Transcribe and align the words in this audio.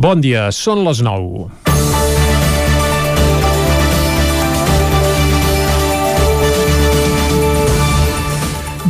Bon 0.00 0.16
dia, 0.24 0.46
són 0.48 0.80
les 0.86 1.02
9. 1.04 1.69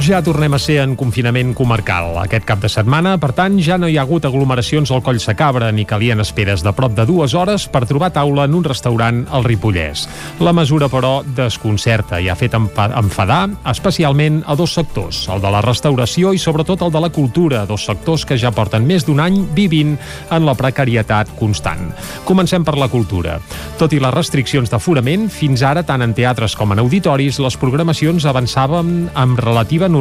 Ja 0.07 0.21
tornem 0.23 0.55
a 0.55 0.59
ser 0.63 0.79
en 0.81 0.95
confinament 0.97 1.51
comarcal. 1.53 2.15
Aquest 2.23 2.45
cap 2.49 2.61
de 2.63 2.69
setmana, 2.71 3.17
per 3.21 3.33
tant, 3.37 3.57
ja 3.61 3.77
no 3.77 3.89
hi 3.91 3.97
ha 3.99 4.05
hagut 4.07 4.25
aglomeracions 4.25 4.91
al 4.95 5.03
Coll 5.05 5.19
Sacabra 5.21 5.69
ni 5.75 5.85
calien 5.85 6.23
esperes 6.23 6.63
de 6.65 6.73
prop 6.73 6.95
de 6.97 7.05
dues 7.09 7.35
hores 7.35 7.67
per 7.69 7.83
trobar 7.91 8.13
taula 8.15 8.47
en 8.49 8.55
un 8.55 8.65
restaurant 8.65 9.19
al 9.29 9.45
Ripollès. 9.45 10.07
La 10.41 10.55
mesura, 10.57 10.89
però, 10.89 11.25
desconcerta 11.37 12.21
i 12.21 12.31
ha 12.31 12.37
fet 12.39 12.57
enfadar 12.57 13.41
especialment 13.73 14.41
a 14.47 14.57
dos 14.57 14.77
sectors, 14.79 15.25
el 15.29 15.43
de 15.43 15.51
la 15.53 15.61
restauració 15.67 16.33
i 16.33 16.41
sobretot 16.41 16.87
el 16.87 16.95
de 16.95 17.05
la 17.05 17.13
cultura, 17.13 17.67
dos 17.67 17.85
sectors 17.85 18.25
que 18.25 18.39
ja 18.39 18.55
porten 18.57 18.87
més 18.87 19.05
d'un 19.05 19.21
any 19.21 19.43
vivint 19.59 19.97
en 20.31 20.47
la 20.49 20.55
precarietat 20.55 21.35
constant. 21.41 21.91
Comencem 22.25 22.65
per 22.65 22.79
la 22.79 22.89
cultura. 22.89 23.37
Tot 23.77 23.93
i 23.93 24.01
les 24.01 24.15
restriccions 24.15 24.71
d'aforament, 24.71 25.29
fins 25.29 25.67
ara, 25.67 25.85
tant 25.85 26.07
en 26.07 26.15
teatres 26.17 26.57
com 26.57 26.73
en 26.73 26.85
auditoris, 26.87 27.43
les 27.43 27.61
programacions 27.61 28.25
avançaven 28.25 29.11
amb 29.19 29.41
relativa 29.41 29.91
normalitat 29.91 29.99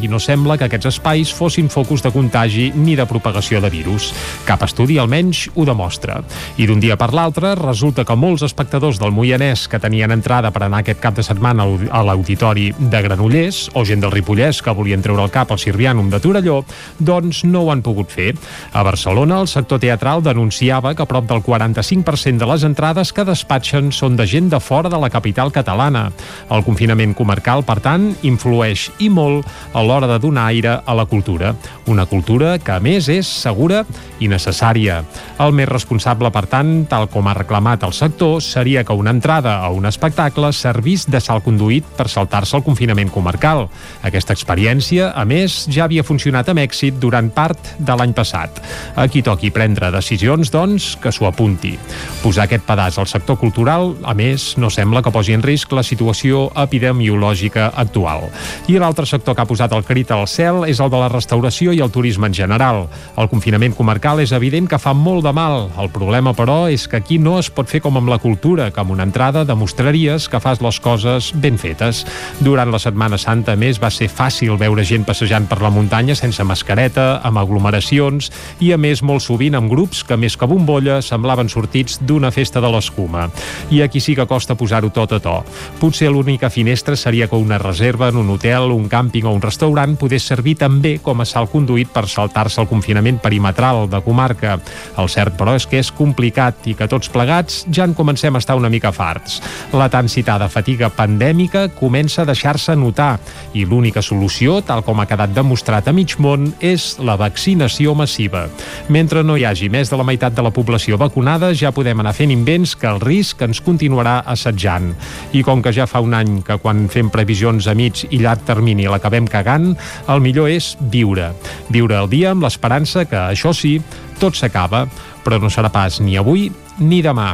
i 0.00 0.08
no 0.08 0.18
sembla 0.20 0.56
que 0.58 0.66
aquests 0.66 0.88
espais 0.90 1.32
fossin 1.32 1.68
focus 1.68 2.02
de 2.02 2.10
contagi 2.12 2.72
ni 2.74 2.96
de 2.96 3.06
propagació 3.06 3.60
de 3.60 3.70
virus. 3.70 4.12
Cap 4.44 4.62
estudi 4.62 4.98
almenys 4.98 5.48
ho 5.54 5.64
demostra. 5.64 6.20
I 6.56 6.66
d'un 6.66 6.80
dia 6.80 6.96
per 6.96 7.12
l'altre 7.12 7.54
resulta 7.54 8.04
que 8.04 8.16
molts 8.16 8.42
espectadors 8.42 8.98
del 9.00 9.12
Moianès 9.12 9.68
que 9.68 9.80
tenien 9.80 10.12
entrada 10.12 10.50
per 10.50 10.64
anar 10.66 10.82
aquest 10.82 11.00
cap 11.00 11.14
de 11.16 11.22
setmana 11.22 11.66
a 11.90 12.02
l'auditori 12.02 12.72
de 12.78 13.02
Granollers 13.02 13.70
o 13.74 13.84
gent 13.84 14.02
del 14.02 14.12
Ripollès 14.12 14.62
que 14.62 14.74
volien 14.74 15.02
treure 15.02 15.24
el 15.24 15.32
cap 15.32 15.52
al 15.52 15.60
Sirvianum 15.60 16.10
de 16.10 16.20
Torelló, 16.20 16.62
doncs 16.98 17.44
no 17.44 17.64
ho 17.64 17.72
han 17.72 17.82
pogut 17.82 18.10
fer. 18.10 18.32
A 18.72 18.82
Barcelona, 18.82 19.40
el 19.40 19.48
sector 19.48 19.80
teatral 19.82 20.22
denunciava 20.22 20.94
que 20.94 21.06
prop 21.06 21.28
del 21.28 21.42
45% 21.42 22.38
de 22.38 22.50
les 22.50 22.66
entrades 22.68 23.12
que 23.12 23.26
despatxen 23.28 23.92
són 23.92 24.16
de 24.16 24.26
gent 24.26 24.50
de 24.52 24.60
fora 24.60 24.90
de 24.92 24.98
la 25.00 25.10
capital 25.10 25.52
catalana. 25.52 26.08
El 26.50 26.64
confinament 26.66 27.14
comarcal, 27.14 27.64
per 27.64 27.80
tant, 27.84 28.10
influeix 28.22 28.88
i 28.98 29.08
molt 29.12 29.46
a 29.72 29.82
l'hora 29.84 30.08
de 30.10 30.18
donar 30.22 30.48
aire 30.50 30.78
a 30.84 30.94
la 30.96 31.06
cultura. 31.06 31.54
Una 31.86 32.06
cultura 32.06 32.56
que, 32.58 32.72
a 32.72 32.80
més, 32.80 33.08
és 33.12 33.28
segura 33.28 33.84
i 34.22 34.28
necessària. 34.30 35.02
El 35.42 35.54
més 35.56 35.68
responsable, 35.68 36.30
per 36.32 36.44
tant, 36.50 36.72
tal 36.90 37.08
com 37.12 37.28
ha 37.28 37.36
reclamat 37.36 37.84
el 37.86 37.94
sector, 37.96 38.40
seria 38.42 38.84
que 38.84 38.96
una 38.96 39.12
entrada 39.14 39.58
a 39.62 39.70
un 39.74 39.86
espectacle 39.86 40.52
servís 40.52 41.08
de 41.10 41.20
salt 41.20 41.44
conduït 41.44 41.86
per 41.96 42.08
saltar-se 42.08 42.56
el 42.56 42.64
confinament 42.66 43.10
comarcal. 43.12 43.66
Aquesta 44.06 44.34
experiència, 44.36 45.10
a 45.12 45.24
més, 45.28 45.66
ja 45.70 45.86
havia 45.86 46.06
funcionat 46.06 46.48
amb 46.52 46.62
èxit 46.62 47.00
durant 47.02 47.30
part 47.34 47.74
de 47.78 47.96
l'any 47.98 48.14
passat. 48.16 48.62
A 48.96 49.08
qui 49.10 49.24
toqui 49.26 49.52
prendre 49.54 49.90
decisions, 49.94 50.52
doncs, 50.52 50.92
que 51.02 51.12
s'ho 51.12 51.26
apunti. 51.28 51.74
Posar 52.22 52.46
aquest 52.46 52.66
pedaç 52.68 52.98
al 52.98 53.10
sector 53.10 53.38
cultural, 53.40 53.96
a 54.04 54.14
més, 54.14 54.52
no 54.56 54.70
sembla 54.70 55.02
que 55.02 55.12
posi 55.14 55.34
en 55.36 55.42
risc 55.42 55.72
la 55.74 55.84
situació 55.86 56.48
epidemiològica 56.62 57.72
actual. 57.76 58.28
I 58.70 58.78
l'altre 58.78 59.01
L'altre 59.02 59.18
sector 59.18 59.34
que 59.34 59.42
ha 59.42 59.50
posat 59.50 59.72
el 59.74 59.82
crit 59.82 60.12
al 60.14 60.28
cel 60.30 60.60
és 60.70 60.78
el 60.78 60.90
de 60.92 60.98
la 61.00 61.08
restauració 61.10 61.72
i 61.74 61.80
el 61.82 61.90
turisme 61.90 62.28
en 62.30 62.34
general. 62.38 62.84
El 63.18 63.26
confinament 63.26 63.72
comarcal 63.74 64.20
és 64.22 64.30
evident 64.30 64.68
que 64.70 64.78
fa 64.78 64.92
molt 64.94 65.24
de 65.26 65.32
mal. 65.34 65.72
El 65.82 65.88
problema, 65.90 66.30
però, 66.38 66.68
és 66.70 66.84
que 66.86 67.00
aquí 67.00 67.16
no 67.18 67.32
es 67.40 67.48
pot 67.50 67.66
fer 67.66 67.80
com 67.82 67.98
amb 67.98 68.12
la 68.12 68.20
cultura, 68.22 68.68
que 68.70 68.78
amb 68.78 68.94
una 68.94 69.02
entrada 69.02 69.42
demostraries 69.42 70.28
que 70.30 70.38
fas 70.38 70.62
les 70.62 70.78
coses 70.78 71.32
ben 71.34 71.58
fetes. 71.58 72.04
Durant 72.46 72.70
la 72.70 72.78
Setmana 72.78 73.18
Santa, 73.18 73.56
més, 73.58 73.80
va 73.82 73.90
ser 73.90 74.06
fàcil 74.06 74.54
veure 74.60 74.84
gent 74.86 75.02
passejant 75.08 75.50
per 75.50 75.58
la 75.64 75.72
muntanya 75.74 76.14
sense 76.14 76.46
mascareta, 76.46 77.16
amb 77.26 77.42
aglomeracions 77.42 78.30
i, 78.60 78.70
a 78.70 78.78
més, 78.78 79.02
molt 79.02 79.26
sovint 79.26 79.58
amb 79.58 79.66
grups 79.72 80.04
que, 80.06 80.14
més 80.14 80.38
que 80.38 80.46
bombolla, 80.46 81.00
semblaven 81.02 81.50
sortits 81.50 81.98
d'una 81.98 82.30
festa 82.30 82.62
de 82.62 82.70
l'escuma. 82.70 83.26
I 83.74 83.82
aquí 83.82 83.98
sí 83.98 84.14
que 84.14 84.30
costa 84.30 84.54
posar-ho 84.54 84.94
tot 84.94 85.18
a 85.18 85.20
to. 85.26 85.36
Potser 85.82 86.14
l'única 86.14 86.54
finestra 86.54 86.94
seria 86.94 87.26
que 87.26 87.42
una 87.42 87.58
reserva 87.58 88.12
en 88.14 88.22
un 88.22 88.30
hotel, 88.38 88.70
un 88.70 88.91
càmping 88.92 89.26
o 89.26 89.32
un 89.32 89.42
restaurant 89.42 89.96
podés 89.96 90.26
servir 90.28 90.58
també 90.60 90.98
com 91.02 91.22
a 91.22 91.26
salt 91.28 91.50
conduït 91.52 91.88
per 91.92 92.04
saltar-se 92.10 92.60
el 92.60 92.68
confinament 92.68 93.18
perimetral 93.22 93.86
de 93.90 94.02
comarca. 94.04 94.58
El 95.00 95.08
cert, 95.08 95.34
però, 95.38 95.56
és 95.56 95.66
que 95.66 95.80
és 95.80 95.92
complicat 95.96 96.68
i 96.68 96.76
que 96.76 96.88
tots 96.90 97.08
plegats 97.12 97.62
ja 97.72 97.86
en 97.88 97.96
comencem 97.96 98.36
a 98.36 98.42
estar 98.42 98.58
una 98.58 98.70
mica 98.72 98.92
farts. 98.92 99.40
La 99.72 99.88
tan 99.92 100.10
citada 100.12 100.50
fatiga 100.52 100.90
pandèmica 100.92 101.68
comença 101.78 102.22
a 102.22 102.28
deixar-se 102.28 102.76
notar 102.76 103.16
i 103.56 103.64
l'única 103.64 104.02
solució, 104.04 104.60
tal 104.66 104.84
com 104.84 105.00
ha 105.00 105.08
quedat 105.08 105.32
demostrat 105.34 105.88
a 105.88 105.96
mig 105.96 106.18
món, 106.20 106.50
és 106.60 106.96
la 107.00 107.16
vaccinació 107.20 107.96
massiva. 107.96 108.46
Mentre 108.92 109.24
no 109.24 109.38
hi 109.38 109.46
hagi 109.48 109.70
més 109.72 109.90
de 109.90 109.98
la 109.98 110.06
meitat 110.06 110.36
de 110.36 110.44
la 110.44 110.52
població 110.52 110.98
vacunada, 111.00 111.52
ja 111.56 111.72
podem 111.72 112.02
anar 112.02 112.14
fent 112.16 112.32
invents 112.34 112.76
que 112.76 112.90
el 112.90 113.00
risc 113.00 113.42
ens 113.46 113.62
continuarà 113.64 114.20
assetjant. 114.28 114.92
I 115.32 115.42
com 115.46 115.62
que 115.64 115.72
ja 115.72 115.88
fa 115.88 116.02
un 116.04 116.14
any 116.18 116.40
que 116.46 116.58
quan 116.62 116.86
fem 116.92 117.10
previsions 117.12 117.68
a 117.68 117.76
mig 117.78 118.04
i 118.10 118.20
llarg 118.22 118.44
termini 118.48 118.81
i 118.82 118.90
l'acabem 118.90 119.28
cagant, 119.30 119.72
el 120.10 120.22
millor 120.24 120.50
és 120.50 120.74
viure. 120.92 121.30
Viure 121.72 122.00
el 122.02 122.10
dia 122.10 122.32
amb 122.34 122.44
l'esperança 122.44 123.06
que, 123.06 123.18
això 123.32 123.54
sí, 123.56 123.78
tot 124.20 124.36
s'acaba, 124.38 124.86
però 125.22 125.38
no 125.42 125.50
serà 125.50 125.70
pas 125.72 126.00
ni 126.02 126.18
avui 126.18 126.50
ni 126.82 127.02
demà. 127.02 127.32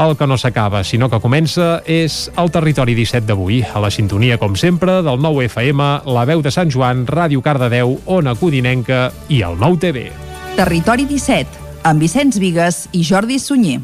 El 0.00 0.16
que 0.18 0.26
no 0.26 0.36
s'acaba, 0.38 0.82
sinó 0.84 1.08
que 1.10 1.20
comença, 1.20 1.80
és 1.86 2.28
el 2.40 2.50
Territori 2.52 2.94
17 2.98 3.26
d'avui, 3.28 3.62
a 3.62 3.80
la 3.82 3.90
sintonia, 3.90 4.38
com 4.38 4.56
sempre, 4.56 5.00
del 5.06 5.20
nou 5.22 5.40
FM, 5.44 5.86
la 6.10 6.26
veu 6.28 6.42
de 6.42 6.52
Sant 6.52 6.72
Joan, 6.72 7.06
Ràdio 7.06 7.42
Cardedeu, 7.44 7.98
Ona 8.06 8.36
Codinenca 8.40 9.08
i 9.28 9.42
el 9.46 9.58
nou 9.60 9.78
TV. 9.80 10.10
Territori 10.58 11.06
17, 11.08 11.64
amb 11.88 12.02
Vicenç 12.02 12.40
Vigues 12.42 12.86
i 12.92 13.06
Jordi 13.06 13.40
Sunyer. 13.40 13.80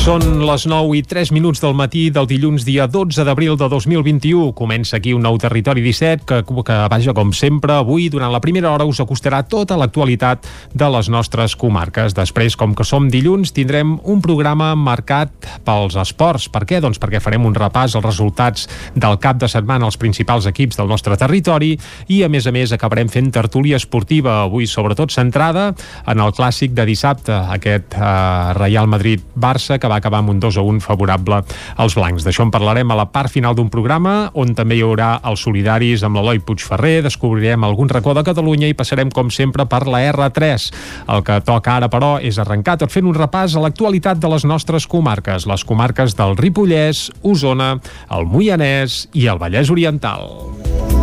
Són 0.00 0.22
les 0.48 0.62
9 0.64 0.94
i 0.96 1.02
3 1.04 1.28
minuts 1.36 1.60
del 1.60 1.74
matí 1.76 2.06
del 2.08 2.24
dilluns 2.24 2.62
dia 2.64 2.86
12 2.88 3.20
d'abril 3.20 3.58
de 3.60 3.66
2021. 3.68 4.54
Comença 4.56 4.96
aquí 4.96 5.12
un 5.12 5.20
nou 5.20 5.36
Territori 5.36 5.82
17 5.84 6.24
que, 6.24 6.38
que 6.40 6.76
vaja, 6.88 7.12
com 7.12 7.34
sempre, 7.36 7.74
avui, 7.76 8.06
durant 8.08 8.32
la 8.32 8.40
primera 8.40 8.70
hora, 8.72 8.86
us 8.88 9.02
acostarà 9.04 9.42
tota 9.44 9.76
l'actualitat 9.76 10.48
de 10.72 10.88
les 10.94 11.10
nostres 11.12 11.52
comarques. 11.52 12.16
Després, 12.16 12.56
com 12.56 12.72
que 12.72 12.86
som 12.88 13.10
dilluns, 13.12 13.52
tindrem 13.52 13.98
un 14.00 14.22
programa 14.24 14.70
marcat 14.72 15.34
pels 15.68 15.98
esports. 16.00 16.48
Per 16.48 16.64
què? 16.64 16.80
Doncs 16.80 16.96
perquè 16.96 17.20
farem 17.20 17.44
un 17.44 17.58
repàs 17.60 17.92
als 17.92 18.08
resultats 18.08 18.70
del 18.96 19.20
cap 19.20 19.36
de 19.36 19.52
setmana 19.52 19.84
als 19.84 20.00
principals 20.00 20.48
equips 20.48 20.80
del 20.80 20.88
nostre 20.88 21.20
territori 21.20 21.74
i, 22.08 22.22
a 22.24 22.32
més 22.32 22.48
a 22.48 22.54
més, 22.56 22.72
acabarem 22.72 23.12
fent 23.12 23.28
tertúlia 23.36 23.76
esportiva, 23.76 24.40
avui 24.46 24.64
sobretot 24.64 25.12
centrada 25.12 25.74
en 26.08 26.24
el 26.24 26.32
clàssic 26.32 26.72
de 26.72 26.88
dissabte, 26.88 27.36
aquest 27.60 28.00
eh, 28.00 28.10
Real 28.56 28.88
Madrid-Barça, 28.88 29.76
que 29.76 29.89
va 29.90 29.98
acabar 30.00 30.22
amb 30.22 30.30
un 30.32 30.40
2 30.40 30.60
a 30.60 30.64
1 30.64 30.80
favorable 30.84 31.42
als 31.76 31.96
blancs. 31.98 32.24
D'això 32.26 32.46
en 32.46 32.52
parlarem 32.54 32.90
a 32.90 32.98
la 33.02 33.08
part 33.10 33.32
final 33.32 33.56
d'un 33.58 33.70
programa 33.72 34.30
on 34.38 34.54
també 34.54 34.78
hi 34.78 34.84
haurà 34.86 35.16
els 35.26 35.42
solidaris 35.44 36.04
amb 36.06 36.20
l'Eloi 36.20 36.42
Puigferrer, 36.46 37.00
descobrirem 37.06 37.66
algun 37.66 37.90
racó 37.90 38.14
de 38.14 38.24
Catalunya 38.26 38.70
i 38.70 38.78
passarem, 38.78 39.10
com 39.10 39.32
sempre, 39.34 39.66
per 39.66 39.84
la 39.90 40.04
R3. 40.12 40.70
El 41.10 41.24
que 41.26 41.40
toca 41.46 41.76
ara, 41.80 41.90
però, 41.92 42.14
és 42.22 42.38
arrencar 42.38 42.78
tot 42.80 42.94
fent 42.94 43.08
un 43.08 43.16
repàs 43.16 43.56
a 43.56 43.64
l'actualitat 43.64 44.22
de 44.22 44.30
les 44.32 44.46
nostres 44.46 44.86
comarques, 44.90 45.48
les 45.50 45.66
comarques 45.66 46.16
del 46.18 46.36
Ripollès, 46.38 47.08
Osona, 47.22 47.76
el 48.14 48.26
Moianès 48.30 49.06
i 49.12 49.26
el 49.30 49.40
Vallès 49.42 49.72
Oriental. 49.72 50.99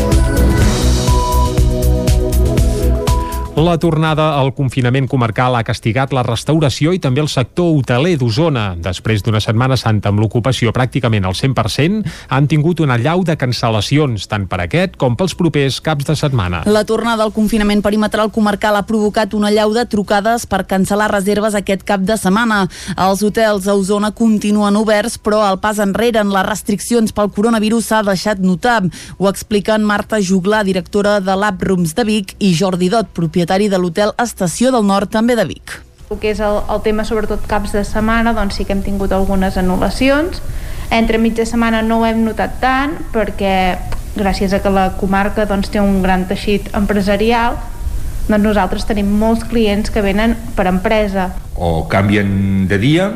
La 3.57 3.79
tornada 3.81 4.35
al 4.38 4.51
confinament 4.53 5.07
comarcal 5.09 5.56
ha 5.57 5.63
castigat 5.66 6.12
la 6.13 6.22
restauració 6.22 6.91
i 6.94 7.00
també 7.01 7.23
el 7.23 7.29
sector 7.31 7.72
hoteler 7.73 8.12
d'Osona. 8.22 8.75
Després 8.85 9.23
d'una 9.25 9.40
setmana 9.41 9.73
santa 9.81 10.12
amb 10.12 10.22
l'ocupació 10.22 10.69
pràcticament 10.69 11.25
al 11.25 11.34
100%, 11.34 12.03
han 12.29 12.46
tingut 12.51 12.84
una 12.85 13.00
llau 13.01 13.23
de 13.25 13.34
cancel·lacions, 13.34 14.28
tant 14.29 14.46
per 14.46 14.59
aquest 14.62 14.94
com 15.01 15.16
pels 15.17 15.34
propers 15.40 15.79
caps 15.81 16.06
de 16.06 16.13
setmana. 16.19 16.59
La 16.69 16.84
tornada 16.85 17.25
al 17.25 17.34
confinament 17.34 17.81
perimetral 17.81 18.29
comarcal 18.35 18.78
ha 18.78 18.84
provocat 18.85 19.34
una 19.34 19.49
llau 19.49 19.73
de 19.73 19.87
trucades 19.90 20.46
per 20.46 20.67
cancel·lar 20.70 21.09
reserves 21.16 21.58
aquest 21.58 21.82
cap 21.82 22.05
de 22.05 22.14
setmana. 22.14 22.67
Els 22.93 23.26
hotels 23.26 23.66
a 23.66 23.73
Osona 23.73 24.14
continuen 24.14 24.78
oberts, 24.78 25.17
però 25.17 25.41
el 25.49 25.58
pas 25.66 25.82
enrere 25.82 26.22
en 26.22 26.29
les 26.29 26.46
restriccions 26.46 27.09
pel 27.09 27.34
coronavirus 27.34 27.90
s'ha 27.90 28.05
deixat 28.05 28.37
notar. 28.37 28.84
Ho 29.17 29.34
expliquen 29.34 29.82
Marta 29.82 30.22
Juglar, 30.22 30.61
directora 30.70 31.17
de 31.26 31.34
l'Aprooms 31.34 31.97
de 31.97 32.05
Vic, 32.14 32.37
i 32.37 32.53
Jordi 32.53 32.93
Dot, 32.93 33.09
propietari 33.17 33.47
propietari 33.47 33.70
de 33.70 33.79
l'hotel 33.79 34.11
Estació 34.20 34.72
del 34.72 34.84
Nord, 34.85 35.09
també 35.09 35.35
de 35.35 35.46
Vic. 35.47 35.79
El 36.11 36.20
que 36.20 36.32
és 36.32 36.40
el, 36.44 36.59
el 36.67 36.82
tema 36.84 37.05
sobretot 37.08 37.46
caps 37.47 37.72
de 37.72 37.84
setmana, 37.88 38.34
doncs 38.35 38.58
sí 38.58 38.66
que 38.66 38.73
hem 38.76 38.84
tingut 38.84 39.11
algunes 39.11 39.55
anul·lacions. 39.55 40.41
Entre 40.91 41.17
mitja 41.17 41.46
setmana 41.46 41.82
no 41.82 42.02
ho 42.02 42.05
hem 42.05 42.26
notat 42.26 42.59
tant 42.59 42.97
perquè 43.14 43.78
gràcies 44.17 44.52
a 44.52 44.59
que 44.59 44.70
la 44.72 44.97
comarca 44.99 45.46
doncs, 45.46 45.70
té 45.72 45.79
un 45.79 46.02
gran 46.03 46.26
teixit 46.28 46.67
empresarial 46.76 47.55
doncs 48.28 48.44
nosaltres 48.44 48.84
tenim 48.84 49.08
molts 49.08 49.46
clients 49.47 49.90
que 49.90 50.03
venen 50.03 50.35
per 50.55 50.67
empresa. 50.67 51.29
O 51.55 51.88
canvien 51.88 52.67
de 52.67 52.78
dia, 52.78 53.11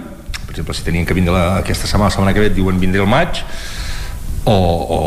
per 0.45 0.53
exemple, 0.53 0.75
si 0.75 0.85
tenien 0.87 1.05
que 1.05 1.13
vindre 1.17 1.35
la, 1.35 1.57
aquesta 1.59 1.87
setmana, 1.87 2.07
la 2.07 2.15
setmana 2.15 2.33
que 2.33 2.45
ve, 2.45 2.53
diuen 2.55 2.79
vindré 2.79 3.03
el 3.03 3.11
maig, 3.11 3.43
o, 4.45 4.53
o, 4.53 4.99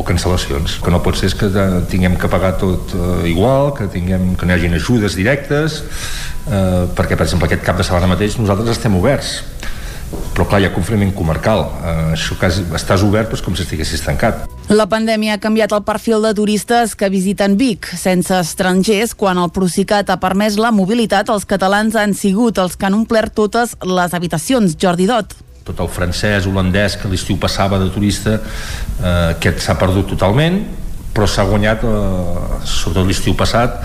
o 0.00 0.04
cancel·lacions. 0.06 0.78
Que 0.84 0.92
no 0.92 1.02
pot 1.04 1.18
ser 1.18 1.30
és 1.30 1.36
que 1.38 1.48
tinguem 1.92 2.18
que 2.20 2.30
pagar 2.32 2.56
tot 2.60 2.94
eh, 2.96 3.30
igual, 3.32 3.72
que, 3.76 3.88
tinguem, 3.92 4.32
que 4.36 4.48
no 4.48 4.54
hi 4.54 4.60
hagin 4.60 4.76
ajudes 4.78 5.16
directes, 5.18 5.82
eh, 6.48 6.84
perquè, 6.96 7.16
per 7.16 7.26
exemple, 7.26 7.48
aquest 7.48 7.64
cap 7.66 7.80
de 7.80 7.86
setmana 7.88 8.10
mateix 8.14 8.38
nosaltres 8.40 8.76
estem 8.76 8.98
oberts 8.98 9.40
però 10.32 10.44
clar, 10.48 10.60
hi 10.60 10.66
ha 10.68 10.72
confinament 10.74 11.12
comarcal 11.16 11.62
eh, 11.64 11.92
això 12.16 12.36
que 12.40 12.48
estàs 12.48 13.04
obert 13.04 13.32
doncs, 13.32 13.44
com 13.44 13.56
si 13.56 13.64
estiguessis 13.64 14.04
tancat 14.04 14.44
la 14.72 14.86
pandèmia 14.88 15.36
ha 15.36 15.42
canviat 15.42 15.72
el 15.76 15.84
perfil 15.84 16.22
de 16.24 16.32
turistes 16.38 16.94
que 16.96 17.10
visiten 17.12 17.58
Vic. 17.60 17.90
Sense 17.98 18.32
estrangers, 18.38 19.12
quan 19.18 19.36
el 19.42 19.50
Procicat 19.52 20.08
ha 20.08 20.16
permès 20.22 20.56
la 20.56 20.70
mobilitat, 20.72 21.28
els 21.34 21.44
catalans 21.48 21.98
han 21.98 22.14
sigut 22.16 22.60
els 22.62 22.78
que 22.78 22.88
han 22.88 22.96
omplert 22.96 23.34
totes 23.36 23.74
les 23.84 24.14
habitacions. 24.16 24.78
Jordi 24.80 25.10
Dot 25.10 25.34
tot 25.66 25.80
el 25.82 25.90
francès, 25.92 26.46
holandès 26.46 26.98
que 27.00 27.10
l'estiu 27.10 27.38
passava 27.40 27.80
de 27.82 27.90
turista 27.94 28.38
eh, 28.38 29.32
aquest 29.32 29.62
s'ha 29.64 29.78
perdut 29.80 30.10
totalment 30.14 30.62
però 31.12 31.28
s'ha 31.28 31.46
guanyat 31.48 31.84
eh, 31.84 32.60
sobretot 32.64 33.08
l'estiu 33.08 33.36
passat 33.38 33.80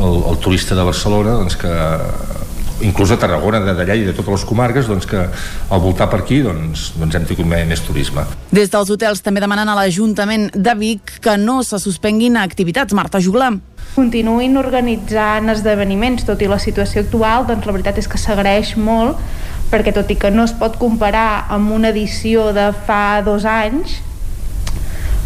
el, 0.00 0.22
el 0.32 0.38
turista 0.42 0.74
de 0.78 0.86
Barcelona 0.88 1.36
doncs, 1.42 1.58
que 1.60 1.72
inclús 2.82 3.12
a 3.14 3.18
Tarragona, 3.20 3.60
de 3.62 3.74
d'allà 3.78 3.94
i 3.94 4.06
de 4.06 4.14
totes 4.16 4.40
les 4.40 4.44
comarques 4.48 4.88
doncs 4.90 5.06
que 5.06 5.20
al 5.22 5.82
voltar 5.82 6.08
per 6.10 6.22
aquí 6.22 6.40
doncs, 6.42 6.90
doncs 6.98 7.14
hem 7.14 7.26
tingut 7.28 7.46
més 7.46 7.84
turisme. 7.86 8.24
Des 8.50 8.72
dels 8.72 8.90
hotels 8.90 9.22
també 9.22 9.42
demanen 9.44 9.70
a 9.70 9.76
l'Ajuntament 9.78 10.48
de 10.54 10.74
Vic 10.80 11.20
que 11.22 11.36
no 11.38 11.60
se 11.62 11.78
suspenguin 11.78 12.40
activitats. 12.40 12.96
Marta 12.96 13.22
Juglar 13.22 13.54
continuïn 13.92 14.56
organitzant 14.56 15.52
esdeveniments, 15.52 16.24
tot 16.24 16.40
i 16.40 16.48
la 16.48 16.56
situació 16.62 17.02
actual, 17.04 17.44
doncs 17.48 17.66
la 17.68 17.74
veritat 17.76 17.98
és 18.00 18.08
que 18.08 18.20
s'agraeix 18.20 18.74
molt 18.80 19.20
perquè 19.72 19.94
tot 19.96 20.10
i 20.12 20.18
que 20.20 20.30
no 20.30 20.44
es 20.44 20.52
pot 20.52 20.76
comparar 20.78 21.46
amb 21.50 21.72
una 21.72 21.90
edició 21.90 22.50
de 22.52 22.70
fa 22.86 23.22
dos 23.24 23.48
anys 23.48 24.00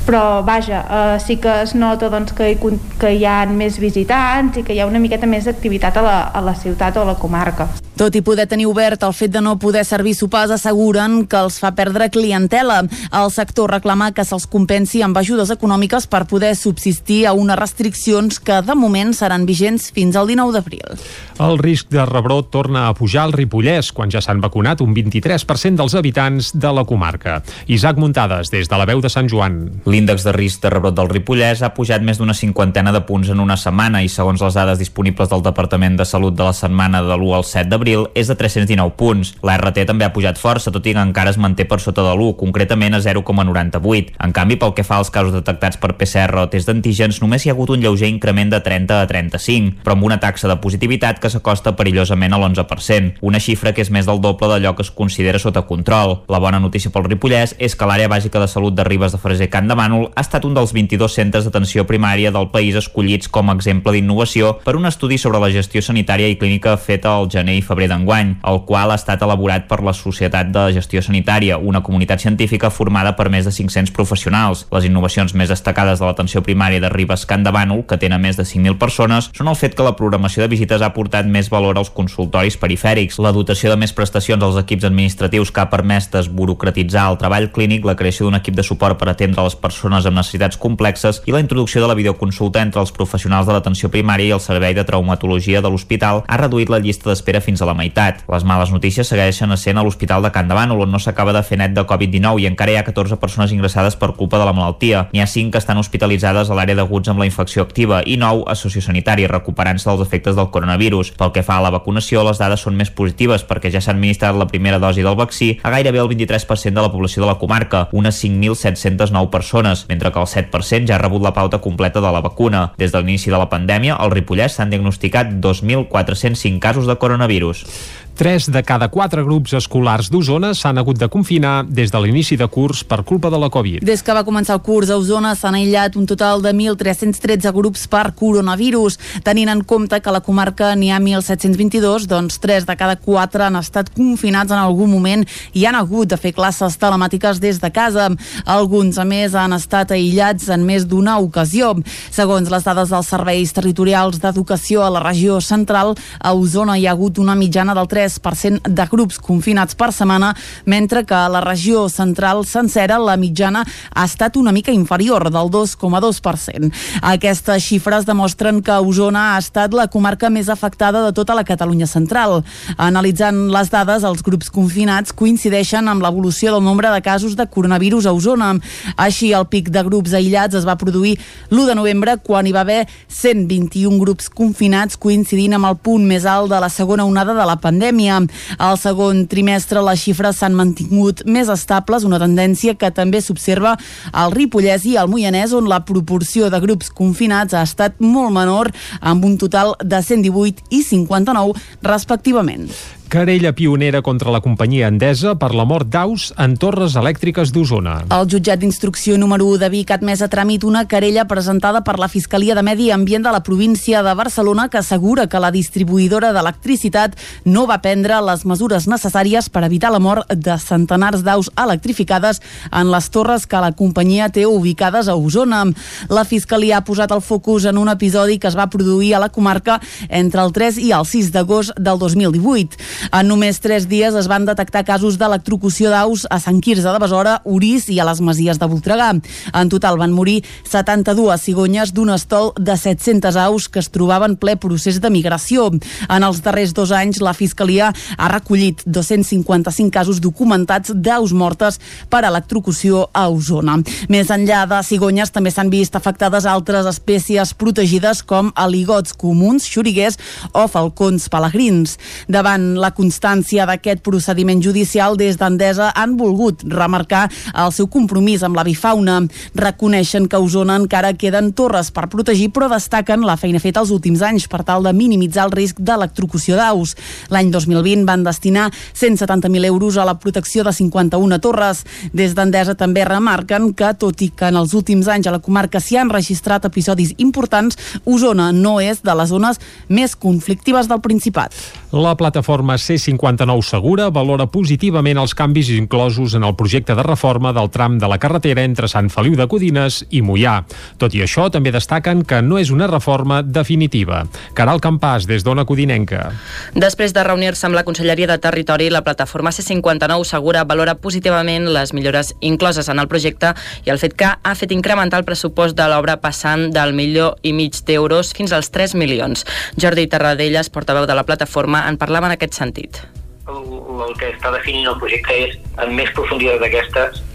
però 0.06 0.44
vaja, 0.46 0.84
eh, 0.86 1.18
sí 1.18 1.36
que 1.42 1.62
es 1.64 1.74
nota 1.74 2.08
doncs, 2.08 2.32
que, 2.32 2.52
hi, 2.52 2.78
que 3.00 3.10
hi 3.18 3.24
ha 3.26 3.40
més 3.50 3.80
visitants 3.82 4.56
i 4.56 4.62
que 4.62 4.76
hi 4.76 4.80
ha 4.80 4.86
una 4.86 5.02
miqueta 5.02 5.26
més 5.26 5.50
d'activitat 5.50 5.98
a, 5.98 6.06
la, 6.06 6.16
a 6.30 6.44
la 6.46 6.54
ciutat 6.54 6.96
o 6.96 7.02
a 7.02 7.10
la 7.10 7.18
comarca. 7.18 7.66
Tot 7.96 8.12
i 8.12 8.20
poder 8.20 8.44
tenir 8.44 8.66
obert 8.68 9.00
el 9.06 9.14
fet 9.16 9.32
de 9.32 9.40
no 9.40 9.54
poder 9.56 9.80
servir 9.88 10.12
sopars 10.12 10.50
asseguren 10.52 11.22
que 11.24 11.38
els 11.40 11.54
fa 11.62 11.70
perdre 11.72 12.10
clientela. 12.12 12.82
El 13.08 13.30
sector 13.32 13.72
reclama 13.72 14.10
que 14.12 14.24
se'ls 14.28 14.44
compensi 14.52 15.00
amb 15.00 15.16
ajudes 15.16 15.48
econòmiques 15.54 16.04
per 16.12 16.26
poder 16.28 16.52
subsistir 16.60 17.22
a 17.24 17.32
unes 17.32 17.56
restriccions 17.56 18.36
que 18.36 18.58
de 18.60 18.76
moment 18.76 19.14
seran 19.16 19.46
vigents 19.48 19.88
fins 19.96 20.12
al 20.20 20.28
19 20.28 20.52
d'abril. 20.52 21.00
El 21.40 21.56
risc 21.56 21.88
de 21.88 22.04
rebrot 22.04 22.50
torna 22.52 22.84
a 22.90 22.92
pujar 22.96 23.22
al 23.24 23.32
Ripollès 23.32 23.88
quan 23.96 24.12
ja 24.12 24.20
s'han 24.20 24.44
vacunat 24.44 24.84
un 24.84 24.92
23% 24.92 25.80
dels 25.80 25.96
habitants 25.96 26.52
de 26.52 26.74
la 26.76 26.84
comarca. 26.84 27.38
Isaac 27.64 27.96
Muntades, 27.96 28.52
des 28.52 28.68
de 28.68 28.76
la 28.76 28.84
veu 28.84 29.00
de 29.00 29.08
Sant 29.08 29.32
Joan. 29.32 29.80
L'índex 29.88 30.28
de 30.28 30.36
risc 30.36 30.60
de 30.60 30.74
rebrot 30.76 31.00
del 31.00 31.08
Ripollès 31.08 31.64
ha 31.64 31.72
pujat 31.72 32.04
més 32.04 32.20
d'una 32.20 32.36
cinquantena 32.36 32.92
de 32.92 33.00
punts 33.08 33.32
en 33.32 33.40
una 33.40 33.56
setmana 33.56 34.04
i 34.04 34.12
segons 34.12 34.44
les 34.44 34.60
dades 34.60 34.84
disponibles 34.84 35.32
del 35.32 35.44
Departament 35.48 35.96
de 35.96 36.04
Salut 36.04 36.36
de 36.36 36.44
la 36.44 36.52
setmana 36.56 37.00
de 37.00 37.16
l'1 37.16 37.40
al 37.40 37.48
7 37.48 37.72
d'abril 37.72 37.85
d'abril 37.86 38.10
és 38.14 38.26
de 38.26 38.34
319 38.34 38.96
punts. 38.98 39.34
La 39.46 39.56
RT 39.56 39.86
també 39.86 40.04
ha 40.04 40.12
pujat 40.12 40.38
força, 40.38 40.72
tot 40.74 40.86
i 40.86 40.94
que 40.94 41.02
encara 41.02 41.30
es 41.30 41.38
manté 41.38 41.64
per 41.68 41.78
sota 41.80 42.02
de 42.02 42.14
l'1, 42.14 42.34
concretament 42.36 42.94
a 42.94 43.00
0,98. 43.00 44.16
En 44.22 44.32
canvi, 44.34 44.56
pel 44.56 44.74
que 44.74 44.84
fa 44.84 44.98
als 44.98 45.10
casos 45.10 45.32
detectats 45.32 45.78
per 45.78 45.94
PCR 45.96 46.42
o 46.42 46.48
test 46.50 46.66
d'antígens, 46.66 47.20
només 47.22 47.44
hi 47.44 47.50
ha 47.50 47.54
hagut 47.54 47.70
un 47.70 47.80
lleuger 47.80 48.08
increment 48.10 48.50
de 48.50 48.60
30 48.60 49.00
a 49.02 49.06
35, 49.06 49.84
però 49.84 49.94
amb 49.94 50.06
una 50.08 50.18
taxa 50.20 50.48
de 50.48 50.58
positivitat 50.60 51.20
que 51.22 51.30
s'acosta 51.30 51.76
perillosament 51.76 52.34
a 52.34 52.40
l'11%, 52.40 53.22
una 53.22 53.40
xifra 53.40 53.72
que 53.72 53.84
és 53.84 53.90
més 53.90 54.06
del 54.06 54.20
doble 54.20 54.50
d'allò 54.50 54.74
que 54.74 54.82
es 54.82 54.90
considera 54.90 55.38
sota 55.38 55.62
control. 55.68 56.22
La 56.28 56.42
bona 56.42 56.60
notícia 56.60 56.90
pel 56.90 57.06
Ripollès 57.06 57.54
és 57.58 57.76
que 57.76 57.86
l'àrea 57.86 58.10
bàsica 58.10 58.40
de 58.42 58.48
salut 58.50 58.74
de 58.74 58.84
Ribes 58.84 59.14
de 59.14 59.22
Freser 59.22 59.50
Can 59.52 59.68
de 59.68 59.76
Bànol 59.78 60.10
ha 60.14 60.24
estat 60.24 60.44
un 60.44 60.56
dels 60.56 60.72
22 60.74 61.12
centres 61.12 61.46
d'atenció 61.46 61.86
primària 61.86 62.32
del 62.32 62.50
país 62.50 62.76
escollits 62.76 63.28
com 63.28 63.50
a 63.50 63.56
exemple 63.56 63.92
d'innovació 63.94 64.56
per 64.64 64.76
un 64.76 64.86
estudi 64.86 65.18
sobre 65.18 65.40
la 65.42 65.52
gestió 65.52 65.82
sanitària 65.82 66.28
i 66.28 66.38
clínica 66.40 66.76
feta 66.80 67.14
al 67.14 67.30
gener 67.30 67.56
i 67.58 67.62
febrer 67.62 67.75
febrer 67.76 67.90
d'enguany, 67.92 68.38
el 68.48 68.62
qual 68.64 68.90
ha 68.90 68.96
estat 68.96 69.20
elaborat 69.22 69.66
per 69.68 69.82
la 69.84 69.92
Societat 69.92 70.48
de 70.48 70.72
Gestió 70.72 71.02
Sanitària, 71.04 71.58
una 71.58 71.82
comunitat 71.84 72.22
científica 72.24 72.70
formada 72.72 73.12
per 73.16 73.28
més 73.28 73.44
de 73.44 73.52
500 73.52 73.92
professionals. 73.92 74.64
Les 74.72 74.86
innovacions 74.88 75.34
més 75.36 75.52
destacades 75.52 76.00
de 76.00 76.06
l'atenció 76.06 76.40
primària 76.42 76.80
de 76.80 76.88
Ribes 76.88 77.26
Can 77.28 77.44
de 77.44 77.52
Bànol, 77.52 77.84
que 77.84 77.98
tenen 78.00 78.22
més 78.22 78.38
de 78.40 78.46
5.000 78.48 78.78
persones, 78.80 79.28
són 79.36 79.50
el 79.52 79.58
fet 79.60 79.76
que 79.76 79.84
la 79.84 79.92
programació 79.98 80.42
de 80.42 80.48
visites 80.48 80.80
ha 80.80 80.94
portat 80.96 81.28
més 81.28 81.50
valor 81.52 81.76
als 81.76 81.92
consultoris 81.92 82.56
perifèrics, 82.56 83.20
la 83.20 83.34
dotació 83.36 83.74
de 83.74 83.76
més 83.76 83.92
prestacions 83.92 84.42
als 84.42 84.56
equips 84.62 84.88
administratius 84.88 85.52
que 85.52 85.60
ha 85.60 85.68
permès 85.68 86.08
desburocratitzar 86.14 87.10
el 87.10 87.20
treball 87.20 87.50
clínic, 87.52 87.84
la 87.84 87.96
creació 87.96 88.26
d'un 88.26 88.40
equip 88.40 88.56
de 88.56 88.64
suport 88.64 88.96
per 88.96 89.10
atendre 89.12 89.44
les 89.44 89.58
persones 89.60 90.08
amb 90.08 90.16
necessitats 90.16 90.56
complexes 90.56 91.20
i 91.26 91.36
la 91.36 91.44
introducció 91.44 91.84
de 91.84 91.92
la 91.92 91.98
videoconsulta 91.98 92.64
entre 92.64 92.80
els 92.80 92.94
professionals 92.96 93.46
de 93.46 93.52
l'atenció 93.52 93.92
primària 93.92 94.30
i 94.32 94.36
el 94.38 94.44
servei 94.44 94.72
de 94.72 94.86
traumatologia 94.88 95.60
de 95.60 95.68
l'hospital 95.68 96.24
ha 96.26 96.40
reduït 96.40 96.72
la 96.72 96.80
llista 96.80 97.10
d'espera 97.10 97.44
fins 97.44 97.60
a 97.60 97.65
la 97.66 97.74
meitat. 97.74 98.22
Les 98.32 98.44
males 98.46 98.72
notícies 98.72 99.08
segueixen 99.08 99.52
essent 99.52 99.78
a 99.78 99.84
l'Hospital 99.84 100.22
de 100.22 100.32
Can 100.32 100.48
Davant, 100.48 100.72
on 100.72 100.92
no 100.92 101.00
s'acaba 101.02 101.34
de 101.36 101.42
fer 101.42 101.58
net 101.60 101.74
de 101.76 101.84
Covid-19 101.86 102.42
i 102.42 102.48
encara 102.50 102.72
hi 102.72 102.78
ha 102.80 102.84
14 102.86 103.18
persones 103.22 103.52
ingressades 103.52 103.96
per 103.96 104.12
culpa 104.16 104.38
de 104.38 104.46
la 104.48 104.54
malaltia. 104.56 105.06
N'hi 105.12 105.24
ha 105.24 105.26
5 105.26 105.52
que 105.52 105.62
estan 105.62 105.78
hospitalitzades 105.82 106.50
a 106.50 106.56
l'àrea 106.58 106.78
d'aguts 106.78 107.10
amb 107.10 107.20
la 107.22 107.28
infecció 107.28 107.66
activa 107.66 108.02
i 108.06 108.16
9 108.20 108.46
a 108.46 108.54
sociosanitari, 108.54 109.26
recuperant-se 109.30 109.88
dels 109.90 110.06
efectes 110.06 110.36
del 110.36 110.50
coronavirus. 110.54 111.12
Pel 111.18 111.32
que 111.34 111.44
fa 111.46 111.58
a 111.58 111.64
la 111.64 111.74
vacunació, 111.74 112.24
les 112.26 112.38
dades 112.38 112.62
són 112.62 112.76
més 112.78 112.90
positives 112.90 113.44
perquè 113.46 113.72
ja 113.74 113.82
s'ha 113.82 113.94
administrat 113.96 114.36
la 114.36 114.48
primera 114.50 114.80
dosi 114.82 115.02
del 115.02 115.18
vaccí 115.18 115.56
a 115.62 115.70
gairebé 115.74 115.98
el 115.98 116.08
23% 116.08 116.74
de 116.74 116.82
la 116.82 116.92
població 116.92 117.22
de 117.22 117.28
la 117.28 117.38
comarca, 117.38 117.88
unes 117.92 118.22
5.709 118.22 119.30
persones, 119.30 119.86
mentre 119.88 120.12
que 120.12 120.20
el 120.20 120.26
7% 120.26 120.86
ja 120.86 120.96
ha 120.96 121.02
rebut 121.02 121.22
la 121.22 121.34
pauta 121.34 121.58
completa 121.58 122.00
de 122.00 122.12
la 122.12 122.20
vacuna. 122.20 122.72
Des 122.78 122.92
de 122.92 123.00
l'inici 123.00 123.30
de 123.30 123.38
la 123.38 123.48
pandèmia, 123.50 123.96
al 123.96 124.12
Ripollès 124.12 124.56
s'han 124.56 124.70
diagnosticat 124.70 125.32
2.405 125.42 126.60
casos 126.60 126.86
de 126.86 126.96
coronavirus. 126.96 127.55
pessoas. 127.64 128.05
Tres 128.16 128.46
de 128.48 128.62
cada 128.64 128.88
quatre 128.88 129.20
grups 129.20 129.52
escolars 129.58 130.06
d'Osona 130.08 130.54
s'han 130.56 130.78
hagut 130.80 130.96
de 130.96 131.04
confinar 131.12 131.66
des 131.68 131.90
de 131.92 132.00
l'inici 132.00 132.38
de 132.40 132.46
curs 132.48 132.78
per 132.88 133.02
culpa 133.04 133.28
de 133.28 133.36
la 133.36 133.50
Covid. 133.52 133.82
Des 133.84 134.00
que 134.00 134.14
va 134.16 134.22
començar 134.24 134.54
el 134.56 134.62
curs 134.64 134.88
a 134.88 134.96
Osona 134.96 135.34
s'han 135.36 135.58
aïllat 135.58 135.98
un 136.00 136.06
total 136.08 136.40
de 136.40 136.54
1.313 136.56 137.52
grups 137.52 137.84
per 137.92 138.14
coronavirus. 138.16 138.96
Tenint 139.22 139.52
en 139.52 139.60
compte 139.68 140.00
que 140.00 140.08
a 140.08 140.14
la 140.16 140.22
comarca 140.24 140.70
n'hi 140.72 140.88
ha 140.88 140.96
1.722, 140.96 142.06
doncs 142.08 142.38
3 142.40 142.64
de 142.64 142.76
cada 142.80 142.96
4 142.96 143.44
han 143.50 143.60
estat 143.60 143.90
confinats 143.92 144.48
en 144.48 144.62
algun 144.62 144.88
moment 144.94 145.26
i 145.52 145.66
han 145.68 145.76
hagut 145.76 146.08
de 146.08 146.16
fer 146.16 146.32
classes 146.32 146.80
telemàtiques 146.80 147.36
des 147.36 147.60
de 147.60 147.68
casa. 147.70 148.08
Alguns, 148.46 148.96
a 148.96 149.04
més, 149.04 149.36
han 149.36 149.52
estat 149.52 149.92
aïllats 149.92 150.48
en 150.48 150.64
més 150.64 150.88
d'una 150.88 151.18
ocasió. 151.20 151.74
Segons 152.08 152.48
les 152.48 152.64
dades 152.64 152.96
dels 152.96 153.12
serveis 153.12 153.52
territorials 153.52 154.24
d'educació 154.24 154.88
a 154.88 154.90
la 154.96 155.04
regió 155.04 155.36
central, 155.44 155.92
a 156.18 156.32
Osona 156.32 156.80
hi 156.80 156.88
ha 156.88 156.96
hagut 156.96 157.20
una 157.20 157.36
mitjana 157.36 157.76
del 157.76 157.92
3 157.92 158.05
3% 158.06 158.70
de 158.70 158.86
grups 158.90 159.18
confinats 159.18 159.74
per 159.74 159.90
setmana, 159.92 160.32
mentre 160.64 161.04
que 161.04 161.14
a 161.14 161.28
la 161.28 161.42
regió 161.44 161.88
central 161.88 162.44
sencera 162.46 162.98
la 163.02 163.16
mitjana 163.16 163.64
ha 163.94 164.04
estat 164.04 164.36
una 164.36 164.52
mica 164.52 164.72
inferior, 164.72 165.30
del 165.30 165.50
2,2%. 165.50 166.70
Aquestes 167.02 167.62
xifres 167.62 168.06
demostren 168.06 168.62
que 168.62 168.78
Osona 168.78 169.34
ha 169.34 169.38
estat 169.42 169.74
la 169.74 169.88
comarca 169.88 170.30
més 170.30 170.48
afectada 170.52 171.02
de 171.04 171.12
tota 171.16 171.34
la 171.34 171.44
Catalunya 171.44 171.86
central. 171.86 172.42
Analitzant 172.76 173.46
les 173.52 173.70
dades, 173.72 174.04
els 174.06 174.22
grups 174.22 174.50
confinats 174.52 175.14
coincideixen 175.16 175.88
amb 175.88 176.04
l'evolució 176.04 176.54
del 176.54 176.64
nombre 176.64 176.90
de 176.92 177.02
casos 177.02 177.36
de 177.36 177.46
coronavirus 177.46 178.06
a 178.06 178.14
Osona. 178.14 178.54
Així, 178.96 179.32
el 179.32 179.46
pic 179.50 179.70
de 179.74 179.82
grups 179.86 180.14
aïllats 180.16 180.56
es 180.58 180.66
va 180.68 180.78
produir 180.78 181.16
l'1 181.50 181.66
de 181.66 181.78
novembre, 181.78 182.16
quan 182.22 182.46
hi 182.46 182.54
va 182.54 182.62
haver 182.66 182.84
121 183.08 183.98
grups 184.02 184.30
confinats, 184.30 184.98
coincidint 185.00 185.56
amb 185.56 185.70
el 185.70 185.78
punt 185.80 186.06
més 186.06 186.26
alt 186.26 186.52
de 186.52 186.60
la 186.62 186.70
segona 186.72 187.06
onada 187.06 187.34
de 187.34 187.46
la 187.46 187.58
pandèmia 187.60 187.95
pandèmia. 187.96 188.26
Al 188.58 188.76
segon 188.78 189.26
trimestre 189.26 189.82
les 189.84 190.00
xifres 190.00 190.38
s'han 190.40 190.54
mantingut 190.54 191.24
més 191.26 191.48
estables, 191.48 192.04
una 192.04 192.18
tendència 192.18 192.74
que 192.74 192.90
també 192.90 193.20
s'observa 193.20 193.76
al 194.12 194.32
Ripollès 194.32 194.84
i 194.86 194.96
al 194.96 195.08
Moianès, 195.08 195.52
on 195.52 195.68
la 195.68 195.84
proporció 195.84 196.50
de 196.50 196.60
grups 196.60 196.90
confinats 196.90 197.54
ha 197.54 197.62
estat 197.62 197.98
molt 198.00 198.32
menor, 198.32 198.72
amb 199.00 199.24
un 199.24 199.36
total 199.38 199.74
de 199.82 200.02
118 200.02 200.70
i 200.70 200.82
59 200.82 201.56
respectivament. 201.82 202.70
Querella 203.08 203.52
pionera 203.52 204.02
contra 204.02 204.32
la 204.34 204.40
companyia 204.42 204.88
Endesa 204.90 205.36
per 205.38 205.52
la 205.54 205.62
mort 205.62 205.86
d'aus 205.86 206.32
en 206.42 206.56
torres 206.58 206.96
elèctriques 206.98 207.52
d'Osona. 207.54 208.00
El 208.10 208.26
jutjat 208.26 208.58
d'instrucció 208.58 209.14
número 209.14 209.46
1 209.46 209.60
de 209.62 209.68
Vic 209.70 209.92
ha 209.92 209.98
admès 210.00 210.24
a 210.24 210.28
tràmit 210.28 210.64
una 210.66 210.82
querella 210.90 211.22
presentada 211.30 211.84
per 211.86 212.00
la 212.02 212.08
Fiscalia 212.10 212.56
de 212.58 212.64
Medi 212.66 212.88
Ambient 212.90 213.22
de 213.22 213.30
la 213.30 213.44
província 213.46 214.02
de 214.02 214.14
Barcelona 214.18 214.66
que 214.68 214.80
assegura 214.80 215.28
que 215.30 215.38
la 215.38 215.52
distribuïdora 215.54 216.32
d'electricitat 216.34 217.14
no 217.44 217.68
va 217.70 217.78
prendre 217.78 218.18
les 218.26 218.42
mesures 218.42 218.88
necessàries 218.90 219.48
per 219.54 219.62
evitar 219.68 219.94
la 219.94 220.02
mort 220.02 220.26
de 220.34 220.58
centenars 220.58 221.22
d'aus 221.22 221.52
electrificades 221.54 222.42
en 222.72 222.90
les 222.90 223.08
torres 223.14 223.46
que 223.46 223.62
la 223.62 223.70
companyia 223.70 224.32
té 224.34 224.48
ubicades 224.50 225.06
a 225.06 225.14
Osona. 225.14 225.62
La 226.10 226.26
Fiscalia 226.26 226.80
ha 226.80 226.84
posat 226.84 227.14
el 227.14 227.22
focus 227.22 227.70
en 227.70 227.78
un 227.78 227.94
episodi 227.94 228.40
que 228.42 228.50
es 228.50 228.58
va 228.58 228.66
produir 228.66 229.14
a 229.14 229.22
la 229.22 229.30
comarca 229.30 229.78
entre 230.10 230.42
el 230.42 230.50
3 230.50 230.82
i 230.82 230.90
el 230.90 231.06
6 231.06 231.30
d'agost 231.30 231.78
del 231.78 232.02
2018. 232.02 232.95
En 233.12 233.28
només 233.28 233.60
tres 233.62 233.86
dies 233.90 234.14
es 234.14 234.28
van 234.30 234.46
detectar 234.48 234.84
casos 234.86 235.18
d'electrocució 235.20 235.90
d'aus 235.92 236.26
a 236.30 236.38
Sant 236.42 236.60
Quirze 236.64 236.88
de 236.88 237.02
Besora, 237.02 237.40
Orís 237.44 237.88
i 237.92 238.00
a 238.00 238.06
les 238.08 238.20
Masies 238.20 238.60
de 238.60 238.68
Voltregà. 238.70 239.12
En 239.52 239.72
total 239.72 239.98
van 240.00 240.14
morir 240.14 240.42
72 240.68 241.40
cigonyes 241.42 241.92
d'un 241.94 242.10
estol 242.14 242.52
de 242.58 242.76
700 242.76 243.36
aus 243.46 243.68
que 243.68 243.80
es 243.82 243.90
trobaven 243.92 244.36
ple 244.40 244.56
procés 244.60 245.00
de 245.00 245.10
migració. 245.10 245.70
En 246.08 246.26
els 246.26 246.42
darrers 246.44 246.74
dos 246.76 246.92
anys, 246.94 247.20
la 247.24 247.34
Fiscalia 247.36 247.92
ha 248.16 248.28
recollit 248.32 248.82
255 248.86 249.92
casos 249.92 250.20
documentats 250.20 250.92
d'aus 250.94 251.32
mortes 251.32 251.80
per 252.10 252.24
electrocució 252.26 253.06
a 253.12 253.26
Osona. 253.30 253.78
Més 254.12 254.30
enllà 254.32 254.64
de 254.70 254.82
cigonyes, 254.86 255.32
també 255.34 255.52
s'han 255.52 255.70
vist 255.72 255.96
afectades 255.96 256.46
altres 256.46 256.86
espècies 256.90 257.54
protegides 257.58 258.22
com 258.26 258.52
aligots 258.54 259.14
comuns, 259.16 259.66
xuriguers 259.68 260.18
o 260.52 260.66
falcons 260.70 261.28
pelegrins. 261.32 261.96
Davant 262.28 262.74
la 262.80 262.85
constància 262.94 263.66
d'aquest 263.66 264.02
procediment 264.06 264.60
judicial, 264.62 265.16
des 265.16 265.38
d'Endesa 265.40 265.92
han 265.94 266.16
volgut 266.16 266.62
remarcar 266.68 267.26
el 267.54 267.72
seu 267.72 267.88
compromís 267.88 268.42
amb 268.46 268.56
la 268.56 268.64
bifauna. 268.66 269.22
Reconeixen 269.54 270.28
que 270.28 270.36
a 270.36 270.42
Osona 270.42 270.76
encara 270.76 271.14
queden 271.14 271.52
torres 271.56 271.90
per 271.90 272.08
protegir, 272.12 272.50
però 272.52 272.68
destaquen 272.70 273.24
la 273.26 273.36
feina 273.40 273.60
feta 273.62 273.82
els 273.82 273.92
últims 273.94 274.22
anys 274.22 274.48
per 274.48 274.62
tal 274.66 274.84
de 274.86 274.92
minimitzar 274.96 275.46
el 275.46 275.54
risc 275.56 275.80
d'electrocució 275.80 276.56
d'aus. 276.58 276.96
L'any 277.32 277.50
2020 277.54 278.04
van 278.06 278.24
destinar 278.26 278.70
170.000 278.94 279.64
euros 279.66 279.96
a 279.96 280.04
la 280.04 280.18
protecció 280.18 280.64
de 280.64 280.72
51 280.72 281.40
torres. 281.40 281.84
Des 282.12 282.34
d'Endesa 282.34 282.76
també 282.76 283.04
remarquen 283.04 283.72
que, 283.74 283.92
tot 283.98 284.22
i 284.22 284.30
que 284.30 284.50
en 284.50 284.60
els 284.60 284.74
últims 284.74 285.08
anys 285.08 285.26
a 285.26 285.34
la 285.36 285.42
comarca 285.42 285.80
s'hi 285.80 285.98
han 286.00 286.12
registrat 286.12 286.64
episodis 286.68 287.14
importants, 287.18 287.78
Osona 288.04 288.52
no 288.52 288.78
és 288.80 289.02
de 289.02 289.14
les 289.14 289.32
zones 289.32 289.60
més 289.88 290.16
conflictives 290.16 290.88
del 290.90 291.02
Principat. 291.04 291.54
La 291.92 292.16
plataforma 292.16 292.74
C59 292.74 293.62
Segura 293.62 294.08
valora 294.10 294.48
positivament 294.50 295.20
els 295.22 295.36
canvis 295.38 295.68
inclosos 295.70 296.32
en 296.34 296.42
el 296.42 296.56
projecte 296.58 296.96
de 296.98 297.02
reforma 297.06 297.52
del 297.54 297.70
tram 297.70 298.00
de 298.02 298.08
la 298.10 298.18
carretera 298.18 298.64
entre 298.66 298.88
Sant 298.90 299.06
Feliu 299.06 299.36
de 299.38 299.46
Codines 299.46 300.00
i 300.10 300.18
Mollà. 300.18 300.56
Tot 300.98 301.14
i 301.14 301.22
això, 301.22 301.44
també 301.54 301.70
destaquen 301.70 302.24
que 302.26 302.40
no 302.42 302.58
és 302.58 302.72
una 302.74 302.88
reforma 302.90 303.38
definitiva. 303.46 304.24
Caral 304.58 304.82
Campàs, 304.82 305.28
des 305.30 305.46
d'Ona 305.46 305.62
Codinenca. 305.64 306.32
Després 306.74 307.14
de 307.14 307.22
reunir-se 307.22 307.68
amb 307.70 307.78
la 307.78 307.84
Conselleria 307.86 308.26
de 308.32 308.38
Territori, 308.42 308.90
la 308.90 309.04
plataforma 309.06 309.54
C59 309.54 310.26
Segura 310.26 310.66
valora 310.66 310.96
positivament 310.98 311.70
les 311.70 311.94
millores 311.94 312.34
incloses 312.40 312.90
en 312.90 312.98
el 312.98 313.06
projecte 313.06 313.54
i 313.86 313.94
el 313.94 314.02
fet 314.02 314.18
que 314.18 314.32
ha 314.34 314.56
fet 314.58 314.74
incrementar 314.74 315.22
el 315.22 315.28
pressupost 315.28 315.78
de 315.78 315.86
l'obra 315.86 316.18
passant 316.18 316.72
del 316.74 316.98
milió 316.98 317.36
i 317.46 317.54
mig 317.54 317.78
d'euros 317.86 318.34
fins 318.34 318.50
als 318.50 318.74
3 318.74 318.98
milions. 318.98 319.46
Jordi 319.78 320.08
Terradellas, 320.10 320.74
portaveu 320.74 321.06
de 321.06 321.14
la 321.14 321.22
plataforma, 321.22 321.75
en 321.84 322.00
parlava 322.00 322.30
en 322.30 322.36
aquest 322.38 322.56
sentit 322.58 323.04
el, 323.46 323.66
el 324.06 324.14
que 324.18 324.30
està 324.34 324.50
definint 324.54 324.88
el 324.90 324.98
projecte 325.00 325.34
és 325.46 325.56
en 325.82 325.92
més 325.94 326.10
profunditat 326.16 326.62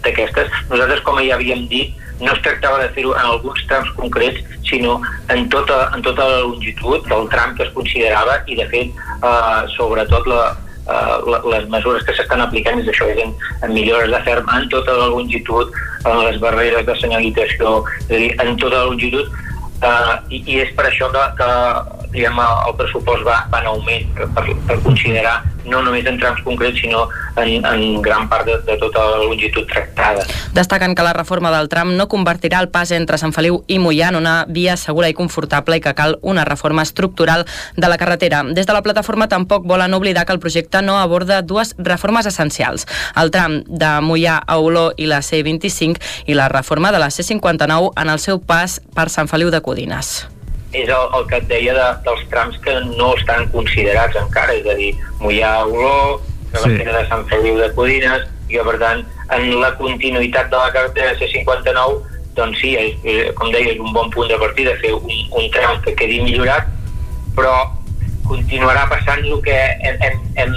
d'aquestes. 0.04 0.56
Nosaltres, 0.70 1.02
com 1.06 1.20
ja 1.24 1.36
havíem 1.38 1.66
dit, 1.70 1.94
no 2.22 2.32
es 2.34 2.42
tractava 2.44 2.82
de 2.82 2.90
fer-ho 2.96 3.14
en 3.16 3.28
alguns 3.34 3.62
trams 3.70 3.88
concrets, 3.98 4.42
sinó 4.68 5.00
en 5.32 5.48
tota, 5.50 5.88
en 5.96 6.04
tota 6.04 6.26
la 6.28 6.42
longitud 6.44 7.08
del 7.08 7.30
tram 7.32 7.56
que 7.56 7.66
es 7.66 7.72
considerava 7.74 8.38
i, 8.46 8.58
de 8.60 8.66
fet, 8.70 9.00
eh, 9.16 9.62
sobretot 9.76 10.28
la, 10.30 10.42
eh, 10.86 11.38
les 11.54 11.66
mesures 11.72 12.04
que 12.06 12.14
s'estan 12.18 12.44
aplicant 12.44 12.78
és 12.82 12.92
això, 12.92 13.08
és 13.10 13.24
en, 13.24 13.34
en 13.62 13.74
millores 13.74 14.12
de 14.12 14.20
ferm 14.28 14.52
en 14.54 14.68
tota 14.70 14.98
la 15.00 15.08
longitud, 15.16 15.72
en 16.04 16.22
les 16.28 16.38
barreres 16.42 16.86
de 16.86 16.98
senyalització, 17.00 17.80
és 18.06 18.12
a 18.12 18.20
dir, 18.20 18.30
en 18.44 18.54
tota 18.60 18.84
la 18.84 18.92
longitud, 18.92 19.34
eh, 19.82 20.14
i, 20.30 20.44
i 20.44 20.62
és 20.66 20.70
per 20.78 20.86
això 20.92 21.10
que, 21.14 21.26
que 21.40 21.50
diguem, 22.12 22.38
el 22.42 22.76
pressupost 22.78 23.26
va, 23.26 23.42
va 23.52 23.62
en 23.62 23.72
augment 23.72 24.12
per, 24.36 24.46
per 24.68 24.78
considerar 24.84 25.40
no 25.64 25.82
només 25.82 26.06
en 26.06 26.18
trams 26.18 26.42
concrets, 26.42 26.80
sinó 26.80 27.08
en, 27.36 27.64
en 27.64 28.02
gran 28.02 28.28
part 28.28 28.46
de, 28.46 28.58
de 28.66 28.76
tota 28.80 29.04
la 29.12 29.22
longitud 29.22 29.66
tractada. 29.70 30.24
Destaquen 30.54 30.94
que 30.94 31.06
la 31.06 31.12
reforma 31.12 31.52
del 31.54 31.68
tram 31.72 31.94
no 31.96 32.08
convertirà 32.10 32.60
el 32.62 32.70
pas 32.72 32.90
entre 32.92 33.18
Sant 33.20 33.34
Feliu 33.34 33.62
i 33.70 33.78
Mollà 33.82 34.10
en 34.12 34.18
una 34.20 34.34
via 34.48 34.76
segura 34.76 35.10
i 35.10 35.16
confortable 35.16 35.78
i 35.78 35.84
que 35.84 35.94
cal 35.98 36.18
una 36.22 36.44
reforma 36.48 36.82
estructural 36.82 37.46
de 37.76 37.88
la 37.88 37.98
carretera. 37.98 38.42
Des 38.42 38.66
de 38.66 38.76
la 38.76 38.82
plataforma 38.82 39.28
tampoc 39.30 39.66
volen 39.68 39.94
oblidar 39.94 40.26
que 40.26 40.34
el 40.34 40.42
projecte 40.42 40.82
no 40.82 40.98
aborda 40.98 41.42
dues 41.42 41.74
reformes 41.78 42.26
essencials. 42.26 42.86
El 43.16 43.30
tram 43.30 43.62
de 43.66 43.94
Mollà 44.02 44.40
a 44.42 44.58
Oló 44.58 44.90
i 44.96 45.06
la 45.06 45.22
C25 45.22 46.26
i 46.26 46.34
la 46.38 46.50
reforma 46.50 46.92
de 46.92 47.02
la 47.02 47.10
C59 47.14 47.92
en 47.96 48.12
el 48.12 48.22
seu 48.22 48.42
pas 48.42 48.80
per 48.94 49.08
Sant 49.10 49.30
Feliu 49.30 49.50
de 49.54 49.62
Codines 49.62 50.22
és 50.72 50.88
el, 50.88 51.08
el 51.16 51.26
que 51.28 51.40
et 51.40 51.48
deia 51.50 51.74
de, 51.76 51.88
dels 52.06 52.22
trams 52.32 52.58
que 52.64 52.74
no 52.96 53.12
estan 53.18 53.48
considerats 53.52 54.16
encara, 54.20 54.54
és 54.56 54.68
a 54.68 54.76
dir, 54.78 54.92
Mollà, 55.20 55.52
Oló, 55.68 56.20
la 56.52 56.62
sí. 56.64 56.78
de 56.84 57.04
Sant 57.10 57.26
Feliu 57.30 57.58
de 57.60 57.68
Codines, 57.76 58.24
i 58.52 58.60
per 58.60 58.78
tant, 58.80 59.04
en 59.32 59.46
la 59.60 59.72
continuïtat 59.78 60.50
de 60.52 60.58
la 60.60 60.72
carretera 60.74 61.14
C59, 61.20 62.00
doncs 62.36 62.60
sí, 62.60 62.74
és, 62.80 62.96
com 63.38 63.52
deia, 63.52 63.74
és 63.74 63.80
un 63.80 63.92
bon 63.92 64.10
punt 64.12 64.28
de 64.28 64.38
partida 64.40 64.76
fer 64.80 64.94
un, 64.96 65.12
un 65.38 65.48
tram 65.52 65.80
que 65.84 65.94
quedi 65.98 66.20
millorat, 66.24 66.68
però 67.36 67.54
continuarà 68.28 68.86
passant 68.90 69.24
el 69.24 69.40
que 69.44 69.56
hem, 69.56 69.98
hem, 70.06 70.18
hem, 70.40 70.54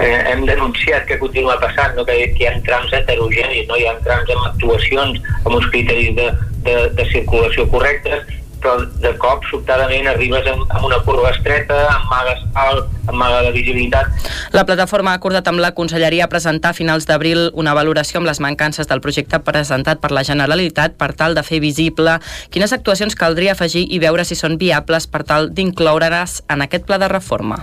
eh, 0.00 0.18
hem 0.32 0.44
denunciat 0.48 1.06
que 1.08 1.18
continua 1.20 1.58
passant, 1.60 1.96
no? 1.96 2.04
que, 2.08 2.16
que 2.36 2.44
hi 2.44 2.48
ha 2.48 2.56
trams 2.66 2.92
heterogenis, 2.96 3.66
no? 3.68 3.76
hi 3.76 3.88
ha 3.88 3.96
trams 4.06 4.32
amb 4.34 4.50
actuacions, 4.52 5.20
amb 5.44 5.56
uns 5.58 5.68
criteris 5.72 6.14
de, 6.16 6.28
de, 6.68 6.76
de 6.96 7.08
circulació 7.12 7.68
correctes, 7.72 8.36
però 8.60 8.76
de 9.02 9.12
cop, 9.20 9.44
sobtadament, 9.50 10.08
arribes 10.10 10.46
amb, 10.50 10.64
amb 10.74 10.88
una 10.88 10.98
curva 11.06 11.30
estreta, 11.34 11.76
amb 11.92 12.10
magues 12.12 12.44
alt, 12.58 12.88
amb 13.08 13.18
maga 13.18 13.42
de 13.46 13.52
visibilitat. 13.54 14.28
La 14.52 14.64
plataforma 14.68 15.12
ha 15.12 15.20
acordat 15.20 15.48
amb 15.48 15.62
la 15.62 15.72
Conselleria 15.76 16.28
presentar 16.28 16.72
a 16.72 16.76
finals 16.76 17.06
d'abril 17.08 17.50
una 17.54 17.74
valoració 17.76 18.20
amb 18.20 18.28
les 18.28 18.40
mancances 18.40 18.88
del 18.88 19.02
projecte 19.04 19.40
presentat 19.44 20.00
per 20.02 20.10
la 20.12 20.24
Generalitat 20.26 20.96
per 20.98 21.12
tal 21.16 21.36
de 21.36 21.44
fer 21.46 21.60
visible 21.64 22.18
quines 22.50 22.72
actuacions 22.72 23.16
caldria 23.18 23.54
afegir 23.56 23.86
i 23.88 24.00
veure 24.02 24.24
si 24.24 24.36
són 24.38 24.58
viables 24.60 25.06
per 25.06 25.24
tal 25.28 25.50
d'incloure's 25.54 26.42
en 26.48 26.64
aquest 26.64 26.86
pla 26.88 26.98
de 26.98 27.08
reforma. 27.08 27.60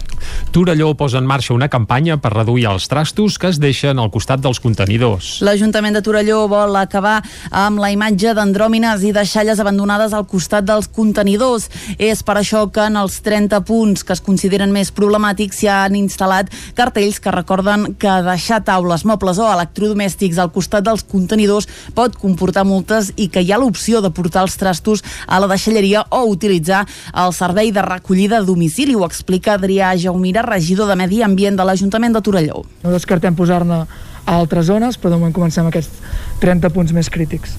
Torelló 0.56 0.94
posa 0.96 1.20
en 1.20 1.28
marxa 1.28 1.54
una 1.54 1.70
campanya 1.70 2.18
per 2.22 2.34
reduir 2.34 2.68
els 2.72 2.88
trastos 2.88 3.38
que 3.40 3.50
es 3.52 3.60
deixen 3.60 4.00
al 4.00 4.12
costat 4.12 4.42
dels 4.44 4.62
contenidors. 4.64 5.40
L'Ajuntament 5.46 5.98
de 5.98 6.04
Torelló 6.06 6.46
vol 6.52 6.78
acabar 6.80 7.18
amb 7.52 7.82
la 7.84 7.92
imatge 7.92 8.34
d'andròmines 8.38 9.04
i 9.04 9.12
deixalles 9.16 9.60
abandonades 9.60 10.14
al 10.16 10.28
costat 10.30 10.66
dels 10.68 10.85
contenidors. 10.88 11.70
És 11.98 12.24
per 12.26 12.38
això 12.40 12.66
que 12.72 12.86
en 12.86 12.98
els 13.00 13.20
30 13.26 13.62
punts 13.68 14.04
que 14.04 14.14
es 14.16 14.24
consideren 14.24 14.74
més 14.76 14.92
problemàtics 14.96 15.62
s'hi 15.62 15.70
han 15.72 15.98
instal·lat 15.98 16.52
cartells 16.78 17.20
que 17.20 17.34
recorden 17.34 17.94
que 18.00 18.14
deixar 18.26 18.62
taules, 18.68 19.06
mobles 19.06 19.40
o 19.40 19.50
electrodomèstics 19.52 20.40
al 20.42 20.52
costat 20.56 20.86
dels 20.86 21.06
contenidors 21.08 21.68
pot 21.96 22.18
comportar 22.20 22.66
multes 22.68 23.12
i 23.16 23.30
que 23.30 23.44
hi 23.44 23.52
ha 23.52 23.60
l'opció 23.62 24.02
de 24.02 24.12
portar 24.16 24.46
els 24.46 24.58
trastos 24.60 25.04
a 25.28 25.40
la 25.40 25.50
deixalleria 25.52 26.06
o 26.10 26.24
utilitzar 26.32 26.86
el 27.14 27.34
servei 27.34 27.72
de 27.72 27.84
recollida 27.86 28.40
a 28.40 28.48
domicili. 28.48 28.96
Ho 28.96 29.06
explica 29.06 29.56
Adrià 29.56 29.94
Jaumira, 30.00 30.46
regidor 30.46 30.90
de 30.90 30.98
Medi 31.00 31.22
Ambient 31.24 31.58
de 31.60 31.68
l'Ajuntament 31.68 32.16
de 32.16 32.24
Torelló. 32.26 32.66
No 32.84 32.94
descartem 32.94 33.36
posar-ne 33.36 33.86
a 34.26 34.36
altres 34.36 34.68
zones, 34.72 34.98
però 34.98 35.14
de 35.14 35.22
moment 35.22 35.36
comencem 35.36 35.68
aquests 35.70 36.02
30 36.42 36.74
punts 36.74 36.94
més 36.96 37.12
crítics. 37.14 37.56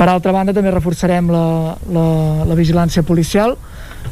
Per 0.00 0.06
altra 0.08 0.32
banda, 0.32 0.54
també 0.56 0.70
reforçarem 0.72 1.26
la, 1.28 1.76
la, 1.92 2.04
la 2.48 2.54
vigilància 2.56 3.02
policial. 3.04 3.58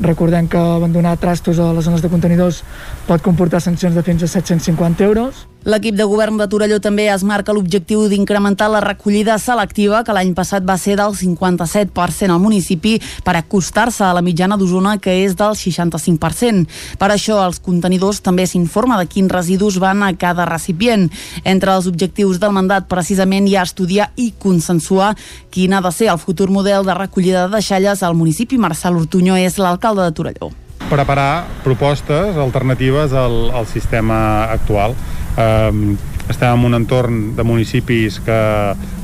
Recordem 0.04 0.44
que 0.52 0.60
abandonar 0.60 1.14
trastos 1.16 1.56
a 1.56 1.70
les 1.72 1.86
zones 1.88 2.02
de 2.04 2.10
contenidors 2.12 2.60
pot 3.06 3.24
comportar 3.24 3.62
sancions 3.64 3.96
de 3.96 4.04
fins 4.04 4.26
a 4.26 4.28
750 4.28 5.06
euros. 5.06 5.46
L'equip 5.66 5.96
de 5.98 6.04
govern 6.06 6.36
de 6.38 6.46
Torelló 6.46 6.76
també 6.78 7.08
es 7.10 7.24
marca 7.26 7.52
l'objectiu 7.52 8.04
d'incrementar 8.06 8.68
la 8.70 8.78
recollida 8.80 9.34
selectiva, 9.42 10.04
que 10.06 10.14
l'any 10.14 10.30
passat 10.36 10.62
va 10.62 10.76
ser 10.78 10.94
del 11.00 11.16
57% 11.18 12.30
al 12.30 12.38
municipi, 12.38 12.92
per 13.26 13.34
acostar-se 13.34 14.04
a 14.06 14.12
la 14.14 14.22
mitjana 14.22 14.56
d'Osona, 14.56 14.96
que 15.02 15.16
és 15.24 15.34
del 15.36 15.56
65%. 15.58 16.68
Per 17.00 17.08
això, 17.10 17.40
els 17.42 17.58
contenidors 17.58 18.22
també 18.22 18.46
s'informa 18.46 19.00
de 19.00 19.08
quins 19.10 19.34
residus 19.34 19.80
van 19.82 20.06
a 20.06 20.12
cada 20.14 20.46
recipient. 20.46 21.08
Entre 21.42 21.74
els 21.74 21.90
objectius 21.90 22.38
del 22.38 22.54
mandat, 22.54 22.86
precisament, 22.86 23.50
hi 23.50 23.58
ha 23.58 23.66
estudiar 23.66 24.12
i 24.14 24.30
consensuar 24.38 25.16
quin 25.50 25.74
ha 25.74 25.82
de 25.82 25.92
ser 25.92 26.12
el 26.14 26.22
futur 26.22 26.52
model 26.54 26.86
de 26.86 26.94
recollida 26.94 27.48
de 27.48 27.58
deixalles 27.58 28.06
al 28.06 28.14
municipi. 28.14 28.62
Marcel 28.62 29.02
Ortuño 29.02 29.34
és 29.36 29.58
l'alcalde 29.58 30.06
de 30.06 30.14
Torelló 30.14 30.54
preparar 30.88 31.46
propostes 31.64 32.36
alternatives 32.36 33.12
al, 33.12 33.50
al 33.54 33.66
sistema 33.66 34.44
actual. 34.52 34.96
Um, 35.38 35.96
estem 36.28 36.52
en 36.52 36.64
un 36.68 36.76
entorn 36.76 37.36
de 37.36 37.44
municipis 37.44 38.18
que 38.20 38.38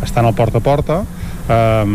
estan 0.04 0.26
al 0.26 0.34
porta 0.34 0.60
a 0.60 0.64
porta, 0.64 0.98
um, 1.48 1.94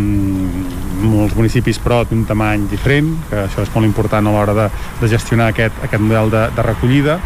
molts 1.06 1.36
municipis 1.38 1.80
però 1.84 2.02
d'un 2.08 2.26
tamany 2.30 2.66
diferent, 2.72 3.12
que 3.30 3.44
això 3.46 3.64
és 3.66 3.74
molt 3.76 3.88
important 3.88 4.26
a 4.26 4.34
l'hora 4.34 4.56
de, 4.58 4.70
de 5.02 5.12
gestionar 5.12 5.52
aquest, 5.54 5.84
aquest 5.86 6.04
model 6.04 6.34
de, 6.34 6.46
de 6.56 6.66
recollida. 6.66 7.20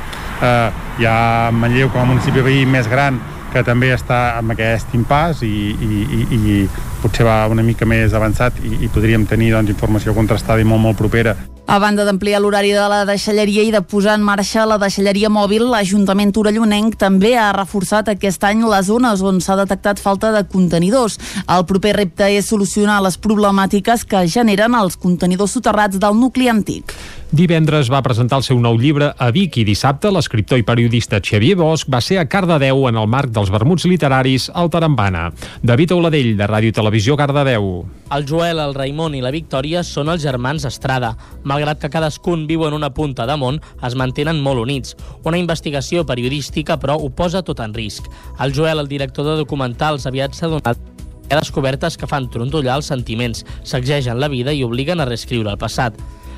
Uh, 0.44 0.68
hi 1.00 1.08
ha 1.08 1.52
Manlleu 1.56 1.92
com 1.94 2.04
a 2.04 2.10
municipi 2.10 2.44
veí 2.44 2.66
més 2.68 2.90
gran 2.92 3.22
que 3.54 3.62
també 3.64 3.94
està 3.94 4.40
amb 4.40 4.56
aquest 4.56 4.96
impàs 4.98 5.44
i, 5.46 5.54
i, 5.78 6.26
i 6.34 6.54
potser 7.04 7.28
va 7.28 7.42
una 7.52 7.66
mica 7.66 7.88
més 7.90 8.16
avançat 8.16 8.62
i, 8.64 8.78
i 8.86 8.92
podríem 8.92 9.28
tenir 9.30 9.52
doncs, 9.54 9.76
informació 9.76 10.16
contrastada 10.16 10.64
i 10.64 10.68
molt, 10.68 10.82
molt 10.88 11.00
propera. 11.00 11.36
A 11.64 11.78
banda 11.80 12.04
d'ampliar 12.04 12.42
l'horari 12.44 12.74
de 12.76 12.84
la 12.92 13.06
deixalleria 13.08 13.64
i 13.64 13.72
de 13.72 13.80
posar 13.88 14.18
en 14.18 14.26
marxa 14.28 14.66
la 14.68 14.76
deixalleria 14.82 15.30
mòbil, 15.32 15.64
l'Ajuntament 15.72 16.34
Torellonenc 16.36 16.98
també 17.00 17.38
ha 17.40 17.54
reforçat 17.56 18.12
aquest 18.12 18.44
any 18.44 18.66
les 18.68 18.90
zones 18.92 19.24
on 19.24 19.40
s'ha 19.40 19.56
detectat 19.62 20.02
falta 20.04 20.34
de 20.36 20.44
contenidors. 20.44 21.16
El 21.48 21.64
proper 21.66 21.96
repte 22.02 22.28
és 22.36 22.52
solucionar 22.52 23.00
les 23.06 23.16
problemàtiques 23.16 24.04
que 24.04 24.28
generen 24.28 24.76
els 24.76 25.00
contenidors 25.00 25.56
soterrats 25.56 26.04
del 26.04 26.20
nucli 26.20 26.52
antic. 26.52 26.92
Divendres 27.34 27.88
va 27.90 28.04
presentar 28.06 28.38
el 28.38 28.44
seu 28.46 28.60
nou 28.62 28.76
llibre 28.78 29.08
a 29.18 29.32
Vic 29.34 29.56
i 29.58 29.64
dissabte 29.66 30.12
l'escriptor 30.14 30.60
i 30.62 30.66
periodista 30.68 31.18
Xavier 31.18 31.56
Bosch 31.58 31.90
va 31.90 31.98
ser 31.98 32.20
a 32.22 32.28
Cardedeu 32.30 32.84
en 32.86 33.00
el 33.02 33.08
marc 33.10 33.32
dels 33.34 33.50
vermuts 33.50 33.88
literaris 33.90 34.52
al 34.54 34.70
Tarambana. 34.70 35.32
David 35.64 35.96
Auladell, 35.96 36.36
de 36.38 36.46
Ràdio 36.46 36.76
Televisió 36.78 36.93
Cardedeu. 37.18 37.88
El 38.14 38.26
Joel, 38.30 38.60
el 38.62 38.76
Raimon 38.76 39.16
i 39.18 39.22
la 39.24 39.32
Victòria 39.34 39.82
són 39.82 40.12
els 40.14 40.22
germans 40.22 40.62
Estrada. 40.70 41.16
Malgrat 41.42 41.80
que 41.82 41.90
cadascun 41.90 42.44
viu 42.46 42.68
en 42.68 42.76
una 42.78 42.92
punta 42.94 43.26
de 43.26 43.34
món, 43.34 43.58
es 43.82 43.96
mantenen 43.98 44.38
molt 44.46 44.62
units. 44.62 44.94
Una 45.26 45.40
investigació 45.42 46.06
periodística, 46.06 46.78
però, 46.78 47.00
ho 47.02 47.10
posa 47.10 47.42
tot 47.42 47.64
en 47.66 47.74
risc. 47.74 48.06
El 48.38 48.54
Joel, 48.54 48.78
el 48.78 48.92
director 48.92 49.26
de 49.26 49.40
documentals, 49.42 50.06
aviat 50.06 50.38
s'ha 50.38 50.52
donat 50.54 50.78
descobertes 51.34 51.98
que 51.98 52.06
fan 52.06 52.30
trontollar 52.30 52.78
els 52.78 52.92
sentiments, 52.94 53.42
sacsegen 53.66 54.22
la 54.22 54.30
vida 54.30 54.54
i 54.54 54.62
obliguen 54.62 55.02
a 55.02 55.10
reescriure 55.10 55.50
el 55.50 55.58
passat. 55.58 55.98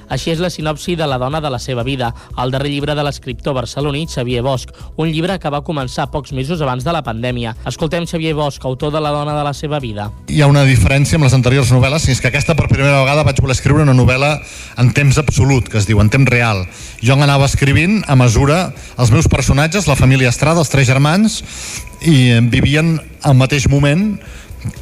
Així 0.09 0.31
és 0.31 0.41
la 0.41 0.50
sinopsi 0.50 0.95
de 0.95 1.07
La 1.07 1.17
dona 1.17 1.41
de 1.41 1.50
la 1.50 1.59
seva 1.59 1.83
vida, 1.83 2.13
el 2.41 2.51
darrer 2.51 2.69
llibre 2.69 2.95
de 2.95 3.03
l'escriptor 3.05 3.55
barceloní 3.57 4.05
Xavier 4.07 4.43
Bosch, 4.45 4.71
un 4.97 5.09
llibre 5.12 5.38
que 5.39 5.51
va 5.51 5.63
començar 5.65 6.09
pocs 6.12 6.33
mesos 6.33 6.62
abans 6.62 6.83
de 6.85 6.93
la 6.93 7.03
pandèmia. 7.03 7.55
Escoltem 7.65 8.05
Xavier 8.05 8.35
Bosch, 8.38 8.63
autor 8.65 8.93
de 8.93 9.01
La 9.01 9.12
dona 9.15 9.35
de 9.38 9.43
la 9.43 9.53
seva 9.53 9.79
vida. 9.79 10.12
Hi 10.29 10.41
ha 10.41 10.51
una 10.51 10.65
diferència 10.67 11.19
amb 11.19 11.27
les 11.27 11.35
anteriors 11.38 11.71
novel·les, 11.74 12.09
és 12.12 12.21
que 12.21 12.29
aquesta 12.29 12.55
per 12.55 12.69
primera 12.69 13.01
vegada 13.01 13.25
vaig 13.25 13.41
voler 13.41 13.57
escriure 13.57 13.83
una 13.83 13.97
novel·la 13.97 14.38
en 14.81 14.93
temps 14.93 15.17
absolut, 15.21 15.69
que 15.69 15.79
es 15.81 15.89
diu 15.89 16.01
en 16.03 16.12
temps 16.13 16.29
real. 16.29 16.65
Jo 17.01 17.17
anava 17.17 17.50
escrivint 17.50 18.01
a 18.07 18.15
mesura 18.19 18.69
els 18.97 19.12
meus 19.12 19.27
personatges, 19.31 19.88
la 19.88 19.97
família 19.97 20.29
Estrada, 20.29 20.62
els 20.62 20.69
tres 20.69 20.88
germans, 20.88 21.41
i 22.05 22.38
vivien 22.51 23.00
al 23.25 23.38
mateix 23.38 23.69
moment 23.71 24.15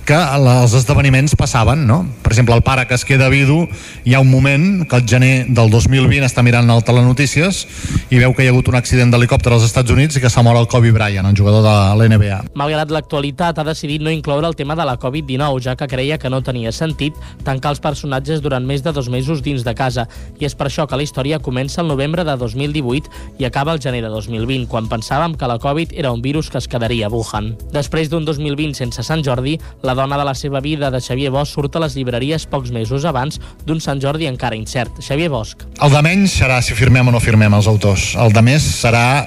que 0.08 0.18
els 0.18 0.74
esdeveniments 0.78 1.36
passaven, 1.40 1.86
no? 1.88 2.04
Per 2.24 2.32
exemple, 2.32 2.56
el 2.56 2.63
pare 2.66 2.86
que 2.88 2.96
es 2.98 3.06
queda 3.06 3.30
vidu, 3.32 3.68
hi 4.04 4.16
ha 4.16 4.22
un 4.24 4.30
moment 4.32 4.86
que 4.90 5.00
el 5.00 5.08
gener 5.08 5.46
del 5.50 5.70
2020 5.72 6.25
està 6.28 6.44
mirant 6.46 6.70
el 6.70 6.84
telenotícies 6.86 7.63
i 8.10 8.20
veu 8.22 8.34
que 8.34 8.46
hi 8.46 8.50
ha 8.50 8.54
hagut 8.54 8.70
un 8.72 8.78
accident 8.80 9.13
d'helicòpter 9.13 9.54
als 9.54 9.68
Estats 9.68 9.92
Units 9.94 10.18
i 10.18 10.24
que 10.24 10.32
s'ha 10.32 10.44
mort 10.46 10.60
el 10.60 10.68
Kobe 10.72 10.92
Bryant, 10.96 11.28
el 11.30 11.38
jugador 11.38 11.63
de 11.66 11.75
l'NBA. 12.00 12.42
Malgrat 12.60 12.92
l'actualitat, 12.94 13.60
ha 13.60 13.68
decidit 13.68 14.04
no 14.04 14.12
incloure 14.13 14.48
el 14.48 14.58
tema 14.60 14.75
de 14.75 14.86
la 14.88 14.98
Covid-19, 15.00 15.62
ja 15.63 15.75
que 15.80 15.88
creia 15.88 16.18
que 16.18 16.32
no 16.32 16.42
tenia 16.44 16.72
sentit 16.72 17.18
tancar 17.44 17.74
els 17.74 17.84
personatges 17.84 18.42
durant 18.42 18.66
més 18.66 18.84
de 18.84 18.94
dos 18.94 19.10
mesos 19.10 19.44
dins 19.44 19.63
de 19.63 19.75
casa. 19.75 20.08
I 20.40 20.48
és 20.50 20.56
per 20.56 20.68
això 20.70 20.88
que 20.88 21.00
la 21.00 21.06
història 21.06 21.42
comença 21.44 21.82
el 21.82 21.92
novembre 21.92 22.25
de 22.25 22.36
2018 22.38 23.40
i 23.40 23.46
acaba 23.46 23.74
el 23.74 23.82
gener 23.82 24.04
de 24.04 24.12
2020, 24.13 24.68
quan 24.72 24.90
pensàvem 24.92 25.38
que 25.38 25.50
la 25.50 25.60
Covid 25.60 25.94
era 25.94 26.12
un 26.12 26.22
virus 26.22 26.50
que 26.50 26.58
es 26.58 26.68
quedaria 26.68 27.08
a 27.08 27.13
Wuhan. 27.13 27.54
Després 27.74 28.10
d'un 28.10 28.25
2020 28.25 28.78
sense 28.78 29.04
Sant 29.04 29.24
Jordi, 29.25 29.58
la 29.82 29.96
dona 29.98 30.18
de 30.20 30.25
la 30.27 30.36
seva 30.38 30.62
vida 30.62 30.92
de 30.92 31.01
Xavier 31.01 31.32
Bosch 31.34 31.56
surt 31.56 31.75
a 31.75 31.84
les 31.84 31.96
llibreries 31.98 32.46
pocs 32.51 32.72
mesos 32.72 33.06
abans 33.10 33.39
d'un 33.65 33.82
Sant 33.84 34.01
Jordi 34.03 34.30
encara 34.30 34.56
incert. 34.60 35.01
Xavier 35.01 35.32
Bosch. 35.34 35.65
El 35.82 35.92
de 35.92 36.01
menys 36.06 36.38
serà 36.39 36.62
si 36.62 36.77
firmem 36.77 37.08
o 37.08 37.15
no 37.15 37.24
firmem 37.24 37.53
els 37.53 37.68
autors. 37.68 38.13
El 38.20 38.36
de 38.36 38.44
més 38.46 38.63
serà 38.63 39.25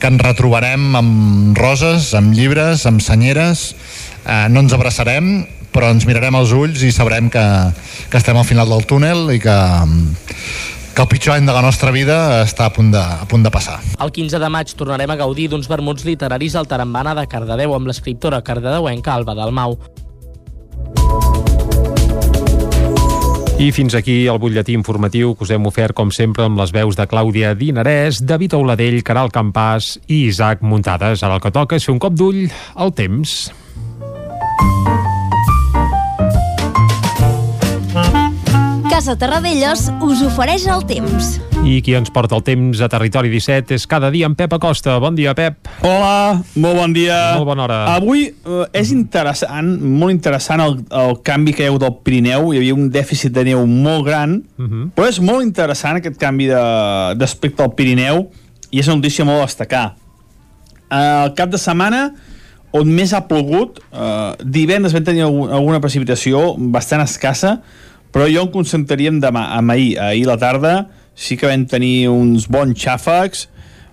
que 0.00 0.10
ens 0.10 0.22
retrobarem 0.24 0.96
amb 0.98 1.58
roses, 1.58 2.12
amb 2.18 2.34
llibres, 2.34 2.86
amb 2.90 3.02
senyeres, 3.04 3.72
eh, 4.26 4.46
no 4.50 4.64
ens 4.64 4.74
abraçarem, 4.74 5.44
però 5.72 5.92
ens 5.94 6.06
mirarem 6.08 6.36
als 6.36 6.52
ulls 6.52 6.82
i 6.84 6.90
sabrem 6.92 7.30
que, 7.32 7.44
que 8.10 8.18
estem 8.20 8.36
al 8.36 8.48
final 8.48 8.68
del 8.68 8.84
túnel 8.88 9.30
i 9.32 9.38
que, 9.40 9.58
que 10.94 11.02
el 11.02 11.08
pitjor 11.08 11.36
any 11.36 11.46
de 11.48 11.54
la 11.54 11.62
nostra 11.64 11.90
vida 11.94 12.42
està 12.44 12.66
a 12.68 12.72
punt 12.74 12.92
de, 12.92 13.00
a 13.00 13.26
punt 13.28 13.44
de 13.44 13.50
passar. 13.52 13.78
El 14.02 14.12
15 14.12 14.40
de 14.42 14.52
maig 14.52 14.72
tornarem 14.76 15.10
a 15.10 15.18
gaudir 15.20 15.48
d'uns 15.52 15.68
vermuts 15.70 16.04
literaris 16.04 16.56
al 16.56 16.68
Tarambana 16.68 17.16
de 17.16 17.26
Cardedeu 17.30 17.74
amb 17.76 17.88
l'escriptora 17.88 18.42
cardedeuenca 18.44 19.14
Alba 19.14 19.36
Dalmau. 19.38 19.78
I 23.62 23.70
fins 23.70 23.94
aquí 23.94 24.24
el 24.26 24.40
butlletí 24.42 24.74
informatiu 24.74 25.36
que 25.36 25.44
us 25.46 25.52
hem 25.54 25.68
ofert, 25.70 25.94
com 25.94 26.10
sempre, 26.10 26.48
amb 26.48 26.58
les 26.58 26.72
veus 26.74 26.96
de 26.98 27.06
Clàudia 27.06 27.52
Dinarès, 27.54 28.18
David 28.26 28.56
Auladell, 28.58 29.04
Caral 29.06 29.30
Campàs 29.30 29.94
i 30.08 30.24
Isaac 30.26 30.66
Muntades. 30.66 31.22
Ara 31.22 31.38
el 31.38 31.44
que 31.44 31.54
toca 31.54 31.78
és 31.78 31.86
fer 31.86 31.94
un 31.94 32.02
cop 32.02 32.16
d'ull 32.18 32.48
al 32.74 32.90
temps. 32.98 33.52
Casa 39.02 39.18
Terradellos 39.18 39.88
us 40.06 40.20
ofereix 40.22 40.62
el 40.70 40.84
temps. 40.86 41.32
I 41.66 41.80
qui 41.82 41.96
ens 41.98 42.12
porta 42.14 42.36
el 42.38 42.44
temps 42.46 42.78
a 42.78 42.86
Territori 42.86 43.32
17 43.32 43.74
és 43.74 43.86
cada 43.90 44.12
dia 44.14 44.28
en 44.30 44.36
Pep 44.38 44.54
Acosta. 44.54 44.94
Bon 45.02 45.18
dia, 45.18 45.32
Pep. 45.34 45.66
Hola, 45.82 46.36
molt 46.54 46.78
bon 46.78 46.94
dia. 46.94 47.16
Molt 47.34 47.48
bona 47.48 47.64
hora. 47.64 47.80
Avui 47.96 48.28
eh, 48.30 48.60
és 48.78 48.92
interessant, 48.94 49.72
molt 49.82 50.14
interessant 50.14 50.62
el, 50.62 50.78
el 51.02 51.18
canvi 51.26 51.50
que 51.50 51.64
hi 51.64 51.66
ha 51.66 51.74
hagut 51.74 51.88
al 51.88 51.98
Pirineu. 52.06 52.52
Hi 52.54 52.62
havia 52.62 52.78
un 52.78 52.86
dèficit 52.94 53.34
de 53.34 53.42
neu 53.50 53.66
molt 53.66 54.06
gran, 54.06 54.38
uh 54.38 54.70
-huh. 54.70 54.86
però 54.94 55.10
és 55.10 55.18
molt 55.18 55.42
interessant 55.42 55.98
aquest 55.98 56.22
canvi 56.22 56.52
d'aspecte 56.54 57.66
al 57.66 57.74
Pirineu 57.74 58.28
i 58.70 58.78
és 58.78 58.86
una 58.86 59.02
notícia 59.02 59.24
molt 59.24 59.42
a 59.42 59.50
destacar. 59.50 59.96
Eh, 60.92 61.24
el 61.24 61.34
cap 61.34 61.50
de 61.50 61.58
setmana 61.58 62.12
on 62.70 62.86
més 62.86 63.12
ha 63.12 63.26
plogut, 63.26 63.82
eh, 63.90 64.32
divendres 64.44 64.92
vam 64.94 65.02
tenir 65.02 65.22
alguna 65.26 65.80
precipitació 65.80 66.54
bastant 66.56 67.02
escassa, 67.02 67.62
però 68.12 68.28
jo 68.28 68.44
em 68.44 68.52
concentraria 68.52 69.12
en 69.12 69.20
demà, 69.22 69.46
en 69.58 69.72
ahir, 69.72 69.96
ahir 70.00 70.26
la 70.28 70.36
tarda, 70.40 70.74
sí 71.14 71.38
que 71.40 71.48
vam 71.48 71.64
tenir 71.68 72.10
uns 72.12 72.46
bons 72.50 72.76
xàfecs, 72.78 73.46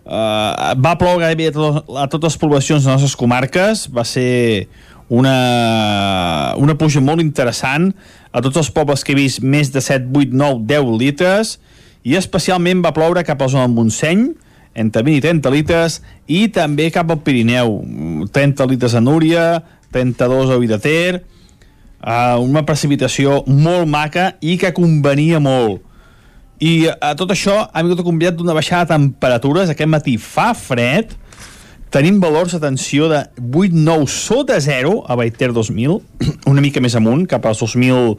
uh, 0.06 0.76
va 0.80 0.98
ploure 1.00 1.24
gairebé 1.24 1.50
a, 1.50 1.56
tot, 1.56 1.90
a 1.96 2.08
totes 2.12 2.36
les 2.36 2.42
poblacions 2.42 2.84
de 2.84 2.92
les 2.92 3.00
nostres 3.00 3.18
comarques, 3.20 3.88
va 3.96 4.06
ser 4.08 4.68
una, 5.10 6.54
una 6.62 6.76
puja 6.78 7.02
molt 7.02 7.24
interessant, 7.24 7.90
a 8.32 8.44
tots 8.46 8.62
els 8.62 8.70
pobles 8.76 9.04
que 9.04 9.16
he 9.16 9.18
vist 9.18 9.42
més 9.42 9.72
de 9.74 9.82
7, 9.82 10.12
8, 10.14 10.36
9, 10.38 10.62
10 10.70 10.94
litres, 11.02 11.58
i 12.06 12.16
especialment 12.20 12.84
va 12.86 12.94
ploure 12.96 13.26
cap 13.28 13.42
a 13.42 13.48
la 13.48 13.56
zona 13.56 13.66
del 13.68 13.76
Montseny, 13.76 14.30
entre 14.80 15.02
20 15.04 15.18
i 15.18 15.24
30 15.26 15.52
litres, 15.56 16.00
i 16.30 16.46
també 16.54 16.88
cap 16.94 17.10
al 17.10 17.24
Pirineu, 17.26 17.80
30 18.32 18.70
litres 18.70 18.96
a 18.96 19.02
Núria, 19.04 19.48
32 19.96 20.54
a 20.54 20.60
Vidater, 20.62 21.24
uh, 22.04 22.40
una 22.42 22.64
precipitació 22.68 23.44
molt 23.48 23.88
maca 23.90 24.34
i 24.42 24.58
que 24.60 24.74
convenia 24.76 25.40
molt. 25.44 25.84
I 26.60 26.90
a 26.92 27.14
tot 27.16 27.32
això 27.32 27.56
ha 27.64 27.84
vingut 27.84 28.02
acompanyat 28.04 28.36
d'una 28.36 28.56
baixada 28.56 28.84
de 28.84 28.98
temperatures. 28.98 29.72
Aquest 29.72 29.92
matí 29.92 30.18
fa 30.20 30.52
fred, 30.58 31.14
tenim 31.94 32.20
valors, 32.20 32.56
atenció, 32.58 33.08
de 33.12 33.24
8-9 33.40 34.10
sota 34.12 34.60
0 34.60 35.06
a 35.08 35.16
Baiter 35.16 35.54
2000, 35.56 35.96
una 36.52 36.64
mica 36.64 36.84
més 36.84 36.98
amunt, 37.00 37.24
cap 37.32 37.48
als 37.48 37.64
2.000, 37.64 38.18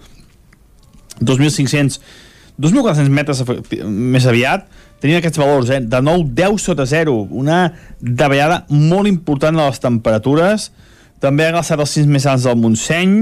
2.500, 1.21 2.01
2.400 2.61 3.12
metres 3.12 3.45
més 3.85 4.25
aviat, 4.29 4.64
tenim 5.01 5.21
aquests 5.21 5.40
valors, 5.40 5.71
eh? 5.73 5.81
de 5.85 6.01
9-10 6.05 6.64
sota 6.64 6.88
0, 6.88 7.14
una 7.31 7.61
davallada 8.01 8.64
molt 8.73 9.09
important 9.09 9.57
de 9.57 9.69
les 9.69 9.81
temperatures, 9.81 10.71
també 11.21 11.45
ha 11.45 11.55
glaçat 11.55 11.81
els 11.81 11.93
cims 11.93 12.09
més 12.09 12.25
alts 12.29 12.49
del 12.49 12.57
Montseny, 12.61 13.16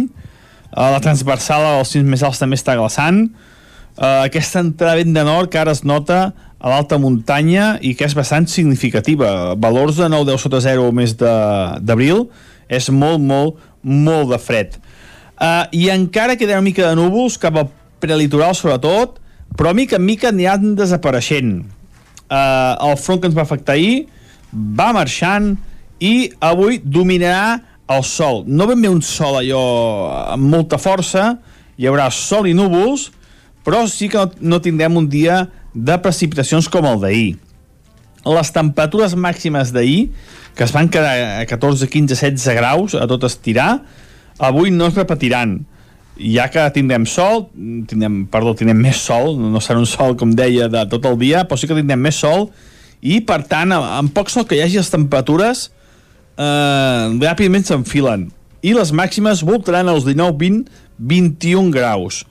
a 0.72 0.90
la 0.92 1.00
transversal 1.04 1.64
als 1.66 1.94
cims 1.94 2.08
més 2.08 2.24
alts 2.26 2.40
també 2.40 2.58
està 2.58 2.76
glaçant, 2.78 3.26
uh, 3.98 4.26
aquesta 4.26 4.62
entrada 4.64 4.98
vent 5.00 5.14
de 5.16 5.24
nord 5.24 5.52
que 5.52 5.60
ara 5.60 5.74
es 5.76 5.84
nota 5.84 6.32
a 6.58 6.72
l'alta 6.72 6.98
muntanya 6.98 7.76
i 7.80 7.94
que 7.94 8.06
és 8.08 8.16
bastant 8.18 8.48
significativa. 8.50 9.54
Valors 9.54 10.00
de 10.00 10.08
9-10 10.10 10.42
sota 10.42 10.60
0 10.64 10.90
més 10.92 11.14
d'abril 11.18 12.26
és 12.68 12.90
molt, 12.90 13.22
molt, 13.22 13.62
molt 13.82 14.34
de 14.34 14.40
fred. 14.42 14.76
Uh, 15.38 15.64
I 15.70 15.88
encara 15.94 16.36
queda 16.36 16.58
una 16.58 16.66
mica 16.66 16.88
de 16.88 16.98
núvols 16.98 17.38
cap 17.38 17.56
al 17.56 17.70
prelitoral 18.02 18.56
sobretot, 18.58 19.20
però 19.56 19.72
mica 19.74 19.96
en 19.96 20.04
mica 20.04 20.32
aniran 20.32 20.74
desapareixent. 20.78 21.62
Uh, 22.28 22.74
el 22.90 22.98
front 23.00 23.22
que 23.22 23.30
ens 23.30 23.38
va 23.38 23.46
afectar 23.46 23.78
ahir 23.78 24.08
va 24.52 24.90
marxant 24.96 25.54
i 26.02 26.28
avui 26.44 26.80
dominarà 26.82 27.60
el 27.88 28.04
sol. 28.04 28.44
No 28.46 28.66
ben 28.68 28.82
bé 28.82 28.90
un 28.92 29.02
sol 29.02 29.40
allò 29.40 29.62
amb 30.34 30.50
molta 30.52 30.78
força, 30.80 31.36
hi 31.78 31.88
haurà 31.88 32.08
sol 32.12 32.48
i 32.50 32.54
núvols, 32.56 33.08
però 33.64 33.84
sí 33.88 34.10
que 34.12 34.24
no 34.40 34.60
tindrem 34.64 34.96
un 34.96 35.08
dia 35.08 35.46
de 35.74 35.96
precipitacions 36.02 36.68
com 36.72 36.86
el 36.88 37.00
d'ahir. 37.02 37.30
Les 38.28 38.52
temperatures 38.52 39.14
màximes 39.16 39.72
d'ahir, 39.72 40.10
que 40.56 40.66
es 40.66 40.74
van 40.74 40.90
quedar 40.92 41.40
a 41.40 41.46
14, 41.48 41.88
15, 41.88 42.16
16 42.18 42.56
graus 42.58 42.96
a 42.98 43.06
tot 43.08 43.24
estirar, 43.28 43.82
avui 44.38 44.72
no 44.74 44.88
es 44.90 44.98
repetiran. 44.98 45.60
Ja 46.18 46.48
que 46.50 46.64
tindrem 46.74 47.06
sol, 47.06 47.46
tindrem, 47.54 48.24
perdó, 48.30 48.56
tindrem 48.58 48.80
més 48.82 48.98
sol, 49.06 49.36
no 49.38 49.62
serà 49.62 49.78
un 49.78 49.86
sol, 49.86 50.16
com 50.18 50.34
deia, 50.34 50.66
de 50.68 50.82
tot 50.90 51.06
el 51.06 51.18
dia, 51.20 51.44
però 51.46 51.60
sí 51.60 51.70
que 51.70 51.78
tindrem 51.78 52.02
més 52.02 52.18
sol, 52.18 52.48
i 53.00 53.20
per 53.22 53.44
tant, 53.46 53.72
amb 53.72 54.10
poc 54.10 54.32
sol 54.32 54.48
que 54.50 54.58
hi 54.58 54.64
hagi 54.64 54.80
les 54.80 54.90
temperatures 54.90 55.68
eh, 56.38 57.04
ràpidament 57.18 57.66
s'enfilen 57.66 58.28
i 58.62 58.74
les 58.74 58.90
màximes 58.94 59.44
voltaran 59.46 59.90
als 59.90 60.06
19, 60.06 60.34
20, 60.38 60.70
21 60.98 61.70
graus. 61.74 62.24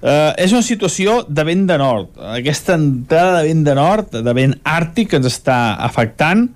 Eh, 0.00 0.32
és 0.40 0.54
una 0.54 0.64
situació 0.64 1.20
de 1.28 1.44
vent 1.44 1.66
de 1.68 1.76
nord. 1.80 2.14
Aquesta 2.32 2.76
entrada 2.78 3.40
de 3.40 3.50
vent 3.50 3.66
de 3.66 3.74
nord, 3.76 4.16
de 4.24 4.34
vent 4.36 4.56
àrtic, 4.64 5.10
que 5.10 5.20
ens 5.20 5.28
està 5.28 5.58
afectant, 5.84 6.46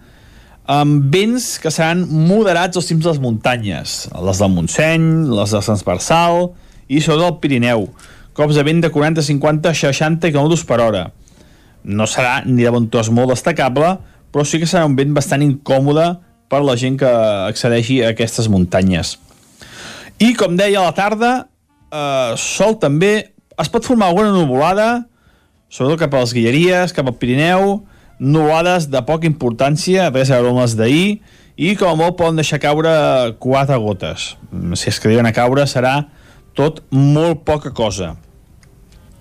amb 0.64 1.12
vents 1.12 1.58
que 1.60 1.68
seran 1.68 2.06
moderats 2.08 2.80
als 2.80 2.88
cims 2.88 3.04
de 3.04 3.10
les 3.10 3.20
muntanyes, 3.20 3.96
les 4.24 4.40
del 4.40 4.52
Montseny, 4.54 5.04
les 5.28 5.52
del 5.52 5.64
Transversal 5.66 6.54
i 6.88 7.02
sobretot 7.04 7.34
el 7.34 7.40
Pirineu. 7.42 7.88
Cops 8.34 8.56
de 8.56 8.64
vent 8.66 8.80
de 8.80 8.88
40, 8.90 9.22
50, 9.22 9.74
60 9.76 10.32
km 10.32 10.56
per 10.66 10.80
hora. 10.80 11.04
No 11.84 12.08
serà 12.08 12.40
ni 12.46 12.64
de 12.64 12.72
bon 12.72 12.88
molt 12.88 13.34
destacable, 13.34 13.98
però 14.32 14.44
sí 14.48 14.58
que 14.58 14.66
serà 14.66 14.86
un 14.88 14.96
vent 14.96 15.12
bastant 15.12 15.44
incòmode 15.44 16.14
per 16.48 16.62
la 16.64 16.76
gent 16.80 16.98
que 17.00 17.10
accedeixi 17.48 18.02
a 18.02 18.12
aquestes 18.14 18.48
muntanyes. 18.52 19.16
I, 20.22 20.34
com 20.38 20.56
deia, 20.56 20.80
a 20.80 20.88
la 20.88 20.94
tarda, 20.96 21.32
eh, 21.90 22.34
sol 22.38 22.78
també 22.80 23.14
es 23.58 23.70
pot 23.70 23.86
formar 23.86 24.10
alguna 24.10 24.34
nuvolada, 24.34 25.04
sobretot 25.70 26.04
cap 26.04 26.14
a 26.14 26.22
les 26.22 26.34
Guilleries, 26.34 26.94
cap 26.94 27.08
al 27.10 27.16
Pirineu, 27.18 27.80
nuvolades 28.18 28.88
de 28.90 29.02
poca 29.06 29.26
importància, 29.26 30.10
res 30.14 30.30
a 30.30 30.38
veure 30.38 30.54
amb 30.54 30.62
les 30.62 30.76
d'ahir, 30.78 31.08
i 31.56 31.74
com 31.78 31.92
a 31.92 31.98
molt 31.98 32.16
poden 32.18 32.40
deixar 32.40 32.58
caure 32.62 32.90
quatre 33.42 33.76
gotes. 33.78 34.34
Si 34.74 34.90
es 34.90 34.98
que 34.98 35.14
a 35.14 35.32
caure 35.32 35.66
serà 35.70 36.08
tot 36.54 36.82
molt 36.90 37.44
poca 37.44 37.70
cosa. 37.70 38.16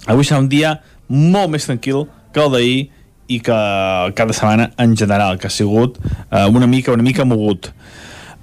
Avui 0.08 0.26
serà 0.26 0.42
un 0.42 0.50
dia 0.50 0.80
molt 1.08 1.50
més 1.54 1.66
tranquil 1.66 2.08
que 2.34 2.42
el 2.42 2.52
d'ahir 2.52 2.92
i 3.28 3.40
que 3.40 4.26
de 4.28 4.36
setmana 4.36 4.72
en 4.78 4.96
general, 4.98 5.38
que 5.40 5.48
ha 5.48 5.54
sigut 5.54 6.00
uh, 6.00 6.48
una 6.52 6.68
mica 6.68 6.92
una 6.92 7.04
mica 7.04 7.26
mogut. 7.26 7.72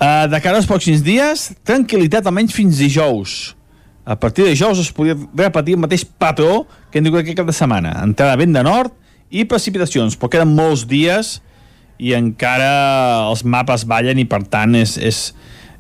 Uh, 0.01 0.27
de 0.33 0.41
cara 0.41 0.57
als 0.57 0.69
pròxims 0.69 1.03
dies, 1.05 1.51
tranquil·litat 1.69 2.27
almenys 2.27 2.55
fins 2.57 2.81
dijous. 2.81 3.55
A 4.09 4.17
partir 4.17 4.47
de 4.47 4.55
dijous 4.55 4.81
es 4.81 4.89
podria 4.97 5.19
repetir 5.37 5.77
el 5.77 5.83
mateix 5.83 6.07
patró 6.07 6.65
que 6.91 6.99
hem 6.99 7.05
dit 7.05 7.15
aquest 7.15 7.37
cap 7.37 7.47
de 7.47 7.55
setmana. 7.55 7.93
Entrada 8.03 8.39
vent 8.41 8.57
de 8.57 8.65
nord 8.65 8.97
i 9.31 9.45
precipitacions, 9.47 10.17
però 10.17 10.33
queden 10.33 10.57
molts 10.57 10.87
dies 10.89 11.37
i 12.01 12.15
encara 12.17 13.29
els 13.29 13.45
mapes 13.45 13.85
ballen 13.85 14.19
i 14.19 14.25
per 14.25 14.41
tant 14.49 14.73
és, 14.79 14.97
és, 14.97 15.21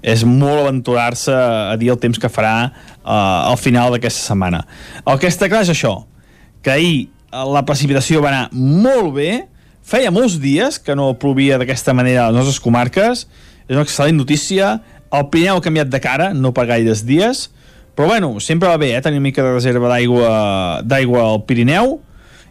és 0.05 0.25
molt 0.29 0.67
aventurar-se 0.67 1.33
a 1.33 1.79
dir 1.81 1.91
el 1.95 1.99
temps 2.03 2.21
que 2.21 2.29
farà 2.29 2.55
uh, 2.69 3.49
al 3.49 3.57
final 3.59 3.97
d'aquesta 3.97 4.29
setmana. 4.29 4.67
El 5.09 5.19
que 5.19 5.33
està 5.33 5.49
clar 5.49 5.65
és 5.65 5.73
això, 5.73 5.97
que 6.61 6.77
ahir 6.77 7.09
la 7.31 7.63
precipitació 7.67 8.23
va 8.25 8.33
anar 8.33 8.49
molt 8.53 9.15
bé, 9.15 9.31
feia 9.87 10.13
molts 10.15 10.39
dies 10.43 10.79
que 10.83 10.97
no 10.99 11.13
plovia 11.19 11.59
d'aquesta 11.61 11.95
manera 11.97 12.27
a 12.27 12.31
les 12.31 12.41
nostres 12.43 12.61
comarques, 12.63 13.27
és 13.69 13.77
una 13.77 13.87
excel·lent 13.87 14.19
notícia, 14.19 14.79
el 15.11 15.27
Pirineu 15.31 15.59
ha 15.59 15.65
canviat 15.65 15.91
de 15.91 16.01
cara, 16.03 16.31
no 16.35 16.53
per 16.55 16.67
gaires 16.71 17.05
dies, 17.07 17.49
però 17.95 18.09
bueno, 18.11 18.37
sempre 18.41 18.69
va 18.71 18.79
bé, 18.79 18.93
eh, 18.97 19.03
tenir 19.03 19.19
una 19.19 19.29
mica 19.29 19.43
de 19.43 19.55
reserva 19.55 19.91
d'aigua 19.91 21.25
al 21.27 21.43
Pirineu, 21.47 21.99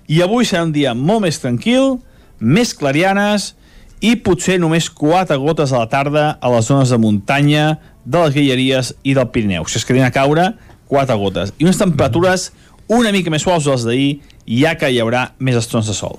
i 0.09 0.21
avui 0.25 0.47
serà 0.47 0.65
un 0.65 0.73
dia 0.75 0.95
molt 0.97 1.23
més 1.27 1.39
tranquil, 1.39 1.99
més 2.39 2.73
clarianes, 2.73 3.53
i 3.99 4.15
potser 4.23 4.57
només 4.59 4.87
4 4.95 5.35
gotes 5.43 5.73
a 5.73 5.83
la 5.83 5.89
tarda 5.91 6.25
a 6.39 6.51
les 6.53 6.67
zones 6.71 6.91
de 6.91 6.97
muntanya, 6.97 7.79
de 8.05 8.23
les 8.23 8.33
Guilleries 8.33 8.93
i 9.03 9.13
del 9.13 9.27
Pirineu. 9.29 9.67
Si 9.67 9.77
es 9.77 9.85
quedin 9.85 10.07
a 10.07 10.11
caure, 10.15 10.53
4 10.89 11.17
gotes. 11.19 11.53
I 11.59 11.67
unes 11.67 11.77
temperatures 11.77 12.49
una 12.89 13.13
mica 13.15 13.31
més 13.31 13.45
suaus 13.45 13.67
dels 13.69 13.85
d'ahir, 13.87 14.19
ja 14.49 14.75
que 14.79 14.89
hi 14.89 14.99
haurà 15.01 15.29
més 15.39 15.59
estones 15.59 15.89
de 15.89 15.95
sol. 15.97 16.17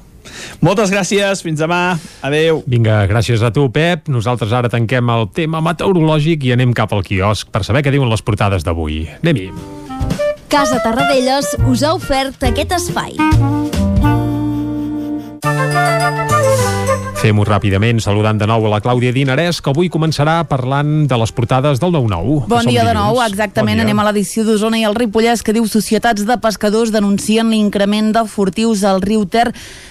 Moltes 0.60 0.92
gràcies, 0.92 1.42
fins 1.42 1.60
demà, 1.60 1.98
adeu. 2.26 2.62
Vinga, 2.70 3.02
gràcies 3.10 3.42
a 3.42 3.50
tu, 3.54 3.66
Pep. 3.72 4.10
Nosaltres 4.12 4.52
ara 4.56 4.70
tanquem 4.72 5.10
el 5.14 5.26
tema 5.34 5.62
meteorològic 5.64 6.44
i 6.46 6.54
anem 6.56 6.74
cap 6.76 6.92
al 6.94 7.04
quiosc 7.06 7.50
per 7.50 7.64
saber 7.66 7.82
què 7.86 7.94
diuen 7.94 8.10
les 8.12 8.22
portades 8.22 8.66
d'avui. 8.66 9.02
Anem-hi. 9.22 9.50
Casa 10.50 10.80
Tarradellas 10.82 11.54
us 11.70 11.84
ha 11.86 11.94
ofert 11.94 12.42
aquest 12.50 12.74
espai. 12.78 13.16
Fem-ho 17.20 17.44
ràpidament, 17.44 17.98
saludant 18.00 18.38
de 18.40 18.46
nou 18.48 18.64
a 18.64 18.70
la 18.72 18.78
Clàudia 18.80 19.12
Dinarès, 19.12 19.58
que 19.60 19.68
avui 19.68 19.90
començarà 19.92 20.38
parlant 20.48 21.02
de 21.04 21.16
les 21.20 21.32
portades 21.36 21.76
del 21.76 21.92
9-9. 21.92 22.46
Bon 22.48 22.64
dia 22.64 22.80
de 22.86 22.94
nou, 22.96 23.18
exactament. 23.20 23.76
Bon 23.76 23.84
Anem 23.84 23.98
a 24.00 24.06
l'edició 24.06 24.40
d'Osona 24.46 24.80
i 24.80 24.86
el 24.88 24.96
Ripollès, 24.96 25.42
que 25.44 25.52
diu 25.52 25.66
societats 25.68 26.24
de 26.24 26.36
pescadors 26.40 26.88
denuncien 26.94 27.52
l'increment 27.52 28.08
de 28.16 28.22
furtius 28.24 28.86
al 28.88 29.02
riu 29.04 29.26
Ter 29.28 29.50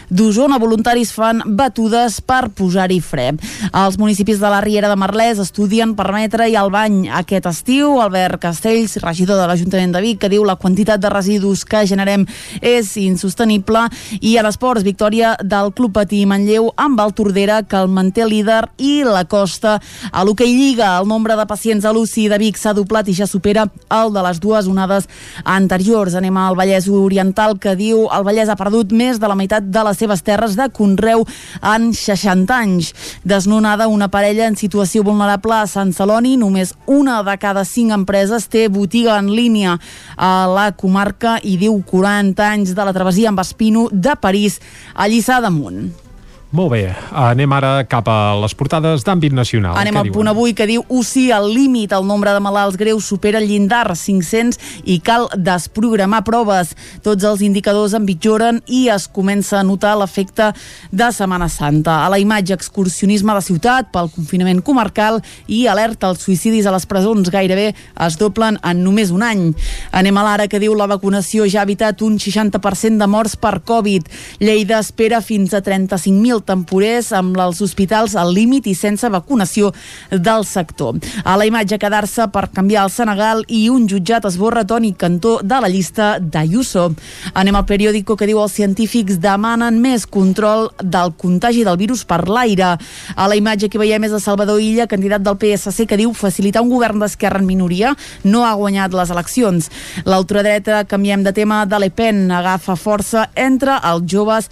d'Osona. 0.10 0.58
Voluntaris 0.58 1.12
fan 1.14 1.44
batudes 1.46 2.18
per 2.26 2.48
posar-hi 2.50 2.98
fre. 2.98 3.28
Els 3.70 4.00
municipis 4.02 4.42
de 4.42 4.50
la 4.50 4.64
Riera 4.66 4.90
de 4.90 4.98
Merlès 4.98 5.38
estudien 5.46 5.94
permetre-hi 5.94 6.58
el 6.58 6.74
bany 6.74 6.98
aquest 7.22 7.46
estiu. 7.54 8.00
Albert 8.02 8.42
Castells, 8.42 8.98
regidor 9.06 9.38
de 9.38 9.46
l'Ajuntament 9.46 9.94
de 9.94 10.02
Vic, 10.02 10.24
que 10.24 10.34
diu 10.34 10.48
la 10.50 10.58
quantitat 10.58 10.98
de 10.98 11.14
residus 11.14 11.62
que 11.62 11.86
generem 11.86 12.26
és 12.58 12.96
insostenible. 12.98 13.86
I 14.18 14.34
a 14.42 14.48
l'esports, 14.50 14.82
victòria 14.82 15.36
del 15.46 15.76
Club 15.78 15.94
Patí 16.02 16.26
Manlleu 16.26 16.74
amb 16.74 17.06
el 17.06 17.14
Tordera, 17.20 17.64
que 17.68 17.76
el 17.76 17.90
manté 17.92 18.24
líder, 18.24 18.70
i 18.80 19.04
la 19.04 19.26
Costa 19.28 19.76
a 20.12 20.24
l'Hockey 20.24 20.54
Lliga. 20.56 20.94
El 21.02 21.08
nombre 21.10 21.36
de 21.36 21.46
pacients 21.50 21.84
a 21.84 21.92
l'UCI 21.92 22.30
de 22.32 22.38
Vic 22.40 22.56
s'ha 22.56 22.72
doblat 22.78 23.10
i 23.12 23.16
ja 23.18 23.28
supera 23.28 23.66
el 23.92 24.14
de 24.16 24.24
les 24.24 24.40
dues 24.40 24.70
onades 24.72 25.10
anteriors. 25.44 26.16
Anem 26.16 26.38
al 26.40 26.56
Vallès 26.56 26.88
Oriental, 26.88 27.58
que 27.60 27.76
diu 27.76 28.08
el 28.08 28.24
Vallès 28.24 28.48
ha 28.48 28.56
perdut 28.60 28.96
més 28.96 29.20
de 29.20 29.28
la 29.28 29.36
meitat 29.36 29.68
de 29.68 29.84
les 29.90 30.00
seves 30.00 30.24
terres 30.24 30.56
de 30.56 30.70
Conreu 30.72 31.28
en 31.60 31.92
60 31.92 32.56
anys. 32.56 32.94
Desnonada 33.28 33.92
una 33.92 34.08
parella 34.08 34.48
en 34.48 34.56
situació 34.56 35.04
vulnerable 35.04 35.60
a 35.60 35.68
Sant 35.68 35.92
Celoni, 35.92 36.38
només 36.40 36.72
una 36.88 37.20
de 37.28 37.36
cada 37.42 37.68
cinc 37.68 37.92
empreses 38.00 38.48
té 38.48 38.70
botiga 38.72 39.20
en 39.20 39.34
línia 39.36 39.76
a 40.16 40.34
la 40.48 40.70
comarca 40.72 41.36
i 41.44 41.60
diu 41.60 41.82
40 41.84 42.54
anys 42.56 42.78
de 42.78 42.86
la 42.88 42.96
travessia 42.96 43.34
amb 43.34 43.44
Espino 43.44 43.90
de 43.92 44.16
París 44.16 44.62
a 44.96 45.12
Lliçà 45.12 45.44
d'Amunt. 45.44 46.08
Molt 46.50 46.72
bé, 46.74 46.88
anem 47.14 47.52
ara 47.54 47.84
cap 47.86 48.08
a 48.10 48.34
les 48.42 48.56
portades 48.58 49.04
d'àmbit 49.06 49.36
nacional. 49.38 49.76
Anem 49.78 50.00
al 50.00 50.08
diuen? 50.08 50.16
punt 50.16 50.30
avui 50.32 50.56
que 50.58 50.66
diu 50.66 50.82
UCI 50.90 51.28
al 51.30 51.46
límit, 51.54 51.92
el 51.94 52.08
nombre 52.10 52.32
de 52.34 52.40
malalts 52.42 52.74
greus 52.80 53.06
supera 53.06 53.38
el 53.38 53.46
llindar 53.46 53.94
500 53.94 54.58
i 54.90 54.96
cal 55.06 55.28
desprogramar 55.38 56.24
proves. 56.26 56.72
Tots 57.06 57.28
els 57.30 57.44
indicadors 57.46 57.94
empitjoren 57.94 58.64
i 58.66 58.88
es 58.90 59.06
comença 59.06 59.60
a 59.60 59.64
notar 59.68 59.92
l'efecte 60.00 60.48
de 60.90 61.12
Setmana 61.14 61.52
Santa. 61.54 62.00
A 62.08 62.10
la 62.10 62.18
imatge, 62.18 62.58
excursionisme 62.58 63.38
de 63.38 63.46
ciutat 63.46 63.94
pel 63.94 64.10
confinament 64.10 64.64
comarcal 64.66 65.22
i 65.46 65.68
alerta 65.70 66.10
als 66.10 66.26
suïcidis 66.26 66.66
a 66.66 66.74
les 66.74 66.90
presons 66.90 67.30
gairebé 67.30 67.76
es 68.08 68.18
doblen 68.18 68.58
en 68.66 68.82
només 68.82 69.14
un 69.14 69.22
any. 69.22 69.52
Anem 69.94 70.18
a 70.18 70.26
l'ara 70.26 70.50
que 70.50 70.58
diu 70.58 70.74
la 70.74 70.90
vacunació 70.90 71.46
ja 71.46 71.62
ha 71.62 71.70
evitat 71.70 72.02
un 72.02 72.18
60% 72.18 72.98
de 72.98 73.12
morts 73.14 73.38
per 73.38 73.60
Covid. 73.62 74.10
Lleida 74.42 74.82
espera 74.82 75.22
fins 75.22 75.54
a 75.54 75.62
35.000 75.62 76.39
temporers 76.46 77.12
amb 77.16 77.38
els 77.40 77.62
hospitals 77.62 78.16
al 78.20 78.34
límit 78.34 78.68
i 78.68 78.76
sense 78.78 79.10
vacunació 79.10 79.72
del 80.12 80.46
sector. 80.46 80.98
A 81.24 81.36
la 81.38 81.48
imatge 81.50 81.80
quedar-se 81.82 82.28
per 82.34 82.50
canviar 82.54 82.86
el 82.88 82.94
Senegal 82.94 83.44
i 83.48 83.68
un 83.70 83.88
jutjat 83.90 84.26
esborra 84.30 84.66
Toni 84.68 84.94
Cantó 84.94 85.40
de 85.44 85.60
la 85.62 85.70
llista 85.70 86.18
d'Ayuso. 86.20 86.90
Anem 87.34 87.60
al 87.60 87.68
periòdico 87.70 88.18
que 88.18 88.28
diu 88.30 88.42
els 88.44 88.56
científics 88.58 89.20
demanen 89.22 89.80
més 89.82 90.06
control 90.08 90.70
del 90.82 91.14
contagi 91.18 91.66
del 91.68 91.80
virus 91.80 92.06
per 92.06 92.24
l'aire. 92.28 92.76
A 93.16 93.28
la 93.28 93.38
imatge 93.40 93.70
que 93.70 93.82
veiem 93.82 94.08
és 94.08 94.16
de 94.16 94.22
Salvador 94.24 94.62
Illa, 94.62 94.88
candidat 94.88 95.24
del 95.26 95.38
PSC, 95.40 95.88
que 95.88 96.00
diu 96.00 96.14
facilitar 96.14 96.64
un 96.64 96.72
govern 96.74 97.00
d'esquerra 97.00 97.40
en 97.40 97.48
minoria 97.48 97.96
no 98.24 98.46
ha 98.46 98.54
guanyat 98.54 98.96
les 98.96 99.14
eleccions. 99.14 99.70
L'ultradreta, 100.06 100.84
canviem 100.90 101.24
de 101.24 101.34
tema, 101.34 101.66
de 101.66 101.80
Le 101.80 101.90
Pen 101.92 102.28
agafa 102.32 102.76
força 102.76 103.30
entre 103.36 103.80
els 103.92 104.06
joves 104.10 104.50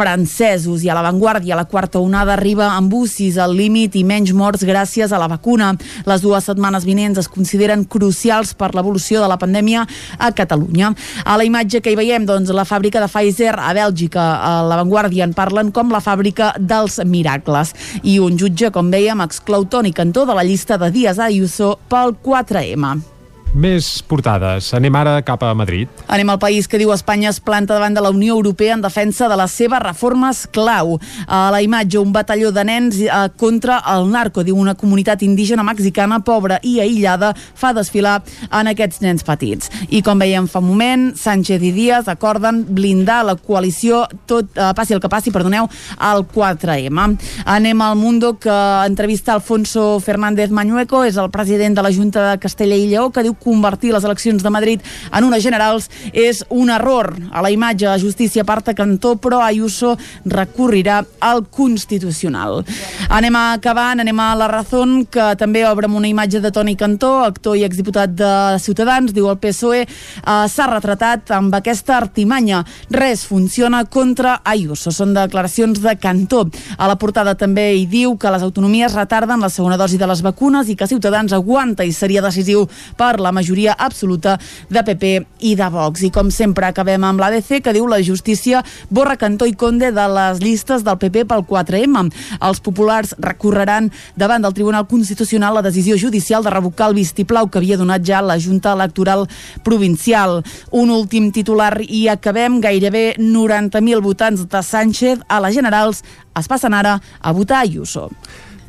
francesos 0.00 0.80
i 0.80 0.88
a 0.88 0.96
l'avantguàrdia 0.96 1.58
la 1.58 1.66
quarta 1.68 2.00
onada 2.00 2.32
arriba 2.32 2.70
amb 2.72 2.94
UCIs 2.96 3.36
al 3.40 3.52
límit 3.56 3.98
i 4.00 4.04
menys 4.06 4.32
morts 4.32 4.64
gràcies 4.64 5.12
a 5.12 5.20
la 5.20 5.28
vacuna. 5.28 5.74
Les 6.08 6.24
dues 6.24 6.46
setmanes 6.48 6.86
vinents 6.88 7.20
es 7.20 7.28
consideren 7.28 7.84
crucials 7.84 8.54
per 8.56 8.72
l'evolució 8.76 9.20
de 9.20 9.28
la 9.28 9.38
pandèmia 9.40 9.84
a 10.16 10.32
Catalunya. 10.32 10.94
A 11.24 11.36
la 11.36 11.44
imatge 11.44 11.82
que 11.84 11.92
hi 11.92 12.00
veiem, 12.00 12.24
doncs, 12.24 12.52
la 12.56 12.64
fàbrica 12.64 13.02
de 13.02 13.10
Pfizer 13.12 13.52
a 13.58 13.74
Bèlgica, 13.76 14.24
a 14.40 14.56
l'avantguàrdia 14.70 15.28
en 15.28 15.36
parlen 15.36 15.72
com 15.74 15.92
la 15.92 16.00
fàbrica 16.00 16.54
dels 16.58 17.00
miracles. 17.04 17.74
I 18.02 18.18
un 18.24 18.40
jutge, 18.40 18.72
com 18.72 18.90
dèiem, 18.92 19.20
exclou 19.26 19.68
Toni 19.68 19.92
Cantó 19.92 20.24
de 20.24 20.36
la 20.38 20.46
llista 20.46 20.80
de 20.80 20.92
dies 20.94 21.20
Ayuso 21.20 21.76
pel 21.92 22.16
4M. 22.24 23.19
Més 23.50 23.98
portades. 24.06 24.68
Anem 24.78 24.94
ara 24.94 25.16
cap 25.26 25.42
a 25.42 25.48
Madrid. 25.58 25.90
Anem 26.06 26.28
al 26.30 26.38
país 26.38 26.68
que 26.70 26.78
diu 26.78 26.92
Espanya 26.94 27.32
es 27.32 27.40
planta 27.42 27.74
davant 27.74 27.96
de 27.96 28.02
la 28.04 28.12
Unió 28.14 28.36
Europea 28.36 28.76
en 28.76 28.82
defensa 28.84 29.26
de 29.28 29.34
les 29.36 29.50
seves 29.50 29.82
reformes 29.82 30.44
clau. 30.54 31.00
A 31.26 31.48
la 31.50 31.58
imatge, 31.62 31.98
un 31.98 32.12
batalló 32.14 32.52
de 32.54 32.62
nens 32.64 33.00
eh, 33.02 33.10
contra 33.36 33.80
el 33.90 34.06
narco, 34.12 34.44
diu 34.46 34.54
una 34.54 34.76
comunitat 34.78 35.24
indígena 35.26 35.64
mexicana 35.66 36.20
pobra 36.22 36.60
i 36.62 36.76
aïllada 36.78 37.32
fa 37.34 37.72
desfilar 37.74 38.20
en 38.46 38.70
aquests 38.70 39.02
nens 39.02 39.26
petits. 39.26 39.72
I 39.90 39.98
com 40.06 40.22
veiem 40.22 40.46
fa 40.46 40.62
un 40.62 40.70
moment, 40.70 41.08
Sánchez 41.18 41.66
i 41.66 41.72
Díaz 41.74 42.08
acorden 42.12 42.62
blindar 42.70 43.24
la 43.26 43.34
coalició 43.34 44.04
tot, 44.30 44.54
eh, 44.54 44.70
passi 44.78 44.94
el 44.94 45.02
que 45.02 45.10
passi, 45.10 45.34
perdoneu, 45.34 45.66
al 45.98 46.22
4M. 46.22 47.18
Anem 47.50 47.82
al 47.82 47.98
Mundo 47.98 48.36
que 48.38 48.54
entrevista 48.86 49.34
Alfonso 49.34 49.98
Fernández 49.98 50.54
Mañueco, 50.54 51.02
és 51.02 51.18
el 51.18 51.34
president 51.34 51.74
de 51.74 51.82
la 51.82 51.92
Junta 51.92 52.30
de 52.30 52.38
Castella 52.38 52.78
i 52.78 52.86
Lleó, 52.86 53.10
que 53.10 53.26
diu 53.26 53.34
convertir 53.42 53.92
les 53.94 54.04
eleccions 54.04 54.42
de 54.42 54.52
Madrid 54.52 54.84
en 55.10 55.24
unes 55.26 55.42
generals 55.42 55.88
és 56.12 56.44
un 56.48 56.70
error. 56.70 57.12
A 57.32 57.42
la 57.42 57.50
imatge, 57.50 57.88
la 57.88 57.98
justícia 57.98 58.44
parta 58.44 58.74
cantó, 58.74 59.16
però 59.16 59.40
Ayuso 59.42 59.96
recorrirà 60.24 61.00
al 61.20 61.46
Constitucional. 61.48 62.64
Anem 63.08 63.36
acabant, 63.36 64.00
anem 64.00 64.20
a 64.20 64.34
la 64.38 64.48
Razón, 64.48 65.04
que 65.10 65.32
també 65.40 65.64
obre 65.66 65.88
amb 65.88 65.98
una 65.98 66.08
imatge 66.08 66.40
de 66.40 66.52
Toni 66.54 66.76
Cantó, 66.76 67.24
actor 67.24 67.56
i 67.58 67.64
exdiputat 67.66 68.14
de 68.16 68.32
Ciutadans, 68.62 69.14
diu 69.16 69.28
el 69.30 69.38
PSOE, 69.40 69.82
eh, 69.82 70.46
s'ha 70.48 70.68
retratat 70.70 71.32
amb 71.36 71.54
aquesta 71.54 71.96
artimanya. 71.96 72.64
Res 72.90 73.24
funciona 73.26 73.84
contra 73.84 74.40
Ayuso. 74.44 74.92
Són 74.92 75.14
declaracions 75.14 75.80
de 75.82 75.96
Cantó. 75.98 76.46
A 76.78 76.88
la 76.88 76.96
portada 76.96 77.34
també 77.34 77.74
hi 77.76 77.86
diu 77.90 78.16
que 78.18 78.30
les 78.30 78.42
autonomies 78.42 78.94
retarden 78.94 79.40
la 79.40 79.50
segona 79.50 79.76
dosi 79.76 79.98
de 79.98 80.06
les 80.06 80.22
vacunes 80.22 80.68
i 80.68 80.76
que 80.76 80.88
Ciutadans 80.90 81.32
aguanta 81.32 81.84
i 81.84 81.92
seria 81.92 82.22
decisiu 82.22 82.66
per 82.96 83.18
la 83.20 83.29
majoria 83.32 83.74
absoluta 83.78 84.36
de 84.68 84.82
PP 84.86 85.12
i 85.46 85.54
de 85.58 85.68
Vox. 85.70 86.02
I 86.06 86.10
com 86.14 86.30
sempre 86.30 86.66
acabem 86.68 87.04
amb 87.04 87.20
l'ADC 87.20 87.60
que 87.64 87.74
diu 87.76 87.86
la 87.90 88.00
justícia 88.02 88.62
borra 88.90 89.16
Cantó 89.20 89.48
i 89.48 89.54
Conde 89.54 89.92
de 89.92 90.06
les 90.14 90.40
llistes 90.42 90.84
del 90.86 90.98
PP 91.00 91.26
pel 91.30 91.44
4M. 91.48 92.10
Els 92.40 92.62
populars 92.64 93.14
recorreran 93.18 93.90
davant 94.16 94.42
del 94.42 94.54
Tribunal 94.56 94.86
Constitucional 94.90 95.54
la 95.54 95.64
decisió 95.66 95.98
judicial 95.98 96.44
de 96.44 96.50
revocar 96.54 96.90
el 96.90 96.98
vistiplau 96.98 97.48
que 97.48 97.60
havia 97.60 97.78
donat 97.80 98.04
ja 98.06 98.22
la 98.22 98.38
Junta 98.40 98.74
Electoral 98.76 99.26
Provincial. 99.64 100.40
Un 100.70 100.90
últim 100.94 101.30
titular 101.32 101.76
i 101.86 102.06
acabem 102.08 102.60
gairebé 102.60 103.14
90.000 103.18 104.04
votants 104.04 104.46
de 104.48 104.62
Sánchez 104.62 105.24
a 105.28 105.40
les 105.44 105.54
generals 105.54 106.04
es 106.38 106.48
passen 106.48 106.74
ara 106.74 107.00
a 107.20 107.32
votar 107.32 107.64
Ayuso. 107.64 108.08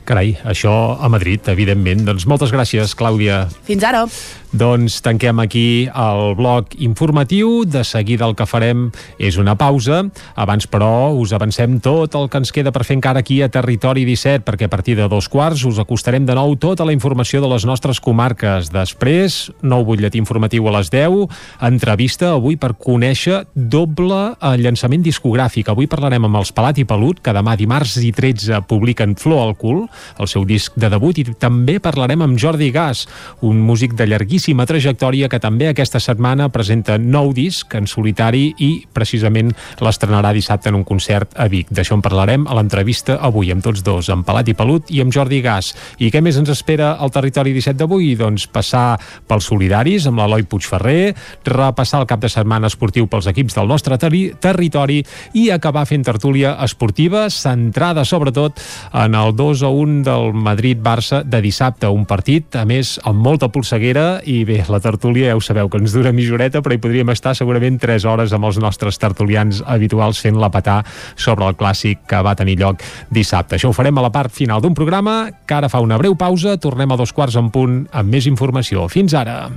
Carai, 0.06 0.34
això 0.50 0.98
a 0.98 1.08
Madrid, 1.14 1.46
evidentment. 1.54 2.02
Doncs 2.08 2.26
moltes 2.28 2.52
gràcies, 2.52 2.96
Clàudia. 2.98 3.46
Fins 3.68 3.86
ara. 3.86 4.08
Doncs 4.52 4.98
tanquem 5.00 5.40
aquí 5.40 5.88
el 5.88 6.36
bloc 6.36 6.76
informatiu. 6.84 7.64
De 7.64 7.86
seguida 7.88 8.26
el 8.28 8.36
que 8.36 8.44
farem 8.44 8.90
és 9.16 9.38
una 9.40 9.56
pausa. 9.56 10.02
Abans, 10.36 10.68
però, 10.68 11.14
us 11.16 11.32
avancem 11.32 11.78
tot 11.80 12.18
el 12.20 12.28
que 12.28 12.42
ens 12.42 12.52
queda 12.52 12.74
per 12.76 12.84
fer 12.84 12.98
encara 12.98 13.22
aquí 13.24 13.40
a 13.42 13.48
Territori 13.52 14.04
17, 14.04 14.44
perquè 14.44 14.68
a 14.68 14.72
partir 14.72 14.98
de 15.00 15.08
dos 15.08 15.30
quarts 15.32 15.64
us 15.70 15.80
acostarem 15.80 16.26
de 16.28 16.36
nou 16.36 16.58
tota 16.60 16.84
la 16.84 16.92
informació 16.92 17.40
de 17.40 17.48
les 17.48 17.64
nostres 17.64 18.02
comarques. 18.04 18.74
Després, 18.76 19.40
nou 19.64 19.86
butlletí 19.88 20.20
informatiu 20.20 20.68
a 20.68 20.76
les 20.76 20.92
10, 20.92 21.32
entrevista 21.72 22.34
avui 22.36 22.60
per 22.60 22.74
conèixer 22.76 23.46
doble 23.56 24.20
eh, 24.34 24.54
llançament 24.60 25.08
discogràfic. 25.08 25.72
Avui 25.72 25.88
parlarem 25.88 26.28
amb 26.28 26.42
els 26.42 26.52
Palat 26.52 26.84
i 26.84 26.88
Pelut, 26.88 27.24
que 27.24 27.36
demà 27.36 27.56
dimarts 27.56 27.96
i 28.04 28.12
13 28.12 28.66
publiquen 28.68 29.16
Flor 29.16 29.46
al 29.48 29.56
cul, 29.56 29.86
el 30.20 30.28
seu 30.28 30.44
disc 30.44 30.76
de 30.76 30.92
debut, 30.92 31.24
i 31.24 31.40
també 31.40 31.80
parlarem 31.80 32.28
amb 32.28 32.36
Jordi 32.36 32.68
Gas, 32.76 33.08
un 33.48 33.64
músic 33.64 33.96
de 33.96 34.12
llarguíssim 34.12 34.41
llarguíssima 34.42 34.66
trajectòria 34.66 35.28
que 35.30 35.38
també 35.40 35.68
aquesta 35.70 36.00
setmana 36.02 36.48
presenta 36.50 36.96
nou 36.98 37.30
disc 37.34 37.70
en 37.78 37.86
solitari 37.86 38.56
i 38.58 38.88
precisament 38.92 39.52
l'estrenarà 39.80 40.32
dissabte 40.34 40.70
en 40.70 40.80
un 40.80 40.84
concert 40.84 41.36
a 41.38 41.46
Vic. 41.48 41.68
D'això 41.70 41.94
en 41.94 42.02
parlarem 42.02 42.48
a 42.50 42.56
l'entrevista 42.58 43.20
avui 43.22 43.52
amb 43.52 43.62
tots 43.62 43.84
dos, 43.86 44.10
amb 44.10 44.26
Palat 44.26 44.50
i 44.50 44.56
Pelut 44.58 44.90
i 44.90 45.02
amb 45.02 45.14
Jordi 45.14 45.42
Gas. 45.46 45.76
I 46.02 46.10
què 46.10 46.24
més 46.26 46.40
ens 46.42 46.50
espera 46.50 46.96
al 46.98 47.12
territori 47.14 47.54
17 47.54 47.78
d'avui? 47.78 48.16
Doncs 48.18 48.48
passar 48.50 48.98
pels 49.28 49.46
solidaris 49.46 50.08
amb 50.10 50.18
l'Eloi 50.18 50.48
Puigferrer, 50.50 51.14
repassar 51.46 52.02
el 52.02 52.10
cap 52.10 52.24
de 52.24 52.32
setmana 52.32 52.72
esportiu 52.72 53.06
pels 53.06 53.30
equips 53.30 53.60
del 53.60 53.70
nostre 53.70 54.00
terri 54.02 54.32
territori 54.42 55.04
i 55.38 55.52
acabar 55.54 55.86
fent 55.86 56.08
tertúlia 56.08 56.56
esportiva 56.66 57.28
centrada 57.30 58.08
sobretot 58.10 58.58
en 59.06 59.14
el 59.22 59.36
2 59.38 59.62
a 59.62 59.70
1 59.70 60.02
del 60.10 60.34
Madrid-Barça 60.34 61.22
de 61.22 61.46
dissabte, 61.46 61.86
un 61.86 62.10
partit 62.10 62.58
a 62.58 62.66
més 62.66 62.98
amb 63.06 63.22
molta 63.22 63.52
polseguera 63.54 64.22
bé, 64.48 64.62
la 64.72 64.80
tertúlia 64.80 65.32
ja 65.32 65.38
ho 65.38 65.42
sabeu 65.44 65.70
que 65.70 65.80
ens 65.82 65.94
dura 65.96 66.14
mitjoreta, 66.16 66.62
però 66.64 66.76
hi 66.76 66.82
podríem 66.82 67.12
estar 67.14 67.34
segurament 67.38 67.80
3 67.82 68.06
hores 68.08 68.34
amb 68.36 68.48
els 68.50 68.60
nostres 68.64 69.00
tertulians 69.02 69.62
habituals 69.66 70.22
fent 70.24 70.40
la 70.40 70.52
patà 70.54 70.80
sobre 71.16 71.48
el 71.50 71.58
clàssic 71.60 72.06
que 72.10 72.22
va 72.24 72.36
tenir 72.40 72.58
lloc 72.62 72.84
dissabte. 73.10 73.58
Això 73.58 73.72
ho 73.72 73.76
farem 73.76 73.98
a 74.00 74.06
la 74.08 74.14
part 74.14 74.34
final 74.34 74.64
d'un 74.64 74.78
programa 74.78 75.30
que 75.46 75.58
ara 75.58 75.70
fa 75.70 75.84
una 75.84 76.00
breu 76.02 76.16
pausa, 76.16 76.58
tornem 76.58 76.92
a 76.92 77.00
dos 77.00 77.14
quarts 77.14 77.38
en 77.42 77.52
punt 77.52 77.86
amb 77.92 78.14
més 78.14 78.30
informació. 78.32 78.88
Fins 78.92 79.18
ara! 79.18 79.50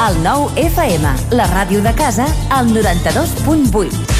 El 0.00 0.16
nou 0.24 0.48
FM, 0.58 1.12
la 1.36 1.50
ràdio 1.52 1.84
de 1.84 1.92
casa, 1.94 2.26
al 2.56 2.72
92.8. 2.72 4.19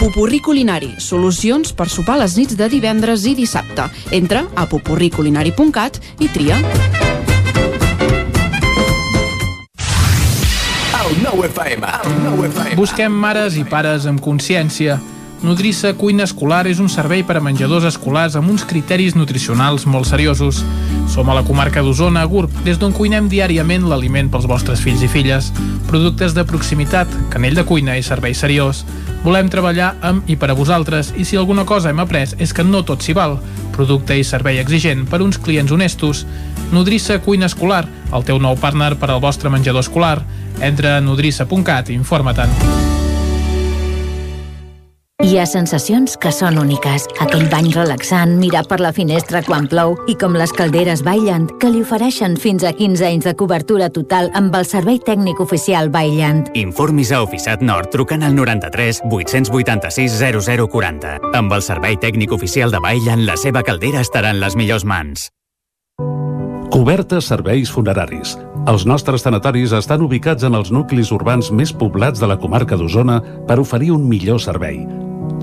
Pupurri 0.00 0.38
Culinari, 0.40 0.94
solucions 0.96 1.74
per 1.76 1.84
sopar 1.92 2.14
les 2.22 2.32
nits 2.38 2.56
de 2.56 2.70
divendres 2.72 3.26
i 3.28 3.34
dissabte. 3.36 3.84
Entra 4.16 4.46
a 4.56 4.64
pupurriculinari.cat 4.64 5.98
i 6.24 6.28
tria. 6.32 6.56
Busquem 12.80 13.12
mares 13.12 13.60
i 13.60 13.66
pares 13.68 14.08
amb 14.08 14.24
consciència. 14.24 14.96
Nodrissa 15.40 15.94
Cuina 15.96 16.26
Escolar 16.28 16.66
és 16.68 16.82
un 16.84 16.90
servei 16.92 17.22
per 17.24 17.38
a 17.38 17.40
menjadors 17.40 17.86
escolars 17.88 18.34
amb 18.36 18.50
uns 18.52 18.66
criteris 18.68 19.14
nutricionals 19.16 19.86
molt 19.88 20.10
seriosos. 20.10 20.58
Som 21.08 21.30
a 21.32 21.36
la 21.38 21.44
comarca 21.48 21.80
d'Osona, 21.80 22.26
Gurb, 22.28 22.52
des 22.66 22.76
d'on 22.76 22.92
cuinem 22.92 23.30
diàriament 23.32 23.86
l'aliment 23.88 24.28
pels 24.28 24.44
vostres 24.50 24.82
fills 24.84 25.00
i 25.00 25.08
filles. 25.08 25.48
Productes 25.88 26.36
de 26.36 26.44
proximitat, 26.44 27.08
canell 27.32 27.56
de 27.56 27.64
cuina 27.64 27.96
i 27.96 28.04
servei 28.04 28.36
seriós. 28.36 28.84
Volem 29.24 29.48
treballar 29.48 29.94
amb 30.04 30.28
i 30.28 30.36
per 30.36 30.52
a 30.52 30.58
vosaltres 30.58 31.14
i 31.16 31.24
si 31.24 31.40
alguna 31.40 31.64
cosa 31.64 31.88
hem 31.88 32.04
après 32.04 32.36
és 32.38 32.52
que 32.52 32.64
no 32.64 32.84
tot 32.84 33.00
s'hi 33.00 33.16
val. 33.16 33.38
Producte 33.72 34.20
i 34.20 34.28
servei 34.28 34.60
exigent 34.60 35.08
per 35.08 35.22
uns 35.24 35.40
clients 35.40 35.72
honestos. 35.72 36.26
Nodrissa 36.70 37.16
Cuina 37.24 37.48
Escolar, 37.48 37.86
el 38.12 38.28
teu 38.28 38.36
nou 38.38 38.60
partner 38.60 38.92
per 39.00 39.08
al 39.08 39.24
vostre 39.24 39.48
menjador 39.48 39.88
escolar. 39.88 40.18
Entra 40.60 40.98
a 40.98 41.00
nodrissa.cat 41.00 41.88
i 41.88 41.96
informa-te'n. 41.96 42.89
Hi 45.20 45.34
ha 45.36 45.42
sensacions 45.44 46.14
que 46.16 46.30
són 46.32 46.56
úniques. 46.56 47.02
Aquell 47.20 47.44
bany 47.52 47.66
relaxant, 47.74 48.38
mirar 48.40 48.62
per 48.70 48.78
la 48.80 48.88
finestra 48.96 49.42
quan 49.44 49.66
plou 49.68 49.92
i 50.08 50.14
com 50.16 50.32
les 50.32 50.52
calderes 50.56 51.02
Bailand, 51.04 51.50
que 51.60 51.68
li 51.68 51.82
ofereixen 51.84 52.38
fins 52.40 52.64
a 52.64 52.72
15 52.72 53.04
anys 53.04 53.28
de 53.28 53.34
cobertura 53.36 53.90
total 53.92 54.30
amb 54.38 54.56
el 54.56 54.64
servei 54.64 54.96
tècnic 55.04 55.42
oficial 55.44 55.90
Bailand. 55.92 56.48
Informis 56.56 57.12
a 57.12 57.20
Oficiat 57.26 57.60
Nord 57.60 57.92
trucant 57.92 58.24
al 58.24 58.32
93 58.38 59.02
886 59.10 60.16
0040. 60.40 61.18
Amb 61.36 61.52
el 61.52 61.66
servei 61.68 62.00
tècnic 62.00 62.32
oficial 62.32 62.72
de 62.72 62.80
Bailand, 62.80 63.28
la 63.28 63.36
seva 63.36 63.60
caldera 63.60 64.00
estarà 64.00 64.32
en 64.32 64.40
les 64.40 64.56
millors 64.56 64.88
mans. 64.88 65.28
Cobertes 66.72 67.28
serveis 67.28 67.68
funeraris. 67.68 68.38
Els 68.70 68.86
nostres 68.88 69.24
tanatoris 69.26 69.76
estan 69.76 70.00
ubicats 70.06 70.48
en 70.48 70.56
els 70.56 70.72
nuclis 70.72 71.12
urbans 71.12 71.52
més 71.52 71.76
poblats 71.76 72.22
de 72.22 72.28
la 72.30 72.40
comarca 72.40 72.80
d'Osona 72.80 73.20
per 73.44 73.60
oferir 73.60 73.92
un 73.92 74.08
millor 74.08 74.40
servei. 74.40 74.80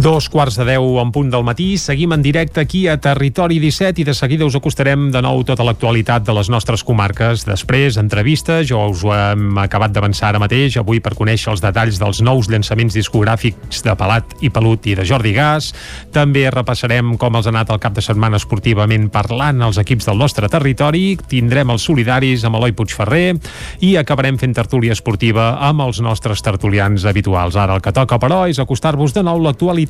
Dos 0.00 0.30
quarts 0.32 0.56
de 0.56 0.64
deu 0.64 0.94
en 0.96 1.10
punt 1.12 1.28
del 1.28 1.42
matí, 1.44 1.74
seguim 1.76 2.14
en 2.14 2.22
directe 2.24 2.62
aquí 2.62 2.86
a 2.88 2.94
Territori 2.96 3.58
17 3.60 4.00
i 4.00 4.04
de 4.08 4.14
seguida 4.16 4.46
us 4.48 4.54
acostarem 4.56 5.10
de 5.12 5.20
nou 5.20 5.42
tota 5.44 5.60
l'actualitat 5.66 6.24
de 6.24 6.32
les 6.32 6.48
nostres 6.48 6.80
comarques. 6.88 7.42
Després, 7.44 7.98
entrevista, 8.00 8.62
jo 8.64 8.78
us 8.88 9.02
ho 9.04 9.12
hem 9.12 9.58
acabat 9.60 9.92
d'avançar 9.92 10.30
ara 10.30 10.40
mateix, 10.40 10.78
avui 10.80 11.02
per 11.04 11.12
conèixer 11.18 11.50
els 11.52 11.60
detalls 11.60 11.98
dels 12.00 12.22
nous 12.24 12.48
llançaments 12.48 12.96
discogràfics 12.96 13.84
de 13.84 13.96
Palat 14.00 14.32
i 14.40 14.48
Pelut 14.48 14.88
i 14.88 14.94
de 14.96 15.04
Jordi 15.04 15.34
Gas. 15.36 15.68
També 16.16 16.46
repassarem 16.48 17.18
com 17.20 17.36
els 17.36 17.50
ha 17.50 17.52
anat 17.52 17.68
el 17.68 17.82
cap 17.84 17.92
de 17.92 18.00
setmana 18.00 18.40
esportivament 18.40 19.10
parlant 19.12 19.60
els 19.68 19.82
equips 19.84 20.08
del 20.08 20.16
nostre 20.24 20.48
territori. 20.48 21.18
Tindrem 21.28 21.74
els 21.76 21.84
solidaris 21.84 22.46
amb 22.48 22.56
Eloi 22.56 22.72
Puigferrer 22.72 23.36
i 23.84 23.92
acabarem 24.00 24.40
fent 24.40 24.56
tertúlia 24.56 24.96
esportiva 24.96 25.58
amb 25.68 25.84
els 25.90 26.00
nostres 26.00 26.40
tertulians 26.40 27.04
habituals. 27.04 27.60
Ara 27.60 27.76
el 27.76 27.84
que 27.84 27.92
toca, 27.92 28.16
però, 28.16 28.46
és 28.48 28.64
acostar-vos 28.64 29.12
de 29.12 29.28
nou 29.28 29.44
l'actualitat 29.44 29.89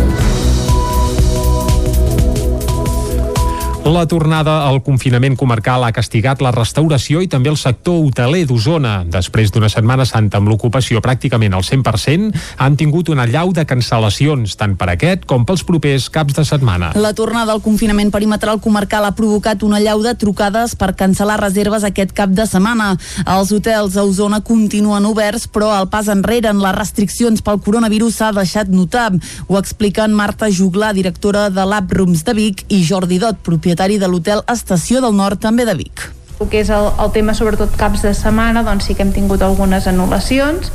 La 3.81 4.05
tornada 4.05 4.67
al 4.69 4.83
confinament 4.85 5.33
comarcal 5.33 5.81
ha 5.81 5.89
castigat 5.91 6.37
la 6.45 6.51
restauració 6.53 7.17
i 7.25 7.27
també 7.27 7.49
el 7.49 7.57
sector 7.57 7.95
hoteler 8.05 8.43
d'Osona. 8.45 8.99
Després 9.09 9.49
d'una 9.49 9.71
setmana 9.73 10.05
santa 10.05 10.37
amb 10.37 10.51
l'ocupació 10.51 11.01
pràcticament 11.01 11.55
al 11.57 11.65
100%, 11.65 12.29
han 12.61 12.77
tingut 12.77 13.09
una 13.09 13.25
llau 13.25 13.49
de 13.57 13.65
cancel·lacions, 13.65 14.53
tant 14.59 14.75
per 14.77 14.91
aquest 14.93 15.25
com 15.25 15.47
pels 15.49 15.63
propers 15.65 16.11
caps 16.13 16.37
de 16.37 16.45
setmana. 16.45 16.91
La 16.93 17.15
tornada 17.17 17.55
al 17.55 17.63
confinament 17.65 18.13
perimetral 18.13 18.61
comarcal 18.61 19.07
ha 19.07 19.15
provocat 19.17 19.65
una 19.65 19.81
llau 19.81 20.05
de 20.05 20.13
trucades 20.13 20.77
per 20.77 20.91
cancel·lar 20.93 21.39
reserves 21.41 21.83
aquest 21.83 22.13
cap 22.13 22.29
de 22.37 22.45
setmana. 22.45 22.91
Els 23.25 23.49
hotels 23.49 23.97
a 23.97 24.05
Osona 24.05 24.43
continuen 24.45 25.09
oberts, 25.09 25.47
però 25.49 25.73
el 25.79 25.89
pas 25.89 26.05
enrere 26.13 26.53
en 26.53 26.61
les 26.61 26.77
restriccions 26.77 27.41
pel 27.41 27.57
coronavirus 27.65 28.21
s'ha 28.21 28.31
deixat 28.37 28.69
notar. 28.69 29.09
Ho 29.49 29.57
expliquen 29.57 30.13
Marta 30.13 30.53
Juglar, 30.53 30.93
directora 30.93 31.49
de 31.49 31.65
l'App 31.65 31.97
Rooms 31.97 32.23
de 32.29 32.37
Vic, 32.37 32.65
i 32.69 32.83
Jordi 32.85 33.17
Dot, 33.17 33.41
propietari 33.41 33.70
de 33.75 34.07
l'hotel 34.07 34.41
Estació 34.51 35.01
del 35.01 35.15
Nord, 35.15 35.39
també 35.39 35.65
de 35.65 35.75
Vic. 35.75 36.09
El 36.41 36.49
que 36.49 36.59
és 36.61 36.69
el, 36.73 36.87
el 36.99 37.11
tema 37.13 37.33
sobretot 37.37 37.75
caps 37.77 38.01
de 38.01 38.13
setmana 38.17 38.63
doncs 38.65 38.87
sí 38.87 38.95
que 38.97 39.03
hem 39.05 39.11
tingut 39.13 39.43
algunes 39.45 39.85
anul·lacions 39.85 40.71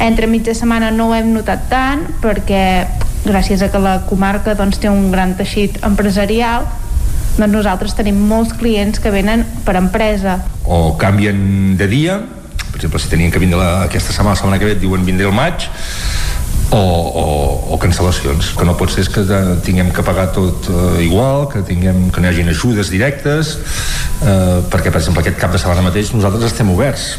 entre 0.00 0.26
mitja 0.26 0.54
setmana 0.56 0.90
no 0.90 1.10
ho 1.10 1.14
hem 1.14 1.34
notat 1.34 1.66
tant 1.68 2.06
perquè 2.22 2.88
gràcies 3.26 3.60
a 3.60 3.68
que 3.68 3.78
la 3.78 3.98
comarca 4.08 4.54
doncs, 4.56 4.78
té 4.80 4.88
un 4.88 5.10
gran 5.12 5.36
teixit 5.36 5.76
empresarial 5.84 6.64
doncs 7.36 7.52
nosaltres 7.52 7.94
tenim 7.98 8.16
molts 8.30 8.54
clients 8.56 9.00
que 9.00 9.12
venen 9.12 9.44
per 9.66 9.76
empresa 9.76 10.38
o 10.64 10.96
canvien 10.96 11.76
de 11.76 11.88
dia 11.88 12.16
per 12.70 12.80
exemple 12.80 13.00
si 13.00 13.12
tenien 13.12 13.30
que 13.32 13.42
vindre 13.42 13.60
la, 13.60 13.84
aquesta 13.84 14.14
setmana 14.16 14.38
la 14.38 14.40
setmana 14.40 14.58
que 14.62 14.70
ve 14.70 14.78
et 14.78 14.80
diuen 14.80 15.04
vindré 15.04 15.28
el 15.28 15.36
maig 15.36 15.68
o, 16.70 16.78
o, 16.78 17.24
o 17.74 17.78
cancel·lacions 17.82 18.52
que 18.56 18.66
no 18.66 18.76
pot 18.78 18.92
ser 18.92 19.04
és 19.04 19.10
que 19.10 19.24
tinguem 19.66 19.90
que 19.94 20.04
pagar 20.06 20.30
tot 20.34 20.68
eh, 20.70 21.04
igual, 21.06 21.48
que 21.50 21.64
tinguem 21.66 22.08
que 22.14 22.22
no 22.22 22.28
hi 22.28 22.30
hagin 22.30 22.52
ajudes 22.52 22.92
directes 22.94 23.56
eh, 24.22 24.60
perquè 24.70 24.92
per 24.92 25.02
exemple 25.02 25.24
aquest 25.24 25.40
cap 25.40 25.54
de 25.54 25.62
setmana 25.62 25.88
mateix 25.88 26.14
nosaltres 26.14 26.52
estem 26.52 26.70
oberts 26.70 27.16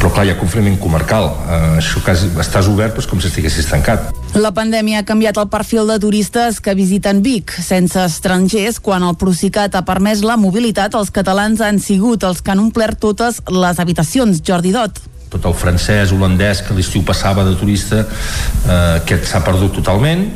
però 0.00 0.10
clar, 0.12 0.26
hi 0.26 0.32
ha 0.34 0.38
confinament 0.38 0.76
comarcal 0.82 1.30
eh, 1.30 1.60
això 1.80 2.02
quasi 2.04 2.28
estàs 2.42 2.68
obert 2.68 3.00
és 3.00 3.08
com 3.08 3.22
si 3.22 3.30
estiguessis 3.32 3.70
tancat 3.70 4.10
La 4.38 4.52
pandèmia 4.54 5.00
ha 5.00 5.08
canviat 5.08 5.40
el 5.40 5.48
perfil 5.50 5.88
de 5.90 5.96
turistes 5.98 6.60
que 6.62 6.76
visiten 6.78 7.18
Vic. 7.24 7.50
Sense 7.50 7.98
estrangers, 7.98 8.78
quan 8.78 9.02
el 9.02 9.16
Procicat 9.18 9.74
ha 9.74 9.82
permès 9.82 10.22
la 10.22 10.36
mobilitat, 10.38 10.94
els 10.94 11.10
catalans 11.10 11.58
han 11.58 11.80
sigut 11.82 12.22
els 12.22 12.38
que 12.38 12.54
han 12.54 12.62
omplert 12.62 13.00
totes 13.02 13.40
les 13.50 13.82
habitacions. 13.82 14.38
Jordi 14.46 14.70
Dot 14.70 15.02
tot 15.30 15.46
el 15.46 15.54
francès, 15.54 16.12
holandès 16.12 16.64
que 16.66 16.74
l'estiu 16.74 17.04
passava 17.06 17.44
de 17.46 17.54
turista 17.58 18.02
eh, 18.02 18.96
aquest 18.98 19.28
s'ha 19.30 19.42
perdut 19.46 19.76
totalment 19.78 20.26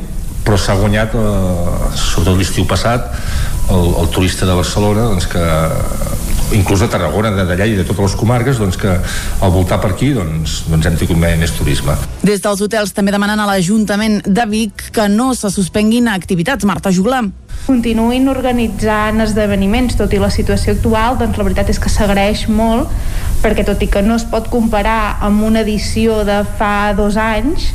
però 0.45 0.57
s'ha 0.61 0.77
guanyat 0.79 1.15
eh, 1.19 1.89
sobretot 1.99 2.39
l'estiu 2.39 2.67
passat 2.69 3.11
el, 3.73 3.91
el 4.01 4.09
turista 4.13 4.47
de 4.47 4.55
Barcelona 4.55 5.09
doncs 5.11 5.27
que 5.31 5.43
inclús 6.53 6.83
de 6.83 6.89
Tarragona, 6.91 7.31
de 7.33 7.45
d'allà 7.47 7.65
i 7.65 7.77
de 7.77 7.85
totes 7.87 8.11
les 8.11 8.17
comarques 8.19 8.59
doncs 8.61 8.77
que 8.77 8.91
al 8.91 9.53
voltar 9.53 9.79
per 9.81 9.93
aquí 9.95 10.11
doncs, 10.13 10.63
doncs 10.69 10.85
hem 10.85 10.99
tingut 10.99 11.17
més 11.21 11.55
turisme. 11.57 11.95
Des 12.21 12.43
dels 12.43 12.61
hotels 12.61 12.93
també 12.93 13.15
demanen 13.15 13.39
a 13.39 13.47
l'Ajuntament 13.49 14.21
de 14.25 14.45
Vic 14.51 14.89
que 14.95 15.09
no 15.09 15.33
se 15.33 15.49
suspenguin 15.53 16.11
activitats. 16.11 16.65
Marta 16.65 16.93
Juglar 16.93 17.25
continuïn 17.65 18.27
organitzant 18.29 19.23
esdeveniments, 19.23 19.95
tot 19.97 20.11
i 20.13 20.19
la 20.21 20.29
situació 20.33 20.75
actual, 20.75 21.17
doncs 21.17 21.39
la 21.39 21.45
veritat 21.47 21.71
és 21.73 21.79
que 21.81 21.89
s'agraeix 21.89 22.45
molt, 22.51 22.91
perquè 23.41 23.65
tot 23.65 23.81
i 23.81 23.89
que 23.89 24.03
no 24.05 24.19
es 24.19 24.25
pot 24.29 24.51
comparar 24.53 25.17
amb 25.25 25.41
una 25.47 25.63
edició 25.65 26.21
de 26.27 26.43
fa 26.59 26.93
dos 26.97 27.17
anys, 27.17 27.71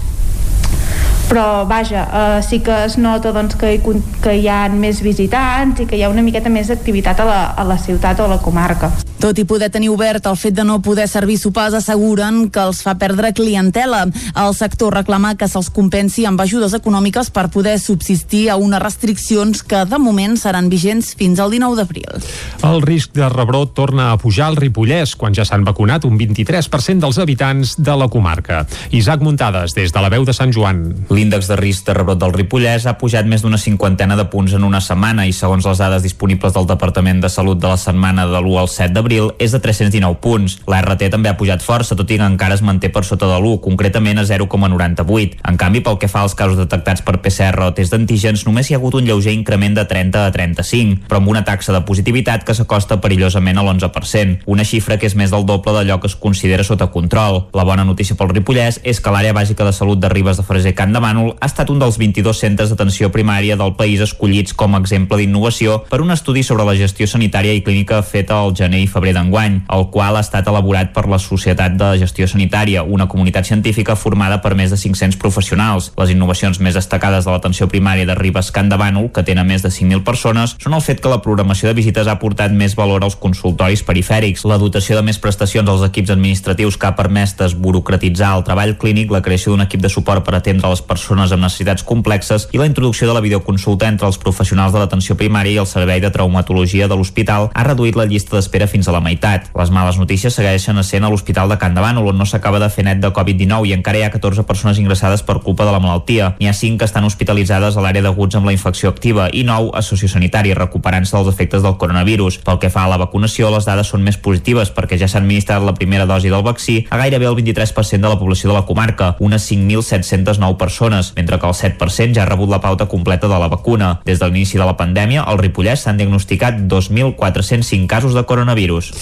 però 1.31 1.64
vaja, 1.64 2.09
eh, 2.12 2.43
sí 2.43 2.59
que 2.59 2.75
es 2.85 2.99
nota 2.99 3.31
doncs, 3.33 3.55
que, 3.55 3.77
hi, 3.77 4.03
que 4.21 4.35
hi 4.40 4.49
ha 4.51 4.64
més 4.75 4.99
visitants 5.05 5.79
i 5.79 5.87
que 5.87 5.97
hi 5.97 6.03
ha 6.03 6.11
una 6.11 6.25
miqueta 6.27 6.51
més 6.51 6.73
d'activitat 6.73 7.23
a, 7.23 7.29
la, 7.29 7.40
a 7.55 7.64
la 7.64 7.79
ciutat 7.79 8.19
o 8.19 8.27
a 8.27 8.35
la 8.35 8.40
comarca. 8.43 8.90
Tot 9.21 9.37
i 9.37 9.45
poder 9.45 9.69
tenir 9.69 9.90
obert, 9.93 10.25
el 10.27 10.37
fet 10.40 10.55
de 10.57 10.64
no 10.64 10.79
poder 10.81 11.05
servir 11.09 11.37
sopars 11.37 11.75
asseguren 11.77 12.47
que 12.51 12.62
els 12.64 12.81
fa 12.81 12.95
perdre 12.97 13.35
clientela. 13.37 14.07
El 14.33 14.55
sector 14.57 14.97
reclama 14.97 15.35
que 15.37 15.47
se'ls 15.51 15.69
compensi 15.77 16.25
amb 16.25 16.40
ajudes 16.40 16.73
econòmiques 16.79 17.29
per 17.31 17.51
poder 17.53 17.77
subsistir 17.79 18.47
a 18.49 18.57
unes 18.57 18.81
restriccions 18.81 19.61
que 19.62 19.85
de 19.85 19.99
moment 20.01 20.38
seran 20.40 20.71
vigents 20.73 21.12
fins 21.21 21.38
al 21.38 21.53
19 21.53 21.77
d'abril. 21.77 22.25
El 22.64 22.81
risc 22.81 23.12
de 23.14 23.29
rebrot 23.29 23.75
torna 23.77 24.11
a 24.11 24.16
pujar 24.19 24.49
al 24.49 24.57
Ripollès 24.57 25.12
quan 25.21 25.37
ja 25.37 25.45
s'han 25.45 25.69
vacunat 25.69 26.09
un 26.09 26.16
23% 26.16 27.05
dels 27.05 27.21
habitants 27.21 27.77
de 27.77 27.99
la 28.01 28.09
comarca. 28.09 28.64
Isaac 28.90 29.21
Muntades, 29.21 29.77
des 29.77 29.93
de 29.93 30.01
la 30.01 30.09
veu 30.09 30.25
de 30.25 30.33
Sant 30.33 30.57
Joan. 30.57 30.81
L'índex 31.20 31.50
de 31.50 31.56
risc 31.59 31.85
de 31.85 31.92
rebrot 31.92 32.16
del 32.16 32.33
Ripollès 32.33 32.87
ha 32.88 32.94
pujat 32.96 33.26
més 33.28 33.42
d'una 33.44 33.59
cinquantena 33.61 34.14
de 34.16 34.24
punts 34.33 34.54
en 34.56 34.62
una 34.64 34.78
setmana 34.80 35.26
i 35.28 35.35
segons 35.37 35.66
les 35.68 35.80
dades 35.83 36.00
disponibles 36.00 36.54
del 36.54 36.64
Departament 36.64 37.18
de 37.20 37.28
Salut 37.28 37.59
de 37.61 37.68
la 37.68 37.76
setmana 37.76 38.24
de 38.24 38.38
l'1 38.38 38.54
al 38.62 38.70
7 38.72 38.94
d'abril 38.94 39.28
és 39.37 39.52
de 39.52 39.61
319 39.61 40.16
punts. 40.24 40.54
La 40.64 40.78
RT 40.80 41.11
també 41.12 41.28
ha 41.28 41.37
pujat 41.37 41.61
força, 41.61 41.92
tot 41.98 42.09
i 42.09 42.16
que 42.16 42.24
encara 42.24 42.56
es 42.56 42.62
manté 42.64 42.88
per 42.88 43.02
sota 43.04 43.28
de 43.28 43.37
l'1, 43.37 43.59
concretament 43.61 44.16
a 44.16 44.24
0,98. 44.24 45.42
En 45.44 45.59
canvi, 45.61 45.83
pel 45.85 45.98
que 46.00 46.09
fa 46.09 46.22
als 46.24 46.33
casos 46.38 46.56
detectats 46.56 47.04
per 47.04 47.18
PCR 47.20 47.66
o 47.66 47.74
test 47.76 47.92
d'antígens, 47.92 48.46
només 48.48 48.70
hi 48.70 48.78
ha 48.78 48.80
hagut 48.80 48.96
un 48.96 49.04
lleuger 49.04 49.37
increment 49.37 49.76
de 49.76 49.85
30 49.92 50.24
a 50.24 50.33
35, 50.33 51.04
però 51.04 51.20
amb 51.20 51.28
una 51.35 51.44
taxa 51.44 51.76
de 51.76 51.83
positivitat 51.85 52.48
que 52.48 52.56
s'acosta 52.56 52.96
perillosament 53.04 53.61
a 53.61 53.66
l'11%, 53.66 54.48
una 54.48 54.64
xifra 54.64 54.96
que 54.96 55.12
és 55.12 55.18
més 55.20 55.37
del 55.37 55.44
doble 55.44 55.76
d'allò 55.76 56.00
que 56.00 56.09
es 56.09 56.16
considera 56.16 56.64
sota 56.64 56.88
control. 56.88 57.42
La 57.52 57.68
bona 57.68 57.85
notícia 57.85 58.16
pel 58.16 58.33
Ripollès 58.33 58.80
és 58.88 59.04
que 59.04 59.12
l'àrea 59.12 59.37
bàsica 59.37 59.68
de 59.68 59.76
salut 59.76 60.00
de 60.00 60.09
Ribes 60.09 60.40
de 60.40 60.48
Freser 60.48 60.72
de 60.72 61.00
Bànol 61.01 61.35
ha 61.41 61.49
estat 61.49 61.71
un 61.73 61.81
dels 61.81 61.99
22 62.01 62.39
centres 62.39 62.71
d'atenció 62.71 63.11
primària 63.13 63.57
del 63.57 63.75
país 63.79 64.01
escollits 64.05 64.55
com 64.55 64.75
a 64.75 64.81
exemple 64.81 65.19
d'innovació 65.19 65.81
per 65.91 66.01
un 66.05 66.13
estudi 66.15 66.43
sobre 66.47 66.65
la 66.69 66.77
gestió 66.79 67.09
sanitària 67.11 67.55
i 67.57 67.63
clínica 67.67 68.03
feta 68.03 68.39
al 68.41 68.55
gener 68.57 68.83
i 68.85 68.89
febrer 68.91 69.15
d'enguany, 69.17 69.61
el 69.73 69.87
qual 69.95 70.17
ha 70.17 70.25
estat 70.25 70.49
elaborat 70.49 70.93
per 70.95 71.07
la 71.09 71.19
Societat 71.19 71.77
de 71.81 71.91
Gestió 72.01 72.29
Sanitària, 72.29 72.83
una 72.83 73.09
comunitat 73.09 73.49
científica 73.49 73.97
formada 73.97 74.41
per 74.45 74.55
més 74.55 74.71
de 74.71 74.79
500 74.81 75.19
professionals. 75.21 75.91
Les 75.99 76.15
innovacions 76.15 76.61
més 76.61 76.77
destacades 76.79 77.25
de 77.27 77.33
l'atenció 77.35 77.69
primària 77.69 78.07
de 78.07 78.17
Ribes 78.19 78.51
Can 78.55 78.69
de 78.71 78.79
Bànol, 78.81 79.11
que 79.15 79.25
tenen 79.27 79.49
més 79.49 79.65
de 79.65 79.73
5.000 79.73 80.05
persones, 80.07 80.57
són 80.63 80.77
el 80.77 80.85
fet 80.85 81.01
que 81.01 81.13
la 81.13 81.21
programació 81.25 81.71
de 81.71 81.77
visites 81.79 82.09
ha 82.09 82.19
portat 82.23 82.53
més 82.53 82.77
valor 82.79 83.05
als 83.05 83.17
consultoris 83.17 83.85
perifèrics, 83.87 84.45
la 84.45 84.59
dotació 84.61 84.99
de 84.99 85.07
més 85.07 85.19
prestacions 85.23 85.69
als 85.69 85.85
equips 85.87 86.15
administratius 86.15 86.77
que 86.77 86.88
ha 86.88 86.96
permès 86.98 87.37
desburocratitzar 87.38 88.35
el 88.37 88.46
treball 88.46 88.77
clínic, 88.81 89.11
la 89.11 89.23
creació 89.23 89.55
d'un 89.55 89.67
equip 89.67 89.83
de 89.85 89.92
suport 89.92 90.25
per 90.27 90.37
atendre 90.38 90.71
les 90.71 90.83
persones 90.91 91.31
amb 91.31 91.47
necessitats 91.47 91.87
complexes 91.87 92.49
i 92.51 92.59
la 92.59 92.67
introducció 92.67 93.07
de 93.07 93.15
la 93.15 93.23
videoconsulta 93.23 93.87
entre 93.88 94.09
els 94.11 94.19
professionals 94.19 94.75
de 94.75 94.83
l'atenció 94.83 95.15
primària 95.17 95.55
i 95.55 95.63
el 95.63 95.69
servei 95.71 96.03
de 96.03 96.11
traumatologia 96.11 96.88
de 96.91 96.99
l'hospital 96.99 97.49
ha 97.55 97.67
reduït 97.67 97.97
la 97.99 98.09
llista 98.11 98.37
d'espera 98.37 98.67
fins 98.71 98.88
a 98.88 98.95
la 98.97 99.03
meitat. 99.05 99.51
Les 99.55 99.71
males 99.71 99.99
notícies 100.01 100.35
segueixen 100.35 100.79
essent 100.83 101.07
a 101.07 101.11
l'Hospital 101.13 101.49
de 101.53 101.59
Can 101.63 101.77
Davant, 101.79 102.01
on 102.03 102.19
no 102.19 102.27
s'acaba 102.27 102.59
de 102.59 102.71
fer 102.75 102.85
net 102.88 103.01
de 103.03 103.13
Covid-19 103.15 103.71
i 103.71 103.75
encara 103.77 104.01
hi 104.01 104.05
ha 104.07 104.11
14 104.11 104.45
persones 104.49 104.81
ingressades 104.83 105.23
per 105.27 105.38
culpa 105.45 105.67
de 105.69 105.75
la 105.75 105.83
malaltia. 105.83 106.35
N'hi 106.41 106.51
ha 106.51 106.57
5 106.57 106.81
que 106.81 106.88
estan 106.88 107.07
hospitalitzades 107.07 107.77
a 107.77 107.85
l'àrea 107.85 108.03
d'aguts 108.03 108.38
amb 108.38 108.51
la 108.51 108.55
infecció 108.57 108.91
activa 108.91 109.29
i 109.33 109.45
9 109.47 109.71
a 109.79 109.85
sociosanitari, 109.87 110.55
recuperant-se 110.59 111.17
dels 111.17 111.31
efectes 111.31 111.63
del 111.63 111.79
coronavirus. 111.79 112.41
Pel 112.47 112.59
que 112.63 112.73
fa 112.73 112.87
a 112.87 112.91
la 112.91 112.99
vacunació, 112.99 113.53
les 113.55 113.69
dades 113.69 113.93
són 113.95 114.03
més 114.07 114.19
positives 114.19 114.75
perquè 114.75 114.99
ja 114.99 115.09
s'ha 115.11 115.21
administrat 115.23 115.63
la 115.63 115.77
primera 115.79 116.09
dosi 116.11 116.33
del 116.33 116.47
vaccí 116.47 116.81
a 116.91 116.99
gairebé 116.99 117.31
el 117.31 117.38
23% 117.38 118.01
de 118.01 118.09
la 118.09 118.19
població 118.19 118.51
de 118.51 118.57
la 118.57 118.67
comarca, 118.67 119.15
unes 119.21 119.47
5.709 119.51 120.57
persones, 120.57 120.79
mentre 120.81 121.38
que 121.38 121.46
el 121.46 121.52
7% 121.52 122.14
ja 122.14 122.22
ha 122.22 122.26
rebut 122.26 122.48
la 122.48 122.60
pauta 122.60 122.87
completa 122.87 123.28
de 123.28 123.38
la 123.38 123.48
vacuna. 123.48 124.00
Des 124.04 124.18
de 124.18 124.26
l'inici 124.26 124.56
de 124.56 124.64
la 124.64 124.76
pandèmia, 124.76 125.22
al 125.22 125.38
Ripollès 125.38 125.85
s'han 125.85 125.98
diagnosticat 125.98 126.62
2.405 126.70 127.87
casos 127.87 128.14
de 128.14 128.24
coronavirus. 128.24 128.92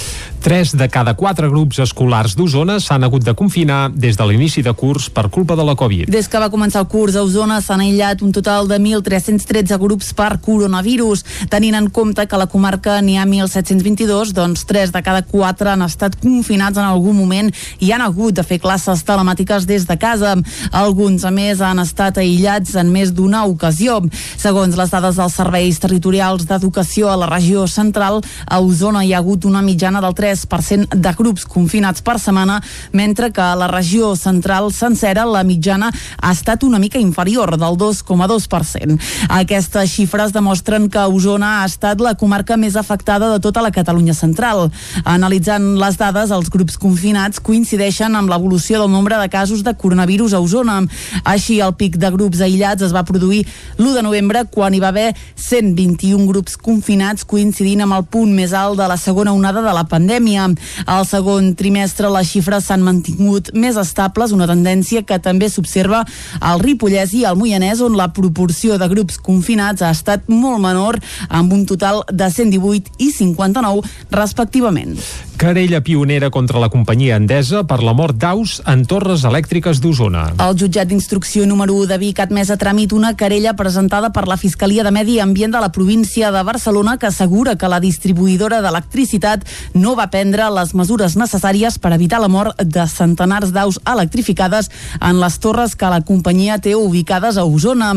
Tres 0.43 0.75
de 0.77 0.89
cada 0.89 1.15
quatre 1.15 1.49
grups 1.49 1.79
escolars 1.79 2.35
d'Osona 2.35 2.81
s'han 2.81 3.05
hagut 3.05 3.23
de 3.23 3.35
confinar 3.35 3.91
des 3.95 4.17
de 4.17 4.27
l'inici 4.27 4.63
de 4.63 4.73
curs 4.75 5.09
per 5.11 5.29
culpa 5.31 5.55
de 5.55 5.65
la 5.65 5.77
Covid. 5.77 6.11
Des 6.11 6.29
que 6.29 6.41
va 6.43 6.51
començar 6.51 6.83
el 6.83 6.89
curs 6.91 7.15
a 7.15 7.23
Osona 7.23 7.61
s'han 7.61 7.85
aïllat 7.85 8.23
un 8.23 8.33
total 8.33 8.67
de 8.67 8.79
1.313 8.79 9.79
grups 9.79 10.13
per 10.15 10.41
coronavirus. 10.43 11.25
Tenint 11.51 11.79
en 11.79 11.91
compte 11.91 12.27
que 12.27 12.35
a 12.35 12.43
la 12.43 12.49
comarca 12.51 12.99
n'hi 13.03 13.19
ha 13.19 13.27
1.722, 13.27 14.33
doncs 14.35 14.65
3 14.67 14.93
de 14.95 15.03
cada 15.03 15.23
4 15.23 15.75
han 15.75 15.87
estat 15.87 16.19
confinats 16.19 16.79
en 16.79 16.89
algun 16.89 17.17
moment 17.19 17.53
i 17.79 17.93
han 17.93 18.03
hagut 18.03 18.35
de 18.35 18.43
fer 18.43 18.59
classes 18.59 19.05
telemàtiques 19.05 19.67
des 19.69 19.87
de 19.87 19.99
casa. 19.99 20.35
Alguns, 20.73 21.25
a 21.25 21.31
més, 21.31 21.61
han 21.61 21.68
estat 21.83 22.17
aïllats 22.23 22.73
en 22.81 22.89
més 22.89 23.13
d'una 23.13 23.45
ocasió. 23.45 23.99
Segons 24.41 24.77
les 24.81 24.91
dades 24.91 25.21
dels 25.21 25.37
serveis 25.37 25.77
territorials 25.83 26.47
d'educació 26.49 27.11
a 27.13 27.19
la 27.21 27.29
regió 27.29 27.67
central, 27.69 28.23
a 28.49 28.61
Osona 28.65 29.05
hi 29.05 29.13
ha 29.13 29.21
hagut 29.21 29.45
una 29.45 29.61
mitjana 29.61 30.01
del 30.01 30.17
3% 30.17 30.97
de 30.97 31.13
grups 31.19 31.45
confinats 31.45 32.01
per 32.01 32.17
setmana, 32.19 32.63
mentre 32.93 33.29
que 33.31 33.45
a 33.45 33.57
la 33.59 33.69
regió 33.69 34.15
central 34.17 34.73
sencera 34.73 35.27
la 35.29 35.45
mitjana 35.45 35.93
ha 35.93 36.33
estat 36.33 36.65
una 36.65 36.79
mica 36.79 36.99
inferior, 36.99 37.59
del 37.59 37.77
2,2%. 37.77 38.99
Aquestes 39.29 39.93
xifres 39.93 40.33
demostren 40.33 40.89
que 40.89 41.05
Osona 41.05 41.59
ha 41.61 41.67
estat 41.69 42.01
la 42.01 42.15
comarca 42.15 42.57
més 42.57 42.77
afectada 42.77 43.29
de 43.35 43.41
tota 43.45 43.63
la 43.63 43.73
Catalunya 43.75 44.15
central. 44.15 44.71
Analitzant 45.05 45.75
les 45.81 45.99
dades, 46.01 46.31
els 46.31 46.51
grups 46.51 46.79
confinats 46.81 47.43
coincideixen 47.45 48.15
amb 48.17 48.31
l'evolució 48.31 48.81
del 48.83 48.93
nombre 48.93 49.19
de 49.19 49.29
casos 49.29 49.65
de 49.67 49.75
coronavirus 49.75 50.35
a 50.35 50.41
Osona. 50.41 50.79
Així, 51.25 51.58
el 51.65 51.75
pic 51.79 51.97
de 52.01 52.11
grups 52.15 52.41
aïllats 52.45 52.85
es 52.87 52.95
va 52.95 53.05
produir 53.09 53.45
l'1 53.79 53.95
de 53.97 54.03
novembre, 54.07 54.45
quan 54.51 54.75
hi 54.75 54.81
va 54.83 54.91
haver 54.93 55.13
121 55.37 56.27
grups 56.29 56.57
confinats, 56.61 57.27
coincidint 57.29 57.85
amb 57.85 57.97
el 57.99 58.05
punt 58.11 58.33
més 58.35 58.55
alt 58.57 58.79
de 58.81 58.89
la 58.89 58.99
segona 59.01 59.35
onada 59.37 59.63
de 59.65 59.75
la 59.75 59.87
pandèmia. 59.91 60.49
Al 60.87 61.07
segon 61.09 61.53
trimestre, 61.59 62.11
les 62.13 62.31
xifres 62.33 62.69
s'han 62.69 62.85
mantingut 62.87 63.53
més 63.55 63.79
estables, 63.81 64.35
una 64.37 64.49
tendència 64.51 65.05
que 65.07 65.21
també 65.23 65.49
s'observa 65.51 66.05
al 66.41 66.63
Ripollès 66.65 67.15
i 67.19 67.25
al 67.29 67.39
Moianès, 67.41 67.83
on 67.85 67.97
la 67.99 68.11
proporció 68.15 68.79
de 68.79 68.91
grups 68.91 69.19
confinats 69.19 69.83
ha 69.83 69.95
estat 69.95 70.29
molt 70.29 70.63
menor, 70.65 71.01
amb 71.29 71.53
un 71.53 71.67
total 71.67 72.05
de 72.11 72.31
118 72.31 72.99
i 72.99 73.13
59, 73.15 73.83
respectivament. 74.15 74.97
Querella 75.39 75.81
pionera 75.83 76.31
contra 76.31 76.59
la 76.59 76.67
companyia 76.67 77.15
Endesa 77.15 77.61
per 77.63 77.77
la 77.87 77.93
mort 77.95 78.17
d'aus 78.19 78.57
en 78.67 78.81
torres 78.91 79.23
elèctriques 79.23 79.79
d'Osona. 79.79 80.25
El 80.43 80.57
jutjat 80.59 80.89
d'instrucció 80.91 81.45
número 81.47 81.77
1 81.79 81.87
de 81.93 81.99
Vic 82.03 82.19
ha 82.19 82.25
admès 82.27 82.49
a 82.51 82.57
tràmit 82.59 82.91
una 82.91 83.13
querella 83.15 83.53
presentada 83.55 84.11
per 84.11 84.25
la 84.27 84.35
Fiscalia 84.37 84.83
de 84.83 84.91
Medi 84.91 85.21
Ambient 85.23 85.55
de 85.55 85.61
la 85.63 85.71
província 85.71 86.33
de 86.35 86.43
Barcelona 86.43 86.97
que 86.99 87.07
assegura 87.07 87.55
que 87.55 87.71
la 87.71 87.79
distribuïdora 87.79 88.59
d'electricitat 88.65 89.47
no 89.79 89.93
va 89.95 90.09
prendre 90.11 90.49
les 90.57 90.75
mesures 90.75 91.15
necessàries 91.15 91.79
per 91.79 91.95
evitar 91.95 92.19
la 92.19 92.33
mort 92.35 92.59
de 92.59 92.89
centenars 92.91 93.55
d'aus 93.55 93.79
electrificades 93.87 94.73
en 94.99 95.23
les 95.23 95.39
torres 95.39 95.79
que 95.79 95.93
la 95.95 96.03
companyia 96.03 96.59
té 96.59 96.75
ubicades 96.75 97.39
a 97.39 97.47
Osona. 97.47 97.93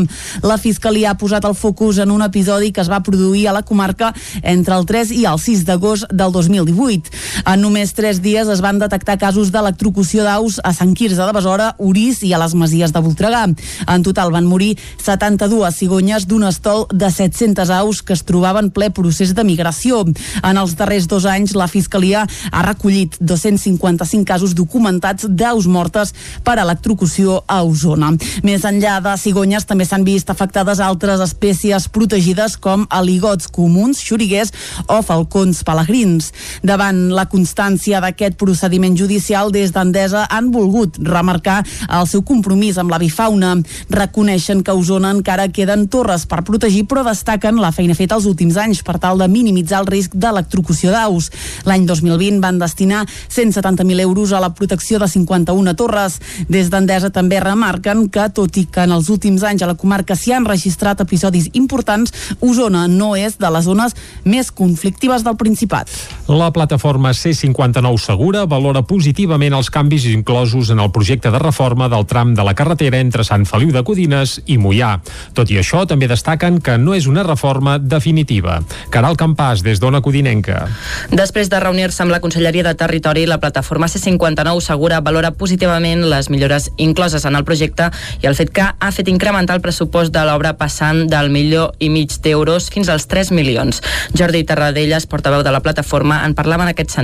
La 0.46 0.60
Fiscalia 0.62 1.10
ha 1.10 1.18
posat 1.18 1.50
el 1.50 1.58
focus 1.58 1.98
en 2.06 2.14
un 2.14 2.22
episodi 2.22 2.70
que 2.70 2.86
es 2.86 2.92
va 2.92 3.02
produir 3.02 3.48
a 3.48 3.58
la 3.58 3.66
comarca 3.66 4.14
entre 4.44 4.78
el 4.78 4.86
3 4.86 5.10
i 5.18 5.26
el 5.26 5.42
6 5.42 5.66
d'agost 5.66 6.06
del 6.14 6.30
2018. 6.30 7.31
En 7.46 7.60
només 7.62 7.92
3 7.96 8.20
dies 8.22 8.48
es 8.48 8.62
van 8.64 8.78
detectar 8.80 9.18
casos 9.20 9.50
d'electrocució 9.52 10.24
d'aus 10.26 10.58
a 10.64 10.72
Sant 10.76 10.94
Quirze 10.96 11.20
de 11.20 11.32
Besora, 11.34 11.72
Orís 11.78 12.22
i 12.26 12.32
a 12.32 12.40
les 12.42 12.54
Masies 12.58 12.92
de 12.92 13.02
Voltregà. 13.02 13.44
En 13.88 14.04
total 14.06 14.32
van 14.34 14.46
morir 14.48 14.76
72 15.02 15.76
cigonyes 15.76 16.26
d'un 16.28 16.46
estol 16.48 16.86
de 16.92 17.10
700 17.10 17.70
aus 17.78 18.02
que 18.02 18.14
es 18.16 18.24
trobaven 18.28 18.70
ple 18.70 18.90
procés 18.94 19.34
de 19.34 19.44
migració. 19.44 20.04
En 20.42 20.60
els 20.60 20.76
darrers 20.78 21.08
dos 21.10 21.26
anys, 21.28 21.56
la 21.58 21.68
Fiscalia 21.70 22.26
ha 22.50 22.62
recollit 22.66 23.16
255 23.20 24.26
casos 24.28 24.54
documentats 24.54 25.26
d'aus 25.28 25.66
mortes 25.66 26.14
per 26.44 26.58
electrocució 26.62 27.40
a 27.46 27.62
Osona. 27.66 28.12
Més 28.46 28.66
enllà 28.68 28.98
de 29.04 29.16
cigonyes, 29.18 29.66
també 29.68 29.86
s'han 29.88 30.06
vist 30.06 30.30
afectades 30.30 30.80
altres 30.80 31.22
espècies 31.24 31.88
protegides 31.92 32.56
com 32.60 32.86
aligots 32.90 33.48
comuns, 33.52 34.02
xuriguers 34.02 34.52
o 34.88 35.00
falcons 35.06 35.62
pelegrins. 35.66 36.32
Davant 36.62 37.08
la 37.14 37.21
constància 37.30 38.00
d'aquest 38.02 38.36
procediment 38.40 38.96
judicial, 38.98 39.52
des 39.52 39.72
d'Endesa 39.72 40.26
han 40.30 40.50
volgut 40.52 40.98
remarcar 41.02 41.62
el 41.88 42.06
seu 42.10 42.22
compromís 42.26 42.78
amb 42.78 42.90
la 42.90 42.98
bifauna. 43.02 43.54
Reconeixen 43.90 44.62
que 44.62 44.72
a 44.72 44.74
Osona 44.78 45.12
encara 45.12 45.48
queden 45.48 45.88
torres 45.92 46.26
per 46.26 46.42
protegir, 46.46 46.84
però 46.88 47.04
destaquen 47.06 47.60
la 47.60 47.72
feina 47.72 47.96
feta 47.98 48.16
els 48.18 48.26
últims 48.26 48.56
anys 48.56 48.82
per 48.82 48.98
tal 49.02 49.20
de 49.20 49.28
minimitzar 49.28 49.82
el 49.82 49.90
risc 49.90 50.14
d'electrocució 50.14 50.92
d'aus. 50.94 51.30
L'any 51.68 51.86
2020 51.86 52.40
van 52.42 52.58
destinar 52.58 53.04
170.000 53.06 54.00
euros 54.00 54.32
a 54.32 54.40
la 54.40 54.52
protecció 54.54 54.98
de 54.98 55.08
51 55.08 55.74
torres. 55.78 56.18
Des 56.48 56.70
d'Endesa 56.70 57.12
també 57.14 57.40
remarquen 57.40 58.08
que, 58.12 58.28
tot 58.34 58.56
i 58.56 58.66
que 58.66 58.86
en 58.86 58.96
els 58.96 59.10
últims 59.12 59.44
anys 59.46 59.62
a 59.62 59.70
la 59.70 59.78
comarca 59.78 60.16
s'hi 60.16 60.34
han 60.36 60.48
registrat 60.48 61.00
episodis 61.04 61.50
importants, 61.52 62.12
Osona 62.40 62.86
no 62.88 63.14
és 63.16 63.38
de 63.38 63.50
les 63.52 63.64
zones 63.64 63.96
més 64.24 64.50
conflictives 64.50 65.24
del 65.24 65.38
Principat. 65.40 65.90
La 66.28 66.50
plataforma 66.52 67.11
C59 67.12 67.98
Segura 68.02 68.44
valora 68.50 68.82
positivament 68.82 69.54
els 69.56 69.70
canvis 69.70 70.06
inclosos 70.10 70.70
en 70.72 70.80
el 70.82 70.90
projecte 70.92 71.30
de 71.30 71.38
reforma 71.38 71.88
del 71.92 72.06
tram 72.06 72.34
de 72.34 72.44
la 72.44 72.54
carretera 72.58 72.98
entre 72.98 73.24
Sant 73.24 73.46
Feliu 73.46 73.72
de 73.74 73.82
Codines 73.84 74.38
i 74.46 74.58
Mollà. 74.58 74.96
Tot 75.36 75.50
i 75.52 75.58
això, 75.60 75.84
també 75.86 76.08
destaquen 76.10 76.60
que 76.64 76.78
no 76.78 76.96
és 76.96 77.06
una 77.10 77.24
reforma 77.26 77.78
definitiva. 77.78 78.60
Caral 78.90 79.16
Campàs, 79.20 79.62
des 79.62 79.80
d'Ona 79.82 80.02
Codinenca. 80.02 80.64
Després 81.12 81.52
de 81.52 81.60
reunir-se 81.60 82.02
amb 82.02 82.14
la 82.14 82.20
Conselleria 82.24 82.64
de 82.66 82.74
Territori, 82.74 83.26
la 83.26 83.40
plataforma 83.42 83.90
C59 83.92 84.60
Segura 84.64 85.00
valora 85.00 85.32
positivament 85.36 86.06
les 86.08 86.30
millores 86.30 86.70
incloses 86.76 87.24
en 87.28 87.36
el 87.36 87.44
projecte 87.44 87.90
i 88.22 88.30
el 88.30 88.38
fet 88.38 88.52
que 88.54 88.64
ha 88.72 88.92
fet 88.92 89.08
incrementar 89.12 89.58
el 89.58 89.64
pressupost 89.64 90.12
de 90.14 90.24
l'obra 90.26 90.56
passant 90.56 91.06
del 91.12 91.30
milió 91.30 91.70
i 91.78 91.90
mig 91.92 92.16
d'euros 92.24 92.70
fins 92.72 92.88
als 92.88 93.06
3 93.10 93.32
milions. 93.36 93.82
Jordi 94.16 94.44
Terradellas, 94.48 95.06
portaveu 95.06 95.42
de 95.42 95.52
la 95.52 95.60
plataforma, 95.60 96.22
en 96.26 96.34
parlava 96.34 96.64
en 96.64 96.72
aquest 96.72 96.90
sentit 96.90 97.01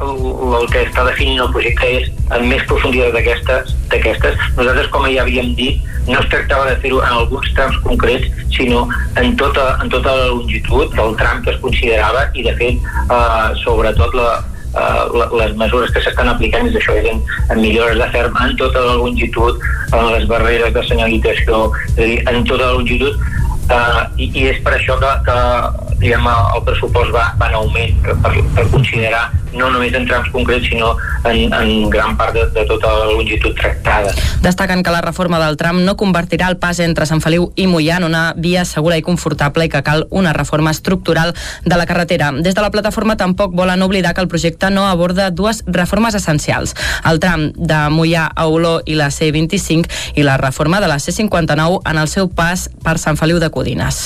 el, 0.00 0.18
el 0.60 0.66
que 0.70 0.82
està 0.86 1.04
definint 1.08 1.40
el 1.42 1.50
projecte 1.54 1.88
és 1.98 2.10
en 2.36 2.44
més 2.50 2.62
profunditat 2.70 3.14
d'aquestes. 3.16 3.72
d'aquestes. 3.92 4.36
Nosaltres, 4.56 4.90
com 4.94 5.06
ja 5.10 5.24
havíem 5.24 5.54
dit, 5.58 5.80
no 6.08 6.18
es 6.20 6.28
tractava 6.32 6.68
de 6.70 6.76
fer-ho 6.82 7.00
en 7.02 7.16
alguns 7.22 7.48
trams 7.56 7.78
concrets, 7.86 8.28
sinó 8.54 8.86
en 9.16 9.34
tota, 9.40 9.72
en 9.82 9.90
tota 9.92 10.14
la 10.14 10.28
longitud 10.34 10.94
del 10.94 11.16
tram 11.18 11.42
que 11.42 11.50
es 11.54 11.58
considerava 11.64 12.28
i, 12.34 12.44
de 12.46 12.54
fet, 12.60 12.86
eh, 13.08 13.48
sobretot 13.64 14.14
la, 14.14 14.30
uh, 14.78 15.36
les 15.40 15.56
mesures 15.56 15.92
que 15.94 16.02
s'estan 16.04 16.30
aplicant 16.30 16.68
és 16.68 16.78
això, 16.78 16.94
és 17.00 17.10
en, 17.10 17.20
en 17.50 17.60
millores 17.60 17.98
de 17.98 18.08
ferm 18.14 18.38
en 18.44 18.54
tota 18.60 18.84
la 18.84 18.96
longitud, 19.02 19.60
en 19.92 20.12
les 20.14 20.28
barreres 20.30 20.74
de 20.76 20.86
senyalització, 20.88 21.68
és 21.96 21.98
a 21.98 22.06
dir, 22.06 22.18
en 22.28 22.44
tota 22.44 22.64
la 22.64 22.78
longitud, 22.78 23.18
uh, 23.70 24.06
i, 24.16 24.30
i 24.32 24.48
és 24.52 24.62
per 24.64 24.76
això 24.78 24.98
que, 25.00 25.12
que 25.26 25.38
diguem, 26.02 26.28
el 26.28 26.64
pressupost 26.66 27.14
va, 27.14 27.30
va 27.40 27.50
en 27.50 27.60
augment 27.62 28.00
per, 28.24 28.34
per 28.56 28.66
considerar 28.72 29.28
no 29.54 29.70
només 29.72 29.94
en 29.96 30.06
trams 30.06 30.28
concrets, 30.32 30.68
sinó 30.68 30.96
en, 31.24 31.52
en 31.52 31.90
gran 31.90 32.16
part 32.16 32.34
de, 32.34 32.46
de 32.52 32.64
tota 32.68 32.90
la 32.92 33.06
longitud 33.12 33.54
tractada. 33.56 34.12
Destaquen 34.42 34.82
que 34.82 34.92
la 34.92 35.00
reforma 35.00 35.38
del 35.40 35.56
tram 35.56 35.82
no 35.84 35.96
convertirà 35.96 36.48
el 36.50 36.58
pas 36.60 36.80
entre 36.84 37.06
Sant 37.08 37.22
Feliu 37.24 37.48
i 37.56 37.66
Mollà 37.70 37.98
en 37.98 38.08
una 38.08 38.22
via 38.36 38.64
segura 38.68 38.98
i 38.98 39.04
confortable 39.04 39.66
i 39.66 39.72
que 39.72 39.82
cal 39.86 40.06
una 40.10 40.32
reforma 40.36 40.72
estructural 40.74 41.34
de 41.64 41.80
la 41.80 41.86
carretera. 41.86 42.30
Des 42.32 42.54
de 42.54 42.64
la 42.64 42.70
plataforma 42.74 43.16
tampoc 43.16 43.54
volen 43.56 43.82
oblidar 43.82 44.14
que 44.14 44.22
el 44.24 44.28
projecte 44.28 44.70
no 44.70 44.86
aborda 44.86 45.30
dues 45.30 45.62
reformes 45.66 46.14
essencials. 46.14 46.74
El 47.08 47.20
tram 47.20 47.50
de 47.56 47.80
Mollà 47.92 48.28
a 48.34 48.46
Oló 48.46 48.78
i 48.86 48.98
la 48.98 49.10
C25 49.14 50.14
i 50.16 50.26
la 50.26 50.36
reforma 50.36 50.80
de 50.80 50.88
la 50.88 51.00
C59 51.00 51.82
en 51.88 51.98
el 51.98 52.08
seu 52.08 52.28
pas 52.28 52.68
per 52.84 52.98
Sant 52.98 53.18
Feliu 53.18 53.40
de 53.40 53.50
Codines 53.58 54.00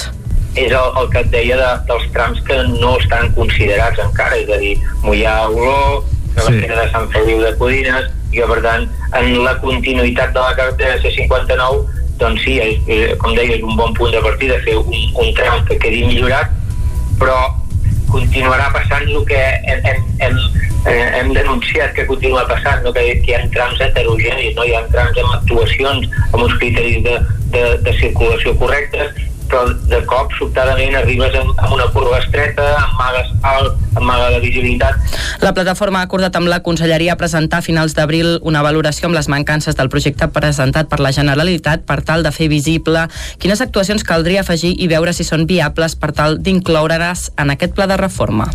és 0.54 0.68
el, 0.68 0.88
el 1.00 1.08
que 1.12 1.22
et 1.22 1.30
deia 1.32 1.56
de, 1.56 1.68
dels 1.88 2.08
trams 2.12 2.40
que 2.44 2.58
no 2.74 2.96
estan 3.00 3.30
considerats 3.36 4.00
encara, 4.02 4.36
és 4.36 4.50
a 4.52 4.58
dir, 4.60 4.74
Mollà 5.04 5.36
a 5.44 5.46
Oló, 5.48 6.02
la 6.36 6.44
sí. 6.48 6.60
de 6.68 6.88
Sant 6.92 7.08
Feliu 7.14 7.40
de 7.40 7.54
Codines, 7.60 8.10
i 8.32 8.40
que 8.40 8.48
per 8.48 8.60
tant, 8.64 8.84
en 9.16 9.30
la 9.44 9.56
continuïtat 9.64 10.34
de 10.36 10.44
la 10.44 10.52
carretera 10.58 10.98
C59, 11.00 12.02
doncs 12.20 12.44
sí, 12.44 12.58
és, 12.60 12.76
és, 12.86 13.16
com 13.22 13.32
deia, 13.36 13.56
és 13.56 13.64
un 13.64 13.78
bon 13.80 13.96
punt 13.96 14.12
de 14.12 14.20
partida 14.24 14.60
fer 14.66 14.76
un, 14.80 14.92
un 14.92 15.32
tram 15.38 15.64
que 15.68 15.78
quedi 15.80 16.04
millorat, 16.10 16.52
però 17.20 17.38
continuarà 18.12 18.68
passant 18.76 19.08
el 19.08 19.24
que 19.28 19.40
hem, 19.40 19.80
hem, 19.88 20.04
hem, 20.20 20.38
eh, 20.84 21.08
hem 21.16 21.32
denunciat 21.32 21.96
que 21.96 22.04
continua 22.04 22.44
passant, 22.50 22.84
no? 22.84 22.92
que, 22.92 23.08
que 23.24 23.32
hi 23.32 23.38
ha 23.38 23.44
trams 23.56 23.80
heterogenis, 23.80 24.52
no? 24.58 24.68
hi 24.68 24.76
ha 24.76 24.84
trams 24.92 25.16
amb 25.24 25.36
actuacions, 25.40 26.08
amb 26.28 26.42
uns 26.44 26.58
criteris 26.60 27.00
de, 27.08 27.18
de, 27.56 27.68
de 27.88 28.00
circulació 28.02 28.52
correctes, 28.60 29.16
però 29.52 29.68
de 29.92 30.00
cop 30.08 30.32
sobtadament 30.38 30.96
arribes 30.96 31.36
amb, 31.36 31.52
amb 31.60 31.76
una 31.76 31.88
curva 31.92 32.22
estreta, 32.22 32.64
amb 32.80 33.04
alt, 33.42 33.78
amb 33.98 34.10
de 34.12 34.40
visibilitat. 34.40 34.94
La 35.42 35.52
plataforma 35.52 36.00
ha 36.00 36.06
acordat 36.06 36.36
amb 36.36 36.48
la 36.48 36.62
Conselleria 36.62 37.16
presentar 37.16 37.58
a 37.58 37.66
finals 37.66 37.94
d'abril 37.94 38.38
una 38.42 38.62
valoració 38.62 39.08
amb 39.08 39.16
les 39.18 39.28
mancances 39.28 39.76
del 39.76 39.90
projecte 39.90 40.28
presentat 40.32 40.88
per 40.88 41.00
la 41.00 41.12
Generalitat 41.12 41.84
per 41.86 42.00
tal 42.06 42.22
de 42.22 42.32
fer 42.32 42.48
visible 42.48 43.06
quines 43.42 43.60
actuacions 43.60 44.04
caldria 44.04 44.42
afegir 44.42 44.74
i 44.78 44.88
veure 44.88 45.12
si 45.12 45.24
són 45.24 45.46
viables 45.46 45.96
per 45.96 46.12
tal 46.12 46.38
d'incloure's 46.38 47.30
en 47.36 47.50
aquest 47.50 47.74
pla 47.74 47.88
de 47.90 47.96
reforma. 47.96 48.50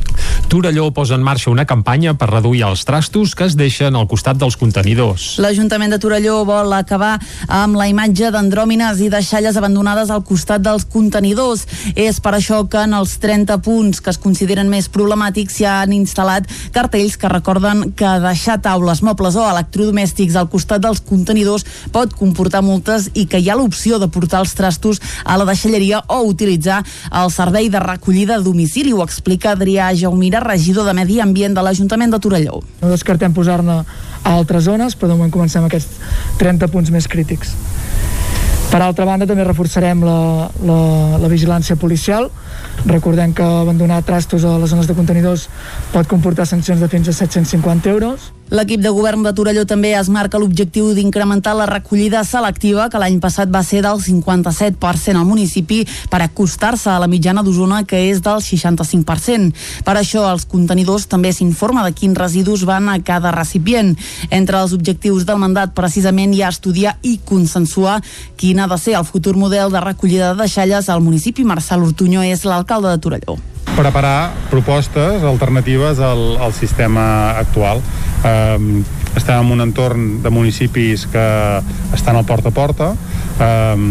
Torelló 0.48 0.92
posa 0.96 1.16
en 1.16 1.24
marxa 1.24 1.52
una 1.52 1.66
campanya 1.68 2.14
per 2.16 2.30
reduir 2.32 2.64
els 2.64 2.86
trastos 2.88 3.34
que 3.36 3.50
es 3.50 3.58
deixen 3.60 3.98
al 4.00 4.08
costat 4.08 4.38
dels 4.40 4.56
contenidors. 4.56 5.34
L'Ajuntament 5.44 5.92
de 5.92 6.00
Torelló 6.00 6.38
vol 6.48 6.72
acabar 6.78 7.18
amb 7.52 7.76
la 7.76 7.90
imatge 7.92 8.32
d'andròmines 8.32 9.02
i 9.04 9.10
deixalles 9.12 9.58
abandonades 9.60 10.12
al 10.14 10.24
costat 10.24 10.64
dels 10.64 10.86
contenidors. 10.88 11.66
És 11.96 12.22
per 12.24 12.38
això 12.38 12.62
que 12.70 12.86
en 12.88 12.96
els 12.96 13.18
30 13.20 13.60
punts 13.66 14.00
que 14.00 14.14
es 14.14 14.22
consideren 14.22 14.70
més 14.72 14.77
problemàtics 14.86 15.58
s'hi 15.58 15.66
han 15.66 15.96
instal·lat 15.96 16.46
cartells 16.76 17.18
que 17.18 17.32
recorden 17.32 17.96
que 17.98 18.12
deixar 18.22 18.60
taules, 18.62 19.02
mobles 19.02 19.34
o 19.34 19.48
electrodomèstics 19.50 20.38
al 20.38 20.52
costat 20.54 20.84
dels 20.86 21.02
contenidors 21.02 21.66
pot 21.92 22.14
comportar 22.14 22.62
multes 22.62 23.10
i 23.18 23.26
que 23.26 23.42
hi 23.42 23.50
ha 23.50 23.58
l'opció 23.58 23.98
de 23.98 24.12
portar 24.14 24.44
els 24.46 24.54
trastos 24.54 25.02
a 25.26 25.40
la 25.42 25.48
deixalleria 25.50 26.04
o 26.14 26.22
utilitzar 26.30 26.84
el 27.10 27.34
servei 27.34 27.72
de 27.74 27.82
recollida 27.82 28.38
a 28.38 28.46
domicili. 28.46 28.94
Ho 28.94 29.02
explica 29.02 29.56
Adrià 29.56 29.90
Jaumira, 29.98 30.44
regidor 30.46 30.86
de 30.86 30.94
Medi 30.94 31.20
Ambient 31.24 31.58
de 31.58 31.66
l'Ajuntament 31.66 32.14
de 32.14 32.22
Torelló. 32.22 32.62
No 32.84 32.94
descartem 32.94 33.34
posar-ne 33.34 33.82
a 33.82 34.36
altres 34.36 34.70
zones, 34.70 34.94
però 34.94 35.10
de 35.10 35.18
moment 35.18 35.34
comencem 35.34 35.66
aquests 35.66 35.98
30 36.38 36.70
punts 36.70 36.94
més 36.94 37.10
crítics. 37.10 37.56
Per 38.68 38.82
altra 38.84 39.06
banda, 39.08 39.26
també 39.26 39.46
reforçarem 39.48 40.02
la, 40.04 40.50
la, 40.68 40.80
la 41.22 41.30
vigilància 41.32 41.78
policial. 41.80 42.28
Recordem 42.86 43.32
que 43.34 43.46
abandonar 43.46 44.02
trastos 44.04 44.44
a 44.44 44.58
les 44.60 44.74
zones 44.74 44.90
de 44.90 44.96
contenidors 44.98 45.48
pot 45.94 46.10
comportar 46.12 46.46
sancions 46.46 46.84
de 46.84 46.92
fins 46.92 47.08
a 47.08 47.16
750 47.16 47.90
euros. 47.96 48.32
L'equip 48.48 48.80
de 48.80 48.92
govern 48.96 49.26
de 49.26 49.34
Torelló 49.36 49.66
també 49.68 49.90
es 50.00 50.08
marca 50.08 50.40
l'objectiu 50.40 50.94
d'incrementar 50.96 51.52
la 51.58 51.66
recollida 51.68 52.22
selectiva, 52.24 52.86
que 52.88 53.00
l'any 53.02 53.18
passat 53.20 53.52
va 53.52 53.60
ser 53.60 53.82
del 53.84 54.00
57% 54.00 55.20
al 55.20 55.28
municipi, 55.28 55.82
per 56.08 56.22
acostar-se 56.24 56.88
a 56.94 57.02
la 57.04 57.10
mitjana 57.12 57.44
d'Osona, 57.44 57.82
que 57.84 58.06
és 58.08 58.22
del 58.24 58.40
65%. 58.40 59.52
Per 59.84 59.98
això, 60.00 60.24
als 60.30 60.48
contenidors 60.48 61.10
també 61.12 61.34
s'informa 61.36 61.84
de 61.84 61.92
quins 61.92 62.16
residus 62.16 62.64
van 62.64 62.88
a 62.88 63.02
cada 63.04 63.36
recipient. 63.36 63.98
Entre 64.32 64.62
els 64.62 64.78
objectius 64.78 65.28
del 65.28 65.44
mandat, 65.44 65.76
precisament, 65.76 66.32
hi 66.32 66.46
ha 66.46 66.54
estudiar 66.56 66.96
i 67.04 67.18
consensuar 67.20 68.00
quin 68.40 68.64
ha 68.64 68.72
de 68.72 68.80
ser 68.80 68.96
el 68.96 69.04
futur 69.04 69.36
model 69.36 69.76
de 69.76 69.84
recollida 69.84 70.32
de 70.32 70.46
deixalles 70.46 70.88
al 70.88 71.04
municipi. 71.04 71.44
Marcel 71.44 71.84
Ortuño 71.84 72.24
és 72.24 72.48
l'alcalde 72.48 72.96
de 72.96 73.04
Torelló 73.04 73.40
preparar 73.78 74.34
propostes 74.50 75.22
alternatives 75.22 76.00
al, 76.00 76.38
al 76.42 76.54
sistema 76.54 77.38
actual. 77.38 77.82
Um, 78.26 78.84
estem 79.18 79.38
en 79.38 79.52
un 79.52 79.62
entorn 79.62 80.22
de 80.24 80.30
municipis 80.30 81.06
que 81.12 81.26
estan 81.94 82.16
al 82.16 82.26
porta 82.26 82.50
a 82.50 82.54
porta, 82.54 82.90
um, 83.42 83.86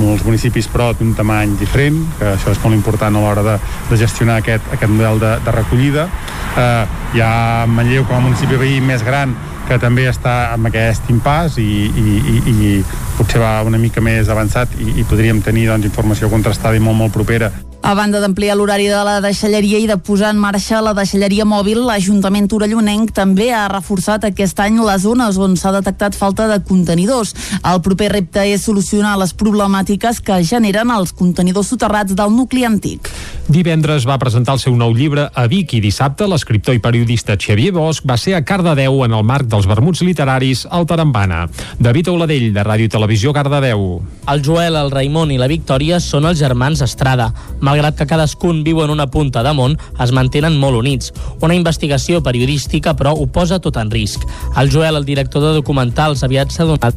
molts 0.00 0.24
municipis 0.24 0.68
però 0.72 0.90
d'un 0.96 1.14
tamany 1.16 1.56
diferent, 1.60 2.00
que 2.18 2.34
això 2.34 2.52
és 2.52 2.60
molt 2.64 2.76
important 2.76 3.16
a 3.16 3.22
l'hora 3.22 3.44
de, 3.46 3.56
de 3.90 4.00
gestionar 4.00 4.40
aquest, 4.40 4.66
aquest 4.72 4.92
model 4.92 5.20
de, 5.22 5.32
de 5.44 5.56
recollida. 5.56 6.08
Uh, 6.56 6.84
hi 7.14 7.24
ha 7.24 7.66
Manlleu 7.70 8.04
com 8.08 8.18
a 8.18 8.24
municipi 8.24 8.60
veí 8.60 8.80
més 8.84 9.04
gran 9.06 9.36
que 9.70 9.78
també 9.78 10.08
està 10.10 10.52
amb 10.56 10.66
aquest 10.66 11.10
impàs 11.12 11.60
i, 11.62 11.70
i, 11.86 12.18
i, 12.18 12.38
i 12.50 12.70
potser 13.18 13.38
va 13.42 13.60
una 13.62 13.78
mica 13.78 14.02
més 14.02 14.28
avançat 14.28 14.74
i, 14.80 14.96
i 14.98 15.06
podríem 15.06 15.44
tenir 15.46 15.68
doncs, 15.70 15.86
informació 15.86 16.32
contrastada 16.32 16.74
i 16.74 16.82
molt, 16.82 16.98
molt 16.98 17.14
propera 17.14 17.52
a 17.82 17.94
banda 17.94 18.20
d'ampliar 18.20 18.56
l'horari 18.56 18.86
de 18.90 18.98
la 19.04 19.20
deixalleria 19.24 19.78
i 19.80 19.86
de 19.88 19.96
posar 19.96 20.30
en 20.34 20.38
marxa 20.40 20.82
la 20.84 20.92
deixalleria 20.94 21.46
mòbil, 21.48 21.80
l'Ajuntament 21.86 22.46
Torellonenc 22.50 23.14
també 23.16 23.50
ha 23.56 23.66
reforçat 23.72 24.26
aquest 24.28 24.60
any 24.60 24.78
les 24.84 25.02
zones 25.06 25.38
on 25.40 25.56
s'ha 25.56 25.72
detectat 25.74 26.18
falta 26.18 26.46
de 26.50 26.60
contenidors. 26.62 27.34
El 27.64 27.80
proper 27.82 28.12
repte 28.12 28.44
és 28.52 28.66
solucionar 28.68 29.16
les 29.18 29.32
problemàtiques 29.34 30.20
que 30.20 30.42
generen 30.44 30.92
els 30.94 31.14
contenidors 31.16 31.72
soterrats 31.72 32.14
del 32.14 32.36
nucli 32.36 32.66
antic. 32.68 33.10
Divendres 33.50 34.04
va 34.06 34.14
presentar 34.22 34.54
el 34.54 34.60
seu 34.62 34.76
nou 34.78 34.92
llibre 34.94 35.24
a 35.34 35.42
Vic 35.50 35.72
i 35.74 35.80
dissabte 35.82 36.28
l'escriptor 36.30 36.76
i 36.76 36.80
periodista 36.82 37.34
Xavier 37.34 37.72
Bosch 37.74 38.04
va 38.06 38.14
ser 38.14 38.36
a 38.36 38.44
Cardedeu 38.46 39.00
en 39.02 39.16
el 39.16 39.24
marc 39.26 39.48
dels 39.50 39.66
vermuts 39.66 40.04
literaris 40.06 40.68
al 40.70 40.86
Tarambana. 40.86 41.40
David 41.82 42.12
Oladell, 42.12 42.52
de 42.54 42.62
Ràdio 42.62 42.86
Televisió 42.92 43.32
Cardedeu. 43.34 43.82
El 44.30 44.44
Joel, 44.46 44.78
el 44.78 44.92
Raimon 44.94 45.32
i 45.34 45.40
la 45.40 45.50
Victòria 45.50 45.98
són 45.98 46.30
els 46.30 46.38
germans 46.38 46.84
Estrada 46.86 47.32
malgrat 47.58 47.98
que 47.98 48.06
cadascun 48.06 48.62
viu 48.62 48.84
en 48.84 48.94
una 48.94 49.08
punta 49.10 49.42
de 49.42 49.50
món, 49.58 49.74
es 49.98 50.14
mantenen 50.14 50.54
molt 50.54 50.78
units. 50.78 51.10
Una 51.42 51.58
investigació 51.58 52.22
periodística, 52.22 52.94
però, 52.94 53.16
ho 53.18 53.26
posa 53.26 53.58
tot 53.58 53.82
en 53.82 53.90
risc. 53.90 54.22
El 54.54 54.70
Joel, 54.70 54.94
el 54.94 55.08
director 55.08 55.42
de 55.42 55.56
documentals, 55.58 56.22
aviat 56.22 56.54
s'ha 56.54 56.70
donat 56.70 56.94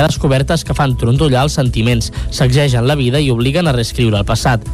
descobertes 0.00 0.64
que 0.64 0.72
fan 0.72 0.96
trontollar 0.96 1.44
els 1.44 1.60
sentiments, 1.60 2.08
sacsegen 2.32 2.88
la 2.88 2.96
vida 2.96 3.20
i 3.20 3.28
obliguen 3.28 3.68
a 3.68 3.76
reescriure 3.76 4.16
el 4.16 4.24
passat. 4.24 4.64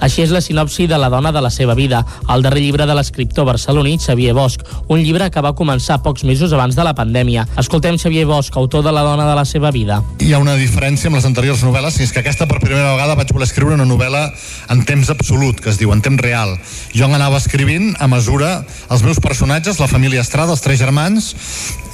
Així 0.00 0.22
és 0.22 0.32
la 0.34 0.42
sinopsi 0.44 0.86
de 0.86 0.98
La 0.98 1.08
dona 1.12 1.32
de 1.32 1.40
la 1.40 1.50
seva 1.50 1.74
vida, 1.74 2.04
el 2.32 2.42
darrer 2.42 2.62
llibre 2.62 2.86
de 2.86 2.94
l'escriptor 2.94 3.46
barceloní 3.48 3.96
Xavier 3.98 4.34
Bosch, 4.36 4.62
un 4.88 5.02
llibre 5.02 5.30
que 5.30 5.42
va 5.42 5.54
començar 5.56 6.02
pocs 6.04 6.24
mesos 6.24 6.52
abans 6.52 6.76
de 6.76 6.84
la 6.84 6.94
pandèmia. 6.94 7.46
Escoltem 7.58 7.98
Xavier 7.98 8.26
Bosch, 8.26 8.54
autor 8.56 8.84
de 8.84 8.92
La 8.92 9.02
dona 9.06 9.28
de 9.28 9.34
la 9.38 9.44
seva 9.44 9.70
vida. 9.70 10.02
Hi 10.20 10.32
ha 10.32 10.42
una 10.42 10.56
diferència 10.60 11.10
amb 11.10 11.18
les 11.18 11.28
anteriors 11.28 11.64
novel·les, 11.64 12.00
és 12.04 12.12
que 12.12 12.20
aquesta 12.22 12.46
per 12.46 12.60
primera 12.60 12.92
vegada 12.94 13.16
vaig 13.18 13.32
voler 13.32 13.48
escriure 13.48 13.74
una 13.78 13.88
novel·la 13.88 14.28
en 14.72 14.84
temps 14.88 15.10
absolut, 15.10 15.60
que 15.60 15.72
es 15.72 15.80
diu 15.80 15.92
en 15.94 16.02
temps 16.04 16.22
real. 16.22 16.56
Jo 16.94 17.08
anava 17.08 17.40
escrivint 17.40 17.94
a 18.00 18.08
mesura 18.10 18.60
els 18.90 19.02
meus 19.06 19.20
personatges, 19.22 19.80
la 19.80 19.90
família 19.90 20.24
Estrada, 20.24 20.52
els 20.52 20.64
tres 20.64 20.80
germans, 20.82 21.34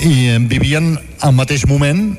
i 0.03 0.39
vivien 0.51 0.97
al 1.23 1.35
mateix 1.37 1.67
moment 1.71 2.17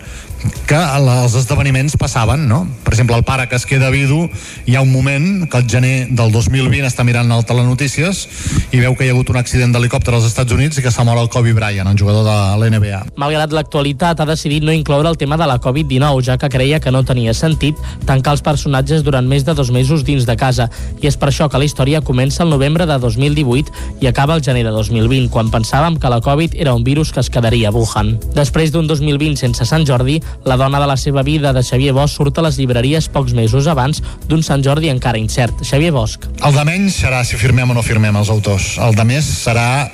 que 0.67 0.77
els 0.77 1.35
esdeveniments 1.37 1.95
passaven, 1.99 2.47
no? 2.47 2.63
Per 2.83 2.93
exemple, 2.93 3.15
el 3.17 3.25
pare 3.27 3.47
que 3.49 3.55
es 3.55 3.65
queda 3.69 3.89
vidu, 3.93 4.27
hi 4.65 4.75
ha 4.75 4.81
un 4.81 4.91
moment 4.91 5.47
que 5.49 5.59
el 5.59 5.67
gener 5.69 6.07
del 6.09 6.31
2020 6.31 6.87
està 6.87 7.05
mirant 7.07 7.31
el 7.31 7.45
telenotícies 7.47 8.23
i 8.71 8.81
veu 8.81 8.95
que 8.95 9.05
hi 9.05 9.11
ha 9.11 9.15
hagut 9.15 9.31
un 9.33 9.39
accident 9.39 9.73
d'helicòpter 9.75 10.15
als 10.15 10.27
Estats 10.29 10.53
Units 10.55 10.79
i 10.79 10.85
que 10.85 10.91
s'ha 10.91 11.05
mort 11.07 11.21
el 11.21 11.29
Kobe 11.33 11.53
Bryant, 11.53 11.89
un 11.89 11.99
jugador 11.99 12.25
de 12.27 12.37
l'NBA. 12.59 13.03
Malgrat 13.19 13.53
l'actualitat, 13.55 14.19
ha 14.19 14.29
decidit 14.29 14.63
no 14.63 14.73
incloure 14.75 15.09
el 15.09 15.17
tema 15.17 15.37
de 15.37 15.47
la 15.49 15.59
Covid-19, 15.61 16.23
ja 16.25 16.37
que 16.37 16.49
creia 16.49 16.79
que 16.79 16.91
no 16.91 17.03
tenia 17.03 17.33
sentit 17.33 17.79
tancar 18.07 18.37
els 18.37 18.45
personatges 18.45 19.03
durant 19.03 19.27
més 19.27 19.45
de 19.45 19.53
dos 19.53 19.71
mesos 19.71 20.03
dins 20.03 20.25
de 20.25 20.37
casa. 20.39 20.69
I 21.01 21.09
és 21.09 21.17
per 21.19 21.29
això 21.31 21.49
que 21.49 21.59
la 21.59 21.67
història 21.67 22.01
comença 22.01 22.43
el 22.43 22.51
novembre 22.53 22.87
de 22.89 22.97
2018 22.99 23.99
i 24.01 24.07
acaba 24.07 24.35
el 24.35 24.43
gener 24.43 24.65
de 24.67 24.73
2020, 24.75 25.29
quan 25.33 25.51
pensàvem 25.53 25.99
que 25.99 26.11
la 26.11 26.21
Covid 26.21 26.55
era 26.55 26.73
un 26.73 26.83
virus 26.83 27.11
que 27.11 27.21
es 27.21 27.29
quedaria 27.29 27.69
a 27.69 27.75
Wuhan. 27.75 28.17
Després 28.35 28.71
d'un 28.73 28.87
2020 28.87 29.39
sense 29.39 29.65
Sant 29.65 29.85
Jordi, 29.87 30.19
la 30.45 30.57
dona 30.57 30.79
de 30.81 30.87
la 30.89 30.97
seva 30.97 31.23
vida 31.23 31.53
de 31.53 31.63
Xavier 31.63 31.93
Bosch 31.95 32.17
surt 32.17 32.37
a 32.37 32.45
les 32.45 32.57
llibreries 32.59 33.09
pocs 33.13 33.33
mesos 33.37 33.67
abans 33.71 34.01
d'un 34.27 34.43
Sant 34.43 34.63
Jordi 34.65 34.91
encara 34.91 35.21
incert. 35.21 35.63
Xavier 35.63 35.93
Bosch. 35.95 36.29
El 36.43 36.55
de 36.57 36.65
menys 36.67 36.99
serà 37.03 37.23
si 37.27 37.39
firmem 37.39 37.69
o 37.69 37.77
no 37.77 37.85
firmem 37.85 38.15
els 38.19 38.31
autors. 38.33 38.75
El 38.83 38.97
de 38.97 39.07
més 39.07 39.27
serà 39.27 39.89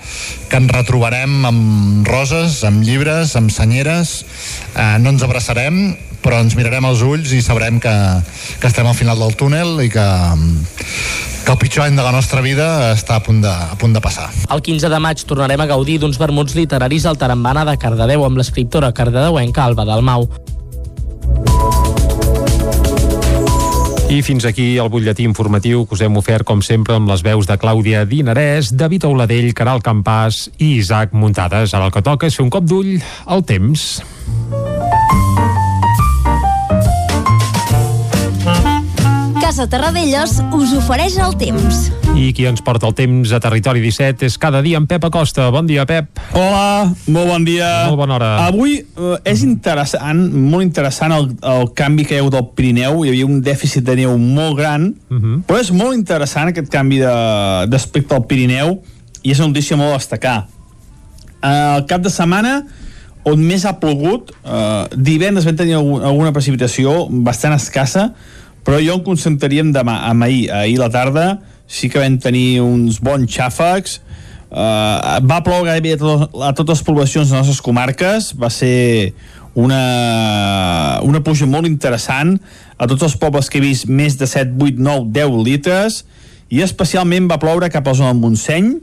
que 0.49 0.57
ens 0.57 0.73
retrobarem 0.73 1.45
amb 1.45 2.07
roses, 2.09 2.63
amb 2.67 2.83
llibres, 2.83 3.35
amb 3.39 3.53
senyeres, 3.53 4.23
eh, 4.75 4.97
no 4.99 5.13
ens 5.13 5.25
abraçarem, 5.25 5.97
però 6.23 6.41
ens 6.43 6.55
mirarem 6.57 6.85
als 6.89 7.03
ulls 7.05 7.31
i 7.35 7.41
sabrem 7.45 7.79
que, 7.83 7.93
que 8.59 8.69
estem 8.69 8.87
al 8.87 8.97
final 8.97 9.19
del 9.19 9.35
túnel 9.39 9.79
i 9.83 9.89
que, 9.93 10.05
que 11.45 11.51
el 11.51 11.59
pitjor 11.61 11.87
any 11.87 11.97
de 11.97 12.05
la 12.05 12.13
nostra 12.15 12.43
vida 12.45 12.91
està 12.93 13.17
a 13.17 13.23
punt 13.25 13.41
de, 13.45 13.49
a 13.49 13.75
punt 13.79 13.95
de 13.95 14.03
passar. 14.03 14.29
El 14.51 14.61
15 14.65 14.91
de 14.91 14.99
maig 15.01 15.23
tornarem 15.25 15.63
a 15.63 15.69
gaudir 15.71 15.99
d'uns 16.01 16.19
vermuts 16.21 16.55
literaris 16.59 17.07
al 17.09 17.17
Tarambana 17.17 17.65
de 17.65 17.77
Cardedeu 17.81 18.27
amb 18.27 18.37
l'escriptora 18.41 18.93
cardedeuenca 18.93 19.65
Alba 19.65 19.87
Dalmau. 19.89 20.29
I 24.09 24.23
fins 24.25 24.41
aquí 24.49 24.71
el 24.81 24.87
butlletí 24.89 25.21
informatiu 25.21 25.83
que 25.85 25.93
us 25.93 26.01
hem 26.01 26.15
ofert, 26.17 26.41
com 26.41 26.63
sempre, 26.65 26.95
amb 26.97 27.11
les 27.11 27.21
veus 27.21 27.45
de 27.45 27.59
Clàudia 27.61 28.07
Dinarès, 28.09 28.71
David 28.73 29.05
Auladell, 29.05 29.51
Caral 29.53 29.83
Campàs 29.85 30.47
i 30.57 30.71
Isaac 30.79 31.13
Muntades. 31.13 31.75
Ara 31.77 31.91
el 31.91 31.93
que 31.93 32.01
toca 32.01 32.25
és 32.25 32.39
fer 32.39 32.47
un 32.47 32.49
cop 32.49 32.65
d'ull 32.65 32.95
al 33.29 33.45
temps. 33.45 33.91
Casa 39.49 39.65
Terradellos 39.65 40.43
us 40.53 40.73
ofereix 40.77 41.15
el 41.17 41.31
temps. 41.41 41.87
I 42.13 42.27
qui 42.37 42.43
ens 42.45 42.61
porta 42.61 42.85
el 42.85 42.93
temps 42.93 43.31
a 43.33 43.39
Territori 43.41 43.81
17 43.81 44.27
és 44.27 44.35
cada 44.37 44.59
dia 44.61 44.77
en 44.77 44.85
Pep 44.85 45.07
Acosta. 45.07 45.47
Bon 45.49 45.65
dia, 45.65 45.87
Pep. 45.89 46.19
Hola, 46.37 46.91
molt 47.09 47.31
bon 47.31 47.47
dia. 47.47 47.69
Molt 47.89 47.97
bona 47.97 48.19
hora. 48.19 48.29
Avui 48.45 48.75
eh, 48.77 49.15
és 49.31 49.41
interessant, 49.47 50.21
molt 50.51 50.61
interessant 50.67 51.15
el, 51.17 51.31
el 51.49 51.65
canvi 51.73 52.05
que 52.05 52.13
hi 52.13 52.19
ha 52.19 52.21
hagut 52.21 52.37
al 52.37 52.45
Pirineu. 52.53 53.01
Hi 53.01 53.09
havia 53.09 53.25
un 53.25 53.39
dèficit 53.41 53.87
de 53.89 53.95
neu 54.03 54.13
molt 54.21 54.53
gran, 54.61 54.85
uh 55.09 55.15
Mhm. 55.17 55.33
-huh. 55.33 55.41
però 55.49 55.59
és 55.65 55.71
molt 55.71 55.97
interessant 55.97 56.49
aquest 56.53 56.69
canvi 56.69 56.99
de- 57.01 57.65
d'aspecte 57.73 58.13
al 58.13 58.27
Pirineu 58.29 58.83
i 59.23 59.31
és 59.31 59.39
una 59.39 59.47
notícia 59.47 59.75
molt 59.75 59.93
a 59.93 59.97
destacar. 59.97 60.45
Eh, 61.41 61.75
el 61.77 61.85
cap 61.87 62.01
de 62.03 62.09
setmana 62.11 62.67
on 63.23 63.39
més 63.41 63.65
ha 63.65 63.79
plogut, 63.79 64.29
eh, 64.45 64.85
divendres 64.95 65.43
vam 65.45 65.55
tenir 65.55 65.73
algun, 65.73 66.03
alguna 66.03 66.31
precipitació 66.33 67.07
bastant 67.09 67.53
escassa, 67.55 68.13
però 68.69 68.77
jo 68.85 68.99
em 68.99 69.01
concentraríem 69.01 69.71
demà, 69.73 69.95
amb 70.05 70.27
ahir, 70.27 70.43
ahir 70.53 70.75
la 70.77 70.91
tarda, 70.93 71.39
sí 71.65 71.87
que 71.89 71.97
vam 71.97 72.19
tenir 72.21 72.61
uns 72.61 72.99
bons 73.01 73.25
xàfecs, 73.33 73.95
uh, 74.53 75.17
va 75.25 75.39
ploure 75.41 75.71
gairebé 75.71 75.95
a, 75.95 75.97
tot, 75.97 76.35
a 76.37 76.51
totes 76.53 76.77
les 76.77 76.85
poblacions 76.85 77.25
de 77.25 77.33
les 77.33 77.47
nostres 77.47 77.63
comarques, 77.65 78.27
va 78.37 78.51
ser 78.53 79.15
una, 79.57 80.99
una 81.01 81.23
pluja 81.25 81.49
molt 81.49 81.65
interessant, 81.65 82.35
a 82.77 82.85
tots 82.85 83.07
els 83.09 83.17
pobles 83.17 83.49
que 83.49 83.57
he 83.57 83.63
vist 83.65 83.89
més 83.89 84.19
de 84.21 84.29
7, 84.29 84.53
8, 84.53 84.77
9, 84.77 85.09
10 85.17 85.41
litres, 85.49 86.03
i 86.53 86.61
especialment 86.61 87.25
va 87.25 87.41
ploure 87.41 87.71
cap 87.73 87.89
a 87.89 87.95
la 87.95 88.01
zona 88.03 88.13
del 88.13 88.21
Montseny, 88.21 88.75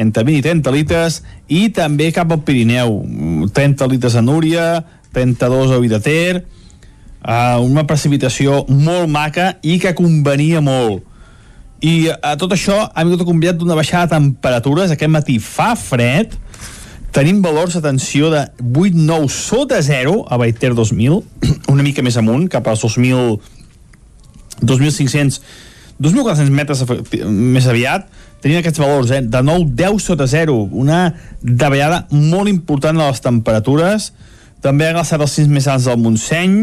entre 0.00 0.24
20 0.24 0.40
i 0.40 0.46
30 0.48 0.72
litres, 0.72 1.20
i 1.52 1.66
també 1.68 2.08
cap 2.16 2.32
al 2.32 2.40
Pirineu, 2.48 3.02
30 3.52 3.92
litres 3.92 4.16
a 4.16 4.24
Núria, 4.24 4.70
32 5.12 5.76
a 5.76 5.84
Vidater, 5.84 6.46
uh, 7.24 7.58
una 7.64 7.86
precipitació 7.88 8.62
molt 8.68 9.10
maca 9.10 9.54
i 9.62 9.78
que 9.82 9.94
convenia 9.96 10.62
molt. 10.64 11.02
I 11.84 12.08
a 12.14 12.36
tot 12.40 12.54
això 12.56 12.78
ha 12.86 13.04
vingut 13.04 13.24
acompanyat 13.24 13.58
d'una 13.60 13.76
baixada 13.76 14.06
de 14.06 14.16
temperatures. 14.16 14.94
Aquest 14.94 15.12
matí 15.12 15.36
fa 15.42 15.74
fred, 15.76 16.32
tenim 17.12 17.42
valors, 17.44 17.76
atenció, 17.76 18.30
de 18.32 18.46
8-9 18.62 19.28
sota 19.32 19.82
0 19.84 20.22
a 20.30 20.38
Baiter 20.40 20.72
2000, 20.74 21.20
una 21.74 21.84
mica 21.84 22.04
més 22.04 22.16
amunt, 22.20 22.48
cap 22.52 22.70
als 22.70 22.86
2.000 22.86 23.40
2.500 24.62 25.40
2.400 26.00 26.50
metres 26.50 26.82
més 27.30 27.66
aviat 27.70 28.08
tenim 28.42 28.58
aquests 28.58 28.80
valors, 28.82 29.12
eh? 29.14 29.22
de 29.22 29.42
nou 29.46 29.64
10 29.66 30.00
sota 30.02 30.26
0 30.30 30.56
una 30.74 31.14
davallada 31.40 32.04
molt 32.10 32.50
important 32.50 32.98
de 32.98 33.06
les 33.06 33.22
temperatures 33.24 34.10
també 34.64 34.88
ha 34.88 34.96
glaçat 34.96 35.22
els 35.22 35.36
cims 35.38 35.52
més 35.52 35.68
alts 35.70 35.86
del 35.90 36.00
Montseny 36.02 36.58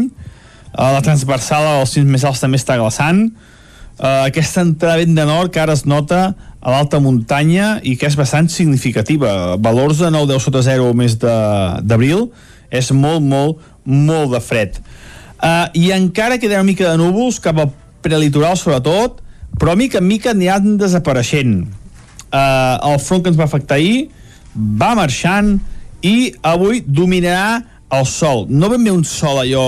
a 0.72 0.92
la 0.94 1.02
transversal 1.04 1.66
als 1.68 1.94
cims 1.96 2.10
més 2.10 2.24
alts 2.28 2.42
també 2.42 2.60
està 2.60 2.78
glaçant. 2.80 3.26
Uh, 3.98 4.24
aquesta 4.26 4.64
entrada 4.64 4.98
vent 5.02 5.14
de 5.16 5.26
nord 5.28 5.52
que 5.52 5.60
ara 5.62 5.76
es 5.76 5.84
nota 5.86 6.32
a 6.32 6.72
l'alta 6.72 7.00
muntanya 7.02 7.76
i 7.84 7.96
que 8.00 8.08
és 8.08 8.16
bastant 8.18 8.48
significativa. 8.50 9.56
Valors 9.60 10.00
de 10.02 10.10
9-10 10.14 10.46
sota 10.46 10.62
0 10.64 10.90
o 10.90 10.96
més 10.96 11.18
d'abril. 11.20 12.30
És 12.72 12.88
molt, 12.96 13.20
molt, 13.20 13.60
molt 13.84 14.32
de 14.32 14.40
fred. 14.40 14.78
Uh, 15.42 15.68
i 15.76 15.90
encara 15.92 16.38
queda 16.40 16.60
una 16.62 16.70
mica 16.70 16.88
de 16.88 16.96
núvols 17.00 17.42
cap 17.42 17.58
al 17.60 17.72
prelitoral 18.02 18.56
sobretot 18.56 19.20
però 19.58 19.76
mica 19.76 20.00
en 20.00 20.08
mica 20.08 20.32
aniran 20.32 20.76
desapareixent. 20.80 21.66
Uh, 22.32 22.92
el 22.92 22.98
front 23.02 23.22
que 23.22 23.32
ens 23.32 23.38
va 23.38 23.44
afectar 23.44 23.76
ahir 23.76 24.08
va 24.56 24.94
marxant 24.96 25.58
i 26.02 26.32
avui 26.42 26.80
dominarà 26.86 27.60
el 27.92 28.06
sol. 28.08 28.46
No 28.48 28.70
ben 28.72 28.84
bé 28.84 28.92
un 28.92 29.04
sol 29.04 29.42
allò 29.42 29.64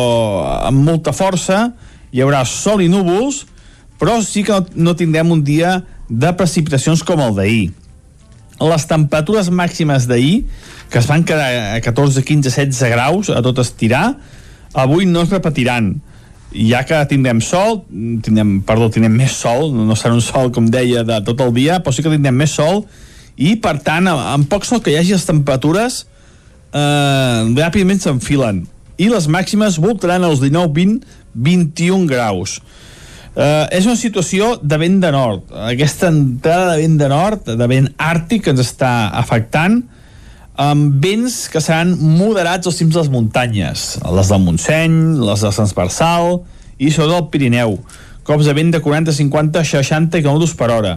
amb 0.65 0.85
molta 0.87 1.13
força 1.13 1.69
hi 2.15 2.23
haurà 2.25 2.45
sol 2.49 2.83
i 2.85 2.89
núvols 2.89 3.45
però 4.01 4.19
sí 4.25 4.43
que 4.47 4.57
no, 4.75 4.95
tindrem 4.97 5.31
un 5.31 5.43
dia 5.45 5.79
de 6.09 6.31
precipitacions 6.37 7.05
com 7.07 7.21
el 7.25 7.37
d'ahir. 7.37 7.67
Les 8.65 8.87
temperatures 8.89 9.51
màximes 9.51 10.09
d'ahir 10.11 10.45
que 10.91 11.01
es 11.01 11.09
van 11.11 11.25
quedar 11.27 11.77
a 11.77 11.81
14, 11.85 12.23
15, 12.25 12.51
16 12.51 12.91
graus 12.93 13.31
a 13.31 13.43
tot 13.45 13.61
estirar 13.63 14.17
avui 14.75 15.07
no 15.07 15.23
es 15.25 15.33
repetiran. 15.33 15.95
Ja 16.55 16.85
que 16.87 17.01
tindrem 17.11 17.41
sol, 17.43 17.81
tindrem, 17.91 18.61
perdó, 18.67 18.89
tindrem 18.95 19.15
més 19.19 19.35
sol, 19.35 19.73
no 19.75 19.97
serà 19.99 20.15
un 20.15 20.23
sol, 20.23 20.53
com 20.55 20.69
deia, 20.71 21.03
de 21.07 21.19
tot 21.27 21.41
el 21.43 21.51
dia, 21.55 21.81
però 21.83 21.95
sí 21.95 22.05
que 22.05 22.13
tindrem 22.13 22.37
més 22.39 22.55
sol, 22.55 22.85
i, 23.35 23.57
per 23.59 23.81
tant, 23.83 24.07
amb 24.07 24.47
poc 24.51 24.67
sol 24.69 24.83
que 24.83 24.93
hi 24.93 25.01
hagi, 25.01 25.17
les 25.17 25.27
temperatures 25.27 26.05
eh, 26.75 27.41
ràpidament 27.55 28.03
s'enfilen. 28.03 28.65
I 28.99 29.11
les 29.11 29.27
màximes 29.31 29.79
voltaran 29.83 30.27
als 30.27 30.43
19, 30.43 30.73
20, 30.75 31.07
21 31.35 32.07
graus. 32.11 32.61
Eh, 33.35 33.67
és 33.75 33.87
una 33.89 33.99
situació 33.99 34.55
de 34.63 34.79
vent 34.79 35.01
de 35.03 35.11
nord. 35.11 35.51
Aquesta 35.67 36.11
entrada 36.13 36.75
de 36.75 36.85
vent 36.85 37.01
de 37.01 37.11
nord, 37.11 37.51
de 37.59 37.67
vent 37.71 37.91
àrtic, 37.99 38.45
que 38.45 38.55
ens 38.55 38.63
està 38.63 38.93
afectant, 39.19 39.81
amb 40.55 41.03
vents 41.03 41.49
que 41.51 41.59
seran 41.59 41.97
moderats 41.99 42.69
als 42.71 42.79
cims 42.79 42.95
de 42.95 43.01
les 43.03 43.11
muntanyes, 43.11 43.87
les 44.07 44.29
del 44.31 44.43
Montseny, 44.45 44.95
les 45.19 45.43
de 45.43 45.51
Transversal 45.51 46.45
i 46.79 46.93
sobretot 46.95 47.25
el 47.25 47.31
Pirineu. 47.33 47.79
Cops 48.25 48.47
de 48.47 48.55
vent 48.55 48.71
de 48.71 48.79
40, 48.81 49.13
50, 49.13 49.65
60 49.67 50.23
km 50.23 50.47
per 50.57 50.71
hora. 50.71 50.95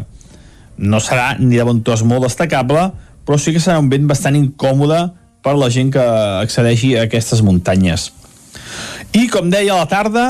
No 0.77 1.01
serà 1.01 1.33
ni 1.39 1.57
de 1.57 1.65
bon 1.65 1.81
tros 1.81 2.05
molt 2.05 2.27
destacable, 2.27 2.91
però 3.25 3.39
sí 3.41 3.51
que 3.55 3.59
serà 3.63 3.81
un 3.81 3.89
vent 3.89 4.05
bastant 4.07 4.37
incòmode 4.37 5.07
per 5.43 5.55
la 5.57 5.69
gent 5.73 5.91
que 5.93 6.03
accedeixi 6.41 6.95
a 6.97 7.05
aquestes 7.07 7.43
muntanyes. 7.45 8.11
I 9.15 9.27
com 9.31 9.49
deia 9.51 9.75
a 9.75 9.81
la 9.81 9.89
tarda, 9.89 10.25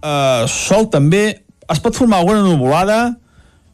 eh, 0.00 0.44
sol 0.48 0.88
també, 0.90 1.42
es 1.70 1.80
pot 1.80 1.96
formar 1.96 2.20
alguna 2.20 2.44
nuvolada, 2.44 3.16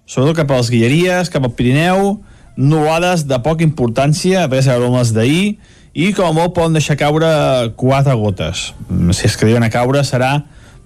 sobretot 0.06 0.42
cap 0.42 0.50
a 0.50 0.60
les 0.60 0.70
Guilleries, 0.70 1.30
cap 1.30 1.44
al 1.44 1.54
Pirineu, 1.54 2.20
nuvolades 2.56 3.26
de 3.26 3.38
poca 3.42 3.64
importància, 3.64 4.44
a 4.44 4.50
veure 4.50 4.86
amb 4.86 4.98
les 4.98 5.12
d'ahir, 5.14 5.58
i 5.94 6.12
com 6.14 6.28
a 6.28 6.32
molt 6.32 6.54
poden 6.54 6.76
deixar 6.76 6.96
caure 6.98 7.28
quatre 7.76 8.14
gotes. 8.14 8.70
Si 9.16 9.26
es 9.26 9.36
que 9.36 9.46
diuen 9.48 9.64
a 9.66 9.70
caure 9.70 10.02
serà 10.06 10.44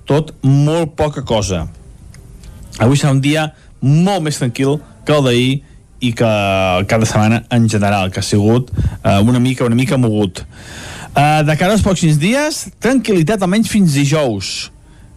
tot 0.09 0.33
molt 0.43 0.95
poca 0.97 1.25
cosa. 1.25 1.67
Avui 2.79 2.97
serà 2.97 3.13
un 3.13 3.21
dia 3.25 3.51
molt 3.81 4.25
més 4.25 4.41
tranquil 4.41 4.79
que 5.05 5.13
el 5.13 5.25
d'ahir 5.25 5.63
i 6.05 6.13
que 6.17 6.29
el 6.29 6.87
cap 6.91 7.03
de 7.03 7.09
setmana 7.09 7.43
en 7.55 7.69
general, 7.71 8.11
que 8.13 8.21
ha 8.21 8.27
sigut 8.27 8.71
eh, 8.75 9.19
una 9.21 9.41
mica 9.41 9.65
una 9.65 9.79
mica 9.79 9.99
mogut. 10.01 10.45
Eh, 11.15 11.43
de 11.47 11.57
cara 11.57 11.75
als 11.75 11.85
pròxims 11.87 12.19
dies, 12.21 12.65
tranquil·litat 12.83 13.43
almenys 13.43 13.71
fins 13.71 13.95
dijous. 13.95 14.71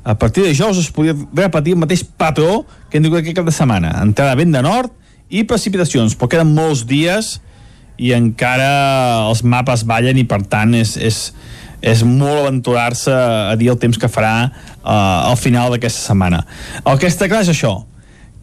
A 0.08 0.16
partir 0.16 0.46
de 0.46 0.54
dijous 0.54 0.78
es 0.80 0.92
podria 0.94 1.18
repetir 1.36 1.74
el 1.76 1.82
mateix 1.82 2.06
patró 2.06 2.64
que 2.88 2.98
hem 2.98 3.04
tingut 3.04 3.20
aquest 3.20 3.36
cap 3.36 3.48
de 3.48 3.56
setmana. 3.56 3.92
Entrada 4.04 4.38
vent 4.40 4.54
de 4.56 4.62
nord 4.64 4.94
i 5.28 5.44
precipitacions, 5.44 6.16
però 6.16 6.32
queden 6.32 6.54
molts 6.56 6.86
dies 6.88 7.38
i 7.98 8.14
encara 8.16 9.28
els 9.28 9.42
mapes 9.44 9.84
ballen 9.90 10.20
i 10.22 10.24
per 10.30 10.44
tant 10.48 10.76
és, 10.78 10.94
és, 11.02 11.18
és 11.82 12.04
molt 12.08 12.46
aventurar-se 12.46 13.12
a 13.12 13.56
dir 13.60 13.72
el 13.74 13.80
temps 13.82 13.98
que 14.00 14.10
farà 14.12 14.36
uh, 14.48 15.32
al 15.34 15.38
final 15.42 15.74
d'aquesta 15.74 16.14
setmana. 16.14 16.44
El 16.86 17.02
que 17.02 17.10
està 17.10 17.28
clar 17.28 17.42
és 17.44 17.52
això, 17.52 17.74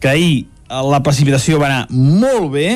que 0.03 0.11
ahir 0.11 0.35
la 0.69 1.01
precipitació 1.05 1.59
va 1.61 1.69
anar 1.69 1.85
molt 1.91 2.51
bé, 2.55 2.69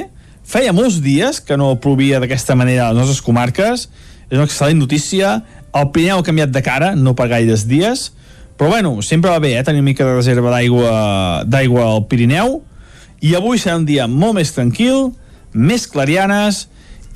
feia 0.45 0.73
molts 0.73 0.99
dies 1.01 1.41
que 1.41 1.57
no 1.57 1.75
plovia 1.81 2.19
d'aquesta 2.21 2.55
manera 2.57 2.87
a 2.87 2.93
les 2.93 3.01
nostres 3.01 3.21
comarques, 3.25 3.87
és 4.29 4.37
una 4.37 4.45
excel·lent 4.45 4.77
notícia, 4.77 5.39
el 5.73 5.91
Pirineu 5.93 6.21
ha 6.21 6.25
canviat 6.25 6.53
de 6.53 6.61
cara, 6.65 6.93
no 6.95 7.15
per 7.17 7.29
gaires 7.31 7.65
dies, 7.69 8.09
però 8.57 8.73
bueno, 8.73 9.01
sempre 9.01 9.31
va 9.31 9.39
bé 9.39 9.55
eh, 9.57 9.63
tenir 9.63 9.81
una 9.81 9.89
mica 9.89 10.05
de 10.05 10.17
reserva 10.17 10.51
d'aigua 10.51 11.43
d'aigua 11.47 11.85
al 11.95 12.05
Pirineu, 12.11 12.59
i 13.21 13.33
avui 13.35 13.59
serà 13.59 13.77
un 13.79 13.85
dia 13.87 14.07
molt 14.07 14.37
més 14.37 14.51
tranquil, 14.55 15.09
més 15.53 15.87
clarianes 15.89 16.67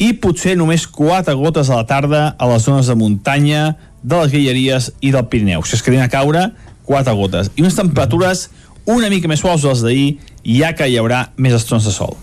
i 0.01 0.13
potser 0.17 0.55
només 0.57 0.88
4 0.89 1.36
gotes 1.38 1.69
a 1.69 1.82
la 1.82 1.88
tarda 1.88 2.24
a 2.38 2.49
les 2.49 2.65
zones 2.65 2.89
de 2.89 2.95
muntanya, 2.97 3.76
de 4.01 4.19
les 4.19 4.32
Guilleries 4.34 4.89
i 5.01 5.13
del 5.13 5.28
Pirineu. 5.30 5.63
Si 5.63 5.78
es 5.78 5.84
quedin 5.86 6.01
a 6.03 6.09
caure, 6.11 6.49
4 6.88 7.13
gotes. 7.15 7.51
I 7.55 7.63
unes 7.63 7.78
temperatures 7.78 8.49
una 8.90 9.10
mica 9.10 9.30
més 9.32 9.44
suaus 9.44 9.64
dels 9.64 9.84
d'ahir, 9.86 10.18
ja 10.44 10.74
que 10.76 10.88
hi 10.90 11.00
haurà 11.00 11.28
més 11.38 11.56
estrons 11.56 11.88
de 11.88 11.94
sol. 11.96 12.18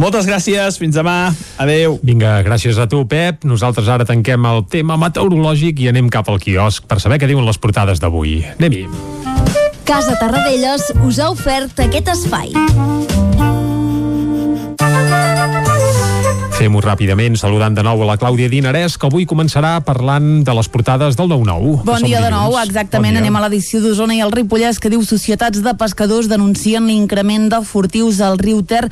Moltes 0.00 0.26
gràcies, 0.26 0.78
fins 0.80 0.96
demà, 0.98 1.32
adeu. 1.62 1.98
Vinga, 2.02 2.40
gràcies 2.46 2.78
a 2.82 2.88
tu, 2.90 3.04
Pep. 3.08 3.46
Nosaltres 3.46 3.90
ara 3.92 4.06
tanquem 4.08 4.46
el 4.50 4.64
tema 4.70 4.98
meteorològic 5.00 5.84
i 5.84 5.90
anem 5.92 6.10
cap 6.12 6.30
al 6.32 6.42
quiosc 6.42 6.88
per 6.90 6.98
saber 7.02 7.20
què 7.22 7.30
diuen 7.30 7.46
les 7.46 7.60
portades 7.62 8.02
d'avui. 8.02 8.40
Anem-hi. 8.58 8.86
Casa 9.86 10.14
Tarradellas 10.18 10.92
us 11.06 11.18
ha 11.18 11.30
ofert 11.34 11.78
aquest 11.82 12.12
espai. 12.14 12.54
Fem-ho 16.62 16.78
ràpidament, 16.78 17.34
saludant 17.34 17.74
de 17.74 17.82
nou 17.82 18.04
a 18.04 18.06
la 18.06 18.14
Clàudia 18.14 18.46
Dinarès, 18.46 18.94
que 18.94 19.08
avui 19.08 19.24
començarà 19.26 19.72
parlant 19.82 20.44
de 20.46 20.52
les 20.54 20.68
portades 20.70 21.16
del 21.18 21.26
9-9. 21.26 21.80
que 21.80 21.86
Bon 21.88 22.04
dia 22.06 22.20
de 22.22 22.28
nou, 22.30 22.54
exactament. 22.60 23.16
Bon 23.16 23.18
dia. 23.18 23.22
Anem 23.24 23.34
a 23.34 23.40
l'edició 23.42 23.80
d'Osona 23.82 24.14
i 24.14 24.20
el 24.22 24.30
Ripollès 24.30 24.78
que 24.78 24.92
diu 24.92 25.02
societats 25.02 25.58
de 25.58 25.72
pescadors 25.74 26.28
denuncien 26.30 26.86
l'increment 26.86 27.48
de 27.50 27.58
furtius 27.66 28.20
al 28.22 28.38
riu 28.38 28.60
Ter 28.62 28.84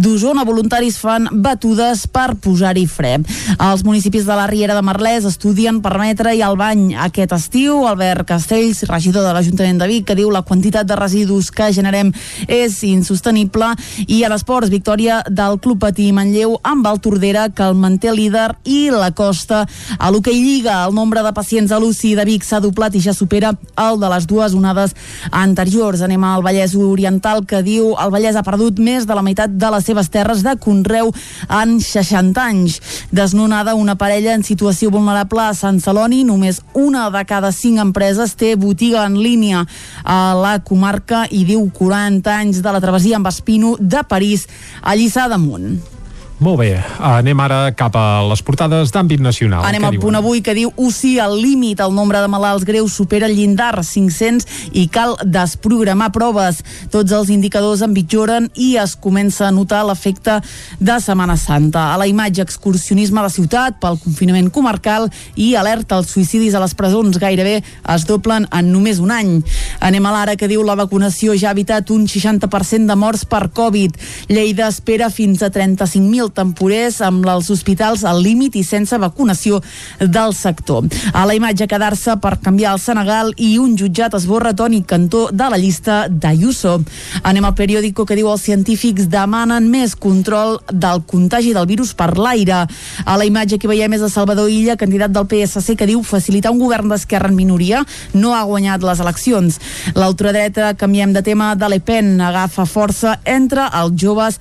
d'Osona. 0.00 0.46
Voluntaris 0.48 0.96
fan 0.96 1.28
batudes 1.44 2.06
per 2.08 2.38
posar-hi 2.40 2.86
fre. 2.88 3.18
Els 3.58 3.84
municipis 3.84 4.24
de 4.24 4.40
la 4.40 4.48
Riera 4.48 4.78
de 4.78 4.86
Merlès 4.88 5.28
estudien 5.28 5.82
permetre-hi 5.84 6.40
el 6.40 6.56
bany 6.56 6.96
aquest 7.04 7.36
estiu. 7.36 7.84
Albert 7.84 8.24
Castells, 8.32 8.86
regidor 8.88 9.28
de 9.28 9.36
l'Ajuntament 9.36 9.84
de 9.84 9.90
Vic, 9.92 10.08
que 10.08 10.16
diu 10.16 10.32
la 10.32 10.40
quantitat 10.40 10.88
de 10.88 10.96
residus 10.96 11.52
que 11.52 11.68
generem 11.68 12.14
és 12.48 12.80
insostenible. 12.88 13.74
I 14.08 14.24
a 14.24 14.32
l'esports, 14.32 14.72
victòria 14.72 15.20
del 15.28 15.60
Club 15.60 15.84
Patí 15.84 16.08
Manlleu 16.16 16.56
amb 16.64 16.88
el 16.88 17.04
Tordera, 17.10 17.48
que 17.48 17.62
el 17.66 17.74
manté 17.74 18.12
líder, 18.14 18.54
i 18.62 18.90
la 18.94 19.10
Costa 19.10 19.64
a 19.98 20.10
l'Hockey 20.12 20.38
Lliga. 20.38 20.84
El 20.86 20.94
nombre 20.94 21.24
de 21.26 21.32
pacients 21.34 21.72
a 21.74 21.80
l'UCI 21.82 22.14
de 22.14 22.24
Vic 22.28 22.46
s'ha 22.46 22.60
doblat 22.62 22.94
i 22.94 23.02
ja 23.02 23.10
supera 23.16 23.50
el 23.82 23.98
de 23.98 24.10
les 24.12 24.28
dues 24.30 24.54
onades 24.54 24.94
anteriors. 25.34 26.04
Anem 26.06 26.22
al 26.22 26.44
Vallès 26.46 26.76
Oriental, 26.78 27.42
que 27.50 27.64
diu 27.66 27.96
el 27.98 28.14
Vallès 28.14 28.38
ha 28.38 28.46
perdut 28.46 28.78
més 28.78 29.08
de 29.10 29.18
la 29.18 29.26
meitat 29.26 29.58
de 29.58 29.72
les 29.74 29.90
seves 29.90 30.10
terres 30.14 30.44
de 30.46 30.54
Conreu 30.62 31.10
en 31.50 31.80
60 31.82 32.46
anys. 32.46 32.78
Desnonada 33.10 33.74
una 33.74 33.98
parella 33.98 34.36
en 34.38 34.46
situació 34.46 34.94
vulnerable 34.94 35.48
a 35.48 35.58
Sant 35.58 35.82
Celoni, 35.82 36.22
només 36.22 36.62
una 36.78 37.08
de 37.10 37.26
cada 37.26 37.50
cinc 37.50 37.82
empreses 37.82 38.38
té 38.38 38.54
botiga 38.54 39.02
en 39.08 39.18
línia 39.18 39.66
a 40.04 40.20
la 40.38 40.60
comarca 40.62 41.26
i 41.26 41.42
diu 41.48 41.66
40 41.74 42.36
anys 42.38 42.62
de 42.62 42.70
la 42.70 42.80
travessia 42.80 43.18
amb 43.18 43.34
Espino 43.34 43.74
de 43.80 44.06
París 44.06 44.46
a 44.80 44.94
Lliçà 44.94 45.26
d'Amunt. 45.26 45.98
Molt 46.40 46.56
bé, 46.56 46.70
anem 47.04 47.36
ara 47.44 47.66
cap 47.76 47.92
a 48.00 48.22
les 48.24 48.40
portades 48.40 48.88
d'àmbit 48.94 49.20
nacional. 49.20 49.60
Anem 49.68 49.84
al 49.84 49.98
punt 50.00 50.16
avui 50.16 50.38
que 50.40 50.54
diu 50.56 50.70
UCI 50.72 51.18
al 51.20 51.34
límit, 51.36 51.82
el 51.84 51.92
nombre 51.92 52.22
de 52.22 52.30
malalts 52.32 52.64
greus 52.64 52.94
supera 52.96 53.28
el 53.28 53.34
llindar 53.36 53.82
500 53.84 54.72
i 54.72 54.86
cal 54.88 55.18
desprogramar 55.20 56.08
proves. 56.14 56.62
Tots 56.88 57.12
els 57.12 57.28
indicadors 57.34 57.82
empitjoren 57.84 58.46
i 58.56 58.70
es 58.80 58.94
comença 58.96 59.50
a 59.50 59.50
notar 59.52 59.82
l'efecte 59.84 60.38
de 60.80 60.96
Setmana 61.04 61.36
Santa. 61.36 61.90
A 61.92 61.98
la 62.00 62.06
imatge 62.08 62.40
excursionisme 62.40 63.20
de 63.20 63.34
ciutat 63.36 63.76
pel 63.84 64.00
confinament 64.00 64.48
comarcal 64.48 65.10
i 65.36 65.50
alerta 65.60 66.00
als 66.00 66.16
suïcidis 66.16 66.56
a 66.56 66.64
les 66.64 66.72
presons 66.72 67.20
gairebé 67.20 67.58
es 67.60 68.08
doblen 68.08 68.48
en 68.48 68.72
només 68.72 69.02
un 69.04 69.12
any. 69.12 69.36
Anem 69.84 70.08
a 70.08 70.16
l'ara 70.16 70.38
que 70.40 70.48
diu 70.48 70.64
la 70.64 70.78
vacunació 70.80 71.36
ja 71.36 71.52
ha 71.52 71.58
evitat 71.58 71.92
un 71.92 72.08
60% 72.08 72.88
de 72.88 72.96
morts 72.96 73.28
per 73.28 73.50
Covid. 73.52 74.00
Lleida 74.32 74.72
espera 74.72 75.12
fins 75.12 75.44
a 75.44 75.52
35.000 75.52 76.29
temporers 76.34 77.00
amb 77.04 77.26
els 77.28 77.50
hospitals 77.50 78.04
al 78.04 78.22
límit 78.22 78.56
i 78.56 78.64
sense 78.66 78.96
vacunació 78.98 79.60
del 80.00 80.34
sector. 80.34 80.86
A 81.12 81.24
la 81.26 81.36
imatge 81.36 81.68
quedar-se 81.70 82.16
per 82.22 82.38
canviar 82.42 82.74
el 82.76 82.82
Senegal 82.82 83.32
i 83.36 83.56
un 83.58 83.76
jutjat 83.78 84.14
esborra 84.18 84.54
Toni 84.56 84.82
Cantó 84.82 85.28
de 85.32 85.50
la 85.50 85.58
llista 85.60 86.06
d'Ayuso. 86.08 86.78
Anem 87.22 87.48
al 87.48 87.56
periòdico 87.58 88.06
que 88.06 88.18
diu 88.18 88.30
els 88.32 88.44
científics 88.46 89.08
demanen 89.10 89.68
més 89.70 89.96
control 89.96 90.58
del 90.72 91.04
contagi 91.06 91.54
del 91.56 91.68
virus 91.70 91.94
per 91.94 92.12
l'aire. 92.18 92.64
A 93.04 93.18
la 93.18 93.26
imatge 93.28 93.58
que 93.58 93.70
veiem 93.70 93.98
és 93.98 94.04
de 94.04 94.10
Salvador 94.12 94.50
Illa, 94.50 94.78
candidat 94.80 95.12
del 95.14 95.28
PSC, 95.28 95.76
que 95.76 95.88
diu 95.88 96.02
facilitar 96.06 96.52
un 96.54 96.62
govern 96.62 96.90
d'esquerra 96.90 97.30
en 97.30 97.36
minoria 97.36 97.84
no 98.14 98.34
ha 98.34 98.42
guanyat 98.44 98.84
les 98.86 99.00
eleccions. 99.00 99.60
L'ultradreta, 99.96 100.74
canviem 100.74 101.12
de 101.12 101.22
tema, 101.22 101.54
de 101.54 101.68
Le 101.68 101.80
Pen 101.80 102.18
agafa 102.20 102.66
força 102.66 103.18
entre 103.24 103.68
els 103.82 103.96
joves 104.00 104.40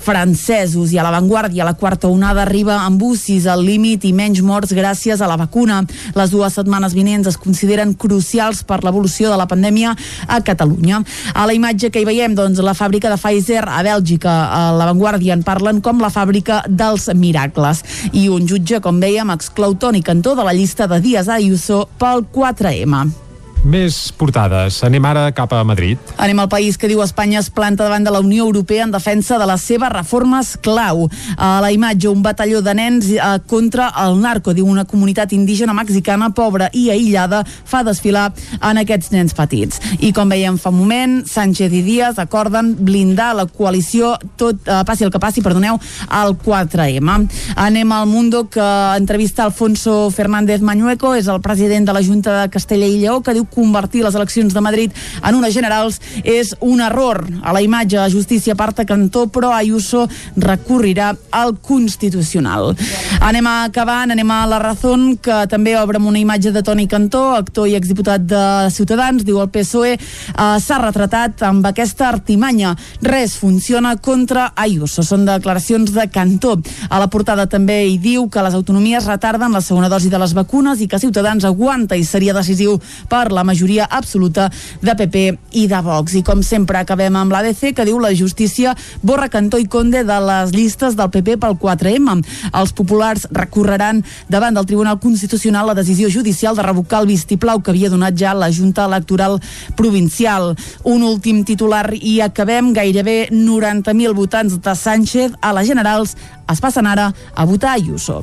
francesos 0.00 0.92
i 0.94 0.98
a 0.98 1.04
l'avantguàrdia 1.04 1.66
la 1.66 1.76
quarta 1.78 2.08
onada 2.08 2.42
arriba 2.42 2.78
amb 2.84 3.02
UCIs 3.02 3.46
al 3.50 3.62
límit 3.64 4.04
i 4.08 4.12
menys 4.16 4.40
morts 4.42 4.72
gràcies 4.76 5.20
a 5.20 5.28
la 5.30 5.38
vacuna. 5.40 5.82
Les 6.16 6.32
dues 6.32 6.56
setmanes 6.56 6.96
vinents 6.96 7.28
es 7.30 7.38
consideren 7.40 7.94
crucials 7.94 8.64
per 8.64 8.80
l'evolució 8.84 9.30
de 9.30 9.38
la 9.40 9.48
pandèmia 9.50 9.94
a 10.26 10.40
Catalunya. 10.44 11.02
A 11.34 11.46
la 11.46 11.54
imatge 11.56 11.90
que 11.92 12.02
hi 12.02 12.08
veiem, 12.08 12.34
doncs, 12.34 12.60
la 12.64 12.74
fàbrica 12.76 13.12
de 13.12 13.20
Pfizer 13.20 13.64
a 13.68 13.82
Bèlgica, 13.86 14.36
a 14.50 14.60
l'avantguàrdia 14.76 15.36
en 15.36 15.44
parlen 15.46 15.80
com 15.84 16.00
la 16.02 16.12
fàbrica 16.12 16.62
dels 16.68 17.10
miracles. 17.14 17.84
I 18.12 18.28
un 18.32 18.48
jutge, 18.48 18.80
com 18.80 19.00
dèiem, 19.02 19.34
exclou 19.36 19.76
Toni 19.76 20.02
Cantó 20.02 20.34
de 20.34 20.46
la 20.46 20.56
llista 20.56 20.88
de 20.90 21.00
Díaz 21.00 21.28
Ayuso 21.28 21.86
pel 21.98 22.24
4M. 22.32 23.29
Més 23.60 24.08
portades. 24.16 24.78
Anem 24.86 25.04
ara 25.04 25.26
cap 25.36 25.50
a 25.52 25.58
Madrid. 25.68 26.00
Anem 26.16 26.38
al 26.40 26.48
país 26.48 26.78
que 26.80 26.88
diu 26.88 27.02
Espanya 27.04 27.42
es 27.42 27.50
planta 27.52 27.84
davant 27.84 28.06
de 28.06 28.12
la 28.12 28.22
Unió 28.24 28.46
Europea 28.46 28.86
en 28.86 28.94
defensa 28.94 29.36
de 29.36 29.44
les 29.44 29.60
seves 29.60 29.92
reformes 29.92 30.54
clau. 30.64 31.10
A 31.36 31.58
la 31.60 31.68
imatge, 31.70 32.08
un 32.08 32.22
batalló 32.24 32.62
de 32.64 32.72
nens 32.74 33.10
eh, 33.12 33.20
contra 33.46 33.90
el 34.00 34.16
narco, 34.22 34.54
diu 34.56 34.64
una 34.64 34.86
comunitat 34.88 35.34
indígena 35.36 35.74
mexicana 35.76 36.30
pobra 36.32 36.70
i 36.72 36.86
aïllada 36.88 37.42
fa 37.44 37.82
desfilar 37.84 38.30
en 38.62 38.80
aquests 38.80 39.12
nens 39.12 39.36
petits. 39.36 39.82
I 40.00 40.14
com 40.16 40.32
veiem 40.32 40.56
fa 40.56 40.72
un 40.72 40.80
moment, 40.80 41.18
Sánchez 41.28 41.76
i 41.76 41.82
Díaz 41.84 42.18
acorden 42.22 42.72
blindar 42.80 43.34
la 43.36 43.44
coalició 43.44 44.14
tot, 44.40 44.64
eh, 44.64 44.80
passi 44.88 45.04
el 45.04 45.12
que 45.12 45.20
passi, 45.20 45.44
perdoneu, 45.44 45.76
al 46.08 46.32
4M. 46.38 47.28
Anem 47.60 47.92
al 47.92 48.08
Mundo 48.08 48.46
que 48.48 48.64
entrevista 48.96 49.44
Alfonso 49.44 50.08
Fernández 50.10 50.62
Mañueco, 50.64 51.14
és 51.14 51.28
el 51.28 51.44
president 51.44 51.84
de 51.84 51.92
la 51.92 52.02
Junta 52.02 52.40
de 52.40 52.48
Castella 52.48 52.88
i 52.88 52.96
Lleó, 53.04 53.20
que 53.20 53.36
diu 53.36 53.49
convertir 53.52 54.04
les 54.04 54.14
eleccions 54.14 54.54
de 54.54 54.60
Madrid 54.64 54.94
en 55.22 55.34
unes 55.38 55.54
generals 55.54 56.00
és 56.24 56.54
un 56.60 56.80
error. 56.80 57.24
A 57.42 57.52
la 57.52 57.62
imatge, 57.62 57.98
la 57.98 58.10
justícia 58.10 58.54
aparta 58.54 58.86
Cantó, 58.86 59.26
però 59.28 59.52
Ayuso 59.54 60.06
recorrirà 60.36 61.14
al 61.30 61.56
Constitucional. 61.60 62.74
Anem 63.20 63.46
a 63.46 63.64
acabant, 63.64 64.10
anem 64.10 64.30
a 64.30 64.46
la 64.46 64.58
Razón, 64.62 65.16
que 65.22 65.44
també 65.50 65.76
obre 65.78 66.00
amb 66.00 66.08
una 66.08 66.20
imatge 66.20 66.52
de 66.54 66.62
Toni 66.62 66.86
Cantó, 66.88 67.34
actor 67.36 67.68
i 67.68 67.76
exdiputat 67.78 68.24
de 68.28 68.44
Ciutadans, 68.72 69.24
diu 69.26 69.40
el 69.42 69.50
PSOE, 69.52 69.94
eh, 69.94 70.58
s'ha 70.60 70.78
retratat 70.80 71.42
amb 71.46 71.66
aquesta 71.66 72.08
artimanya. 72.08 72.74
Res 73.02 73.36
funciona 73.36 73.96
contra 73.96 74.52
Ayuso. 74.56 75.02
Són 75.02 75.26
declaracions 75.28 75.92
de 75.92 76.08
Cantó. 76.10 76.58
A 76.88 76.98
la 76.98 77.08
portada 77.12 77.46
també 77.46 77.82
hi 77.86 77.98
diu 77.98 78.28
que 78.28 78.42
les 78.42 78.54
autonomies 78.54 79.06
retarden 79.06 79.52
la 79.52 79.60
segona 79.60 79.88
dosi 79.88 80.10
de 80.10 80.18
les 80.18 80.34
vacunes 80.34 80.80
i 80.80 80.88
que 80.88 80.98
Ciutadans 80.98 81.44
aguanta 81.44 81.96
i 81.96 82.04
seria 82.04 82.34
decisiu 82.34 82.78
per 83.08 83.30
la 83.32 83.39
majoria 83.44 83.86
absoluta 83.90 84.48
de 84.82 84.94
PP 84.96 85.22
i 85.60 85.66
de 85.70 85.80
Vox. 85.84 86.14
I 86.14 86.22
com 86.26 86.42
sempre 86.46 86.80
acabem 86.80 87.16
amb 87.16 87.32
l'ABC 87.32 87.74
que 87.76 87.86
diu 87.88 87.98
la 88.00 88.12
justícia 88.14 88.74
borra 89.02 89.28
Cantó 89.32 89.58
i 89.58 89.68
Conde 89.70 90.04
de 90.04 90.18
les 90.26 90.54
llistes 90.54 90.96
del 90.98 91.10
PP 91.10 91.38
pel 91.42 91.58
4M. 91.60 92.20
Els 92.52 92.74
populars 92.76 93.26
recorreran 93.30 94.02
davant 94.28 94.56
del 94.56 94.66
Tribunal 94.66 95.00
Constitucional 95.00 95.70
la 95.70 95.78
decisió 95.78 96.10
judicial 96.10 96.56
de 96.56 96.66
revocar 96.66 97.02
el 97.02 97.10
vistiplau 97.10 97.62
que 97.62 97.72
havia 97.74 97.90
donat 97.90 98.16
ja 98.18 98.34
la 98.34 98.50
Junta 98.52 98.86
Electoral 98.88 99.40
Provincial. 99.76 100.54
Un 100.84 101.04
últim 101.06 101.44
titular 101.44 101.86
i 101.96 102.20
acabem 102.24 102.72
gairebé 102.76 103.28
90.000 103.30 104.16
votants 104.16 104.60
de 104.60 104.74
Sánchez 104.74 105.38
a 105.40 105.54
les 105.56 105.68
generals 105.68 106.16
es 106.50 106.60
passen 106.60 106.86
ara 106.86 107.12
a 107.34 107.44
votar 107.46 107.76
Ayuso. 107.76 108.22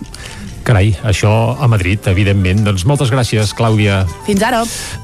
Carai, 0.67 0.89
això 1.07 1.55
a 1.55 1.67
Madrid, 1.71 2.03
evidentment. 2.11 2.65
Doncs 2.65 2.83
moltes 2.83 3.07
gràcies, 3.07 3.53
Clàudia. 3.55 4.01
Fins 4.25 4.41
ara. 4.43 4.57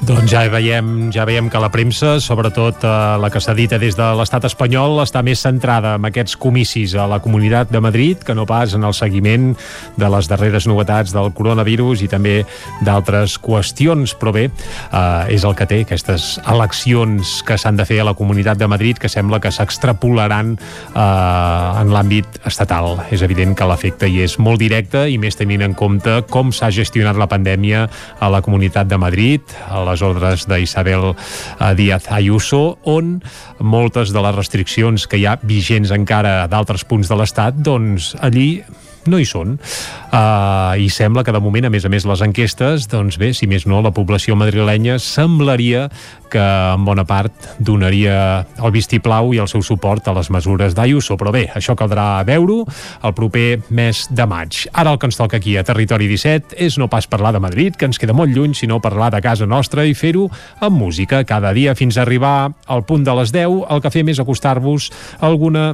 Doncs 0.03 0.27
ja 0.27 0.41
veiem, 0.51 1.07
ja 1.15 1.23
veiem 1.23 1.47
que 1.47 1.61
la 1.63 1.69
premsa, 1.71 2.17
sobretot 2.19 2.83
eh, 2.83 2.89
la 3.23 3.29
que 3.31 3.39
s'edita 3.39 3.79
des 3.79 3.95
de 3.95 4.09
l'estat 4.19 4.43
espanyol, 4.49 4.97
està 5.05 5.21
més 5.23 5.39
centrada 5.39 5.93
en 5.95 6.03
aquests 6.09 6.35
comicis 6.35 6.97
a 6.99 7.05
la 7.07 7.21
Comunitat 7.23 7.71
de 7.71 7.79
Madrid 7.79 8.25
que 8.27 8.35
no 8.35 8.43
pas 8.43 8.73
en 8.75 8.83
el 8.83 8.91
seguiment 8.97 9.53
de 9.95 10.09
les 10.11 10.27
darreres 10.27 10.67
novetats 10.67 11.15
del 11.15 11.31
coronavirus 11.31 12.03
i 12.03 12.11
també 12.11 12.35
d'altres 12.83 13.37
qüestions. 13.39 14.17
Però 14.19 14.35
bé, 14.35 14.49
eh, 14.49 15.31
és 15.31 15.47
el 15.47 15.55
que 15.55 15.69
té, 15.71 15.79
aquestes 15.87 16.41
eleccions 16.43 17.37
que 17.47 17.55
s'han 17.55 17.79
de 17.79 17.87
fer 17.87 18.01
a 18.03 18.09
la 18.09 18.15
Comunitat 18.19 18.59
de 18.59 18.67
Madrid 18.67 18.99
que 18.99 19.07
sembla 19.07 19.39
que 19.39 19.53
s'extrapolaran 19.55 20.57
eh, 20.59 20.99
en 20.99 21.95
l'àmbit 21.95 22.43
estatal. 22.51 22.99
És 23.15 23.23
evident 23.23 23.55
que 23.55 23.71
l'efecte 23.71 24.11
hi 24.11 24.25
és 24.27 24.35
molt 24.43 24.59
directe 24.59 25.07
i 25.07 25.15
més 25.15 25.39
tenint 25.53 25.69
en 25.69 25.75
compte 25.77 26.13
com 26.33 26.51
s'ha 26.51 26.71
gestionat 26.73 27.17
la 27.19 27.27
pandèmia 27.29 27.85
a 28.19 28.29
la 28.33 28.41
Comunitat 28.41 28.89
de 28.89 28.97
Madrid, 28.97 29.41
a 29.69 29.83
les 29.85 30.01
ordres 30.01 30.47
d'Isabel 30.49 31.11
eh, 31.13 31.73
Díaz 31.77 32.09
Ayuso, 32.09 32.79
on 32.89 33.19
moltes 33.59 34.13
de 34.13 34.23
les 34.23 34.35
restriccions 34.35 35.05
que 35.07 35.19
hi 35.21 35.27
ha 35.27 35.37
vigents 35.43 35.93
encara 35.93 36.47
d'altres 36.49 36.85
punts 36.89 37.09
de 37.09 37.19
l'Estat, 37.19 37.59
doncs 37.61 38.13
allí 38.21 38.63
no 39.07 39.19
hi 39.19 39.27
són. 39.27 39.57
Uh, 40.13 40.77
I 40.79 40.89
sembla 40.93 41.23
que 41.25 41.33
de 41.33 41.41
moment, 41.43 41.67
a 41.67 41.71
més 41.73 41.85
a 41.85 41.91
més, 41.91 42.05
les 42.07 42.23
enquestes, 42.25 42.87
doncs 42.91 43.17
bé, 43.21 43.33
si 43.33 43.49
més 43.49 43.67
no, 43.69 43.81
la 43.83 43.93
població 43.95 44.37
madrilenya 44.39 44.99
semblaria 45.01 45.87
que 46.33 46.41
en 46.41 46.85
bona 46.85 47.03
part 47.05 47.45
donaria 47.61 48.15
el 48.57 48.73
vistiplau 48.73 49.35
i 49.35 49.41
el 49.43 49.49
seu 49.51 49.61
suport 49.61 50.07
a 50.09 50.15
les 50.17 50.31
mesures 50.33 50.73
d'Ayuso. 50.73 51.17
Però 51.19 51.33
bé, 51.33 51.45
això 51.53 51.75
caldrà 51.77 52.23
veure-ho 52.25 52.63
el 53.05 53.13
proper 53.13 53.61
mes 53.69 54.07
de 54.09 54.25
maig. 54.29 54.63
Ara 54.73 54.95
el 54.95 54.99
que 54.99 55.09
ens 55.11 55.19
toca 55.19 55.37
aquí 55.37 55.55
a 55.57 55.65
Territori 55.67 56.09
17 56.09 56.57
és 56.65 56.79
no 56.81 56.89
pas 56.89 57.07
parlar 57.09 57.35
de 57.35 57.43
Madrid, 57.43 57.77
que 57.77 57.85
ens 57.89 58.01
queda 58.01 58.17
molt 58.17 58.33
lluny, 58.33 58.57
sinó 58.57 58.81
parlar 58.81 59.11
de 59.13 59.21
casa 59.21 59.45
nostra 59.45 59.85
i 59.85 59.93
fer-ho 59.93 60.25
amb 60.59 60.77
música 60.81 61.21
cada 61.29 61.53
dia 61.53 61.77
fins 61.77 61.97
a 61.97 62.05
arribar 62.07 62.53
al 62.65 62.85
punt 62.89 63.05
de 63.05 63.13
les 63.21 63.33
10. 63.33 63.65
El 63.69 63.85
que 63.85 63.93
fem 63.93 64.09
és 64.09 64.21
acostar-vos 64.21 64.89
alguna 65.21 65.73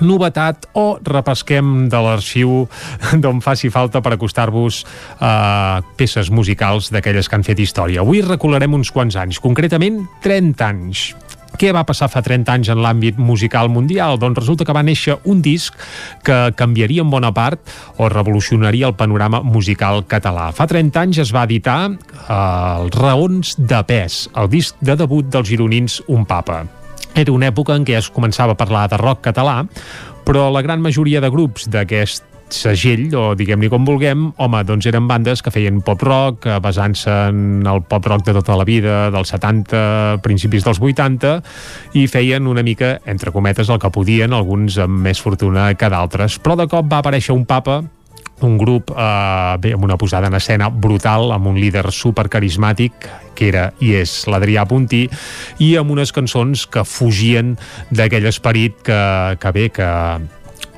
novetat 0.00 0.68
o 0.78 0.98
repesquem 1.04 1.88
de 1.92 2.02
l'arxiu 2.04 2.66
d'on 3.22 3.40
faci 3.44 3.70
falta 3.72 4.02
per 4.04 4.14
acostar-vos 4.16 4.84
a 5.20 5.80
peces 5.96 6.30
musicals 6.30 6.90
d'aquelles 6.90 7.28
que 7.28 7.38
han 7.38 7.46
fet 7.46 7.60
història. 7.60 8.04
Avui 8.04 8.22
recularem 8.24 8.74
uns 8.74 8.92
quants 8.94 9.16
anys, 9.20 9.40
concretament 9.42 10.04
30 10.24 10.70
anys. 10.70 11.10
Què 11.60 11.74
va 11.76 11.82
passar 11.84 12.06
fa 12.08 12.22
30 12.24 12.54
anys 12.54 12.70
en 12.72 12.80
l'àmbit 12.80 13.18
musical 13.20 13.68
mundial? 13.68 14.16
Doncs 14.22 14.38
resulta 14.38 14.64
que 14.64 14.76
va 14.76 14.84
néixer 14.86 15.18
un 15.28 15.42
disc 15.44 15.76
que 16.24 16.38
canviaria 16.56 17.04
en 17.04 17.10
bona 17.12 17.34
part 17.36 17.60
o 17.98 18.08
revolucionaria 18.08 18.88
el 18.88 18.96
panorama 18.96 19.42
musical 19.44 20.04
català. 20.08 20.50
Fa 20.56 20.68
30 20.70 21.04
anys 21.04 21.22
es 21.26 21.34
va 21.36 21.44
editar 21.44 21.78
eh, 21.90 21.94
els 22.32 22.96
Raons 22.96 23.56
de 23.60 23.84
Pes, 23.84 24.26
el 24.40 24.52
disc 24.52 24.80
de 24.80 24.96
debut 24.96 25.28
dels 25.28 25.52
gironins 25.52 26.00
Un 26.08 26.24
Papa. 26.24 26.62
Era 27.14 27.32
una 27.32 27.50
època 27.50 27.76
en 27.76 27.84
què 27.84 27.98
es 27.98 28.10
començava 28.12 28.56
a 28.56 28.60
parlar 28.60 28.88
de 28.90 28.98
rock 29.00 29.24
català, 29.28 29.62
però 30.24 30.48
la 30.52 30.62
gran 30.62 30.82
majoria 30.82 31.20
de 31.20 31.30
grups 31.32 31.68
d'aquest 31.70 32.26
segell, 32.54 33.08
o 33.14 33.34
diguem-li 33.38 33.70
com 33.70 33.84
vulguem, 33.86 34.28
home, 34.42 34.62
doncs 34.66 34.88
eren 34.90 35.06
bandes 35.08 35.42
que 35.42 35.52
feien 35.54 35.80
pop-rock, 35.86 36.48
eh, 36.48 36.58
basant-se 36.62 37.12
en 37.30 37.66
el 37.66 37.82
pop-rock 37.86 38.26
de 38.26 38.34
tota 38.40 38.56
la 38.58 38.66
vida, 38.66 38.96
dels 39.14 39.30
70, 39.32 40.18
principis 40.24 40.66
dels 40.66 40.80
80, 40.80 41.36
i 41.94 42.06
feien 42.10 42.50
una 42.50 42.64
mica, 42.66 42.98
entre 43.06 43.32
cometes, 43.32 43.70
el 43.70 43.78
que 43.78 43.92
podien, 43.94 44.34
alguns 44.34 44.78
amb 44.82 45.00
més 45.06 45.22
fortuna 45.22 45.70
que 45.74 45.90
d'altres. 45.90 46.40
Però 46.42 46.58
de 46.58 46.68
cop 46.70 46.90
va 46.90 47.00
aparèixer 47.04 47.36
un 47.36 47.46
papa 47.46 47.82
un 48.46 48.56
grup 48.58 48.92
eh, 48.94 49.56
bé, 49.60 49.74
amb 49.76 49.84
una 49.84 49.98
posada 50.00 50.30
en 50.30 50.36
escena 50.38 50.68
brutal, 50.68 51.32
amb 51.34 51.50
un 51.50 51.60
líder 51.60 51.86
supercarismàtic 51.92 53.08
que 53.36 53.48
era 53.48 53.70
i 53.80 53.94
és 54.00 54.12
l'Adrià 54.30 54.66
Puntí 54.68 55.06
i 55.62 55.70
amb 55.80 55.94
unes 55.94 56.12
cançons 56.12 56.66
que 56.66 56.84
fugien 56.84 57.56
d'aquell 57.90 58.28
esperit 58.28 58.82
que, 58.84 59.00
que 59.40 59.54
bé, 59.56 59.70
que 59.74 59.88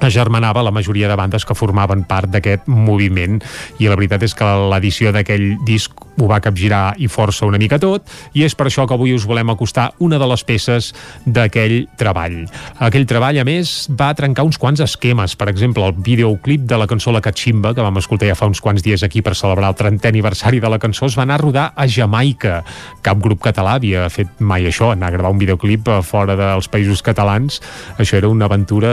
agermanava 0.06 0.62
la 0.62 0.70
majoria 0.70 1.08
de 1.08 1.16
bandes 1.16 1.44
que 1.46 1.54
formaven 1.54 2.04
part 2.08 2.30
d'aquest 2.32 2.66
moviment. 2.66 3.40
I 3.78 3.88
la 3.90 3.98
veritat 3.98 4.24
és 4.26 4.34
que 4.34 4.48
l'edició 4.72 5.12
d'aquell 5.14 5.56
disc 5.66 5.94
ho 6.22 6.30
va 6.30 6.40
capgirar 6.42 6.94
i 7.02 7.08
força 7.10 7.46
una 7.48 7.60
mica 7.60 7.80
tot 7.82 8.06
i 8.38 8.44
és 8.46 8.54
per 8.54 8.68
això 8.68 8.86
que 8.86 8.94
avui 8.94 9.14
us 9.16 9.26
volem 9.28 9.50
acostar 9.52 9.90
una 10.02 10.20
de 10.22 10.28
les 10.30 10.44
peces 10.46 10.92
d'aquell 11.26 11.88
treball. 11.98 12.44
Aquell 12.82 13.06
treball, 13.08 13.40
a 13.42 13.46
més, 13.46 13.74
va 13.90 14.12
trencar 14.18 14.46
uns 14.46 14.58
quants 14.60 14.82
esquemes. 14.84 15.34
Per 15.38 15.48
exemple, 15.50 15.84
el 15.86 15.96
videoclip 15.98 16.64
de 16.68 16.78
la 16.78 16.86
cançó 16.90 17.12
La 17.12 17.22
Cachimba, 17.24 17.74
que 17.74 17.84
vam 17.84 17.98
escoltar 18.00 18.30
ja 18.30 18.38
fa 18.38 18.48
uns 18.50 18.62
quants 18.62 18.84
dies 18.84 19.02
aquí 19.02 19.22
per 19.22 19.34
celebrar 19.38 19.72
el 19.72 19.78
30è 19.78 20.12
aniversari 20.12 20.62
de 20.62 20.70
la 20.70 20.80
cançó, 20.82 21.10
es 21.10 21.18
va 21.18 21.26
anar 21.26 21.40
a 21.40 21.42
rodar 21.42 21.66
a 21.74 21.88
Jamaica. 21.88 22.62
Cap 23.02 23.20
grup 23.22 23.42
català 23.44 23.76
havia 23.80 24.08
fet 24.12 24.40
mai 24.40 24.66
això, 24.68 24.92
anar 24.92 25.10
a 25.10 25.16
gravar 25.16 25.34
un 25.34 25.42
videoclip 25.42 25.90
fora 26.06 26.38
dels 26.38 26.70
països 26.72 27.02
catalans. 27.02 27.60
Això 27.98 28.18
era 28.20 28.30
una 28.32 28.48
aventura 28.50 28.92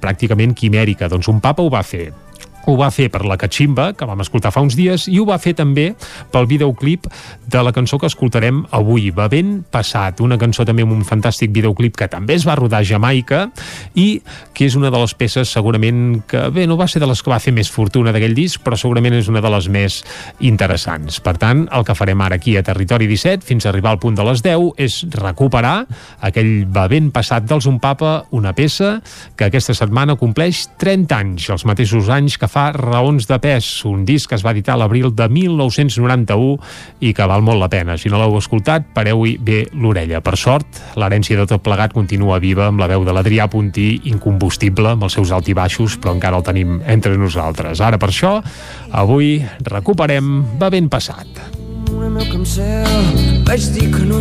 pràcticament 0.00 0.54
quimèrica. 0.56 1.10
Doncs 1.10 1.30
un 1.32 1.40
papa 1.42 1.64
ho 1.64 1.72
va 1.72 1.84
fer 1.86 2.10
ho 2.66 2.76
va 2.78 2.90
fer 2.92 3.08
per 3.12 3.24
la 3.28 3.38
Cachimba, 3.40 3.90
que 3.96 4.06
vam 4.08 4.20
escoltar 4.24 4.52
fa 4.54 4.62
uns 4.64 4.76
dies, 4.78 5.06
i 5.08 5.18
ho 5.20 5.26
va 5.28 5.38
fer 5.40 5.54
també 5.58 5.90
pel 6.32 6.48
videoclip 6.50 7.06
de 7.50 7.62
la 7.64 7.72
cançó 7.72 7.98
que 7.98 8.08
escoltarem 8.10 8.62
avui, 8.76 9.10
Bevent 9.14 9.60
Passat, 9.72 10.20
una 10.24 10.38
cançó 10.40 10.66
també 10.68 10.84
amb 10.84 10.94
un 10.94 11.04
fantàstic 11.06 11.52
videoclip 11.54 11.96
que 11.98 12.10
també 12.10 12.36
es 12.36 12.46
va 12.48 12.56
rodar 12.58 12.82
a 12.82 12.86
Jamaica 12.86 13.46
i 13.98 14.20
que 14.54 14.68
és 14.68 14.76
una 14.78 14.90
de 14.92 15.00
les 15.00 15.14
peces 15.16 15.50
segurament 15.50 16.20
que, 16.28 16.46
bé, 16.54 16.66
no 16.68 16.78
va 16.80 16.88
ser 16.90 17.00
de 17.02 17.08
les 17.10 17.22
que 17.22 17.32
va 17.32 17.40
fer 17.42 17.54
més 17.56 17.70
fortuna 17.72 18.12
d'aquell 18.14 18.36
disc, 18.36 18.60
però 18.64 18.78
segurament 18.78 19.16
és 19.18 19.30
una 19.32 19.42
de 19.42 19.52
les 19.52 19.68
més 19.72 20.00
interessants. 20.40 21.20
Per 21.24 21.36
tant, 21.40 21.64
el 21.72 21.86
que 21.86 21.96
farem 21.96 22.20
ara 22.20 22.38
aquí 22.40 22.56
a 22.58 22.64
Territori 22.66 23.08
17, 23.10 23.46
fins 23.46 23.66
a 23.66 23.72
arribar 23.72 23.94
al 23.94 24.02
punt 24.02 24.18
de 24.18 24.26
les 24.26 24.44
10, 24.44 24.74
és 24.80 25.00
recuperar 25.16 25.86
aquell 26.26 26.66
Bevent 26.70 27.10
Passat 27.14 27.48
dels 27.48 27.66
Un 27.70 27.80
Papa, 27.82 28.26
una 28.36 28.52
peça 28.56 28.98
que 29.36 29.48
aquesta 29.48 29.74
setmana 29.76 30.18
compleix 30.20 30.66
30 30.80 31.16
anys, 31.16 31.48
els 31.54 31.66
mateixos 31.68 32.10
anys 32.12 32.36
que 32.38 32.49
fa 32.50 32.70
Raons 32.74 33.28
de 33.30 33.38
pes, 33.42 33.68
un 33.86 34.02
disc 34.08 34.30
que 34.30 34.36
es 34.38 34.44
va 34.44 34.52
editar 34.54 34.76
l'abril 34.78 35.12
de 35.14 35.28
1991 35.30 36.56
i 37.06 37.12
que 37.14 37.28
val 37.30 37.44
molt 37.46 37.62
la 37.62 37.70
pena. 37.70 37.96
Si 38.00 38.10
no 38.10 38.18
l'heu 38.18 38.36
escoltat, 38.40 38.90
pareu-hi 38.96 39.36
bé 39.38 39.60
l'orella. 39.72 40.22
Per 40.24 40.34
sort, 40.40 40.82
l'herència 40.98 41.38
de 41.38 41.46
tot 41.50 41.62
plegat 41.64 41.94
continua 41.94 42.40
viva 42.42 42.66
amb 42.70 42.82
la 42.82 42.90
veu 42.90 43.06
de 43.06 43.14
l'Adrià 43.14 43.46
Puntí, 43.50 43.88
incombustible, 44.10 44.96
amb 44.96 45.06
els 45.06 45.18
seus 45.18 45.30
alt 45.30 45.48
i 45.48 45.56
baixos, 45.56 45.96
però 46.00 46.16
encara 46.16 46.40
el 46.40 46.46
tenim 46.46 46.80
entre 46.90 47.16
nosaltres. 47.18 47.80
Ara, 47.80 48.00
per 48.00 48.10
això, 48.10 48.38
avui 48.90 49.38
recuperem 49.70 50.40
Va 50.60 50.70
ben 50.70 50.88
passat. 50.90 51.26
meu 51.90 52.26
cancel 52.26 53.44
vaig 53.46 53.62
dir 53.74 53.90
que 53.92 54.04
no, 54.04 54.20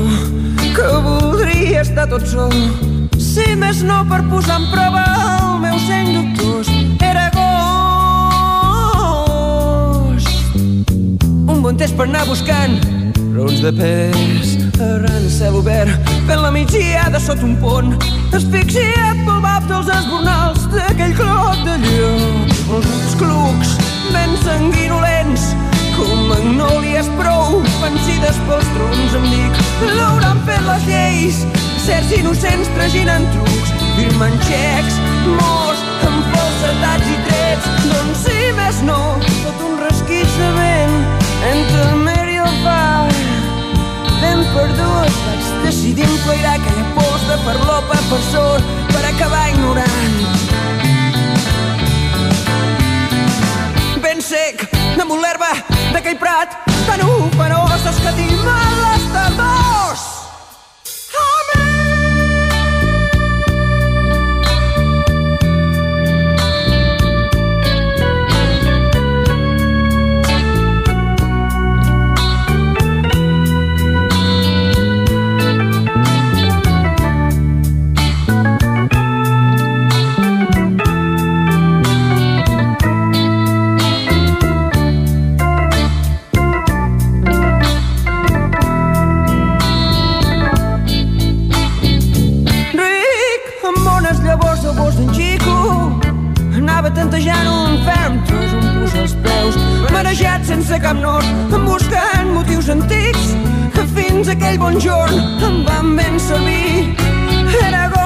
que 0.76 0.88
voldria 1.04 1.82
estar 1.82 2.08
tot 2.10 2.26
sol. 2.28 2.54
Si 3.18 3.56
més 3.56 3.82
no 3.84 4.04
per 4.10 4.22
posar 4.30 4.60
en 4.62 4.70
prova 4.72 5.04
el 5.40 5.60
meu 5.64 5.80
seny 5.88 6.19
Un 11.60 11.64
bon 11.64 11.76
temps 11.76 11.92
per 11.92 12.06
anar 12.08 12.22
buscant. 12.24 12.78
Raons 13.36 13.58
de 13.60 13.72
pes. 13.76 14.52
Arran 14.80 15.18
el 15.18 15.26
cel 15.28 15.58
obert 15.60 16.08
fent 16.30 16.40
la 16.40 16.52
migdiada 16.56 17.20
sota 17.20 17.44
un 17.44 17.58
pont. 17.60 17.90
Asfixiat 18.38 19.20
pel 19.26 19.42
baf 19.44 19.68
dels 19.68 19.90
esbornals 19.98 20.70
d'aquell 20.72 21.18
clot 21.20 21.60
de 21.68 21.76
llop 21.84 22.72
els 22.78 22.88
ulls 22.94 23.18
clucs 23.20 23.76
ben 24.16 24.40
sanguinolents 24.46 25.50
com 25.98 26.24
magnòlies 26.32 27.12
prou 27.20 27.60
vencides 27.84 28.40
pels 28.48 28.74
troncs 28.80 29.20
em 29.20 29.30
dic. 29.36 29.62
L'hauran 30.00 30.40
fet 30.48 30.64
les 30.72 30.88
lleis 30.88 31.46
certs 31.84 32.16
innocents 32.22 32.72
traginen 32.80 33.28
trucs 33.36 33.78
firmant 34.00 34.44
xecs 34.48 35.04
morts 35.36 35.84
amb 36.08 36.36
falsetats 36.38 37.16
i 37.18 37.22
trets. 37.28 37.72
Doncs 37.92 38.28
si 38.30 38.44
més 38.64 38.86
no 38.88 39.02
tot 39.42 39.66
un 39.74 39.82
resquitx 39.90 40.40
de 40.40 40.54
vent 40.64 41.19
entre 41.48 41.82
el 41.90 41.96
mer 41.96 42.28
i 42.30 42.38
el 42.44 42.56
far 42.64 43.08
ben 44.22 44.42
perdut 44.54 45.20
vaig 45.26 45.46
decidir 45.64 46.06
emploirar 46.08 46.56
aquella 46.58 46.86
pols 46.98 47.24
de 47.30 47.38
farlopa 47.46 48.00
per 48.10 48.22
sort 48.32 48.74
per 48.92 49.04
acabar 49.14 49.44
ignorant. 49.54 50.18
Ben 54.04 54.22
sec 54.22 54.68
damunt 54.98 55.24
l'herba 55.24 55.54
d'aquell 55.94 56.20
prat 56.20 56.60
tan 56.86 57.06
operós 57.08 57.88
escatimant 57.94 58.19
cap 100.80 100.96
nord 100.96 101.26
em 101.54 101.66
buscant 101.66 102.30
motius 102.32 102.70
antics 102.70 103.36
que 103.74 103.84
fins 103.96 104.28
aquell 104.32 104.58
bon 104.62 104.80
jorn 104.80 105.18
em 105.44 105.64
van 105.66 105.96
ben 105.98 106.20
servir. 106.20 106.96
Era 107.60 107.84
agost 107.90 108.00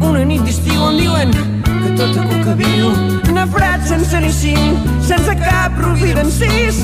una 0.00 0.24
nit 0.24 0.42
d'estiu 0.48 0.82
on 0.82 0.96
diuen 0.98 1.30
que 1.32 1.90
tot 2.00 2.16
a 2.18 2.22
cuca 2.32 2.54
viu 2.58 2.90
nafrat 3.36 3.86
sense 3.86 4.16
ni 4.24 4.32
cinc 4.32 4.74
sense 5.04 5.32
cap 5.44 5.72
rubí 5.82 6.10
d'encís. 6.16 6.76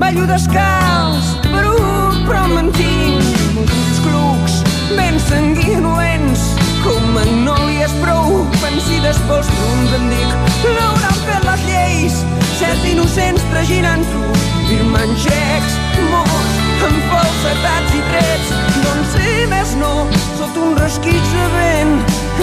Ballo 0.00 0.24
descalç 0.30 1.26
un 1.44 2.24
però 2.24 2.42
els 2.64 2.80
ulls 2.80 3.98
clucs 4.06 4.54
ben 4.96 5.16
sanguinoents 5.28 6.42
com 6.84 7.02
magnòlies 7.16 7.92
prou 8.02 8.28
vencides 8.62 9.18
pels 9.28 9.48
troncs 9.56 9.92
em 10.00 10.04
dic 10.16 10.53
llauren 10.72 11.18
per 11.26 11.40
les 11.44 11.62
lleis, 11.68 12.18
certs 12.58 12.84
innocents 12.88 13.42
traginant 13.50 14.04
trus, 14.12 14.44
firmant 14.68 15.14
xecs, 15.24 15.78
morts, 16.10 16.58
amb 16.88 17.08
falsetats 17.12 17.96
i 17.98 18.02
trets. 18.10 18.52
Doncs 18.84 19.14
si 19.16 19.32
més 19.50 19.74
no, 19.80 19.92
sota 20.38 20.62
un 20.66 20.76
resquit 20.80 21.32
de 21.32 21.46
vent, 21.56 21.94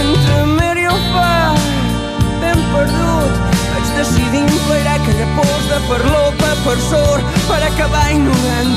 entre 0.03 0.39
mer 0.55 0.75
i 0.81 0.87
el 0.91 1.01
far, 1.11 1.55
ben 2.43 2.65
perdut, 2.73 3.57
vaig 3.71 3.93
decidir 3.99 4.43
empairar 4.47 4.97
aquella 4.99 5.29
pols 5.37 5.69
de 5.71 5.79
perlopa 5.89 6.51
per 6.65 6.77
sort, 6.89 7.39
per 7.47 7.61
acabar 7.69 8.05
ignorant. 8.15 8.75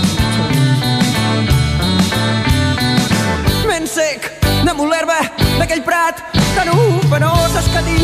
Ben 3.69 3.89
sec, 3.91 4.31
de 4.65 4.73
molerba, 4.77 5.21
d'aquell 5.59 5.83
prat, 5.87 6.23
tan 6.55 6.71
un 6.75 7.01
penós 7.11 7.57
escatint 7.59 8.04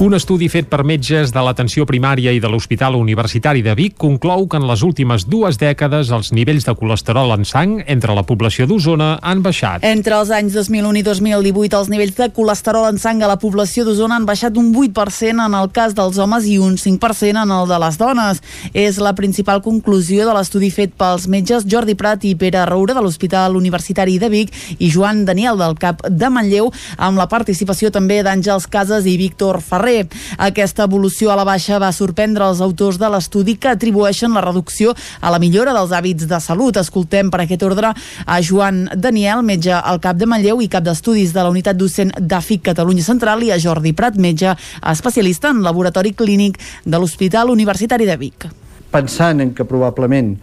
Un 0.00 0.14
estudi 0.16 0.46
fet 0.48 0.64
per 0.64 0.80
metges 0.88 1.28
de 1.28 1.40
l'atenció 1.44 1.84
primària 1.84 2.32
i 2.32 2.38
de 2.40 2.48
l'Hospital 2.48 2.94
Universitari 2.96 3.60
de 3.60 3.74
Vic 3.76 3.98
conclou 4.00 4.46
que 4.48 4.56
en 4.56 4.64
les 4.64 4.80
últimes 4.80 5.26
dues 5.28 5.58
dècades 5.60 6.08
els 6.16 6.30
nivells 6.32 6.64
de 6.64 6.72
colesterol 6.72 7.34
en 7.34 7.44
sang 7.44 7.74
entre 7.84 8.14
la 8.16 8.22
població 8.24 8.64
d'Osona 8.64 9.10
han 9.20 9.42
baixat. 9.44 9.84
Entre 9.84 10.16
els 10.16 10.32
anys 10.32 10.56
2001 10.56 11.02
i 11.02 11.04
2018, 11.04 11.76
els 11.76 11.90
nivells 11.92 12.16
de 12.16 12.30
colesterol 12.32 12.86
en 12.88 12.96
sang 13.02 13.20
a 13.20 13.28
la 13.28 13.36
població 13.42 13.84
d'Osona 13.84 14.16
han 14.16 14.24
baixat 14.24 14.56
un 14.56 14.70
8% 14.72 15.44
en 15.44 15.58
el 15.58 15.68
cas 15.76 15.92
dels 15.98 16.16
homes 16.16 16.48
i 16.48 16.56
un 16.56 16.80
5% 16.80 17.44
en 17.44 17.52
el 17.58 17.68
de 17.68 17.82
les 17.84 18.00
dones. 18.00 18.40
És 18.72 19.02
la 19.04 19.12
principal 19.12 19.60
conclusió 19.60 20.24
de 20.24 20.38
l'estudi 20.38 20.72
fet 20.72 20.96
pels 20.96 21.28
metges 21.28 21.68
Jordi 21.68 21.92
Prat 21.92 22.24
i 22.24 22.32
Pere 22.40 22.64
Roura 22.72 22.96
de 22.96 23.04
l'Hospital 23.04 23.60
Universitari 23.60 24.16
de 24.16 24.32
Vic 24.32 24.56
i 24.78 24.88
Joan 24.88 25.26
Daniel 25.28 25.60
del 25.60 25.76
CAP 25.76 26.08
de 26.08 26.32
Manlleu, 26.32 26.72
amb 26.96 27.20
la 27.20 27.28
participació 27.28 27.92
també 27.92 28.22
d'Àngels 28.24 28.64
Casas 28.72 29.04
i 29.04 29.18
Víctor 29.20 29.60
Ferrer 29.60 29.89
carrer. 29.90 30.06
Aquesta 30.38 30.84
evolució 30.84 31.30
a 31.30 31.36
la 31.36 31.44
baixa 31.44 31.78
va 31.78 31.90
sorprendre 31.92 32.46
els 32.46 32.60
autors 32.60 32.98
de 32.98 33.08
l'estudi 33.10 33.56
que 33.56 33.70
atribueixen 33.70 34.32
la 34.34 34.44
reducció 34.44 34.94
a 35.20 35.30
la 35.30 35.38
millora 35.38 35.74
dels 35.74 35.92
hàbits 35.92 36.28
de 36.28 36.40
salut. 36.40 36.76
Escoltem 36.76 37.30
per 37.30 37.42
aquest 37.44 37.62
ordre 37.62 37.92
a 38.26 38.40
Joan 38.42 38.88
Daniel, 38.96 39.42
metge 39.42 39.72
al 39.74 40.00
cap 40.00 40.16
de 40.16 40.26
Manlleu 40.26 40.62
i 40.62 40.68
cap 40.68 40.84
d'estudis 40.84 41.34
de 41.34 41.42
la 41.42 41.50
unitat 41.50 41.76
docent 41.76 42.12
d'AFIC 42.18 42.64
Catalunya 42.70 43.04
Central 43.04 43.42
i 43.42 43.52
a 43.52 43.58
Jordi 43.58 43.92
Prat, 43.92 44.16
metge 44.16 44.54
especialista 44.86 45.50
en 45.50 45.62
laboratori 45.62 46.12
clínic 46.14 46.58
de 46.84 46.98
l'Hospital 46.98 47.50
Universitari 47.50 48.06
de 48.06 48.16
Vic. 48.16 48.48
Pensant 48.90 49.40
en 49.40 49.52
que 49.54 49.64
probablement 49.64 50.34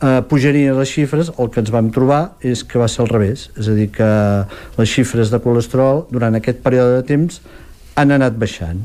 eh, 0.00 0.20
pujarien 0.28 0.78
les 0.78 0.90
xifres, 0.90 1.32
el 1.38 1.50
que 1.50 1.60
ens 1.62 1.72
vam 1.74 1.90
trobar 1.90 2.36
és 2.46 2.62
que 2.64 2.78
va 2.78 2.88
ser 2.88 3.02
al 3.04 3.10
revés, 3.10 3.48
és 3.58 3.70
a 3.70 3.74
dir, 3.74 3.88
que 3.94 4.10
les 4.78 4.92
xifres 4.92 5.32
de 5.32 5.42
colesterol 5.42 6.06
durant 6.10 6.38
aquest 6.38 6.62
període 6.62 7.00
de 7.00 7.08
temps 7.08 7.40
han 8.00 8.16
anat 8.16 8.38
baixant. 8.40 8.80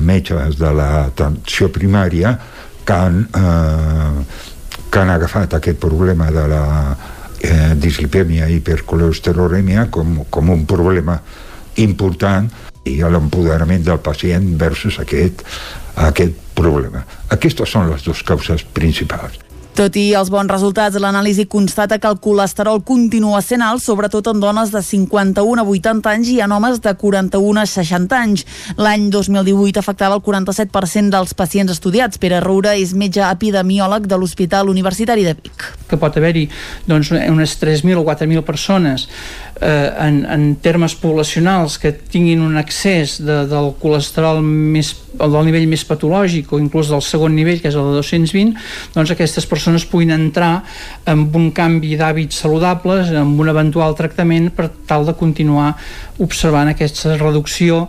Metges 0.00 0.56
de 0.60 0.70
l'atenció 0.76 1.68
primària 1.74 2.36
que 2.86 2.96
han, 2.96 3.24
eh, 3.34 4.24
que 4.90 5.00
han 5.02 5.10
agafat 5.10 5.58
aquest 5.58 5.80
problema 5.82 6.30
de 6.30 6.46
la 6.50 6.64
eh, 7.40 7.74
dislipèmia 7.74 8.48
i 8.48 8.60
hipercolesterolèmia 8.60 9.88
com, 9.90 10.22
com 10.30 10.54
un 10.54 10.64
problema 10.70 11.18
important 11.82 12.48
i 12.88 12.96
l'empoderament 13.02 13.84
del 13.84 14.00
pacient 14.02 14.54
versus 14.58 14.98
aquest, 15.02 15.44
aquest 16.08 16.38
problema. 16.56 17.04
Aquestes 17.34 17.70
són 17.70 17.90
les 17.90 18.04
dues 18.06 18.22
causes 18.26 18.64
principals. 18.76 19.38
Tot 19.78 19.94
i 19.96 20.10
els 20.18 20.30
bons 20.32 20.50
resultats, 20.50 20.98
l'anàlisi 20.98 21.44
constata 21.48 22.00
que 22.02 22.08
el 22.10 22.18
colesterol 22.20 22.80
continua 22.82 23.38
sent 23.44 23.62
alt, 23.62 23.82
sobretot 23.84 24.26
en 24.32 24.40
dones 24.42 24.72
de 24.74 24.82
51 24.82 25.62
a 25.62 25.64
80 25.64 26.10
anys 26.10 26.32
i 26.32 26.40
en 26.42 26.52
homes 26.52 26.80
de 26.82 26.92
41 26.98 27.62
a 27.62 27.66
60 27.70 28.18
anys. 28.18 28.44
L'any 28.76 29.08
2018 29.14 29.78
afectava 29.78 30.18
el 30.18 30.24
47% 30.26 31.14
dels 31.14 31.34
pacients 31.38 31.70
estudiats. 31.72 32.18
Pere 32.18 32.40
Roura 32.42 32.74
és 32.74 32.96
metge 32.98 33.22
epidemiòleg 33.22 34.08
de 34.10 34.18
l'Hospital 34.18 34.72
Universitari 34.72 35.28
de 35.28 35.36
Vic. 35.38 35.68
Que 35.86 35.98
pot 36.00 36.18
haver-hi 36.18 36.48
doncs, 36.90 37.12
unes 37.14 37.54
3.000 37.62 38.02
o 38.02 38.04
4.000 38.04 38.42
persones 38.46 39.06
eh, 39.60 39.90
en, 40.02 40.24
en 40.26 40.56
termes 40.58 40.96
poblacionals 40.98 41.78
que 41.78 41.92
tinguin 41.92 42.42
un 42.42 42.58
excés 42.58 43.20
de, 43.22 43.44
del 43.46 43.72
colesterol 43.78 44.42
més, 44.42 44.92
del 45.14 45.40
nivell 45.46 45.70
més 45.70 45.86
patològic 45.86 46.50
o 46.52 46.58
inclús 46.58 46.90
del 46.90 47.06
segon 47.06 47.38
nivell, 47.38 47.62
que 47.62 47.70
és 47.70 47.78
el 47.78 47.92
de 47.92 48.02
220, 48.02 48.58
doncs 48.96 49.14
aquestes 49.14 49.46
persones 49.46 49.59
puguin 49.90 50.14
entrar 50.14 50.62
amb 51.10 51.34
un 51.36 51.50
canvi 51.52 51.96
d'hàbits 52.00 52.40
saludables, 52.44 53.12
amb 53.12 53.40
un 53.40 53.48
eventual 53.52 53.96
tractament 53.98 54.50
per 54.54 54.70
tal 54.86 55.06
de 55.06 55.14
continuar 55.18 55.74
observant 56.18 56.68
aquesta 56.72 57.16
reducció 57.16 57.88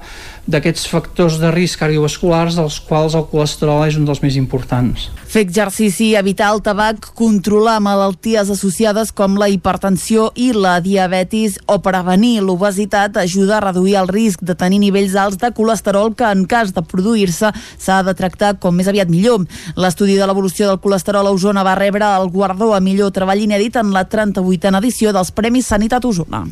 d'aquests 0.50 0.88
factors 0.90 1.38
de 1.42 1.52
risc 1.54 1.80
cardiovasculars 1.82 2.58
dels 2.58 2.80
quals 2.88 3.14
el 3.18 3.28
colesterol 3.30 3.84
és 3.86 3.98
un 4.00 4.08
dels 4.08 4.22
més 4.24 4.38
importants. 4.40 5.10
Fer 5.32 5.46
exercici, 5.46 6.10
evitar 6.20 6.50
el 6.52 6.60
tabac, 6.66 7.06
controlar 7.16 7.78
malalties 7.80 8.50
associades 8.52 9.14
com 9.16 9.38
la 9.40 9.48
hipertensió 9.48 10.30
i 10.36 10.50
la 10.52 10.80
diabetis 10.84 11.56
o 11.72 11.78
prevenir 11.86 12.42
l'obesitat 12.44 13.16
ajuda 13.22 13.60
a 13.60 13.62
reduir 13.68 13.96
el 14.02 14.10
risc 14.12 14.42
de 14.44 14.58
tenir 14.60 14.82
nivells 14.84 15.16
alts 15.16 15.40
de 15.40 15.54
colesterol 15.56 16.12
que 16.18 16.28
en 16.28 16.44
cas 16.50 16.74
de 16.76 16.84
produir-se 16.84 17.54
s'ha 17.54 18.02
de 18.04 18.16
tractar 18.18 18.58
com 18.60 18.76
més 18.76 18.90
aviat 18.92 19.08
millor. 19.14 19.46
L'estudi 19.80 20.18
de 20.20 20.28
l'evolució 20.28 20.68
del 20.68 20.82
colesterol 20.84 21.30
a 21.30 21.32
Osona 21.32 21.64
va 21.64 21.78
rebre 21.80 22.10
el 22.18 22.28
guardó 22.34 22.74
a 22.76 22.82
millor 22.84 23.14
treball 23.16 23.46
inèdit 23.46 23.78
en 23.80 23.94
la 23.96 24.04
38a 24.10 24.82
edició 24.82 25.14
dels 25.16 25.32
Premis 25.32 25.70
Sanitat 25.72 26.04
Osona. 26.06 26.44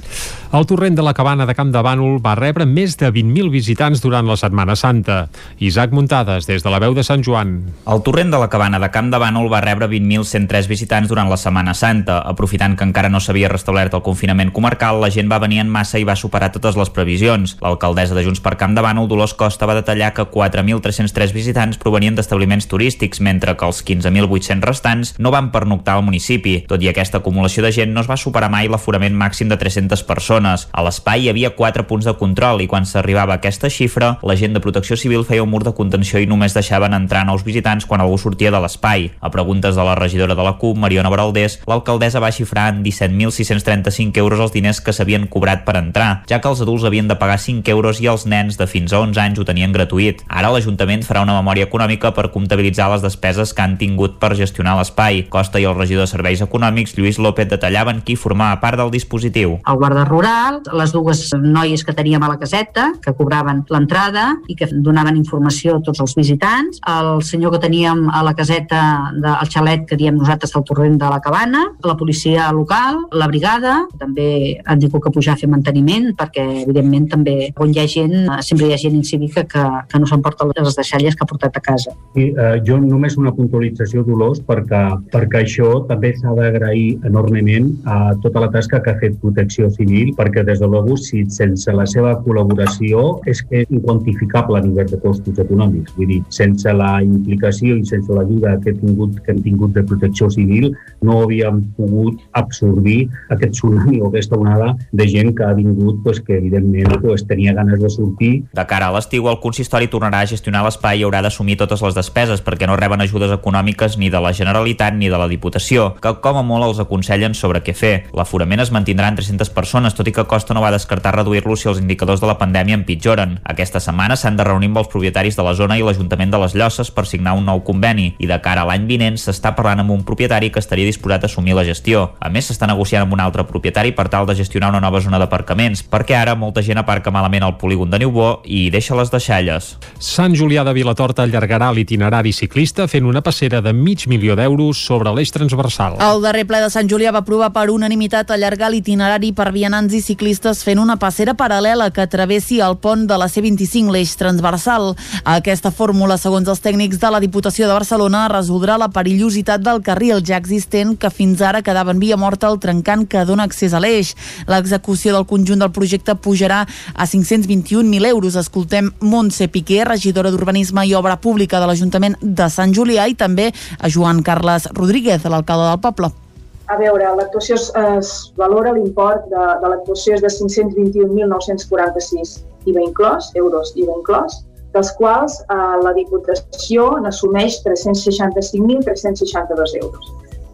El 0.53 0.65
torrent 0.69 0.95
de 0.95 1.03
la 1.03 1.13
cabana 1.13 1.45
de 1.45 1.53
Camp 1.57 1.73
de 1.73 1.83
Bànol 1.83 2.21
va 2.23 2.37
rebre 2.39 2.65
més 2.65 2.95
de 2.97 3.11
20.000 3.11 3.51
visitants 3.51 3.78
durant 3.79 4.27
la 4.27 4.35
Setmana 4.35 4.75
Santa. 4.75 5.29
Isaac 5.57 5.93
Muntades, 5.95 6.43
des 6.45 6.63
de 6.63 6.69
la 6.69 6.81
veu 6.83 6.91
de 6.91 7.03
Sant 7.03 7.21
Joan. 7.23 7.53
El 7.87 8.01
torrent 8.03 8.27
de 8.27 8.39
la 8.41 8.49
cabana 8.51 8.75
de 8.75 8.89
Camp 8.91 9.07
de 9.07 9.15
Bànol 9.21 9.47
va 9.47 9.61
rebre 9.63 9.87
20.103 9.87 10.67
visitants 10.67 11.07
durant 11.07 11.29
la 11.31 11.37
Setmana 11.39 11.71
Santa. 11.73 12.17
Aprofitant 12.27 12.75
que 12.75 12.83
encara 12.83 13.07
no 13.07 13.21
s'havia 13.23 13.47
restablert 13.47 13.95
el 13.95 14.03
confinament 14.03 14.51
comarcal, 14.51 14.99
la 14.99 15.09
gent 15.09 15.31
va 15.31 15.39
venir 15.39 15.61
en 15.63 15.71
massa 15.71 15.95
i 15.95 16.03
va 16.03 16.17
superar 16.19 16.51
totes 16.51 16.75
les 16.75 16.91
previsions. 16.91 17.55
L'alcaldessa 17.63 18.17
de 18.17 18.25
Junts 18.25 18.43
per 18.43 18.57
Camp 18.59 18.75
de 18.75 18.83
Bànol, 18.83 19.07
Dolors 19.07 19.33
Costa, 19.39 19.63
va 19.63 19.77
detallar 19.79 20.11
que 20.11 20.27
4.303 20.27 21.31
visitants 21.31 21.79
provenien 21.79 22.19
d'establiments 22.19 22.67
turístics, 22.67 23.23
mentre 23.23 23.55
que 23.55 23.63
els 23.63 23.79
15.800 23.87 24.67
restants 24.67 25.13
no 25.23 25.31
van 25.31 25.53
pernoctar 25.55 25.95
al 25.95 26.03
municipi. 26.03 26.65
Tot 26.67 26.83
i 26.83 26.91
aquesta 26.91 27.23
acumulació 27.23 27.63
de 27.63 27.71
gent, 27.71 27.95
no 27.95 28.03
es 28.03 28.11
va 28.11 28.19
superar 28.19 28.51
mai 28.51 28.67
l'aforament 28.67 29.15
màxim 29.15 29.47
de 29.47 29.55
300 29.55 30.03
persones. 30.03 30.67
A 30.75 30.83
l'espai 30.83 31.23
hi 31.23 31.31
havia 31.31 31.55
4 31.55 31.87
punts 31.87 32.11
de 32.11 32.17
control 32.19 32.59
i 32.59 32.67
quan 32.67 32.83
s'arribava 32.83 33.39
a 33.39 33.39
aquesta 33.39 33.68
xifra, 33.69 34.17
la 34.21 34.35
gent 34.35 34.53
de 34.53 34.61
Protecció 34.63 34.97
Civil 34.97 35.25
feia 35.25 35.43
un 35.43 35.49
mur 35.49 35.63
de 35.63 35.73
contenció 35.77 36.19
i 36.19 36.27
només 36.29 36.55
deixaven 36.57 36.93
entrar 36.97 37.25
nous 37.25 37.45
visitants 37.45 37.85
quan 37.85 38.01
algú 38.01 38.17
sortia 38.17 38.51
de 38.51 38.59
l'espai. 38.61 39.09
A 39.21 39.31
preguntes 39.31 39.75
de 39.75 39.85
la 39.85 39.95
regidora 39.95 40.35
de 40.35 40.43
la 40.43 40.57
CUP, 40.57 40.77
Mariona 40.77 41.09
Baraldés, 41.09 41.59
l'alcaldessa 41.69 42.21
va 42.23 42.31
xifrar 42.35 42.67
en 42.73 42.83
17.635 42.83 44.17
euros 44.17 44.39
els 44.39 44.53
diners 44.53 44.81
que 44.81 44.93
s'havien 44.93 45.27
cobrat 45.27 45.65
per 45.65 45.77
entrar, 45.79 46.23
ja 46.29 46.41
que 46.41 46.49
els 46.51 46.61
adults 46.61 46.85
havien 46.87 47.07
de 47.07 47.17
pagar 47.19 47.39
5 47.39 47.69
euros 47.71 48.01
i 48.01 48.09
els 48.11 48.25
nens 48.25 48.57
de 48.57 48.67
fins 48.67 48.93
a 48.93 49.01
11 49.03 49.21
anys 49.21 49.39
ho 49.39 49.47
tenien 49.47 49.73
gratuït. 49.75 50.23
Ara 50.27 50.51
l'Ajuntament 50.53 51.03
farà 51.07 51.23
una 51.25 51.37
memòria 51.37 51.67
econòmica 51.69 52.13
per 52.15 52.29
comptabilitzar 52.33 52.89
les 52.93 53.05
despeses 53.05 53.53
que 53.53 53.63
han 53.63 53.77
tingut 53.81 54.19
per 54.19 54.35
gestionar 54.39 54.77
l'espai. 54.79 55.25
Costa 55.29 55.61
i 55.61 55.67
el 55.69 55.77
regidor 55.77 56.07
de 56.07 56.11
Serveis 56.11 56.41
Econòmics, 56.45 56.95
Lluís 56.97 57.19
López, 57.19 57.49
detallaven 57.49 58.01
qui 58.05 58.15
formava 58.19 58.59
part 58.61 58.79
del 58.79 58.91
dispositiu. 58.93 59.57
El 59.67 59.79
guarda 59.81 60.05
rural, 60.07 60.61
les 60.73 60.93
dues 60.95 61.27
noies 61.39 61.83
que 61.85 61.95
teníem 61.95 62.23
a 62.23 62.31
la 62.31 62.39
caseta, 62.39 62.91
que 63.03 63.13
cobraven 63.13 63.58
l'entrada 63.69 64.25
i 64.47 64.55
que 64.55 64.69
donaven 64.71 65.17
informació 65.19 65.77
a 65.77 65.83
tots 65.85 66.01
els 66.03 66.15
visitants, 66.17 66.79
el 66.89 67.23
senyor 67.25 67.55
que 67.55 67.63
teníem 67.65 68.07
a 68.13 68.23
la 68.25 68.35
caseta 68.37 68.81
del 69.15 69.51
xalet 69.51 69.85
que 69.89 69.97
diem 69.99 70.17
nosaltres 70.17 70.53
del 70.55 70.65
torrent 70.67 70.97
de 71.01 71.09
la 71.11 71.19
cabana, 71.23 71.65
la 71.83 71.97
policia 71.97 72.49
local, 72.55 73.03
la 73.11 73.27
brigada, 73.27 73.83
també 73.99 74.59
han 74.65 74.79
tingut 74.79 75.03
que 75.05 75.13
pujar 75.15 75.35
a 75.35 75.41
fer 75.41 75.49
manteniment 75.51 76.11
perquè 76.17 76.45
evidentment 76.63 77.09
també 77.11 77.37
on 77.59 77.73
hi 77.73 77.81
ha 77.81 77.87
gent, 77.89 78.15
sempre 78.45 78.69
hi 78.69 78.73
ha 78.75 78.81
gent 78.81 78.97
incívica 78.97 79.45
que, 79.49 79.65
que 79.89 80.01
no 80.01 80.09
s'emporta 80.09 80.47
les 80.49 80.77
deixalles 80.77 81.15
que 81.15 81.25
ha 81.25 81.29
portat 81.29 81.57
a 81.57 81.63
casa. 81.63 81.95
I, 82.15 82.29
eh, 82.31 82.55
jo 82.65 82.79
només 82.81 83.17
una 83.19 83.33
puntualització, 83.35 84.03
Dolors, 84.07 84.41
perquè, 84.45 84.81
perquè 85.13 85.43
això 85.43 85.71
també 85.89 86.13
s'ha 86.17 86.33
d'agrair 86.37 86.99
enormement 87.07 87.71
a 87.85 87.99
tota 88.23 88.43
la 88.45 88.51
tasca 88.53 88.81
que 88.83 88.93
ha 88.93 88.99
fet 89.01 89.17
Protecció 89.21 89.69
Civil, 89.73 90.13
perquè 90.17 90.43
des 90.47 90.61
de 90.61 90.67
luego, 90.67 90.97
si 90.97 91.25
sense 91.29 91.73
la 91.75 91.85
seva 91.89 92.15
col·laboració 92.23 93.19
és 93.29 93.41
és 93.49 93.67
inquantificable 93.69 94.59
a 94.59 94.63
nivell 94.63 94.89
de 94.89 94.99
costos 95.01 95.39
econòmics. 95.41 95.93
Vull 95.97 96.09
dir, 96.13 96.19
sense 96.33 96.73
la 96.73 96.99
implicació 97.03 97.77
i 97.77 97.85
sense 97.87 98.13
l'ajuda 98.13 98.57
que, 98.63 98.73
tingut, 98.77 99.19
que 99.25 99.33
hem 99.33 99.41
tingut 99.45 99.75
de 99.75 99.83
protecció 99.83 100.29
civil 100.33 100.71
no 101.05 101.21
havíem 101.23 101.61
pogut 101.77 102.19
absorbir 102.37 103.07
aquest 103.33 103.57
tsunami 103.57 104.01
o 104.01 104.09
aquesta 104.09 104.37
onada 104.37 104.73
de 104.91 105.07
gent 105.09 105.33
que 105.37 105.45
ha 105.45 105.53
vingut 105.57 106.01
pues, 106.03 106.21
que 106.21 106.37
evidentment 106.37 106.99
pues, 107.01 107.25
tenia 107.27 107.53
ganes 107.53 107.79
de 107.81 107.89
sortir. 107.89 108.31
De 108.53 108.65
cara 108.69 108.89
a 108.89 108.95
l'estiu, 108.95 109.27
el 109.31 109.39
consistori 109.43 109.89
tornarà 109.91 110.23
a 110.23 110.29
gestionar 110.29 110.63
l'espai 110.65 111.01
i 111.01 111.05
haurà 111.07 111.23
d'assumir 111.25 111.57
totes 111.59 111.83
les 111.85 111.97
despeses 111.97 112.43
perquè 112.45 112.67
no 112.69 112.77
reben 112.79 113.01
ajudes 113.01 113.33
econòmiques 113.35 113.97
ni 113.99 114.09
de 114.09 114.21
la 114.21 114.33
Generalitat 114.35 114.95
ni 114.95 115.09
de 115.09 115.17
la 115.19 115.29
Diputació, 115.31 115.93
que 116.01 116.15
com 116.23 116.39
a 116.39 116.45
molt 116.45 116.67
els 116.69 116.81
aconsellen 116.83 117.35
sobre 117.37 117.63
què 117.65 117.75
fer. 117.75 117.93
L'aforament 118.15 118.63
es 118.63 118.73
mantindrà 118.75 119.09
en 119.11 119.19
300 119.19 119.51
persones, 119.55 119.95
tot 119.97 120.07
i 120.07 120.15
que 120.15 120.27
Costa 120.29 120.55
no 120.55 120.63
va 120.63 120.73
descartar 120.75 121.15
reduir-lo 121.15 121.55
si 121.55 121.69
els 121.71 121.81
indicadors 121.81 122.21
de 122.21 122.29
la 122.29 122.37
pandèmia 122.39 122.77
empitjoren. 122.79 123.38
Aquesta 123.43 123.79
setmana 123.79 124.15
s'han 124.19 124.37
de 124.37 124.43
reunir 124.47 124.69
amb 124.71 124.81
els 124.81 124.89
propietaris 124.91 125.37
de 125.37 125.45
la 125.45 125.53
zona 125.53 125.77
i 125.77 125.83
l'Ajuntament 125.85 126.31
de 126.31 126.39
les 126.41 126.55
Llosses 126.55 126.91
per 126.91 127.05
signar 127.07 127.35
un 127.37 127.45
nou 127.45 127.63
conveni 127.65 128.13
i 128.19 128.27
de 128.29 128.39
cara 128.43 128.63
a 128.65 128.69
l'any 128.69 128.87
vinent 128.89 129.17
s'està 129.17 129.53
parlant 129.55 129.83
amb 129.83 129.93
un 129.95 130.03
propietari 130.03 130.49
que 130.51 130.59
estaria 130.59 130.87
disposat 130.87 131.23
a 131.23 131.29
assumir 131.31 131.55
la 131.55 131.65
gestió. 131.67 132.09
A 132.19 132.29
més, 132.29 132.49
s'està 132.49 132.67
negociant 132.67 133.05
amb 133.05 133.15
un 133.15 133.23
altre 133.23 133.45
propietari 133.47 133.93
per 133.95 134.09
tal 134.09 134.27
de 134.27 134.35
gestionar 134.35 134.69
una 134.73 134.81
nova 134.83 135.01
zona 135.01 135.19
d'aparcaments, 135.21 135.85
perquè 135.89 136.17
ara 136.17 136.35
molta 136.35 136.63
gent 136.65 136.81
aparca 136.81 137.11
malament 137.11 137.45
al 137.45 137.57
polígon 137.57 137.89
de 137.89 137.99
Niubó 138.03 138.41
i 138.45 138.65
hi 138.65 138.73
deixa 138.73 138.97
les 138.99 139.11
deixalles. 139.13 139.71
Sant 139.99 140.35
Julià 140.35 140.65
de 140.67 140.73
Vilatorta 140.75 141.23
allargarà 141.23 141.71
l'itinerari 141.73 142.33
ciclista 142.33 142.87
fent 142.87 143.07
una 143.07 143.23
passera 143.25 143.61
de 143.61 143.73
mig 143.73 144.07
milió 144.11 144.35
d'euros 144.35 144.83
sobre 144.85 145.13
l'eix 145.15 145.31
transversal. 145.31 145.97
El 146.03 146.21
darrer 146.25 146.45
ple 146.49 146.61
de 146.63 146.69
Sant 146.73 146.89
Julià 146.91 147.13
va 147.15 147.23
aprovar 147.23 147.51
per 147.55 147.69
unanimitat 147.71 148.31
allargar 148.35 148.71
l'itinerari 148.73 149.31
per 149.33 149.51
vianants 149.55 149.95
i 149.95 150.01
ciclistes 150.03 150.63
fent 150.65 150.81
una 150.81 150.97
passera 150.99 151.35
paral·lela 151.39 151.89
que 151.95 152.07
travessi 152.11 152.59
el 152.63 152.77
pont 152.83 153.07
de 153.07 153.17
la 153.17 153.28
C25, 153.29 153.93
l'eix 153.93 154.15
transversal. 154.19 154.93
Aquesta 155.23 155.71
fórmula, 155.71 156.17
segons 156.17 156.49
els 156.49 156.61
tècnics 156.63 156.99
de 156.99 157.11
la 157.13 157.21
Diputació 157.23 157.67
de 157.67 157.75
Barcelona, 157.77 158.27
resoldrà 158.31 158.77
la 158.81 158.89
perillositat 158.93 159.63
del 159.65 159.81
carril 159.85 160.23
ja 160.25 160.37
existent 160.37 160.95
que 160.99 161.11
fins 161.13 161.41
ara 161.41 161.63
quedava 161.65 161.93
en 161.95 162.01
via 162.03 162.17
morta 162.17 162.49
el 162.49 162.59
trencant 162.59 163.07
que 163.09 163.25
dona 163.25 163.47
accés 163.49 163.73
a 163.73 163.81
l'eix. 163.83 164.15
L'execució 164.49 165.13
del 165.15 165.27
conjunt 165.29 165.63
del 165.63 165.73
projecte 165.75 166.15
pujarà 166.15 166.63
a 166.65 167.07
521.000 167.07 168.09
euros. 168.13 168.39
Escoltem 168.39 168.93
Montse 168.99 169.49
Piqué, 169.49 169.83
regidora 169.85 170.31
d'Urbanisme 170.31 170.85
i 170.85 170.95
Obra 170.97 171.19
Pública 171.21 171.59
de 171.59 171.69
l'Ajuntament 171.69 172.17
de 172.21 172.49
Sant 172.49 172.73
Julià 172.75 173.09
i 173.09 173.17
també 173.19 173.51
a 173.79 173.89
Joan 173.89 174.23
Carles 174.23 174.69
Rodríguez, 174.73 175.23
l'alcalde 175.25 175.69
del 175.69 175.85
poble. 175.85 176.28
A 176.69 176.77
veure, 176.77 177.01
l'actuació 177.17 177.55
es, 177.57 177.71
es 177.97 178.09
valora 178.37 178.71
l'import 178.75 179.23
de, 179.31 179.43
de 179.61 179.67
l'actuació 179.71 180.09
és 180.17 180.21
de 180.25 180.31
521.946 180.35 182.33
IVA 182.69 182.81
inclòs, 182.85 183.23
euros 183.41 183.67
IVA 183.75 183.93
inclòs, 183.97 184.31
dels 184.75 184.91
quals 184.99 185.33
eh, 185.41 185.45
la 185.81 185.91
Diputació 185.97 186.81
n'assumeix 187.01 187.53
365.362 187.65 189.75
euros 189.81 190.03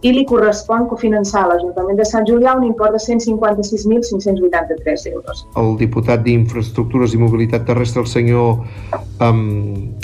i 0.02 0.12
li 0.14 0.26
correspon 0.28 0.88
cofinançar 0.92 1.46
a 1.46 1.48
l'Ajuntament 1.54 1.98
de 1.98 2.06
Sant 2.06 2.28
Julià 2.28 2.56
un 2.58 2.66
import 2.68 2.96
de 2.96 3.02
156.583 3.02 5.08
euros. 5.14 5.46
El 5.58 5.76
diputat 5.82 6.24
d'Infraestructures 6.26 7.16
i 7.16 7.22
Mobilitat 7.22 7.66
Terrestre, 7.70 8.04
el 8.04 8.12
senyor, 8.12 8.50
um, 9.24 9.46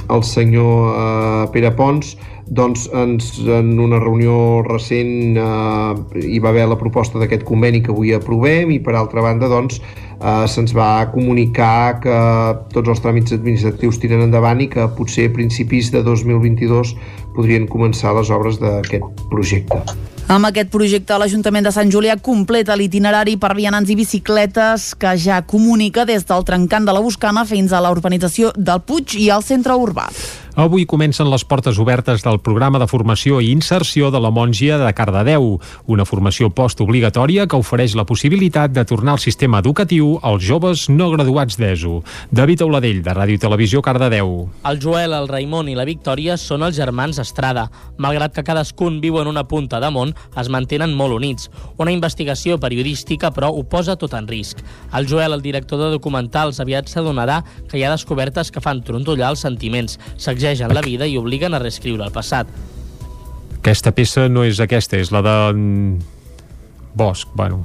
el 0.10 0.24
senyor 0.28 0.92
uh, 0.92 1.52
Pere 1.54 1.74
Pons, 1.78 2.16
doncs 2.52 2.89
ens, 2.92 3.32
en 3.48 3.78
una 3.80 4.00
reunió 4.02 4.36
recent 4.66 5.38
eh, 5.39 6.26
hi 6.28 6.39
va 6.44 6.52
haver 6.52 6.66
la 6.68 6.78
proposta 6.80 7.20
d'aquest 7.22 7.46
conveni 7.48 7.80
que 7.84 7.94
avui 7.94 8.12
aprovem 8.12 8.74
i 8.76 8.80
per 8.84 8.98
altra 9.00 9.24
banda 9.24 9.48
doncs 9.48 9.80
eh, 9.80 10.48
se'ns 10.52 10.76
va 10.76 11.08
comunicar 11.14 12.02
que 12.04 12.18
tots 12.76 12.92
els 12.92 13.04
tràmits 13.04 13.38
administratius 13.38 14.02
tiren 14.04 14.26
endavant 14.28 14.60
i 14.60 14.68
que 14.74 14.89
potser 14.98 15.30
a 15.30 15.34
principis 15.38 15.94
de 15.96 16.04
2022 16.04 16.92
podrien 17.36 17.68
començar 17.70 18.16
les 18.18 18.32
obres 18.34 18.60
d'aquest 18.62 19.26
projecte. 19.32 19.82
Amb 20.32 20.48
aquest 20.48 20.70
projecte, 20.72 21.18
l'Ajuntament 21.20 21.66
de 21.68 21.74
Sant 21.76 21.90
Julià 21.92 22.16
completa 22.24 22.78
l'itinerari 22.80 23.36
per 23.42 23.56
vianants 23.58 23.90
i 23.92 23.98
bicicletes 24.00 24.94
que 24.96 25.16
ja 25.20 25.42
comunica 25.44 26.06
des 26.08 26.24
del 26.30 26.46
trencant 26.48 26.88
de 26.88 26.96
la 26.96 27.02
Buscana 27.04 27.44
fins 27.50 27.74
a 27.74 27.82
la 27.84 27.92
urbanització 27.92 28.54
del 28.56 28.80
Puig 28.88 29.18
i 29.20 29.28
al 29.30 29.44
centre 29.44 29.76
urbà. 29.76 30.08
Avui 30.62 30.84
comencen 30.86 31.26
les 31.26 31.41
portes 31.41 31.80
obertes 31.82 32.22
del 32.22 32.38
programa 32.45 32.78
de 32.78 32.86
formació 32.86 33.39
i 33.41 33.47
inserció 33.49 34.12
de 34.14 34.20
la 34.22 34.30
Mongia 34.30 34.76
de 34.78 34.91
Cardedeu, 34.93 35.55
una 35.89 36.03
formació 36.05 36.51
postobligatòria 36.53 37.47
que 37.49 37.57
ofereix 37.57 37.95
la 37.97 38.05
possibilitat 38.05 38.70
de 38.76 38.84
tornar 38.86 39.16
al 39.16 39.24
sistema 39.24 39.57
educatiu 39.66 40.20
als 40.22 40.45
joves 40.45 40.84
no 40.91 41.07
graduats 41.16 41.57
d'ESO. 41.57 42.03
David 42.30 42.62
Auladell, 42.62 42.99
de 43.01 43.16
Ràdio 43.18 43.41
Televisió 43.41 43.82
Cardedeu. 43.82 44.51
El 44.70 44.78
Joel, 44.84 45.16
el 45.18 45.26
Raimon 45.32 45.72
i 45.72 45.74
la 45.74 45.88
Victòria 45.89 46.38
són 46.38 46.62
els 46.68 46.78
germans 46.78 47.18
Estrada. 47.18 47.66
Malgrat 47.97 48.38
que 48.38 48.45
cadascun 48.45 49.01
viu 49.01 49.18
en 49.18 49.34
una 49.34 49.47
punta 49.49 49.82
de 49.82 49.89
món, 49.89 50.14
es 50.38 50.53
mantenen 50.53 50.93
molt 50.93 51.18
units. 51.18 51.49
Una 51.82 51.89
investigació 51.89 52.59
periodística, 52.62 53.34
però, 53.34 53.49
ho 53.49 53.66
posa 53.66 53.97
tot 53.97 54.14
en 54.14 54.30
risc. 54.30 54.62
El 54.93 55.09
Joel, 55.09 55.34
el 55.34 55.41
director 55.41 55.82
de 55.82 55.89
documentals, 55.97 56.62
aviat 56.62 56.86
s'adonarà 56.86 57.41
que 57.66 57.82
hi 57.82 57.84
ha 57.84 57.97
descobertes 57.97 58.53
que 58.53 58.62
fan 58.62 58.86
trontollar 58.86 59.34
els 59.34 59.41
sentiments, 59.41 59.97
sacsegen 60.52 60.74
la 60.76 60.82
vida 60.82 61.08
i 61.08 61.18
obliguen 61.18 61.54
a 61.54 61.60
reescriure 61.60 62.04
el 62.06 62.12
passat. 62.12 62.47
Aquesta 63.62 63.91
peça 63.91 64.28
no 64.30 64.43
és 64.43 64.60
aquesta, 64.60 64.97
és 64.97 65.12
la 65.12 65.22
de 65.22 65.36
Bosch, 66.95 67.28
bueno, 67.36 67.64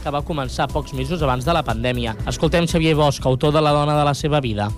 que 0.00 0.10
va 0.10 0.22
començar 0.24 0.64
pocs 0.72 0.94
mesos 0.96 1.20
abans 1.22 1.44
de 1.44 1.52
la 1.52 1.62
pandèmia. 1.62 2.14
Escoltem 2.26 2.66
Xavier 2.66 2.94
Bosch, 2.96 3.20
autor 3.28 3.52
de 3.52 3.60
La 3.60 3.72
dona 3.72 3.98
de 3.98 4.04
la 4.04 4.14
seva 4.14 4.40
vida. 4.40 4.70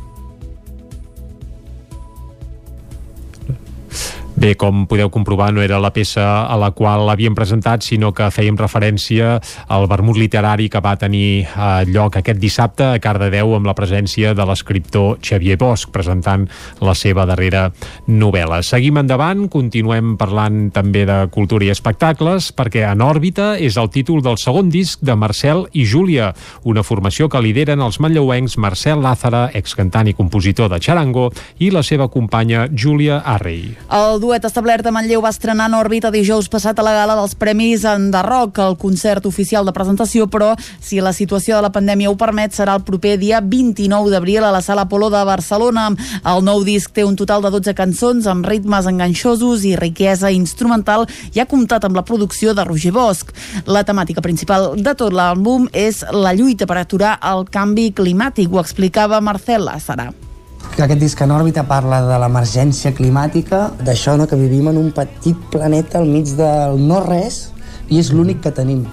Bé, 4.43 4.57
com 4.59 4.88
podeu 4.90 5.07
comprovar, 5.07 5.53
no 5.55 5.62
era 5.62 5.76
la 5.78 5.93
peça 5.95 6.24
a 6.51 6.57
la 6.59 6.72
qual 6.74 7.05
l'havíem 7.07 7.30
presentat, 7.30 7.84
sinó 7.86 8.09
que 8.11 8.26
fèiem 8.34 8.57
referència 8.59 9.36
al 9.70 9.84
vermut 9.86 10.16
literari 10.18 10.64
que 10.66 10.80
va 10.82 10.97
tenir 10.99 11.45
eh, 11.45 11.84
lloc 11.86 12.16
aquest 12.18 12.40
dissabte 12.43 12.88
a 12.88 12.99
Cardedeu 12.99 13.55
amb 13.55 13.70
la 13.70 13.74
presència 13.78 14.32
de 14.34 14.47
l'escriptor 14.49 15.20
Xavier 15.22 15.55
Bosch, 15.61 15.93
presentant 15.95 16.49
la 16.82 16.95
seva 16.99 17.22
darrera 17.30 17.68
novel·la. 18.11 18.64
Seguim 18.66 18.99
endavant, 18.99 19.45
continuem 19.47 20.16
parlant 20.18 20.72
també 20.74 21.05
de 21.07 21.20
cultura 21.30 21.68
i 21.68 21.70
espectacles, 21.70 22.51
perquè 22.51 22.82
En 22.90 23.07
òrbita 23.07 23.53
és 23.62 23.78
el 23.78 23.93
títol 23.95 24.26
del 24.26 24.40
segon 24.43 24.74
disc 24.74 25.07
de 25.07 25.14
Marcel 25.14 25.68
i 25.70 25.86
Júlia, 25.86 26.32
una 26.66 26.82
formació 26.82 27.30
que 27.30 27.45
lideren 27.47 27.78
els 27.78 28.01
manlleuencs 28.03 28.59
Marcel 28.59 29.07
Lázara, 29.07 29.53
excantant 29.55 30.11
i 30.11 30.18
compositor 30.18 30.66
de 30.74 30.82
Charango, 30.82 31.30
i 31.62 31.70
la 31.70 31.86
seva 31.86 32.11
companya 32.11 32.66
Júlia 32.74 33.22
Arrey. 33.22 33.76
El 33.86 34.18
duet 34.18 34.32
establert 34.41 34.87
a 34.89 34.91
Manlleu 34.95 35.20
va 35.20 35.28
estrenar 35.28 35.66
en 35.68 35.74
òrbita 35.76 36.09
dijous 36.09 36.47
passat 36.49 36.78
a 36.80 36.85
la 36.87 36.95
gala 36.97 37.12
dels 37.18 37.35
Premis 37.37 37.83
Enderroc, 37.85 38.57
el 38.64 38.78
concert 38.80 39.26
oficial 39.28 39.68
de 39.68 39.74
presentació, 39.76 40.24
però 40.33 40.55
si 40.80 41.03
la 41.05 41.12
situació 41.12 41.59
de 41.59 41.66
la 41.66 41.72
pandèmia 41.74 42.09
ho 42.09 42.16
permet, 42.16 42.57
serà 42.57 42.78
el 42.78 42.87
proper 42.89 43.18
dia 43.20 43.43
29 43.45 44.09
d'abril 44.09 44.49
a 44.49 44.55
la 44.55 44.62
Sala 44.64 44.87
Apolo 44.89 45.11
de 45.12 45.20
Barcelona. 45.28 45.91
El 46.24 46.41
nou 46.49 46.64
disc 46.64 46.97
té 46.97 47.05
un 47.05 47.20
total 47.20 47.45
de 47.45 47.53
12 47.53 47.76
cançons 47.76 48.30
amb 48.33 48.49
ritmes 48.49 48.89
enganxosos 48.89 49.68
i 49.68 49.76
riquesa 49.76 50.33
instrumental 50.33 51.05
i 51.37 51.45
ha 51.45 51.49
comptat 51.53 51.85
amb 51.85 52.01
la 52.01 52.07
producció 52.09 52.57
de 52.57 52.64
Roger 52.64 52.97
Bosch. 52.97 53.37
La 53.68 53.85
temàtica 53.85 54.24
principal 54.24 54.72
de 54.80 54.97
tot 54.97 55.12
l'àlbum 55.12 55.68
és 55.76 56.01
la 56.16 56.33
lluita 56.33 56.64
per 56.64 56.80
aturar 56.80 57.18
el 57.37 57.45
canvi 57.53 57.91
climàtic, 57.93 58.49
ho 58.49 58.64
explicava 58.64 59.20
Marcel 59.20 59.68
Lázara 59.68 60.12
que 60.12 60.32
aquest 60.78 61.00
disc 61.00 61.20
en 61.20 61.34
òrbita 61.34 61.66
parla 61.68 62.00
de 62.06 62.18
l'emergència 62.22 62.94
climàtica, 62.96 63.70
d'això 63.84 64.16
no, 64.16 64.26
que 64.26 64.38
vivim 64.40 64.70
en 64.72 64.78
un 64.80 64.90
petit 64.96 65.36
planeta 65.52 66.00
al 66.00 66.08
mig 66.08 66.32
del 66.38 66.80
no-res 66.80 67.51
i 67.90 68.01
és 68.01 68.12
l'únic 68.12 68.40
que 68.44 68.55
tenim. 68.56 68.86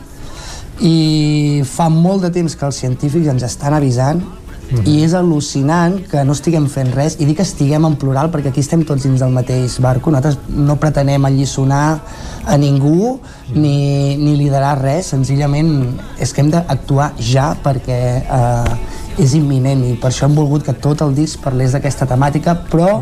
I 0.79 1.61
fa 1.67 1.89
molt 1.91 2.23
de 2.27 2.33
temps 2.35 2.55
que 2.55 2.67
els 2.67 2.83
científics 2.83 3.31
ens 3.31 3.47
estan 3.47 3.75
avisant 3.75 4.23
Mm 4.69 4.77
-hmm. 4.77 4.87
i 4.87 5.03
és 5.03 5.13
al·lucinant 5.13 6.07
que 6.07 6.23
no 6.23 6.31
estiguem 6.31 6.67
fent 6.67 6.93
res. 6.93 7.15
I 7.19 7.25
dic 7.25 7.37
que 7.37 7.41
estiguem 7.41 7.85
en 7.85 7.95
plural 7.95 8.29
perquè 8.29 8.49
aquí 8.49 8.59
estem 8.59 8.83
tots 8.85 9.03
dins 9.03 9.19
del 9.19 9.31
mateix 9.31 9.79
barco. 9.79 10.11
Nosaltres 10.11 10.37
no 10.47 10.75
pretenem 10.75 11.25
alliçonar 11.25 11.99
a 12.45 12.57
ningú 12.57 13.19
ni, 13.53 14.15
ni 14.17 14.35
liderar 14.35 14.79
res. 14.81 15.07
Senzillament 15.07 15.97
és 16.19 16.33
que 16.33 16.41
hem 16.41 16.51
d'actuar 16.51 17.13
ja 17.17 17.55
perquè 17.63 18.21
eh, 18.21 18.75
és 19.19 19.33
imminent 19.35 19.81
i 19.83 19.95
per 19.99 20.09
això 20.11 20.27
hem 20.27 20.37
volgut 20.37 20.63
que 20.67 20.75
tot 20.85 21.01
el 21.03 21.15
disc 21.17 21.41
parlés 21.43 21.75
d'aquesta 21.75 22.07
temàtica 22.09 22.55
però 22.71 23.01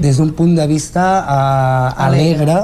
des 0.00 0.18
d'un 0.18 0.32
punt 0.34 0.56
de 0.58 0.66
vista 0.66 1.04
uh, 1.22 2.04
alegre 2.06 2.58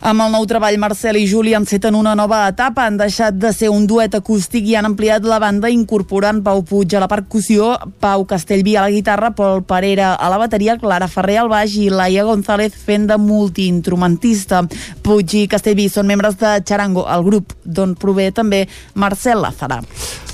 Amb 0.00 0.22
el 0.24 0.30
nou 0.32 0.46
treball, 0.48 0.78
Marcel 0.80 1.18
i 1.20 1.26
Juli 1.28 1.52
enceten 1.52 1.92
una 1.92 2.14
nova 2.16 2.46
etapa. 2.48 2.86
Han 2.88 2.96
deixat 2.96 3.34
de 3.36 3.50
ser 3.52 3.68
un 3.68 3.84
duet 3.84 4.14
acústic 4.16 4.64
i 4.64 4.72
han 4.78 4.88
ampliat 4.88 5.26
la 5.28 5.36
banda 5.42 5.68
incorporant 5.68 6.40
Pau 6.40 6.62
Puig 6.64 6.94
a 6.96 7.02
la 7.02 7.08
percussió, 7.10 7.74
Pau 8.00 8.24
Castellví 8.24 8.78
a 8.80 8.86
la 8.86 8.94
guitarra, 8.94 9.34
Pol 9.36 9.60
Parera 9.60 10.14
a 10.14 10.30
la 10.32 10.38
bateria, 10.40 10.78
Clara 10.80 11.04
Ferrer 11.04 11.36
al 11.42 11.52
baix 11.52 11.76
i 11.76 11.90
Laia 11.92 12.24
González 12.24 12.72
fent 12.72 13.10
de 13.12 13.20
multiinstrumentista. 13.20 14.62
Puig 15.04 15.36
i 15.36 15.44
Castellví 15.52 15.90
són 15.92 16.08
membres 16.08 16.40
de 16.40 16.56
Charango, 16.64 17.04
el 17.04 17.26
grup 17.28 17.52
d'on 17.68 17.92
prové 17.92 18.30
també 18.32 18.64
Marcel 18.94 19.44
Lázara. 19.44 19.82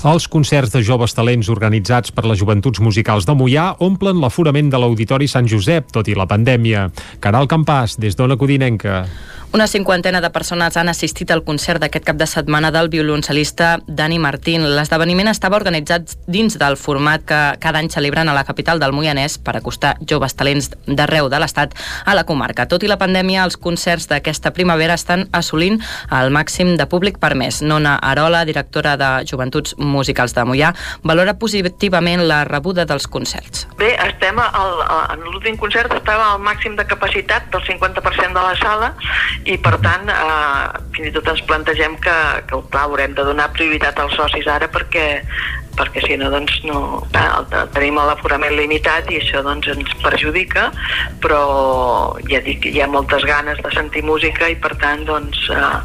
Els 0.07 0.29
concerts 0.31 0.71
de 0.71 0.79
joves 0.85 1.11
talents 1.17 1.49
organitzats 1.51 2.13
per 2.15 2.23
les 2.23 2.39
joventuts 2.39 2.79
musicals 2.79 3.27
de 3.27 3.35
Mollà 3.35 3.73
omplen 3.83 4.21
l'aforament 4.23 4.71
de 4.71 4.79
l'Auditori 4.79 5.27
Sant 5.27 5.49
Josep, 5.51 5.91
tot 5.91 6.07
i 6.07 6.15
la 6.15 6.29
pandèmia. 6.29 6.87
Caral 7.19 7.51
Campàs, 7.51 7.97
des 7.99 8.15
d'Ona 8.15 8.37
Codinenca. 8.39 9.01
Una 9.53 9.65
cinquantena 9.65 10.19
de 10.19 10.29
persones 10.29 10.75
han 10.75 10.89
assistit 10.91 11.31
al 11.31 11.41
concert 11.47 11.79
d'aquest 11.79 12.03
cap 12.05 12.17
de 12.19 12.25
setmana 12.27 12.67
del 12.75 12.89
violoncel·lista 12.91 13.77
Dani 13.87 14.17
Martín. 14.19 14.65
L'esdeveniment 14.75 15.31
estava 15.31 15.55
organitzat 15.55 16.17
dins 16.27 16.57
del 16.59 16.75
format 16.77 17.23
que 17.25 17.39
cada 17.63 17.79
any 17.79 17.87
celebren 17.89 18.27
a 18.27 18.35
la 18.35 18.43
capital 18.43 18.81
del 18.83 18.91
Moianès 18.91 19.37
per 19.39 19.55
acostar 19.55 19.95
joves 20.03 20.35
talents 20.35 20.67
d'arreu 20.85 21.29
de 21.31 21.39
l'Estat 21.39 21.73
a 22.05 22.13
la 22.13 22.25
comarca. 22.27 22.67
Tot 22.67 22.83
i 22.83 22.91
la 22.91 22.99
pandèmia, 22.99 23.45
els 23.47 23.55
concerts 23.57 24.09
d'aquesta 24.11 24.51
primavera 24.51 24.99
estan 24.99 25.25
assolint 25.31 25.79
el 26.11 26.29
màxim 26.29 26.75
de 26.77 26.85
públic 26.85 27.17
permès. 27.23 27.61
Nona 27.63 27.95
Arola, 28.03 28.43
directora 28.45 28.97
de 28.99 29.13
Joventuts 29.31 29.77
Musicals 29.79 30.35
de 30.35 30.43
Mollà, 30.43 30.73
valora 31.07 31.37
positivament 31.39 32.27
la 32.27 32.43
rebuda 32.43 32.85
dels 32.85 33.07
concerts. 33.07 33.65
Bé, 33.79 33.95
estem 34.09 34.43
al, 34.43 34.83
en 35.15 35.25
l'últim 35.31 35.57
concert 35.57 35.95
estava 35.95 36.33
al 36.33 36.43
màxim 36.43 36.75
de 36.75 36.85
capacitat 36.85 37.47
del 37.55 37.63
50% 37.63 38.35
de 38.35 38.43
la 38.43 38.55
sala 38.59 38.93
i 39.45 39.57
per 39.61 39.75
tant 39.83 40.09
eh, 40.09 40.81
fins 40.95 41.09
i 41.09 41.13
tot 41.15 41.29
ens 41.33 41.43
plantegem 41.49 41.97
que, 42.03 42.17
que 42.49 42.61
clar, 42.71 42.87
haurem 42.87 43.13
de 43.17 43.25
donar 43.27 43.51
prioritat 43.55 43.99
als 44.01 44.15
socis 44.17 44.47
ara 44.49 44.69
perquè 44.71 45.07
perquè 45.77 46.03
si 46.05 46.17
no, 46.19 46.31
doncs 46.33 46.59
no, 46.67 46.81
eh, 47.13 47.63
tenim 47.75 47.99
l'aforament 48.01 48.55
limitat 48.57 49.11
i 49.13 49.21
això 49.21 49.43
doncs 49.45 49.69
ens 49.71 49.93
perjudica, 50.03 50.69
però 51.23 51.41
ja 52.29 52.41
dic, 52.45 52.65
hi 52.65 52.81
ha 52.81 52.89
moltes 52.91 53.25
ganes 53.27 53.61
de 53.63 53.73
sentir 53.75 54.03
música 54.07 54.49
i 54.49 54.57
per 54.59 54.73
tant 54.81 55.05
doncs 55.07 55.47
eh, 55.53 55.75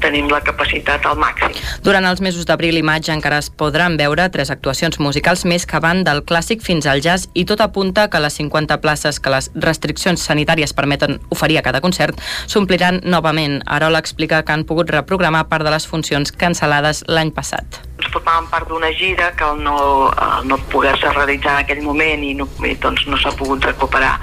tenim 0.00 0.30
la 0.32 0.40
capacitat 0.44 1.04
al 1.06 1.18
màxim. 1.20 1.52
Durant 1.84 2.06
els 2.08 2.22
mesos 2.24 2.48
d'abril 2.48 2.78
i 2.80 2.84
maig 2.86 3.10
encara 3.12 3.40
es 3.42 3.50
podran 3.50 3.98
veure 4.00 4.28
tres 4.32 4.52
actuacions 4.52 4.98
musicals 5.02 5.44
més 5.48 5.66
que 5.68 5.80
van 5.82 6.02
del 6.06 6.24
clàssic 6.24 6.64
fins 6.64 6.88
al 6.88 7.04
jazz 7.04 7.28
i 7.34 7.44
tot 7.48 7.60
apunta 7.64 8.08
que 8.10 8.22
les 8.22 8.40
50 8.40 8.80
places 8.80 9.20
que 9.20 9.32
les 9.32 9.50
restriccions 9.54 10.24
sanitàries 10.24 10.74
permeten 10.76 11.20
oferir 11.30 11.60
a 11.60 11.66
cada 11.66 11.82
concert 11.84 12.20
s'ompliran 12.46 13.02
novament. 13.04 13.60
Arola 13.66 14.00
explica 14.00 14.42
que 14.42 14.56
han 14.56 14.64
pogut 14.64 14.90
reprogramar 14.90 15.46
part 15.52 15.66
de 15.66 15.74
les 15.74 15.86
funcions 15.86 16.32
cancel·lades 16.32 17.04
l'any 17.08 17.34
passat. 17.36 17.89
Ens 18.00 18.08
formàvem 18.14 18.48
part 18.48 18.68
d'una 18.70 18.88
gira 18.96 19.30
que 19.36 19.48
no, 19.60 19.76
al 20.10 20.46
no 20.48 20.56
poder-se 20.72 21.12
realitzar 21.12 21.58
en 21.58 21.66
aquell 21.66 21.82
moment 21.84 22.24
i 22.24 22.32
no, 22.38 22.48
i 22.64 22.72
doncs 22.80 23.04
no 23.10 23.18
s'ha 23.20 23.34
pogut 23.36 23.68
recuperar 23.68 24.14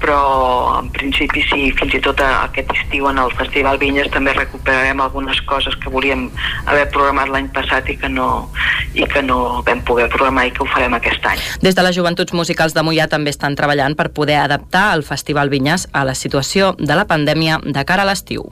però 0.00 0.78
en 0.80 0.90
principi 0.94 1.42
sí, 1.48 1.70
fins 1.76 1.96
i 1.96 2.00
tot 2.04 2.20
aquest 2.22 2.70
estiu 2.76 3.08
en 3.10 3.18
el 3.18 3.32
Festival 3.38 3.78
Vinyes 3.80 4.10
també 4.14 4.34
recuperarem 4.36 5.00
algunes 5.02 5.40
coses 5.48 5.76
que 5.82 5.92
volíem 5.92 6.28
haver 6.66 6.86
programat 6.94 7.32
l'any 7.32 7.48
passat 7.56 7.88
i 7.90 7.96
que 8.00 8.10
no 8.12 8.28
i 8.94 9.06
que 9.10 9.22
no 9.24 9.62
vam 9.66 9.82
poder 9.88 10.08
programar 10.12 10.46
i 10.48 10.52
que 10.54 10.64
ho 10.64 10.68
farem 10.72 10.96
aquest 10.96 11.26
any. 11.26 11.42
Des 11.64 11.76
de 11.76 11.84
les 11.84 11.96
Joventuts 11.96 12.36
Musicals 12.36 12.76
de 12.76 12.84
Mollà 12.86 13.08
també 13.12 13.32
estan 13.34 13.56
treballant 13.58 13.96
per 13.96 14.10
poder 14.16 14.38
adaptar 14.42 14.90
el 14.96 15.04
Festival 15.04 15.52
Vinyes 15.52 15.88
a 15.92 16.04
la 16.08 16.14
situació 16.14 16.74
de 16.78 16.94
la 16.96 17.08
pandèmia 17.08 17.60
de 17.64 17.84
cara 17.88 18.06
a 18.06 18.12
l'estiu. 18.12 18.48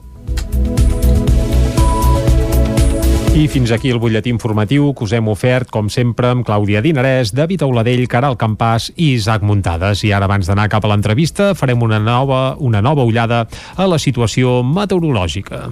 I 3.35 3.49
fins 3.51 3.67
aquí 3.75 3.89
el 3.91 3.97
butlletí 3.99 4.31
informatiu 4.31 4.93
que 4.95 5.03
us 5.03 5.11
hem 5.11 5.27
ofert, 5.27 5.67
com 5.67 5.89
sempre, 5.91 6.29
amb 6.31 6.45
Clàudia 6.47 6.79
Dinarès, 6.79 7.33
David 7.35 7.65
Auladell, 7.65 8.05
Caral 8.07 8.37
Campàs 8.39 8.93
i 8.95 9.09
Isaac 9.17 9.43
Muntades. 9.43 10.05
I 10.07 10.13
ara, 10.15 10.29
abans 10.29 10.47
d'anar 10.47 10.69
cap 10.71 10.87
a 10.87 10.91
l'entrevista, 10.93 11.49
farem 11.51 11.83
una 11.83 11.99
nova, 11.99 12.55
una 12.63 12.79
nova 12.79 13.03
ullada 13.03 13.43
a 13.75 13.89
la 13.91 13.99
situació 13.99 14.61
meteorològica. 14.63 15.65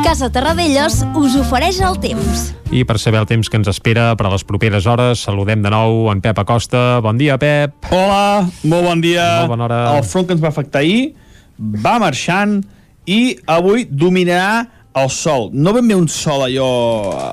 Casa 0.00 0.32
Terradellos 0.32 1.02
us 1.12 1.36
ofereix 1.44 1.84
el 1.84 2.00
temps. 2.00 2.52
I 2.72 2.86
per 2.88 2.96
saber 2.96 3.20
el 3.20 3.28
temps 3.28 3.52
que 3.52 3.60
ens 3.60 3.68
espera 3.68 4.14
per 4.16 4.30
a 4.30 4.32
les 4.32 4.48
properes 4.48 4.88
hores, 4.88 5.28
saludem 5.28 5.60
de 5.60 5.68
nou 5.76 6.08
en 6.08 6.24
Pep 6.24 6.40
Acosta. 6.40 7.02
Bon 7.04 7.20
dia, 7.20 7.36
Pep. 7.36 7.92
Hola, 7.92 8.48
molt 8.64 8.88
bon 8.88 9.04
dia. 9.04 9.42
Molt 9.42 9.58
bona 9.58 9.68
hora. 9.68 9.82
El 9.98 10.08
front 10.08 10.24
que 10.24 10.32
ens 10.32 10.40
va 10.40 10.56
afectar 10.56 10.80
ahir 10.80 11.20
va 11.62 11.98
marxant 12.02 12.60
i 13.06 13.36
avui 13.46 13.86
dominarà 13.86 14.66
el 14.98 15.10
sol. 15.10 15.50
No 15.52 15.72
ben 15.72 15.88
bé 15.88 15.96
un 15.96 16.08
sol 16.10 16.46
allò 16.46 16.70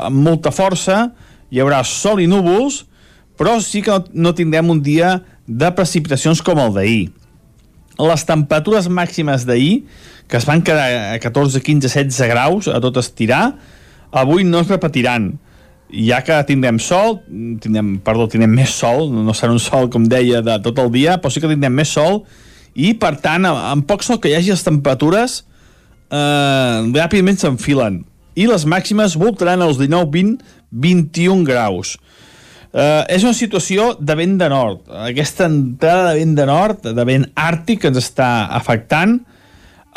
amb 0.06 0.22
molta 0.26 0.53
força, 0.56 1.10
hi 1.49 1.61
haurà 1.61 1.81
sol 1.88 2.22
i 2.22 2.27
núvols, 2.30 2.84
però 3.39 3.57
sí 3.64 3.81
que 3.81 3.95
no 4.14 4.35
tindrem 4.35 4.69
un 4.69 4.81
dia 4.84 5.18
de 5.47 5.72
precipitacions 5.76 6.43
com 6.45 6.60
el 6.61 6.73
d'ahir. 6.76 7.03
Les 7.99 8.23
temperatures 8.23 8.88
màximes 8.88 9.43
d'ahir, 9.47 9.84
que 10.30 10.38
es 10.38 10.45
van 10.47 10.61
quedar 10.64 11.15
a 11.15 11.19
14, 11.19 11.60
15, 11.60 11.89
16 11.89 12.31
graus 12.31 12.69
a 12.72 12.80
tot 12.84 12.99
estirar, 13.01 13.57
avui 14.11 14.45
no 14.47 14.61
es 14.64 14.72
repetiran 14.72 15.34
ja 15.89 16.22
que 16.22 16.38
tindrem 16.45 16.77
sol, 16.80 17.19
tindrem, 17.61 17.95
perdó, 18.06 18.27
tindrem 18.30 18.51
més 18.53 18.76
sol, 18.77 19.10
no 19.10 19.34
serà 19.34 19.56
un 19.56 19.61
sol, 19.61 19.89
com 19.89 20.06
deia, 20.06 20.43
de 20.45 20.60
tot 20.61 20.77
el 20.84 20.91
dia, 20.93 21.18
però 21.18 21.34
sí 21.34 21.41
que 21.41 21.49
tindrem 21.49 21.73
més 21.81 21.89
sol, 21.97 22.22
i 22.75 22.93
per 22.99 23.15
tant, 23.23 23.47
amb 23.49 23.87
poc 23.87 24.03
sol 24.05 24.19
que 24.21 24.31
hi 24.31 24.37
hagi 24.37 24.53
les 24.53 24.65
temperatures, 24.65 25.43
eh, 26.11 26.77
ràpidament 26.95 27.39
s'enfilen. 27.39 28.03
I 28.35 28.47
les 28.47 28.65
màximes 28.65 29.17
voltaran 29.19 29.61
als 29.61 29.77
19, 29.77 30.09
20, 30.11 30.43
21 30.71 31.43
graus. 31.43 31.97
Eh, 32.71 33.03
és 33.15 33.23
una 33.25 33.33
situació 33.33 33.95
de 33.97 34.15
vent 34.15 34.37
de 34.37 34.49
nord. 34.49 34.83
Aquesta 35.07 35.47
entrada 35.49 36.11
de 36.11 36.19
vent 36.19 36.35
de 36.37 36.45
nord, 36.45 36.85
de 36.93 37.05
vent 37.05 37.25
àrtic, 37.35 37.81
que 37.81 37.89
ens 37.89 37.97
està 37.97 38.47
afectant, 38.53 39.17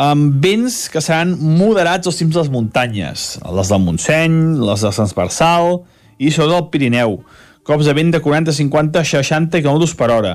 amb 0.00 0.40
vents 0.42 0.88
que 0.88 1.02
seran 1.04 1.36
moderats 1.36 2.08
als 2.08 2.16
cims 2.16 2.34
de 2.34 2.40
les 2.40 2.50
muntanyes, 2.50 3.26
les 3.44 3.68
del 3.68 3.82
Montseny, 3.84 4.38
les 4.64 4.80
de 4.80 4.92
Transversal 4.96 5.82
i 6.18 6.32
sobretot 6.32 6.64
el 6.64 6.70
Pirineu. 6.72 7.18
Cops 7.62 7.86
de 7.86 7.94
vent 7.94 8.10
de 8.10 8.22
40, 8.24 8.54
50, 8.56 9.04
60 9.04 9.60
km 9.60 9.92
per 9.98 10.08
hora. 10.10 10.32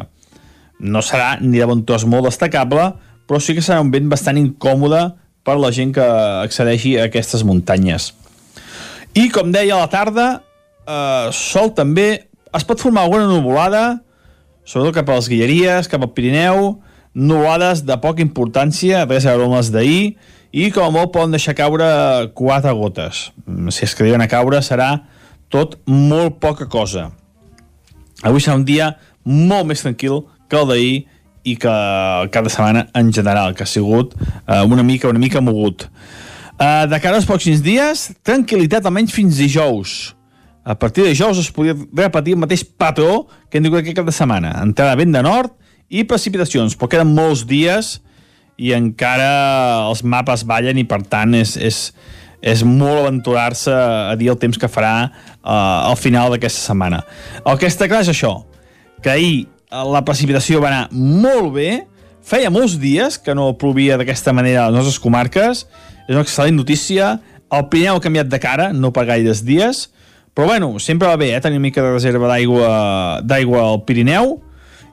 No 0.80 1.02
serà 1.02 1.38
ni 1.42 1.58
de 1.58 1.68
bon 1.70 1.84
tros 1.86 2.06
molt 2.06 2.30
destacable, 2.30 2.92
però 3.28 3.40
sí 3.42 3.56
que 3.58 3.64
serà 3.66 3.82
un 3.84 3.92
vent 3.92 4.10
bastant 4.12 4.38
incòmode 4.40 5.02
per 5.48 5.58
la 5.60 5.72
gent 5.76 5.94
que 5.96 6.06
accedeixi 6.44 6.98
a 6.98 7.08
aquestes 7.08 7.44
muntanyes. 7.48 8.12
I, 9.18 9.30
com 9.34 9.52
deia, 9.52 9.78
a 9.78 9.84
la 9.86 9.92
tarda, 9.92 10.28
eh, 10.86 11.30
sol 11.34 11.72
també, 11.76 12.28
es 12.54 12.66
pot 12.68 12.82
formar 12.84 13.06
alguna 13.08 13.30
nuvolada, 13.30 14.02
sobretot 14.68 15.00
cap 15.00 15.10
a 15.10 15.18
les 15.18 15.30
Guilleries, 15.32 15.90
cap 15.90 16.04
al 16.04 16.14
Pirineu, 16.14 16.76
nuvolades 17.18 17.82
de 17.88 17.98
poca 18.04 18.22
importància, 18.22 19.06
res 19.08 19.26
a 19.26 19.34
veure 19.34 19.48
amb 19.48 19.58
les 19.58 19.72
d'ahir, 19.74 20.02
i 20.52 20.70
com 20.72 20.86
a 20.86 20.94
molt 20.94 21.12
poden 21.16 21.34
deixar 21.36 21.56
caure 21.58 21.88
quatre 22.38 22.72
gotes. 22.78 23.32
Si 23.74 23.86
es 23.86 23.96
que 23.96 24.08
a 24.14 24.28
caure 24.28 24.62
serà 24.62 25.08
tot 25.50 25.78
molt 25.86 26.40
poca 26.40 26.68
cosa. 26.68 27.12
Avui 28.24 28.42
serà 28.42 28.56
un 28.56 28.66
dia 28.66 28.98
molt 29.24 29.68
més 29.68 29.82
tranquil 29.82 30.24
que 30.48 30.60
el 30.60 30.68
d'ahir 30.72 30.98
i 31.48 31.56
que 31.56 32.42
de 32.44 32.52
setmana 32.52 32.88
en 32.98 33.12
general, 33.14 33.56
que 33.56 33.64
ha 33.64 33.70
sigut 33.70 34.16
uh, 34.16 34.64
una 34.68 34.84
mica 34.84 35.08
una 35.08 35.20
mica 35.20 35.42
mogut. 35.42 35.88
Uh, 36.58 36.88
de 36.90 37.00
cara 37.00 37.16
als 37.20 37.28
pròxims 37.30 37.62
dies, 37.64 38.10
tranquil·litat 38.26 38.86
almenys 38.86 39.14
fins 39.16 39.38
dijous. 39.40 40.16
A 40.68 40.76
partir 40.76 41.06
de 41.06 41.14
dijous 41.14 41.40
es 41.40 41.52
podria 41.54 41.78
repetir 41.96 42.36
el 42.36 42.42
mateix 42.42 42.66
patró 42.66 43.28
que 43.48 43.60
hem 43.60 43.68
dit 43.68 43.78
aquest 43.78 43.96
cap 43.96 44.10
de 44.10 44.16
setmana. 44.16 44.52
Entrada 44.60 44.98
vent 45.00 45.14
de 45.16 45.24
nord 45.24 45.54
i 45.88 46.04
precipitacions, 46.04 46.76
però 46.76 46.92
queden 46.92 47.14
molts 47.16 47.46
dies 47.48 47.98
i 48.58 48.74
encara 48.76 49.88
els 49.88 50.02
mapes 50.04 50.44
ballen 50.50 50.82
i 50.82 50.84
per 50.90 51.04
tant 51.08 51.38
és, 51.38 51.54
és, 51.56 51.78
és 52.42 52.64
molt 52.68 53.06
aventurar-se 53.06 53.72
a 53.72 54.18
dir 54.20 54.34
el 54.34 54.40
temps 54.42 54.58
que 54.60 54.68
farà 54.68 54.96
uh, 55.08 55.88
al 55.88 55.96
final 55.96 56.34
d'aquesta 56.34 56.74
setmana. 56.74 57.04
El 57.46 57.62
que 57.62 57.70
està 57.70 57.88
clar 57.88 58.02
és 58.04 58.12
això, 58.12 58.34
que 59.06 59.14
ahir 59.14 59.46
la 59.72 60.04
precipitació 60.08 60.62
va 60.64 60.70
anar 60.72 60.88
molt 60.92 61.52
bé, 61.58 61.72
feia 62.24 62.52
molts 62.52 62.78
dies 62.80 63.18
que 63.20 63.36
no 63.36 63.54
plovia 63.60 63.98
d'aquesta 64.00 64.34
manera 64.36 64.66
a 64.66 64.72
les 64.72 64.80
nostres 64.80 65.00
comarques, 65.04 65.66
és 66.08 66.16
una 66.16 66.24
excel·lent 66.24 66.56
notícia, 66.56 67.18
el 67.52 67.68
Pirineu 67.72 68.00
ha 68.00 68.04
canviat 68.04 68.32
de 68.32 68.40
cara, 68.44 68.72
no 68.74 68.92
per 68.96 69.06
gaires 69.08 69.44
dies, 69.48 69.88
però 70.36 70.48
bueno, 70.52 70.78
sempre 70.80 71.08
va 71.08 71.18
bé 71.20 71.32
eh, 71.34 71.42
tenir 71.42 71.58
una 71.58 71.68
mica 71.68 71.84
de 71.84 71.94
reserva 71.96 72.30
d'aigua 72.30 73.64
al 73.64 73.82
Pirineu, 73.88 74.38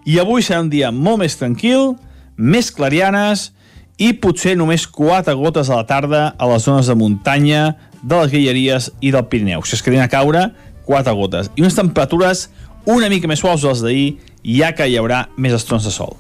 i 0.05 0.19
avui 0.21 0.43
serà 0.43 0.61
un 0.63 0.71
dia 0.73 0.91
molt 0.93 1.23
més 1.23 1.37
tranquil, 1.41 1.95
més 2.37 2.71
clarianes, 2.75 3.53
i 3.99 4.11
potser 4.19 4.57
només 4.59 4.89
4 4.91 5.37
gotes 5.39 5.71
a 5.71 5.79
la 5.79 5.87
tarda 5.87 6.23
a 6.35 6.49
les 6.51 6.65
zones 6.67 6.91
de 6.91 6.97
muntanya, 6.99 7.77
de 8.03 8.19
les 8.19 8.33
Guilleries 8.33 8.91
i 9.01 9.13
del 9.15 9.27
Pirineu. 9.31 9.63
Si 9.63 9.79
es 9.79 9.85
quedin 9.87 10.03
a 10.03 10.11
caure, 10.11 10.49
4 10.85 11.15
gotes. 11.17 11.51
I 11.55 11.63
unes 11.63 11.79
temperatures 11.79 12.49
una 12.87 13.09
mica 13.13 13.29
més 13.31 13.41
suaus 13.43 13.65
els 13.65 13.83
d'ahir, 13.85 14.17
ja 14.45 14.73
que 14.77 14.89
hi 14.89 14.99
haurà 15.01 15.27
més 15.37 15.57
estrons 15.57 15.87
de 15.87 15.93
sol. 15.95 16.17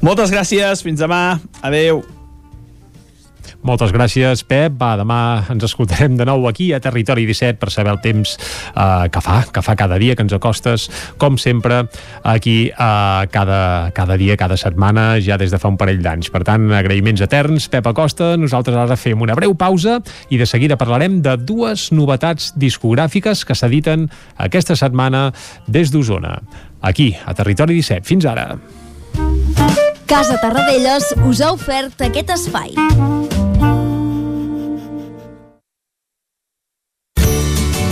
Moltes 0.00 0.32
gràcies, 0.32 0.84
fins 0.84 1.00
demà, 1.02 1.38
adeu. 1.62 2.04
Moltes 3.68 3.90
gràcies, 3.92 4.40
Pep. 4.48 4.78
Va, 4.80 4.94
demà 4.96 5.44
ens 5.52 5.66
escoltarem 5.66 6.14
de 6.16 6.24
nou 6.24 6.46
aquí 6.48 6.70
a 6.72 6.78
Territori 6.80 7.26
17 7.28 7.58
per 7.60 7.68
saber 7.68 7.92
el 7.92 7.98
temps 8.00 8.30
eh, 8.38 9.08
que 9.12 9.20
fa, 9.20 9.42
que 9.52 9.60
fa 9.64 9.74
cada 9.76 9.98
dia, 10.00 10.14
que 10.16 10.24
ens 10.24 10.32
acostes, 10.32 10.86
com 11.20 11.36
sempre, 11.36 11.82
aquí 12.24 12.70
eh, 12.70 13.26
cada, 13.34 13.90
cada 13.92 14.16
dia, 14.16 14.38
cada 14.40 14.56
setmana, 14.56 15.18
ja 15.20 15.36
des 15.36 15.52
de 15.52 15.60
fa 15.60 15.68
un 15.68 15.76
parell 15.76 16.00
d'anys. 16.00 16.32
Per 16.32 16.40
tant, 16.48 16.64
agraïments 16.78 17.20
eterns, 17.28 17.68
Pep 17.68 17.92
Acosta. 17.92 18.32
Nosaltres 18.40 18.78
ara 18.86 18.96
fem 18.96 19.20
una 19.20 19.36
breu 19.36 19.52
pausa 19.58 19.98
i 20.32 20.40
de 20.40 20.48
seguida 20.48 20.80
parlarem 20.80 21.20
de 21.20 21.36
dues 21.36 21.90
novetats 21.92 22.54
discogràfiques 22.56 23.44
que 23.44 23.58
s'editen 23.58 24.08
aquesta 24.48 24.78
setmana 24.80 25.28
des 25.68 25.92
d'Osona. 25.92 26.38
Aquí, 26.80 27.12
a 27.20 27.36
Territori 27.36 27.76
17. 27.82 28.08
Fins 28.08 28.24
ara. 28.32 28.54
Casa 30.08 30.40
Tarradellas 30.40 31.12
us 31.28 31.44
ha 31.44 31.52
ofert 31.52 32.08
aquest 32.08 32.32
espai. 32.32 33.17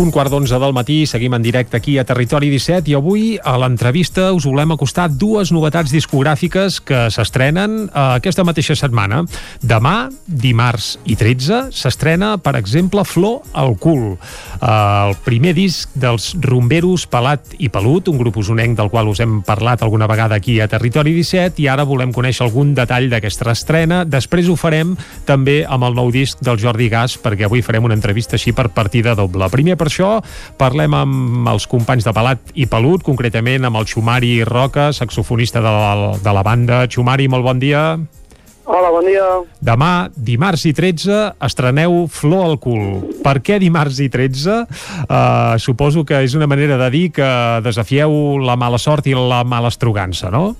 Un 0.00 0.08
quart 0.08 0.32
d'onze 0.32 0.56
del 0.56 0.72
matí, 0.72 1.02
seguim 1.04 1.34
en 1.36 1.42
directe 1.44 1.76
aquí 1.76 1.98
a 2.00 2.06
Territori 2.08 2.48
17 2.48 2.88
i 2.88 2.94
avui 2.96 3.24
a 3.36 3.52
l'entrevista 3.60 4.30
us 4.32 4.46
volem 4.48 4.70
acostar 4.72 5.10
dues 5.12 5.50
novetats 5.52 5.92
discogràfiques 5.92 6.78
que 6.88 7.02
s'estrenen 7.12 7.74
eh, 7.82 8.04
aquesta 8.14 8.46
mateixa 8.48 8.72
setmana. 8.80 9.18
Demà, 9.60 10.08
dimarts 10.24 10.94
i 11.04 11.18
13, 11.20 11.66
s'estrena, 11.76 12.30
per 12.40 12.54
exemple, 12.56 13.04
Flor 13.04 13.42
al 13.52 13.76
cul, 13.76 14.14
eh, 14.14 14.70
el 14.70 15.12
primer 15.26 15.52
disc 15.58 15.92
dels 15.92 16.30
rumberos 16.48 17.04
Pelat 17.04 17.52
i 17.58 17.68
Pelut, 17.68 18.08
un 18.08 18.22
grup 18.22 18.40
usonenc 18.40 18.80
del 18.80 18.88
qual 18.88 19.12
us 19.12 19.20
hem 19.20 19.42
parlat 19.44 19.84
alguna 19.84 20.08
vegada 20.08 20.40
aquí 20.40 20.62
a 20.64 20.70
Territori 20.72 21.12
17 21.18 21.60
i 21.60 21.68
ara 21.68 21.84
volem 21.84 22.16
conèixer 22.16 22.46
algun 22.46 22.72
detall 22.72 23.10
d'aquesta 23.12 23.52
estrena. 23.52 24.00
Després 24.08 24.48
ho 24.48 24.56
farem 24.56 24.96
també 25.28 25.60
amb 25.68 25.90
el 25.90 26.00
nou 26.00 26.08
disc 26.08 26.40
del 26.40 26.56
Jordi 26.64 26.88
Gas 26.88 27.20
perquè 27.20 27.50
avui 27.50 27.60
farem 27.60 27.84
una 27.84 28.00
entrevista 28.00 28.40
així 28.40 28.56
per 28.56 28.70
partida 28.72 29.12
doble. 29.12 29.52
Primer 29.52 29.76
per 29.76 29.89
això 29.90 30.14
parlem 30.60 30.94
amb 30.96 31.50
els 31.50 31.66
companys 31.70 32.06
de 32.06 32.14
Pelat 32.16 32.54
i 32.54 32.68
Pelut, 32.70 33.04
concretament 33.06 33.66
amb 33.68 33.82
el 33.82 33.90
Xumari 33.90 34.38
Roca, 34.48 34.90
saxofonista 34.96 35.60
de 35.60 35.74
la, 35.76 36.14
de 36.22 36.34
la 36.38 36.46
banda. 36.46 36.86
Xumari, 36.88 37.28
molt 37.28 37.46
bon 37.46 37.60
dia. 37.60 37.84
Hola, 38.70 38.90
bon 38.94 39.02
dia. 39.02 39.24
Demà, 39.66 40.10
dimarts 40.14 40.62
i 40.68 40.70
13, 40.76 41.16
estreneu 41.42 42.04
Flor 42.12 42.44
al 42.46 42.58
cul. 42.62 42.84
Per 43.24 43.40
què 43.42 43.58
dimarts 43.58 43.98
i 44.04 44.06
13? 44.12 44.58
Uh, 44.60 45.58
suposo 45.58 46.04
que 46.06 46.20
és 46.22 46.36
una 46.38 46.46
manera 46.50 46.78
de 46.78 46.90
dir 46.94 47.08
que 47.16 47.30
desafieu 47.66 48.38
la 48.38 48.54
mala 48.60 48.78
sort 48.78 49.10
i 49.10 49.16
la 49.16 49.42
mala 49.42 49.72
estrugança, 49.74 50.30
no? 50.30 50.52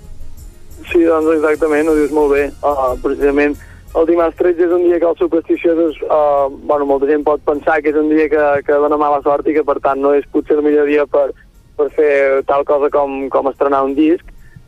Sí, 0.90 1.04
doncs 1.06 1.30
exactament, 1.36 1.86
ho 1.86 1.94
dius 1.94 2.10
molt 2.10 2.34
bé. 2.34 2.48
Uh, 2.66 2.96
precisament 3.04 3.54
el 3.98 4.06
dimarts 4.06 4.36
13 4.38 4.66
és 4.68 4.72
un 4.74 4.84
dia 4.86 4.98
que 5.02 5.08
els 5.08 5.18
supersticiosos, 5.18 5.96
uh, 6.06 6.46
bueno, 6.68 6.86
molta 6.86 7.08
gent 7.10 7.24
pot 7.26 7.42
pensar 7.46 7.80
que 7.82 7.90
és 7.90 7.98
un 7.98 8.10
dia 8.12 8.28
que, 8.30 8.44
que 8.66 8.78
dona 8.84 8.98
mala 9.00 9.18
sort 9.24 9.48
i 9.50 9.54
que 9.56 9.64
per 9.66 9.80
tant 9.82 9.98
no 10.02 10.12
és 10.14 10.28
potser 10.30 10.58
el 10.58 10.62
millor 10.66 10.86
dia 10.86 11.06
per, 11.10 11.30
per 11.78 11.88
fer 11.96 12.12
tal 12.46 12.62
cosa 12.68 12.90
com, 12.94 13.24
com 13.34 13.50
estrenar 13.50 13.82
un 13.88 13.96
disc. 13.98 14.22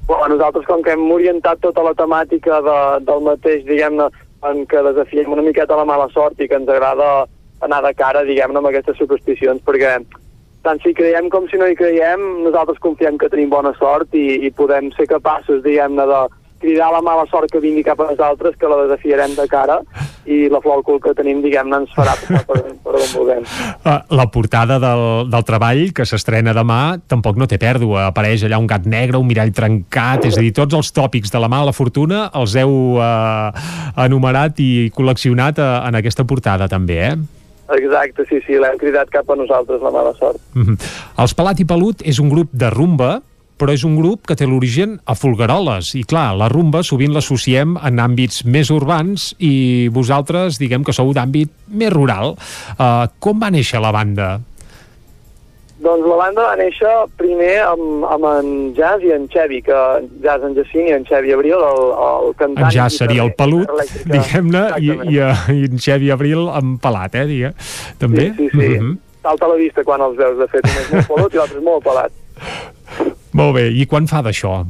Però 0.09 0.27
nosaltres, 0.27 0.67
com 0.67 0.83
que 0.83 0.97
hem 0.97 1.05
orientat 1.15 1.63
tota 1.63 1.85
la 1.87 1.95
temàtica 1.95 2.59
de, 2.67 2.81
del 3.07 3.23
mateix, 3.29 3.63
diguem-ne, 3.69 4.11
en 4.51 4.65
què 4.67 4.83
desafiem 4.83 5.31
una 5.31 5.47
miqueta 5.47 5.79
la 5.79 5.87
mala 5.87 6.09
sort 6.11 6.41
i 6.43 6.49
que 6.51 6.59
ens 6.59 6.67
agrada 6.67 7.29
anar 7.63 7.79
de 7.87 7.95
cara, 7.95 8.25
diguem-ne, 8.27 8.59
amb 8.59 8.73
aquestes 8.73 8.99
supersticions, 8.99 9.63
perquè 9.63 10.01
tant 10.67 10.83
si 10.83 10.91
creiem 10.99 11.31
com 11.31 11.47
si 11.47 11.63
no 11.63 11.71
hi 11.71 11.79
creiem, 11.79 12.23
nosaltres 12.43 12.83
confiem 12.83 13.15
que 13.19 13.31
tenim 13.31 13.55
bona 13.55 13.71
sort 13.79 14.11
i, 14.19 14.43
i 14.43 14.51
podem 14.51 14.91
ser 14.99 15.07
capaços, 15.15 15.63
diguem-ne, 15.63 16.11
de, 16.11 16.42
cridar 16.63 16.93
la 16.95 17.03
mala 17.05 17.27
sort 17.31 17.51
que 17.53 17.61
vingui 17.63 17.85
cap 17.87 18.01
a 18.01 18.09
nosaltres, 18.13 18.57
que 18.59 18.71
la 18.71 18.85
desafiarem 18.85 19.35
de 19.37 19.47
cara 19.51 19.81
i 20.25 20.47
la 20.53 20.61
flor 20.63 20.79
al 20.79 20.85
cul 20.87 21.01
que 21.03 21.15
tenim, 21.19 21.41
diguem-ne, 21.43 21.83
ens 21.83 21.93
farà 21.97 22.15
passar 22.21 22.45
per, 22.47 22.61
per 22.85 22.95
on 22.95 23.11
vulguem. 23.11 23.47
Uh, 23.83 23.99
la 24.21 24.29
portada 24.31 24.79
del, 24.83 25.05
del 25.33 25.47
treball, 25.49 25.83
que 25.97 26.07
s'estrena 26.07 26.55
demà, 26.57 26.81
tampoc 27.11 27.41
no 27.41 27.49
té 27.51 27.59
pèrdua. 27.63 28.07
Apareix 28.13 28.47
allà 28.47 28.61
un 28.63 28.71
gat 28.71 28.87
negre, 28.87 29.19
un 29.19 29.29
mirall 29.29 29.53
trencat, 29.57 30.29
és 30.31 30.39
a 30.39 30.45
dir, 30.45 30.55
tots 30.57 30.79
els 30.79 30.95
tòpics 30.95 31.35
de 31.35 31.43
la 31.43 31.51
mala 31.51 31.75
fortuna 31.75 32.29
els 32.39 32.55
heu 32.61 32.73
uh, 32.97 33.51
enumerat 34.07 34.63
i 34.63 34.91
col·leccionat 34.95 35.59
uh, 35.59 35.71
en 35.89 35.99
aquesta 35.99 36.27
portada 36.29 36.71
també, 36.71 37.01
eh? 37.11 37.15
Exacte, 37.73 38.25
sí, 38.29 38.41
sí, 38.47 38.59
l'hem 38.61 38.79
cridat 38.81 39.11
cap 39.13 39.29
a 39.31 39.37
nosaltres, 39.39 39.81
la 39.83 39.91
mala 39.91 40.13
sort. 40.19 40.41
Mm 40.55 40.63
-hmm. 40.63 40.89
Els 41.23 41.35
Pelat 41.35 41.61
i 41.61 41.65
Pelut 41.65 42.03
és 42.05 42.19
un 42.19 42.29
grup 42.29 42.49
de 42.53 42.71
rumba, 42.71 43.23
però 43.59 43.75
és 43.75 43.85
un 43.87 43.97
grup 43.99 44.27
que 44.27 44.37
té 44.39 44.47
l'origen 44.49 44.97
a 45.07 45.17
Folgueroles 45.19 45.93
i 45.99 46.05
clar, 46.09 46.33
la 46.39 46.49
rumba 46.53 46.83
sovint 46.87 47.13
l'associem 47.15 47.77
en 47.79 48.01
àmbits 48.03 48.45
més 48.45 48.73
urbans 48.75 49.33
i 49.39 49.89
vosaltres 49.93 50.59
diguem 50.63 50.87
que 50.87 50.95
sou 50.97 51.13
d'àmbit 51.15 51.53
més 51.69 51.93
rural 51.93 52.35
uh, 52.35 53.07
com 53.23 53.43
va 53.43 53.53
néixer 53.55 53.83
la 53.83 53.93
banda? 53.95 54.33
Doncs 55.83 56.05
la 56.07 56.17
banda 56.19 56.43
va 56.47 56.57
néixer 56.59 56.91
primer 57.19 57.55
amb, 57.65 58.05
amb 58.07 58.27
en 58.29 58.51
Jazz 58.77 59.03
i 59.03 59.11
en 59.17 59.25
Xevi, 59.33 59.59
que 59.67 59.79
Jazz 60.23 60.47
en 60.47 60.55
Jacint 60.55 60.87
i 60.87 60.93
en 60.95 61.07
Xevi 61.09 61.33
Abril, 61.35 61.59
el, 61.59 61.81
el 62.07 62.37
cantant... 62.39 62.69
En 62.69 62.75
Jazz 62.77 63.01
seria 63.03 63.25
el 63.27 63.33
pelut, 63.39 63.71
diguem-ne, 64.07 64.63
i, 64.79 64.93
i, 65.11 65.17
i 65.57 65.65
en 65.67 65.83
Xevi 65.83 66.13
Abril 66.15 66.47
amb 66.55 66.79
pelat, 66.83 67.19
eh, 67.19 67.27
digue, 67.31 67.51
també? 67.99 68.29
Sí, 68.37 68.47
sí, 68.47 68.51
sí. 68.53 68.69
Mm 68.69 68.93
-hmm. 68.93 69.01
Salta 69.23 69.47
a 69.47 69.49
la 69.49 69.59
vista 69.59 69.85
quan 69.85 70.01
els 70.03 70.17
veus, 70.17 70.39
de 70.39 70.49
fet, 70.55 70.63
un 70.67 70.79
és 70.83 70.91
molt 70.93 71.11
pelut 71.11 71.35
i 71.35 71.37
l'altre 71.37 71.59
és 71.59 71.65
molt 71.65 71.85
pelat. 71.85 72.13
Molt 73.33 73.55
bé, 73.57 73.69
i 73.73 73.87
quan 73.89 74.07
fa 74.07 74.23
d'això? 74.25 74.61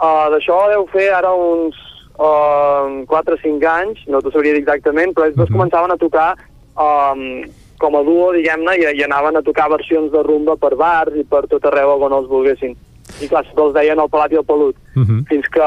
Uh, 0.00 0.26
d'això 0.32 0.58
deu 0.70 0.86
fer 0.92 1.10
ara 1.12 1.32
uns 1.36 1.76
uh, 2.16 3.02
4 3.10 3.36
o 3.36 3.40
5 3.42 3.66
anys, 3.68 4.04
no 4.08 4.20
t'ho 4.22 4.32
sabria 4.32 4.54
dir 4.54 4.62
exactament, 4.62 5.14
però 5.14 5.26
ells 5.26 5.36
dos 5.36 5.48
uh 5.48 5.50
-huh. 5.50 5.58
començaven 5.58 5.92
a 5.92 5.98
tocar 5.98 6.36
um, 6.76 7.42
com 7.80 7.96
a 7.96 8.02
duo, 8.02 8.32
diguem-ne, 8.32 8.76
i, 8.76 8.84
i 8.98 9.04
anaven 9.04 9.36
a 9.36 9.42
tocar 9.42 9.70
versions 9.72 10.12
de 10.12 10.22
rumba 10.22 10.56
per 10.56 10.76
bars 10.76 11.16
i 11.16 11.24
per 11.24 11.46
tot 11.48 11.64
arreu 11.64 11.96
on 11.96 12.12
els 12.12 12.28
volguessin. 12.28 12.76
I 13.20 13.28
clar, 13.28 13.44
els 13.56 13.74
deien 13.74 13.98
el 13.98 14.08
pelat 14.08 14.32
i 14.32 14.36
el 14.36 14.44
pelut. 14.44 14.76
Uh 14.94 15.02
-huh. 15.02 15.24
Fins 15.28 15.48
que 15.48 15.62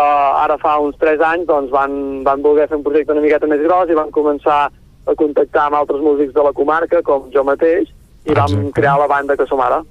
ara 0.46 0.58
fa 0.58 0.78
uns 0.80 0.96
3 0.98 1.20
anys 1.22 1.46
doncs, 1.46 1.72
van, 1.72 2.24
van 2.24 2.42
voler 2.42 2.68
fer 2.68 2.78
un 2.78 2.84
projecte 2.84 3.12
una 3.12 3.22
miqueta 3.22 3.48
més 3.48 3.62
gros 3.62 3.90
i 3.90 4.00
van 4.02 4.12
començar 4.12 4.70
a 5.06 5.16
contactar 5.16 5.66
amb 5.66 5.76
altres 5.76 6.02
músics 6.02 6.34
de 6.34 6.44
la 6.44 6.54
comarca, 6.54 7.02
com 7.02 7.30
jo 7.32 7.44
mateix, 7.44 7.90
i 8.26 8.32
vam 8.32 8.48
Exacte. 8.48 8.72
crear 8.80 8.98
la 9.00 9.08
banda 9.08 9.36
que 9.36 9.46
som 9.46 9.60
ara, 9.60 9.82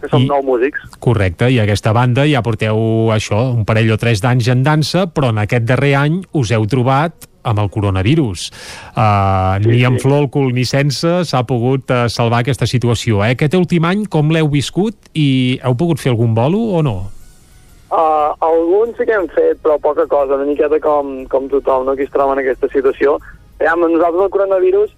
que 0.00 0.08
som 0.08 0.22
I- 0.22 0.28
nou 0.28 0.42
músics. 0.42 0.80
Correcte, 0.98 1.48
i 1.50 1.58
aquesta 1.60 1.92
banda 1.92 2.26
ja 2.28 2.42
porteu 2.42 2.76
això, 3.14 3.54
un 3.54 3.64
parell 3.64 3.90
o 3.92 3.96
tres 3.96 4.20
d'anys 4.20 4.48
en 4.48 4.62
dansa, 4.62 5.06
però 5.08 5.30
en 5.30 5.38
aquest 5.38 5.64
darrer 5.64 5.94
any 5.96 6.22
us 6.32 6.52
heu 6.52 6.66
trobat 6.66 7.28
amb 7.48 7.62
el 7.62 7.70
coronavirus. 7.70 8.50
Uh, 8.92 9.56
sí, 9.62 9.68
ni 9.70 9.84
amb 9.88 10.00
flor 10.02 10.26
al 10.26 10.30
cul 10.30 10.52
ni 10.52 10.66
sense 10.68 11.24
s'ha 11.24 11.44
pogut 11.48 11.88
uh, 11.90 12.04
salvar 12.12 12.42
aquesta 12.42 12.66
situació. 12.68 13.22
Eh? 13.24 13.32
Aquest 13.38 13.54
últim 13.54 13.86
any 13.88 14.04
com 14.06 14.28
l'heu 14.34 14.50
viscut 14.52 15.08
i 15.14 15.58
heu 15.64 15.74
pogut 15.78 15.98
fer 16.02 16.12
algun 16.12 16.34
bolo 16.36 16.60
o 16.76 16.82
no? 16.82 16.98
Uh, 17.88 18.36
alguns 18.44 18.98
sí 18.98 19.06
que 19.08 19.16
hem 19.16 19.28
fet, 19.32 19.62
però 19.64 19.78
poca 19.80 20.04
cosa, 20.06 20.36
una 20.36 20.44
miqueta 20.44 20.76
com, 20.84 21.24
com 21.24 21.48
tothom, 21.48 21.86
no? 21.88 21.96
que 21.96 22.04
es 22.04 22.12
troba 22.12 22.34
en 22.36 22.42
aquesta 22.44 22.68
situació. 22.68 23.16
Ja, 23.62 23.72
amb 23.72 23.88
nosaltres 23.88 24.26
el 24.26 24.34
coronavirus 24.34 24.92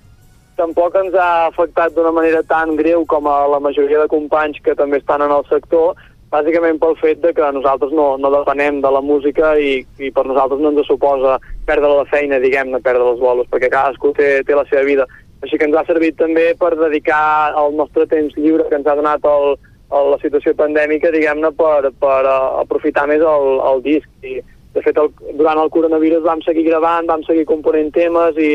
tampoc 0.60 0.96
ens 1.00 1.16
ha 1.16 1.48
afectat 1.48 1.96
d'una 1.96 2.12
manera 2.12 2.44
tan 2.44 2.76
greu 2.76 3.06
com 3.08 3.28
a 3.28 3.40
la 3.48 3.60
majoria 3.64 4.02
de 4.02 4.12
companys 4.12 4.60
que 4.64 4.76
també 4.76 5.00
estan 5.00 5.24
en 5.24 5.32
el 5.32 5.46
sector, 5.48 5.96
bàsicament 6.30 6.78
pel 6.78 6.94
fet 7.00 7.22
de 7.24 7.32
que 7.34 7.48
nosaltres 7.56 7.94
no, 7.96 8.12
no 8.22 8.30
depenem 8.34 8.78
de 8.84 8.90
la 8.94 9.00
música 9.02 9.54
i, 9.58 9.80
i 9.98 10.12
per 10.14 10.26
nosaltres 10.28 10.60
no 10.62 10.70
ens 10.70 10.86
suposa 10.86 11.38
perdre 11.66 11.90
la 11.90 12.06
feina, 12.12 12.38
diguem-ne, 12.42 12.82
perdre 12.84 13.08
els 13.14 13.22
bolos, 13.22 13.48
perquè 13.50 13.72
cadascú 13.72 14.12
té, 14.18 14.30
té 14.46 14.54
la 14.58 14.66
seva 14.70 14.84
vida. 14.86 15.08
Així 15.40 15.58
que 15.58 15.66
ens 15.66 15.76
ha 15.80 15.86
servit 15.88 16.18
també 16.20 16.50
per 16.60 16.74
dedicar 16.76 17.56
el 17.58 17.74
nostre 17.76 18.06
temps 18.06 18.36
lliure 18.36 18.68
que 18.68 18.78
ens 18.78 18.86
ha 18.86 18.96
donat 18.98 19.24
el, 19.26 19.56
el, 19.90 20.10
la 20.12 20.18
situació 20.22 20.54
pandèmica, 20.58 21.10
diguem-ne, 21.14 21.50
per, 21.56 21.90
per 22.02 22.18
uh, 22.28 22.60
aprofitar 22.62 23.08
més 23.10 23.24
el, 23.24 23.48
el 23.72 23.82
disc. 23.86 24.10
I, 24.22 24.38
de 24.76 24.84
fet, 24.84 25.00
el, 25.02 25.10
durant 25.40 25.58
el 25.58 25.72
coronavirus 25.74 26.22
vam 26.22 26.44
seguir 26.46 26.68
gravant, 26.68 27.08
vam 27.10 27.24
seguir 27.26 27.48
component 27.48 27.90
temes 27.96 28.38
i 28.38 28.52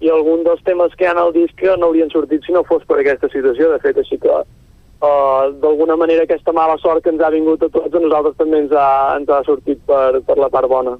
i 0.00 0.10
algun 0.12 0.44
dels 0.44 0.62
temes 0.66 0.94
que 0.94 1.06
hi 1.06 1.08
ha 1.08 1.16
al 1.20 1.32
disc 1.32 1.62
no 1.64 1.88
haurien 1.88 2.10
sortit 2.12 2.44
si 2.44 2.52
no 2.52 2.64
fos 2.68 2.84
per 2.84 3.00
aquesta 3.00 3.30
situació, 3.32 3.70
de 3.72 3.80
fet, 3.84 3.98
així 4.02 4.18
que 4.20 4.32
uh, 4.32 5.52
d'alguna 5.62 5.96
manera 5.96 6.26
aquesta 6.26 6.52
mala 6.52 6.76
sort 6.82 7.04
que 7.04 7.12
ens 7.14 7.22
ha 7.22 7.32
vingut 7.32 7.62
a 7.62 7.70
tots, 7.72 7.94
a 7.94 8.02
nosaltres 8.02 8.36
també 8.36 8.60
ens 8.64 8.72
ha, 8.76 8.88
ens 9.16 9.32
ha 9.32 9.42
sortit 9.48 9.80
per, 9.88 10.20
per 10.26 10.36
la 10.40 10.50
part 10.52 10.68
bona. 10.68 10.96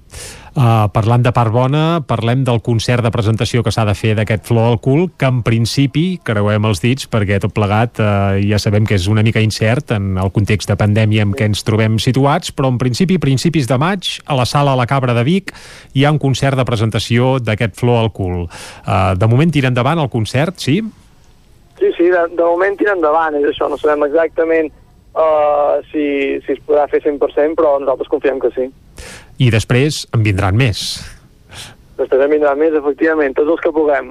Uh, 0.56 0.86
parlant 0.88 1.20
de 1.20 1.28
part 1.36 1.52
bona, 1.52 2.00
parlem 2.08 2.40
del 2.40 2.62
concert 2.64 3.04
de 3.04 3.10
presentació 3.12 3.60
que 3.60 3.68
s'ha 3.74 3.82
de 3.84 3.92
fer 3.92 4.14
d'aquest 4.16 4.46
Flor 4.48 4.70
al 4.70 4.78
cul, 4.80 5.02
que 5.20 5.28
en 5.28 5.42
principi, 5.44 6.04
creuem 6.24 6.64
els 6.64 6.80
dits, 6.80 7.04
perquè 7.12 7.36
tot 7.42 7.52
plegat 7.52 8.00
uh, 8.00 8.38
ja 8.40 8.56
sabem 8.56 8.86
que 8.88 8.96
és 8.96 9.04
una 9.12 9.20
mica 9.26 9.42
incert 9.44 9.92
en 9.92 10.14
el 10.16 10.32
context 10.32 10.72
de 10.72 10.78
pandèmia 10.80 11.26
en 11.26 11.34
què 11.36 11.50
ens 11.50 11.60
trobem 11.66 11.98
situats, 12.00 12.54
però 12.56 12.70
en 12.72 12.78
principi, 12.80 13.18
principis 13.20 13.68
de 13.68 13.76
maig, 13.76 14.08
a 14.24 14.38
la 14.38 14.46
sala 14.48 14.78
La 14.80 14.88
Cabra 14.88 15.12
de 15.18 15.26
Vic, 15.28 15.52
hi 15.92 16.06
ha 16.06 16.14
un 16.16 16.22
concert 16.22 16.56
de 16.56 16.64
presentació 16.64 17.36
d'aquest 17.36 17.76
Flor 17.76 18.00
al 18.06 18.10
cul. 18.16 18.46
Uh, 18.48 19.12
de 19.12 19.28
moment 19.28 19.52
tira 19.52 19.68
endavant 19.68 20.00
el 20.00 20.08
concert, 20.08 20.56
sí? 20.56 20.78
Sí, 21.76 21.92
sí, 21.98 22.08
de, 22.08 22.24
de 22.32 22.48
moment 22.48 22.80
tira 22.80 22.96
endavant, 22.96 23.36
és 23.36 23.52
això, 23.52 23.68
no 23.68 23.76
sabem 23.76 24.08
exactament 24.08 24.72
uh, 24.72 25.84
si, 25.92 26.40
si 26.48 26.56
es 26.56 26.64
podrà 26.64 26.88
fer 26.88 27.04
100%, 27.04 27.60
però 27.60 27.76
nosaltres 27.76 28.08
confiem 28.08 28.40
que 28.40 28.54
sí. 28.56 28.70
I 29.38 29.50
després 29.52 30.06
en 30.16 30.22
vindran 30.24 30.56
més. 30.56 30.86
Després 31.96 32.22
en 32.26 32.30
vindran 32.30 32.58
més, 32.60 32.74
efectivament, 32.76 33.32
tots 33.36 33.54
els 33.54 33.60
que 33.64 33.72
puguem. 33.72 34.10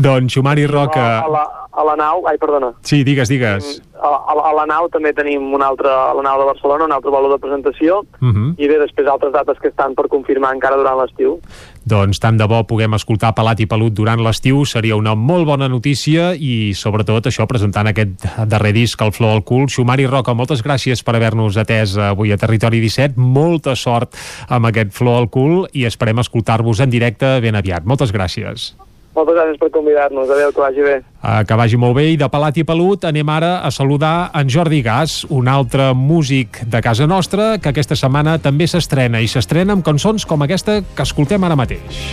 Doncs 0.00 0.32
Xumari 0.32 0.64
Roca... 0.70 1.04
A, 1.20 1.28
la, 1.28 1.42
a 1.72 1.84
la 1.84 1.96
nau, 2.00 2.22
ai, 2.30 2.38
perdona. 2.40 2.70
Sí, 2.86 3.02
digues, 3.04 3.28
digues. 3.28 3.74
A, 3.98 4.08
a, 4.08 4.36
a 4.50 4.52
la 4.56 4.64
nau 4.70 4.88
també 4.92 5.12
tenim 5.12 5.52
un 5.54 5.64
altre, 5.64 5.90
a 5.90 6.14
la 6.16 6.24
nau 6.24 6.40
de 6.40 6.46
Barcelona, 6.48 6.86
un 6.88 6.94
altre 6.96 7.12
valor 7.12 7.34
de 7.34 7.40
presentació, 7.44 8.00
Uh 8.20 8.32
-huh. 8.32 8.54
i 8.58 8.68
bé, 8.68 8.78
després 8.78 9.06
altres 9.06 9.32
dates 9.32 9.58
que 9.60 9.68
estan 9.68 9.94
per 9.94 10.08
confirmar 10.08 10.54
encara 10.54 10.76
durant 10.76 10.98
l'estiu. 10.98 11.40
Doncs 11.88 12.20
tant 12.20 12.36
de 12.36 12.44
bo 12.50 12.58
puguem 12.68 12.96
escoltar 12.98 13.30
Pelat 13.36 13.62
i 13.64 13.66
Pelut 13.70 13.94
durant 13.96 14.20
l'estiu 14.20 14.64
seria 14.68 14.96
una 14.98 15.14
molt 15.16 15.46
bona 15.48 15.68
notícia 15.72 16.32
i 16.34 16.74
sobretot 16.76 17.30
això 17.30 17.46
presentant 17.48 17.88
aquest 17.88 18.26
darrer 18.50 18.74
disc 18.76 19.00
al 19.00 19.14
Flor 19.16 19.38
al 19.38 19.44
cul. 19.48 19.68
Xumari 19.72 20.08
Roca, 20.08 20.34
moltes 20.36 20.60
gràcies 20.66 21.04
per 21.04 21.16
haver-nos 21.16 21.56
atès 21.56 21.96
avui 22.10 22.34
a 22.34 22.40
Territori 22.40 22.82
17. 22.84 23.16
Molta 23.16 23.76
sort 23.78 24.18
amb 24.48 24.68
aquest 24.68 24.92
Flor 24.98 25.22
al 25.22 25.30
cul 25.32 25.64
i 25.72 25.86
esperem 25.88 26.20
escoltar-vos 26.20 26.84
en 26.84 26.92
directe 26.92 27.38
ben 27.44 27.56
aviat. 27.56 27.88
Moltes 27.88 28.12
gràcies. 28.12 28.74
Moltes 29.18 29.34
gràcies 29.34 29.58
per 29.58 29.70
convidar-nos. 29.74 30.30
Adéu, 30.30 30.52
que 30.54 30.62
vagi 30.62 30.84
bé. 30.84 30.98
Uh, 31.18 31.42
que 31.42 31.58
vagi 31.58 31.80
molt 31.80 31.96
bé 31.98 32.04
i 32.12 32.18
de 32.20 32.28
Pelat 32.30 32.60
i 32.60 32.64
Pelut 32.66 33.08
anem 33.08 33.32
ara 33.34 33.56
a 33.66 33.72
saludar 33.74 34.30
en 34.38 34.52
Jordi 34.52 34.78
Gas, 34.86 35.24
un 35.34 35.50
altre 35.50 35.90
músic 35.98 36.62
de 36.62 36.82
casa 36.84 37.08
nostra 37.10 37.56
que 37.58 37.72
aquesta 37.72 37.98
setmana 37.98 38.38
també 38.38 38.70
s'estrena 38.70 39.18
i 39.18 39.26
s'estrena 39.26 39.74
amb 39.74 39.86
cançons 39.86 40.28
com 40.28 40.46
aquesta 40.46 40.80
que 40.94 41.08
escoltem 41.08 41.42
ara 41.42 41.58
mateix. 41.58 42.06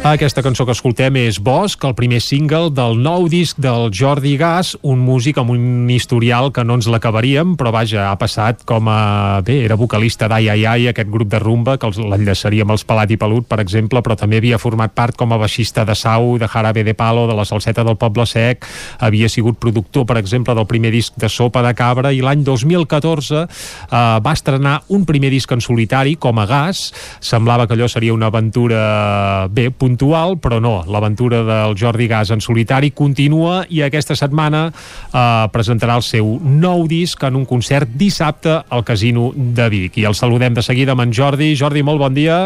Aquesta 0.00 0.40
cançó 0.40 0.64
que 0.64 0.72
escoltem 0.72 1.12
és 1.20 1.36
Bosc, 1.44 1.82
el 1.84 1.92
primer 1.94 2.22
single 2.24 2.70
del 2.72 2.94
nou 3.04 3.26
disc 3.28 3.58
del 3.60 3.90
Jordi 3.92 4.30
Gas, 4.40 4.70
un 4.80 5.02
músic 5.04 5.36
amb 5.38 5.52
un 5.52 5.90
historial 5.92 6.48
que 6.56 6.62
no 6.64 6.78
ens 6.78 6.86
l'acabaríem, 6.88 7.50
però 7.60 7.68
vaja, 7.74 8.06
ha 8.08 8.14
passat 8.18 8.62
com 8.66 8.88
a... 8.88 9.42
Bé, 9.44 9.58
era 9.66 9.76
vocalista 9.76 10.24
d'Ai 10.32 10.48
Ai 10.54 10.64
Ai, 10.64 10.86
aquest 10.88 11.10
grup 11.12 11.28
de 11.28 11.38
rumba, 11.38 11.74
que 11.76 11.84
els- 11.90 12.00
l'enllaçaríem 12.00 12.72
als 12.72 12.86
Pelat 12.88 13.12
i 13.12 13.18
Pelut, 13.20 13.44
per 13.46 13.58
exemple, 13.60 14.00
però 14.00 14.16
també 14.16 14.40
havia 14.40 14.58
format 14.58 14.94
part 14.96 15.18
com 15.20 15.34
a 15.36 15.38
baixista 15.42 15.84
de 15.84 15.92
Sau, 15.94 16.38
de 16.40 16.48
Jarabe 16.48 16.82
de 16.88 16.96
Palo, 16.96 17.26
de 17.28 17.36
la 17.36 17.44
Salseta 17.44 17.84
del 17.84 18.00
Poble 18.00 18.24
Sec, 18.26 18.64
havia 19.04 19.28
sigut 19.28 19.60
productor, 19.60 20.08
per 20.08 20.16
exemple, 20.22 20.56
del 20.56 20.66
primer 20.66 20.94
disc 20.96 21.12
de 21.20 21.28
Sopa 21.28 21.60
de 21.68 21.74
Cabra, 21.76 22.14
i 22.16 22.24
l'any 22.24 22.40
2014 22.48 23.44
eh, 23.44 23.46
va 23.92 24.32
estrenar 24.32 24.78
un 24.96 25.04
primer 25.04 25.28
disc 25.36 25.52
en 25.52 25.60
solitari, 25.60 26.16
com 26.16 26.40
a 26.40 26.48
Gas, 26.48 26.86
semblava 27.20 27.68
que 27.68 27.76
allò 27.76 27.86
seria 27.92 28.16
una 28.16 28.32
aventura, 28.32 29.46
bé, 29.52 29.68
puntual, 29.90 30.38
però 30.38 30.60
no, 30.62 30.84
l'aventura 30.86 31.42
del 31.42 31.74
Jordi 31.74 32.06
Gas 32.06 32.30
en 32.30 32.40
solitari 32.40 32.92
continua 32.94 33.64
i 33.68 33.82
aquesta 33.82 34.14
setmana 34.14 34.68
eh, 34.70 35.46
presentarà 35.50 35.98
el 35.98 36.06
seu 36.06 36.36
nou 36.40 36.86
disc 36.90 37.22
en 37.26 37.38
un 37.40 37.46
concert 37.48 37.90
dissabte 37.98 38.60
al 38.68 38.84
Casino 38.86 39.32
de 39.34 39.68
Vic. 39.72 39.98
I 39.98 40.06
el 40.06 40.14
saludem 40.14 40.54
de 40.54 40.62
seguida 40.62 40.94
amb 40.94 41.06
en 41.06 41.14
Jordi. 41.16 41.54
Jordi, 41.58 41.82
molt 41.82 42.00
bon 42.00 42.14
dia. 42.14 42.40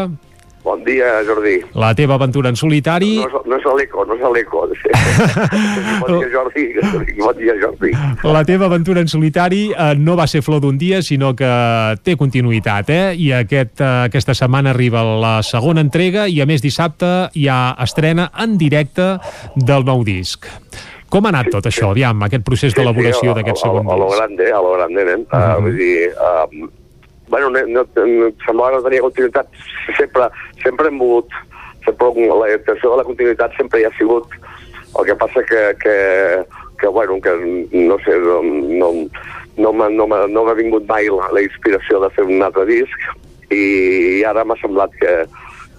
Bon 0.65 0.81
dia, 0.83 1.21
Jordi. 1.27 1.59
La 1.77 1.91
teva 1.93 2.15
aventura 2.17 2.49
en 2.49 2.55
solitari... 2.57 3.19
No, 3.21 3.27
és- 3.29 3.45
no 3.45 3.57
és 3.59 3.65
l'eco, 3.77 4.03
no 4.09 4.15
és 4.17 4.23
l'eco. 4.33 4.63
bon 6.01 6.19
dia, 6.19 6.29
Jordi. 6.33 6.63
Bon 7.19 7.35
dia, 7.37 7.53
Jordi. 7.61 7.91
La 8.25 8.41
teva 8.47 8.65
aventura 8.65 9.03
en 9.03 9.07
solitari 9.11 9.67
eh, 9.71 9.93
no 9.97 10.15
va 10.17 10.25
ser 10.27 10.41
flor 10.41 10.63
d'un 10.63 10.77
dia, 10.81 11.01
sinó 11.05 11.35
que 11.37 11.49
té 12.03 12.15
continuïtat, 12.17 12.89
eh? 12.89 13.13
I 13.13 13.31
aquest, 13.43 13.77
eh, 13.81 13.91
aquesta 14.09 14.33
setmana 14.33 14.73
arriba 14.73 15.03
la 15.05 15.35
segona 15.45 15.83
entrega 15.85 16.25
i, 16.27 16.39
a 16.41 16.47
més, 16.49 16.63
dissabte 16.65 17.11
hi 17.37 17.45
ha 17.47 17.75
estrena 17.85 18.31
en 18.41 18.57
directe 18.57 19.11
del 19.55 19.85
nou 19.85 20.01
disc. 20.07 20.49
Com 21.13 21.27
ha 21.27 21.29
anat 21.29 21.51
tot 21.53 21.67
això, 21.69 21.91
aviam, 21.93 22.25
aquest 22.25 22.43
procés 22.43 22.73
d'elaboració 22.75 23.35
d'aquest 23.37 23.61
segon 23.61 23.85
A, 23.85 23.93
a 23.93 23.99
lo 24.01 24.09
disc? 24.09 24.17
grande, 24.17 24.49
a 24.51 24.63
lo 24.65 24.73
grande, 24.79 25.05
nen. 25.11 25.27
Uh 25.29 25.37
Mhm. 25.37 25.61
vull 25.63 25.77
dir, 25.77 26.09
uh, 26.17 26.67
bueno, 27.27 27.49
no, 27.49 27.65
no, 27.67 27.85
no, 27.95 28.29
semblava 28.45 28.71
que 28.71 28.77
no 28.77 28.87
tenia 28.89 29.05
continuïtat. 29.05 29.47
Sempre, 29.97 30.29
sempre 30.63 30.89
hem 30.89 30.99
volgut, 30.99 31.33
sempre 31.85 32.27
la 32.41 32.51
intenció 32.53 32.91
de 32.91 33.01
la 33.01 33.07
continuïtat 33.07 33.55
sempre 33.57 33.81
hi 33.81 33.87
ha 33.87 33.93
sigut. 33.97 34.29
El 34.95 35.09
que 35.09 35.15
passa 35.19 35.43
que, 35.43 35.63
que, 35.81 35.95
que 36.79 36.87
bueno, 36.87 37.19
que 37.21 37.33
no 37.71 37.97
sé, 38.05 38.17
no, 38.19 38.41
no, 38.43 38.91
no 39.57 39.73
m'ha 39.73 39.89
no 39.89 40.07
no 40.27 40.55
vingut 40.55 40.87
mai 40.87 41.07
la, 41.09 41.31
la 41.31 41.41
inspiració 41.43 41.99
de 42.03 42.09
fer 42.15 42.25
un 42.27 42.43
altre 42.43 42.65
disc 42.67 43.51
i 43.51 44.23
ara 44.27 44.43
m'ha 44.43 44.57
semblat 44.61 44.93
que, 44.99 45.13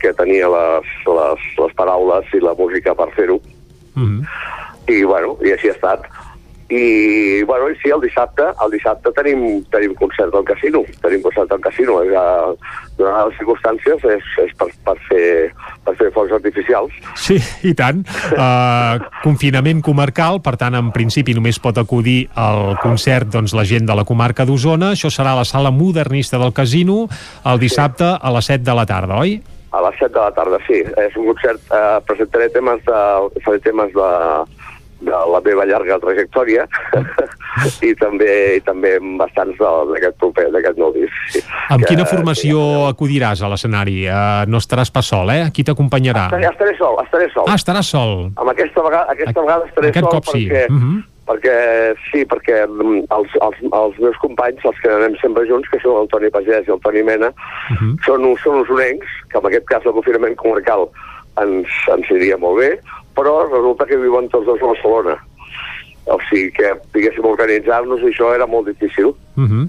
que 0.01 0.13
tenia 0.17 0.49
les, 0.49 0.93
les, 1.07 1.49
les 1.59 1.75
paraules 1.77 2.33
i 2.35 2.41
la 2.41 2.55
música 2.55 2.95
per 2.95 3.11
fer-ho 3.17 3.41
i 4.89 5.03
bueno, 5.05 5.37
i 5.45 5.53
així 5.53 5.69
ha 5.69 5.77
estat 5.77 6.07
i 6.69 7.43
bueno, 7.45 7.69
i 7.71 7.77
sí, 7.79 7.93
el 7.95 8.01
dissabte 8.03 8.43
el 8.65 8.73
dissabte 8.73 9.13
tenim, 9.15 9.63
tenim 9.71 9.95
concert 9.95 10.35
al 10.35 10.43
casino 10.47 10.83
tenim 11.03 11.23
concert 11.23 11.53
al 11.55 11.63
casino 11.63 12.01
és, 12.03 12.11
uh, 12.11 12.57
donant 12.99 13.29
les 13.29 13.39
circumstàncies 13.39 14.03
és, 14.17 14.31
és 14.43 14.55
per, 14.59 14.67
per, 14.89 14.97
fer, 15.07 15.29
per 15.87 15.95
fer 16.01 16.11
focs 16.17 16.35
artificials 16.35 16.97
Sí, 17.15 17.39
i 17.69 17.73
tant. 17.79 18.03
Uh, 18.35 18.99
confinament 19.27 19.83
comarcal, 19.85 20.41
per 20.43 20.57
tant, 20.61 20.75
en 20.79 20.91
principi 20.95 21.35
només 21.37 21.59
pot 21.63 21.79
acudir 21.79 22.27
al 22.35 22.77
concert 22.83 23.31
doncs, 23.33 23.55
la 23.57 23.65
gent 23.69 23.87
de 23.89 23.97
la 23.97 24.05
comarca 24.09 24.47
d'Osona. 24.47 24.93
Això 24.95 25.11
serà 25.13 25.35
a 25.35 25.41
la 25.41 25.47
sala 25.49 25.73
modernista 25.75 26.41
del 26.43 26.55
casino 26.57 27.07
el 27.47 27.63
dissabte 27.63 28.17
a 28.17 28.33
les 28.35 28.51
7 28.53 28.65
de 28.67 28.75
la 28.77 28.87
tarda, 28.89 29.21
oi? 29.23 29.39
a 29.77 29.83
les 29.85 29.99
7 29.99 30.13
de 30.15 30.21
la 30.21 30.33
tarda, 30.33 30.59
sí. 30.67 30.79
És 31.03 31.17
un 31.21 31.27
concert, 31.33 31.61
eh, 31.75 31.99
presentaré 32.09 32.49
temes 32.55 32.81
de, 32.87 33.01
faré 33.45 33.61
temes 33.65 33.93
de, 33.93 34.11
de 35.01 35.13
la 35.13 35.41
meva 35.45 35.65
llarga 35.69 35.99
trajectòria 36.01 36.65
i 37.87 37.93
també 38.01 38.31
i 38.57 38.61
també 38.65 38.95
bastants 39.21 39.59
d'aquest 39.59 40.17
proper, 40.21 40.47
d'aquest 40.55 40.79
nou 40.81 40.93
disc. 40.95 41.13
Sí. 41.35 41.43
Amb 41.73 41.83
Que- 41.85 41.91
quina 41.95 42.07
formació 42.09 42.87
acudiràs 42.89 43.43
a 43.43 43.51
l'escenari? 43.53 44.07
Uh, 44.09 44.45
no 44.49 44.61
estaràs 44.63 44.91
pas 44.93 45.07
sol, 45.07 45.31
eh? 45.35 45.49
Qui 45.53 45.65
t'acompanyarà? 45.65 46.27
Estaré, 46.31 46.49
estaré 46.53 46.77
sol, 46.79 46.97
estaré 47.05 47.29
sol. 47.35 47.45
Ah, 47.49 47.57
estaràs 47.61 47.91
sol. 47.93 48.31
Amb 48.37 48.53
aquesta 48.53 48.83
vegada, 48.87 49.13
aquesta 49.13 49.41
vegada 49.41 49.69
estaré 49.69 49.93
Aquest 49.93 50.09
sol 50.09 50.15
cop 50.19 50.33
sí. 50.33 50.47
perquè, 50.49 50.67
Mhm. 50.71 51.03
perquè 51.27 51.57
sí, 52.13 52.25
perquè 52.25 52.59
mm, 52.69 53.01
els, 53.11 53.31
els, 53.43 53.57
els 53.73 53.99
meus 53.99 54.17
companys, 54.23 54.65
els 54.65 54.79
que 54.81 54.89
anem 54.93 55.17
sempre 55.21 55.47
junts, 55.49 55.69
que 55.73 55.81
són 55.83 56.01
el 56.03 56.09
Toni 56.09 56.31
Pagès 56.31 56.69
i 56.69 56.73
el 56.73 56.81
Toni 56.81 57.03
Mena, 57.03 57.33
Mhm. 57.71 57.97
són, 58.07 58.25
uns- 58.25 58.41
són 58.43 58.61
uns 58.63 58.71
unencs, 58.71 59.07
que 59.31 59.39
en 59.39 59.47
aquest 59.47 59.65
cas 59.67 59.85
el 59.87 59.93
confinament 59.93 60.37
comarcal 60.37 60.89
ens, 61.43 61.69
ens 61.93 62.11
iria 62.11 62.37
molt 62.39 62.61
bé, 62.61 62.71
però 63.17 63.49
resulta 63.49 63.87
que 63.89 63.97
viuen 63.97 64.29
tots 64.29 64.47
dos 64.47 64.61
a 64.63 64.67
Barcelona. 64.73 65.17
O 66.07 66.19
sigui 66.29 66.53
que 66.55 66.75
diguéssim 66.95 67.25
organitzar-nos 67.27 68.05
això 68.07 68.35
era 68.35 68.47
molt 68.47 68.69
difícil 68.69 69.15
Uh 69.37 69.45
-huh. 69.45 69.69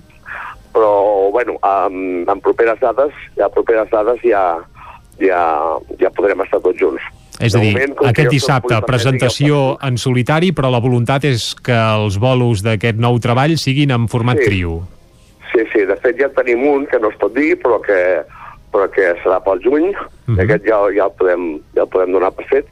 però 0.73 1.31
bueno, 1.31 1.57
amb, 1.61 2.29
amb 2.29 2.41
properes 2.43 2.79
dades, 2.79 3.11
ja 3.35 3.49
properes 3.49 3.89
dades 3.89 4.19
ja, 4.21 4.57
ja, 5.19 5.39
ja 5.99 6.09
podrem 6.11 6.41
estar 6.41 6.59
tots 6.61 6.79
junts. 6.79 7.01
És 7.39 7.55
a 7.55 7.59
dir, 7.59 7.73
moment, 7.73 7.95
aquest 8.09 8.29
dissabte, 8.29 8.79
presentació 8.85 9.77
en 9.81 9.97
solitari, 9.97 10.51
però 10.53 10.71
la 10.71 10.79
voluntat 10.79 11.23
és 11.23 11.55
que 11.55 11.73
els 11.73 12.17
bolos 12.17 12.63
d'aquest 12.65 12.97
nou 12.97 13.19
treball 13.19 13.57
siguin 13.57 13.91
en 13.91 14.07
format 14.07 14.37
Sí. 14.37 14.45
trio. 14.45 14.81
Sí, 15.53 15.59
sí, 15.73 15.85
de 15.85 15.95
fet 15.95 16.17
ja 16.19 16.25
en 16.25 16.33
tenim 16.33 16.67
un 16.67 16.85
que 16.85 16.99
no 16.99 17.09
es 17.09 17.17
pot 17.17 17.33
dir, 17.33 17.57
però 17.61 17.79
que, 17.81 18.23
però 18.71 18.89
que 18.89 19.13
serà 19.23 19.39
pel 19.43 19.59
juny, 19.63 19.93
Mhm. 20.27 20.39
aquest 20.39 20.65
ja, 20.65 20.77
ja, 20.95 21.05
el 21.05 21.11
podem, 21.17 21.59
ja 21.75 21.81
el 21.81 21.87
podem 21.87 22.11
donar 22.11 22.31
per 22.31 22.45
fet. 22.45 22.65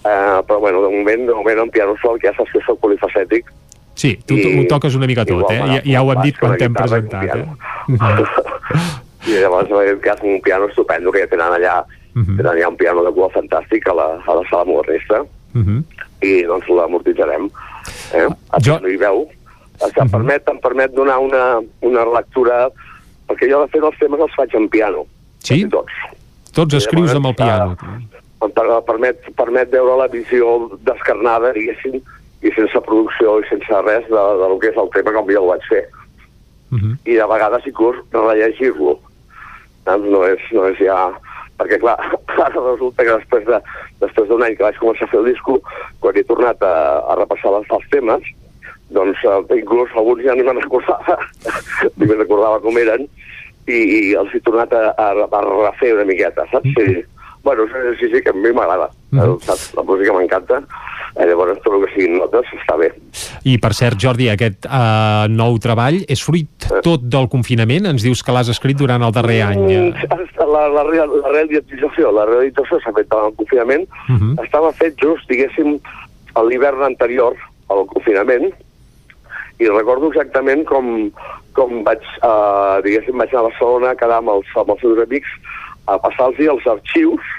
Uh, 0.00 0.40
però 0.48 0.58
bueno, 0.60 0.80
de 0.82 0.88
moment, 0.96 1.26
de 1.28 1.34
moment 1.34 1.58
en 1.60 1.70
piano 1.70 1.94
sol, 2.00 2.18
que 2.18 2.28
ja 2.30 2.34
saps 2.38 2.52
que 2.52 2.60
soc 2.66 2.78
polifacètic, 2.80 3.50
Sí, 4.00 4.14
tu, 4.24 4.32
I- 4.38 4.62
ho 4.62 4.62
toques 4.70 4.94
una 4.96 5.04
mica 5.06 5.26
tot, 5.28 5.50
igual 5.50 5.74
eh? 5.74 5.80
Ja, 5.84 5.92
ja 5.92 6.00
ho 6.02 6.12
hem 6.14 6.22
dit 6.24 6.38
quan 6.40 6.54
t'hem 6.56 6.72
presentat, 6.72 7.34
eh? 7.36 7.44
i 9.28 9.34
llavors 9.42 9.68
en 9.68 9.76
aquest 9.76 10.00
cas 10.04 10.22
un 10.24 10.38
piano 10.40 10.68
estupendo 10.70 11.12
que 11.12 11.20
ja 11.26 11.28
tenen 11.28 11.52
allà. 11.58 11.74
Per 12.14 12.42
tant, 12.46 12.56
hi 12.58 12.62
ha 12.64 12.70
un 12.70 12.78
piano 12.80 13.04
de 13.04 13.12
cua 13.14 13.28
fantàstic 13.34 13.86
a 13.90 13.94
la, 13.94 14.06
a 14.24 14.34
la 14.38 14.46
sala 14.50 14.64
modernista 14.64 15.20
Mhm. 15.52 15.82
i 16.22 16.42
doncs 16.46 16.68
l'amortitzarem. 16.68 17.50
Eh? 18.14 18.26
Jo... 18.62 18.78
No 18.80 18.88
hi 18.88 18.96
veu. 18.96 19.26
Em 19.84 20.08
permet, 20.10 20.48
em 20.48 20.58
permet 20.60 20.92
donar 20.94 21.18
una, 21.18 21.60
una 21.82 22.04
lectura, 22.14 22.68
perquè 23.28 23.48
jo 23.50 23.60
de 23.64 23.68
fet 23.72 23.82
els 23.82 23.98
temes 23.98 24.20
els 24.20 24.34
faig 24.36 24.54
en 24.54 24.68
piano. 24.68 25.04
Sí? 25.44 25.64
Tots. 25.68 25.92
Tots 26.54 26.74
escrius 26.80 27.12
amb 27.14 27.26
el 27.30 27.34
piano. 27.34 27.76
Per- 27.76 28.19
permet, 28.40 29.20
permet 29.36 29.70
veure 29.72 29.98
la 30.00 30.08
visió 30.08 30.70
descarnada, 30.86 31.52
diguéssim, 31.52 32.00
i 32.40 32.52
sense 32.56 32.80
producció 32.86 33.38
i 33.40 33.48
sense 33.50 33.82
res 33.84 34.06
de, 34.08 34.22
de 34.40 34.48
lo 34.48 34.58
que 34.58 34.70
és 34.72 34.78
el 34.80 34.88
tema 34.94 35.12
com 35.12 35.28
jo 35.28 35.42
el 35.42 35.50
vaig 35.52 35.66
fer. 35.68 35.84
Mhm. 36.70 36.96
I 37.04 37.18
de 37.18 37.26
vegades 37.26 37.66
inclús 37.66 38.00
rellegir-lo. 38.12 38.98
No 39.86 40.24
és, 40.28 40.40
no 40.52 40.68
és 40.70 40.78
ja... 40.80 41.10
Perquè, 41.60 41.76
clar, 41.76 41.98
ara 42.46 42.60
resulta 42.64 43.04
que 43.04 43.16
després 43.18 43.44
de 43.44 43.58
després 44.00 44.28
d'un 44.28 44.42
any 44.44 44.56
que 44.56 44.64
vaig 44.64 44.78
començar 44.80 45.04
a 45.04 45.12
fer 45.12 45.20
el 45.20 45.28
disco, 45.28 45.58
quan 46.00 46.16
he 46.16 46.24
tornat 46.24 46.62
a, 46.64 46.74
a 47.12 47.16
repassar 47.20 47.52
els, 47.58 47.68
els 47.76 47.88
temes, 47.92 48.24
doncs 48.96 49.20
eh, 49.28 49.58
inclús 49.58 49.92
alguns 49.94 50.24
ja 50.24 50.34
ni 50.34 50.46
me'n 50.46 50.60
recordava, 50.62 51.18
ni 51.98 52.06
me'n 52.06 52.22
recordava 52.22 52.62
com 52.64 52.78
eren, 52.80 53.04
i, 53.68 53.76
i 53.76 54.00
els 54.18 54.32
he 54.34 54.40
tornat 54.46 54.72
a, 54.72 54.86
a, 54.96 55.10
a 55.28 55.42
refer 55.44 55.92
una 55.98 56.08
miqueta, 56.08 56.48
saps? 56.50 56.72
Sí. 56.78 57.02
Bueno, 57.42 57.64
sí, 57.66 57.96
sí, 58.00 58.10
sí, 58.14 58.20
que 58.22 58.30
a 58.30 58.32
mi 58.32 58.52
m'agrada, 58.52 58.90
Mhm. 59.10 59.38
saps? 59.40 59.74
La 59.74 59.82
música 59.82 60.12
m'encanta, 60.12 60.62
eh, 61.16 61.26
llavors 61.26 61.58
tot 61.62 61.72
el 61.74 61.86
que 61.86 61.94
siguin 61.94 62.18
notes 62.18 62.44
està 62.52 62.76
bé. 62.76 62.92
I 63.44 63.56
per 63.58 63.72
cert, 63.74 63.96
Jordi, 63.98 64.28
aquest 64.28 64.66
uh, 64.66 65.26
nou 65.28 65.56
treball 65.58 66.04
és 66.06 66.22
fruit 66.22 66.48
tot 66.82 67.00
del 67.02 67.28
confinament? 67.28 67.86
Ens 67.86 68.02
dius 68.02 68.22
que 68.22 68.30
l'has 68.32 68.48
escrit 68.52 68.76
durant 68.76 69.02
el 69.02 69.12
darrer 69.12 69.42
any. 69.42 69.58
Mm, 69.58 69.94
La, 70.50 70.66
la, 70.68 70.82
real- 70.82 71.12
la 71.22 71.28
realització, 71.30 72.10
la 72.12 72.24
realització 72.26 72.80
s'ha 72.80 72.92
fet 72.92 73.12
al 73.14 73.32
confinament, 73.36 73.86
Uh 74.08 74.16
-huh. 74.18 74.44
estava 74.44 74.72
fet 74.72 74.94
just, 75.00 75.28
diguéssim, 75.28 75.78
l'hivern 76.48 76.82
anterior 76.82 77.34
al 77.68 77.86
confinament, 77.86 78.52
i 79.60 79.68
recordo 79.68 80.08
exactament 80.08 80.64
com, 80.64 81.10
com 81.52 81.84
vaig, 81.84 82.00
uh, 82.22 82.80
diguéssim, 82.82 83.16
vaig 83.16 83.28
anar 83.30 83.40
a 83.44 83.48
Barcelona 83.48 83.90
a 83.90 83.94
quedar 83.96 84.18
amb 84.18 84.28
els, 84.30 84.46
amb 84.56 84.70
els 84.70 84.82
meus 84.82 84.98
amics 85.06 85.28
a 85.90 85.98
passar-los 86.02 86.40
els 86.54 86.66
arxius, 86.70 87.32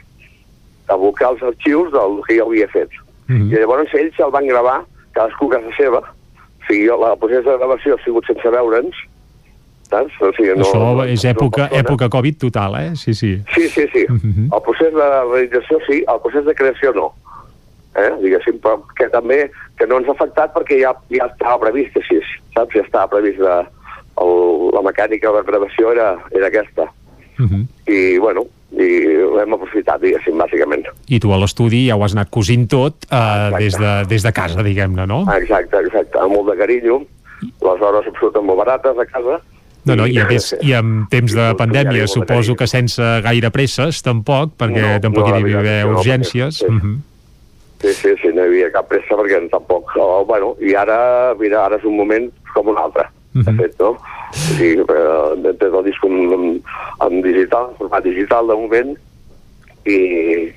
a 0.90 0.98
abocar 0.98 1.32
els 1.36 1.44
arxius 1.52 1.92
del 1.96 2.20
que 2.28 2.38
jo 2.40 2.50
havia 2.50 2.68
fet. 2.74 2.98
I 3.32 3.56
llavors 3.56 3.94
ells 3.96 4.18
el 4.20 4.34
van 4.34 4.50
gravar, 4.50 4.82
cadascú 5.16 5.48
a 5.48 5.56
casa 5.56 5.72
seva, 5.78 6.02
o 6.04 6.66
sigui, 6.68 6.84
jo, 6.90 6.98
la 7.00 7.16
procés 7.20 7.46
de 7.48 7.56
gravació 7.58 7.96
ha 7.96 8.04
sigut 8.04 8.28
sense 8.28 8.52
veure'ns, 8.54 8.98
saps? 9.88 10.18
O 10.20 10.32
sigui, 10.36 10.52
no, 10.58 10.66
Això 10.68 10.82
no, 10.82 11.06
és 11.06 11.24
no 11.24 11.32
època, 11.32 11.66
persona. 11.70 11.80
època 11.86 12.10
Covid 12.18 12.38
total, 12.44 12.78
eh? 12.82 12.92
Sí, 13.00 13.14
sí. 13.16 13.32
Sí, 13.56 13.70
sí, 13.72 13.88
sí. 13.94 14.06
El 14.10 14.62
procés 14.68 14.94
de 14.94 15.08
realització 15.08 15.80
sí, 15.88 16.04
el 16.04 16.22
procés 16.26 16.46
de 16.46 16.56
creació 16.56 16.94
no. 16.98 17.10
Eh? 17.92 18.08
Diguéssim, 18.22 18.60
però 18.64 18.78
que 18.96 19.10
també 19.12 19.50
que 19.80 19.88
no 19.88 19.98
ens 20.00 20.08
ha 20.08 20.14
afectat 20.16 20.54
perquè 20.56 20.78
ja, 20.80 20.94
ja 21.12 21.28
estava 21.28 21.58
previst 21.66 21.98
així, 22.00 22.22
saps? 22.56 22.76
Ja 22.78 22.86
estava 22.86 23.10
previst 23.16 23.42
la, 23.44 23.58
el, 24.24 24.36
la 24.76 24.84
mecànica 24.88 25.34
de 25.36 25.42
gravació 25.50 25.92
era, 25.96 26.14
era 26.32 26.48
aquesta. 26.48 26.88
Mhm. 27.42 27.62
I, 27.90 28.18
bueno, 28.22 28.46
i 28.78 28.88
l'hem 29.36 29.54
aprofitat, 29.58 30.00
diguéssim, 30.02 30.38
bàsicament. 30.40 30.86
I 31.10 31.20
tu 31.20 31.32
a 31.34 31.38
l'estudi 31.42 31.88
ja 31.90 31.96
ho 31.98 32.04
has 32.06 32.14
anat 32.16 32.30
cosint 32.32 32.68
tot 32.72 33.08
uh, 33.12 33.50
des, 33.58 33.76
de, 33.78 33.94
des 34.08 34.24
de 34.24 34.32
casa, 34.32 34.64
diguem-ne, 34.64 35.06
no? 35.10 35.24
Exacte, 35.36 35.82
exacte, 35.84 36.20
amb 36.22 36.36
molt 36.38 36.52
de 36.54 36.58
carinyo, 36.62 37.02
les 37.42 37.82
hores 37.82 38.08
absolutament 38.08 38.48
molt 38.54 38.62
barates 38.66 38.98
a 38.98 39.06
casa, 39.10 39.42
No, 39.84 39.96
no, 39.98 40.06
i 40.06 40.20
a 40.22 40.28
més, 40.30 40.52
i 40.62 40.76
en 40.78 41.08
temps 41.10 41.34
de 41.34 41.46
pandèmia 41.58 42.06
suposo 42.06 42.54
que 42.56 42.68
sense 42.70 43.02
gaire 43.26 43.50
presses, 43.50 44.04
tampoc, 44.06 44.52
perquè 44.56 44.84
No, 44.94 45.00
tampoc 45.02 45.26
no, 45.26 45.32
hi 45.32 45.42
devia 45.42 45.58
veritat 45.58 45.72
haver 45.72 45.86
no, 45.90 45.96
urgències. 45.98 46.60
perquè- 46.62 46.76
Mhm. 46.76 47.00
Sí, 47.82 47.94
sí, 47.98 48.10
sí, 48.22 48.28
no 48.30 48.44
hi 48.44 48.46
havia 48.46 48.72
cap 48.72 48.88
pressa 48.88 49.16
perquè 49.18 49.50
tampoc... 49.50 49.90
Oh, 49.98 50.24
bueno, 50.24 50.56
i 50.62 50.76
ara, 50.78 51.34
mira, 51.40 51.66
ara 51.66 51.78
és 51.78 51.84
un 51.84 51.98
moment 51.98 52.30
com 52.54 52.68
un 52.68 52.78
altre, 52.78 53.08
de 53.34 53.54
fet, 53.56 53.80
no? 53.80 53.96
O 53.96 54.36
sigui, 54.36 54.82
eh, 54.82 55.36
des 55.44 55.60
del 55.60 55.84
disc 55.88 56.04
en, 56.06 56.62
en, 57.06 57.22
digital, 57.24 57.72
en 57.72 57.80
format 57.80 58.04
digital 58.04 58.48
de 58.48 58.58
moment, 58.64 58.94
i 59.86 59.98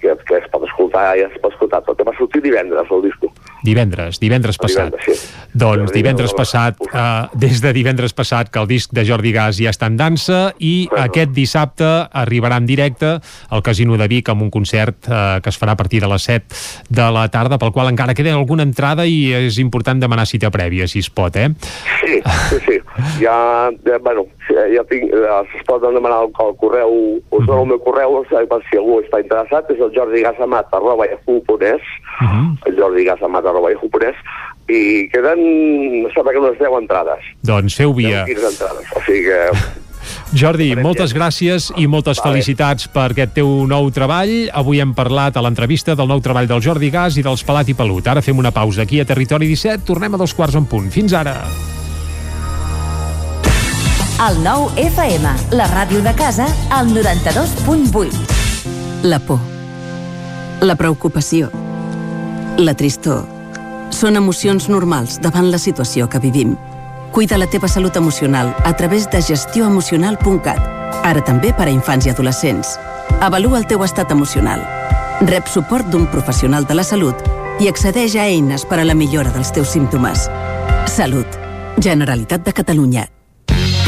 que, 0.03 0.17
que 0.29 0.39
es 0.41 0.49
pot 0.53 0.67
escoltar, 0.67 1.07
ja 1.19 1.29
es 1.31 1.39
pot 1.41 1.55
escoltar 1.55 1.83
tot. 1.87 2.03
Va 2.07 2.17
sortir 2.19 2.43
divendres, 2.45 2.91
el 2.91 3.07
disco. 3.07 3.31
Divendres, 3.65 4.21
divendres 4.21 4.59
passat. 4.61 4.93
Divendres, 4.93 5.21
sí. 5.25 5.45
Doncs 5.55 5.93
divendres 5.95 6.33
passat, 6.35 6.81
uh, 6.91 7.31
des 7.39 7.61
de 7.63 7.71
divendres 7.73 8.13
passat 8.13 8.51
que 8.51 8.59
el 8.59 8.67
disc 8.69 8.91
de 8.93 9.05
Jordi 9.07 9.31
Gas 9.33 9.61
ja 9.63 9.71
està 9.71 9.87
en 9.87 9.97
dansa 9.97 10.41
i 10.59 10.89
aquest 10.99 11.31
dissabte 11.33 11.87
arribarà 12.11 12.59
en 12.59 12.67
directe 12.67 13.15
al 13.23 13.63
Casino 13.63 13.97
de 14.01 14.09
Vic 14.11 14.29
amb 14.33 14.43
un 14.43 14.51
concert 14.51 15.07
uh, 15.07 15.39
que 15.41 15.53
es 15.53 15.61
farà 15.61 15.77
a 15.77 15.81
partir 15.81 16.03
de 16.03 16.11
les 16.11 16.27
7 16.27 16.91
de 16.91 17.07
la 17.15 17.29
tarda, 17.31 17.59
pel 17.63 17.73
qual 17.73 17.89
encara 17.93 18.17
queda 18.19 18.35
alguna 18.35 18.67
entrada 18.67 19.07
i 19.07 19.31
és 19.47 19.61
important 19.63 20.03
demanar 20.03 20.27
cita 20.27 20.51
prèvia, 20.51 20.89
si 20.91 21.01
es 21.05 21.09
pot, 21.09 21.37
eh? 21.39 21.49
Sí, 22.03 22.21
sí, 22.51 22.61
sí. 22.67 22.79
Ja, 23.23 23.71
ja 23.87 23.99
bueno, 24.03 24.27
sí, 24.49 24.59
ja 24.75 24.85
tinc, 24.91 25.09
ja 25.09 25.41
es 25.47 25.65
poden 25.69 25.95
demanar 25.97 26.25
el, 26.27 26.35
el 26.45 26.55
correu, 26.61 26.99
us 27.31 27.47
dono 27.47 27.63
el 27.63 27.73
meu 27.73 27.81
correu, 27.87 28.21
per 28.29 28.61
si 28.69 28.79
algú 28.81 29.01
està 29.03 29.23
interessat, 29.23 29.71
és 29.71 29.81
el 29.83 29.95
jordigasamat 29.95 30.75
arroba 30.75 31.09
yahoo.es, 31.11 31.89
el 32.67 32.79
jordigasamat 32.79 33.54
arroba 33.55 33.71
yahoo.es, 33.73 34.19
i 34.67 35.07
queden, 35.15 35.41
em 36.03 36.11
sembla 36.13 36.35
que 36.35 36.43
unes 36.43 36.59
10 36.59 36.77
entrades. 36.83 37.33
Doncs 37.47 37.79
feu 37.79 37.95
via. 37.97 38.27
15 38.29 38.53
entrades, 38.53 38.93
o 38.93 39.07
sigui 39.07 39.25
que... 39.31 39.41
Jordi, 40.35 40.75
moltes 40.77 41.15
gràcies 41.17 41.71
i 41.81 41.87
moltes 41.89 42.21
felicitats 42.21 42.89
per 42.93 43.07
aquest 43.13 43.33
teu 43.39 43.49
nou 43.71 43.89
treball. 43.95 44.51
Avui 44.53 44.81
hem 44.83 44.93
parlat 44.97 45.37
a 45.39 45.43
l'entrevista 45.45 45.95
del 45.97 46.09
nou 46.11 46.21
treball 46.25 46.49
del 46.51 46.63
Jordi 46.65 46.91
Gas 46.93 47.17
i 47.17 47.23
dels 47.25 47.45
Pelat 47.47 47.69
i 47.71 47.75
Pelut. 47.79 48.07
Ara 48.11 48.23
fem 48.25 48.39
una 48.39 48.53
pausa 48.53 48.83
aquí 48.85 49.01
a 49.01 49.07
Territori 49.09 49.47
17. 49.49 49.85
Tornem 49.87 50.15
a 50.15 50.19
dos 50.21 50.35
quarts 50.35 50.57
en 50.61 50.67
punt. 50.69 50.91
Fins 50.93 51.13
ara. 51.17 51.35
El 54.25 54.43
nou 54.45 54.69
FM, 54.79 55.27
la 55.59 55.67
ràdio 55.73 56.03
de 56.05 56.13
casa, 56.15 56.47
al 56.71 56.87
92.8. 56.95 58.13
La 59.11 59.19
por, 59.21 59.41
la 60.63 60.77
preocupació, 60.81 61.51
la 62.57 62.75
tristor, 62.79 63.27
són 63.95 64.19
emocions 64.19 64.69
normals 64.69 65.21
davant 65.23 65.51
la 65.53 65.59
situació 65.63 66.09
que 66.11 66.21
vivim. 66.21 66.57
Cuida 67.15 67.39
la 67.39 67.47
teva 67.47 67.69
salut 67.71 67.97
emocional 67.97 68.51
a 68.65 68.75
través 68.77 69.07
de 69.11 69.23
gestioemocional.cat, 69.23 70.61
ara 71.07 71.23
també 71.25 71.55
per 71.55 71.69
a 71.69 71.73
infants 71.73 72.07
i 72.07 72.11
adolescents. 72.11 72.75
Avalua 73.23 73.63
el 73.63 73.69
teu 73.71 73.85
estat 73.87 74.11
emocional. 74.11 74.65
Rep 75.31 75.47
suport 75.47 75.87
d'un 75.89 76.09
professional 76.11 76.67
de 76.67 76.75
la 76.75 76.85
salut 76.85 77.15
i 77.63 77.71
accedeix 77.71 78.17
a 78.19 78.27
eines 78.27 78.67
per 78.67 78.81
a 78.83 78.85
la 78.85 78.99
millora 78.99 79.31
dels 79.33 79.55
teus 79.55 79.71
símptomes. 79.71 80.29
Salut. 80.91 81.39
Generalitat 81.79 82.45
de 82.45 82.53
Catalunya. 82.53 83.09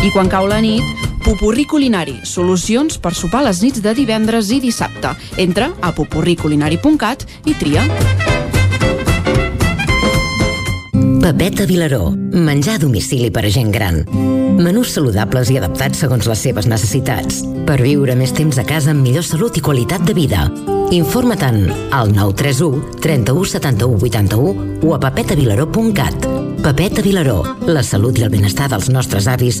I 0.00 0.08
quan 0.14 0.30
cau 0.32 0.46
la 0.48 0.62
nit, 0.64 0.80
Pupurri 1.20 1.66
Culinari, 1.68 2.14
solucions 2.24 2.96
per 2.96 3.12
sopar 3.12 3.42
les 3.44 3.58
nits 3.60 3.82
de 3.84 3.92
divendres 3.92 4.48
i 4.48 4.56
dissabte. 4.62 5.12
Entra 5.36 5.66
a 5.84 5.90
pupurriculinari.cat 5.92 7.26
i 7.44 7.52
tria. 7.60 7.84
Pepeta 11.20 11.66
Vilaró, 11.68 12.14
menjar 12.32 12.78
a 12.78 12.80
domicili 12.80 13.28
per 13.30 13.44
a 13.44 13.50
gent 13.52 13.68
gran. 13.74 14.00
Menús 14.56 14.94
saludables 14.96 15.50
i 15.52 15.58
adaptats 15.60 16.00
segons 16.00 16.24
les 16.30 16.44
seves 16.48 16.68
necessitats. 16.70 17.42
Per 17.68 17.76
viure 17.82 18.16
més 18.16 18.32
temps 18.32 18.56
a 18.56 18.64
casa 18.64 18.94
amb 18.94 19.04
millor 19.04 19.26
salut 19.28 19.58
i 19.60 19.64
qualitat 19.64 20.06
de 20.08 20.16
vida. 20.16 20.46
Informa-te'n 20.96 21.92
al 21.92 22.14
931 22.16 23.02
31 23.04 23.44
71 23.52 24.00
81 24.08 24.80
o 24.80 24.96
a 24.96 25.02
pepetavilaró.cat. 25.04 26.24
Pepeta 26.64 27.04
Vilaró, 27.04 27.42
la 27.68 27.84
salut 27.84 28.16
i 28.16 28.24
el 28.24 28.32
benestar 28.32 28.70
dels 28.72 28.88
nostres 28.88 29.28
avis 29.28 29.60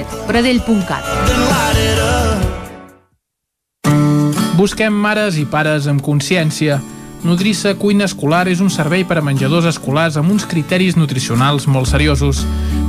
97. 0.03 0.27
Pradell.cat. 0.27 1.03
Busquem 4.57 4.93
mares 4.93 5.37
i 5.41 5.45
pares 5.49 5.87
amb 5.89 6.03
consciència. 6.05 6.81
Nodrissa 7.21 7.75
Cuina 7.77 8.07
Escolar 8.09 8.47
és 8.49 8.61
un 8.65 8.71
servei 8.73 9.03
per 9.05 9.19
a 9.19 9.21
menjadors 9.21 9.67
escolars 9.69 10.17
amb 10.17 10.31
uns 10.33 10.45
criteris 10.49 10.97
nutricionals 10.97 11.67
molt 11.69 11.89
seriosos. 11.89 12.41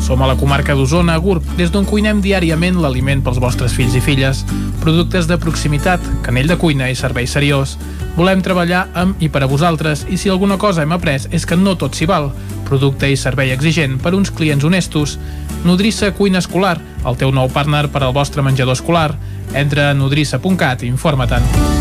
Som 0.03 0.23
a 0.25 0.29
la 0.29 0.37
comarca 0.41 0.75
d'Osona, 0.75 1.19
Gurb, 1.21 1.45
des 1.59 1.71
d'on 1.73 1.85
cuinem 1.89 2.23
diàriament 2.25 2.81
l'aliment 2.81 3.21
pels 3.25 3.41
vostres 3.41 3.77
fills 3.77 3.95
i 3.95 4.01
filles. 4.01 4.45
Productes 4.81 5.29
de 5.29 5.37
proximitat, 5.39 6.01
canell 6.25 6.49
de 6.49 6.57
cuina 6.57 6.89
i 6.91 6.97
servei 6.97 7.29
seriós. 7.29 7.77
Volem 8.17 8.43
treballar 8.45 8.87
amb 8.99 9.21
i 9.23 9.29
per 9.33 9.45
a 9.45 9.49
vosaltres 9.49 10.07
i 10.09 10.19
si 10.21 10.33
alguna 10.33 10.59
cosa 10.61 10.83
hem 10.83 10.97
après 10.97 11.29
és 11.31 11.47
que 11.49 11.57
no 11.57 11.77
tot 11.77 11.97
s'hi 11.97 12.09
val. 12.09 12.33
Producte 12.69 13.09
i 13.09 13.21
servei 13.21 13.53
exigent 13.53 14.01
per 14.01 14.15
uns 14.17 14.33
clients 14.33 14.65
honestos. 14.65 15.19
Nodrissa 15.65 16.13
Cuina 16.13 16.43
Escolar, 16.43 16.79
el 17.07 17.19
teu 17.21 17.33
nou 17.35 17.51
partner 17.53 17.87
per 17.93 18.03
al 18.03 18.15
vostre 18.17 18.43
menjador 18.43 18.79
escolar. 18.79 19.13
Entra 19.55 19.91
a 19.91 19.95
nodrissa.cat 19.95 20.83
i 20.83 20.91
informa-te'n. 20.91 21.81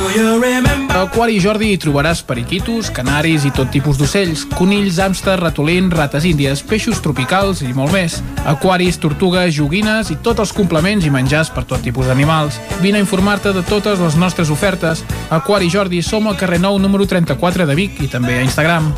A 0.00 1.02
Aquari 1.04 1.36
Jordi 1.38 1.68
hi 1.70 1.78
trobaràs 1.78 2.22
periquitos, 2.26 2.88
canaris 2.90 3.44
i 3.46 3.52
tot 3.54 3.70
tipus 3.70 3.98
d'ocells, 4.00 4.42
conills, 4.56 4.98
hàmsters, 4.98 5.38
ratolins, 5.38 5.92
rates 5.94 6.26
índies, 6.26 6.64
peixos 6.66 6.98
tropicals 7.04 7.62
i 7.62 7.70
molt 7.76 7.94
més. 7.94 8.18
Aquaris, 8.48 8.98
tortugues, 8.98 9.54
joguines 9.54 10.10
i 10.10 10.18
tots 10.24 10.42
els 10.42 10.54
complements 10.56 11.06
i 11.06 11.14
menjars 11.14 11.52
per 11.54 11.66
tot 11.68 11.84
tipus 11.84 12.10
d'animals. 12.10 12.58
Vine 12.82 12.98
a 12.98 13.06
informar-te 13.06 13.54
de 13.54 13.62
totes 13.68 14.02
les 14.02 14.18
nostres 14.18 14.50
ofertes. 14.50 15.04
Aquari 15.30 15.70
Jordi 15.70 16.02
som 16.02 16.26
al 16.26 16.40
carrer 16.40 16.58
Nou 16.58 16.80
número 16.82 17.06
34 17.06 17.68
de 17.68 17.78
Vic 17.78 18.02
i 18.02 18.10
també 18.10 18.40
a 18.40 18.46
Instagram. 18.48 18.90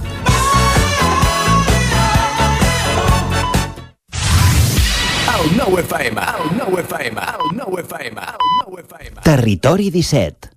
Territori 9.22 9.90
17. 9.90 10.50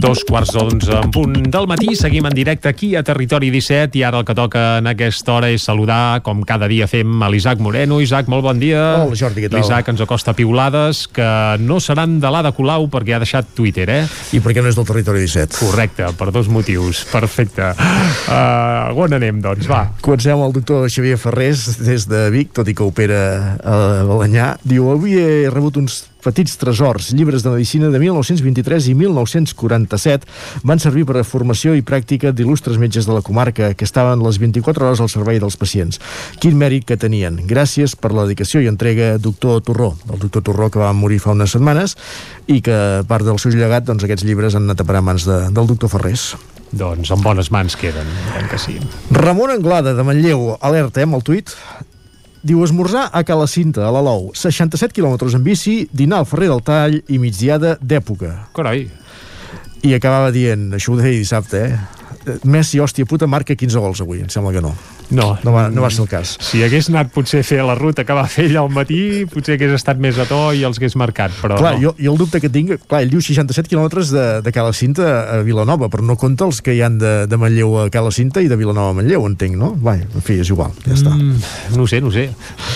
Dos 0.00 0.22
quarts 0.24 0.54
d'onze 0.56 0.94
en 0.96 1.10
punt 1.12 1.34
del 1.52 1.66
matí, 1.68 1.92
seguim 1.98 2.24
en 2.24 2.32
directe 2.32 2.70
aquí 2.70 2.94
a 2.96 3.02
Territori 3.04 3.50
17 3.52 3.98
i 4.00 4.02
ara 4.08 4.22
el 4.22 4.24
que 4.24 4.32
toca 4.34 4.78
en 4.78 4.88
aquesta 4.88 5.34
hora 5.34 5.50
és 5.52 5.66
saludar, 5.66 6.22
com 6.24 6.40
cada 6.48 6.70
dia 6.70 6.86
fem, 6.88 7.18
a 7.20 7.28
l'Isaac 7.28 7.60
Moreno. 7.60 7.98
Isaac, 8.00 8.30
molt 8.32 8.46
bon 8.46 8.56
dia. 8.62 8.80
Hola, 9.02 9.18
Jordi, 9.18 9.44
què 9.44 9.50
tal? 9.52 9.60
L'Isaac 9.60 9.90
ens 9.92 10.00
acosta 10.00 10.32
piulades 10.32 11.02
que 11.12 11.28
no 11.60 11.76
seran 11.84 12.16
de 12.22 12.30
l'Ada 12.32 12.54
Colau 12.56 12.88
perquè 12.88 13.18
ha 13.18 13.20
deixat 13.20 13.52
Twitter, 13.58 13.88
eh? 13.92 14.00
I 14.32 14.40
perquè 14.40 14.64
no 14.64 14.72
és 14.72 14.78
del 14.78 14.88
Territori 14.88 15.20
17. 15.26 15.60
Correcte, 15.60 16.08
per 16.16 16.30
dos 16.32 16.48
motius. 16.48 17.02
Perfecte. 17.12 17.74
Uh, 17.76 18.96
on 19.04 19.18
anem, 19.18 19.42
doncs? 19.44 19.68
Va. 19.68 19.82
Comencem 20.00 20.32
amb 20.38 20.48
el 20.48 20.56
doctor 20.56 20.88
Xavier 20.88 21.20
Ferrés 21.20 21.66
des 21.84 22.08
de 22.08 22.24
Vic, 22.32 22.54
tot 22.56 22.72
i 22.72 22.76
que 22.78 22.88
opera 22.88 23.20
a 23.60 23.76
Balanyà. 24.08 24.54
Diu, 24.64 24.88
avui 24.94 25.20
he 25.20 25.52
rebut 25.52 25.76
uns 25.82 26.06
petits 26.24 26.56
tresors, 26.60 27.10
llibres 27.16 27.44
de 27.44 27.52
medicina 27.54 27.90
de 27.90 27.98
1923 28.02 28.90
i 28.92 28.94
1947 28.94 30.28
van 30.66 30.82
servir 30.82 31.06
per 31.08 31.18
a 31.20 31.24
formació 31.26 31.74
i 31.76 31.84
pràctica 31.86 32.32
d'il·lustres 32.32 32.78
metges 32.80 33.08
de 33.08 33.16
la 33.16 33.24
comarca 33.26 33.72
que 33.74 33.88
estaven 33.88 34.22
les 34.24 34.40
24 34.42 34.86
hores 34.86 35.02
al 35.02 35.10
servei 35.12 35.40
dels 35.42 35.58
pacients. 35.60 36.00
Quin 36.40 36.58
mèrit 36.60 36.86
que 36.88 36.98
tenien. 37.00 37.40
Gràcies 37.50 37.96
per 37.96 38.12
la 38.14 38.26
dedicació 38.28 38.62
i 38.62 38.70
entrega 38.70 39.16
doctor 39.18 39.60
Torró, 39.64 39.94
el 40.12 40.22
doctor 40.22 40.44
Torró 40.46 40.70
que 40.70 40.82
va 40.82 40.92
morir 40.96 41.20
fa 41.22 41.34
unes 41.36 41.56
setmanes 41.56 41.96
i 42.46 42.60
que 42.64 42.78
part 43.08 43.26
del 43.26 43.40
seu 43.42 43.52
llegat, 43.54 43.86
doncs 43.88 44.06
aquests 44.06 44.26
llibres 44.28 44.56
han 44.56 44.68
anat 44.68 44.82
a 44.82 44.88
parar 44.88 45.04
a 45.04 45.08
mans 45.10 45.26
de, 45.28 45.42
del 45.50 45.70
doctor 45.70 45.92
Ferrés. 45.92 46.32
Doncs 46.70 47.10
en 47.10 47.22
bones 47.22 47.50
mans 47.50 47.74
queden, 47.78 48.06
entenc 48.28 48.52
que 48.52 48.58
sí. 48.62 48.76
Ramon 49.10 49.50
Anglada, 49.50 49.94
de 49.96 50.04
Manlleu, 50.06 50.52
alerta, 50.60 51.02
eh, 51.02 51.08
amb 51.08 51.18
el 51.18 51.24
tuit. 51.26 51.50
Diu, 52.40 52.62
esmorzar 52.64 53.10
a 53.12 53.20
Cala 53.28 53.44
Cinta, 53.44 53.82
a 53.84 53.90
l'Alou, 53.92 54.30
67 54.32 54.94
quilòmetres 54.96 55.34
en 55.36 55.42
bici, 55.44 55.74
dinar 55.92 56.22
al 56.22 56.28
Ferrer 56.28 56.48
del 56.48 56.62
Tall 56.64 56.96
i 57.12 57.18
migdiada 57.20 57.74
d'època. 57.84 58.30
Carai. 58.56 58.86
I 59.84 59.92
acabava 59.92 60.30
dient, 60.32 60.70
això 60.76 60.94
ho 60.94 60.96
deia 60.96 61.18
dissabte, 61.18 61.60
eh? 61.68 62.38
Messi, 62.48 62.80
hòstia 62.80 63.04
puta, 63.08 63.28
marca 63.28 63.52
15 63.52 63.84
gols 63.84 64.00
avui, 64.00 64.22
em 64.24 64.32
sembla 64.32 64.54
que 64.56 64.64
no. 64.64 64.72
No. 65.10 65.32
No 65.44 65.52
va, 65.54 65.68
no 65.72 65.82
va 65.82 65.90
ser 65.90 66.04
el 66.04 66.10
cas. 66.10 66.36
Si 66.44 66.62
hagués 66.64 66.88
anat 66.92 67.10
potser 67.14 67.42
a 67.42 67.46
fer 67.46 67.60
la 67.66 67.74
ruta 67.78 68.04
que 68.06 68.16
va 68.16 68.26
fer 68.30 68.46
ell 68.48 68.58
al 68.62 68.70
matí, 68.72 69.24
potser 69.30 69.56
hagués 69.56 69.74
estat 69.76 70.00
més 70.02 70.18
a 70.22 70.26
to 70.28 70.40
i 70.56 70.62
els 70.66 70.78
hagués 70.80 70.96
marcat, 71.00 71.34
però 71.42 71.58
Clar, 71.60 71.74
no. 71.76 71.82
jo, 71.88 71.94
jo 71.98 72.14
el 72.14 72.20
dubte 72.20 72.40
que 72.42 72.50
tinc, 72.52 72.76
clar, 72.86 73.02
ell 73.04 73.12
diu 73.12 73.22
67 73.24 73.70
quilòmetres 73.70 74.12
de, 74.14 74.26
de 74.44 74.52
Cala 74.54 74.72
Cinta 74.76 75.08
a 75.36 75.40
Vilanova, 75.46 75.88
però 75.92 76.04
no 76.06 76.16
compta 76.20 76.46
els 76.48 76.60
que 76.64 76.74
hi 76.76 76.82
han 76.86 76.98
de, 77.00 77.12
de 77.30 77.40
Manlleu 77.40 77.76
a 77.82 77.88
Cala 77.92 78.12
Cinta 78.14 78.42
i 78.44 78.48
de 78.50 78.58
Vilanova 78.60 78.94
a 78.94 78.98
Manlleu, 79.00 79.26
entenc, 79.28 79.56
no? 79.58 79.72
Vai, 79.82 80.02
en 80.04 80.24
fi, 80.26 80.38
és 80.44 80.50
igual, 80.52 80.74
ja 80.86 80.94
està. 80.96 81.14
Mm, 81.14 81.40
no 81.78 81.86
sé, 81.90 82.00
no 82.04 82.12
sé. 82.14 82.28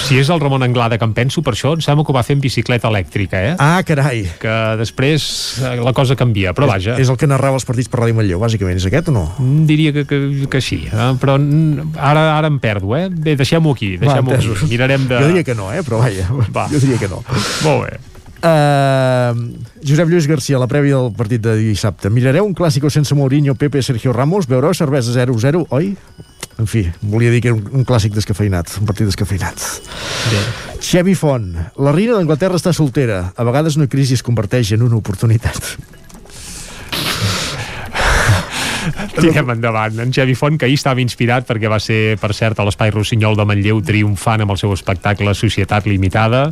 Si 0.05 0.19
és 0.20 0.31
el 0.32 0.43
Ramon 0.43 0.66
Anglada 0.66 0.98
que 0.98 1.06
em 1.09 1.15
penso, 1.16 1.43
per 1.44 1.55
això 1.56 1.74
em 1.77 1.85
sembla 1.85 2.05
que 2.06 2.12
ho 2.12 2.16
va 2.16 2.24
fer 2.27 2.36
en 2.39 2.43
bicicleta 2.44 2.90
elèctrica, 2.90 3.40
eh? 3.52 3.55
Ah, 3.62 3.82
carai! 3.86 4.24
Que 4.43 4.55
després 4.81 5.27
eh, 5.62 5.77
la 5.85 5.94
cosa 5.97 6.16
canvia, 6.19 6.55
però 6.56 6.69
vaja. 6.70 6.98
És 7.01 7.11
el 7.12 7.19
que 7.20 7.28
narrava 7.31 7.59
els 7.61 7.66
partits 7.69 7.90
per 7.90 8.02
Ràdio 8.02 8.19
Manlleu, 8.19 8.43
bàsicament, 8.43 8.78
és 8.81 8.89
aquest 8.90 9.11
o 9.12 9.16
no? 9.16 9.24
Mm, 9.39 9.65
Diria 9.70 9.94
que, 9.97 10.05
que, 10.09 10.20
que 10.51 10.61
sí, 10.65 10.82
eh? 10.90 11.11
però 11.20 11.36
mm, 11.39 11.94
ara, 12.25 12.39
ara 12.41 12.51
em 12.51 12.57
perdo, 12.63 12.97
eh? 12.97 13.07
Bé, 13.13 13.37
deixem-ho 13.39 13.77
aquí, 13.77 13.95
deixem-ho 14.01 14.35
aquí. 14.35 14.71
Mirarem 14.73 15.07
de... 15.11 15.21
Jo 15.21 15.31
diria 15.31 15.45
que 15.47 15.55
no, 15.59 15.69
eh? 15.73 15.85
Però 15.87 16.01
vaja, 16.03 16.27
Va. 16.57 16.67
jo 16.73 16.81
diria 16.83 16.99
que 16.99 17.13
no. 17.13 17.23
Molt 17.67 17.87
bé. 17.87 18.01
Uh, 18.45 19.33
Josep 19.81 20.11
Lluís 20.11 20.27
Garcia, 20.29 20.59
la 20.61 20.69
prèvia 20.69 20.99
del 21.01 21.15
partit 21.17 21.41
de 21.41 21.55
dissabte. 21.57 22.11
Mirareu 22.13 22.45
un 22.45 22.53
clàssico 22.57 22.91
sense 22.93 23.17
Mourinho, 23.17 23.55
Pepe, 23.57 23.81
Sergio 23.83 24.13
Ramos? 24.13 24.45
Beureu 24.51 24.75
cervesa 24.77 25.15
0-0, 25.17 25.65
oi? 25.73 25.95
En 26.61 26.69
fi, 26.69 26.85
volia 27.01 27.33
dir 27.33 27.41
que 27.43 27.49
era 27.51 27.57
un, 27.57 27.65
un 27.81 27.87
clàssic 27.89 28.13
descafeinat, 28.15 28.77
un 28.83 28.87
partit 28.91 29.09
descafeinat. 29.09 29.65
Bé. 30.29 30.43
Xevi 30.85 31.17
Font, 31.17 31.49
la 31.81 31.95
reina 31.97 32.19
d'Anglaterra 32.19 32.61
està 32.61 32.75
soltera. 32.77 33.31
A 33.35 33.49
vegades 33.49 33.79
una 33.81 33.89
crisi 33.89 34.15
es 34.19 34.23
converteix 34.23 34.75
en 34.77 34.85
una 34.85 35.01
oportunitat. 35.01 35.75
Tirem 39.15 39.51
endavant. 39.55 39.98
En 40.02 40.12
Xavi 40.15 40.35
Font, 40.39 40.59
que 40.59 40.66
ahir 40.69 40.78
estava 40.78 41.02
inspirat 41.02 41.47
perquè 41.48 41.70
va 41.70 41.78
ser, 41.82 42.16
per 42.20 42.32
cert, 42.36 42.59
a 42.61 42.66
l'Espai 42.66 42.93
Rossinyol 42.94 43.36
de 43.39 43.47
Manlleu 43.48 43.81
triomfant 43.85 44.44
amb 44.44 44.55
el 44.55 44.61
seu 44.61 44.73
espectacle 44.74 45.35
Societat 45.35 45.86
Limitada 45.90 46.47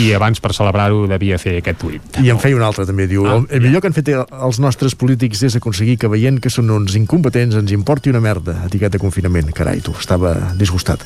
i 0.00 0.10
abans 0.16 0.40
per 0.42 0.52
celebrar-ho 0.56 1.06
devia 1.10 1.38
fer 1.42 1.58
aquest 1.60 1.80
tuit. 1.82 2.20
I 2.22 2.30
en 2.32 2.40
feia 2.42 2.56
un 2.58 2.64
altre 2.66 2.86
també, 2.88 3.08
diu 3.10 3.26
Ah, 3.26 3.36
el, 3.38 3.46
el 3.58 3.64
millor 3.66 3.82
que 3.82 3.90
han 3.90 3.96
fet 3.96 4.10
els 4.14 4.60
nostres 4.62 4.94
polítics 4.98 5.42
és 5.48 5.56
aconseguir 5.58 5.96
que 6.00 6.10
veient 6.12 6.38
que 6.42 6.52
són 6.52 6.70
uns 6.70 6.94
incompetents 6.98 7.56
ens 7.58 7.72
importi 7.74 8.12
una 8.12 8.22
merda, 8.22 8.58
etiqueta 8.66 9.00
confinament. 9.02 9.50
Carai 9.56 9.80
tu, 9.84 9.94
estava 9.98 10.34
disgustat. 10.58 11.02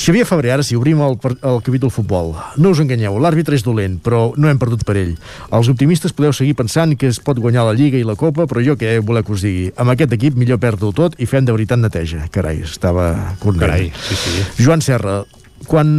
Xavier 0.00 0.26
Febrer, 0.28 0.54
ara 0.54 0.66
sí, 0.66 0.76
obrim 0.78 1.00
el, 1.04 1.16
el 1.42 1.60
capítol 1.66 1.90
futbol. 1.94 2.34
No 2.60 2.72
us 2.74 2.80
enganyeu, 2.82 3.18
l'àrbitre 3.20 3.58
és 3.58 3.64
dolent 3.66 3.98
però 4.04 4.30
no 4.36 4.50
hem 4.50 4.58
perdut 4.60 4.84
per 4.86 4.96
ell. 5.00 5.14
Els 5.52 5.70
optimistes 5.72 6.14
podeu 6.16 6.32
seguir 6.36 6.54
pensant 6.58 6.96
que 6.98 7.10
es 7.10 7.20
pot 7.22 7.38
guanyar 7.40 7.66
la 7.68 7.74
Lliga 7.76 7.98
i 7.98 8.06
la 8.06 8.16
Copa 8.18 8.46
però 8.50 8.62
jo 8.64 8.76
què 8.80 8.98
voleu 9.04 9.26
que 9.26 9.34
us 9.36 9.44
digui? 9.44 9.70
Amb 9.76 9.92
aquest 10.00 10.16
equip 10.16 10.34
millor 10.40 10.58
perdre-ho 10.62 10.90
tot 10.96 11.14
i 11.20 11.28
fem 11.28 11.44
de 11.44 11.52
veritat 11.52 11.78
neteja 11.78 12.24
carai, 12.32 12.62
estava 12.64 13.10
content 13.38 13.68
Carai, 13.68 13.92
sí, 14.08 14.16
sí. 14.24 14.64
Joan 14.64 14.80
Serra, 14.82 15.20
quan, 15.68 15.92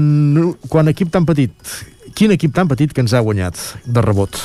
quan 0.68 0.90
equip 0.90 1.14
tan 1.14 1.26
petit, 1.30 1.54
quin 2.18 2.34
equip 2.34 2.52
tan 2.58 2.68
petit 2.68 2.92
que 2.92 3.06
ens 3.06 3.14
ha 3.14 3.22
guanyat 3.22 3.56
de 3.86 4.02
rebot? 4.04 4.36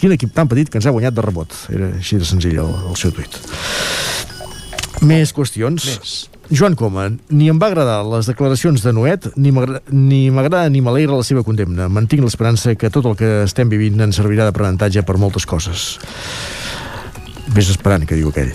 Quin 0.00 0.12
equip 0.16 0.30
tan 0.36 0.48
petit 0.48 0.68
que 0.72 0.78
ens 0.80 0.86
ha 0.88 0.92
guanyat 0.94 1.16
de 1.16 1.24
rebot? 1.24 1.52
Era 1.72 1.90
així 1.98 2.16
de 2.20 2.24
senzill 2.28 2.60
el, 2.62 2.70
el 2.88 2.96
seu 3.00 3.10
tuit. 3.12 3.34
Més 5.04 5.32
qüestions. 5.36 5.84
Més. 5.88 6.12
Joan 6.50 6.74
Coma, 6.74 7.04
ni 7.30 7.46
em 7.48 7.58
va 7.62 7.68
agradar 7.70 8.00
les 8.08 8.26
declaracions 8.26 8.82
de 8.82 8.92
Noet, 8.92 9.28
ni 9.38 9.52
m'agra- 9.54 9.80
ni 9.94 10.24
m'agrada 10.34 10.68
ni 10.72 10.80
m'alegra 10.82 11.20
la 11.20 11.24
seva 11.26 11.44
condemna. 11.46 11.86
Mantinc 11.88 12.24
l'esperança 12.24 12.74
que 12.74 12.90
tot 12.90 13.06
el 13.06 13.14
que 13.16 13.28
estem 13.46 13.70
vivint 13.70 14.00
ens 14.02 14.18
servirà 14.18 14.48
d'aprenentatge 14.48 15.04
per 15.06 15.16
moltes 15.16 15.46
coses. 15.46 15.98
Vés 17.50 17.70
esperant, 17.72 18.04
que 18.06 18.18
diu 18.18 18.30
aquell. 18.30 18.52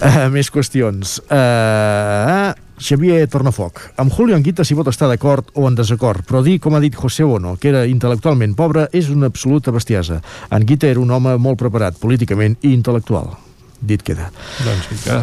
Uh, 0.00 0.26
més 0.32 0.50
qüestions. 0.52 1.18
Uh, 1.32 2.50
Xavier 2.80 3.26
Tornafoc. 3.28 3.80
Amb 4.00 4.12
Julio 4.12 4.36
Anguita 4.36 4.64
s'hi 4.64 4.76
pot 4.76 4.88
estar 4.92 5.08
d'acord 5.10 5.48
o 5.54 5.66
en 5.68 5.76
desacord, 5.76 6.24
però 6.28 6.42
dir, 6.44 6.58
com 6.60 6.76
ha 6.76 6.80
dit 6.82 6.96
José 6.96 7.24
Bono, 7.28 7.54
que 7.60 7.70
era 7.72 7.84
intel·lectualment 7.88 8.56
pobre, 8.56 8.88
és 8.96 9.10
una 9.12 9.28
absoluta 9.32 9.72
bestiesa. 9.72 10.20
Anguita 10.50 10.88
era 10.88 11.00
un 11.00 11.12
home 11.12 11.36
molt 11.40 11.60
preparat, 11.60 12.00
políticament 12.00 12.58
i 12.60 12.74
intel·lectual. 12.74 13.32
Dit 13.80 14.04
queda. 14.04 14.28
Doncs 14.64 14.90
vinga. 14.92 15.22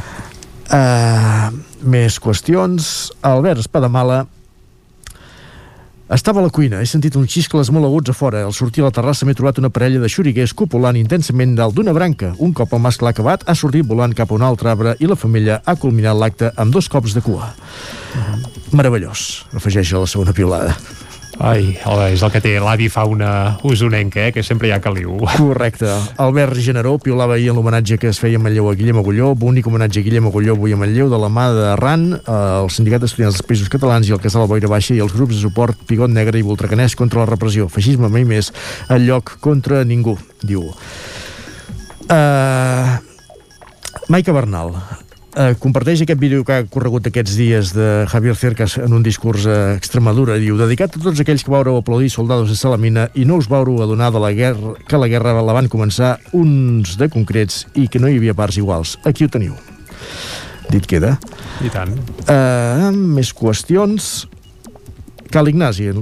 Uh, 0.68 1.52
més 1.86 2.18
qüestions. 2.22 3.12
Albert 3.26 3.62
Espadamala 3.66 4.26
Estava 6.08 6.40
a 6.40 6.46
la 6.46 6.52
cuina, 6.56 6.78
he 6.80 6.88
sentit 6.88 7.18
uns 7.20 7.34
xiscles 7.34 7.68
molt 7.76 7.84
aguts 7.84 8.14
a 8.14 8.14
fora. 8.16 8.46
Al 8.48 8.54
sortir 8.56 8.80
a 8.80 8.86
la 8.86 8.94
terrassa 8.96 9.26
m'he 9.28 9.36
trobat 9.36 9.58
una 9.60 9.68
parella 9.76 10.00
de 10.00 10.08
xuriguers 10.08 10.54
copulant 10.56 10.96
intensament 10.96 11.58
dalt 11.58 11.76
d'una 11.76 11.92
branca. 11.92 12.30
Un 12.40 12.54
cop 12.56 12.72
el 12.78 12.80
mascle 12.80 13.12
acabat, 13.12 13.44
ha 13.44 13.56
sortit 13.60 13.84
volant 13.84 14.16
cap 14.16 14.32
a 14.32 14.38
un 14.38 14.46
altre 14.48 14.72
arbre 14.72 14.96
i 15.04 15.10
la 15.12 15.20
femella 15.20 15.60
ha 15.66 15.76
culminat 15.76 16.16
l'acte 16.16 16.54
amb 16.56 16.72
dos 16.72 16.88
cops 16.88 17.12
de 17.18 17.26
cua. 17.26 17.52
Meravellós, 18.72 19.44
afegeix 19.52 19.92
a 19.92 20.06
la 20.06 20.08
segona 20.08 20.32
piulada. 20.32 20.78
Ai, 21.38 21.76
és 22.10 22.24
el 22.26 22.32
que 22.34 22.40
té 22.42 22.56
l'avi 22.58 22.88
fauna 22.90 23.60
usonenca, 23.68 24.24
eh, 24.26 24.32
que 24.34 24.42
sempre 24.42 24.70
hi 24.70 24.72
ha 24.74 24.80
caliu. 24.82 25.20
Correcte. 25.38 25.90
Albert 26.18 26.58
Generó 26.66 26.96
piolava 26.98 27.36
ahir 27.36 27.52
en 27.52 27.60
l'homenatge 27.60 28.00
que 28.02 28.10
es 28.10 28.18
feia 28.20 28.40
a 28.40 28.42
Manlleu 28.42 28.72
a 28.72 28.74
Guillem 28.78 28.98
Agulló, 28.98 29.36
bonic 29.38 29.70
homenatge 29.70 30.02
a 30.02 30.08
Guillem 30.08 30.32
Agulló 30.32 30.58
avui 30.58 30.74
a 30.74 30.82
Manlleu 30.82 31.12
de 31.14 31.22
la 31.22 31.30
mà 31.30 31.48
de 31.54 31.76
RAN, 31.78 32.08
eh, 32.18 32.42
el 32.64 32.72
Sindicat 32.74 33.06
d'Estudiants 33.06 33.38
dels 33.38 33.46
Països 33.46 33.70
Catalans 33.70 34.10
i 34.10 34.18
el 34.18 34.24
Casal 34.24 34.50
Boira 34.50 34.72
Baixa 34.72 34.96
i 34.98 35.02
els 35.04 35.14
grups 35.14 35.38
de 35.38 35.42
suport 35.46 35.78
Pigot 35.86 36.10
Negre 36.10 36.42
i 36.42 36.46
Voltrecanès 36.48 36.98
contra 36.98 37.22
la 37.22 37.30
repressió. 37.30 37.70
Feixisme 37.70 38.10
mai 38.10 38.26
més, 38.26 38.50
el 38.90 39.06
lloc 39.06 39.38
contra 39.44 39.86
ningú, 39.86 40.18
diu. 40.42 40.72
Uh, 42.08 42.98
Maica 44.10 44.34
Bernal 44.34 44.74
eh, 45.38 45.56
comparteix 45.62 46.02
aquest 46.04 46.20
vídeo 46.20 46.44
que 46.46 46.56
ha 46.56 46.66
corregut 46.72 47.08
aquests 47.08 47.38
dies 47.38 47.74
de 47.76 48.06
Javier 48.10 48.36
Cercas 48.36 48.78
en 48.82 48.94
un 48.98 49.06
discurs 49.06 49.46
a 49.48 49.76
Extremadura. 49.78 50.40
Diu, 50.42 50.58
dedicat 50.60 50.98
a 50.98 51.04
tots 51.04 51.22
aquells 51.24 51.46
que 51.46 51.54
vaureu 51.54 51.78
aplaudir 51.80 52.10
soldados 52.14 52.50
de 52.52 52.58
Salamina 52.60 53.08
i 53.16 53.26
no 53.30 53.38
us 53.42 53.50
vaureu 53.52 53.82
adonar 53.84 54.12
de 54.16 54.24
la 54.24 54.34
guerra, 54.36 54.76
que 54.88 55.00
la 55.00 55.10
guerra 55.12 55.36
la 55.38 55.56
van 55.58 55.70
començar 55.72 56.18
uns 56.34 56.98
de 56.98 57.10
concrets 57.14 57.66
i 57.76 57.88
que 57.88 58.02
no 58.02 58.10
hi 58.10 58.18
havia 58.18 58.38
parts 58.38 58.58
iguals. 58.58 58.98
Aquí 59.06 59.26
ho 59.28 59.32
teniu. 59.32 59.56
Dit 60.72 60.88
queda. 60.90 61.16
I 61.64 61.72
tant. 61.72 61.94
Uh, 62.28 62.92
més 62.92 63.32
qüestions 63.36 64.28
Cal 65.32 65.50
Ignasi, 65.52 65.90
uh, 65.92 65.96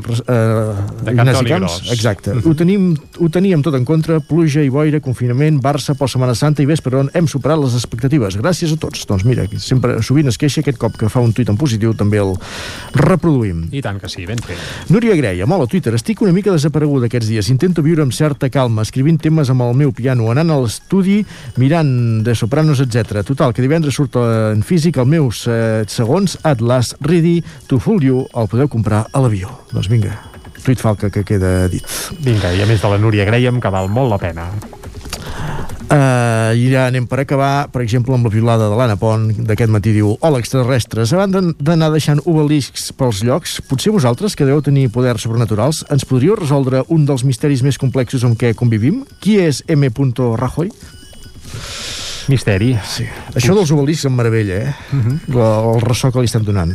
De 1.03 1.13
Ignasi 1.13 1.45
Camps, 1.45 1.79
Gros. 1.81 1.91
exacte. 1.93 2.33
Ho, 2.45 2.53
tenim, 2.57 2.93
ho 3.19 3.29
teníem 3.29 3.61
tot 3.65 3.75
en 3.77 3.85
contra, 3.85 4.19
pluja 4.19 4.63
i 4.63 4.69
boira, 4.69 5.01
confinament, 5.03 5.59
Barça 5.63 5.95
per 5.97 6.09
Setmana 6.11 6.35
Santa 6.37 6.63
i 6.63 6.69
ves 6.69 6.81
per 6.83 6.95
on 6.99 7.09
hem 7.13 7.27
superat 7.31 7.59
les 7.61 7.75
expectatives. 7.77 8.37
Gràcies 8.39 8.73
a 8.73 8.79
tots. 8.79 9.05
Doncs 9.09 9.25
mira, 9.27 9.47
sempre 9.61 9.97
sovint 10.05 10.29
es 10.31 10.39
queixa 10.41 10.61
aquest 10.61 10.79
cop 10.81 10.97
que 10.99 11.09
fa 11.11 11.23
un 11.23 11.33
tuit 11.35 11.49
en 11.51 11.57
positiu 11.59 11.93
també 11.97 12.21
el 12.21 12.35
reproduïm. 12.95 13.65
I 13.75 13.81
tant 13.85 13.99
que 14.01 14.09
sí, 14.11 14.25
ben 14.29 14.39
fet. 14.45 14.59
Núria 14.93 15.15
Greia, 15.17 15.47
molt 15.49 15.65
a 15.65 15.69
Twitter, 15.71 15.95
estic 15.97 16.21
una 16.25 16.33
mica 16.35 16.53
desapareguda 16.53 17.09
aquests 17.09 17.29
dies. 17.31 17.49
Intento 17.53 17.83
viure 17.85 18.05
amb 18.05 18.13
certa 18.15 18.49
calma, 18.53 18.85
escrivint 18.85 19.19
temes 19.21 19.49
amb 19.53 19.65
el 19.65 19.75
meu 19.77 19.93
piano, 19.95 20.29
anant 20.31 20.53
a 20.53 20.59
l'estudi, 20.63 21.21
mirant 21.61 22.23
de 22.25 22.35
sopranos, 22.37 22.81
etc. 22.83 23.21
Total, 23.25 23.53
que 23.55 23.63
divendres 23.65 23.95
surt 23.97 24.17
en 24.19 24.63
físic 24.65 24.99
el 25.01 25.09
meu 25.09 25.29
eh, 25.31 25.83
segons 25.91 26.37
Atlas 26.43 26.93
Ready 27.01 27.41
to 27.69 27.79
Fool 27.79 28.03
You. 28.05 28.25
El 28.35 28.49
podeu 28.51 28.69
comprar 28.71 29.05
a 29.15 29.23
l'avió. 29.23 29.51
Doncs 29.71 29.87
vinga, 29.91 30.13
tuit 30.65 30.81
falca 30.81 31.09
que 31.09 31.23
queda 31.23 31.69
dit. 31.71 31.85
Vinga, 32.25 32.51
i 32.51 32.63
a 32.63 32.67
més 32.67 32.83
de 32.83 32.91
la 32.91 32.99
Núria 32.99 33.25
Graham, 33.27 33.61
que 33.63 33.71
val 33.71 33.87
molt 33.91 34.11
la 34.11 34.19
pena. 34.19 34.49
Uh, 35.85 36.49
I 36.57 36.65
ja 36.71 36.87
anem 36.89 37.05
per 37.05 37.19
acabar, 37.21 37.67
per 37.69 37.83
exemple, 37.83 38.15
amb 38.15 38.25
la 38.25 38.31
piulada 38.33 38.65
de 38.71 38.77
l'Anna 38.77 38.95
Pont 38.97 39.27
d'aquest 39.45 39.69
matí 39.69 39.93
diu 39.93 40.15
Hola, 40.17 40.39
extraterrestres, 40.41 41.13
abans 41.13 41.53
d'anar 41.61 41.91
deixant 41.93 42.19
obeliscs 42.25 42.89
pels 42.97 43.21
llocs, 43.23 43.59
potser 43.69 43.93
vosaltres, 43.93 44.33
que 44.35 44.47
deu 44.49 44.63
tenir 44.65 44.89
poders 44.91 45.27
sobrenaturals, 45.27 45.83
ens 45.93 46.07
podríeu 46.09 46.35
resoldre 46.39 46.81
un 46.89 47.05
dels 47.05 47.23
misteris 47.23 47.61
més 47.63 47.77
complexos 47.77 48.25
amb 48.25 48.39
què 48.41 48.55
convivim? 48.57 49.03
Qui 49.21 49.37
és 49.45 49.61
M. 49.69 49.87
Rajoy? 50.41 50.73
Misteri. 52.33 52.73
Sí. 52.89 53.05
Això 53.37 53.53
dels 53.53 53.69
obeliscs 53.71 54.09
em 54.09 54.17
meravella, 54.17 54.55
eh? 54.65 54.73
Uh 54.91 55.05
-huh. 55.05 55.19
el, 55.29 55.75
el 55.75 55.81
ressò 55.85 56.11
que 56.11 56.19
li 56.19 56.25
estan 56.25 56.43
donant. 56.43 56.73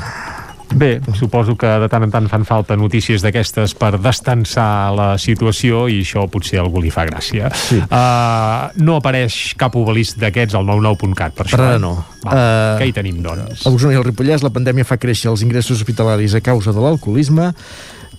Bé, 0.70 1.00
suposo 1.18 1.56
que 1.58 1.66
de 1.82 1.88
tant 1.90 2.04
en 2.06 2.12
tant 2.14 2.28
fan 2.30 2.44
falta 2.46 2.76
notícies 2.78 3.24
d'aquestes 3.24 3.72
per 3.74 3.96
destensar 3.98 4.92
la 4.94 5.08
situació 5.18 5.88
i 5.90 5.98
això 6.04 6.26
potser 6.30 6.60
a 6.60 6.62
algú 6.62 6.78
li 6.84 6.92
fa 6.94 7.04
gràcia. 7.08 7.50
Sí. 7.50 7.80
Uh, 7.82 8.70
no 8.78 9.00
apareix 9.00 9.56
cap 9.58 9.74
obelisc 9.80 10.20
d'aquests 10.22 10.54
al 10.54 10.68
99.cat, 10.68 11.34
per 11.34 11.48
això. 11.48 11.58
Per 11.58 11.66
ara 11.66 11.78
eh? 11.80 11.82
no. 11.82 11.94
Va, 12.22 12.36
Eh, 12.36 12.74
Què 12.80 12.90
hi 12.90 12.94
tenim, 12.96 13.18
doncs? 13.24 13.64
A 13.66 13.72
Osona 13.74 13.94
i 13.96 13.98
al 13.98 14.04
Ripollès 14.06 14.44
la 14.46 14.52
pandèmia 14.54 14.86
fa 14.86 14.98
créixer 15.00 15.30
els 15.32 15.42
ingressos 15.42 15.80
hospitalaris 15.80 16.36
a 16.38 16.42
causa 16.44 16.72
de 16.76 16.84
l'alcoholisme. 16.84 17.50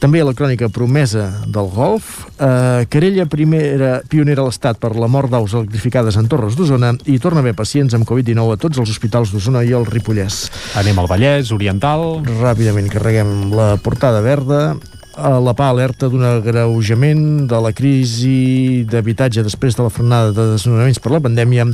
També 0.02 0.18
a 0.18 0.26
la 0.26 0.34
crònica 0.34 0.65
promesa 0.73 1.28
del 1.45 1.68
golf. 1.69 2.23
Eh, 2.41 2.88
querella 2.90 3.28
primera 3.30 3.99
pionera 4.10 4.41
a 4.41 4.48
l'Estat 4.48 4.80
per 4.82 4.95
la 4.98 5.06
mort 5.06 5.30
d'aus 5.30 5.53
electrificades 5.53 6.18
en 6.18 6.26
Torres 6.32 6.57
d'Osona 6.57 6.95
i 7.06 7.19
torna 7.22 7.44
a 7.44 7.45
haver 7.45 7.53
pacients 7.53 7.94
amb 7.94 8.07
Covid-19 8.10 8.56
a 8.56 8.60
tots 8.64 8.82
els 8.82 8.90
hospitals 8.90 9.30
d'Osona 9.30 9.61
i 9.61 9.76
el 9.78 9.86
Ripollès. 9.86 10.48
Anem 10.82 10.98
al 10.98 11.10
Vallès 11.11 11.52
Oriental. 11.53 12.23
Ràpidament 12.41 12.90
carreguem 12.90 13.52
la 13.53 13.76
portada 13.78 14.23
verda 14.26 14.72
a 15.14 15.36
la 15.44 15.53
PA 15.53 15.69
alerta 15.69 16.10
d'un 16.10 16.26
agreujament 16.26 17.45
de 17.52 17.60
la 17.61 17.73
crisi 17.76 18.82
d'habitatge 18.90 19.45
després 19.45 19.78
de 19.78 19.86
la 19.86 19.94
frenada 19.94 20.34
de 20.34 20.48
desnonaments 20.56 20.98
per 21.03 21.14
la 21.14 21.22
pandèmia 21.22 21.68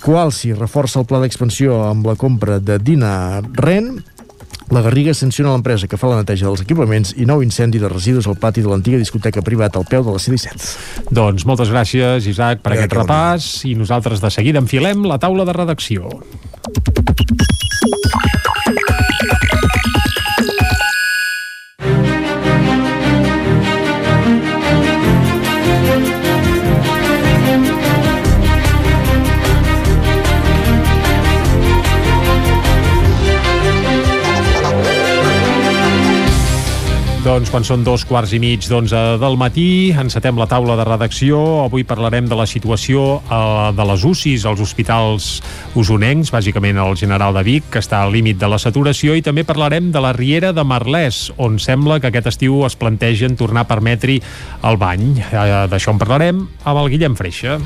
Qualsi 0.00 0.54
reforça 0.56 1.02
el 1.02 1.04
pla 1.04 1.18
d'expansió 1.20 1.82
amb 1.90 2.06
la 2.08 2.16
compra 2.16 2.56
de 2.56 2.78
Dina 2.80 3.42
Ren 3.60 3.98
la 4.70 4.82
Garriga 4.82 5.14
sanciona 5.14 5.50
l'empresa 5.50 5.88
que 5.90 5.98
fa 5.98 6.10
la 6.12 6.20
neteja 6.20 6.46
dels 6.46 6.62
equipaments 6.62 7.12
i 7.18 7.26
nou 7.26 7.42
incendi 7.42 7.80
de 7.82 7.90
residus 7.90 8.28
al 8.30 8.38
pati 8.38 8.62
de 8.62 8.70
l'antiga 8.70 9.00
discoteca 9.00 9.42
privada 9.42 9.80
al 9.80 9.88
peu 9.90 10.04
de 10.06 10.14
la 10.14 10.22
C-17. 10.22 11.10
Doncs 11.10 11.46
moltes 11.46 11.72
gràcies, 11.74 12.30
Isaac, 12.30 12.62
per 12.62 12.76
Ja, 12.76 12.84
aquest 12.84 12.94
que 12.94 13.02
repàs 13.02 13.50
i 13.66 13.74
nosaltres 13.74 14.22
de 14.22 14.30
seguida 14.30 14.62
enfilem 14.62 15.02
la 15.10 15.18
taula 15.18 15.48
de 15.48 15.56
redacció. 15.58 16.14
Doncs 37.30 37.46
quan 37.46 37.62
són 37.62 37.84
dos 37.86 38.02
quarts 38.02 38.32
i 38.34 38.40
mig 38.42 38.64
d'onze 38.66 38.98
del 39.22 39.36
matí, 39.38 39.92
encetem 39.94 40.34
la 40.34 40.48
taula 40.50 40.74
de 40.74 40.82
redacció. 40.82 41.36
Avui 41.62 41.84
parlarem 41.86 42.26
de 42.26 42.34
la 42.34 42.42
situació 42.42 43.20
eh, 43.20 43.36
de 43.76 43.84
les 43.86 44.02
UCIs 44.08 44.48
als 44.50 44.58
hospitals 44.64 45.28
usonencs, 45.78 46.32
bàsicament 46.34 46.80
el 46.82 46.98
General 46.98 47.36
de 47.38 47.44
Vic, 47.46 47.68
que 47.70 47.78
està 47.84 48.00
al 48.02 48.10
límit 48.16 48.40
de 48.40 48.50
la 48.50 48.58
saturació, 48.58 49.14
i 49.14 49.22
també 49.22 49.44
parlarem 49.46 49.92
de 49.94 50.02
la 50.02 50.10
Riera 50.16 50.50
de 50.50 50.64
Marlès, 50.66 51.28
on 51.38 51.60
sembla 51.62 52.00
que 52.00 52.10
aquest 52.10 52.32
estiu 52.32 52.64
es 52.66 52.74
plantegen 52.74 53.38
tornar 53.38 53.62
a 53.62 53.70
permetre 53.70 54.18
el 54.66 54.80
bany. 54.82 55.12
Eh, 55.30 55.46
D'això 55.70 55.94
en 55.94 56.02
parlarem 56.02 56.42
amb 56.64 56.82
el 56.82 56.90
Guillem 56.96 57.14
Freixa. 57.14 57.60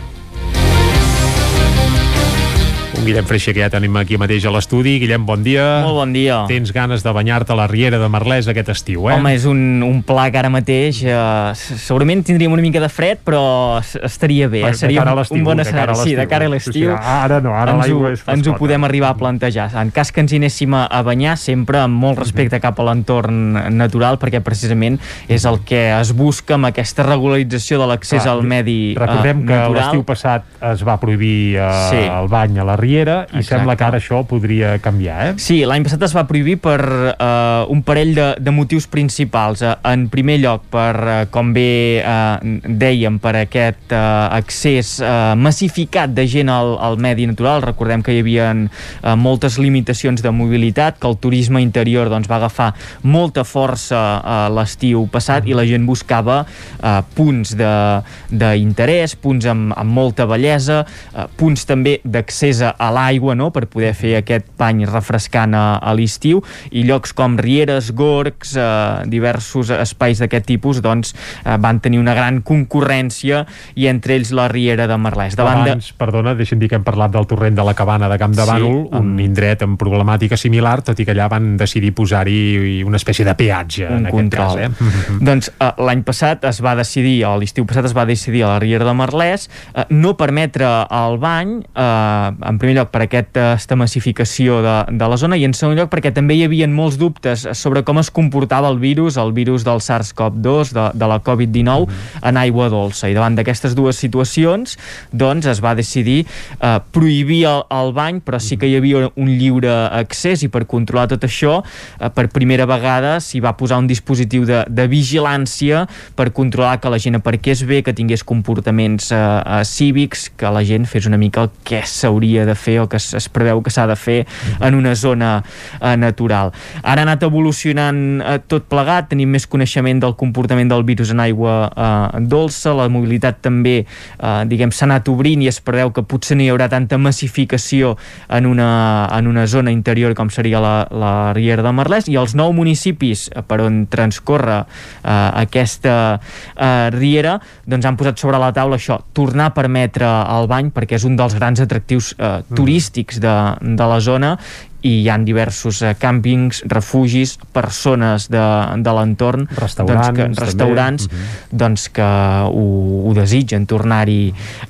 Un 3.05 3.09
Guillem 3.11 3.27
Freixa 3.29 3.53
que 3.53 3.61
ja 3.61 3.67
tenim 3.69 3.93
aquí 4.01 4.17
mateix 4.17 4.47
a 4.49 4.51
l'estudi. 4.55 4.95
Guillem, 5.03 5.27
bon 5.29 5.43
dia. 5.45 5.83
Molt 5.85 5.99
bon 5.99 6.13
dia. 6.15 6.39
Tens 6.49 6.71
ganes 6.73 7.03
de 7.05 7.13
banyar-te 7.13 7.53
a 7.53 7.57
la 7.59 7.67
Riera 7.69 7.99
de 8.01 8.07
Marlès 8.09 8.47
aquest 8.49 8.71
estiu, 8.73 9.03
eh? 9.11 9.19
Home, 9.19 9.35
és 9.37 9.45
un, 9.45 9.59
un 9.85 9.99
pla 10.09 10.31
que 10.33 10.39
ara 10.41 10.49
mateix 10.49 11.03
eh, 11.05 11.19
segurament 11.59 12.23
tindríem 12.25 12.55
una 12.57 12.65
mica 12.65 12.81
de 12.81 12.89
fred, 12.89 13.21
però 13.21 13.43
estaria 13.83 14.49
bé. 14.49 14.63
Per- 14.65 14.71
Eh? 14.73 14.79
Seria 14.81 15.03
un, 15.05 15.21
un 15.37 15.45
bon 15.45 15.61
escenari. 15.61 15.99
Sí, 16.01 16.15
de 16.17 16.25
cara 16.31 16.47
a 16.49 16.53
l'estiu. 16.55 16.95
sí, 16.95 17.03
ara 17.11 17.43
no, 17.45 17.53
ara 17.53 17.75
l'aigua 17.83 18.15
és 18.15 18.23
ens 18.25 18.25
ho 18.25 18.55
frescota. 18.55 18.57
podem 18.63 18.89
arribar 18.89 19.11
a 19.13 19.19
plantejar. 19.21 19.69
En 19.85 19.93
cas 19.93 20.09
que 20.11 20.25
ens 20.25 20.33
hi 20.33 20.41
anéssim 20.41 20.73
a, 20.73 20.89
banyar, 21.05 21.37
sempre 21.37 21.83
amb 21.85 22.01
molt 22.07 22.23
respecte 22.25 22.57
cap 22.65 22.81
a 22.81 22.89
l'entorn 22.89 23.53
natural, 23.77 24.17
perquè 24.23 24.41
precisament 24.41 24.97
és 25.29 25.45
el 25.45 25.61
que 25.69 25.91
es 26.01 26.15
busca 26.17 26.57
amb 26.57 26.71
aquesta 26.73 27.05
regularització 27.05 27.83
de 27.85 27.91
l'accés 27.93 28.25
al 28.25 28.41
medi 28.49 28.95
eh, 28.95 28.99
Recordem 29.05 29.45
que 29.45 29.61
l'estiu 29.77 30.09
passat 30.09 30.49
es 30.73 30.81
va 30.89 30.97
prohibir 31.05 31.59
eh, 31.61 31.71
Sí. 31.93 32.01
el 32.09 32.33
bany 32.33 32.57
a 32.59 32.65
la 32.65 32.81
Riera 32.81 32.94
i 33.03 33.41
Exacte. 33.41 33.43
sembla 33.49 33.75
que 33.77 33.85
ara 33.85 33.99
això 33.99 34.23
podria 34.27 34.79
canviar, 34.79 35.27
eh? 35.27 35.33
Sí, 35.43 35.65
l'any 35.67 35.83
passat 35.83 36.03
es 36.07 36.15
va 36.15 36.23
prohibir 36.29 36.57
per 36.63 36.79
eh, 37.19 37.65
un 37.69 37.83
parell 37.83 38.15
de, 38.15 38.27
de 38.39 38.51
motius 38.55 38.87
principals. 38.87 39.63
Eh, 39.63 39.75
en 39.91 40.07
primer 40.13 40.39
lloc, 40.41 40.63
per, 40.71 40.95
eh, 40.95 41.27
com 41.35 41.53
bé 41.55 42.01
eh, 42.01 42.61
dèiem, 42.65 43.19
per 43.19 43.35
aquest 43.43 43.93
eh, 43.93 43.99
accés 44.39 45.01
eh, 45.03 45.35
massificat 45.37 46.15
de 46.15 46.27
gent 46.31 46.49
al, 46.53 46.77
al 46.79 46.97
medi 47.03 47.27
natural. 47.27 47.63
Recordem 47.65 48.03
que 48.05 48.15
hi 48.15 48.21
havia 48.23 48.51
eh, 48.55 49.15
moltes 49.17 49.59
limitacions 49.59 50.23
de 50.23 50.31
mobilitat, 50.31 50.99
que 51.01 51.09
el 51.11 51.17
turisme 51.19 51.63
interior 51.63 52.09
doncs, 52.13 52.29
va 52.31 52.37
agafar 52.43 52.73
molta 53.03 53.45
força 53.45 54.01
eh, 54.21 54.49
l'estiu 54.55 55.07
passat 55.13 55.47
i 55.49 55.55
la 55.57 55.65
gent 55.67 55.85
buscava 55.89 56.43
eh, 56.47 57.01
punts 57.17 57.55
de- 57.59 58.03
d'interès, 58.31 59.15
punts 59.17 59.47
amb, 59.51 59.73
amb 59.77 59.91
molta 59.95 60.27
bellesa, 60.29 60.83
eh, 61.15 61.27
punts 61.39 61.65
també 61.67 61.99
d'accés 62.05 62.61
a 62.65 62.75
a 62.85 62.91
l'aigua 62.95 63.35
no? 63.39 63.51
per 63.55 63.67
poder 63.71 63.95
fer 63.97 64.17
aquest 64.21 64.51
bany 64.61 64.85
refrescant 64.89 65.55
a, 65.57 65.65
a 65.79 65.95
l'estiu 65.97 66.43
i 66.71 66.85
llocs 66.87 67.15
com 67.17 67.39
rieres, 67.41 67.93
gorgs, 67.97 68.55
eh, 68.57 69.05
diversos 69.11 69.73
espais 69.75 70.21
d'aquest 70.23 70.49
tipus 70.49 70.83
doncs 70.85 71.15
eh, 71.15 71.57
van 71.61 71.81
tenir 71.85 72.01
una 72.03 72.15
gran 72.17 72.43
concurrència 72.47 73.45
i 73.75 73.89
entre 73.91 74.19
ells 74.19 74.33
la 74.35 74.49
riera 74.53 74.89
de 74.91 74.99
Merlès. 75.01 75.37
Davant 75.39 75.63
Abans, 75.65 75.91
de... 75.93 75.99
perdona, 76.01 76.35
deixa'm 76.39 76.61
dir 76.61 76.71
que 76.71 76.79
hem 76.79 76.87
parlat 76.87 77.15
del 77.15 77.29
torrent 77.31 77.57
de 77.57 77.65
la 77.67 77.75
cabana 77.77 78.09
de 78.11 78.19
Camp 78.21 78.35
de 78.37 78.47
Bànol, 78.49 78.79
sí, 78.85 79.01
un 79.01 79.15
indret 79.23 79.65
amb 79.67 79.79
problemàtica 79.81 80.39
similar, 80.41 80.81
tot 80.87 81.01
i 81.01 81.07
que 81.07 81.15
allà 81.15 81.29
van 81.33 81.55
decidir 81.61 81.95
posar-hi 81.97 82.83
una 82.87 83.01
espècie 83.01 83.27
de 83.27 83.35
peatge 83.39 83.89
un 83.89 84.09
en 84.09 84.13
control. 84.15 84.59
aquest 84.59 84.79
cas. 84.79 84.95
Eh? 85.15 85.19
doncs 85.29 85.51
eh, 85.55 85.71
l'any 85.87 86.05
passat 86.07 86.45
es 86.51 86.61
va 86.65 86.75
decidir, 86.79 87.17
o 87.29 87.35
l'estiu 87.41 87.67
passat 87.69 87.89
es 87.91 87.97
va 87.97 88.07
decidir 88.09 88.45
a 88.45 88.55
la 88.55 88.61
riera 88.63 88.87
de 88.87 88.95
Merlès, 88.97 89.49
eh, 89.75 89.87
no 89.95 90.15
permetre 90.21 90.69
el 90.91 91.19
bany, 91.23 91.59
eh, 91.63 92.49
en 92.51 92.61
primer 92.61 92.74
lloc 92.77 92.91
per 92.95 93.05
aquesta 93.07 93.77
massificació 93.79 94.61
de, 94.65 94.75
de 94.99 95.09
la 95.11 95.19
zona 95.21 95.39
i 95.41 95.45
en 95.47 95.55
segon 95.57 95.77
lloc 95.79 95.91
perquè 95.93 96.13
també 96.15 96.37
hi 96.39 96.45
havia 96.47 96.69
molts 96.71 96.99
dubtes 97.01 97.47
sobre 97.59 97.85
com 97.87 98.01
es 98.01 98.11
comportava 98.15 98.71
el 98.73 98.79
virus, 98.83 99.19
el 99.21 99.33
virus 99.37 99.65
del 99.67 99.83
SARS-CoV-2, 99.85 100.73
de, 100.75 100.87
de 100.95 101.11
la 101.11 101.21
Covid-19, 101.23 101.65
mm 101.65 101.93
-hmm. 101.93 102.29
en 102.29 102.37
aigua 102.37 102.69
dolça. 102.69 103.09
I 103.09 103.15
davant 103.15 103.37
d'aquestes 103.37 103.75
dues 103.75 103.97
situacions, 103.97 104.79
doncs 105.13 105.47
es 105.47 105.61
va 105.63 105.75
decidir 105.75 106.27
eh, 106.61 106.81
prohibir 106.91 107.45
el, 107.47 107.63
el 107.71 107.93
bany, 107.93 108.21
però 108.21 108.39
sí 108.39 108.57
que 108.57 108.67
hi 108.67 108.77
havia 108.77 109.11
un 109.15 109.29
lliure 109.29 109.73
accés 109.93 110.43
i 110.43 110.49
per 110.49 110.67
controlar 110.67 111.09
tot 111.09 111.25
això, 111.25 111.63
eh, 112.01 112.11
per 112.11 112.29
primera 112.29 112.67
vegada 112.67 113.21
s'hi 113.21 113.41
va 113.41 113.55
posar 113.57 113.79
un 113.79 113.87
dispositiu 113.87 114.45
de, 114.45 114.65
de 114.69 114.87
vigilància 114.89 115.87
per 116.17 116.33
controlar 116.33 116.81
que 116.81 116.91
la 116.91 116.99
gent 116.99 117.19
aparqués 117.21 117.65
bé, 117.67 117.83
que 117.83 117.93
tingués 117.93 118.25
comportaments 118.25 119.13
eh, 119.13 119.17
eh, 119.17 119.65
cívics, 119.65 120.31
que 120.37 120.51
la 120.51 120.65
gent 120.65 120.89
fes 120.91 121.07
una 121.07 121.19
mica 121.21 121.45
el 121.45 121.51
que 121.65 121.83
s'hauria 121.87 122.45
de 122.49 122.55
fer 122.55 122.64
o 122.81 122.89
que 122.89 122.99
es, 123.01 123.13
es 123.15 123.29
preveu 123.33 123.63
que 123.65 123.73
s'ha 123.73 123.87
de 123.91 123.97
fer 123.97 124.25
en 124.61 124.75
una 124.75 124.95
zona 124.97 125.37
eh, 125.81 125.97
natural. 125.97 126.53
Ara 126.83 127.05
ha 127.05 127.07
anat 127.09 127.25
evolucionant 127.27 128.01
eh, 128.21 128.39
tot 128.49 128.69
plegat, 128.71 129.11
tenim 129.13 129.31
més 129.35 129.47
coneixement 129.51 130.01
del 130.03 130.17
comportament 130.21 130.71
del 130.73 130.85
virus 130.87 131.13
en 131.15 131.23
aigua 131.25 131.57
eh, 131.69 132.23
dolça, 132.31 132.75
la 132.77 132.89
mobilitat 132.93 133.43
també 133.45 133.77
eh, 133.85 134.43
diguem 134.51 134.73
s'ha 134.75 134.87
anat 134.89 135.09
obrint 135.13 135.45
i 135.45 135.51
es 135.51 135.61
preveu 135.65 135.93
que 135.95 136.05
potser 136.09 136.39
no 136.39 136.45
hi 136.45 136.51
haurà 136.53 136.69
tanta 136.73 136.99
massificació 136.99 137.95
en 138.29 138.49
una, 138.51 138.71
en 139.13 139.29
una 139.31 139.47
zona 139.51 139.73
interior 139.75 140.15
com 140.19 140.31
seria 140.33 140.61
la, 140.63 140.75
la 140.91 141.15
Riera 141.37 141.65
de 141.65 141.73
Merlès. 141.75 142.09
I 142.11 142.19
els 142.21 142.35
nou 142.39 142.53
municipis 142.57 143.29
per 143.49 143.61
on 143.65 143.85
transcorre 143.91 144.63
eh, 144.63 145.31
aquesta 145.45 145.97
eh, 146.17 146.91
riera 146.95 147.39
doncs 147.67 147.89
han 147.89 147.99
posat 148.01 148.21
sobre 148.21 148.41
la 148.41 148.53
taula 148.55 148.79
això, 148.81 149.01
tornar 149.17 149.51
a 149.51 149.55
permetre 149.57 150.09
el 150.09 150.49
bany 150.51 150.71
perquè 150.75 150.99
és 150.99 151.07
un 151.09 151.17
dels 151.19 151.37
grans 151.37 151.63
atractius 151.65 152.13
eh, 152.19 152.37
turístics 152.55 153.21
de, 153.21 153.35
de 153.61 153.89
la 153.91 154.01
zona 154.01 154.39
i 154.85 155.01
hi 155.03 155.09
han 155.09 155.25
diversos 155.25 155.81
eh, 155.83 155.95
càmpings, 155.99 156.63
refugis, 156.71 157.37
persones 157.57 158.29
de, 158.33 158.45
de 158.85 158.95
l'entorn 158.97 159.49
restaurants, 159.57 160.11
doncs, 160.13 160.37
que, 160.39 160.45
restaurants 160.45 161.09
també. 161.09 161.29
Doncs, 161.65 161.87
que 161.95 162.09
ho, 162.51 162.67
ho 163.09 163.15
desitgen 163.17 163.65
tornar-hi 163.71 164.19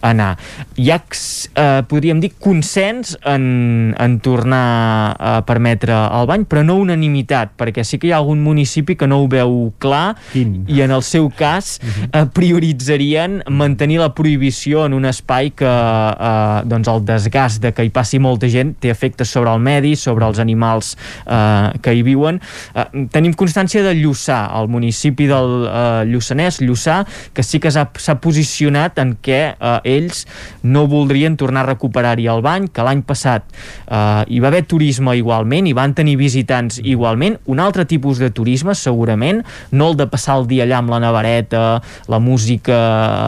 a 0.00 0.12
anar. 0.12 0.30
Hi 0.78 0.90
ha, 0.94 1.00
eh, 1.02 1.82
podríem 1.90 2.22
dir, 2.22 2.34
consens 2.42 3.16
en, 3.26 3.94
en 3.98 4.18
tornar 4.22 5.14
a 5.18 5.34
permetre 5.46 5.94
el 5.94 6.28
bany, 6.30 6.46
però 6.48 6.62
no 6.66 6.78
unanimitat, 6.82 7.56
perquè 7.58 7.84
sí 7.86 7.98
que 7.98 8.08
hi 8.08 8.14
ha 8.14 8.20
algun 8.22 8.42
municipi 8.44 8.94
que 8.98 9.08
no 9.10 9.22
ho 9.22 9.28
veu 9.30 9.72
clar 9.82 10.14
Quin? 10.32 10.62
i 10.70 10.82
en 10.84 10.94
el 10.94 11.02
seu 11.06 11.30
cas 11.34 11.78
eh, 11.80 12.24
prioritzarien 12.34 13.40
mantenir 13.50 14.00
la 14.02 14.12
prohibició 14.14 14.84
en 14.86 14.94
un 14.94 15.08
espai 15.10 15.50
que 15.56 15.68
eh, 15.68 16.62
doncs 16.70 16.90
el 16.92 17.04
desgast 17.08 17.62
de 17.64 17.74
que 17.74 17.86
hi 17.86 17.92
passi 17.94 18.20
molta 18.22 18.50
gent 18.50 18.74
té 18.80 18.92
efectes 18.92 19.32
sobre 19.34 19.52
el 19.54 19.62
medi, 19.64 19.94
sobre 20.04 20.28
els 20.28 20.40
animals 20.42 20.94
eh, 21.24 21.72
que 21.82 21.94
hi 21.96 22.04
viuen. 22.06 22.40
Eh, 22.74 22.86
tenim 23.14 23.34
constància 23.38 23.84
de 23.84 23.94
Lluçà, 23.98 24.44
el 24.60 24.70
municipi 24.72 25.28
del 25.30 25.68
eh, 25.68 26.04
Lluçanès, 26.10 26.60
Lluçà, 26.64 27.02
que 27.34 27.44
sí 27.46 27.60
que 27.62 27.72
s'ha 27.72 28.18
posicionat 28.22 29.00
en 29.02 29.16
què 29.24 29.40
eh, 29.54 29.96
ells 29.96 30.24
no 30.62 30.86
voldrien 30.90 31.38
tornar 31.40 31.64
a 31.64 31.72
recuperar-hi 31.72 32.28
el 32.30 32.44
bany, 32.44 32.68
que 32.74 32.84
l'any 32.84 33.04
passat 33.06 33.46
eh, 33.50 34.24
hi 34.28 34.40
va 34.42 34.50
haver 34.52 34.64
turisme 34.68 35.16
igualment, 35.18 35.68
hi 35.68 35.74
van 35.76 35.94
tenir 35.96 36.16
visitants 36.20 36.80
igualment, 36.82 37.38
un 37.50 37.62
altre 37.62 37.86
tipus 37.88 38.20
de 38.22 38.30
turisme 38.34 38.74
segurament, 38.78 39.42
no 39.72 39.90
el 39.92 39.98
de 39.98 40.08
passar 40.10 40.38
el 40.40 40.48
dia 40.50 40.64
allà 40.66 40.80
amb 40.80 40.92
la 40.94 41.00
nevareta, 41.02 41.64
la 42.08 42.20
música 42.20 42.78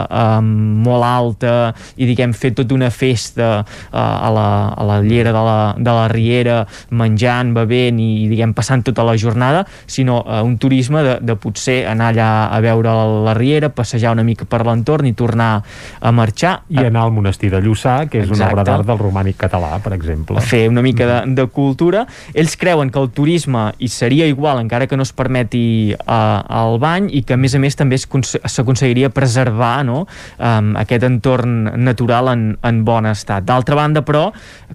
eh, 0.05 0.41
molt 0.41 1.07
alta 1.07 1.55
i 1.97 2.07
diguem 2.09 2.33
fer 2.37 2.53
tota 2.57 2.75
una 2.75 2.89
festa 2.93 3.49
eh, 3.61 3.97
a, 3.97 4.29
la, 4.33 4.47
a 4.73 4.87
la 4.87 5.01
llera 5.05 5.33
de 5.33 5.43
la, 5.49 5.59
de 5.77 5.97
la 5.99 6.07
Riera 6.11 6.59
menjant, 6.89 7.53
bevent 7.55 7.99
i 8.01 8.27
diguem 8.31 8.53
passant 8.57 8.83
tota 8.87 9.05
la 9.07 9.17
jornada, 9.17 9.65
sinó 9.85 10.21
eh, 10.25 10.41
un 10.45 10.57
turisme 10.57 11.03
de, 11.03 11.17
de 11.21 11.37
potser 11.39 11.83
anar 11.89 12.11
allà 12.13 12.29
a 12.53 12.59
veure 12.63 12.93
la 13.27 13.33
Riera, 13.37 13.69
passejar 13.73 14.13
una 14.15 14.25
mica 14.27 14.47
per 14.49 14.63
l'entorn 14.67 15.07
i 15.09 15.13
tornar 15.17 15.51
a 15.99 16.11
marxar. 16.15 16.61
I 16.73 16.81
anar 16.87 17.07
al 17.07 17.13
monestir 17.15 17.51
de 17.53 17.61
Lluçà, 17.63 17.99
que 18.11 18.21
és 18.23 18.29
una 18.29 18.47
Exacte. 18.47 18.53
obra 18.53 18.67
d'art 18.67 18.87
del 18.87 19.01
romànic 19.01 19.39
català, 19.39 19.77
per 19.83 19.93
exemple. 19.97 20.41
fer 20.47 20.67
una 20.69 20.81
mica 20.81 21.07
de, 21.07 21.35
de 21.35 21.47
cultura. 21.51 22.05
Ells 22.33 22.55
creuen 22.59 22.91
que 22.93 22.99
el 23.01 23.09
turisme 23.11 23.71
hi 23.79 23.89
seria 23.91 24.27
igual 24.27 24.61
encara 24.61 24.87
que 24.87 24.97
no 24.97 25.03
es 25.03 25.13
permeti 25.13 25.93
uh, 25.93 26.43
el 26.61 26.79
bany 26.79 27.09
i 27.17 27.23
que 27.27 27.35
a 27.35 27.39
més 27.39 27.55
a 27.55 27.61
més 27.61 27.75
també 27.77 27.97
s'aconseguiria 27.99 29.09
preservar 29.13 29.83
no? 29.87 30.05
um, 30.37 30.73
aquest 30.79 31.05
entorn 31.07 31.71
natural 31.83 32.31
en, 32.33 32.47
en 32.63 32.83
bon 32.87 33.07
estat. 33.09 33.45
D'altra 33.47 33.77
banda, 33.79 34.03
però, 34.07 34.29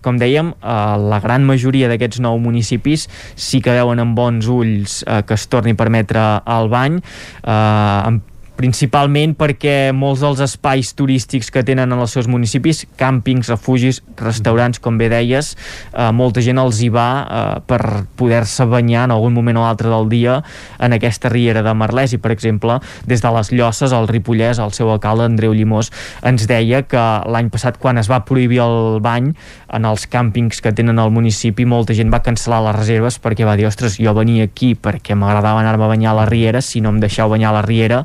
com 0.04 0.18
dèiem, 0.20 0.52
uh, 0.60 0.96
la 1.12 1.20
gran 1.24 1.46
majoria 1.48 1.81
d'aquests 1.90 2.22
nou 2.24 2.38
municipis 2.42 3.08
sí 3.34 3.62
que 3.64 3.74
veuen 3.74 4.02
amb 4.02 4.16
bons 4.18 4.48
ulls 4.50 5.00
uh, 5.06 5.22
que 5.26 5.38
es 5.38 5.46
torni 5.50 5.76
a 5.76 5.78
permetre 5.78 6.26
el 6.56 6.70
bany. 6.72 7.00
Uh, 7.42 8.10
amb 8.10 8.28
principalment 8.62 9.34
perquè 9.34 9.90
molts 9.96 10.22
dels 10.22 10.40
espais 10.44 10.92
turístics 10.94 11.50
que 11.50 11.64
tenen 11.66 11.90
en 11.90 12.02
els 12.02 12.12
seus 12.14 12.28
municipis, 12.30 12.84
càmpings, 13.00 13.50
refugis, 13.50 13.98
restaurants, 14.20 14.78
com 14.82 15.00
bé 15.00 15.08
deies, 15.10 15.56
eh, 15.90 16.10
molta 16.14 16.44
gent 16.44 16.60
els 16.62 16.78
hi 16.82 16.90
va 16.94 17.08
eh, 17.22 17.40
per 17.66 17.80
poder-se 18.18 18.68
banyar 18.70 19.08
en 19.08 19.16
algun 19.16 19.34
moment 19.34 19.58
o 19.58 19.64
altre 19.66 19.90
del 19.90 20.06
dia 20.12 20.38
en 20.78 20.94
aquesta 20.94 21.32
riera 21.32 21.64
de 21.66 21.74
Merlès 21.74 22.14
i, 22.14 22.20
per 22.22 22.30
exemple, 22.34 22.78
des 23.08 23.24
de 23.24 23.32
les 23.34 23.50
Llosses, 23.50 23.94
al 23.96 24.06
Ripollès, 24.10 24.62
el 24.62 24.74
seu 24.76 24.92
alcalde, 24.94 25.26
Andreu 25.26 25.56
Llimós, 25.56 25.90
ens 26.22 26.46
deia 26.46 26.84
que 26.86 27.02
l'any 27.26 27.50
passat, 27.50 27.80
quan 27.82 27.98
es 27.98 28.10
va 28.10 28.22
prohibir 28.28 28.62
el 28.62 29.00
bany 29.02 29.32
en 29.74 29.88
els 29.88 30.06
càmpings 30.06 30.62
que 30.62 30.74
tenen 30.76 31.02
al 31.02 31.10
municipi, 31.10 31.66
molta 31.66 31.96
gent 31.98 32.12
va 32.14 32.22
cancel·lar 32.22 32.62
les 32.68 32.78
reserves 32.78 33.18
perquè 33.22 33.48
va 33.48 33.56
dir, 33.58 33.66
ostres, 33.66 33.98
jo 33.98 34.14
venia 34.14 34.46
aquí 34.46 34.74
perquè 34.78 35.18
m'agradava 35.18 35.64
anar-me 35.64 35.88
a 35.88 35.92
banyar 35.96 36.12
a 36.12 36.20
la 36.22 36.30
riera, 36.30 36.62
si 36.62 36.84
no 36.84 36.92
em 36.94 37.02
deixeu 37.02 37.32
banyar 37.32 37.50
a 37.50 37.58
la 37.58 37.66
riera 37.66 38.02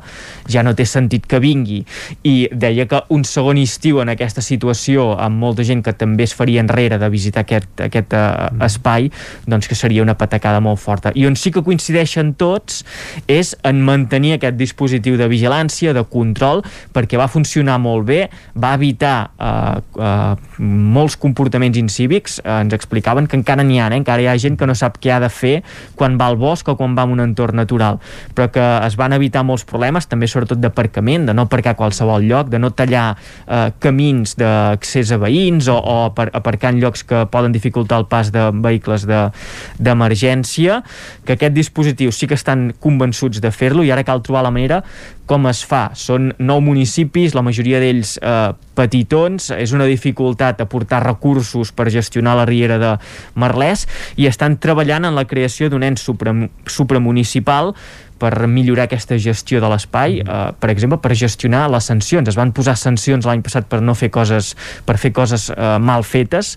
ja 0.48 0.64
no 0.64 0.74
té 0.76 0.86
sentit 0.88 1.26
que 1.28 1.40
vingui. 1.42 1.82
I 2.26 2.48
deia 2.52 2.86
que 2.88 3.02
un 3.14 3.24
segon 3.28 3.58
estiu 3.60 4.00
en 4.02 4.12
aquesta 4.12 4.42
situació 4.44 5.12
amb 5.20 5.38
molta 5.40 5.64
gent 5.66 5.82
que 5.84 5.94
també 5.96 6.26
es 6.26 6.34
faria 6.36 6.62
enrere 6.64 6.98
de 6.98 7.08
visitar 7.12 7.44
aquest, 7.44 7.70
aquest 7.84 8.14
uh, 8.16 8.48
espai 8.64 9.10
doncs 9.46 9.68
que 9.68 9.76
seria 9.78 10.02
una 10.02 10.16
patacada 10.18 10.60
molt 10.64 10.80
forta. 10.80 11.12
I 11.14 11.26
on 11.28 11.36
sí 11.38 11.52
que 11.54 11.62
coincideixen 11.64 12.34
tots 12.38 12.82
és 13.28 13.54
en 13.66 13.82
mantenir 13.84 14.36
aquest 14.36 14.58
dispositiu 14.58 15.18
de 15.20 15.28
vigilància, 15.30 15.94
de 15.94 16.04
control 16.08 16.64
perquè 16.94 17.20
va 17.20 17.28
funcionar 17.30 17.78
molt 17.82 18.06
bé 18.08 18.20
va 18.58 18.74
evitar 18.78 19.30
uh, 19.38 19.78
uh, 19.98 20.34
molts 20.58 21.18
comportaments 21.20 21.78
incívics. 21.78 22.38
Uh, 22.44 22.60
ens 22.64 22.76
explicaven 22.76 23.28
que 23.28 23.38
encara 23.38 23.64
n'hi 23.66 23.80
ha, 23.80 23.90
eh? 23.92 24.00
encara 24.00 24.24
hi 24.24 24.30
ha 24.30 24.38
gent 24.40 24.58
que 24.58 24.66
no 24.68 24.76
sap 24.78 24.98
què 25.02 25.12
ha 25.14 25.20
de 25.22 25.30
fer 25.32 25.56
quan 25.98 26.18
va 26.20 26.28
al 26.28 26.38
bosc 26.40 26.68
o 26.68 26.76
quan 26.78 26.96
va 26.98 27.04
a 27.06 27.12
un 27.12 27.22
entorn 27.22 27.56
natural 27.58 27.98
però 28.34 28.48
que 28.52 28.64
es 28.86 28.96
van 28.98 29.14
evitar 29.16 29.44
molts 29.46 29.64
problemes. 29.68 30.08
També 30.08 30.28
sobretot 30.38 30.60
d'aparcament, 30.62 31.26
de 31.26 31.34
no 31.34 31.42
aparcar 31.48 31.74
a 31.74 31.78
qualsevol 31.78 32.22
lloc, 32.22 32.48
de 32.52 32.58
no 32.62 32.70
tallar 32.70 33.16
eh, 33.46 33.68
camins 33.82 34.36
d'accés 34.38 35.10
a 35.12 35.18
veïns 35.18 35.68
o, 35.68 35.74
o 35.78 35.96
apar 36.08 36.30
aparcar 36.32 36.72
en 36.72 36.80
llocs 36.82 37.02
que 37.04 37.24
poden 37.32 37.52
dificultar 37.52 37.98
el 37.98 38.06
pas 38.06 38.30
de 38.32 38.48
vehicles 38.62 39.06
de- 39.08 39.28
d'emergència, 39.82 40.82
que 41.26 41.34
aquest 41.34 41.54
dispositiu 41.56 42.12
sí 42.14 42.28
que 42.30 42.38
estan 42.38 42.72
convençuts 42.80 43.40
de 43.42 43.50
fer-lo 43.50 43.82
i 43.84 43.90
ara 43.90 44.04
cal 44.06 44.22
trobar 44.22 44.44
la 44.46 44.54
manera 44.54 44.82
com 45.28 45.44
es 45.50 45.60
fa. 45.66 45.90
Són 45.98 46.30
nou 46.40 46.62
municipis, 46.64 47.34
la 47.36 47.42
majoria 47.44 47.80
d'ells 47.82 48.14
eh, 48.22 48.52
petitons, 48.78 49.50
és 49.58 49.74
una 49.76 49.84
dificultat 49.90 50.62
aportar 50.64 51.02
recursos 51.04 51.72
per 51.76 51.90
gestionar 51.92 52.36
la 52.38 52.46
riera 52.48 52.78
de 52.80 52.94
Merlès 53.36 53.84
i 54.16 54.28
estan 54.30 54.56
treballant 54.56 55.04
en 55.04 55.18
la 55.18 55.26
creació 55.28 55.68
d'un 55.68 55.84
ens 55.84 56.00
supra, 56.06 56.32
supramunicipal 56.64 57.74
per 58.18 58.46
millorar 58.50 58.88
aquesta 58.88 59.18
gestió 59.18 59.60
de 59.62 59.70
l'espai, 59.70 60.20
eh, 60.20 60.38
per 60.58 60.70
exemple, 60.70 60.98
per 61.02 61.14
gestionar 61.14 61.68
les 61.70 61.88
sancions. 61.90 62.28
Es 62.28 62.38
van 62.38 62.52
posar 62.52 62.76
sancions 62.76 63.26
l'any 63.26 63.42
passat 63.42 63.68
per 63.70 63.80
no 63.82 63.94
fer 63.94 64.10
coses, 64.10 64.54
per 64.84 64.98
fer 64.98 65.12
coses 65.12 65.48
eh, 65.50 65.78
mal 65.78 66.04
fetes. 66.04 66.56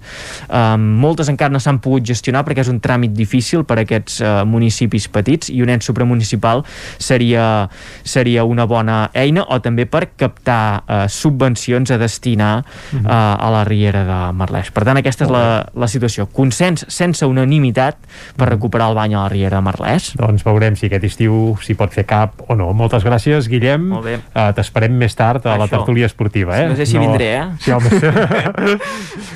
Eh, 0.50 0.78
moltes 0.78 1.30
encara 1.32 1.54
no 1.54 1.62
s'han 1.62 1.80
pogut 1.84 2.06
gestionar 2.08 2.44
perquè 2.48 2.66
és 2.66 2.72
un 2.72 2.82
tràmit 2.84 3.14
difícil 3.16 3.66
per 3.68 3.80
a 3.80 3.86
aquests 3.86 4.22
eh, 4.22 4.34
municipis 4.46 5.08
petits 5.12 5.52
i 5.54 5.62
un 5.62 5.70
ens 5.74 5.86
supramunicipal 5.88 6.64
seria, 7.00 7.70
seria 8.04 8.46
una 8.48 8.66
bona 8.66 9.10
eina 9.14 9.46
o 9.50 9.60
també 9.62 9.86
per 9.86 10.08
captar 10.18 10.64
eh, 10.82 11.06
subvencions 11.12 11.92
a 11.92 12.00
destinar 12.02 12.54
eh, 12.62 13.06
a 13.08 13.52
la 13.54 13.64
Riera 13.68 14.04
de 14.08 14.20
Merlès. 14.38 14.72
Per 14.74 14.86
tant, 14.88 15.00
aquesta 15.02 15.28
és 15.28 15.34
la, 15.34 15.46
la 15.76 15.90
situació. 15.92 16.28
Consens 16.34 16.86
sense 16.92 17.26
unanimitat 17.28 18.00
per 18.38 18.50
recuperar 18.52 18.92
el 18.92 18.98
bany 18.98 19.16
a 19.16 19.26
la 19.26 19.32
Riera 19.32 19.60
de 19.60 19.66
Merlès. 19.70 20.12
Doncs 20.20 20.46
veurem 20.48 20.78
si 20.80 20.90
aquest 20.90 21.08
estiu 21.12 21.51
s'hi 21.61 21.76
pot 21.78 21.91
fer 21.94 22.06
cap 22.07 22.44
o 22.48 22.56
no. 22.56 22.69
Moltes 22.78 23.03
gràcies, 23.03 23.48
Guillem. 23.52 23.88
Molt 23.91 24.06
bé. 24.07 24.15
Uh, 24.32 24.52
T'esperem 24.56 24.94
més 24.98 25.15
tard 25.18 25.45
a 25.45 25.57
la 25.57 25.65
Això. 25.68 25.78
tertúlia 25.80 26.07
esportiva, 26.10 26.56
eh? 26.60 26.69
No 26.72 26.78
sé 26.80 26.86
si 26.88 26.99
vindré, 27.02 27.30
eh? 27.40 27.45
Sí, 27.60 27.72
home, 27.76 27.90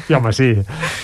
sí, 0.08 0.14
home, 0.14 0.34
sí. 0.34 0.50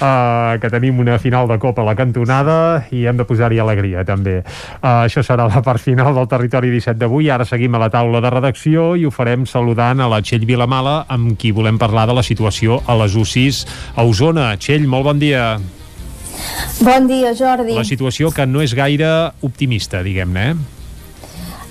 Uh, 0.02 0.58
que 0.62 0.72
tenim 0.74 1.00
una 1.04 1.18
final 1.20 1.48
de 1.50 1.58
Copa 1.62 1.84
a 1.84 1.88
la 1.90 1.96
cantonada 1.96 2.86
i 2.92 3.06
hem 3.10 3.18
de 3.20 3.26
posar-hi 3.28 3.60
alegria, 3.62 4.06
també. 4.08 4.40
Uh, 4.82 5.04
això 5.08 5.24
serà 5.26 5.48
la 5.50 5.62
part 5.66 5.82
final 5.82 6.14
del 6.16 6.30
Territori 6.32 6.72
17 6.74 7.00
d'avui. 7.02 7.30
Ara 7.34 7.46
seguim 7.48 7.76
a 7.76 7.84
la 7.84 7.92
taula 7.94 8.22
de 8.24 8.32
redacció 8.34 8.96
i 8.96 9.06
ho 9.06 9.12
farem 9.12 9.46
saludant 9.50 10.02
a 10.02 10.10
la 10.12 10.22
Txell 10.22 10.46
Vilamala, 10.50 11.06
amb 11.12 11.38
qui 11.40 11.52
volem 11.52 11.80
parlar 11.82 12.08
de 12.10 12.18
la 12.18 12.24
situació 12.26 12.82
a 12.88 12.98
les 13.04 13.16
UCIs 13.16 13.66
a 13.96 14.06
Osona. 14.08 14.52
Txell, 14.58 14.88
molt 14.88 15.10
bon 15.10 15.22
dia. 15.22 15.56
Bon 16.82 17.08
dia, 17.08 17.34
Jordi. 17.38 17.76
La 17.78 17.86
situació 17.86 18.32
que 18.34 18.46
no 18.50 18.62
és 18.64 18.74
gaire 18.78 19.10
optimista, 19.46 20.02
diguem-ne, 20.06 20.46
eh? 20.52 20.81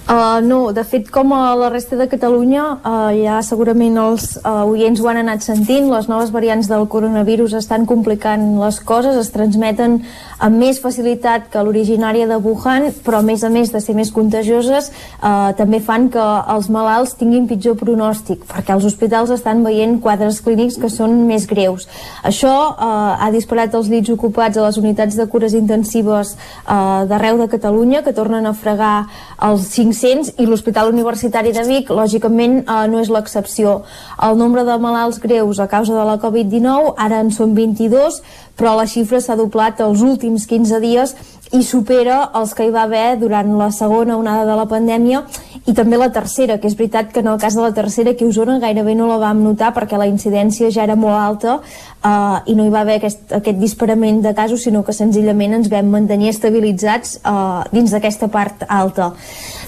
Uh, 0.08 0.40
no, 0.42 0.72
de 0.72 0.82
fet, 0.82 1.06
com 1.12 1.30
a 1.36 1.54
la 1.54 1.68
resta 1.70 1.94
de 1.94 2.08
Catalunya, 2.10 2.64
uh, 2.82 3.10
ja 3.14 3.36
segurament 3.46 3.94
els 4.00 4.24
uh, 4.40 4.64
oients 4.66 4.98
ho 4.98 5.06
han 5.06 5.20
anat 5.20 5.44
sentint, 5.44 5.86
les 5.92 6.08
noves 6.10 6.32
variants 6.34 6.66
del 6.66 6.88
coronavirus 6.90 7.54
estan 7.60 7.84
complicant 7.86 8.56
les 8.58 8.80
coses, 8.82 9.14
es 9.20 9.30
transmeten 9.30 10.00
amb 10.40 10.58
més 10.58 10.80
facilitat 10.82 11.46
que 11.52 11.62
l'originària 11.62 12.26
de 12.26 12.40
Wuhan, 12.42 12.88
però 13.04 13.20
a 13.20 13.26
més 13.26 13.44
a 13.44 13.50
més 13.52 13.70
de 13.70 13.82
ser 13.84 13.94
més 13.94 14.10
contagioses, 14.10 14.88
uh, 15.20 15.52
també 15.58 15.78
fan 15.84 16.08
que 16.10 16.24
els 16.56 16.70
malalts 16.72 17.14
tinguin 17.20 17.46
pitjor 17.46 17.76
pronòstic, 17.78 18.42
perquè 18.50 18.74
els 18.74 18.88
hospitals 18.88 19.30
estan 19.36 19.62
veient 19.62 20.00
quadres 20.02 20.40
clínics 20.42 20.80
que 20.80 20.90
són 20.90 21.20
més 21.28 21.46
greus. 21.46 21.86
Això 22.26 22.54
uh, 22.72 23.14
ha 23.20 23.30
disparat 23.30 23.76
els 23.78 23.92
llits 23.92 24.10
ocupats 24.10 24.58
a 24.58 24.66
les 24.66 24.80
unitats 24.80 25.20
de 25.20 25.28
cures 25.30 25.54
intensives 25.54 26.34
uh, 26.34 27.06
d'arreu 27.06 27.38
de 27.44 27.50
Catalunya, 27.52 28.02
que 28.02 28.16
tornen 28.16 28.48
a 28.48 28.56
fregar 28.56 29.04
els 29.44 29.70
500 30.00 30.34
i 30.40 30.46
l'Hospital 30.48 30.88
Universitari 30.88 31.52
de 31.52 31.64
Vic, 31.68 31.90
lògicament, 31.92 32.62
eh, 32.64 32.86
no 32.88 33.00
és 33.00 33.10
l'excepció. 33.12 33.82
El 34.22 34.38
nombre 34.40 34.64
de 34.64 34.78
malalts 34.78 35.20
greus 35.20 35.60
a 35.60 35.68
causa 35.68 35.94
de 35.94 36.04
la 36.04 36.18
Covid-19 36.18 36.94
ara 36.96 37.20
en 37.20 37.30
són 37.30 37.54
22, 37.54 38.22
però 38.56 38.74
la 38.76 38.86
xifra 38.86 39.20
s'ha 39.20 39.36
doblat 39.36 39.80
els 39.80 40.00
últims 40.02 40.46
15 40.46 40.80
dies 40.80 41.14
i 41.52 41.62
supera 41.66 42.20
els 42.38 42.52
que 42.54 42.66
hi 42.66 42.70
va 42.70 42.84
haver 42.86 43.18
durant 43.18 43.48
la 43.58 43.70
segona 43.74 44.16
onada 44.16 44.44
de 44.46 44.56
la 44.58 44.68
pandèmia 44.70 45.24
i 45.66 45.74
també 45.74 45.98
la 45.98 46.10
tercera, 46.14 46.58
que 46.60 46.68
és 46.70 46.76
veritat 46.78 47.10
que 47.12 47.20
en 47.24 47.28
el 47.32 47.40
cas 47.42 47.56
de 47.58 47.64
la 47.64 47.72
tercera 47.74 48.14
a 48.14 48.26
Osona 48.26 48.58
gairebé 48.62 48.94
no 48.94 49.08
la 49.10 49.18
vam 49.18 49.42
notar 49.42 49.72
perquè 49.74 49.98
la 49.98 50.06
incidència 50.06 50.70
ja 50.70 50.84
era 50.84 50.96
molt 50.96 51.18
alta 51.18 51.58
uh, 51.58 52.38
i 52.46 52.54
no 52.54 52.64
hi 52.66 52.72
va 52.72 52.84
haver 52.84 53.00
aquest, 53.00 53.32
aquest 53.34 53.58
disparament 53.58 54.22
de 54.22 54.34
casos, 54.34 54.62
sinó 54.62 54.84
que 54.84 54.94
senzillament 54.94 55.58
ens 55.58 55.70
vam 55.72 55.90
mantenir 55.90 56.30
estabilitzats 56.30 57.18
uh, 57.24 57.66
dins 57.74 57.90
d'aquesta 57.90 58.30
part 58.30 58.64
alta. 58.68 59.10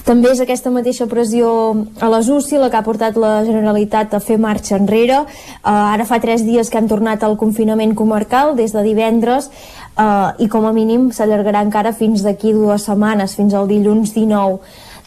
També 0.03 0.33
és 0.33 0.41
aquesta 0.43 0.71
mateixa 0.71 1.07
pressió 1.07 1.51
a 2.03 2.09
les 2.11 2.27
UCI 2.27 2.59
la 2.59 2.71
que 2.71 2.79
ha 2.79 2.83
portat 2.83 3.15
la 3.19 3.43
Generalitat 3.47 4.15
a 4.15 4.19
fer 4.23 4.39
marxa 4.41 4.75
enrere. 4.75 5.21
Uh, 5.63 5.93
ara 5.93 6.07
fa 6.07 6.19
tres 6.23 6.43
dies 6.47 6.71
que 6.71 6.79
hem 6.79 6.89
tornat 6.91 7.23
al 7.23 7.37
confinament 7.39 7.95
comarcal, 7.95 8.55
des 8.57 8.75
de 8.75 8.83
divendres, 8.83 9.51
uh, 9.97 10.33
i 10.39 10.47
com 10.49 10.65
a 10.65 10.73
mínim 10.73 11.11
s'allargarà 11.11 11.61
encara 11.65 11.93
fins 11.93 12.23
d'aquí 12.25 12.53
dues 12.53 12.87
setmanes, 12.89 13.35
fins 13.35 13.53
al 13.53 13.67
dilluns 13.67 14.13
19. 14.15 14.59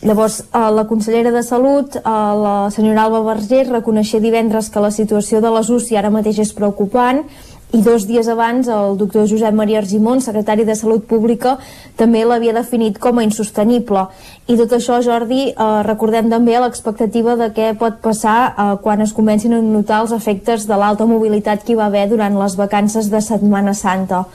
Llavors, 0.02 0.40
eh, 0.42 0.70
la 0.70 0.84
consellera 0.86 1.30
de 1.32 1.42
Salut, 1.42 1.96
eh, 1.96 2.00
la 2.04 2.68
senyora 2.70 3.04
Alba 3.04 3.22
Verger, 3.24 3.66
reconeixia 3.70 4.20
divendres 4.20 4.68
que 4.68 4.80
la 4.80 4.90
situació 4.90 5.40
de 5.40 5.50
les 5.50 5.70
UCI 5.70 5.96
ara 5.96 6.10
mateix 6.10 6.38
és 6.38 6.52
preocupant 6.52 7.24
i 7.72 7.80
dos 7.82 8.06
dies 8.06 8.28
abans 8.28 8.68
el 8.68 8.96
doctor 8.96 9.26
Josep 9.26 9.54
Maria 9.54 9.78
Argimon, 9.78 10.20
secretari 10.20 10.64
de 10.64 10.76
Salut 10.78 11.04
Pública, 11.04 11.56
també 11.96 12.24
l'havia 12.24 12.52
definit 12.54 12.98
com 12.98 13.18
a 13.18 13.24
insostenible. 13.26 14.06
I 14.46 14.56
tot 14.56 14.72
això, 14.76 15.00
Jordi, 15.02 15.48
eh, 15.50 15.82
recordem 15.82 16.30
també 16.30 16.58
l'expectativa 16.60 17.34
de 17.36 17.50
què 17.56 17.72
pot 17.78 17.98
passar 18.00 18.54
eh, 18.56 18.76
quan 18.82 19.00
es 19.00 19.12
comencin 19.12 19.54
a 19.54 19.62
notar 19.62 20.02
els 20.02 20.12
efectes 20.12 20.68
de 20.68 20.76
l'alta 20.76 21.06
mobilitat 21.06 21.64
que 21.64 21.72
hi 21.72 21.80
va 21.80 21.86
haver 21.86 22.08
durant 22.08 22.38
les 22.38 22.54
vacances 22.56 23.10
de 23.10 23.20
Setmana 23.20 23.74
Santa. 23.74 24.26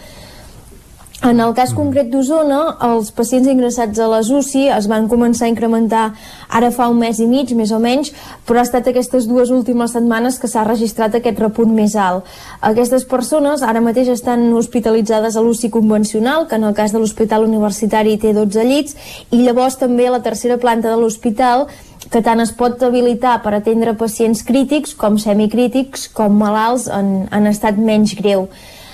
En 1.21 1.37
el 1.37 1.51
cas 1.53 1.69
concret 1.77 2.07
d'Osona, 2.09 2.59
els 2.81 3.11
pacients 3.13 3.45
ingressats 3.45 3.99
a 4.01 4.07
les 4.09 4.31
UCI 4.33 4.63
es 4.73 4.87
van 4.89 5.05
començar 5.05 5.45
a 5.45 5.51
incrementar 5.51 6.07
ara 6.49 6.71
fa 6.73 6.87
un 6.89 6.97
mes 6.97 7.19
i 7.21 7.27
mig, 7.29 7.51
més 7.53 7.69
o 7.69 7.77
menys, 7.83 8.09
però 8.47 8.57
ha 8.57 8.65
estat 8.65 8.89
aquestes 8.89 9.27
dues 9.29 9.51
últimes 9.53 9.93
setmanes 9.93 10.39
que 10.41 10.49
s'ha 10.49 10.63
registrat 10.65 11.19
aquest 11.19 11.37
repunt 11.43 11.75
més 11.77 11.93
alt. 11.93 12.25
Aquestes 12.71 13.05
persones 13.05 13.61
ara 13.61 13.85
mateix 13.85 14.09
estan 14.09 14.47
hospitalitzades 14.57 15.37
a 15.37 15.45
l'UCI 15.45 15.69
convencional, 15.69 16.49
que 16.49 16.57
en 16.57 16.65
el 16.65 16.73
cas 16.73 16.89
de 16.89 16.97
l'Hospital 16.97 17.45
Universitari 17.45 18.17
té 18.17 18.33
12 18.33 18.65
llits, 18.65 18.97
i 19.29 19.45
llavors 19.45 19.77
també 19.77 20.09
a 20.09 20.17
la 20.17 20.25
tercera 20.25 20.57
planta 20.57 20.89
de 20.89 20.97
l'hospital 20.97 21.67
que 22.09 22.25
tant 22.25 22.41
es 22.41 22.49
pot 22.49 22.81
habilitar 22.81 23.37
per 23.45 23.53
atendre 23.53 23.93
pacients 23.93 24.41
crítics 24.41 24.97
com 24.97 25.21
semicrítics 25.21 26.09
com 26.17 26.33
malalts 26.33 26.89
en, 26.89 27.27
en 27.29 27.53
estat 27.53 27.77
menys 27.77 28.17
greu. 28.17 28.49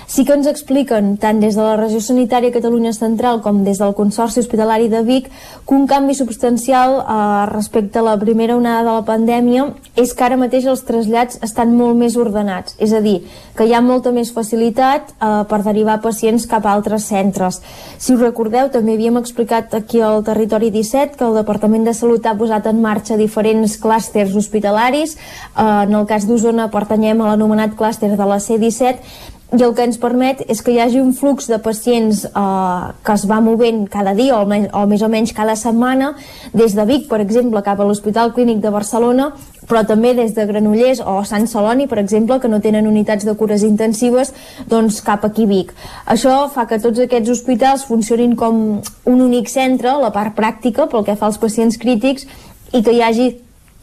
Sí 0.08 0.22
que 0.24 0.32
ens 0.32 0.46
expliquen, 0.48 1.18
tant 1.20 1.36
des 1.36 1.52
de 1.52 1.60
la 1.60 1.74
Regió 1.76 1.98
Sanitària 2.00 2.48
Catalunya 2.48 2.94
Central 2.96 3.42
com 3.44 3.58
des 3.66 3.76
del 3.76 3.90
Consorci 3.92 4.40
Hospitalari 4.40 4.88
de 4.88 5.02
Vic, 5.04 5.26
que 5.28 5.76
un 5.76 5.84
canvi 5.86 6.16
substancial 6.16 6.94
eh, 7.02 7.18
respecte 7.50 8.00
a 8.00 8.06
la 8.06 8.14
primera 8.16 8.56
onada 8.56 8.86
de 8.86 8.94
la 8.94 9.04
pandèmia 9.04 9.66
és 10.00 10.14
que 10.16 10.24
ara 10.24 10.40
mateix 10.40 10.64
els 10.64 10.86
trasllats 10.88 11.42
estan 11.44 11.76
molt 11.76 12.00
més 12.00 12.16
ordenats. 12.16 12.72
És 12.80 12.96
a 12.96 13.02
dir, 13.04 13.18
que 13.52 13.68
hi 13.68 13.76
ha 13.76 13.84
molta 13.84 14.08
més 14.08 14.32
facilitat 14.32 15.12
eh, 15.12 15.44
per 15.44 15.60
derivar 15.68 16.00
pacients 16.00 16.48
cap 16.48 16.64
a 16.64 16.72
altres 16.72 17.04
centres. 17.12 17.60
Si 18.00 18.16
us 18.16 18.24
recordeu, 18.24 18.72
també 18.72 18.96
havíem 18.96 19.20
explicat 19.20 19.76
aquí 19.76 20.00
al 20.00 20.24
Territori 20.24 20.72
17 20.72 21.20
que 21.20 21.28
el 21.28 21.36
Departament 21.42 21.84
de 21.84 21.92
Salut 21.92 22.24
ha 22.24 22.38
posat 22.38 22.72
en 22.72 22.80
marxa 22.80 23.20
diferents 23.20 23.76
clústers 23.76 24.32
hospitalaris. 24.32 25.18
Eh, 25.20 25.72
en 25.84 25.98
el 26.00 26.08
cas 26.08 26.24
d'Osona 26.24 26.72
pertanyem 26.72 27.20
a 27.20 27.34
l'anomenat 27.34 27.76
clúster 27.76 28.16
de 28.16 28.24
la 28.24 28.40
C-17 28.40 29.36
i 29.56 29.62
el 29.64 29.72
que 29.72 29.84
ens 29.88 29.96
permet 29.96 30.42
és 30.52 30.60
que 30.60 30.74
hi 30.74 30.80
hagi 30.82 30.98
un 31.00 31.14
flux 31.16 31.46
de 31.48 31.56
pacients 31.64 32.26
eh, 32.28 32.88
que 33.04 33.14
es 33.14 33.24
va 33.30 33.40
movent 33.40 33.86
cada 33.88 34.12
dia 34.14 34.36
o, 34.36 34.44
me 34.46 34.66
o 34.76 34.84
més 34.90 35.00
o 35.00 35.08
menys 35.08 35.32
cada 35.32 35.54
setmana 35.56 36.12
des 36.52 36.74
de 36.76 36.84
Vic, 36.84 37.06
per 37.08 37.22
exemple, 37.24 37.62
cap 37.64 37.80
a 37.80 37.86
l'Hospital 37.88 38.34
Clínic 38.36 38.60
de 38.60 38.74
Barcelona 38.74 39.30
però 39.68 39.84
també 39.86 40.14
des 40.16 40.32
de 40.36 40.46
Granollers 40.48 41.02
o 41.04 41.20
Sant 41.28 41.46
Celoni, 41.48 41.86
per 41.88 41.98
exemple, 42.00 42.38
que 42.40 42.48
no 42.48 42.60
tenen 42.64 42.88
unitats 42.88 43.26
de 43.28 43.34
cures 43.36 43.64
intensives, 43.66 44.32
doncs 44.68 45.02
cap 45.04 45.26
aquí 45.28 45.44
Vic. 45.46 45.74
Això 46.08 46.46
fa 46.52 46.64
que 46.68 46.80
tots 46.80 47.04
aquests 47.04 47.34
hospitals 47.36 47.84
funcionin 47.88 48.34
com 48.36 48.62
un 48.80 49.20
únic 49.20 49.52
centre, 49.52 49.92
la 50.00 50.12
part 50.14 50.32
pràctica, 50.36 50.88
pel 50.88 51.04
que 51.04 51.18
fa 51.20 51.28
als 51.28 51.40
pacients 51.40 51.76
crítics, 51.76 52.24
i 52.72 52.82
que 52.82 52.96
hi 52.96 53.04
hagi 53.04 53.28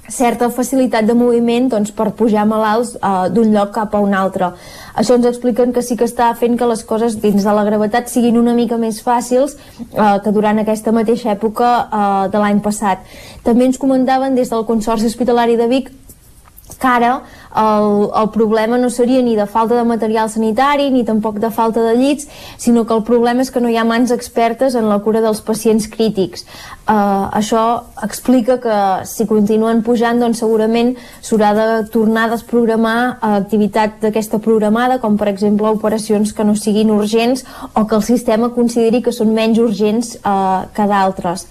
certa 0.10 0.50
facilitat 0.50 1.06
de 1.06 1.16
moviment 1.18 1.70
doncs, 1.72 1.92
per 1.96 2.12
pujar 2.18 2.46
malalts 2.48 2.96
eh, 2.96 3.30
d'un 3.34 3.52
lloc 3.54 3.74
cap 3.76 3.96
a 3.96 4.02
un 4.04 4.14
altre. 4.14 4.52
Això 4.96 5.18
ens 5.18 5.28
expliquen 5.28 5.74
que 5.74 5.84
sí 5.84 5.98
que 5.98 6.08
està 6.08 6.30
fent 6.40 6.58
que 6.58 6.70
les 6.70 6.84
coses 6.84 7.18
dins 7.22 7.44
de 7.44 7.56
la 7.58 7.66
gravetat 7.68 8.10
siguin 8.12 8.38
una 8.38 8.54
mica 8.54 8.78
més 8.78 9.02
fàcils 9.04 9.58
eh, 9.58 10.18
que 10.24 10.32
durant 10.32 10.62
aquesta 10.62 10.94
mateixa 10.96 11.34
època 11.34 11.72
eh, 11.86 12.30
de 12.32 12.42
l'any 12.42 12.62
passat. 12.66 13.04
També 13.44 13.66
ens 13.70 13.82
comentaven 13.82 14.36
des 14.36 14.50
del 14.54 14.66
Consorci 14.66 15.10
Hospitalari 15.10 15.58
de 15.58 15.70
Vic 15.72 15.92
que 16.80 16.88
ara 16.88 17.24
el, 17.56 18.10
el 18.22 18.30
problema 18.34 18.78
no 18.78 18.90
seria 18.90 19.22
ni 19.22 19.36
de 19.36 19.46
falta 19.48 19.76
de 19.76 19.84
material 19.88 20.30
sanitari 20.30 20.90
ni 20.92 21.06
tampoc 21.06 21.40
de 21.40 21.50
falta 21.52 21.82
de 21.82 21.96
llits, 21.96 22.28
sinó 22.58 22.86
que 22.86 22.94
el 22.94 23.04
problema 23.04 23.42
és 23.42 23.52
que 23.52 23.62
no 23.64 23.72
hi 23.72 23.78
ha 23.78 23.86
mans 23.88 24.12
expertes 24.12 24.76
en 24.76 24.90
la 24.90 25.00
cura 25.00 25.22
dels 25.24 25.42
pacients 25.42 25.88
crítics. 25.88 26.46
Uh, 26.86 27.32
això 27.34 27.62
explica 28.06 28.60
que 28.62 28.80
si 29.10 29.26
continuen 29.26 29.82
pujant, 29.88 30.20
doncs 30.22 30.44
segurament 30.44 30.94
s'haurà 31.26 31.54
de 31.58 31.70
tornar 31.94 32.28
a 32.28 32.34
desprogramar 32.36 32.98
uh, 33.16 33.32
activitat 33.40 33.98
d'aquesta 34.04 34.38
programada, 34.44 35.00
com 35.00 35.18
per 35.18 35.32
exemple 35.32 35.72
operacions 35.72 36.36
que 36.36 36.46
no 36.46 36.54
siguin 36.60 36.92
urgents 36.94 37.46
o 37.74 37.88
que 37.88 37.96
el 37.96 38.04
sistema 38.04 38.52
consideri 38.54 39.02
que 39.02 39.16
són 39.16 39.34
menys 39.34 39.64
urgents 39.64 40.14
uh, 40.22 40.68
que 40.76 40.86
d'altres. 40.92 41.48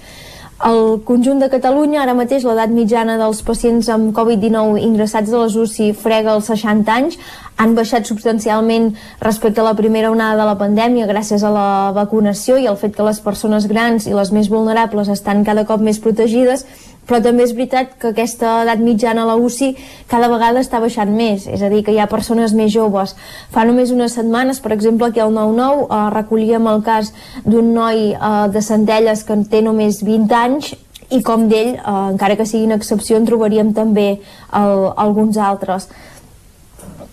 Al 0.64 1.02
conjunt 1.04 1.42
de 1.42 1.50
Catalunya, 1.52 1.98
ara 2.00 2.14
mateix 2.16 2.44
l'edat 2.48 2.70
mitjana 2.72 3.18
dels 3.20 3.42
pacients 3.44 3.90
amb 3.92 4.14
Covid-19 4.16 4.78
ingressats 4.80 5.28
a 5.28 5.42
les 5.42 5.58
UCI 5.60 5.90
frega 5.92 6.32
els 6.32 6.48
60 6.48 6.88
anys, 6.94 7.18
han 7.60 7.74
baixat 7.76 8.08
substancialment 8.08 8.86
respecte 9.20 9.60
a 9.60 9.66
la 9.66 9.74
primera 9.76 10.08
onada 10.14 10.38
de 10.40 10.46
la 10.48 10.56
pandèmia 10.56 11.10
gràcies 11.10 11.44
a 11.44 11.52
la 11.52 11.66
vacunació 11.92 12.56
i 12.56 12.64
al 12.66 12.80
fet 12.80 12.96
que 12.96 13.04
les 13.04 13.20
persones 13.20 13.68
grans 13.68 14.08
i 14.08 14.16
les 14.16 14.32
més 14.32 14.48
vulnerables 14.48 15.12
estan 15.12 15.44
cada 15.44 15.66
cop 15.68 15.84
més 15.84 16.00
protegides 16.00 16.64
però 17.08 17.20
també 17.22 17.44
és 17.44 17.54
veritat 17.56 17.94
que 18.00 18.12
aquesta 18.12 18.62
edat 18.64 18.80
mitjana 18.82 19.24
a 19.24 19.28
la 19.32 19.36
UCI 19.40 19.74
cada 20.10 20.28
vegada 20.32 20.62
està 20.64 20.80
baixant 20.80 21.10
més, 21.14 21.46
és 21.46 21.62
a 21.62 21.70
dir, 21.72 21.82
que 21.84 21.92
hi 21.92 22.00
ha 22.00 22.08
persones 22.10 22.54
més 22.56 22.72
joves. 22.72 23.14
Fa 23.54 23.64
només 23.68 23.92
unes 23.94 24.16
setmanes, 24.16 24.60
per 24.64 24.72
exemple, 24.76 25.08
aquí 25.08 25.20
al 25.20 25.34
9-9 25.34 25.84
eh, 25.84 26.00
recollíem 26.14 26.70
el 26.70 26.82
cas 26.86 27.12
d'un 27.44 27.74
noi 27.74 28.10
eh, 28.14 28.32
de 28.54 28.64
Centelles 28.64 29.24
que 29.24 29.36
en 29.36 29.44
té 29.50 29.62
només 29.62 30.02
20 30.04 30.34
anys 30.40 30.74
i 31.12 31.20
com 31.22 31.48
d'ell, 31.50 31.76
eh, 31.76 31.94
encara 32.14 32.36
que 32.36 32.46
sigui 32.48 32.66
una 32.68 32.80
excepció, 32.80 33.18
en 33.20 33.28
trobaríem 33.28 33.74
també 33.76 34.08
el, 34.52 34.88
alguns 34.96 35.38
altres. 35.38 35.88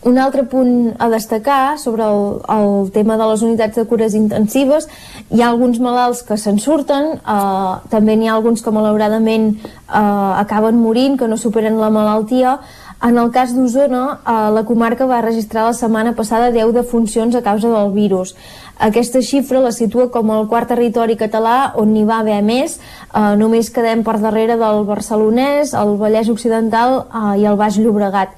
Un 0.02 0.18
altre 0.18 0.41
punt 0.49 0.95
a 0.98 1.10
destacar 1.14 1.78
sobre 1.78 2.02
el, 2.02 2.40
el 2.49 2.88
tema 2.91 3.19
de 3.19 3.26
les 3.30 3.41
unitats 3.45 3.78
de 3.78 3.84
cures 3.86 4.15
intensives, 4.18 4.88
hi 5.30 5.44
ha 5.44 5.49
alguns 5.52 5.78
malalts 5.78 6.23
que 6.26 6.40
se'n 6.41 6.57
surten, 6.57 7.19
eh, 7.22 7.73
també 7.91 8.15
n'hi 8.18 8.32
ha 8.32 8.34
alguns 8.34 8.65
que 8.65 8.73
malauradament 8.73 9.52
eh, 9.61 9.99
acaben 10.41 10.80
morint, 10.82 11.19
que 11.19 11.30
no 11.30 11.38
superen 11.38 11.78
la 11.78 11.91
malaltia. 11.94 12.57
En 13.06 13.18
el 13.18 13.30
cas 13.34 13.53
d'Osona, 13.53 14.02
eh, 14.26 14.34
la 14.56 14.64
comarca 14.65 15.06
va 15.06 15.22
registrar 15.22 15.68
la 15.68 15.78
setmana 15.78 16.15
passada 16.18 16.49
10 16.49 16.73
defuncions 16.73 17.38
a 17.38 17.44
causa 17.45 17.69
del 17.69 17.94
virus. 17.94 18.34
Aquesta 18.82 19.22
xifra 19.22 19.61
la 19.61 19.72
situa 19.72 20.07
com 20.10 20.32
el 20.34 20.48
quart 20.49 20.73
territori 20.73 21.14
català 21.18 21.76
on 21.78 21.94
n'hi 21.94 22.07
va 22.10 22.23
haver 22.26 22.40
més, 22.41 22.80
eh, 23.14 23.36
només 23.38 23.69
quedem 23.69 24.02
per 24.02 24.18
darrere 24.18 24.57
del 24.57 24.82
Barcelonès, 24.90 25.76
el 25.78 25.94
Vallès 26.02 26.34
Occidental 26.34 27.03
eh, 27.03 27.41
i 27.44 27.45
el 27.45 27.61
Baix 27.61 27.78
Llobregat 27.78 28.34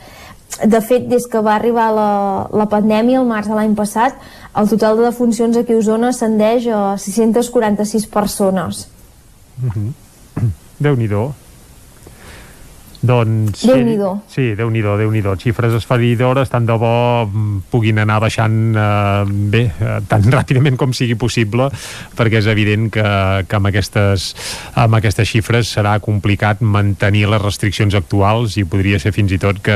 de 0.61 0.81
fet, 0.81 1.07
des 1.09 1.25
que 1.27 1.41
va 1.41 1.55
arribar 1.55 1.89
la, 1.95 2.09
la 2.53 2.67
pandèmia, 2.69 3.21
el 3.21 3.29
març 3.29 3.49
de 3.49 3.57
l'any 3.57 3.75
passat, 3.75 4.17
el 4.59 4.69
total 4.69 4.99
de 4.99 5.07
defuncions 5.07 5.57
aquí 5.57 5.73
a 5.73 5.79
Osona 5.81 6.11
ascendeix 6.13 6.67
a 6.69 6.81
646 6.97 8.07
persones. 8.07 8.87
Mm 9.61 9.69
-hmm. 9.69 10.51
Déu-n'hi-do. 10.83 11.31
Doncs... 13.03 13.65
Déu-n'hi-do. 13.67 14.13
Sí, 14.31 14.53
déu 14.55 14.69
nhi 14.71 14.79
déu 14.79 15.09
nhi 15.11 15.21
Xifres 15.43 15.73
esferidores, 15.75 16.47
tant 16.47 16.63
de 16.63 16.75
bo 16.79 17.27
mm, 17.27 17.65
puguin 17.67 17.99
anar 17.99 18.21
baixant 18.23 18.77
eh, 18.79 19.25
bé, 19.27 19.63
eh, 19.75 19.97
tan 20.07 20.23
ràpidament 20.37 20.77
com 20.79 20.93
sigui 20.95 21.17
possible, 21.19 21.67
perquè 22.15 22.39
és 22.39 22.47
evident 22.47 22.87
que, 22.93 23.03
que 23.43 23.59
amb, 23.59 23.67
aquestes, 23.67 24.29
amb 24.79 24.95
aquestes 24.95 25.27
xifres 25.27 25.73
serà 25.75 25.97
complicat 26.03 26.61
mantenir 26.63 27.25
les 27.27 27.43
restriccions 27.43 27.97
actuals 27.99 28.55
i 28.55 28.63
podria 28.63 29.01
ser 29.03 29.11
fins 29.11 29.35
i 29.35 29.41
tot 29.41 29.59
que, 29.65 29.75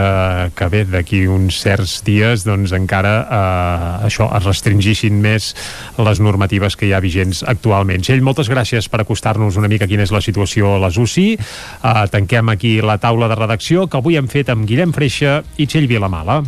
que 0.56 0.70
bé, 0.72 0.86
d'aquí 0.88 1.26
uns 1.28 1.60
certs 1.66 2.00
dies 2.08 2.48
doncs 2.48 2.72
encara 2.80 3.14
eh, 3.26 4.08
això 4.08 4.30
es 4.40 4.48
restringissin 4.48 5.20
més 5.20 5.52
les 6.00 6.24
normatives 6.24 6.80
que 6.80 6.88
hi 6.88 6.96
ha 6.96 7.04
vigents 7.04 7.44
actualment. 7.44 8.08
Txell, 8.08 8.24
moltes 8.24 8.48
gràcies 8.48 8.88
per 8.88 9.04
acostar-nos 9.04 9.60
una 9.60 9.68
mica 9.68 9.90
quina 9.90 10.08
és 10.08 10.16
la 10.16 10.24
situació 10.24 10.78
a 10.78 10.82
les 10.88 10.96
UCI. 10.96 11.28
Eh, 11.36 12.08
tanquem 12.16 12.56
aquí 12.56 12.78
la 12.80 12.96
taula 13.04 13.17
taula 13.18 13.34
de 13.34 13.38
redacció 13.40 13.88
que 13.90 13.98
avui 13.98 14.14
hem 14.20 14.28
fet 14.30 14.52
amb 14.54 14.68
Guillem 14.70 14.92
Freixa 14.94 15.40
i 15.58 15.66
Txell 15.66 15.88
Vilamala. 15.90 16.44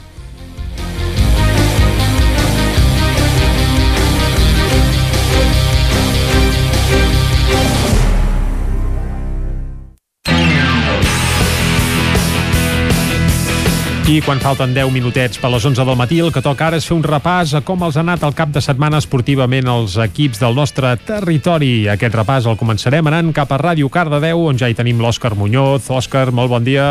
I 14.10 14.24
quan 14.26 14.40
falten 14.42 14.72
10 14.74 14.90
minutets 14.90 15.38
per 15.38 15.52
les 15.54 15.62
11 15.70 15.84
del 15.86 15.98
matí, 16.00 16.18
el 16.18 16.32
que 16.34 16.42
toca 16.42 16.66
ara 16.66 16.80
és 16.82 16.86
fer 16.90 16.96
un 16.96 17.04
repàs 17.06 17.52
a 17.54 17.60
com 17.62 17.84
els 17.86 17.94
ha 17.94 18.02
anat 18.02 18.24
el 18.26 18.34
cap 18.34 18.50
de 18.50 18.64
setmana 18.66 18.98
esportivament 18.98 19.70
els 19.70 20.00
equips 20.02 20.42
del 20.42 20.58
nostre 20.58 20.96
territori. 21.06 21.86
Aquest 21.94 22.18
repàs 22.18 22.48
el 22.50 22.58
començarem 22.58 23.06
anant 23.06 23.30
cap 23.38 23.54
a 23.54 23.60
Ràdio 23.62 23.86
Cardedeu, 23.94 24.48
on 24.50 24.58
ja 24.58 24.66
hi 24.66 24.74
tenim 24.74 24.98
l'Òscar 24.98 25.36
Muñoz. 25.38 25.92
Òscar, 25.94 26.32
molt 26.34 26.50
bon 26.50 26.66
dia. 26.66 26.88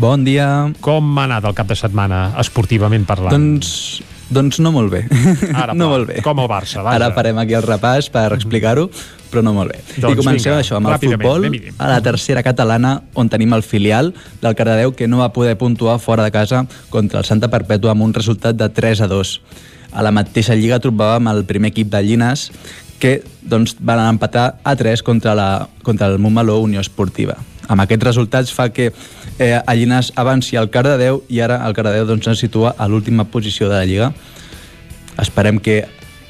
Bon 0.00 0.24
dia. 0.24 0.48
Com 0.80 1.12
ha 1.18 1.26
anat 1.28 1.50
el 1.52 1.58
cap 1.58 1.68
de 1.68 1.76
setmana, 1.76 2.30
esportivament 2.40 3.04
parlant? 3.04 3.36
Doncs, 3.36 4.00
doncs 4.30 4.58
no 4.62 4.72
molt 4.74 4.90
bé. 4.92 5.04
Ara, 5.52 5.74
no 5.78 5.90
molt 5.92 6.08
bé. 6.10 6.22
Com 6.24 6.40
el 6.42 6.48
Barça, 6.50 6.82
vaja. 6.82 6.96
Ara 6.98 7.12
farem 7.16 7.38
aquí 7.42 7.56
el 7.58 7.64
repàs 7.66 8.08
per 8.12 8.28
explicar-ho, 8.36 8.88
però 9.30 9.42
no 9.46 9.52
molt 9.56 9.74
bé. 9.74 9.82
Doncs 9.96 10.16
I 10.16 10.20
comencem 10.20 10.50
vinga, 10.52 10.62
això, 10.64 10.80
amb 10.80 10.90
el 10.90 10.98
futbol, 11.02 11.46
a 11.78 11.90
la 11.90 12.00
tercera 12.04 12.42
catalana, 12.46 12.96
on 13.14 13.30
tenim 13.32 13.54
el 13.56 13.64
filial 13.66 14.12
del 14.42 14.58
Cardedeu, 14.58 14.94
que 14.98 15.08
no 15.10 15.22
va 15.22 15.32
poder 15.34 15.56
puntuar 15.60 15.98
fora 16.02 16.26
de 16.26 16.34
casa 16.34 16.64
contra 16.90 17.22
el 17.22 17.28
Santa 17.28 17.50
Perpètua 17.52 17.94
amb 17.94 18.06
un 18.06 18.14
resultat 18.16 18.58
de 18.58 18.68
3 18.68 19.06
a 19.06 19.10
2. 19.12 19.36
A 19.96 20.02
la 20.04 20.12
mateixa 20.12 20.56
lliga 20.58 20.80
trobàvem 20.82 21.30
el 21.32 21.44
primer 21.48 21.72
equip 21.72 21.92
de 21.92 22.02
Llines, 22.02 22.50
que 22.98 23.20
doncs, 23.42 23.76
van 23.78 24.00
empatar 24.08 24.56
a 24.64 24.74
3 24.76 25.02
contra, 25.04 25.34
la, 25.36 25.68
contra 25.82 26.08
el 26.08 26.18
Montmeló 26.18 26.58
Unió 26.64 26.80
Esportiva. 26.80 27.36
Amb 27.68 27.84
aquests 27.84 28.04
resultats 28.06 28.52
fa 28.54 28.68
que 28.74 28.90
eh, 28.90 29.52
a 29.58 29.74
Llines 29.74 30.12
avanci 30.16 30.56
el 30.56 30.70
Cardedeu 30.70 31.22
i 31.28 31.42
ara 31.44 31.60
el 31.66 31.76
Cardedeu 31.76 32.06
doncs, 32.08 32.28
es 32.32 32.42
situa 32.44 32.74
a 32.78 32.88
l'última 32.88 33.26
posició 33.30 33.68
de 33.70 33.76
la 33.76 33.84
Lliga. 33.84 34.10
Esperem 35.22 35.60
que 35.60 35.84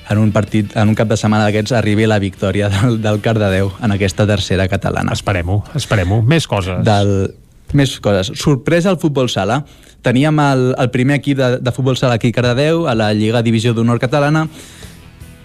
en 0.08 0.18
un 0.18 0.30
partit, 0.32 0.76
en 0.76 0.88
un 0.88 0.94
cap 0.94 1.08
de 1.10 1.18
setmana 1.18 1.48
d'aquests 1.48 1.74
arribi 1.74 2.06
la 2.06 2.20
victòria 2.22 2.70
del, 2.70 3.00
del 3.02 3.20
Cardedeu 3.24 3.72
en 3.82 3.94
aquesta 3.96 4.26
tercera 4.28 4.68
catalana. 4.70 5.16
Esperem-ho, 5.16 5.62
esperem-ho. 5.74 6.20
Més 6.22 6.46
coses. 6.46 6.78
Del, 6.86 7.34
més 7.74 7.96
coses. 8.00 8.30
Sorpresa 8.38 8.92
al 8.92 9.00
futbol 9.02 9.30
sala. 9.32 9.64
Teníem 10.06 10.38
el, 10.38 10.66
el 10.78 10.90
primer 10.94 11.18
equip 11.18 11.40
de, 11.40 11.50
de 11.58 11.74
futbol 11.74 11.98
sala 11.98 12.20
aquí 12.20 12.30
a 12.30 12.36
Cardedeu, 12.36 12.86
a 12.86 12.94
la 12.94 13.10
Lliga 13.16 13.42
Divisió 13.42 13.74
d'Honor 13.74 13.98
Catalana, 14.02 14.46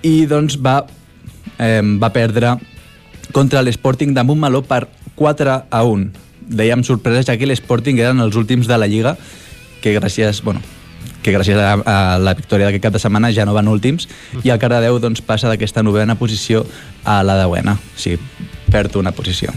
i 0.06 0.26
doncs 0.30 0.60
va, 0.62 0.82
eh, 1.58 1.82
va 1.82 2.12
perdre 2.14 2.56
contra 3.32 3.64
l'Sporting 3.64 4.14
de 4.16 4.24
Montmeló 4.24 4.64
per 4.68 4.88
4 5.16 5.58
a 5.70 5.82
1. 5.84 6.12
Dèiem 6.52 6.84
sorpresa, 6.84 7.24
ja 7.28 7.38
que 7.40 7.48
l'Sporting 7.48 8.00
eren 8.00 8.22
els 8.24 8.36
últims 8.36 8.68
de 8.68 8.78
la 8.78 8.88
Lliga, 8.88 9.16
que 9.82 9.96
gràcies, 9.96 10.44
bueno, 10.44 10.62
que 11.22 11.34
gràcies 11.34 11.58
a, 11.58 11.76
a 11.82 11.98
la 12.20 12.34
victòria 12.38 12.68
d'aquest 12.68 12.84
cap 12.88 12.96
de 12.96 13.04
setmana 13.04 13.32
ja 13.34 13.46
no 13.46 13.56
van 13.58 13.70
últims, 13.72 14.08
i 14.44 14.50
el 14.50 14.60
Cardedeu 14.62 15.00
doncs, 15.02 15.22
passa 15.26 15.52
d'aquesta 15.52 15.84
novena 15.84 16.18
posició 16.20 16.66
a 17.04 17.22
la 17.24 17.38
deuena. 17.40 17.78
O 17.78 18.00
sigui, 18.00 18.20
perd 18.72 18.98
una 19.00 19.14
posició. 19.16 19.54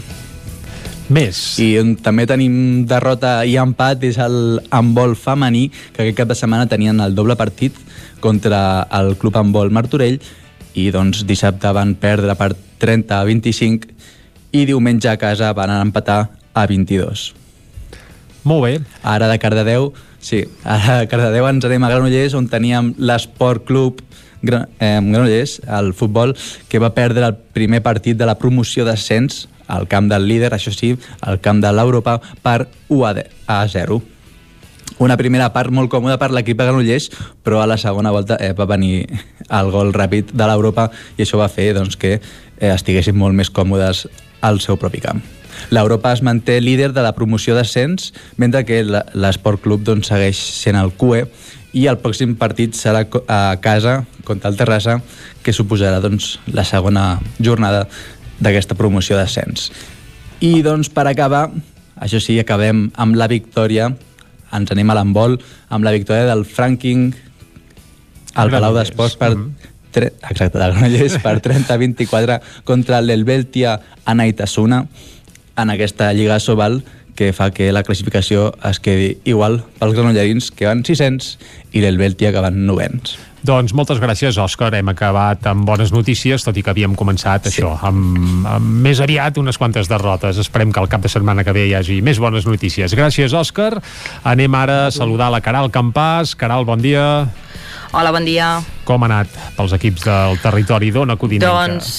Més. 1.05 1.37
I 1.61 1.75
on 1.77 1.93
també 2.01 2.25
tenim 2.25 2.85
derrota 2.89 3.37
i 3.45 3.59
empat 3.61 4.03
és 4.07 4.17
el 4.21 4.61
handbol 4.73 5.13
femení, 5.19 5.67
que 5.93 6.01
aquest 6.01 6.17
cap 6.17 6.31
de 6.31 6.37
setmana 6.37 6.69
tenien 6.69 7.01
el 7.03 7.13
doble 7.17 7.37
partit 7.37 7.77
contra 8.23 8.87
el 8.89 9.13
club 9.21 9.37
handbol 9.37 9.69
Martorell 9.69 10.17
i 10.75 10.89
doncs 10.91 11.23
dissabte 11.29 11.69
van 11.75 11.93
perdre 11.99 12.33
per 12.39 12.55
30 12.85 13.17
a 13.19 13.23
25 13.27 13.89
i 14.55 14.63
diumenge 14.69 15.09
a 15.11 15.17
casa 15.19 15.49
van 15.57 15.73
empatar 15.81 16.21
a 16.53 16.67
22. 16.69 17.31
Molt 18.45 18.61
bé. 18.63 18.73
Ara 19.01 19.27
de 19.31 19.39
Cardedeu, 19.41 19.89
sí, 20.21 20.43
ara 20.63 20.99
de 21.01 21.07
Cardedeu 21.09 21.47
ens 21.49 21.65
anem 21.65 21.83
a 21.83 21.89
Granollers 21.89 22.35
on 22.37 22.45
teníem 22.51 22.93
l'Esport 23.01 23.65
Club 23.65 24.03
eh, 24.45 24.99
Granollers, 25.01 25.57
el 25.65 25.91
futbol, 25.97 26.35
que 26.69 26.77
va 26.79 26.93
perdre 26.93 27.25
el 27.25 27.35
primer 27.57 27.81
partit 27.81 28.17
de 28.19 28.27
la 28.29 28.37
promoció 28.37 28.85
d'ascens 28.85 29.47
al 29.67 29.87
camp 29.89 30.05
del 30.11 30.27
líder, 30.29 30.51
això 30.53 30.69
sí, 30.69 30.91
al 31.25 31.39
camp 31.41 31.57
de 31.63 31.71
l'Europa, 31.73 32.19
per 32.45 32.67
1 32.93 33.05
a, 33.09 33.13
de- 33.17 33.25
a 33.49 33.63
0. 33.67 33.97
Una 34.97 35.17
primera 35.19 35.49
part 35.51 35.73
molt 35.75 35.91
còmoda 35.91 36.15
per 36.15 36.29
l'equip 36.31 36.55
de 36.55 36.67
Granollers, 36.69 37.09
però 37.43 37.59
a 37.59 37.67
la 37.67 37.75
segona 37.77 38.13
volta 38.15 38.37
eh, 38.39 38.53
va 38.55 38.67
venir 38.69 39.03
el 39.49 39.71
gol 39.73 39.91
ràpid 39.93 40.31
de 40.31 40.47
l'Europa 40.47 40.87
i 41.17 41.25
això 41.25 41.39
va 41.41 41.51
fer 41.51 41.73
doncs, 41.75 41.97
que 41.99 42.13
eh, 42.15 42.69
estiguessin 42.71 43.17
molt 43.19 43.35
més 43.35 43.51
còmodes 43.51 44.05
al 44.45 44.61
seu 44.63 44.79
propi 44.79 45.03
camp. 45.03 45.19
L'Europa 45.71 46.13
es 46.15 46.21
manté 46.23 46.61
líder 46.61 46.93
de 46.93 47.03
la 47.03 47.13
promoció 47.15 47.55
d'ascens, 47.55 48.13
mentre 48.37 48.63
que 48.67 48.81
l'Esport 48.85 49.61
Club 49.63 49.83
doncs, 49.83 50.11
segueix 50.11 50.39
sent 50.39 50.79
el 50.79 50.93
QE 50.95 51.25
i 51.75 51.87
el 51.91 51.99
pròxim 51.99 52.37
partit 52.39 52.75
serà 52.77 53.03
a 53.27 53.57
casa 53.59 54.03
contra 54.23 54.51
el 54.51 54.55
Terrassa, 54.59 55.01
que 55.43 55.53
suposarà 55.53 55.99
doncs, 56.03 56.37
la 56.47 56.63
segona 56.63 57.19
jornada 57.39 57.85
d'aquesta 58.39 58.79
promoció 58.79 59.19
d'ascens. 59.19 59.71
I 60.39 60.61
doncs 60.63 60.87
per 60.91 61.07
acabar, 61.09 61.49
això 61.99 62.19
sí, 62.23 62.39
acabem 62.39 62.89
amb 62.95 63.19
la 63.19 63.27
victòria, 63.31 63.91
ens 64.55 64.71
anem 64.73 64.89
a 64.91 64.97
l'embol, 64.97 65.37
amb 65.69 65.85
la 65.85 65.93
victòria 65.95 66.27
del 66.29 66.45
Franking 66.45 67.13
al 68.35 68.51
Palau 68.51 68.75
d'Esports 68.75 69.15
per, 69.19 69.31
tre, 69.95 70.11
exacte, 70.29 70.59
de 70.59 70.67
Granollers 70.71 71.17
per 71.23 71.37
30-24 71.45 72.39
contra 72.67 73.01
l'Helvetia 73.01 73.79
Anaitasuna 74.05 74.85
en 75.55 75.71
aquesta 75.71 76.11
Lliga 76.13 76.39
Sobal 76.43 76.81
que 77.15 77.31
fa 77.31 77.49
que 77.55 77.71
la 77.71 77.85
classificació 77.87 78.49
es 78.67 78.81
quedi 78.83 79.13
igual 79.23 79.61
pels 79.79 79.95
granollerins 79.95 80.51
que 80.51 80.67
van 80.67 80.83
600 80.83 81.37
i 81.71 81.83
l'Helvetia 81.83 82.33
que 82.35 82.43
van 82.43 82.65
900. 82.67 83.15
Doncs 83.45 83.75
moltes 83.77 83.99
gràcies, 84.01 84.39
Òscar. 84.41 84.71
Hem 84.73 84.89
acabat 84.89 85.43
amb 85.51 85.67
bones 85.67 85.91
notícies, 85.93 86.41
tot 86.41 86.57
i 86.57 86.63
que 86.65 86.71
havíem 86.71 86.95
començat 86.97 87.45
sí. 87.45 87.51
això, 87.51 87.75
amb, 87.85 88.47
amb 88.49 88.71
més 88.85 89.01
aviat 89.03 89.37
unes 89.37 89.59
quantes 89.61 89.89
derrotes. 89.91 90.39
Esperem 90.41 90.71
que 90.73 90.81
el 90.81 90.89
cap 90.89 91.03
de 91.03 91.11
setmana 91.11 91.45
que 91.45 91.53
ve 91.53 91.67
hi 91.69 91.75
hagi 91.77 91.99
més 92.05 92.21
bones 92.21 92.47
notícies. 92.49 92.95
Gràcies, 92.97 93.35
Òscar. 93.37 93.75
Anem 94.25 94.57
ara 94.57 94.79
a 94.87 94.91
saludar 94.95 95.29
la 95.33 95.43
Caral 95.45 95.69
Campàs. 95.69 96.33
Caral, 96.39 96.65
bon 96.65 96.81
dia. 96.81 97.05
Hola, 97.93 98.15
bon 98.15 98.25
dia. 98.25 98.49
Com 98.87 99.05
ha 99.05 99.11
anat 99.11 99.37
pels 99.59 99.77
equips 99.77 100.07
del 100.07 100.41
territori 100.41 100.89
d'Ona 100.95 101.19
Codinenca? 101.19 101.53
Doncs 101.53 101.93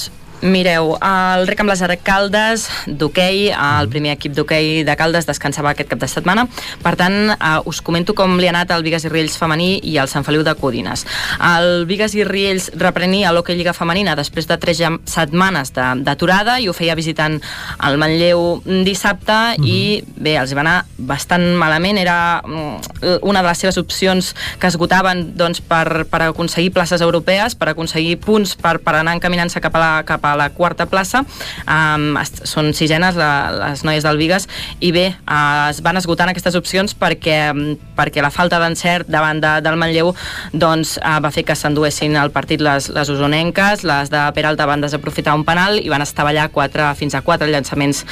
Mireu, 0.46 0.92
el 1.02 1.46
rec 1.48 1.60
amb 1.62 1.72
les 1.72 1.82
Caldes 2.06 2.66
d'hoquei, 2.86 3.48
el 3.50 3.88
primer 3.90 4.12
equip 4.14 4.34
d'hoquei 4.36 4.84
de 4.86 4.94
Caldes 4.98 5.26
descansava 5.26 5.72
aquest 5.72 5.88
cap 5.90 5.98
de 5.98 6.08
setmana. 6.08 6.44
Per 6.82 6.92
tant, 6.98 7.32
eh, 7.32 7.58
us 7.66 7.80
comento 7.82 8.14
com 8.14 8.36
li 8.38 8.46
ha 8.46 8.52
anat 8.54 8.70
el 8.70 8.84
Vigues 8.86 9.04
i 9.04 9.10
Riells 9.10 9.36
femení 9.38 9.80
i 9.82 9.96
el 9.98 10.08
Sant 10.08 10.24
Feliu 10.24 10.44
de 10.46 10.54
Codines. 10.54 11.04
El 11.42 11.86
Vigues 11.86 12.14
i 12.14 12.22
Riells 12.24 12.70
reprenia 12.78 13.32
l'hoquei 13.32 13.56
Lliga 13.56 13.74
Femenina 13.74 14.14
després 14.14 14.46
de 14.46 14.58
tres 14.58 14.82
setmanes 15.04 15.72
d'aturada 15.72 16.60
i 16.60 16.68
ho 16.68 16.74
feia 16.76 16.94
visitant 16.94 17.40
el 17.82 17.98
Manlleu 17.98 18.62
dissabte 18.86 19.56
i 19.64 20.04
bé, 20.16 20.36
els 20.38 20.54
va 20.54 20.62
anar 20.62 20.76
bastant 20.96 21.56
malament. 21.58 21.98
Era 21.98 22.42
mm, 22.44 23.18
una 23.22 23.42
de 23.42 23.48
les 23.48 23.64
seves 23.64 23.80
opcions 23.82 24.34
que 24.60 24.70
esgotaven 24.70 25.32
doncs, 25.36 25.60
per, 25.60 26.06
per 26.06 26.22
aconseguir 26.28 26.70
places 26.76 27.02
europees, 27.02 27.58
per 27.58 27.72
aconseguir 27.72 28.20
punts 28.22 28.54
per, 28.60 28.78
per 28.84 28.98
anar 29.00 29.16
encaminant-se 29.16 29.60
cap 29.64 29.74
a 29.74 29.82
la, 29.82 29.92
cap 30.06 30.22
a 30.24 30.35
la 30.38 30.50
quarta 30.54 30.86
plaça. 30.90 31.22
Um, 31.66 32.16
són 32.44 32.72
sisenes 32.76 33.16
la, 33.18 33.30
les 33.54 33.84
noies 33.86 34.04
del 34.06 34.20
Vigues 34.20 34.48
i 34.80 34.92
bé, 34.94 35.06
uh, 35.24 35.68
es 35.70 35.80
van 35.84 35.98
esgotant 36.00 36.30
aquestes 36.32 36.56
opcions 36.58 36.94
perquè, 36.98 37.38
um, 37.52 37.74
perquè 37.96 38.24
la 38.24 38.32
falta 38.34 38.60
d'encert 38.62 39.10
davant 39.12 39.40
de, 39.42 39.56
del 39.64 39.78
Manlleu 39.80 40.12
doncs, 40.52 40.96
uh, 41.00 41.18
va 41.24 41.32
fer 41.34 41.46
que 41.48 41.56
s'enduessin 41.58 42.16
el 42.20 42.32
partit 42.34 42.62
les, 42.64 42.90
les 42.92 43.12
usonenques, 43.12 43.84
les 43.86 44.12
de 44.12 44.22
Peralta 44.36 44.68
van 44.68 44.84
desaprofitar 44.84 45.36
un 45.36 45.46
penal 45.48 45.80
i 45.80 45.90
van 45.92 46.04
estavellar 46.04 46.50
quatre, 46.54 46.92
fins 46.98 47.16
a 47.16 47.24
quatre 47.26 47.50
llançaments 47.50 48.04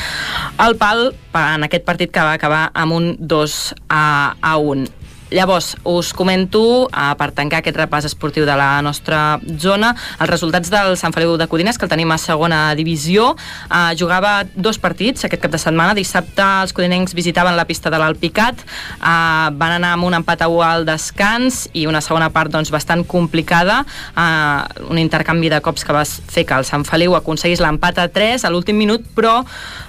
al 0.59 0.79
pal 0.81 1.11
en 1.35 1.67
aquest 1.67 1.87
partit 1.87 2.13
que 2.15 2.23
va 2.23 2.37
acabar 2.39 2.69
amb 2.75 2.97
un 2.97 3.15
2 3.19 3.59
a, 3.89 4.05
a 4.41 4.57
1. 4.59 5.04
Llavors, 5.31 5.77
us 5.85 6.13
comento, 6.13 6.89
eh, 6.93 7.15
per 7.17 7.31
tancar 7.33 7.63
aquest 7.63 7.79
repàs 7.79 8.05
esportiu 8.05 8.45
de 8.45 8.55
la 8.57 8.83
nostra 8.83 9.41
zona, 9.59 9.95
els 10.21 10.31
resultats 10.31 10.69
del 10.71 10.99
Sant 11.01 11.15
Feliu 11.17 11.39
de 11.41 11.47
Codines, 11.49 11.79
que 11.79 11.87
el 11.87 11.91
tenim 11.91 12.13
a 12.13 12.19
segona 12.19 12.75
divisió. 12.75 13.35
Eh, 13.71 13.97
jugava 13.97 14.45
dos 14.55 14.79
partits 14.79 15.25
aquest 15.25 15.43
cap 15.43 15.51
de 15.51 15.59
setmana. 15.59 15.95
Dissabte 15.95 16.43
els 16.63 16.73
codinencs 16.73 17.15
visitaven 17.15 17.57
la 17.57 17.65
pista 17.65 17.91
de 17.91 17.99
l'Alpicat, 17.99 18.61
eh, 18.61 18.65
van 19.01 19.73
anar 19.73 19.95
amb 19.95 20.05
un 20.05 20.15
empat 20.15 20.43
a 20.43 20.49
1 20.49 20.63
al 20.63 20.85
descans 20.85 21.71
i 21.73 21.87
una 21.87 22.03
segona 22.03 22.29
part 22.31 22.51
doncs, 22.51 22.71
bastant 22.71 23.07
complicada, 23.07 23.85
eh, 24.17 24.85
un 24.91 24.99
intercanvi 24.99 25.49
de 25.49 25.61
cops 25.61 25.85
que 25.85 25.93
va 25.93 26.05
fer 26.05 26.45
que 26.45 26.55
el 26.55 26.65
Sant 26.65 26.85
Feliu 26.85 27.17
aconseguís 27.17 27.61
l'empat 27.61 27.99
a 27.99 28.09
3 28.09 28.45
a 28.45 28.51
l'últim 28.51 28.77
minut, 28.77 29.03
però 29.17 29.45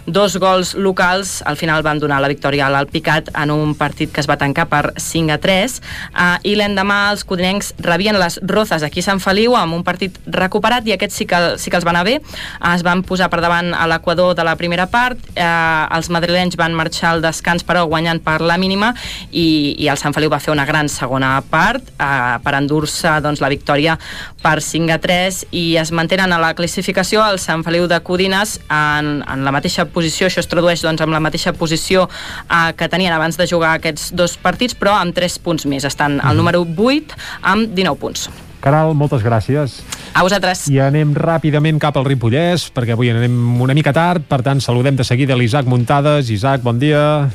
dos 0.05 0.37
gols 0.37 0.75
locals 0.75 1.41
al 1.45 1.57
final 1.57 1.83
van 1.83 1.99
donar 1.99 2.21
la 2.21 2.27
victòria 2.27 2.67
a 2.67 2.69
l'Alpicat 2.69 3.31
en 3.35 3.51
un 3.51 3.75
partit 3.75 4.11
que 4.11 4.21
es 4.21 4.29
va 4.29 4.37
tancar 4.37 4.67
per 4.69 4.93
5 4.95 5.24
a 5.33 5.37
3 5.41 5.77
uh, 5.79 6.37
i 6.43 6.55
l'endemà 6.57 7.11
els 7.13 7.25
codinencs 7.27 7.73
rebien 7.83 8.17
les 8.19 8.39
Rozas 8.43 8.83
aquí 8.85 9.03
a 9.03 9.07
Sant 9.09 9.21
Feliu 9.23 9.55
amb 9.57 9.77
un 9.77 9.83
partit 9.87 10.17
recuperat 10.25 10.87
i 10.87 10.95
aquests 10.95 11.21
sí 11.21 11.27
que, 11.29 11.39
sí 11.61 11.71
que 11.71 11.79
els 11.79 11.87
van 11.87 11.95
anar 11.95 12.05
bé 12.07 12.17
uh, 12.19 12.73
es 12.73 12.85
van 12.85 13.03
posar 13.07 13.29
per 13.33 13.41
davant 13.43 13.73
a 13.73 13.87
l'equador 13.89 14.35
de 14.35 14.45
la 14.47 14.55
primera 14.59 14.87
part 14.91 15.19
uh, 15.35 15.87
els 15.95 16.11
madrilenys 16.13 16.57
van 16.59 16.75
marxar 16.77 17.15
al 17.15 17.23
descans 17.25 17.65
però 17.65 17.85
guanyant 17.89 18.21
per 18.25 18.39
la 18.41 18.59
mínima 18.61 18.93
i, 19.31 19.75
i 19.79 19.89
el 19.91 19.99
Sant 20.01 20.15
Feliu 20.15 20.31
va 20.33 20.41
fer 20.43 20.53
una 20.53 20.67
gran 20.67 20.89
segona 20.91 21.37
part 21.49 21.93
uh, 21.97 22.37
per 22.43 22.55
endur-se 22.59 23.19
doncs, 23.23 23.41
la 23.43 23.51
victòria 23.51 23.97
per 24.43 24.59
5 24.61 24.93
a 24.93 24.99
3 25.01 25.41
i 25.57 25.65
es 25.81 25.91
mantenen 25.95 26.33
a 26.33 26.41
la 26.41 26.53
classificació 26.57 27.23
el 27.25 27.39
Sant 27.41 27.63
Feliu 27.65 27.87
de 27.89 27.99
Codines 28.05 28.59
en, 28.69 29.23
en 29.25 29.45
la 29.45 29.53
mateixa 29.55 29.87
posició, 29.89 30.27
això 30.29 30.43
es 30.43 30.49
tradueix 30.51 30.83
doncs, 30.85 31.01
amb 31.01 31.15
la 31.15 31.21
mateixa 31.23 31.53
posició 31.57 32.05
eh, 32.05 32.71
que 32.77 32.89
tenien 32.91 33.15
abans 33.15 33.39
de 33.39 33.47
jugar 33.49 33.75
aquests 33.79 34.11
dos 34.17 34.35
partits, 34.41 34.75
però 34.77 34.95
amb 34.99 35.14
3 35.15 35.39
punts 35.45 35.65
més. 35.69 35.87
Estan 35.87 36.19
al 36.21 36.37
número 36.37 36.65
8 36.65 37.15
amb 37.41 37.71
19 37.71 38.01
punts. 38.01 38.27
Caral, 38.65 38.95
moltes 38.97 39.21
gràcies. 39.21 39.79
A 40.15 40.23
vosaltres. 40.25 40.65
I 40.73 40.79
anem 40.81 41.11
ràpidament 41.13 41.77
cap 41.81 41.97
al 41.99 42.07
Ripollès, 42.07 42.69
perquè 42.73 42.95
avui 42.95 43.11
anem 43.13 43.61
una 43.61 43.75
mica 43.77 43.93
tard, 43.93 44.25
per 44.25 44.41
tant 44.45 44.63
saludem 44.63 44.97
de 44.97 45.05
seguida 45.05 45.37
l'Isaac 45.37 45.69
Muntades. 45.69 46.31
Isaac, 46.33 46.63
bon 46.65 46.79
dia. 46.81 47.29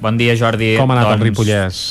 Bon 0.00 0.16
dia, 0.16 0.36
Jordi. 0.40 0.76
Com 0.80 0.88
ha 0.88 0.96
anat 0.96 1.10
el 1.10 1.18
Doncs, 1.18 1.28
Ripollès? 1.28 1.82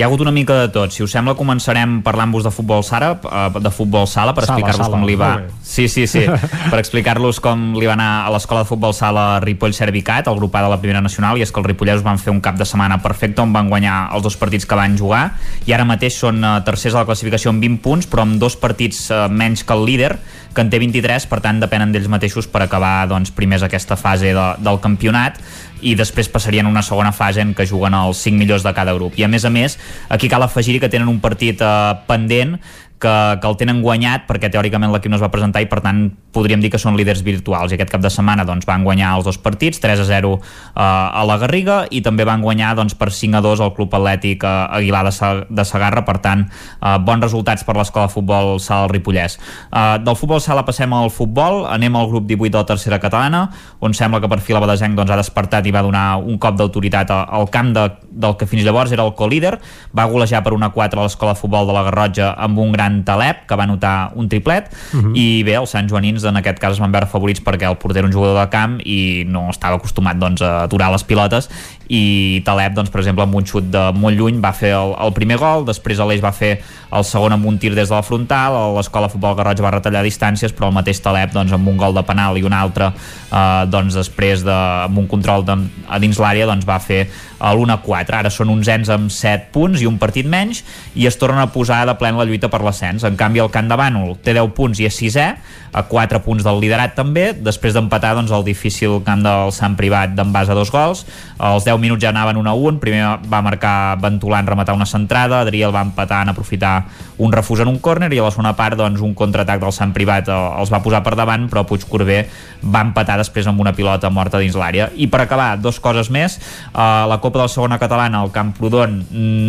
Hi 0.00 0.02
ha 0.02 0.06
hagut 0.06 0.22
una 0.24 0.32
mica 0.32 0.54
de 0.54 0.68
tot. 0.72 0.94
Si 0.96 1.02
us 1.04 1.12
sembla, 1.12 1.34
començarem 1.36 1.98
parlant-vos 2.00 2.46
de 2.46 2.50
futbol 2.56 2.80
sala, 2.80 3.10
eh, 3.20 3.60
de 3.60 3.68
futbol 3.68 4.06
sala 4.08 4.32
per 4.32 4.46
explicar-vos 4.46 4.88
com 4.88 5.04
li 5.04 5.12
va. 5.12 5.42
Sí, 5.60 5.90
sí, 5.92 6.06
sí. 6.08 6.22
per 6.72 6.78
explicar-los 6.80 7.36
com 7.44 7.74
li 7.76 7.84
va 7.84 7.98
anar 7.98 8.08
a 8.24 8.30
l'escola 8.32 8.62
de 8.62 8.70
futbol 8.70 8.94
sala 8.96 9.42
Ripoll 9.44 9.76
Servicat, 9.76 10.30
el 10.32 10.40
grupà 10.40 10.64
de 10.64 10.70
la 10.72 10.80
Primera 10.80 11.04
Nacional, 11.04 11.36
i 11.36 11.44
és 11.44 11.52
que 11.52 11.60
els 11.60 11.68
ripollesos 11.68 12.00
van 12.06 12.16
fer 12.16 12.32
un 12.32 12.40
cap 12.40 12.56
de 12.56 12.64
setmana 12.64 12.96
perfecte 13.04 13.44
on 13.44 13.52
van 13.52 13.68
guanyar 13.68 14.06
els 14.16 14.24
dos 14.24 14.40
partits 14.40 14.64
que 14.64 14.78
van 14.80 14.96
jugar 14.96 15.34
i 15.68 15.76
ara 15.76 15.84
mateix 15.84 16.16
són 16.16 16.40
eh, 16.40 16.56
tercers 16.64 16.96
a 16.96 17.02
la 17.02 17.10
classificació 17.10 17.52
amb 17.52 17.60
20 17.60 17.84
punts, 17.84 18.08
però 18.08 18.24
amb 18.24 18.40
dos 18.40 18.56
partits 18.56 19.10
eh, 19.12 19.26
menys 19.28 19.68
que 19.68 19.76
el 19.76 19.84
líder, 19.84 20.14
que 20.54 20.64
en 20.64 20.72
té 20.72 20.80
23, 20.80 21.28
per 21.28 21.42
tant 21.44 21.60
depenen 21.60 21.92
d'ells 21.92 22.08
mateixos 22.08 22.48
per 22.48 22.64
acabar 22.64 23.04
doncs, 23.12 23.36
primers 23.36 23.68
aquesta 23.68 24.00
fase 24.00 24.32
de, 24.32 24.48
del 24.64 24.80
campionat 24.80 25.36
i 25.82 25.94
després 25.98 26.30
passarien 26.32 26.66
a 26.66 26.72
una 26.72 26.84
segona 26.86 27.12
fase 27.12 27.42
en 27.44 27.54
què 27.56 27.66
juguen 27.68 27.96
els 27.96 28.20
5 28.26 28.38
millors 28.38 28.66
de 28.66 28.74
cada 28.76 28.94
grup. 28.96 29.18
I 29.18 29.26
a 29.26 29.30
més 29.32 29.44
a 29.44 29.50
més, 29.50 29.78
aquí 30.08 30.28
cal 30.28 30.44
afegir 30.46 30.78
que 30.80 30.90
tenen 30.92 31.08
un 31.08 31.20
partit 31.20 31.60
eh, 31.62 31.72
pendent 32.08 32.58
que, 33.00 33.14
que 33.40 33.48
el 33.48 33.56
tenen 33.56 33.80
guanyat 33.82 34.26
perquè 34.28 34.50
teòricament 34.52 34.92
l'equip 34.92 35.10
no 35.10 35.18
es 35.18 35.24
va 35.24 35.32
presentar 35.32 35.62
i 35.64 35.68
per 35.70 35.80
tant 35.84 36.10
podríem 36.34 36.60
dir 36.62 36.70
que 36.70 36.78
són 36.78 36.96
líders 36.98 37.24
virtuals. 37.26 37.72
I 37.72 37.78
aquest 37.78 37.90
cap 37.90 38.02
de 38.04 38.10
setmana 38.12 38.44
doncs, 38.46 38.66
van 38.68 38.84
guanyar 38.86 39.16
els 39.16 39.26
dos 39.26 39.38
partits 39.42 39.80
3 39.82 40.02
a 40.04 40.06
0 40.06 40.32
uh, 40.36 40.40
a 40.76 41.24
la 41.26 41.38
Garriga 41.42 41.82
i 41.90 42.02
també 42.06 42.26
van 42.28 42.44
guanyar 42.44 42.74
doncs, 42.78 42.94
per 42.98 43.10
5 43.14 43.40
a 43.40 43.42
2 43.44 43.62
al 43.64 43.72
Club 43.74 43.96
Atlètic 43.98 44.44
uh, 44.46 44.70
Aguilar 44.78 45.02
de, 45.08 45.14
Sa 45.16 45.32
de 45.48 45.64
Sagarra. 45.66 46.04
Per 46.06 46.18
tant 46.22 46.44
uh, 46.46 46.98
bons 47.02 47.24
resultats 47.24 47.66
per 47.66 47.76
l'escola 47.78 48.06
de 48.06 48.14
futbol 48.14 48.58
sala 48.62 48.88
Ripollès. 48.92 49.38
Uh, 49.70 49.98
del 50.04 50.18
futbol 50.18 50.42
sala 50.44 50.64
passem 50.68 50.92
al 50.94 51.10
futbol. 51.14 51.64
Anem 51.70 51.98
al 51.98 52.10
grup 52.12 52.28
18 52.30 52.52
de 52.52 52.62
la 52.62 52.68
tercera 52.68 53.00
catalana 53.02 53.46
on 53.80 53.94
sembla 53.96 54.20
que 54.20 54.28
per 54.30 54.40
fi 54.44 54.54
la 54.54 54.62
Badesenc 54.62 54.94
doncs, 54.98 55.10
ha 55.10 55.18
despertat 55.18 55.66
i 55.66 55.74
va 55.74 55.82
donar 55.82 56.20
un 56.20 56.38
cop 56.38 56.58
d'autoritat 56.58 57.10
al 57.10 57.48
camp 57.50 57.72
de, 57.74 57.88
del 58.10 58.36
que 58.38 58.46
fins 58.46 58.64
llavors 58.66 58.92
era 58.92 59.06
el 59.08 59.14
co-líder. 59.18 59.56
Va 59.96 60.06
golejar 60.10 60.44
per 60.44 60.54
una 60.54 60.70
4 60.70 61.00
a 61.00 61.08
l'escola 61.08 61.34
de 61.34 61.40
futbol 61.40 61.66
de 61.66 61.74
la 61.74 61.84
Garrotja 61.88 62.32
amb 62.38 62.58
un 62.60 62.72
gran 62.76 62.89
Talep 63.06 63.46
que 63.48 63.56
va 63.58 63.64
anotar 63.64 64.12
un 64.14 64.28
triplet 64.28 64.70
Mhm. 64.92 65.12
i 65.16 65.42
bé, 65.46 65.54
els 65.58 65.70
Sant 65.70 65.88
Joanins 65.90 66.24
en 66.24 66.36
aquest 66.36 66.58
cas 66.58 66.72
es 66.72 66.80
van 66.82 66.92
veure 66.92 67.06
favorits 67.06 67.42
perquè 67.42 67.68
el 67.68 67.76
porter 67.76 67.98
era 68.02 68.06
un 68.08 68.12
jugador 68.12 68.38
de 68.40 68.48
camp 68.50 68.78
i 68.84 69.24
no 69.26 69.48
estava 69.50 69.76
acostumat 69.80 70.16
doncs, 70.20 70.42
a 70.42 70.64
aturar 70.64 70.90
les 70.92 71.04
pilotes 71.04 71.50
i 71.90 72.38
Talep, 72.46 72.76
doncs, 72.76 72.90
per 72.92 73.00
exemple, 73.02 73.24
amb 73.26 73.34
un 73.34 73.46
xut 73.46 73.66
de 73.72 73.80
molt 73.98 74.14
lluny 74.14 74.38
va 74.42 74.52
fer 74.54 74.70
el, 74.78 74.94
el 75.02 75.14
primer 75.16 75.40
gol, 75.42 75.64
després 75.66 75.98
Aleix 75.98 76.22
va 76.22 76.30
fer 76.30 76.52
el 76.94 77.06
segon 77.06 77.34
amb 77.34 77.46
un 77.50 77.58
tir 77.58 77.72
des 77.74 77.90
de 77.90 77.94
la 77.94 78.02
frontal 78.02 78.56
l'escola 78.76 79.08
futbol 79.10 79.34
Garroig 79.38 79.60
va 79.62 79.72
retallar 79.74 80.02
distàncies 80.06 80.54
però 80.54 80.70
el 80.70 80.76
mateix 80.76 81.02
Talep 81.02 81.34
doncs, 81.34 81.54
amb 81.54 81.66
un 81.70 81.78
gol 81.78 81.94
de 81.94 82.02
penal 82.06 82.38
i 82.38 82.46
un 82.46 82.54
altre 82.54 82.92
eh, 82.92 83.64
doncs, 83.70 83.98
després 83.98 84.46
de, 84.46 84.54
amb 84.86 85.02
un 85.02 85.10
control 85.10 85.46
de, 85.46 85.58
a 85.90 85.98
dins 86.02 86.18
l'àrea 86.22 86.46
doncs, 86.50 86.66
va 86.66 86.78
fer 86.82 87.04
l'1-4 87.40 88.18
ara 88.18 88.30
són 88.30 88.52
uns 88.52 88.68
ens 88.70 88.90
amb 88.92 89.10
7 89.10 89.50
punts 89.54 89.80
i 89.80 89.88
un 89.88 89.96
partit 89.98 90.28
menys 90.28 90.62
i 90.94 91.06
es 91.08 91.16
tornen 91.18 91.40
a 91.42 91.48
posar 91.52 91.82
de 91.88 91.96
plen 91.98 92.18
la 92.18 92.26
lluita 92.28 92.50
per 92.52 92.60
l'ascens. 92.64 93.04
En 93.06 93.16
canvi 93.16 93.40
el 93.40 93.50
Camp 93.54 93.70
de 93.70 93.78
Bànol 93.80 94.18
té 94.22 94.34
10 94.36 94.52
punts 94.56 94.80
i 94.80 94.86
és 94.88 94.98
6è 95.00 95.28
a 95.72 95.84
4 95.88 96.20
punts 96.24 96.44
del 96.44 96.60
liderat 96.60 96.94
també. 96.98 97.30
Després 97.32 97.74
d'empatar 97.76 98.12
doncs, 98.18 98.34
el 98.34 98.44
difícil 98.44 98.98
camp 99.06 99.24
del 99.24 99.54
Sant 99.56 99.76
Privat 99.78 100.14
d'en 100.16 100.34
a 100.40 100.56
dos 100.56 100.70
gols 100.72 101.04
als 101.38 101.64
10 101.64 101.79
minuts 101.80 102.02
ja 102.04 102.10
anaven 102.12 102.38
1 102.40 102.50
a 102.50 102.54
1 102.54 102.80
primer 102.82 103.02
va 103.30 103.42
marcar 103.42 103.96
Ventolant 104.00 104.46
rematar 104.46 104.76
una 104.76 104.86
centrada. 104.86 105.40
Adrià 105.44 105.68
el 105.68 105.74
va 105.74 105.84
empatar 105.86 106.22
en 106.22 106.32
aprofitar 106.32 106.84
un 107.18 107.32
refús 107.32 107.60
en 107.60 107.68
un 107.68 107.78
córner. 107.78 108.12
I 108.12 108.20
a 108.20 108.28
la 108.28 108.30
segona 108.34 108.54
part 108.56 108.78
doncs, 108.78 109.00
un 109.00 109.14
contraatac 109.14 109.60
del 109.60 109.72
Sant 109.72 109.94
Privat 109.96 110.28
eh, 110.28 110.38
els 110.60 110.72
va 110.72 110.82
posar 110.84 111.02
per 111.06 111.16
davant 111.18 111.48
però 111.50 111.64
Puigcorbé 111.68 112.20
va 112.60 112.82
empatar 112.84 113.18
després 113.20 113.48
amb 113.48 113.60
una 113.60 113.72
pilota 113.76 114.10
morta 114.10 114.40
dins 114.40 114.56
l'àrea. 114.56 114.90
I 114.96 115.08
per 115.10 115.22
acabar, 115.24 115.54
dos 115.60 115.80
coses 115.80 116.10
més. 116.12 116.38
Uh, 116.70 117.08
la 117.10 117.20
Copa 117.20 117.40
de 117.40 117.44
la 117.46 117.52
segona 117.52 117.78
catalana 117.80 118.20
al 118.20 118.32
Camprodon 118.32 119.00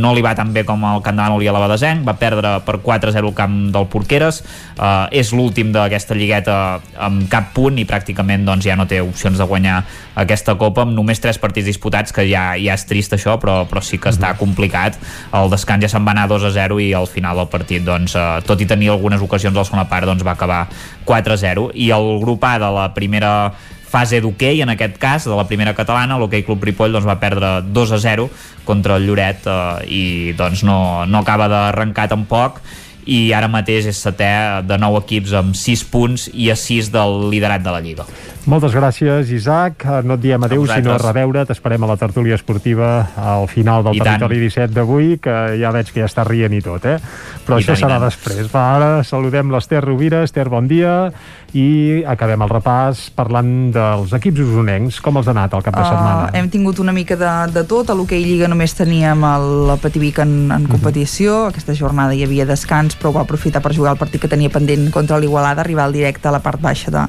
no 0.02 0.14
li 0.16 0.24
va 0.24 0.34
tan 0.38 0.54
bé 0.54 0.64
com 0.68 0.84
el 0.88 1.04
Camp 1.04 1.18
de 1.18 1.24
Bànol 1.24 1.44
i 1.44 1.50
a 1.52 1.56
la 1.56 1.64
Badesenc. 1.64 2.06
Va 2.08 2.18
perdre 2.20 2.58
per 2.66 2.80
4-0 2.84 3.28
el 3.28 3.36
camp 3.38 3.58
del 3.74 3.88
Porqueres. 3.92 4.42
Uh, 4.78 5.08
és 5.12 5.34
l'últim 5.36 5.72
d'aquesta 5.76 6.16
lligueta 6.18 6.56
amb 6.98 7.28
cap 7.32 7.52
punt 7.56 7.80
i 7.82 7.88
pràcticament 7.88 8.46
doncs, 8.48 8.66
ja 8.68 8.78
no 8.80 8.88
té 8.88 9.02
opcions 9.04 9.38
de 9.38 9.48
guanyar 9.48 9.82
aquesta 10.22 10.56
Copa 10.60 10.86
amb 10.86 10.96
només 10.96 11.22
3 11.24 11.40
partits 11.42 11.68
disputats 11.70 12.11
que 12.16 12.28
ja, 12.30 12.52
ja 12.60 12.76
és 12.78 12.86
trist 12.90 13.16
això 13.18 13.38
però, 13.42 13.62
però 13.70 13.84
sí 13.84 14.00
que 14.02 14.12
està 14.12 14.34
complicat. 14.40 15.00
El 15.38 15.52
descans 15.54 15.86
ja 15.86 15.92
se'n 15.92 16.08
va 16.08 16.16
anar 16.16 16.28
2 16.32 16.48
a 16.50 16.54
0 16.56 16.80
i 16.84 16.92
al 16.98 17.10
final 17.12 17.42
del 17.42 17.52
partit 17.52 17.86
doncs, 17.86 18.16
eh, 18.16 18.30
tot 18.48 18.62
i 18.62 18.70
tenir 18.70 18.92
algunes 18.94 19.22
ocasions 19.22 19.56
a 19.56 19.62
la 19.62 19.68
segona 19.68 19.90
part 19.90 20.10
doncs, 20.10 20.26
va 20.28 20.36
acabar 20.36 20.66
4 21.06 21.38
a 21.38 21.42
0 21.44 21.70
i 21.74 21.92
el 21.92 22.18
grup 22.22 22.44
A 22.48 22.58
de 22.60 22.72
la 22.72 22.90
primera 22.94 23.54
fase 23.92 24.22
d'hoquei, 24.24 24.62
en 24.64 24.72
aquest 24.72 24.96
cas, 25.02 25.26
de 25.28 25.36
la 25.36 25.48
primera 25.50 25.76
catalana, 25.76 26.18
l'Hockey 26.20 26.46
Club 26.48 26.64
Ripoll 26.64 26.96
doncs, 26.96 27.08
va 27.08 27.20
perdre 27.20 27.60
2 27.62 27.92
a 27.92 28.00
0 28.00 28.30
contra 28.64 28.96
el 28.96 29.08
Lloret 29.10 29.48
eh, 29.52 29.58
i 29.92 30.04
doncs, 30.40 30.64
no, 30.68 31.06
no 31.06 31.22
acaba 31.22 31.50
d'arrencar 31.52 32.08
tampoc. 32.12 32.62
I 33.02 33.32
ara 33.34 33.50
mateix 33.50 33.88
és 33.90 33.98
setè 33.98 34.62
de 34.62 34.78
nou 34.78 34.96
equips 35.00 35.34
amb 35.40 35.58
6 35.58 35.88
punts 35.90 36.28
i 36.32 36.52
a 36.54 36.56
6 36.56 36.92
del 36.94 37.32
liderat 37.34 37.66
de 37.66 37.74
la 37.74 37.82
Lliga. 37.82 38.06
Moltes 38.50 38.74
gràcies, 38.74 39.30
Isaac. 39.30 39.84
Eh, 39.86 40.02
No 40.04 40.16
et 40.18 40.22
diem 40.24 40.42
adeu, 40.44 40.64
sinó 40.66 40.96
a 40.96 40.98
reveure. 40.98 41.44
T'esperem 41.46 41.84
a 41.84 41.90
la 41.92 41.98
tertúlia 41.98 42.34
esportiva 42.36 43.10
al 43.16 43.48
final 43.48 43.84
del 43.86 43.96
I 43.96 44.00
tant. 44.02 44.18
Territori 44.18 44.40
17 44.48 44.74
d'avui, 44.74 45.20
que 45.22 45.36
ja 45.62 45.70
veig 45.72 45.92
que 45.94 46.02
ja 46.02 46.08
està 46.10 46.26
rient 46.26 46.54
i 46.58 46.62
tot, 46.66 46.86
eh? 46.90 46.98
Però 47.46 47.60
I 47.60 47.62
això 47.62 47.76
tant, 47.76 47.84
serà 47.84 48.00
tant. 48.00 48.08
després. 48.10 48.50
Va, 48.52 48.64
ara 48.80 49.04
saludem 49.04 49.52
l'Ester 49.54 49.84
Rovira. 49.86 50.24
Ester, 50.26 50.50
bon 50.50 50.68
dia. 50.68 51.12
I 51.54 52.04
acabem 52.08 52.40
el 52.46 52.48
repàs 52.50 53.10
parlant 53.12 53.72
dels 53.76 54.14
equips 54.16 54.40
usonencs. 54.40 55.02
Com 55.04 55.18
els 55.20 55.28
ha 55.28 55.34
anat 55.34 55.52
el 55.58 55.64
cap 55.66 55.76
de 55.76 55.84
setmana? 55.84 56.30
Uh, 56.30 56.38
hem 56.40 56.48
tingut 56.54 56.80
una 56.80 56.94
mica 56.96 57.18
de, 57.20 57.32
de 57.52 57.64
tot. 57.68 57.90
A 57.92 57.96
l'hoquei 57.98 58.24
Lliga 58.24 58.48
només 58.48 58.72
teníem 58.78 59.26
el, 59.28 59.48
el 59.74 59.82
Pativic 59.84 60.22
en, 60.24 60.32
Mhm. 60.48 60.52
en 60.56 60.68
competició. 60.72 61.48
Aquesta 61.52 61.76
jornada 61.76 62.16
hi 62.16 62.24
havia 62.24 62.46
descans, 62.48 62.96
però 62.96 63.12
ho 63.12 63.18
va 63.20 63.26
aprofitar 63.28 63.62
per 63.62 63.76
jugar 63.76 63.92
el 63.94 64.00
partit 64.00 64.22
que 64.22 64.30
tenia 64.32 64.50
pendent 64.50 64.90
contra 64.96 65.20
l'Igualada, 65.20 65.60
arribar 65.62 65.86
al 65.90 65.94
directe 65.94 66.28
a 66.28 66.32
la 66.32 66.40
part 66.40 66.62
baixa 66.62 66.90
de, 66.92 67.04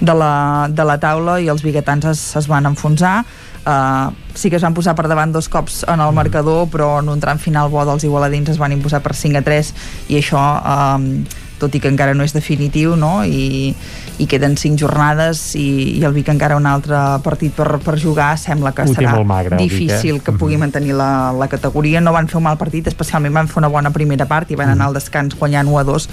de, 0.00 0.14
la, 0.14 0.68
de 0.68 0.84
la 0.84 0.98
taula 1.00 1.40
i 1.40 1.48
els 1.48 1.62
biguetans 1.64 2.04
es, 2.04 2.36
es 2.36 2.46
van 2.52 2.66
enfonsar. 2.68 3.24
Uh, 3.60 4.08
sí 4.34 4.48
que 4.48 4.56
es 4.56 4.62
van 4.64 4.72
posar 4.76 4.94
per 4.96 5.04
davant 5.08 5.32
dos 5.32 5.48
cops 5.48 5.82
en 5.88 5.96
Mhm. 6.00 6.06
el 6.08 6.14
marcador, 6.14 6.66
però 6.68 6.98
en 7.00 7.08
un 7.08 7.20
tram 7.20 7.38
final 7.38 7.68
bo 7.70 7.84
dels 7.84 8.04
igualadins 8.04 8.48
es 8.50 8.58
van 8.58 8.72
imposar 8.72 9.00
per 9.00 9.14
5 9.16 9.38
a 9.38 9.42
3 9.42 9.72
i 10.08 10.16
això... 10.20 10.44
Uh, 10.60 11.24
tot 11.60 11.74
i 11.76 11.80
que 11.82 11.90
encara 11.92 12.14
no 12.16 12.24
és 12.26 12.34
definitiu 12.36 12.96
no? 12.98 13.20
I, 13.24 13.74
i 14.18 14.28
queden 14.30 14.56
cinc 14.60 14.80
jornades 14.80 15.54
i, 15.58 15.98
i 15.98 16.04
el 16.06 16.16
Vic 16.16 16.30
encara 16.32 16.58
un 16.58 16.68
altre 16.68 16.98
partit 17.24 17.54
per, 17.56 17.68
per 17.84 17.98
jugar 18.00 18.32
sembla 18.40 18.72
que 18.76 18.88
Ho 18.88 18.94
serà 18.96 19.14
magre, 19.24 19.56
el 19.56 19.62
Vic, 19.64 19.76
difícil 19.76 20.18
eh? 20.18 20.24
que 20.24 20.34
pugui 20.36 20.58
mantenir 20.60 20.96
la, 20.96 21.30
la 21.36 21.48
categoria. 21.52 22.00
No 22.00 22.14
van 22.16 22.28
fer 22.30 22.40
un 22.40 22.46
mal 22.48 22.58
partit, 22.60 22.88
especialment 22.90 23.36
van 23.36 23.50
fer 23.50 23.60
una 23.62 23.70
bona 23.72 23.92
primera 23.94 24.26
part 24.30 24.50
i 24.50 24.58
van 24.58 24.72
anar 24.74 24.90
al 24.90 24.96
descans 24.96 25.36
guanyant 25.38 25.68
1 25.70 25.78
a 25.80 25.84
2 25.88 26.08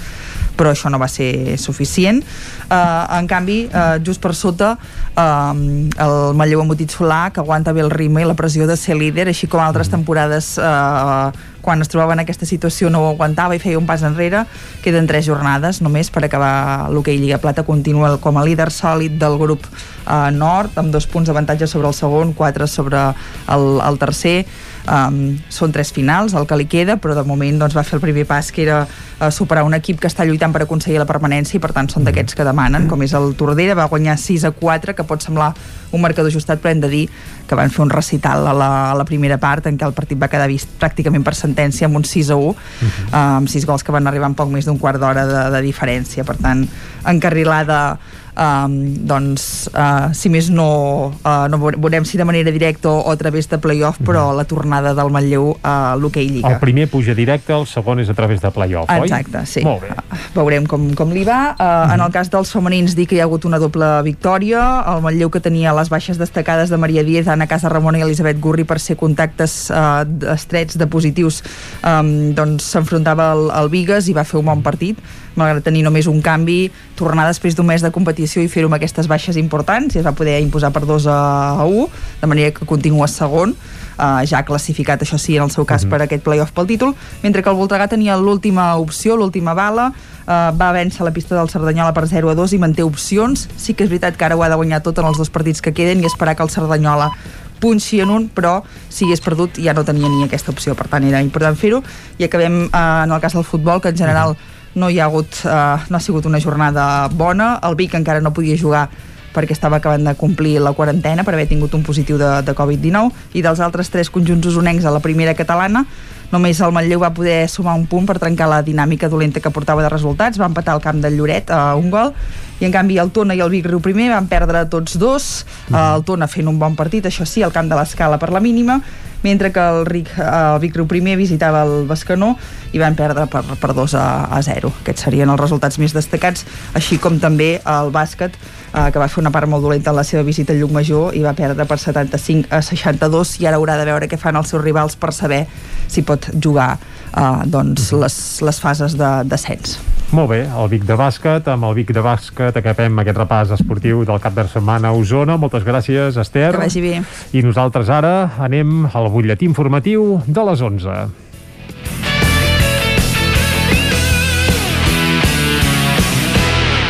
però 0.58 0.72
això 0.74 0.90
no 0.90 0.98
va 0.98 1.06
ser 1.06 1.56
suficient. 1.62 2.18
Uh, 2.66 3.06
en 3.18 3.28
canvi, 3.30 3.60
uh, 3.70 3.96
just 4.04 4.20
per 4.20 4.34
sota 4.34 4.72
uh, 4.74 5.54
el 5.54 6.16
Manlleu 6.38 6.64
Embotit 6.64 6.92
Solà 6.92 7.28
que 7.32 7.40
aguanta 7.44 7.72
bé 7.76 7.84
el 7.86 7.92
ritme 7.94 8.24
i 8.24 8.28
la 8.28 8.36
pressió 8.38 8.66
de 8.66 8.76
ser 8.76 8.98
líder 8.98 9.28
així 9.30 9.46
com 9.46 9.62
altres 9.62 9.92
temporades 9.92 10.56
uh, 10.58 11.30
quan 11.62 11.82
es 11.82 11.90
trobava 11.90 12.14
en 12.14 12.22
aquesta 12.22 12.46
situació 12.48 12.90
no 12.90 13.02
ho 13.02 13.10
aguantava 13.12 13.56
i 13.56 13.62
feia 13.62 13.78
un 13.78 13.86
pas 13.88 14.04
enrere. 14.06 14.44
Queden 14.84 15.08
tres 15.10 15.26
jornades 15.26 15.82
només 15.84 16.10
per 16.10 16.24
acabar 16.24 16.88
l'hoquei 16.92 17.18
Lliga 17.18 17.40
Plata. 17.42 17.66
Continua 17.66 18.16
com 18.22 18.38
a 18.38 18.44
líder 18.46 18.70
sòlid 18.74 19.18
del 19.20 19.38
grup 19.40 19.66
eh, 19.68 20.30
nord 20.32 20.78
amb 20.78 20.94
dos 20.94 21.06
punts 21.06 21.28
d'avantatge 21.28 21.66
sobre 21.66 21.90
el 21.90 21.96
segon 21.96 22.32
quatre 22.32 22.66
sobre 22.66 23.10
el, 23.48 23.68
el 23.84 23.98
tercer 23.98 24.44
um, 24.88 25.36
són 25.52 25.72
tres 25.72 25.92
finals 25.94 26.34
el 26.38 26.46
que 26.48 26.58
li 26.58 26.66
queda 26.70 26.96
però 27.00 27.14
de 27.16 27.24
moment 27.28 27.60
doncs, 27.60 27.76
va 27.76 27.84
fer 27.86 27.98
el 27.98 28.04
primer 28.04 28.24
pas 28.28 28.50
que 28.52 28.64
era 28.64 28.80
uh, 28.84 29.30
superar 29.34 29.64
un 29.68 29.76
equip 29.76 30.00
que 30.00 30.08
està 30.10 30.26
lluitant 30.26 30.54
per 30.54 30.64
aconseguir 30.64 30.98
la 31.00 31.08
permanència 31.08 31.58
i 31.58 31.62
per 31.62 31.72
tant 31.76 31.90
són 31.92 32.06
d'aquests 32.08 32.38
que 32.38 32.46
demanen 32.46 32.88
com 32.90 33.02
és 33.04 33.14
el 33.18 33.34
Tordera, 33.38 33.76
va 33.78 33.88
guanyar 33.90 34.18
6 34.18 34.48
a 34.48 34.52
4 34.56 34.96
que 34.96 35.06
pot 35.08 35.24
semblar 35.24 35.52
un 35.92 36.02
marcador 36.04 36.32
ajustat 36.32 36.60
però 36.62 36.74
hem 36.74 36.82
de 36.84 36.92
dir 36.92 37.04
que 37.48 37.56
van 37.56 37.72
fer 37.72 37.82
un 37.86 37.92
recital 37.92 38.46
a 38.46 38.52
la, 38.52 38.70
a 38.90 38.94
la 38.98 39.06
primera 39.08 39.38
part 39.40 39.66
en 39.70 39.78
què 39.80 39.86
el 39.86 39.96
partit 39.96 40.20
va 40.20 40.28
quedar 40.32 40.48
vist 40.50 40.74
pràcticament 40.80 41.24
per 41.24 41.36
sentència 41.36 41.88
amb 41.88 42.00
un 42.00 42.04
6 42.04 42.32
a 42.34 42.36
1 42.36 42.44
uh 42.44 42.54
-huh. 42.54 43.08
amb 43.12 43.48
6 43.48 43.66
gols 43.66 43.84
que 43.84 43.92
van 43.92 44.06
arribar 44.06 44.28
en 44.28 44.34
poc 44.34 44.50
més 44.50 44.64
d'un 44.64 44.78
quart 44.78 45.00
d'hora 45.00 45.26
de, 45.26 45.50
de 45.50 45.62
diferència 45.62 46.24
per 46.24 46.36
tant 46.36 46.66
encarrilada 47.04 47.98
um, 48.38 48.76
doncs 49.08 49.68
uh, 49.74 50.08
si 50.16 50.30
més 50.32 50.48
no 50.54 50.68
uh, 51.10 51.46
no 51.50 51.58
veurem 51.60 52.06
si 52.08 52.20
de 52.20 52.26
manera 52.28 52.52
directa 52.54 52.90
o, 52.90 53.02
o 53.02 53.12
a 53.12 53.18
través 53.20 53.50
de 53.50 53.58
playoff 53.58 54.00
però 54.04 54.30
la 54.36 54.46
tornada 54.48 54.94
del 54.96 55.10
Manlleu 55.12 55.52
a 55.62 55.96
l'hoquei 55.98 56.28
Lliga 56.28 56.54
El 56.54 56.60
primer 56.62 56.88
puja 56.90 57.14
directe, 57.18 57.52
el 57.54 57.66
segon 57.68 58.00
és 58.02 58.08
a 58.08 58.16
través 58.16 58.40
de 58.40 58.50
playoff, 58.54 58.90
oi? 58.90 59.08
Exacte, 59.08 59.44
sí. 59.46 59.62
Molt 59.66 59.84
bé. 59.84 59.94
veurem 60.34 60.66
com, 60.70 60.88
com 60.98 61.12
li 61.14 61.24
va. 61.26 61.54
Uh, 61.58 61.92
En 61.94 62.04
el 62.04 62.12
cas 62.14 62.30
dels 62.32 62.52
femenins 62.54 62.94
dir 62.96 63.08
que 63.10 63.18
hi 63.18 63.22
ha 63.22 63.26
hagut 63.28 63.46
una 63.48 63.58
doble 63.60 63.86
victòria. 64.06 64.62
El 64.94 65.02
Manlleu 65.04 65.30
que 65.34 65.42
tenia 65.44 65.74
les 65.76 65.90
baixes 65.92 66.20
destacades 66.20 66.70
de 66.70 66.78
Maria 66.80 67.04
Díez, 67.04 67.28
Anna 67.28 67.48
Casa 67.50 67.70
Ramona 67.72 68.00
i 68.00 68.06
Elisabet 68.06 68.40
Gurri 68.40 68.66
per 68.68 68.78
ser 68.82 68.98
contactes 69.00 69.68
uh, 69.70 70.04
estrets 70.34 70.78
de 70.78 70.86
positius 70.90 71.42
um, 71.82 72.34
doncs 72.36 72.72
s'enfrontava 72.72 73.32
al, 73.34 73.48
al 73.54 73.72
Vigues 73.72 74.08
i 74.08 74.16
va 74.16 74.26
fer 74.28 74.40
un 74.40 74.48
bon 74.50 74.62
partit 74.64 75.00
malgrat 75.38 75.64
tenir 75.64 75.84
només 75.86 76.08
un 76.10 76.20
canvi, 76.24 76.68
tornar 76.98 77.28
després 77.28 77.56
d'un 77.56 77.66
mes 77.66 77.84
de 77.84 77.92
competició 77.94 78.42
i 78.42 78.50
fer-ho 78.52 78.68
amb 78.70 78.78
aquestes 78.78 79.08
baixes 79.10 79.38
importants 79.40 79.94
i 79.94 80.02
es 80.02 80.06
va 80.06 80.16
poder 80.18 80.40
imposar 80.42 80.72
per 80.74 80.84
2 80.86 81.08
a 81.08 81.64
1 81.64 81.88
de 82.22 82.30
manera 82.30 82.54
que 82.54 82.66
continua 82.66 83.08
segon 83.08 83.54
uh, 83.98 84.22
ja 84.26 84.42
classificat, 84.46 85.02
això 85.02 85.18
sí, 85.18 85.36
en 85.36 85.46
el 85.46 85.52
seu 85.54 85.66
cas 85.68 85.84
per 85.88 86.00
aquest 86.04 86.24
playoff 86.24 86.54
pel 86.56 86.68
títol, 86.70 86.94
mentre 87.22 87.42
que 87.42 87.50
el 87.50 87.58
Voltregà 87.58 87.88
tenia 87.90 88.16
l'última 88.16 88.70
opció, 88.80 89.16
l'última 89.16 89.54
bala 89.58 89.90
uh, 89.90 90.50
va 90.56 90.70
vèncer 90.76 91.04
la 91.06 91.12
pista 91.14 91.36
del 91.36 91.50
Cerdanyola 91.50 91.94
per 91.96 92.06
0 92.08 92.30
a 92.30 92.36
2 92.38 92.54
i 92.54 92.62
manté 92.62 92.86
opcions. 92.86 93.48
Sí 93.56 93.74
que 93.74 93.84
és 93.84 93.90
veritat 93.90 94.16
que 94.16 94.28
ara 94.28 94.36
ho 94.36 94.44
ha 94.44 94.50
de 94.52 94.58
guanyar 94.58 94.82
tot 94.84 94.98
en 94.98 95.10
els 95.10 95.18
dos 95.18 95.30
partits 95.30 95.62
que 95.64 95.74
queden 95.74 96.02
i 96.02 96.08
esperar 96.08 96.36
que 96.36 96.46
el 96.46 96.54
Cerdanyola 96.54 97.10
punxi 97.58 97.98
en 98.00 98.12
un, 98.14 98.28
però 98.30 98.60
si 98.88 99.04
hagués 99.04 99.22
perdut 99.24 99.58
ja 99.58 99.74
no 99.74 99.82
tenia 99.84 100.08
ni 100.08 100.22
aquesta 100.22 100.52
opció, 100.54 100.76
per 100.78 100.86
tant 100.90 101.04
era 101.08 101.22
important 101.24 101.58
fer-ho. 101.58 101.82
I 102.18 102.28
acabem 102.28 102.68
uh, 102.68 102.84
en 103.04 103.12
el 103.12 103.20
cas 103.20 103.34
del 103.34 103.46
futbol 103.46 103.82
que 103.82 103.90
en 103.90 103.98
general 103.98 104.36
no 104.78 104.88
hi 104.90 105.00
ha 105.00 105.08
hagut 105.10 105.42
uh, 105.44 105.84
no 105.90 105.98
ha 105.98 106.00
sigut 106.00 106.26
una 106.30 106.40
jornada 106.40 107.08
bona. 107.12 107.56
El 107.66 107.76
Vic 107.76 107.98
encara 107.98 108.22
no 108.24 108.32
podia 108.32 108.58
jugar 108.58 108.88
perquè 109.34 109.52
estava 109.52 109.78
acabant 109.78 110.06
de 110.06 110.14
complir 110.18 110.56
la 110.62 110.72
quarantena 110.72 111.22
per 111.24 111.34
haver 111.34 111.46
tingut 111.50 111.74
un 111.76 111.84
positiu 111.86 112.16
de, 112.18 112.30
de 112.42 112.54
Covid-19 112.56 113.36
i 113.38 113.42
dels 113.44 113.60
altres 113.60 113.90
tres 113.92 114.10
conjunts 114.10 114.48
usonencs 114.48 114.86
a 114.88 114.94
la 114.94 115.02
primera 115.04 115.34
catalana 115.36 115.84
només 116.32 116.60
el 116.60 116.72
Manlleu 116.76 117.00
va 117.00 117.12
poder 117.16 117.48
sumar 117.48 117.74
un 117.78 117.86
punt 117.88 118.06
per 118.08 118.18
trencar 118.20 118.48
la 118.50 118.60
dinàmica 118.64 119.08
dolenta 119.08 119.40
que 119.40 119.52
portava 119.54 119.84
de 119.84 119.88
resultats. 119.92 120.40
Va 120.40 120.48
empatar 120.50 120.74
al 120.74 120.84
camp 120.84 121.00
del 121.00 121.16
Lloret 121.16 121.50
a 121.50 121.74
un 121.76 121.90
gol. 121.90 122.12
I 122.60 122.66
en 122.66 122.74
canvi 122.74 122.98
el 123.00 123.12
Tona 123.14 123.36
i 123.38 123.40
el 123.40 123.52
Vic 123.52 123.68
Riu 123.70 123.80
primer 123.80 124.10
van 124.12 124.28
perdre 124.28 124.66
tots 124.68 124.98
dos. 125.00 125.28
El 125.72 126.04
Tona 126.04 126.28
fent 126.28 126.50
un 126.50 126.58
bon 126.60 126.76
partit, 126.76 127.06
això 127.08 127.24
sí, 127.24 127.42
al 127.42 127.54
camp 127.54 127.70
de 127.70 127.78
l'escala 127.78 128.18
per 128.20 128.32
la 128.34 128.44
mínima 128.44 128.80
mentre 129.22 129.50
que 129.52 129.60
el, 129.60 129.84
Ric, 129.86 130.10
el 130.18 130.60
Vic 130.62 130.76
Riu 130.76 130.86
primer 130.90 131.16
visitava 131.18 131.64
el 131.66 131.86
Bescanó 131.88 132.34
i 132.72 132.80
van 132.82 132.96
perdre 132.98 133.26
per, 133.30 133.42
per 133.58 133.72
2 133.74 133.96
a, 133.98 134.06
a 134.30 134.42
0 134.44 134.70
aquests 134.82 135.08
serien 135.08 135.30
els 135.32 135.40
resultats 135.40 135.78
més 135.82 135.94
destacats 135.96 136.46
així 136.78 137.00
com 137.02 137.18
també 137.22 137.56
el 137.64 137.92
bàsquet 137.94 138.36
eh, 138.36 138.88
que 138.92 139.00
va 139.00 139.08
fer 139.08 139.22
una 139.22 139.32
part 139.34 139.50
molt 139.50 139.64
dolenta 139.64 139.90
en 139.90 139.98
la 139.98 140.06
seva 140.06 140.22
visita 140.26 140.54
al 140.54 140.62
Llucmajor 140.62 141.16
i 141.18 141.24
va 141.24 141.34
perdre 141.38 141.66
per 141.66 141.80
75 141.80 142.52
a 142.54 142.62
62 142.62 143.38
i 143.42 143.48
ara 143.48 143.58
haurà 143.58 143.78
de 143.80 143.88
veure 143.88 144.10
què 144.10 144.20
fan 144.20 144.38
els 144.38 144.54
seus 144.54 144.62
rivals 144.64 144.96
per 144.96 145.12
saber 145.16 145.46
si 145.88 146.04
pot 146.06 146.30
jugar 146.36 146.76
eh, 147.18 147.46
doncs, 147.50 147.92
les, 147.92 148.16
les 148.46 148.60
fases 148.62 148.96
de 148.98 149.12
descens 149.28 149.78
Molt 150.08 150.30
bé, 150.30 150.38
el 150.48 150.70
Vic 150.72 150.86
de 150.88 150.96
bàsquet, 150.96 151.50
amb 151.52 151.66
el 151.68 151.74
Vic 151.76 151.90
de 151.92 152.00
bàsquet 152.00 152.56
acabem 152.56 153.02
aquest 153.02 153.18
repàs 153.20 153.50
esportiu 153.58 154.06
del 154.08 154.22
cap 154.24 154.32
de 154.32 154.46
setmana 154.48 154.88
a 154.88 154.96
Osona. 154.96 155.36
Moltes 155.36 155.66
gràcies, 155.66 156.16
Esther. 156.16 156.54
que 156.54 156.62
vagi 156.62 156.80
bé 156.80 157.02
I 157.36 157.42
nosaltres 157.44 157.90
ara 157.92 158.30
anem 158.40 158.86
al 158.88 159.10
butlletí 159.12 159.44
informatiu 159.44 160.22
de 160.24 160.46
les 160.48 160.64
11. 160.64 160.96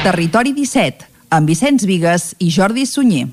Territori 0.07 0.55
17 0.55 1.11
amb 1.35 1.51
Vicenç 1.51 1.85
Vigues 1.91 2.31
i 2.39 2.53
Jordi 2.55 2.87
Sunyer 2.87 3.27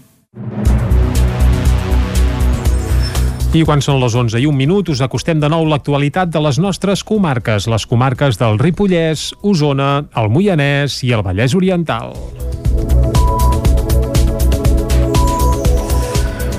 I 3.56 3.62
quan 3.64 3.80
són 3.80 4.02
les 4.02 4.12
11 4.20 4.42
i 4.44 4.48
un 4.50 4.58
minut 4.60 4.90
us 4.92 5.00
acostem 5.06 5.40
de 5.40 5.48
nou 5.48 5.64
l'actualitat 5.72 6.28
de 6.34 6.42
les 6.44 6.60
nostres 6.60 7.06
comarques, 7.08 7.70
les 7.72 7.86
comarques 7.88 8.36
del 8.42 8.60
Ripollès, 8.60 9.30
Osona, 9.48 9.94
el 10.20 10.28
Moianès 10.28 11.00
i 11.08 11.16
el 11.16 11.24
Vallès 11.24 11.56
Oriental. 11.56 12.12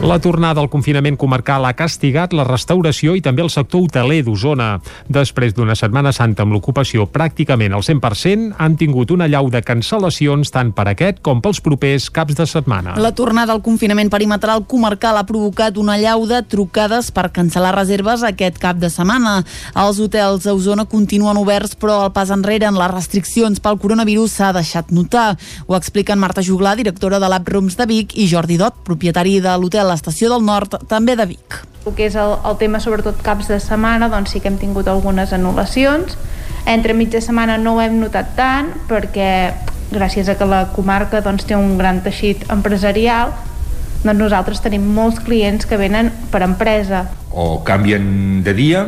La 0.06 0.20
tornada 0.20 0.60
al 0.62 0.68
confinament 0.70 1.16
comarcal 1.18 1.64
ha 1.66 1.72
castigat 1.74 2.30
la 2.30 2.44
restauració 2.46 3.16
i 3.18 3.22
també 3.24 3.42
el 3.42 3.48
sector 3.50 3.88
hoteler 3.88 4.20
d'Osona. 4.22 4.76
Després 5.10 5.56
d'una 5.56 5.74
Setmana 5.74 6.12
Santa 6.14 6.44
amb 6.44 6.54
l'ocupació 6.54 7.08
pràcticament 7.10 7.74
al 7.74 7.82
100%, 7.82 8.52
han 8.62 8.76
tingut 8.78 9.10
una 9.10 9.26
llau 9.26 9.48
de 9.50 9.58
cancel·lacions 9.66 10.54
tant 10.54 10.70
per 10.76 10.84
aquest 10.92 11.18
com 11.26 11.40
pels 11.42 11.58
propers 11.58 12.06
caps 12.14 12.38
de 12.38 12.46
setmana. 12.46 12.94
La 13.02 13.10
tornada 13.18 13.50
al 13.56 13.64
confinament 13.66 14.12
perimetral 14.12 14.62
comarcal 14.70 15.18
ha 15.18 15.24
provocat 15.26 15.74
una 15.82 15.98
llau 15.98 16.22
de 16.30 16.38
trucades 16.46 17.10
per 17.10 17.32
cancel·lar 17.34 17.74
reserves 17.74 18.22
aquest 18.22 18.62
cap 18.62 18.78
de 18.78 18.92
setmana. 18.94 19.40
Els 19.74 19.98
hotels 19.98 20.46
a 20.46 20.54
Osona 20.54 20.86
continuen 20.86 21.42
oberts, 21.42 21.74
però 21.74 22.04
el 22.04 22.14
pas 22.14 22.30
enrere 22.30 22.70
en 22.70 22.78
les 22.78 22.94
restriccions 22.94 23.58
pel 23.58 23.82
coronavirus 23.82 24.38
s'ha 24.38 24.54
deixat 24.54 24.94
notar. 24.94 25.32
Ho 25.66 25.74
expliquen 25.74 26.22
Marta 26.22 26.46
Juglà, 26.46 26.78
directora 26.78 27.18
de 27.18 27.34
l'App 27.34 27.52
Rooms 27.56 27.74
de 27.74 27.90
Vic, 27.90 28.14
i 28.14 28.30
Jordi 28.30 28.62
Dot, 28.62 28.84
propietari 28.86 29.40
de 29.42 29.58
l'hotel 29.58 29.95
Estació 29.96 30.30
del 30.32 30.44
Nord, 30.46 30.78
també 30.90 31.16
de 31.18 31.26
Vic. 31.32 31.60
El 31.86 31.94
que 31.96 32.06
és 32.10 32.16
el, 32.18 32.36
el 32.44 32.58
tema 32.60 32.80
sobretot 32.82 33.18
caps 33.24 33.50
de 33.52 33.58
setmana, 33.62 34.10
doncs 34.12 34.34
sí 34.34 34.42
que 34.42 34.50
hem 34.52 34.60
tingut 34.60 34.88
algunes 34.90 35.32
anul·lacions. 35.34 36.16
Entre 36.66 36.94
mitja 36.98 37.22
setmana 37.22 37.58
no 37.62 37.76
ho 37.76 37.82
hem 37.82 38.00
notat 38.00 38.34
tant 38.38 38.72
perquè 38.90 39.30
gràcies 39.92 40.28
a 40.28 40.34
que 40.38 40.46
la 40.48 40.66
comarca 40.74 41.22
doncs, 41.22 41.46
té 41.46 41.54
un 41.54 41.76
gran 41.78 42.02
teixit 42.02 42.42
empresarial 42.50 43.30
doncs 44.02 44.18
nosaltres 44.18 44.60
tenim 44.62 44.82
molts 44.94 45.20
clients 45.24 45.66
que 45.66 45.78
venen 45.78 46.10
per 46.30 46.42
empresa 46.46 47.06
o 47.36 47.62
canvien 47.64 48.42
de 48.42 48.54
dia, 48.54 48.86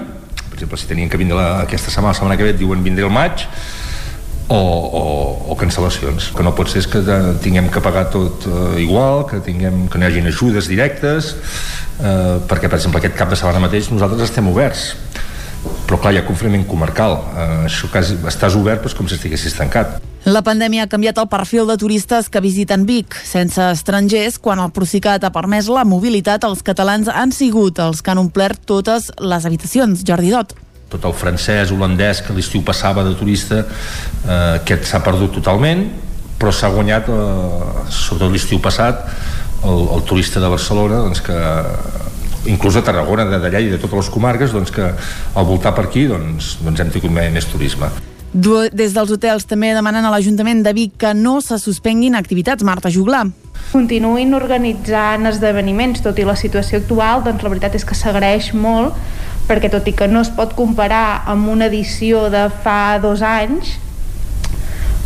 Per 0.49 0.57
exemple, 0.57 0.79
si 0.81 0.87
tenien 0.89 1.11
que 1.13 1.19
vindre 1.21 1.37
la, 1.37 1.61
aquesta 1.61 1.91
setmana, 1.93 2.15
la 2.15 2.19
setmana 2.19 2.37
que 2.39 2.47
ve, 2.47 2.55
et 2.55 2.59
diuen 2.59 2.81
vindré 2.83 3.05
el 3.05 3.13
maig, 3.13 3.45
o, 4.49 4.59
o, 4.59 5.03
o 5.53 5.57
cancel·lacions. 5.61 6.31
Que 6.37 6.47
no 6.47 6.55
pot 6.57 6.73
ser 6.73 6.83
és 6.83 6.91
que 6.91 7.03
tinguem 7.45 7.71
que 7.73 7.83
pagar 7.85 8.09
tot 8.13 8.49
eh, 8.49 8.83
igual, 8.85 9.27
que, 9.29 9.43
tinguem, 9.45 9.87
que 9.93 10.01
no 10.01 10.07
hi 10.07 10.11
hagin 10.13 10.31
ajudes 10.33 10.71
directes, 10.73 11.35
eh, 12.01 12.37
perquè, 12.49 12.69
per 12.69 12.81
exemple, 12.81 13.03
aquest 13.03 13.19
cap 13.19 13.33
de 13.33 13.39
setmana 13.39 13.67
mateix 13.69 13.93
nosaltres 13.93 14.31
estem 14.31 14.49
oberts 14.51 14.93
però 15.89 15.99
clar, 15.99 16.13
hi 16.15 16.21
ha 16.21 16.27
confinament 16.27 16.67
comarcal 16.69 17.17
eh, 17.33 17.47
això 17.67 17.89
quasi, 17.91 18.19
estàs 18.31 18.55
obert 18.59 18.83
però 18.83 18.93
és 18.93 18.97
com 18.99 19.09
si 19.11 19.17
estiguessis 19.19 19.57
tancat 19.59 19.99
la 20.29 20.43
pandèmia 20.45 20.85
ha 20.85 20.91
canviat 20.91 21.19
el 21.23 21.29
perfil 21.33 21.69
de 21.71 21.79
turistes 21.81 22.27
que 22.29 22.43
visiten 22.45 22.85
Vic. 22.85 23.15
Sense 23.25 23.63
estrangers, 23.73 24.37
quan 24.43 24.61
el 24.61 24.73
Procicat 24.77 25.25
ha 25.25 25.31
permès 25.33 25.71
la 25.73 25.87
mobilitat, 25.89 26.45
els 26.45 26.61
catalans 26.67 27.09
han 27.09 27.33
sigut 27.33 27.79
els 27.81 28.03
que 28.03 28.13
han 28.13 28.21
omplert 28.21 28.67
totes 28.69 29.09
les 29.23 29.47
habitacions. 29.49 30.03
Jordi 30.05 30.35
Dot 30.35 30.53
tot 30.89 31.05
el 31.05 31.15
francès, 31.17 31.73
holandès 31.75 32.23
que 32.25 32.35
l'estiu 32.37 32.63
passava 32.65 33.05
de 33.05 33.15
turista 33.19 33.63
eh, 33.63 34.59
aquest 34.59 34.89
s'ha 34.89 35.03
perdut 35.05 35.35
totalment 35.41 35.85
però 36.39 36.53
s'ha 36.55 36.71
guanyat 36.73 37.11
eh, 37.13 37.87
sobretot 37.93 38.33
l'estiu 38.33 38.63
passat 38.65 39.05
el, 39.65 39.89
el 39.97 40.05
turista 40.09 40.41
de 40.41 40.51
Barcelona 40.51 41.03
doncs 41.07 41.25
que 41.25 41.39
inclús 42.49 42.79
a 42.79 42.85
Tarragona, 42.87 43.27
de 43.29 43.41
d'allà 43.43 43.61
i 43.61 43.73
de 43.73 43.81
totes 43.81 44.05
les 44.05 44.13
comarques 44.15 44.55
doncs 44.55 44.73
que 44.73 44.87
al 44.89 45.49
voltar 45.49 45.75
per 45.77 45.89
aquí 45.89 46.07
doncs, 46.09 46.57
doncs 46.63 46.81
hem 46.81 46.95
tingut 46.95 47.13
més 47.13 47.51
turisme 47.51 47.91
des 48.33 48.93
dels 48.93 49.11
hotels 49.11 49.47
també 49.49 49.73
demanen 49.73 50.05
a 50.05 50.11
l'Ajuntament 50.13 50.63
de 50.63 50.73
Vic 50.77 50.99
que 51.01 51.15
no 51.15 51.41
se 51.41 51.59
suspenguin 51.59 52.15
activitats. 52.15 52.63
Marta 52.63 52.91
Juglar. 52.91 53.27
Continuïn 53.73 54.35
organitzant 54.35 55.27
esdeveniments, 55.27 56.03
tot 56.05 56.19
i 56.19 56.25
la 56.25 56.37
situació 56.37 56.79
actual, 56.79 57.25
doncs 57.25 57.43
la 57.43 57.49
veritat 57.49 57.75
és 57.75 57.85
que 57.85 57.97
s'agraeix 57.97 58.53
molt 58.55 58.95
perquè 59.49 59.71
tot 59.73 59.87
i 59.89 59.95
que 59.97 60.09
no 60.09 60.21
es 60.21 60.31
pot 60.31 60.55
comparar 60.55 61.25
amb 61.27 61.49
una 61.49 61.67
edició 61.73 62.29
de 62.31 62.47
fa 62.63 62.99
dos 63.03 63.25
anys, 63.25 63.79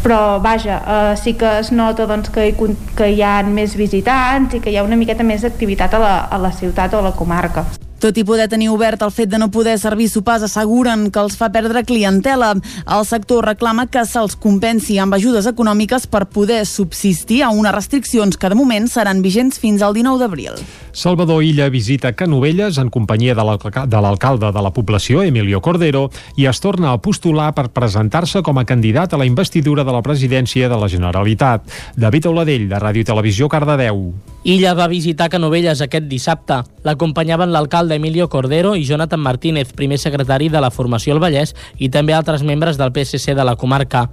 però 0.03 0.41
vaja, 0.43 0.81
eh, 0.83 1.17
sí 1.17 1.35
que 1.39 1.59
es 1.61 1.71
nota 1.71 2.09
doncs, 2.11 2.33
que, 2.35 2.49
hi, 2.51 2.75
que 2.99 3.13
hi 3.15 3.23
ha 3.23 3.37
més 3.47 3.77
visitants 3.79 4.59
i 4.59 4.61
que 4.61 4.73
hi 4.73 4.77
ha 4.77 4.85
una 4.85 4.99
miqueta 4.99 5.23
més 5.23 5.47
d'activitat 5.47 5.95
a, 5.95 6.03
la, 6.03 6.19
a 6.27 6.43
la 6.43 6.53
ciutat 6.53 6.95
o 6.95 6.99
a 6.99 7.07
la 7.07 7.15
comarca. 7.15 7.65
Tot 8.03 8.17
i 8.19 8.25
poder 8.27 8.49
tenir 8.51 8.67
obert 8.73 9.05
el 9.07 9.13
fet 9.15 9.31
de 9.31 9.39
no 9.39 9.47
poder 9.55 9.77
servir 9.79 10.09
sopars 10.11 10.43
asseguren 10.43 11.05
que 11.15 11.21
els 11.23 11.37
fa 11.39 11.53
perdre 11.55 11.85
clientela. 11.87 12.49
El 12.83 13.05
sector 13.07 13.47
reclama 13.47 13.85
que 13.87 14.03
se'ls 14.03 14.35
compensi 14.35 14.97
amb 14.99 15.15
ajudes 15.15 15.47
econòmiques 15.47 16.09
per 16.11 16.25
poder 16.27 16.65
subsistir 16.67 17.45
a 17.47 17.53
unes 17.55 17.77
restriccions 17.77 18.35
que 18.35 18.51
de 18.51 18.59
moment 18.59 18.91
seran 18.91 19.23
vigents 19.23 19.63
fins 19.63 19.87
al 19.87 19.95
19 19.95 20.19
d'abril. 20.19 20.59
Salvador 20.93 21.43
Illa 21.43 21.71
visita 21.71 22.13
Canovelles 22.13 22.77
en 22.77 22.91
companyia 22.93 23.35
de 23.35 23.45
l'alcalde 23.45 24.51
de 24.53 24.63
la 24.63 24.73
població, 24.77 25.23
Emilio 25.25 25.63
Cordero, 25.65 26.11
i 26.37 26.45
es 26.47 26.61
torna 26.61 26.93
a 26.93 26.99
postular 27.01 27.55
per 27.57 27.71
presentar-se 27.73 28.43
com 28.45 28.61
a 28.61 28.67
candidat 28.69 29.15
a 29.15 29.21
la 29.21 29.25
investidura 29.25 29.85
de 29.89 29.93
la 29.95 30.03
presidència 30.05 30.69
de 30.69 30.77
la 30.77 30.91
Generalitat. 30.93 31.65
David 31.97 32.29
Oladell, 32.29 32.69
de 32.69 32.77
Ràdio 32.77 33.07
Televisió, 33.09 33.49
Cardedeu. 33.49 34.13
Illa 34.45 34.75
va 34.77 34.91
visitar 34.93 35.31
Canovelles 35.33 35.81
aquest 35.81 36.11
dissabte. 36.11 36.61
L'acompanyaven 36.85 37.55
l'alcalde 37.57 37.97
Emilio 37.97 38.29
Cordero 38.29 38.77
i 38.77 38.85
Jonathan 38.85 39.21
Martínez, 39.21 39.73
primer 39.73 39.97
secretari 39.99 40.51
de 40.53 40.61
la 40.61 40.71
Formació 40.71 41.17
al 41.17 41.25
Vallès, 41.25 41.57
i 41.79 41.89
també 41.89 42.13
altres 42.13 42.45
membres 42.45 42.77
del 42.77 42.93
PSC 42.93 43.33
de 43.33 43.49
la 43.49 43.57
comarca. 43.57 44.11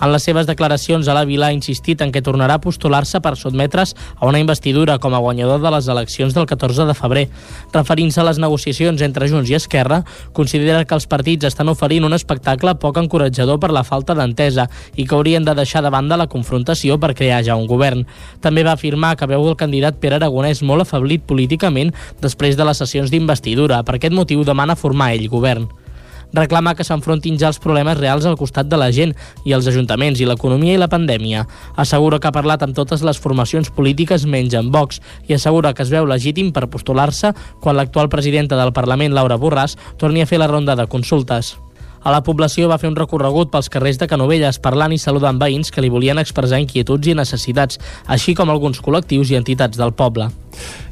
En 0.00 0.12
les 0.12 0.22
seves 0.22 0.46
declaracions 0.46 1.08
a 1.08 1.14
la 1.16 1.24
Vila 1.26 1.48
ha 1.48 1.54
insistit 1.54 2.00
en 2.04 2.12
que 2.14 2.22
tornarà 2.22 2.58
a 2.58 2.62
postular-se 2.62 3.18
per 3.20 3.34
sotmetre's 3.36 3.94
a 4.16 4.28
una 4.28 4.38
investidura 4.38 4.98
com 5.02 5.14
a 5.14 5.22
guanyador 5.22 5.60
de 5.62 5.72
les 5.74 5.88
eleccions 5.88 6.34
del 6.34 6.46
14 6.46 6.86
de 6.86 6.94
febrer. 6.94 7.24
Referint-se 7.74 8.20
a 8.22 8.26
les 8.28 8.38
negociacions 8.38 9.02
entre 9.02 9.28
Junts 9.28 9.50
i 9.50 9.56
Esquerra, 9.58 10.04
considera 10.32 10.84
que 10.84 10.94
els 10.94 11.08
partits 11.10 11.48
estan 11.50 11.72
oferint 11.72 12.06
un 12.06 12.14
espectacle 12.14 12.76
poc 12.78 13.00
encoratjador 13.02 13.58
per 13.58 13.72
la 13.74 13.82
falta 13.82 14.14
d'entesa 14.14 14.68
i 14.94 15.06
que 15.06 15.18
haurien 15.18 15.44
de 15.44 15.56
deixar 15.58 15.82
de 15.82 15.90
banda 15.90 16.20
la 16.20 16.28
confrontació 16.30 17.00
per 17.02 17.14
crear 17.18 17.42
ja 17.42 17.58
un 17.58 17.66
govern. 17.66 18.06
També 18.40 18.62
va 18.62 18.76
afirmar 18.78 19.16
que 19.16 19.26
veu 19.26 19.48
el 19.48 19.58
candidat 19.58 19.98
Pere 19.98 20.20
Aragonès 20.20 20.62
molt 20.62 20.86
afablit 20.86 21.26
políticament 21.26 21.90
després 22.22 22.56
de 22.56 22.70
les 22.70 22.78
sessions 22.78 23.10
d'investidura. 23.10 23.82
Per 23.82 23.98
aquest 23.98 24.14
motiu 24.14 24.46
demana 24.46 24.78
formar 24.78 25.12
ell 25.16 25.28
govern 25.28 25.66
reclama 26.32 26.74
que 26.74 26.84
s'enfrontin 26.84 27.38
ja 27.38 27.48
els 27.48 27.60
problemes 27.62 27.98
reals 27.98 28.26
al 28.26 28.36
costat 28.36 28.68
de 28.68 28.78
la 28.80 28.90
gent 28.92 29.14
i 29.44 29.54
els 29.56 29.68
ajuntaments 29.70 30.20
i 30.20 30.26
l'economia 30.28 30.74
i 30.74 30.80
la 30.80 30.90
pandèmia. 30.90 31.46
Assegura 31.76 32.18
que 32.18 32.28
ha 32.28 32.34
parlat 32.34 32.62
amb 32.62 32.76
totes 32.76 33.04
les 33.06 33.18
formacions 33.18 33.70
polítiques 33.70 34.26
menys 34.26 34.56
amb 34.58 34.74
Vox 34.74 35.00
i 35.28 35.34
assegura 35.34 35.74
que 35.74 35.82
es 35.86 35.92
veu 35.94 36.06
legítim 36.06 36.52
per 36.52 36.68
postular-se 36.68 37.32
quan 37.60 37.76
l'actual 37.76 38.08
presidenta 38.08 38.58
del 38.58 38.72
Parlament, 38.72 39.14
Laura 39.14 39.38
Borràs, 39.38 39.78
torni 39.98 40.22
a 40.22 40.26
fer 40.26 40.38
la 40.38 40.50
ronda 40.50 40.76
de 40.76 40.86
consultes. 40.86 41.56
A 42.02 42.12
la 42.14 42.22
població 42.22 42.68
va 42.70 42.78
fer 42.78 42.88
un 42.88 42.96
recorregut 42.96 43.50
pels 43.50 43.68
carrers 43.72 43.98
de 43.98 44.06
Canovelles 44.08 44.60
parlant 44.62 44.94
i 44.94 45.00
saludant 45.02 45.38
veïns 45.40 45.72
que 45.74 45.82
li 45.82 45.90
volien 45.90 46.18
expressar 46.22 46.60
inquietuds 46.62 47.10
i 47.10 47.16
necessitats, 47.18 47.80
així 48.06 48.36
com 48.38 48.50
alguns 48.50 48.80
col·lectius 48.84 49.32
i 49.32 49.40
entitats 49.40 49.80
del 49.80 49.92
poble. 49.92 50.30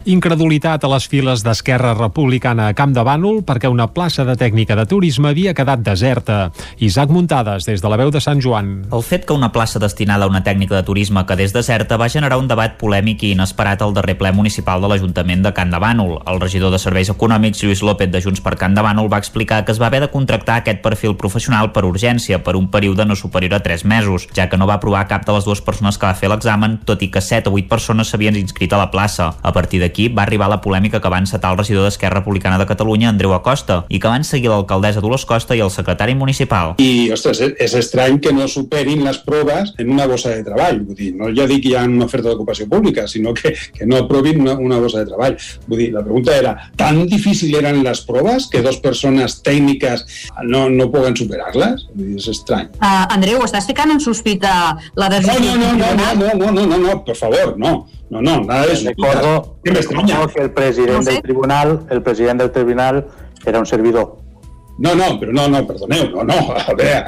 Incredulitat 0.06 0.84
a 0.86 0.88
les 0.92 1.08
files 1.10 1.42
d'Esquerra 1.42 1.90
Republicana 1.98 2.68
a 2.70 2.74
Camp 2.78 2.92
de 2.94 3.02
Bànol 3.02 3.40
perquè 3.42 3.66
una 3.66 3.88
plaça 3.90 4.22
de 4.22 4.36
tècnica 4.38 4.76
de 4.78 4.84
turisme 4.86 5.32
havia 5.32 5.50
quedat 5.50 5.80
deserta. 5.82 6.52
Isaac 6.78 7.10
Muntades, 7.10 7.66
des 7.66 7.82
de 7.82 7.90
la 7.90 7.98
veu 7.98 8.12
de 8.14 8.20
Sant 8.22 8.38
Joan. 8.38 8.84
El 8.94 9.02
fet 9.02 9.24
que 9.26 9.34
una 9.34 9.50
plaça 9.50 9.82
destinada 9.82 10.28
a 10.28 10.30
una 10.30 10.44
tècnica 10.46 10.76
de 10.76 10.84
turisme 10.86 11.24
quedés 11.26 11.50
deserta 11.50 11.98
va 11.98 12.06
generar 12.08 12.38
un 12.38 12.46
debat 12.46 12.76
polèmic 12.78 13.24
i 13.26 13.32
inesperat 13.34 13.82
al 13.82 13.96
darrer 13.96 14.14
ple 14.20 14.30
municipal 14.30 14.78
de 14.78 14.92
l'Ajuntament 14.92 15.42
de 15.42 15.52
Camp 15.56 15.74
de 15.74 15.82
Bànol. 15.82 16.20
El 16.22 16.38
regidor 16.38 16.70
de 16.70 16.78
Serveis 16.78 17.10
Econòmics, 17.10 17.64
Lluís 17.64 17.82
López 17.82 18.12
de 18.14 18.22
Junts 18.22 18.44
per 18.46 18.54
Camp 18.62 18.78
de 18.78 18.86
Bànol, 18.86 19.10
va 19.10 19.18
explicar 19.18 19.64
que 19.64 19.74
es 19.74 19.82
va 19.82 19.90
haver 19.90 20.04
de 20.06 20.10
contractar 20.14 20.60
aquest 20.62 20.86
perfil 20.86 21.18
professional 21.18 21.72
per 21.74 21.82
urgència 21.82 22.38
per 22.46 22.54
un 22.54 22.70
període 22.70 23.08
no 23.10 23.18
superior 23.18 23.58
a 23.58 23.62
3 23.66 23.82
mesos, 23.84 24.28
ja 24.38 24.46
que 24.46 24.56
no 24.56 24.70
va 24.70 24.78
aprovar 24.78 25.08
cap 25.10 25.26
de 25.26 25.34
les 25.34 25.50
dues 25.50 25.64
persones 25.66 25.98
que 25.98 26.06
va 26.06 26.14
fer 26.14 26.30
l'examen, 26.30 26.78
tot 26.86 27.02
i 27.02 27.10
que 27.10 27.20
7 27.20 27.50
o 27.50 27.58
8 27.58 27.66
persones 27.66 28.14
s'havien 28.14 28.38
inscrit 28.38 28.70
a 28.70 28.78
la 28.78 28.92
plaça. 28.94 29.32
A 29.42 29.55
partir 29.56 29.80
d'aquí 29.80 30.08
va 30.12 30.26
arribar 30.26 30.50
la 30.52 30.60
polèmica 30.60 31.00
que 31.00 31.12
va 31.12 31.20
encetar 31.22 31.52
el 31.54 31.58
regidor 31.62 31.86
d'Esquerra 31.86 32.20
Republicana 32.20 32.58
de 32.60 32.68
Catalunya, 32.68 33.08
Andreu 33.10 33.32
Acosta, 33.36 33.82
i 33.88 34.00
que 34.02 34.12
van 34.12 34.24
seguir 34.24 34.52
l'alcaldessa 34.52 35.02
Dolors 35.04 35.24
Costa 35.28 35.56
i 35.56 35.62
el 35.64 35.72
secretari 35.72 36.14
municipal. 36.18 36.74
I, 36.82 37.08
ostres, 37.14 37.40
és 37.40 37.76
estrany 37.78 38.20
que 38.22 38.34
no 38.36 38.48
superin 38.50 39.04
les 39.06 39.18
proves 39.24 39.72
en 39.80 39.92
una 39.94 40.06
bossa 40.10 40.34
de 40.34 40.44
treball. 40.46 40.82
Vull 40.86 40.98
dir, 40.98 41.10
no 41.16 41.30
ja 41.36 41.48
dic 41.48 41.64
que 41.64 41.72
hi 41.72 41.76
ha 41.78 41.86
una 41.88 42.06
oferta 42.06 42.28
d'ocupació 42.28 42.68
pública, 42.70 43.06
sinó 43.08 43.34
que, 43.36 43.54
que 43.74 43.88
no 43.88 44.00
aprovin 44.02 44.42
una, 44.44 44.56
una 44.60 44.80
bossa 44.82 45.02
de 45.02 45.10
treball. 45.10 45.38
Vull 45.66 45.82
dir, 45.84 45.90
la 45.94 46.04
pregunta 46.04 46.36
era, 46.36 46.54
tan 46.76 47.04
difícil 47.10 47.54
eren 47.56 47.82
les 47.86 48.02
proves 48.06 48.50
que 48.52 48.62
dos 48.66 48.80
persones 48.84 49.40
tècniques 49.46 50.04
no, 50.44 50.66
no 50.70 50.90
poden 50.92 51.16
superar-les? 51.18 51.88
Vull 51.94 52.12
dir, 52.12 52.20
és 52.20 52.30
estrany. 52.34 52.70
Uh, 52.76 53.04
Andreu, 53.16 53.42
estàs 53.46 53.68
ficant 53.68 53.94
en 53.94 54.02
sospita 54.04 54.54
la 54.98 55.12
decisió? 55.12 55.40
No, 55.46 55.56
no, 55.56 55.74
no, 55.80 55.92
no, 55.96 56.14
no, 56.20 56.32
no, 56.34 56.52
no, 56.52 56.66
no, 56.66 56.82
no, 56.88 56.98
per 57.06 57.16
favor, 57.18 57.56
no. 57.60 57.76
No, 58.10 58.22
no, 58.22 58.40
nada 58.44 58.66
de 58.66 58.72
eso. 58.72 58.88
Recuerdo, 58.88 59.58
recuerdo 59.64 60.28
que 60.28 60.42
el 60.42 60.50
presidente 60.52 61.12
del 61.12 61.22
tribunal, 61.22 61.86
el 61.90 62.02
presidente 62.02 62.44
del 62.44 62.52
tribunal 62.52 63.06
era 63.44 63.58
un 63.58 63.66
servidor. 63.66 64.18
No, 64.78 64.94
no, 64.94 65.18
però 65.18 65.32
no, 65.32 65.48
no, 65.48 65.66
perdoneu, 65.66 66.10
no, 66.10 66.22
no, 66.22 66.34
a 66.68 66.74
veure, 66.74 67.06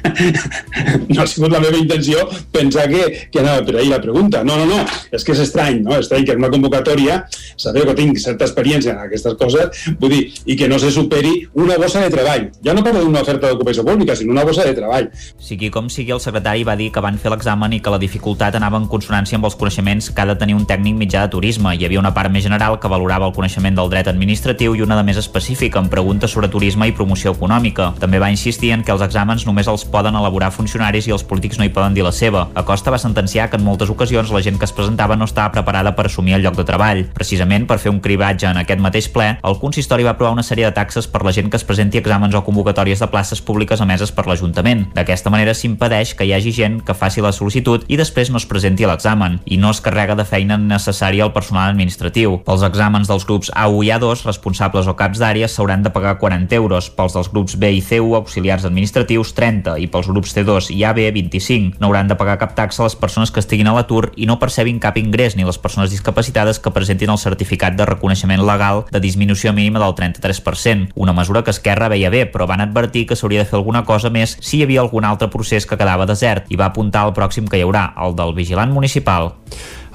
no 1.12 1.22
ha 1.22 1.26
sigut 1.28 1.52
la 1.52 1.60
meva 1.62 1.78
intenció 1.78 2.26
pensar 2.52 2.88
que, 2.90 3.28
que 3.32 3.42
anava 3.42 3.64
per 3.66 3.76
ahir 3.78 3.90
la 3.92 4.00
pregunta. 4.02 4.42
No, 4.44 4.56
no, 4.60 4.66
no, 4.66 4.84
és 5.12 5.24
que 5.24 5.34
és 5.34 5.42
estrany, 5.44 5.80
no? 5.84 5.96
Estrany 6.00 6.26
que 6.26 6.36
en 6.36 6.42
una 6.42 6.50
convocatòria, 6.52 7.20
sabeu 7.60 7.86
que 7.88 7.96
tinc 7.98 8.20
certa 8.22 8.46
experiència 8.48 8.94
en 8.94 9.02
aquestes 9.04 9.36
coses, 9.40 9.84
vull 10.00 10.14
dir, 10.14 10.22
i 10.46 10.56
que 10.58 10.68
no 10.70 10.78
se 10.82 10.92
superi 10.94 11.34
una 11.54 11.78
bossa 11.80 12.02
de 12.04 12.10
treball. 12.12 12.48
Ja 12.64 12.74
no 12.76 12.84
parlo 12.86 13.04
d'una 13.04 13.24
oferta 13.24 13.50
d'ocupació 13.50 13.84
pública, 13.86 14.16
sinó 14.16 14.34
una 14.34 14.44
bossa 14.48 14.66
de 14.66 14.74
treball. 14.76 15.10
Sigui 15.40 15.70
com 15.74 15.90
sigui, 15.92 16.14
el 16.14 16.22
secretari 16.22 16.64
va 16.66 16.76
dir 16.78 16.90
que 16.94 17.02
van 17.04 17.18
fer 17.20 17.32
l'examen 17.32 17.74
i 17.76 17.80
que 17.82 17.92
la 17.92 18.00
dificultat 18.02 18.56
anava 18.58 18.80
en 18.80 18.88
consonància 18.90 19.38
amb 19.38 19.48
els 19.48 19.58
coneixements 19.60 20.10
que 20.10 20.22
ha 20.22 20.28
de 20.28 20.36
tenir 20.40 20.56
un 20.58 20.66
tècnic 20.68 20.96
mitjà 20.98 21.24
de 21.26 21.34
turisme. 21.34 21.74
Hi 21.76 21.86
havia 21.86 22.02
una 22.02 22.14
part 22.16 22.32
més 22.32 22.44
general 22.46 22.78
que 22.80 22.90
valorava 22.90 23.28
el 23.28 23.36
coneixement 23.36 23.76
del 23.76 23.90
dret 23.92 24.08
administratiu 24.10 24.74
i 24.76 24.84
una 24.84 24.98
de 24.98 25.06
més 25.06 25.20
específica, 25.20 25.80
amb 25.80 25.92
preguntes 25.92 26.32
sobre 26.32 26.50
turisme 26.52 26.88
i 26.88 26.96
promoció 26.96 27.34
econòmica. 27.36 27.92
També 28.00 28.20
va 28.22 28.30
insistir 28.32 28.72
en 28.74 28.84
que 28.84 28.94
els 28.94 29.04
exàmens 29.04 29.46
només 29.48 29.68
els 29.70 29.84
poden 29.90 30.16
elaborar 30.16 30.52
funcionaris 30.54 31.08
i 31.08 31.14
els 31.14 31.24
polítics 31.26 31.58
no 31.58 31.66
hi 31.66 31.72
poden 31.74 31.94
dir 31.94 32.04
la 32.06 32.12
seva. 32.14 32.46
Acosta 32.54 32.92
va 32.94 32.98
sentenciar 33.02 33.48
que 33.50 33.58
en 33.58 33.64
moltes 33.66 33.90
ocasions 33.90 34.30
la 34.30 34.42
gent 34.42 34.58
que 34.58 34.68
es 34.68 34.74
presentava 34.74 35.16
no 35.16 35.26
estava 35.28 35.52
preparada 35.52 35.94
per 35.96 36.06
assumir 36.06 36.36
el 36.38 36.46
lloc 36.46 36.56
de 36.56 36.66
treball. 36.68 37.04
Precisament 37.14 37.66
per 37.66 37.78
fer 37.82 37.92
un 37.92 38.00
cribatge 38.00 38.48
en 38.48 38.60
aquest 38.60 38.80
mateix 38.80 39.10
ple, 39.12 39.32
el 39.42 39.58
consistori 39.60 40.06
va 40.06 40.14
aprovar 40.14 40.32
una 40.36 40.46
sèrie 40.46 40.68
de 40.68 40.74
taxes 40.76 41.08
per 41.10 41.24
la 41.26 41.34
gent 41.34 41.50
que 41.50 41.58
es 41.58 41.66
presenti 41.66 42.00
exàmens 42.00 42.36
o 42.38 42.44
convocatòries 42.46 43.02
de 43.02 43.10
places 43.10 43.42
públiques 43.42 43.80
emeses 43.82 44.12
per 44.14 44.26
l'Ajuntament. 44.28 44.86
D'aquesta 44.94 45.32
manera 45.34 45.54
s'impedeix 45.54 46.14
que 46.14 46.26
hi 46.28 46.34
hagi 46.36 46.54
gent 46.54 46.80
que 46.86 46.96
faci 46.96 47.24
la 47.24 47.34
sol·licitud 47.34 47.86
i 47.88 47.98
després 48.00 48.30
no 48.30 48.38
es 48.40 48.46
presenti 48.46 48.86
a 48.86 48.92
l'examen 48.92 49.40
i 49.46 49.58
no 49.60 49.72
es 49.74 49.82
carrega 49.84 50.16
de 50.18 50.26
feina 50.28 50.58
necessària 50.60 51.26
al 51.26 51.34
personal 51.34 51.70
administratiu. 51.72 52.38
Pels 52.46 52.64
exàmens 52.66 53.10
dels 53.10 53.26
grups 53.26 53.50
A1 53.50 53.84
i 53.88 53.92
A2, 53.96 54.24
responsables 54.28 54.88
o 54.90 54.96
caps 54.98 55.20
d'àrea 55.22 55.48
s'hauran 55.48 55.82
de 55.82 55.92
pagar 55.94 56.16
40 56.20 56.56
euros. 56.56 56.90
Pels 56.94 57.16
dels 57.16 57.30
grups 57.32 57.56
B 57.60 57.72
i 57.78 57.82
C1, 57.82 58.14
auxiliars 58.20 58.66
administratius, 58.68 59.34
30 59.34 59.79
i 59.80 59.88
pels 59.90 60.08
grups 60.10 60.34
T2 60.36 60.70
i 60.74 60.84
AB 60.84 61.00
25. 61.16 61.80
No 61.80 61.88
hauran 61.88 62.10
de 62.10 62.16
pagar 62.20 62.38
cap 62.40 62.54
taxa 62.54 62.84
les 62.84 62.96
persones 62.96 63.32
que 63.32 63.40
estiguin 63.42 63.70
a 63.70 63.74
l'atur 63.76 64.10
i 64.16 64.28
no 64.28 64.38
percebin 64.38 64.80
cap 64.82 64.98
ingrés 65.00 65.36
ni 65.36 65.46
les 65.48 65.58
persones 65.58 65.90
discapacitades 65.90 66.60
que 66.60 66.72
presentin 66.74 67.10
el 67.10 67.18
certificat 67.18 67.76
de 67.78 67.88
reconeixement 67.88 68.44
legal 68.46 68.84
de 68.90 69.00
disminució 69.00 69.52
mínima 69.56 69.82
del 69.82 69.96
33%, 69.98 70.92
una 70.94 71.16
mesura 71.16 71.44
que 71.44 71.54
Esquerra 71.54 71.88
veia 71.88 72.10
bé, 72.12 72.26
però 72.30 72.46
van 72.46 72.62
advertir 72.64 73.06
que 73.08 73.16
s'hauria 73.16 73.44
de 73.44 73.50
fer 73.50 73.58
alguna 73.58 73.84
cosa 73.84 74.10
més 74.10 74.36
si 74.40 74.58
hi 74.58 74.64
havia 74.64 74.84
algun 74.84 75.08
altre 75.08 75.30
procés 75.32 75.66
que 75.66 75.78
quedava 75.80 76.08
desert 76.08 76.50
i 76.50 76.60
va 76.60 76.70
apuntar 76.70 77.06
al 77.06 77.16
pròxim 77.16 77.48
que 77.48 77.58
hi 77.58 77.66
haurà, 77.66 77.90
el 78.04 78.16
del 78.18 78.36
vigilant 78.36 78.72
municipal. 78.72 79.34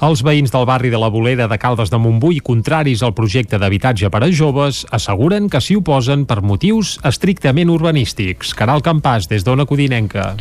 Els 0.04 0.20
veïns 0.28 0.52
del 0.52 0.66
barri 0.68 0.90
de 0.92 1.00
la 1.00 1.08
Bolera 1.08 1.46
de 1.48 1.56
Caldes 1.56 1.88
de 1.88 1.96
Montbui, 1.96 2.42
contraris 2.44 3.00
al 3.00 3.14
projecte 3.16 3.56
d'habitatge 3.56 4.10
per 4.12 4.20
a 4.26 4.28
joves, 4.28 4.82
asseguren 4.92 5.48
que 5.48 5.62
s'hi 5.64 5.78
oposen 5.80 6.26
per 6.28 6.42
motius 6.44 6.98
estrictament 7.08 7.72
urbanístics. 7.72 8.52
Caral 8.60 8.84
Campàs, 8.84 9.30
des 9.32 9.46
d'Ona 9.48 9.64
Codinenca. 9.66 10.34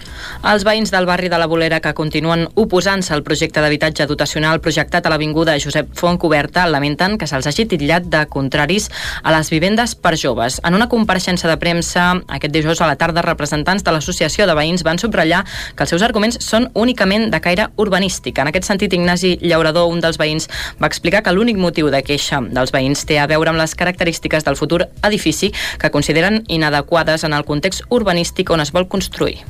Els 0.51 0.65
veïns 0.67 0.91
del 0.91 1.07
barri 1.07 1.31
de 1.31 1.39
la 1.39 1.47
Bolera 1.47 1.79
que 1.79 1.93
continuen 1.95 2.49
oposant-se 2.59 3.15
al 3.15 3.23
projecte 3.23 3.63
d'habitatge 3.63 4.09
dotacional 4.11 4.59
projectat 4.59 5.07
a 5.07 5.13
l'Avinguda 5.15 5.55
Josep 5.63 5.95
Font 5.95 6.19
Coberta 6.19 6.67
lamenten 6.67 7.15
que 7.15 7.31
se'ls 7.31 7.47
hagi 7.47 7.69
titllat 7.71 8.11
de 8.11 8.25
contraris 8.27 8.91
a 9.23 9.37
les 9.37 9.53
vivendes 9.55 9.95
per 9.95 10.17
joves. 10.19 10.59
En 10.67 10.75
una 10.75 10.91
compareixença 10.91 11.47
de 11.47 11.57
premsa 11.63 12.09
aquest 12.27 12.53
dijous 12.53 12.83
a 12.83 12.91
la 12.91 12.99
tarda, 12.99 13.23
representants 13.23 13.87
de 13.87 13.95
l'Associació 13.95 14.51
de 14.51 14.59
Veïns 14.59 14.83
van 14.83 14.99
subratllar 14.99 15.45
que 15.77 15.87
els 15.87 15.95
seus 15.95 16.03
arguments 16.03 16.43
són 16.43 16.73
únicament 16.75 17.31
de 17.31 17.39
caire 17.39 17.71
urbanístic. 17.79 18.43
En 18.43 18.51
aquest 18.51 18.67
sentit, 18.67 18.99
Ignasi 18.99 19.37
Llaurador, 19.45 19.91
un 19.93 20.01
dels 20.01 20.19
veïns, 20.21 20.49
va 20.81 20.89
explicar 20.91 21.23
que 21.23 21.33
l'únic 21.33 21.61
motiu 21.61 21.91
de 21.93 22.03
queixa 22.03 22.41
dels 22.43 22.73
veïns 22.75 23.05
té 23.07 23.21
a 23.21 23.29
veure 23.31 23.53
amb 23.53 23.61
les 23.61 23.77
característiques 23.79 24.45
del 24.45 24.57
futur 24.57 24.87
edifici 25.05 25.53
que 25.79 25.93
consideren 25.95 26.43
inadequades 26.49 27.25
en 27.29 27.37
el 27.37 27.45
context 27.45 27.85
urbanístic 27.91 28.51
on 28.51 28.65
es 28.65 28.73
vol 28.73 28.89
construir. 28.89 29.43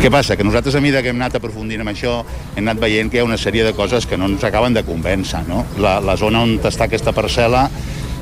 Què 0.00 0.08
passa? 0.08 0.32
Que 0.32 0.44
nosaltres 0.46 0.76
a 0.78 0.80
mesura 0.80 1.02
que 1.04 1.10
hem 1.12 1.18
anat 1.20 1.34
aprofundint 1.36 1.82
en 1.82 1.90
això 1.90 2.22
hem 2.54 2.62
anat 2.64 2.78
veient 2.80 3.10
que 3.12 3.18
hi 3.18 3.20
ha 3.20 3.26
una 3.26 3.36
sèrie 3.36 3.66
de 3.66 3.74
coses 3.76 4.06
que 4.08 4.16
no 4.16 4.30
ens 4.30 4.46
acaben 4.48 4.72
de 4.72 4.84
convèncer. 4.86 5.42
No? 5.48 5.66
La, 5.76 5.98
la 6.00 6.16
zona 6.16 6.40
on 6.46 6.54
està 6.64 6.86
aquesta 6.86 7.12
parcel·la 7.12 7.66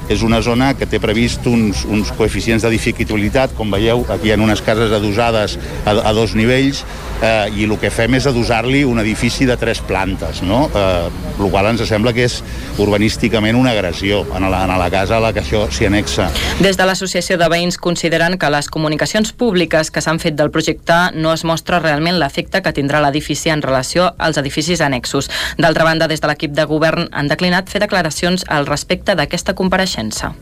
és 0.09 0.23
una 0.25 0.41
zona 0.43 0.73
que 0.75 0.87
té 0.89 0.99
previst 1.01 1.47
uns, 1.47 1.85
uns 1.85 2.11
coeficients 2.17 2.65
de 2.65 2.71
dificultat, 2.73 3.53
com 3.57 3.71
veieu, 3.71 4.05
aquí 4.09 4.31
hi 4.31 4.33
ha 4.33 4.39
unes 4.41 4.63
cases 4.65 4.93
adosades 4.95 5.59
a, 5.85 5.93
a 5.93 6.13
dos 6.17 6.35
nivells, 6.39 6.85
eh, 7.21 7.51
i 7.55 7.67
el 7.69 7.77
que 7.81 7.91
fem 7.93 8.17
és 8.17 8.27
adosar-li 8.31 8.85
un 8.89 9.01
edifici 9.03 9.47
de 9.49 9.59
tres 9.61 9.83
plantes, 9.85 10.41
no? 10.43 10.67
Eh, 10.73 11.11
el 11.39 11.51
qual 11.53 11.69
ens 11.71 11.85
sembla 11.89 12.15
que 12.17 12.25
és 12.27 12.41
urbanísticament 12.81 13.59
una 13.59 13.75
agressió 13.77 14.25
en 14.35 14.49
la, 14.51 14.65
en 14.65 14.75
la 14.81 14.89
casa 14.91 15.19
a 15.19 15.23
la 15.23 15.33
que 15.37 15.43
això 15.45 15.67
s'hi 15.71 15.89
anexa. 15.91 16.31
Des 16.65 16.81
de 16.81 16.89
l'Associació 16.89 17.39
de 17.39 17.51
Veïns 17.53 17.79
consideren 17.79 18.39
que 18.41 18.51
les 18.51 18.71
comunicacions 18.73 19.33
públiques 19.37 19.93
que 19.93 20.03
s'han 20.05 20.23
fet 20.23 20.39
del 20.39 20.53
projecte 20.55 20.97
no 21.15 21.35
es 21.37 21.45
mostra 21.45 21.83
realment 21.85 22.19
l'efecte 22.19 22.63
que 22.65 22.75
tindrà 22.75 23.03
l'edifici 23.05 23.53
en 23.53 23.63
relació 23.63 24.13
als 24.19 24.41
edificis 24.41 24.81
annexos. 24.81 25.29
D'altra 25.59 25.85
banda, 25.85 26.09
des 26.09 26.23
de 26.25 26.33
l'equip 26.33 26.57
de 26.57 26.65
govern 26.69 27.09
han 27.13 27.29
declinat 27.29 27.69
fer 27.69 27.83
declaracions 27.85 28.47
al 28.49 28.67
respecte 28.67 29.15
d'aquesta 29.19 29.55
compareixença 29.59 29.98
compareixença. 29.99 30.35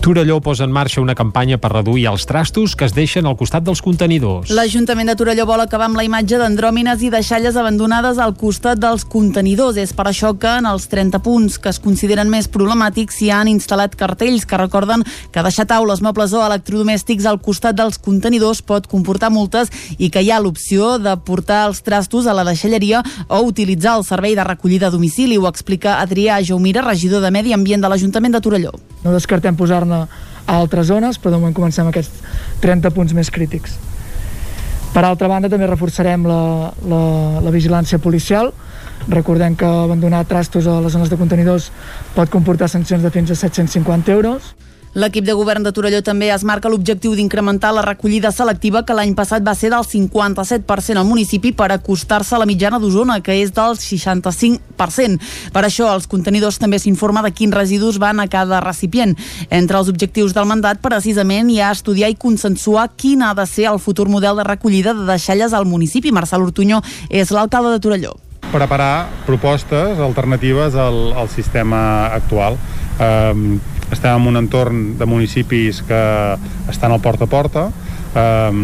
Torelló 0.00 0.40
posa 0.40 0.64
en 0.64 0.72
marxa 0.72 1.02
una 1.02 1.14
campanya 1.14 1.58
per 1.58 1.72
reduir 1.72 2.06
els 2.08 2.24
trastos 2.24 2.76
que 2.78 2.86
es 2.86 2.94
deixen 2.96 3.26
al 3.26 3.36
costat 3.36 3.64
dels 3.66 3.82
contenidors. 3.82 4.48
L'Ajuntament 4.54 5.10
de 5.10 5.16
Torelló 5.18 5.44
vol 5.48 5.60
acabar 5.60 5.88
amb 5.88 5.98
la 5.98 6.04
imatge 6.06 6.38
d'andròmines 6.40 7.02
i 7.02 7.10
deixalles 7.12 7.58
abandonades 7.58 8.20
al 8.22 8.36
costat 8.38 8.78
dels 8.80 9.04
contenidors. 9.04 9.76
És 9.76 9.92
per 9.92 10.06
això 10.08 10.30
que 10.38 10.48
en 10.60 10.68
els 10.70 10.86
30 10.88 11.20
punts 11.24 11.58
que 11.58 11.68
es 11.72 11.80
consideren 11.82 12.30
més 12.30 12.48
problemàtics 12.48 13.18
s'hi 13.18 13.28
han 13.34 13.50
instal·lat 13.50 13.96
cartells 13.98 14.46
que 14.46 14.60
recorden 14.60 15.04
que 15.34 15.44
deixar 15.44 15.66
taules, 15.68 16.00
mobles 16.00 16.32
o 16.32 16.44
electrodomèstics 16.46 17.26
al 17.26 17.40
costat 17.42 17.76
dels 17.76 17.98
contenidors 17.98 18.62
pot 18.62 18.86
comportar 18.88 19.32
multes 19.34 19.72
i 19.98 20.08
que 20.08 20.22
hi 20.22 20.30
ha 20.30 20.40
l'opció 20.40 20.96
de 21.02 21.16
portar 21.26 21.66
els 21.68 21.82
trastos 21.82 22.26
a 22.26 22.36
la 22.36 22.46
deixalleria 22.48 23.02
o 23.26 23.42
utilitzar 23.44 23.98
el 23.98 24.06
servei 24.08 24.38
de 24.38 24.44
recollida 24.46 24.88
a 24.88 24.94
domicili. 24.94 25.36
Ho 25.36 25.48
explica 25.50 25.98
Adrià 26.00 26.38
Jaumira, 26.40 26.86
regidor 26.86 27.20
de 27.20 27.34
Medi 27.34 27.52
Ambient 27.52 27.82
de 27.82 27.90
l'Ajuntament 27.92 28.38
de 28.38 28.40
Torelló. 28.40 28.72
No 29.04 29.12
descartem 29.14 29.47
posar-ne 29.56 30.04
a 30.48 30.56
altres 30.56 30.88
zones, 30.88 31.18
però 31.20 31.34
de 31.34 31.40
moment 31.40 31.54
comencem 31.56 31.88
aquests 31.88 32.22
30 32.60 32.90
punts 32.96 33.14
més 33.16 33.30
crítics. 33.30 33.76
Per 34.92 35.04
altra 35.04 35.28
banda, 35.28 35.50
també 35.52 35.68
reforçarem 35.68 36.24
la, 36.26 36.72
la, 36.88 37.02
la 37.44 37.52
vigilància 37.52 38.00
policial. 38.00 38.52
Recordem 39.08 39.54
que 39.56 39.68
abandonar 39.68 40.24
trastos 40.28 40.66
a 40.66 40.78
les 40.80 40.92
zones 40.96 41.12
de 41.12 41.18
contenidors 41.20 41.68
pot 42.16 42.32
comportar 42.32 42.68
sancions 42.72 43.04
de 43.04 43.12
fins 43.12 43.30
a 43.30 43.36
750 43.36 44.12
euros. 44.12 44.54
L'equip 44.98 45.22
de 45.22 45.34
govern 45.38 45.62
de 45.62 45.70
Torelló 45.70 46.00
també 46.02 46.26
es 46.34 46.42
marca 46.42 46.70
l'objectiu 46.72 47.12
d'incrementar 47.14 47.68
la 47.70 47.84
recollida 47.84 48.32
selectiva 48.34 48.80
que 48.82 48.96
l'any 48.98 49.12
passat 49.14 49.44
va 49.46 49.52
ser 49.54 49.70
del 49.70 49.86
57% 49.86 50.98
al 50.98 51.06
municipi 51.06 51.52
per 51.54 51.68
acostar-se 51.70 52.34
a 52.34 52.40
la 52.42 52.48
mitjana 52.50 52.80
d'Osona, 52.82 53.20
que 53.22 53.36
és 53.38 53.52
del 53.54 53.78
65%. 53.78 55.22
Per 55.54 55.62
això, 55.62 55.92
els 55.94 56.10
contenidors 56.10 56.58
també 56.58 56.82
s'informa 56.82 57.22
de 57.22 57.30
quins 57.30 57.54
residus 57.54 58.00
van 58.02 58.18
a 58.18 58.26
cada 58.26 58.58
recipient. 58.64 59.14
Entre 59.54 59.78
els 59.78 59.92
objectius 59.94 60.34
del 60.34 60.50
mandat, 60.50 60.82
precisament, 60.82 61.46
hi 61.54 61.62
ha 61.62 61.70
estudiar 61.78 62.10
i 62.10 62.18
consensuar 62.18 62.90
quin 62.98 63.22
ha 63.22 63.36
de 63.38 63.46
ser 63.46 63.70
el 63.70 63.78
futur 63.78 64.08
model 64.10 64.42
de 64.42 64.50
recollida 64.50 64.98
de 64.98 65.06
deixalles 65.06 65.54
al 65.54 65.70
municipi. 65.70 66.10
Marcel 66.10 66.42
Ortuño 66.42 66.82
és 67.08 67.30
l'alcalde 67.30 67.76
de 67.76 67.84
Torelló 67.86 68.18
preparar 68.48 69.10
propostes 69.26 69.98
alternatives 70.00 70.74
al, 70.74 71.12
al 71.12 71.28
sistema 71.28 72.06
actual. 72.16 72.56
Um, 72.96 73.58
estem 73.92 74.14
en 74.14 74.26
un 74.30 74.40
entorn 74.40 74.98
de 74.98 75.06
municipis 75.06 75.82
que 75.86 76.00
estan 76.68 76.92
al 76.92 77.00
porta 77.00 77.24
a 77.24 77.30
porta, 77.30 77.68
um, 78.14 78.58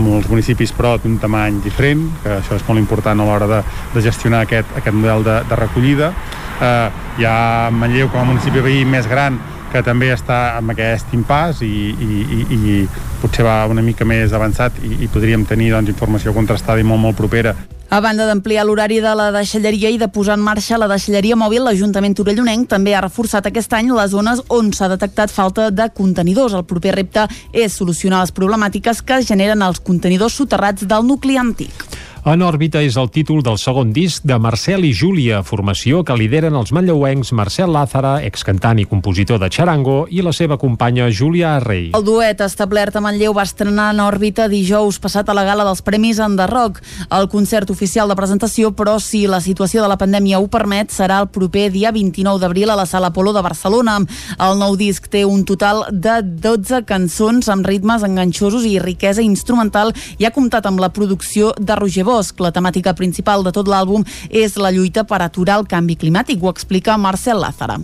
molts 0.00 0.28
municipis 0.30 0.72
però 0.76 0.96
d'un 1.00 1.18
tamany 1.22 1.60
diferent, 1.64 2.04
que 2.22 2.36
això 2.40 2.58
és 2.58 2.66
molt 2.68 2.80
important 2.80 3.20
a 3.20 3.26
l'hora 3.26 3.48
de, 3.50 3.62
de 3.94 4.04
gestionar 4.04 4.44
aquest, 4.46 4.76
aquest 4.76 4.96
model 4.96 5.24
de, 5.26 5.40
de 5.48 5.58
recollida. 5.58 6.12
Uh, 6.60 6.90
hi 7.18 7.26
ha 7.26 7.70
Manlleu 7.72 8.10
com 8.12 8.20
a 8.20 8.28
municipi 8.28 8.62
veí 8.64 8.84
més 8.84 9.08
gran 9.08 9.38
que 9.70 9.84
també 9.86 10.10
està 10.12 10.56
amb 10.58 10.72
aquest 10.74 11.12
impàs 11.14 11.62
i, 11.62 11.72
i, 11.94 12.22
i, 12.36 12.40
i 12.58 12.86
potser 13.22 13.46
va 13.46 13.62
una 13.70 13.84
mica 13.86 14.04
més 14.04 14.34
avançat 14.36 14.80
i, 14.82 15.04
i 15.06 15.10
podríem 15.12 15.46
tenir 15.46 15.70
doncs, 15.76 15.92
informació 15.94 16.34
contrastada 16.36 16.82
i 16.82 16.86
molt, 16.86 17.00
molt 17.06 17.16
propera 17.16 17.54
a 17.90 17.98
banda 18.00 18.24
d'ampliar 18.26 18.62
l'horari 18.64 19.00
de 19.02 19.12
la 19.18 19.32
deixalleria 19.34 19.90
i 19.90 19.98
de 19.98 20.06
posar 20.14 20.36
en 20.38 20.44
marxa 20.46 20.78
la 20.78 20.86
deixalleria 20.86 21.34
mòbil, 21.34 21.64
l'Ajuntament 21.66 22.14
Torellonenc 22.14 22.68
també 22.70 22.94
ha 22.94 23.02
reforçat 23.02 23.48
aquest 23.50 23.74
any 23.74 23.90
les 23.90 24.12
zones 24.14 24.44
on 24.46 24.70
s'ha 24.70 24.92
detectat 24.92 25.34
falta 25.34 25.70
de 25.74 25.88
contenidors. 25.90 26.54
El 26.54 26.68
proper 26.70 26.94
repte 26.94 27.26
és 27.50 27.74
solucionar 27.74 28.22
les 28.22 28.34
problemàtiques 28.36 29.02
que 29.02 29.24
generen 29.26 29.66
els 29.66 29.82
contenidors 29.82 30.38
soterrats 30.38 30.86
del 30.86 31.08
nucli 31.10 31.36
antic. 31.36 31.89
En 32.20 32.42
òrbita 32.44 32.82
és 32.84 32.98
el 33.00 33.08
títol 33.08 33.38
del 33.40 33.56
segon 33.56 33.94
disc 33.96 34.26
de 34.28 34.36
Marcel 34.36 34.82
i 34.84 34.90
Júlia, 34.92 35.38
formació 35.40 36.02
que 36.04 36.12
lideren 36.20 36.52
els 36.58 36.68
manlleuencs 36.76 37.30
Marcel 37.32 37.72
Lázara, 37.72 38.18
excantant 38.28 38.76
i 38.76 38.84
compositor 38.84 39.38
de 39.40 39.48
Charango, 39.48 40.02
i 40.12 40.20
la 40.20 40.34
seva 40.36 40.58
companya 40.60 41.06
Júlia 41.08 41.54
Arrei. 41.56 41.86
El 41.96 42.04
duet 42.04 42.42
establert 42.44 42.98
a 42.98 43.00
Manlleu 43.00 43.32
va 43.32 43.46
estrenar 43.48 43.86
en 43.94 44.02
òrbita 44.04 44.50
dijous 44.52 44.98
passat 45.00 45.32
a 45.32 45.36
la 45.38 45.46
gala 45.48 45.64
dels 45.64 45.80
Premis 45.86 46.20
en 46.20 46.36
The 46.36 46.48
Rock. 46.50 46.82
El 47.08 47.30
concert 47.32 47.72
oficial 47.72 48.12
de 48.12 48.18
presentació, 48.20 48.74
però 48.76 48.98
si 49.00 49.22
la 49.24 49.40
situació 49.40 49.80
de 49.80 49.88
la 49.88 49.96
pandèmia 49.96 50.42
ho 50.44 50.50
permet, 50.52 50.92
serà 50.92 51.22
el 51.24 51.30
proper 51.32 51.70
dia 51.72 51.88
29 51.88 52.44
d'abril 52.44 52.68
a 52.68 52.76
la 52.76 52.84
Sala 52.84 53.14
Polo 53.16 53.32
de 53.32 53.44
Barcelona. 53.48 53.96
El 54.36 54.60
nou 54.60 54.76
disc 54.76 55.08
té 55.08 55.24
un 55.24 55.46
total 55.48 55.86
de 55.88 56.20
12 56.20 56.84
cançons 56.84 57.48
amb 57.48 57.64
ritmes 57.64 58.04
enganxosos 58.04 58.68
i 58.68 58.76
riquesa 58.76 59.24
instrumental 59.24 59.96
i 60.20 60.28
ha 60.28 60.34
comptat 60.36 60.68
amb 60.68 60.84
la 60.84 60.92
producció 60.92 61.54
de 61.56 61.80
Roger 61.80 62.09
Bosch. 62.10 62.42
La 62.42 62.50
temàtica 62.50 62.96
principal 62.98 63.46
de 63.46 63.54
tot 63.54 63.70
l'àlbum 63.70 64.04
és 64.30 64.58
la 64.58 64.74
lluita 64.74 65.06
per 65.06 65.22
aturar 65.22 65.60
el 65.60 65.70
canvi 65.70 65.96
climàtic, 66.00 66.42
ho 66.42 66.50
explica 66.50 66.98
Marcel 66.98 67.42
Lázara 67.42 67.80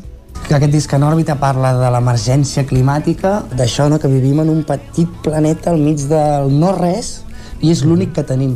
que 0.47 0.55
aquest 0.55 0.71
disc 0.71 0.93
en 0.95 1.03
òrbita 1.03 1.35
parla 1.41 1.73
de 1.75 1.89
l'emergència 1.91 2.63
climàtica, 2.69 3.41
d'això 3.59 3.89
no, 3.91 3.97
que 3.99 4.07
vivim 4.07 4.45
en 4.45 4.53
un 4.53 4.61
petit 4.69 5.11
planeta 5.25 5.73
al 5.73 5.81
mig 5.83 6.05
del 6.07 6.53
no-res 6.55 7.09
i 7.65 7.73
és 7.73 7.83
l'únic 7.83 8.13
que 8.15 8.23
tenim. 8.29 8.53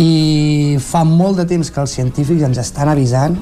I 0.00 0.78
fa 0.80 1.02
molt 1.04 1.42
de 1.42 1.44
temps 1.50 1.68
que 1.68 1.82
els 1.82 1.92
científics 1.98 2.46
ens 2.48 2.62
estan 2.62 2.88
avisant 2.88 3.36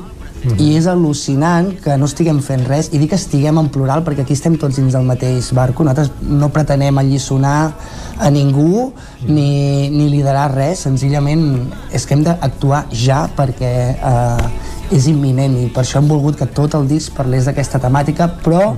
-hmm. 0.44 0.60
i 0.60 0.76
és 0.76 0.86
al·lucinant 0.86 1.72
que 1.82 1.96
no 1.96 2.04
estiguem 2.04 2.40
fent 2.40 2.66
res 2.66 2.90
i 2.92 2.98
dic 2.98 3.10
que 3.10 3.16
estiguem 3.16 3.58
en 3.58 3.68
plural 3.68 4.04
perquè 4.04 4.22
aquí 4.22 4.32
estem 4.32 4.56
tots 4.56 4.76
dins 4.76 4.92
del 4.92 5.04
mateix 5.04 5.52
barco. 5.52 5.84
Nosaltres 5.84 6.10
no 6.22 6.48
pretenem 6.48 6.98
alliçonar 6.98 7.72
a 8.18 8.30
ningú 8.30 8.92
ni, 9.26 9.88
ni 9.90 10.08
liderar 10.08 10.52
res. 10.54 10.84
Senzillament 10.86 11.72
és 11.92 12.06
que 12.06 12.14
hem 12.14 12.24
d'actuar 12.24 12.86
ja 12.92 13.28
perquè 13.36 13.74
eh, 13.96 14.46
és 14.92 15.06
imminent 15.08 15.56
i 15.56 15.68
per 15.72 15.82
això 15.82 16.00
hem 16.00 16.08
volgut 16.08 16.36
que 16.36 16.46
tot 16.46 16.74
el 16.74 16.86
disc 16.88 17.14
parlés 17.16 17.48
d'aquesta 17.48 17.80
temàtica 17.80 18.28
però 18.44 18.74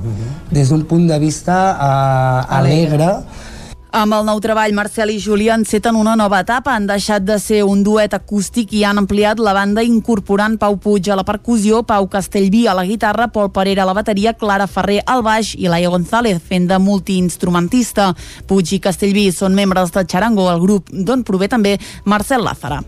des 0.50 0.70
d'un 0.70 0.84
punt 0.86 1.06
de 1.08 1.18
vista 1.18 1.56
eh, 1.74 2.56
alegre 2.58 3.10
Amb 3.96 4.12
el 4.12 4.26
nou 4.28 4.36
treball, 4.44 4.74
Marcel 4.76 5.08
i 5.08 5.14
Julià 5.16 5.54
enceten 5.56 5.96
una 5.96 6.12
nova 6.20 6.42
etapa. 6.42 6.74
Han 6.76 6.84
deixat 6.84 7.24
de 7.24 7.38
ser 7.40 7.62
un 7.64 7.80
duet 7.80 8.12
acústic 8.12 8.74
i 8.76 8.82
han 8.84 9.00
ampliat 9.00 9.40
la 9.40 9.54
banda 9.56 9.80
incorporant 9.80 10.58
Pau 10.60 10.76
Puig 10.76 11.08
a 11.08 11.16
la 11.16 11.24
percussió, 11.24 11.80
Pau 11.88 12.04
Castellví 12.12 12.66
a 12.68 12.74
la 12.76 12.84
guitarra, 12.84 13.30
Pol 13.32 13.48
Parera 13.56 13.86
a 13.86 13.88
la 13.88 13.96
bateria, 13.96 14.36
Clara 14.36 14.68
Ferrer 14.68 15.00
al 15.06 15.24
baix 15.24 15.54
i 15.56 15.72
Laia 15.72 15.88
González 15.88 16.44
fent 16.44 16.68
de 16.68 16.76
multiinstrumentista. 16.76 18.10
Puig 18.44 18.76
i 18.76 18.82
Castellví 18.84 19.30
són 19.32 19.56
membres 19.56 19.96
de 19.96 20.04
Charango, 20.04 20.50
el 20.52 20.60
grup 20.60 20.92
d'on 20.92 21.24
prové 21.24 21.48
també 21.48 21.78
Marcel 22.04 22.44
Lázara. 22.44 22.82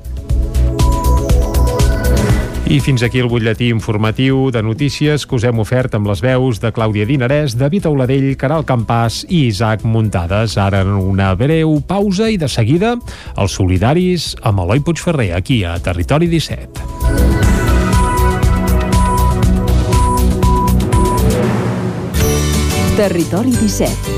I 2.69 2.83
fins 2.85 3.01
aquí 3.01 3.17
el 3.17 3.31
butlletí 3.33 3.71
informatiu 3.73 4.51
de 4.53 4.61
notícies 4.61 5.23
que 5.25 5.39
us 5.39 5.45
hem 5.49 5.57
ofert 5.63 5.95
amb 5.97 6.11
les 6.11 6.21
veus 6.21 6.59
de 6.61 6.69
Clàudia 6.77 7.07
Dinarès, 7.09 7.55
David 7.57 7.89
Auladell, 7.89 8.27
Caral 8.37 8.67
Campàs 8.69 9.23
i 9.25 9.47
Isaac 9.47 9.87
Muntades. 9.89 10.59
Ara 10.61 10.83
una 10.85 11.31
breu 11.33 11.79
pausa 11.89 12.29
i 12.29 12.37
de 12.37 12.45
seguida 12.53 12.93
els 13.41 13.57
solidaris 13.57 14.35
amb 14.45 14.61
Eloi 14.67 14.85
Puigferrer, 14.85 15.33
aquí 15.41 15.63
a 15.65 15.79
Territori 15.81 16.29
17. 16.29 16.85
Territori 23.01 23.57
17. 23.65 24.18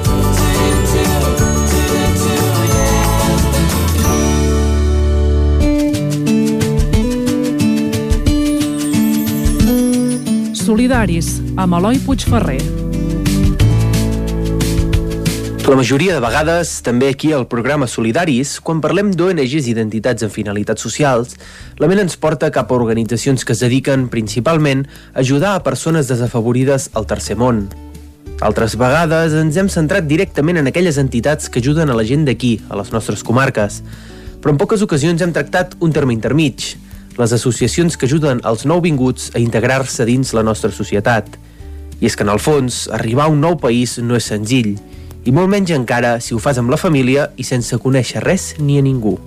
Solidaris, 10.71 11.41
amb 11.59 11.75
Eloi 11.75 11.97
Puigferrer. 11.99 12.61
La 15.67 15.75
majoria 15.75 16.13
de 16.15 16.21
vegades, 16.23 16.69
també 16.79 17.09
aquí 17.11 17.33
al 17.35 17.43
programa 17.51 17.89
Solidaris, 17.91 18.53
quan 18.63 18.79
parlem 18.79 19.09
d'ONGs 19.11 19.67
i 19.67 19.73
identitats 19.73 20.23
amb 20.23 20.31
finalitats 20.31 20.85
socials, 20.87 21.33
la 21.75 21.89
ment 21.91 21.99
ens 22.05 22.15
porta 22.15 22.47
cap 22.55 22.71
a 22.71 22.77
organitzacions 22.77 23.43
que 23.43 23.51
es 23.51 23.63
dediquen 23.65 24.05
principalment 24.13 24.85
a 25.11 25.19
ajudar 25.25 25.57
a 25.57 25.63
persones 25.65 26.07
desafavorides 26.07 26.87
al 26.95 27.09
tercer 27.09 27.35
món. 27.35 27.65
Altres 28.39 28.77
vegades 28.79 29.35
ens 29.41 29.59
hem 29.59 29.67
centrat 29.67 30.07
directament 30.07 30.61
en 30.61 30.71
aquelles 30.71 31.01
entitats 31.03 31.51
que 31.51 31.59
ajuden 31.59 31.91
a 31.91 31.99
la 31.99 32.07
gent 32.07 32.23
d'aquí, 32.29 32.61
a 32.71 32.79
les 32.79 32.95
nostres 32.95 33.27
comarques, 33.27 33.81
però 34.39 34.55
en 34.55 34.63
poques 34.63 34.87
ocasions 34.87 35.19
hem 35.19 35.35
tractat 35.35 35.75
un 35.83 35.91
terme 35.91 36.15
intermig, 36.15 36.77
les 37.21 37.33
associacions 37.37 37.95
que 37.97 38.07
ajuden 38.09 38.41
els 38.49 38.65
nouvinguts 38.65 39.29
a 39.35 39.39
integrar-se 39.39 40.07
dins 40.09 40.33
la 40.33 40.43
nostra 40.43 40.71
societat. 40.73 41.27
I 42.01 42.09
és 42.09 42.15
que, 42.17 42.25
en 42.25 42.31
el 42.33 42.41
fons, 42.41 42.87
arribar 42.89 43.27
a 43.27 43.33
un 43.33 43.43
nou 43.43 43.59
país 43.61 43.99
no 44.01 44.17
és 44.17 44.29
senzill, 44.31 44.73
i 45.21 45.33
molt 45.35 45.51
menys 45.53 45.69
encara 45.75 46.15
si 46.17 46.33
ho 46.33 46.39
fas 46.41 46.57
amb 46.57 46.73
la 46.73 46.79
família 46.81 47.27
i 47.37 47.45
sense 47.45 47.77
conèixer 47.77 48.23
res 48.25 48.55
ni 48.57 48.79
a 48.79 48.85
ningú. 48.85 49.19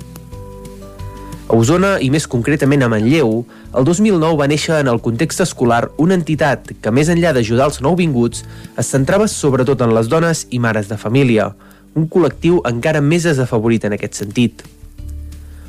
A 1.44 1.54
Osona, 1.54 1.98
i 2.02 2.08
més 2.10 2.26
concretament 2.26 2.82
a 2.82 2.88
Manlleu, 2.90 3.44
el 3.78 3.86
2009 3.86 4.40
va 4.40 4.48
néixer 4.50 4.80
en 4.80 4.88
el 4.90 4.98
context 5.04 5.44
escolar 5.44 5.84
una 6.02 6.16
entitat 6.18 6.72
que, 6.80 6.90
més 6.90 7.10
enllà 7.12 7.34
d'ajudar 7.36 7.68
els 7.70 7.82
nouvinguts, 7.84 8.42
es 8.80 8.90
centrava 8.90 9.28
sobretot 9.30 9.84
en 9.84 9.94
les 9.94 10.08
dones 10.10 10.46
i 10.50 10.58
mares 10.58 10.90
de 10.90 10.98
família, 10.98 11.52
un 11.94 12.08
col·lectiu 12.10 12.58
encara 12.66 13.04
més 13.04 13.28
desafavorit 13.28 13.86
en 13.86 13.94
aquest 13.94 14.18
sentit. 14.18 14.64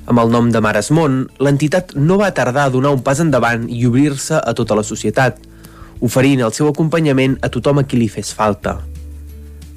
Amb 0.05 0.21
el 0.21 0.29
nom 0.29 0.51
de 0.53 0.61
Mares 0.61 0.91
Món, 0.93 1.23
l'entitat 1.41 1.95
no 1.97 2.19
va 2.21 2.33
tardar 2.37 2.67
a 2.67 2.73
donar 2.73 2.91
un 2.93 3.01
pas 3.05 3.21
endavant 3.23 3.65
i 3.73 3.87
obrir-se 3.89 4.37
a 4.37 4.53
tota 4.53 4.77
la 4.77 4.85
societat, 4.85 5.39
oferint 6.05 6.43
el 6.45 6.53
seu 6.53 6.69
acompanyament 6.69 7.39
a 7.41 7.49
tothom 7.49 7.81
a 7.81 7.87
qui 7.89 7.97
li 7.97 8.11
fes 8.11 8.29
falta. 8.37 8.77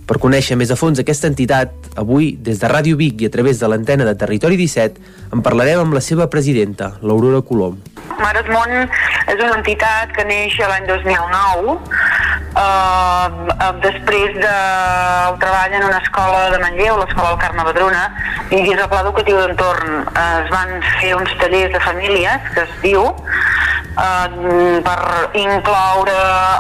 Per 0.08 0.16
conèixer 0.16 0.56
més 0.56 0.70
a 0.72 0.76
fons 0.80 0.96
aquesta 1.02 1.28
entitat, 1.28 1.74
avui, 2.00 2.30
des 2.40 2.56
de 2.62 2.68
Ràdio 2.72 2.96
Vic 2.96 3.20
i 3.20 3.28
a 3.28 3.32
través 3.34 3.58
de 3.60 3.68
l'antena 3.68 4.06
de 4.08 4.14
Territori 4.16 4.56
17, 4.56 5.02
en 5.36 5.42
parlarem 5.44 5.82
amb 5.82 5.92
la 5.92 6.00
seva 6.00 6.30
presidenta, 6.32 6.94
l'Aurora 7.04 7.42
Colom. 7.44 7.76
Mares 8.16 8.48
Món 8.48 8.72
és 8.72 9.36
una 9.36 9.58
entitat 9.58 10.14
que 10.16 10.24
neix 10.24 10.56
l'any 10.64 10.88
2009 10.88 11.76
eh, 12.56 13.68
després 13.84 14.34
del 14.40 15.38
treball 15.44 15.76
en 15.76 15.86
una 15.90 16.00
escola 16.00 16.48
de 16.54 16.62
Manlleu, 16.64 16.98
l'escola 17.02 17.34
del 17.34 17.40
Carme 17.44 17.68
Badruna, 17.68 18.04
i 18.48 18.62
dins 18.64 18.80
el 18.80 18.88
pla 18.88 19.04
educatiu 19.04 19.38
d'entorn 19.42 20.00
eh, 20.08 20.26
es 20.42 20.52
van 20.54 20.74
fer 20.98 21.14
uns 21.18 21.36
tallers 21.42 21.74
de 21.76 21.84
famílies, 21.84 22.50
que 22.54 22.64
es 22.64 22.74
diu, 22.82 23.04
eh, 23.04 24.80
per 24.88 24.98
incloure 25.44 26.18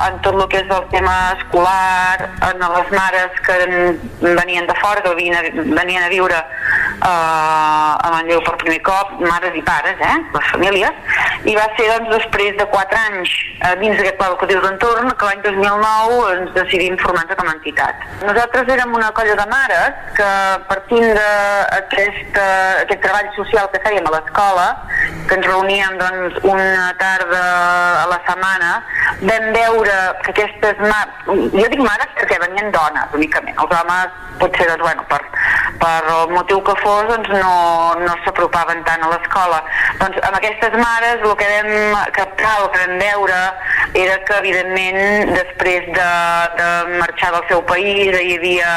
en 0.08 0.20
tot 0.26 0.36
el 0.36 0.46
que 0.52 0.62
és 0.62 0.74
el 0.78 0.88
tema 0.92 1.16
escolar, 1.38 2.28
en 2.50 2.66
les 2.76 2.94
mares 2.94 3.37
que 3.40 3.98
venien 4.20 4.66
de 4.66 4.74
fora, 4.80 5.02
que 5.02 5.14
venien 5.14 6.02
a, 6.02 6.06
a 6.06 6.08
viure 6.08 6.42
eh, 7.02 8.06
a 8.06 8.10
Manlleu 8.12 8.42
per 8.46 8.56
primer 8.62 8.80
cop, 8.86 9.14
mares 9.20 9.56
i 9.56 9.62
pares, 9.66 10.00
eh, 10.00 10.16
les 10.34 10.50
famílies, 10.52 11.14
i 11.48 11.54
va 11.56 11.66
ser 11.76 11.88
doncs, 11.92 12.10
després 12.16 12.56
de 12.58 12.66
4 12.72 13.00
anys 13.06 13.34
eh, 13.62 13.74
dins 13.82 13.96
d'aquest 13.96 14.18
pla 14.20 14.30
educatiu 14.32 14.62
d'entorn 14.64 15.12
que 15.18 15.30
l'any 15.30 15.42
2009 15.46 16.20
ens 16.34 16.54
decidim 16.56 16.98
formar-nos 17.02 17.38
com 17.38 17.50
a 17.50 17.56
entitat. 17.56 18.06
Nosaltres 18.24 18.72
érem 18.76 18.94
una 18.98 19.10
colla 19.16 19.36
de 19.38 19.46
mares 19.50 20.02
que 20.18 20.30
partint 20.70 21.08
d'aquest 21.14 22.38
aquest 22.38 23.02
treball 23.04 23.30
social 23.36 23.68
que 23.72 23.80
fèiem 23.84 24.06
a 24.08 24.14
l'escola, 24.14 24.66
que 25.28 25.36
ens 25.38 25.46
reuníem 25.46 25.98
doncs, 26.00 26.38
una 26.42 26.92
tarda 27.00 27.42
a 28.04 28.06
la 28.10 28.20
setmana, 28.26 28.70
vam 29.22 29.50
veure 29.56 29.98
que 30.24 30.34
aquestes 30.34 30.80
mares, 30.84 31.26
jo 31.28 31.66
dic 31.72 31.82
mares 31.82 32.14
perquè 32.18 32.40
venien 32.42 32.72
dones 32.74 33.18
únicament, 33.18 33.56
els 33.58 33.76
homes 33.80 34.24
potser 34.38 34.68
doncs, 34.70 34.84
bueno, 34.84 35.04
per, 35.10 35.20
per 35.82 36.02
el 36.04 36.32
motiu 36.34 36.60
que 36.66 36.74
fos 36.82 37.08
doncs, 37.10 37.30
no, 37.32 37.54
no 38.02 38.14
s'apropaven 38.24 38.82
tant 38.88 39.04
a 39.04 39.10
l'escola. 39.12 39.62
Doncs 40.02 40.20
amb 40.28 40.38
aquestes 40.38 40.76
mares 40.78 41.24
el 41.24 41.34
que 41.40 41.50
vam 41.54 41.98
captar, 42.16 42.54
el 42.62 42.70
que 42.74 42.84
vam 42.84 42.96
veure 43.02 43.40
era 44.04 44.18
que 44.28 44.38
evidentment 44.42 45.34
després 45.34 45.90
de, 45.96 46.08
de 46.60 46.70
marxar 47.02 47.34
del 47.36 47.46
seu 47.52 47.62
país 47.68 48.14
hi 48.18 48.38
havia 48.38 48.72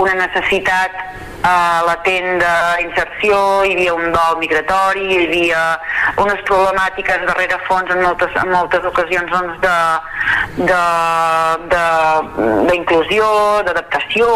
una 0.00 0.14
necessitat 0.24 1.02
uh, 1.42 1.80
latent 1.86 2.42
d'inserció, 2.42 3.38
hi 3.64 3.74
havia 3.76 3.94
un 3.94 4.12
dol 4.14 4.38
migratori, 4.42 5.06
hi 5.08 5.18
havia 5.26 5.62
unes 6.24 6.40
problemàtiques 6.48 7.26
darrere 7.28 7.58
fons 7.68 7.90
en 7.94 8.02
moltes, 8.04 8.34
en 8.42 8.52
moltes 8.52 8.86
ocasions 8.90 9.30
doncs, 9.32 9.58
d'inclusió, 12.70 13.28
d'adaptació, 13.68 14.28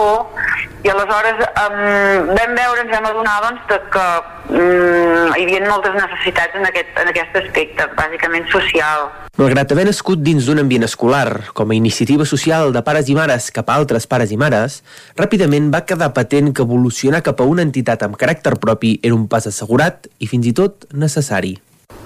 i 0.83 0.91
aleshores 0.91 1.43
um, 1.47 2.33
vam 2.35 2.57
veure, 2.59 2.83
ens 2.83 2.95
vam 2.95 3.11
adonar 3.11 3.37
doncs, 3.47 3.67
de 3.71 3.79
que 3.95 4.07
um, 4.51 5.33
hi 5.37 5.45
havia 5.45 5.63
moltes 5.69 5.95
necessitats 5.97 6.59
en 6.59 6.67
aquest, 6.69 6.93
en 7.01 7.11
aquest 7.13 7.39
aspecte, 7.43 7.89
bàsicament 7.99 8.47
social. 8.53 9.09
Malgrat 9.41 9.73
haver 9.73 9.87
nascut 9.89 10.21
dins 10.23 10.47
d'un 10.47 10.61
ambient 10.63 10.87
escolar, 10.87 11.53
com 11.57 11.73
a 11.73 11.79
iniciativa 11.79 12.27
social 12.29 12.73
de 12.75 12.85
pares 12.85 13.09
i 13.09 13.17
mares 13.19 13.51
cap 13.55 13.71
a 13.71 13.79
altres 13.81 14.07
pares 14.07 14.35
i 14.35 14.39
mares, 14.41 14.83
ràpidament 15.19 15.73
va 15.73 15.85
quedar 15.89 16.13
patent 16.17 16.53
que 16.53 16.67
evolucionar 16.67 17.23
cap 17.25 17.41
a 17.41 17.49
una 17.49 17.65
entitat 17.65 18.05
amb 18.07 18.19
caràcter 18.21 18.59
propi 18.61 18.99
era 19.03 19.17
un 19.17 19.29
pas 19.29 19.49
assegurat 19.49 20.09
i 20.19 20.31
fins 20.31 20.51
i 20.51 20.57
tot 20.57 20.89
necessari. 20.93 21.57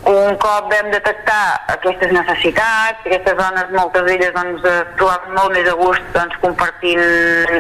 Un 0.06 0.36
cop 0.38 0.68
vam 0.70 0.90
detectar 0.92 1.56
aquestes 1.72 2.12
necessitats, 2.14 3.00
aquestes 3.02 3.34
dones, 3.40 3.72
moltes 3.74 4.04
d'elles 4.06 4.30
doncs, 4.36 4.62
es 4.70 4.92
trobaven 5.00 5.34
molt 5.34 5.56
més 5.56 5.66
a 5.66 5.74
gust 5.80 6.12
doncs, 6.14 6.36
compartint 6.44 7.02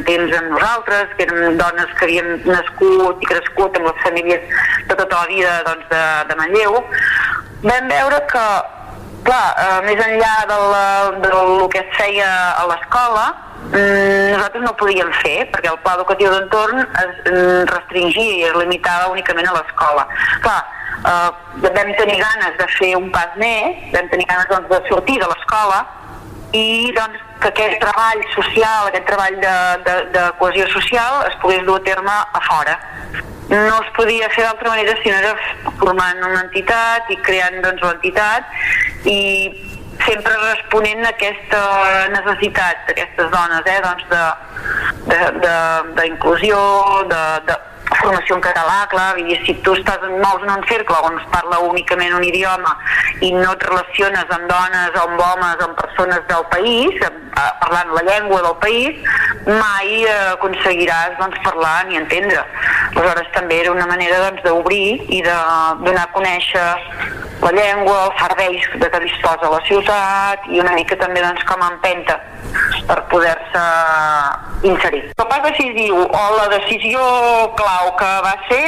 temps 0.06 0.36
amb 0.38 0.52
nosaltres, 0.54 1.10
que 1.18 1.26
eren 1.26 1.58
dones 1.58 1.90
que 1.98 2.06
havien 2.06 2.30
nascut 2.46 3.24
i 3.24 3.30
crescut 3.32 3.80
amb 3.80 3.90
les 3.90 3.98
famílies 4.04 4.46
de 4.86 4.94
tota 4.94 5.24
la 5.24 5.26
vida 5.32 5.56
doncs, 5.66 5.90
de, 5.90 6.04
de 6.30 6.38
Manlleu, 6.38 6.78
vam 7.66 7.90
veure 7.90 8.22
que 8.30 8.46
clar, 9.26 9.46
eh, 9.58 9.80
més 9.86 10.00
enllà 10.06 10.32
de, 10.50 10.56
la, 10.72 10.84
lo 11.58 11.66
que 11.72 11.82
es 11.82 11.90
feia 11.98 12.28
a 12.60 12.64
l'escola, 12.70 13.26
mm, 13.66 14.32
nosaltres 14.34 14.64
no 14.64 14.74
podíem 14.80 15.12
fer 15.22 15.36
perquè 15.52 15.72
el 15.72 15.78
pla 15.84 15.96
educatiu 15.98 16.32
d'entorn 16.32 16.82
es 16.84 17.12
mm, 17.26 17.66
restringia 17.72 18.38
i 18.38 18.48
es 18.50 18.56
limitava 18.60 19.10
únicament 19.12 19.50
a 19.50 19.56
l'escola. 19.58 20.06
Clar, 20.46 20.58
eh, 21.12 21.30
vam 21.66 21.94
tenir 22.00 22.18
ganes 22.22 22.58
de 22.60 22.70
fer 22.78 22.94
un 22.98 23.10
pas 23.14 23.38
més, 23.42 23.86
vam 23.94 24.10
tenir 24.14 24.28
ganes 24.30 24.50
doncs, 24.52 24.70
de 24.72 24.82
sortir 24.90 25.20
de 25.22 25.30
l'escola 25.32 25.82
i 26.54 26.92
doncs, 26.96 27.25
que 27.40 27.48
aquest 27.48 27.78
treball 27.82 28.22
social, 28.34 28.88
aquest 28.88 29.06
treball 29.08 29.36
de, 29.42 29.54
de, 29.86 29.96
de 30.16 30.24
cohesió 30.40 30.66
social 30.72 31.22
es 31.28 31.36
pogués 31.42 31.64
dur 31.66 31.78
a 31.80 31.84
terme 31.84 32.12
a 32.12 32.42
fora. 32.48 32.78
no 33.48 33.76
es 33.78 33.90
podia 33.94 34.28
fer 34.34 34.42
d'altra 34.42 34.70
manera 34.72 34.96
si 35.02 35.10
no 35.10 35.18
era 35.22 35.34
formant 35.78 36.18
una 36.18 36.40
entitat 36.42 37.10
i 37.14 37.16
creant 37.28 37.60
doncs, 37.62 37.82
l'entitat 37.84 38.42
i 39.06 39.20
sempre 40.02 40.32
responent 40.40 41.04
a 41.04 41.12
aquesta 41.12 41.62
necessitat 42.14 42.88
d'aquestes 42.88 43.30
dones, 43.30 43.70
eh, 43.70 43.80
doncs 43.86 44.04
d'inclusió, 46.00 46.58
de, 47.12 47.22
de, 47.46 47.52
de, 47.52 47.56
formació 48.00 48.36
en 48.36 48.42
català, 48.44 48.78
clar, 48.90 49.08
dir, 49.18 49.38
si 49.46 49.54
tu 49.64 49.74
estàs 49.76 50.02
en 50.06 50.16
mous 50.22 50.42
en 50.44 50.52
un 50.56 50.64
cercle 50.70 50.98
on 51.08 51.18
es 51.20 51.26
parla 51.32 51.60
únicament 51.66 52.14
un 52.16 52.24
idioma 52.24 52.72
i 53.24 53.32
no 53.34 53.52
et 53.52 53.66
relaciones 53.68 54.32
amb 54.36 54.48
dones 54.50 54.98
amb 55.02 55.22
homes 55.26 55.64
amb 55.66 55.78
persones 55.78 56.24
del 56.30 56.44
país, 56.52 57.00
eh, 57.02 57.12
parlant 57.62 57.94
la 57.96 58.04
llengua 58.08 58.42
del 58.46 58.56
país, 58.64 59.00
mai 59.46 60.02
eh, 60.04 60.16
aconseguiràs 60.34 61.18
doncs, 61.20 61.38
parlar 61.44 61.86
ni 61.88 62.00
entendre. 62.00 62.44
Aleshores 62.94 63.32
també 63.34 63.60
era 63.62 63.72
una 63.72 63.86
manera 63.86 64.20
doncs, 64.26 64.42
d'obrir 64.46 64.98
doncs, 64.98 65.14
i 65.16 65.22
de 65.26 65.38
donar 65.84 66.06
a 66.06 66.12
conèixer 66.14 66.66
la 67.46 67.52
llengua, 67.54 67.96
els 68.08 68.22
serveis 68.22 68.64
de 68.82 68.88
què 68.90 69.00
disposa 69.04 69.50
la 69.52 69.60
ciutat 69.68 70.48
i 70.50 70.62
una 70.62 70.74
mica 70.74 70.98
també 70.98 71.22
doncs, 71.22 71.44
com 71.46 71.62
empenta 71.62 72.18
per 72.88 72.96
poder-se 73.10 73.64
inserir. 74.66 75.02
El 75.16 75.54
si 75.56 75.66
diu, 75.76 75.96
o 76.02 76.22
la 76.36 76.46
decisió 76.50 77.00
clau 77.58 77.92
que 78.00 78.08
va 78.24 78.34
ser, 78.48 78.64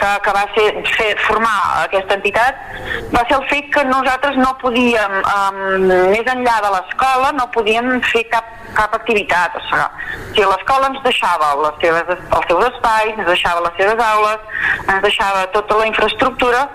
que, 0.00 0.10
que 0.24 0.34
va 0.36 0.44
ser 0.54 0.66
fer, 0.92 1.08
formar 1.26 1.56
aquesta 1.84 2.18
entitat, 2.18 2.60
va 3.14 3.24
ser 3.26 3.38
el 3.40 3.48
fet 3.50 3.72
que 3.74 3.84
nosaltres 3.88 4.38
no 4.38 4.52
podíem, 4.62 5.16
um, 5.22 5.58
més 6.12 6.30
enllà 6.30 6.60
de 6.66 6.72
l'escola, 6.76 7.32
no 7.40 7.48
podíem 7.56 7.96
fer 8.12 8.26
cap 8.30 8.54
cap 8.76 8.94
activitat. 8.94 9.56
O 9.56 9.62
sigui, 9.64 10.14
si 10.36 10.44
l'escola 10.44 10.90
ens 10.92 11.02
deixava 11.04 11.52
les 11.64 11.82
seves, 11.82 12.24
els 12.38 12.48
seus 12.50 12.64
espais, 12.68 13.12
ens 13.14 13.28
deixava 13.30 13.64
les 13.64 13.76
seves 13.80 14.02
aules, 14.10 14.64
ens 14.84 15.04
deixava 15.06 15.46
tota 15.56 15.80
la 15.80 15.86
infraestructura, 15.88 16.66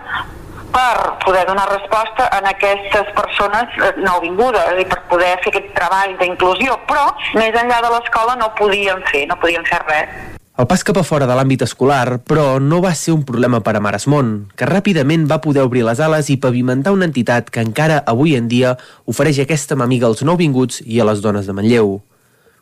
per 0.73 1.17
poder 1.25 1.45
donar 1.47 1.67
resposta 1.69 2.27
a 2.31 2.41
aquestes 2.51 3.13
persones 3.15 3.79
eh, 3.79 3.93
nouvingudes 4.01 4.81
i 4.81 4.87
per 4.89 5.01
poder 5.11 5.35
fer 5.43 5.53
aquest 5.53 5.71
treball 5.77 6.17
d'inclusió, 6.19 6.77
però 6.89 7.07
més 7.37 7.55
enllà 7.55 7.81
de 7.83 7.93
l'escola 7.95 8.37
no 8.39 8.51
podíem 8.59 9.03
fer, 9.11 9.27
no 9.29 9.39
podíem 9.41 9.67
fer 9.67 9.81
res. 9.87 10.21
El 10.61 10.67
pas 10.67 10.83
cap 10.85 10.97
a 10.99 11.03
fora 11.07 11.25
de 11.25 11.33
l'àmbit 11.33 11.63
escolar, 11.65 12.19
però, 12.27 12.59
no 12.59 12.81
va 12.83 12.91
ser 12.93 13.15
un 13.15 13.23
problema 13.25 13.61
per 13.65 13.73
a 13.77 13.81
Maresmont, 13.81 14.51
que 14.53 14.67
ràpidament 14.67 15.23
va 15.29 15.39
poder 15.41 15.63
obrir 15.65 15.85
les 15.87 16.01
ales 16.03 16.29
i 16.29 16.37
pavimentar 16.43 16.93
una 16.93 17.07
entitat 17.07 17.49
que 17.49 17.63
encara 17.63 18.03
avui 18.05 18.35
en 18.37 18.51
dia 18.51 18.75
ofereix 19.09 19.39
aquesta 19.41 19.79
mamiga 19.79 20.11
als 20.11 20.21
nouvinguts 20.27 20.83
i 20.85 20.99
a 20.99 21.07
les 21.07 21.23
dones 21.23 21.47
de 21.47 21.55
Manlleu. 21.57 21.95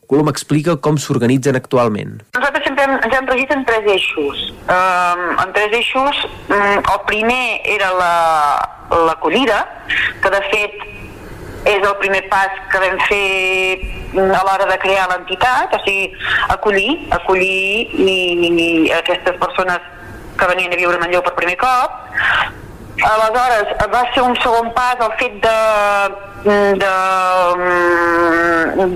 Colom 0.10 0.30
explica 0.32 0.74
com 0.82 0.96
s'organitzen 0.98 1.58
actualment. 1.60 2.16
Nosaltres 2.34 2.64
sempre 2.66 2.86
hem, 2.88 2.96
ens 2.98 3.12
hem 3.14 3.28
regit 3.30 3.52
en 3.54 3.60
tres 3.68 3.90
eixos. 3.94 4.40
Um, 4.66 5.20
en 5.44 5.52
tres 5.54 5.76
eixos, 5.78 6.24
um, 6.50 6.80
el 6.80 7.04
primer 7.06 7.44
era 7.76 7.92
l'acollida, 9.06 9.60
la, 9.60 10.00
que 10.24 10.32
de 10.34 10.40
fet 10.48 10.80
és 11.70 11.86
el 11.86 11.94
primer 12.02 12.24
pas 12.32 12.58
que 12.72 12.82
vam 12.82 12.98
fer 13.06 13.22
a 14.18 14.42
l'hora 14.48 14.66
de 14.72 14.80
crear 14.82 15.06
l'entitat, 15.12 15.78
o 15.78 15.82
sigui, 15.84 16.10
acollir, 16.58 16.90
acollir 17.20 17.94
i, 18.02 18.18
i 18.50 18.70
aquestes 18.98 19.38
persones 19.38 19.86
que 20.40 20.50
venien 20.56 20.74
a 20.74 20.82
viure 20.82 20.98
a 20.98 21.04
Manlleu 21.04 21.22
per 21.22 21.36
primer 21.38 21.60
cop, 21.62 22.02
Aleshores, 23.00 23.70
va 23.94 24.02
ser 24.14 24.24
un 24.24 24.36
segon 24.44 24.72
pas 24.76 25.00
el 25.06 25.12
fet 25.20 25.36
de, 25.44 25.60
de, 26.82 26.96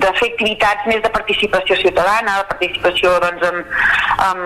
de 0.04 0.12
fer 0.20 0.30
activitats 0.32 0.88
més 0.90 1.02
de 1.06 1.12
participació 1.14 1.78
ciutadana, 1.80 2.40
de 2.42 2.50
participació 2.52 3.14
doncs, 3.24 3.46
en, 3.50 3.62
en, 4.28 4.44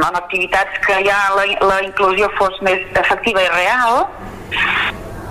en 0.00 0.20
activitats 0.22 0.80
que 0.86 1.00
ja 1.08 1.18
la, 1.36 1.46
la 1.68 1.80
inclusió 1.84 2.30
fos 2.38 2.56
més 2.64 2.80
efectiva 3.04 3.44
i 3.44 3.50
real, 3.52 4.06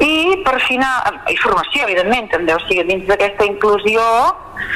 i 0.03 0.37
per 0.43 0.57
final, 0.67 1.19
i 1.31 1.35
formació, 1.39 1.85
evidentment, 1.87 2.27
també, 2.31 2.55
o 2.55 2.61
sigui, 2.65 2.83
dins 2.89 3.05
d'aquesta 3.07 3.47
inclusió 3.47 4.03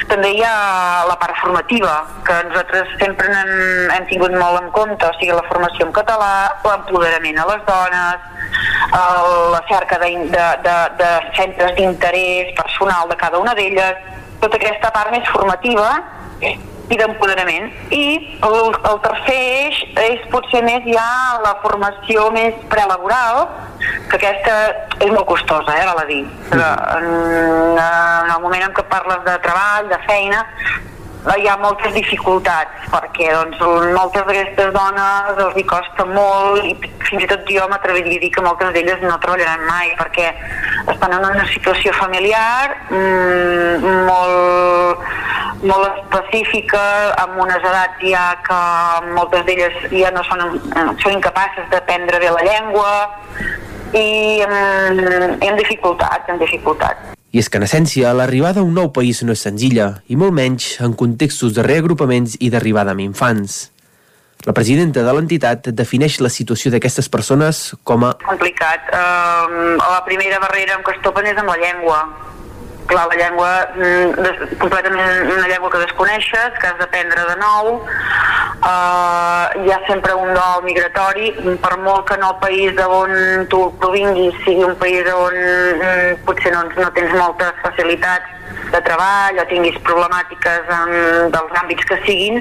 també 0.08 0.30
hi 0.34 0.42
ha 0.44 1.04
la 1.08 1.16
part 1.20 1.36
formativa, 1.42 1.94
que 2.26 2.36
nosaltres 2.48 2.94
sempre 3.00 3.28
hem, 3.32 3.52
hem 3.94 4.06
tingut 4.10 4.34
molt 4.40 4.62
en 4.62 4.70
compte, 4.76 5.04
o 5.06 5.16
sigui, 5.18 5.34
la 5.36 5.44
formació 5.48 5.88
en 5.88 5.92
català, 5.96 6.32
l'empoderament 6.64 7.40
a 7.42 7.48
les 7.50 7.66
dones, 7.68 8.28
el, 9.00 9.34
la 9.54 9.62
cerca 9.68 10.00
de, 10.02 10.12
de, 10.32 10.46
de, 10.64 10.78
de 11.02 11.10
centres 11.36 11.76
d'interès 11.76 12.54
personal 12.62 13.12
de 13.12 13.20
cada 13.20 13.42
una 13.42 13.54
d'elles, 13.58 14.00
tota 14.40 14.56
aquesta 14.60 14.92
part 14.94 15.12
més 15.14 15.28
formativa 15.34 15.90
i 16.88 16.96
d'empoderament. 16.96 17.70
I 17.94 18.04
el, 18.46 18.58
el 18.90 19.00
tercer 19.04 19.38
eix 19.38 19.80
és 20.04 20.26
potser 20.32 20.62
més 20.64 20.86
ja 20.88 21.08
la 21.44 21.54
formació 21.62 22.28
més 22.34 22.56
prelaboral, 22.72 23.46
que 24.08 24.18
aquesta 24.18 24.56
és 24.98 25.10
molt 25.12 25.26
costosa, 25.28 25.76
eh, 25.76 25.86
val 25.88 26.02
a 26.02 26.06
dir. 26.08 26.22
Però 26.50 26.68
en, 26.96 27.08
en 27.78 28.32
el 28.34 28.44
moment 28.44 28.68
en 28.68 28.76
què 28.76 28.86
parles 28.90 29.24
de 29.28 29.36
treball, 29.44 29.90
de 29.92 30.00
feina, 30.08 30.44
hi 31.36 31.48
ha 31.48 31.56
moltes 31.60 31.92
dificultats 31.92 32.88
perquè 32.92 33.28
doncs, 33.34 33.60
moltes 33.96 34.24
d'aquestes 34.28 34.70
dones 34.74 35.42
els 35.44 35.58
hi 35.58 35.64
costa 35.68 36.06
molt 36.08 36.64
i 36.64 36.74
fins 37.08 37.24
i 37.24 37.28
tot 37.30 37.44
jo 37.50 37.66
m'atreviria 37.68 38.16
a 38.20 38.22
dir 38.24 38.30
que 38.32 38.44
moltes 38.44 38.72
d'elles 38.76 39.04
no 39.04 39.18
treballaran 39.24 39.66
mai 39.68 39.92
perquè 39.98 40.30
estan 40.94 41.16
en 41.18 41.26
una 41.28 41.44
situació 41.52 41.92
familiar 41.98 42.72
mmm, 42.88 43.90
molt, 44.08 45.04
molt 45.68 46.00
específica 46.04 46.82
amb 47.24 47.42
unes 47.44 47.68
edats 47.72 48.02
ja 48.14 48.24
que 48.48 48.62
moltes 49.12 49.44
d'elles 49.48 49.78
ja 49.92 50.14
no 50.16 50.24
són, 50.30 50.58
són 51.02 51.18
incapaces 51.18 51.68
d'aprendre 51.74 52.22
bé 52.24 52.32
la 52.32 52.48
llengua 52.48 52.92
i 53.92 54.42
amb, 54.44 55.06
amb 55.44 55.62
dificultats, 55.64 56.28
amb 56.28 56.44
dificultats. 56.44 57.17
I 57.32 57.42
és 57.42 57.50
que, 57.52 57.60
en 57.60 57.66
essència, 57.66 58.14
l'arribada 58.16 58.62
a 58.62 58.66
un 58.66 58.72
nou 58.76 58.88
país 58.94 59.20
no 59.22 59.34
és 59.36 59.42
senzilla, 59.44 59.98
i 60.08 60.16
molt 60.16 60.32
menys 60.32 60.78
en 60.84 60.94
contextos 60.96 61.52
de 61.56 61.64
reagrupaments 61.66 62.38
i 62.40 62.48
d'arribada 62.54 62.94
amb 62.96 63.04
infants. 63.04 63.66
La 64.46 64.54
presidenta 64.56 65.02
de 65.04 65.12
l'entitat 65.12 65.68
defineix 65.76 66.20
la 66.24 66.30
situació 66.32 66.72
d'aquestes 66.72 67.10
persones 67.12 67.74
com 67.84 68.06
a... 68.06 68.14
Complicat. 68.24 68.88
Uh, 68.94 69.76
la 69.76 70.00
primera 70.06 70.38
barrera 70.40 70.78
amb 70.78 70.86
què 70.86 70.94
es 70.96 71.02
topen 71.04 71.28
és 71.28 71.40
amb 71.42 71.52
la 71.52 71.58
llengua 71.60 72.00
clar, 72.88 73.06
la 73.08 73.18
llengua 73.20 73.50
mm, 73.76 74.56
completament 74.58 75.30
una 75.34 75.48
llengua 75.48 75.70
que 75.70 75.82
desconeixes, 75.84 76.56
que 76.58 76.70
has 76.70 76.78
d'aprendre 76.80 77.26
de 77.28 77.36
nou, 77.42 77.70
uh, 77.78 79.44
hi 79.62 79.72
ha 79.72 79.78
sempre 79.86 80.16
un 80.16 80.32
dol 80.34 80.64
migratori, 80.66 81.30
per 81.62 81.76
molt 81.84 82.08
que 82.08 82.18
no 82.22 82.32
el 82.32 82.40
país 82.42 82.74
d'on 82.78 83.46
tu 83.52 83.62
provinguis 83.82 84.40
sigui 84.46 84.64
un 84.66 84.74
país 84.80 85.06
on 85.12 85.38
mm, 85.38 86.24
potser 86.26 86.54
no, 86.56 86.64
no 86.80 86.90
tens 86.96 87.14
moltes 87.20 87.62
facilitats 87.62 88.34
de 88.72 88.80
treball 88.84 89.38
o 89.40 89.46
tinguis 89.48 89.76
problemàtiques 89.86 90.68
en, 90.80 90.92
dels 91.32 91.56
àmbits 91.62 91.88
que 91.88 91.98
siguin, 92.04 92.40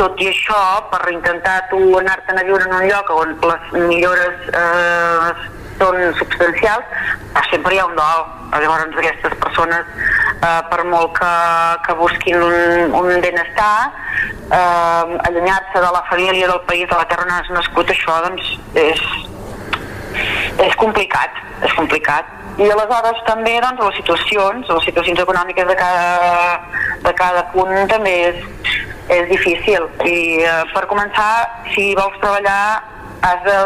tot 0.00 0.20
i 0.22 0.30
això, 0.30 0.60
per 0.92 1.02
intentar 1.12 1.60
tu 1.72 1.80
anar-te'n 2.00 2.40
a 2.40 2.46
viure 2.46 2.68
en 2.68 2.76
un 2.78 2.88
lloc 2.88 3.12
on 3.16 3.34
les 3.42 3.72
millores 3.88 4.50
eh, 4.52 5.56
són 5.78 5.98
substancials, 6.18 6.84
sempre 7.50 7.74
hi 7.74 7.78
ha 7.78 7.86
un 7.86 7.96
dol. 7.96 8.24
Llavors 8.52 8.96
aquestes 8.96 9.34
persones, 9.42 9.88
eh, 10.40 10.60
per 10.70 10.84
molt 10.88 11.12
que, 11.18 11.32
que 11.86 11.96
busquin 11.98 12.40
un, 12.42 12.94
un 13.00 13.20
benestar, 13.20 13.90
eh, 14.50 15.18
allunyar-se 15.28 15.78
de 15.78 15.92
la 15.92 16.02
família, 16.10 16.48
del 16.48 16.60
país, 16.70 16.88
de 16.88 16.96
la 16.96 17.06
terra 17.08 17.26
on 17.26 17.34
has 17.36 17.50
nascut, 17.52 17.92
això 17.92 18.18
doncs 18.24 18.50
és, 18.74 19.04
és 20.64 20.76
complicat, 20.80 21.40
és 21.62 21.76
complicat. 21.76 22.34
I 22.58 22.70
aleshores 22.74 23.20
també 23.28 23.58
doncs, 23.62 23.84
les 23.84 24.00
situacions, 24.00 24.68
les 24.74 24.84
situacions 24.88 25.20
econòmiques 25.22 25.68
de 25.68 25.76
cada, 25.78 26.60
de 27.04 27.14
cada 27.20 27.44
punt 27.52 27.74
també 27.92 28.14
és, 28.32 28.44
és 29.14 29.28
difícil. 29.30 29.86
I 30.04 30.18
eh, 30.42 30.62
per 30.72 30.88
començar, 30.90 31.30
si 31.74 31.92
vols 31.98 32.16
treballar 32.22 32.82
has 33.28 33.42
de 33.44 33.56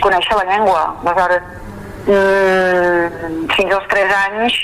conèixer 0.00 0.36
la 0.36 0.46
llengua. 0.48 0.82
Aleshores, 1.02 1.57
fins 2.08 3.74
als 3.74 3.88
3 3.92 4.12
anys 4.16 4.54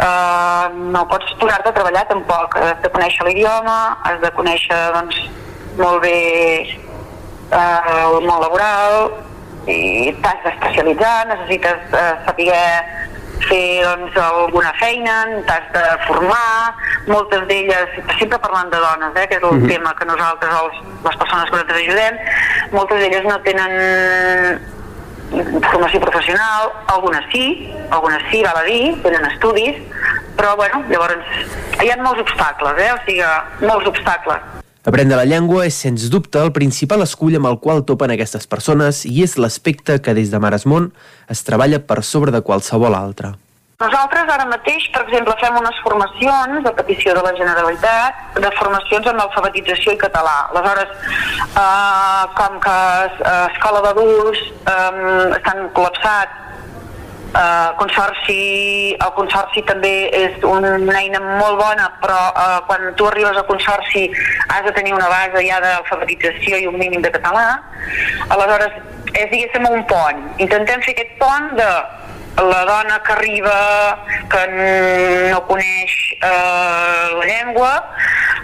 eh, 0.00 0.66
no 0.94 1.02
pots 1.10 1.34
posar-te 1.40 1.72
a 1.72 1.74
treballar 1.74 2.06
tampoc. 2.10 2.56
Has 2.62 2.82
de 2.84 2.90
conèixer 2.94 3.26
l'idioma, 3.26 3.78
has 4.06 4.20
de 4.22 4.30
conèixer 4.36 4.78
doncs, 4.94 5.18
molt 5.80 6.02
bé 6.04 6.18
eh, 6.62 7.96
el 7.96 8.20
món 8.26 8.40
laboral 8.44 9.10
i 9.66 10.14
t'has 10.22 10.44
d'especialitzar, 10.44 11.26
necessites 11.32 11.90
eh, 11.90 12.12
saber 12.28 12.54
fer 13.46 13.82
doncs, 13.82 14.14
alguna 14.22 14.72
feina, 14.78 15.16
t'has 15.48 15.66
de 15.74 15.82
formar, 16.06 16.74
moltes 17.10 17.42
d'elles, 17.50 17.98
sempre 18.18 18.38
parlant 18.38 18.70
de 18.70 18.78
dones, 18.80 19.18
eh, 19.18 19.26
que 19.26 19.36
és 19.36 19.42
el 19.42 19.52
mm 19.52 19.62
-hmm. 19.62 19.68
tema 19.74 19.94
que 19.98 20.06
nosaltres, 20.06 20.54
els, 20.62 20.76
les 21.04 21.16
persones 21.16 21.44
que 21.50 21.56
nosaltres 21.56 21.82
ajudem, 21.82 22.14
moltes 22.72 22.98
d'elles 23.00 23.24
no 23.24 23.40
tenen 23.42 23.72
formació 25.30 26.00
professional, 26.00 26.70
algunes 26.92 27.24
sí, 27.32 27.46
algunes 27.90 28.22
sí, 28.30 28.42
val 28.42 28.60
a 28.60 28.66
dir, 28.66 28.94
tenen 29.02 29.24
estudis, 29.30 29.80
però 30.36 30.54
bueno, 30.56 30.82
llavors 30.90 31.24
hi 31.82 31.90
ha 31.90 31.96
molts 32.02 32.22
obstacles, 32.26 32.78
eh? 32.78 32.92
o 32.92 33.00
sigui, 33.06 33.66
molts 33.66 33.90
obstacles. 33.90 34.52
Aprendre 34.86 35.16
la 35.18 35.26
llengua 35.26 35.64
és, 35.66 35.74
sens 35.74 36.04
dubte, 36.12 36.38
el 36.38 36.52
principal 36.54 37.02
escull 37.02 37.34
amb 37.34 37.48
el 37.50 37.58
qual 37.58 37.82
topen 37.88 38.12
aquestes 38.14 38.46
persones 38.46 39.02
i 39.08 39.24
és 39.24 39.34
l'aspecte 39.34 39.98
que 39.98 40.14
des 40.14 40.30
de 40.30 40.38
Maresmont 40.38 40.92
es 41.32 41.42
treballa 41.42 41.82
per 41.82 42.04
sobre 42.06 42.30
de 42.30 42.44
qualsevol 42.46 42.94
altre. 42.94 43.34
Nosaltres 43.76 44.30
ara 44.32 44.46
mateix, 44.48 44.86
per 44.88 45.02
exemple, 45.04 45.34
fem 45.36 45.56
unes 45.58 45.78
formacions 45.84 46.64
a 46.64 46.70
petició 46.78 47.12
de 47.12 47.22
la 47.26 47.32
Generalitat 47.36 48.38
de 48.40 48.50
formacions 48.56 49.08
en 49.10 49.18
alfabetització 49.20 49.92
i 49.92 49.98
català. 50.00 50.36
Aleshores, 50.48 50.94
eh, 51.44 52.22
com 52.38 52.56
que 52.64 52.76
eh, 53.04 53.34
escola 53.50 53.82
d'adults 53.84 54.40
eh, 54.48 55.34
estan 55.36 55.60
col·lapsats 55.76 56.38
eh, 57.36 57.68
consorci, 57.82 58.38
el 58.96 59.12
consorci 59.18 59.66
també 59.68 59.92
és 60.22 60.40
una 60.48 60.72
eina 61.02 61.20
molt 61.26 61.60
bona, 61.60 61.90
però 62.00 62.18
eh, 62.32 62.48
quan 62.70 62.88
tu 62.96 63.10
arribes 63.10 63.36
al 63.36 63.44
consorci 63.50 64.06
has 64.46 64.64
de 64.70 64.72
tenir 64.80 64.96
una 64.96 65.12
base 65.12 65.44
ja 65.50 65.60
d'alfabetització 65.60 66.64
i 66.64 66.66
un 66.72 66.80
mínim 66.80 67.04
de 67.04 67.12
català. 67.12 67.44
Aleshores, 68.30 68.80
és, 69.12 69.28
diguéssim, 69.28 69.68
un 69.68 69.84
pont. 69.92 70.26
Intentem 70.48 70.80
fer 70.88 70.96
aquest 70.96 71.16
pont 71.20 71.52
de 71.60 71.70
la 72.36 72.64
dona 72.64 73.02
que 73.02 73.12
arriba, 73.12 73.98
que 74.28 74.42
no 75.32 75.40
coneix 75.48 75.94
eh, 76.20 77.06
la 77.16 77.24
llengua, 77.24 77.72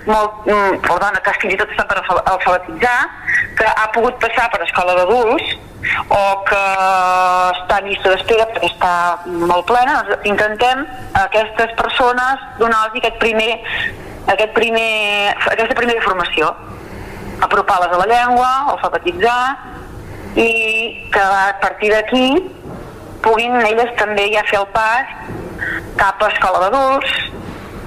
molt, 0.06 0.46
mm, 0.46 0.80
la 0.88 0.98
dona 0.98 1.20
que 1.20 1.34
fins 1.42 1.54
i 1.54 1.58
tot 1.60 1.70
està 1.74 1.84
per 1.88 2.00
alfabetitzar, 2.00 2.96
que 3.58 3.68
ha 3.68 3.90
pogut 3.92 4.16
passar 4.22 4.48
per 4.52 4.62
escola 4.64 4.96
d'adults 4.96 5.52
o 6.08 6.22
que 6.46 6.62
està 7.58 7.80
en 7.80 7.88
llista 7.90 8.14
d'espera 8.14 8.46
perquè 8.54 8.70
està 8.70 8.92
molt 9.26 9.66
plena, 9.68 9.98
doncs 10.08 10.28
intentem 10.30 10.84
a 11.12 11.26
aquestes 11.26 11.74
persones 11.78 12.46
donar-los 12.60 12.96
aquest 13.02 13.18
primer, 13.20 13.50
aquest 14.32 14.54
primer, 14.56 15.34
aquesta 15.36 15.76
primera 15.78 16.04
formació. 16.06 16.54
Apropar-les 17.42 17.92
a 17.92 17.98
la 17.98 18.06
llengua, 18.06 18.50
alfabetitzar 18.72 19.40
i 20.38 20.50
que 21.12 21.20
a 21.20 21.58
partir 21.60 21.90
d'aquí 21.92 22.26
puguin 23.24 23.58
elles 23.62 23.92
també 23.98 24.28
ja 24.32 24.44
fer 24.50 24.60
el 24.60 24.68
pas 24.74 25.12
cap 26.00 26.22
a 26.22 26.30
escola 26.32 26.64
d'adults 26.64 27.12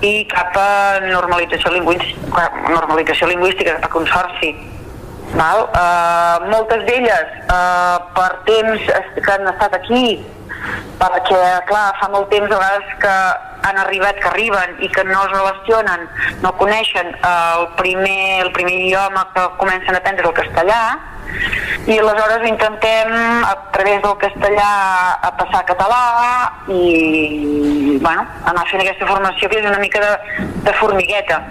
i 0.06 0.14
cap 0.32 0.56
a 0.60 1.02
normalització 1.06 1.72
lingüística, 1.74 2.48
normalització 2.70 3.30
lingüística 3.32 3.78
a 3.82 3.90
consorci. 3.90 4.54
Val? 5.36 5.66
Uh, 5.74 6.46
moltes 6.52 6.84
d'elles 6.88 7.32
uh, 7.50 7.98
per 8.16 8.30
temps 8.48 8.92
que 9.18 9.32
han 9.34 9.48
estat 9.52 9.74
aquí 9.80 10.20
perquè, 11.00 11.42
clar, 11.68 11.88
fa 12.00 12.08
molt 12.14 12.30
temps 12.32 12.50
a 12.50 12.60
vegades 12.60 12.94
que 13.02 13.16
han 13.68 13.80
arribat, 13.82 14.20
que 14.22 14.30
arriben 14.30 14.78
i 14.86 14.90
que 14.94 15.04
no 15.08 15.24
es 15.26 15.34
relacionen, 15.34 16.06
no 16.44 16.54
coneixen 16.60 17.12
el 17.30 17.68
primer, 17.80 18.46
el 18.46 18.52
primer 18.56 18.74
idioma 18.74 19.26
que 19.34 19.44
comencen 19.60 19.98
a 19.98 20.00
aprendre 20.00 20.30
el 20.30 20.38
castellà, 20.38 20.82
i 21.86 22.00
aleshores 22.00 22.48
intentem 22.50 23.12
a 23.46 23.54
través 23.74 24.02
del 24.02 24.16
castellà 24.22 24.70
a 25.22 25.32
passar 25.38 25.62
a 25.62 25.68
català 25.68 26.02
i 26.74 28.00
bueno, 28.02 28.26
anar 28.46 28.66
fent 28.72 28.82
aquesta 28.82 29.06
formació 29.10 29.50
que 29.52 29.62
és 29.62 29.70
una 29.70 29.80
mica 29.82 30.02
de, 30.02 30.42
de 30.66 30.74
formigueta. 30.80 31.44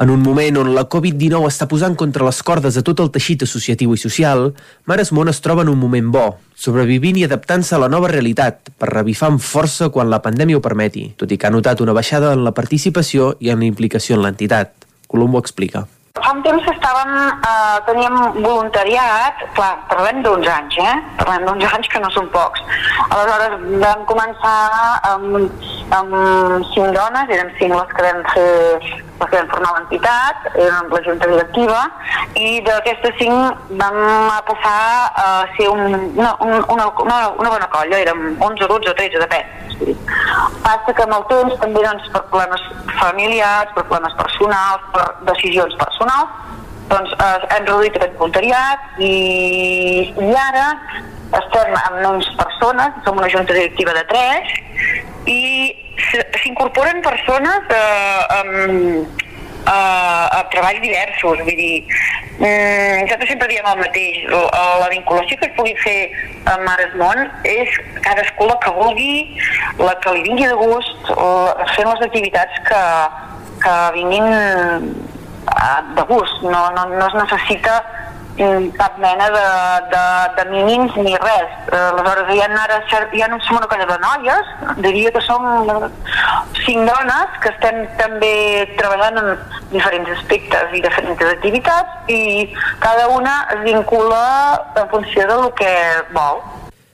En 0.00 0.08
un 0.08 0.22
moment 0.24 0.56
on 0.62 0.70
la 0.72 0.86
Covid-19 0.88 1.44
està 1.50 1.66
posant 1.68 1.92
contra 1.92 2.24
les 2.24 2.38
cordes 2.40 2.78
a 2.78 2.82
tot 2.86 3.02
el 3.02 3.10
teixit 3.12 3.42
associatiu 3.44 3.92
i 3.92 4.00
social, 4.00 4.46
Mares 4.88 5.10
Món 5.12 5.28
es 5.28 5.42
troba 5.44 5.66
en 5.66 5.68
un 5.74 5.76
moment 5.76 6.08
bo, 6.14 6.24
sobrevivint 6.56 7.18
i 7.20 7.26
adaptant-se 7.26 7.76
a 7.76 7.82
la 7.82 7.90
nova 7.92 8.08
realitat 8.08 8.72
per 8.80 8.88
revifar 8.94 9.28
amb 9.34 9.44
força 9.44 9.90
quan 9.92 10.08
la 10.08 10.22
pandèmia 10.24 10.56
ho 10.56 10.64
permeti, 10.64 11.10
tot 11.20 11.28
i 11.28 11.36
que 11.36 11.50
ha 11.50 11.52
notat 11.52 11.84
una 11.84 11.92
baixada 11.92 12.32
en 12.32 12.46
la 12.46 12.56
participació 12.56 13.34
i 13.44 13.52
en 13.52 13.60
la 13.60 13.68
implicació 13.68 14.16
en 14.16 14.24
l'entitat. 14.24 14.72
Colombo 15.10 15.42
explica. 15.42 15.84
Fa 16.20 16.32
un 16.36 16.42
temps 16.44 16.66
estàvem, 16.72 17.12
eh, 17.48 17.76
teníem 17.86 18.16
voluntariat, 18.42 19.44
clar, 19.56 19.72
parlem 19.88 20.22
d'uns 20.22 20.48
anys, 20.48 20.76
eh? 20.78 20.96
Parlem 21.16 21.46
d'uns 21.46 21.64
anys 21.72 21.88
que 21.88 22.00
no 22.00 22.10
són 22.10 22.28
pocs. 22.34 22.60
Aleshores 23.08 23.54
vam 23.84 24.04
començar 24.10 24.56
amb, 25.12 25.62
amb 25.98 26.16
cinc 26.74 26.92
dones, 26.98 27.32
eren 27.36 27.54
cinc 27.58 27.74
les 27.74 27.94
que 27.96 28.08
vam 28.08 28.22
fer 28.34 29.09
les 29.20 29.30
que 29.30 29.36
vam 29.36 29.48
formar 29.52 29.72
l'entitat, 29.76 30.46
érem 30.54 30.88
la 30.92 31.00
junta 31.04 31.28
directiva, 31.28 31.80
i 32.34 32.60
d'aquestes 32.66 33.16
cinc 33.20 33.64
vam 33.80 33.98
passar 34.48 35.12
a 35.24 35.26
ser 35.56 35.68
un, 35.68 35.82
una, 36.16 36.34
una, 36.40 36.86
una, 37.04 37.18
una 37.38 37.50
bona 37.50 37.68
colla, 37.72 38.00
érem 38.00 38.36
11, 38.40 38.68
12 38.72 38.90
o 38.90 38.94
13, 38.94 39.20
depèn. 39.24 39.58
Passa 40.64 40.92
que 40.92 41.04
amb 41.04 41.16
el 41.16 41.26
temps 41.32 41.58
també 41.60 41.84
doncs, 41.84 42.08
per 42.14 42.24
problemes 42.32 42.64
familiars, 43.00 43.72
per 43.76 43.84
problemes 43.84 44.16
personals, 44.20 44.88
per 44.94 45.06
decisions 45.32 45.76
personals, 45.84 46.48
doncs 46.90 47.14
eh, 47.16 47.38
hem 47.54 47.64
reduït 47.68 47.96
aquest 47.96 48.18
voluntariat 48.18 49.00
i, 49.02 49.14
i 50.10 50.30
ara 50.48 50.66
estem 51.38 51.74
amb 51.78 52.00
menys 52.02 52.28
persones, 52.38 52.96
som 53.06 53.18
una 53.18 53.30
junta 53.30 53.54
directiva 53.54 53.94
de 53.94 54.04
tres 54.10 54.54
i 55.30 55.40
s'incorporen 56.42 57.02
persones 57.04 57.74
eh, 57.76 58.38
amb, 58.40 59.20
a, 59.66 59.78
a 60.38 60.40
treballs 60.52 60.80
diversos, 60.82 61.42
vull 61.44 61.58
dir, 61.58 61.84
mm, 62.38 63.04
nosaltres 63.04 63.30
sempre 63.30 63.50
diem 63.52 63.68
el 63.70 63.82
mateix, 63.84 64.24
la, 64.32 64.64
la 64.82 64.88
vinculació 64.92 65.38
que 65.38 65.50
es 65.50 65.56
pugui 65.58 65.76
fer 65.84 65.98
amb 66.50 66.64
Mares 66.66 66.96
Món 66.98 67.22
és 67.48 67.78
cadascú 68.06 68.48
la 68.48 68.58
que 68.64 68.74
vulgui, 68.78 69.14
la 69.78 69.94
que 70.02 70.16
li 70.16 70.24
vingui 70.26 70.48
de 70.48 70.58
gust, 70.58 71.12
fent 71.76 71.92
les 71.92 72.04
activitats 72.08 72.62
que, 72.66 72.82
que 73.62 73.76
vinguin 73.98 74.32
eh, 74.32 75.09
de 75.96 76.02
gust, 76.08 76.42
no, 76.42 76.70
no, 76.76 76.86
no 76.86 77.06
es 77.06 77.14
necessita 77.14 77.80
cap 78.78 78.96
mena 78.98 79.26
de, 79.28 79.46
de, 79.92 80.04
de 80.36 80.44
mínims 80.50 80.94
ni 80.96 81.12
res. 81.20 81.50
Aleshores, 81.72 82.30
hi 82.32 82.40
ha 82.40 82.48
ara 82.62 82.78
hi 83.12 83.22
ha 83.22 83.28
som 83.44 83.58
una 83.58 83.68
colla 83.68 83.86
de 83.90 83.98
noies, 84.00 84.52
diria 84.80 85.10
que 85.12 85.20
som 85.20 85.44
cinc 86.64 86.88
dones 86.88 87.36
que 87.42 87.50
estem 87.52 87.82
també 87.98 88.32
treballant 88.78 89.18
en 89.20 89.28
diferents 89.72 90.08
aspectes 90.16 90.72
i 90.72 90.80
diferents 90.80 91.26
activitats 91.34 92.08
i 92.08 92.48
cada 92.80 93.08
una 93.08 93.42
es 93.56 93.64
vincula 93.66 94.22
en 94.76 94.88
funció 94.88 95.26
del 95.28 95.50
que 95.58 95.74
vol. 96.16 96.40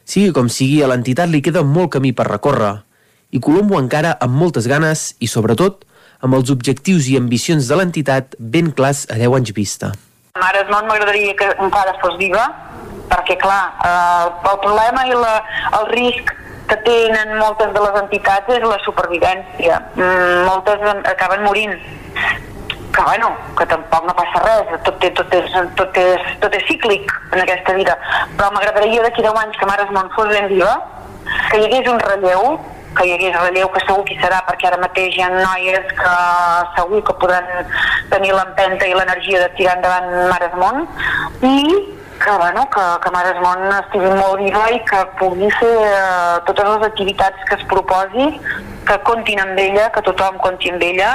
Sigui 0.06 0.32
com 0.32 0.48
sigui, 0.48 0.82
a 0.82 0.90
l'entitat 0.90 1.30
li 1.30 1.42
queda 1.42 1.62
molt 1.62 1.94
camí 1.98 2.12
per 2.12 2.28
recórrer 2.30 2.76
i 3.30 3.40
Colombo 3.42 3.78
encara 3.80 4.16
amb 4.22 4.38
moltes 4.38 4.68
ganes 4.70 5.12
i, 5.18 5.28
sobretot, 5.28 5.84
amb 6.24 6.38
els 6.38 6.50
objectius 6.54 7.10
i 7.10 7.16
ambicions 7.18 7.68
de 7.68 7.78
l'entitat 7.78 8.36
ben 8.38 8.72
clars 8.72 9.04
a 9.10 9.18
10 9.20 9.36
anys 9.40 9.52
vista. 9.56 9.92
Mare 10.40 10.64
Món 10.70 10.88
m'agradaria 10.88 11.34
que 11.36 11.50
encara 11.64 11.96
fos 12.02 12.16
viva, 12.20 12.44
perquè 13.10 13.36
clar, 13.40 13.62
eh, 13.86 14.50
el 14.50 14.58
problema 14.64 15.06
i 15.08 15.14
la, 15.16 15.36
el 15.80 15.86
risc 15.92 16.34
que 16.66 16.76
tenen 16.82 17.36
moltes 17.38 17.70
de 17.72 17.82
les 17.84 18.00
entitats 18.02 18.50
és 18.56 18.64
la 18.66 18.78
supervivència. 18.84 19.78
Mm, 19.94 20.42
moltes 20.48 20.82
acaben 21.12 21.44
morint 21.46 21.76
que 22.96 23.02
bueno, 23.02 23.28
que 23.58 23.66
tampoc 23.68 24.06
no 24.08 24.14
passa 24.16 24.40
res, 24.40 24.70
tot, 24.86 24.96
té, 25.02 25.10
tot, 25.12 25.32
és, 25.36 25.56
tot, 25.76 25.98
és, 26.00 26.30
tot 26.40 26.54
és 26.56 26.64
cíclic 26.64 27.12
en 27.34 27.42
aquesta 27.42 27.74
vida, 27.76 27.96
però 28.38 28.48
m'agradaria 28.54 29.02
d'aquí 29.04 29.24
10 29.26 29.36
anys 29.42 29.58
que 29.60 29.68
Mares 29.68 29.92
Món 29.92 30.08
fos 30.14 30.30
ben 30.32 30.48
viva, 30.48 30.72
que 31.50 31.60
hi 31.60 31.66
hagués 31.66 31.90
un 31.92 32.00
relleu 32.00 32.56
que 32.96 33.06
hi 33.06 33.12
hagués 33.16 33.36
relleu, 33.36 33.68
que 33.74 33.82
segur 33.84 34.04
que 34.08 34.16
serà, 34.20 34.40
perquè 34.48 34.70
ara 34.70 34.80
mateix 34.82 35.16
hi 35.16 35.24
ha 35.24 35.32
noies 35.34 35.92
que 35.98 36.14
segur 36.78 37.02
que 37.06 37.16
podran 37.20 37.50
tenir 38.12 38.32
l'empenta 38.36 38.88
i 38.88 38.96
l'energia 38.96 39.44
de 39.44 39.52
tirar 39.58 39.76
endavant 39.78 40.30
Mares 40.32 40.56
Món, 40.62 40.82
i 41.42 41.58
que, 42.18 42.30
bueno, 42.30 42.68
que, 42.72 42.84
que 43.02 43.10
Mares 43.12 43.40
Món 43.44 43.66
estigui 43.78 44.12
molt 44.16 44.40
viva 44.40 44.64
i 44.72 44.78
que 44.88 45.02
pugui 45.20 45.50
fer 45.58 45.74
eh, 45.88 46.38
totes 46.48 46.70
les 46.70 46.86
activitats 46.88 47.44
que 47.48 47.58
es 47.58 47.66
proposi, 47.72 48.28
que 48.86 48.96
comptin 49.08 49.42
amb 49.42 49.58
ella, 49.60 49.88
que 49.92 50.02
tothom 50.06 50.38
compti 50.44 50.70
amb 50.72 50.82
ella, 50.86 51.10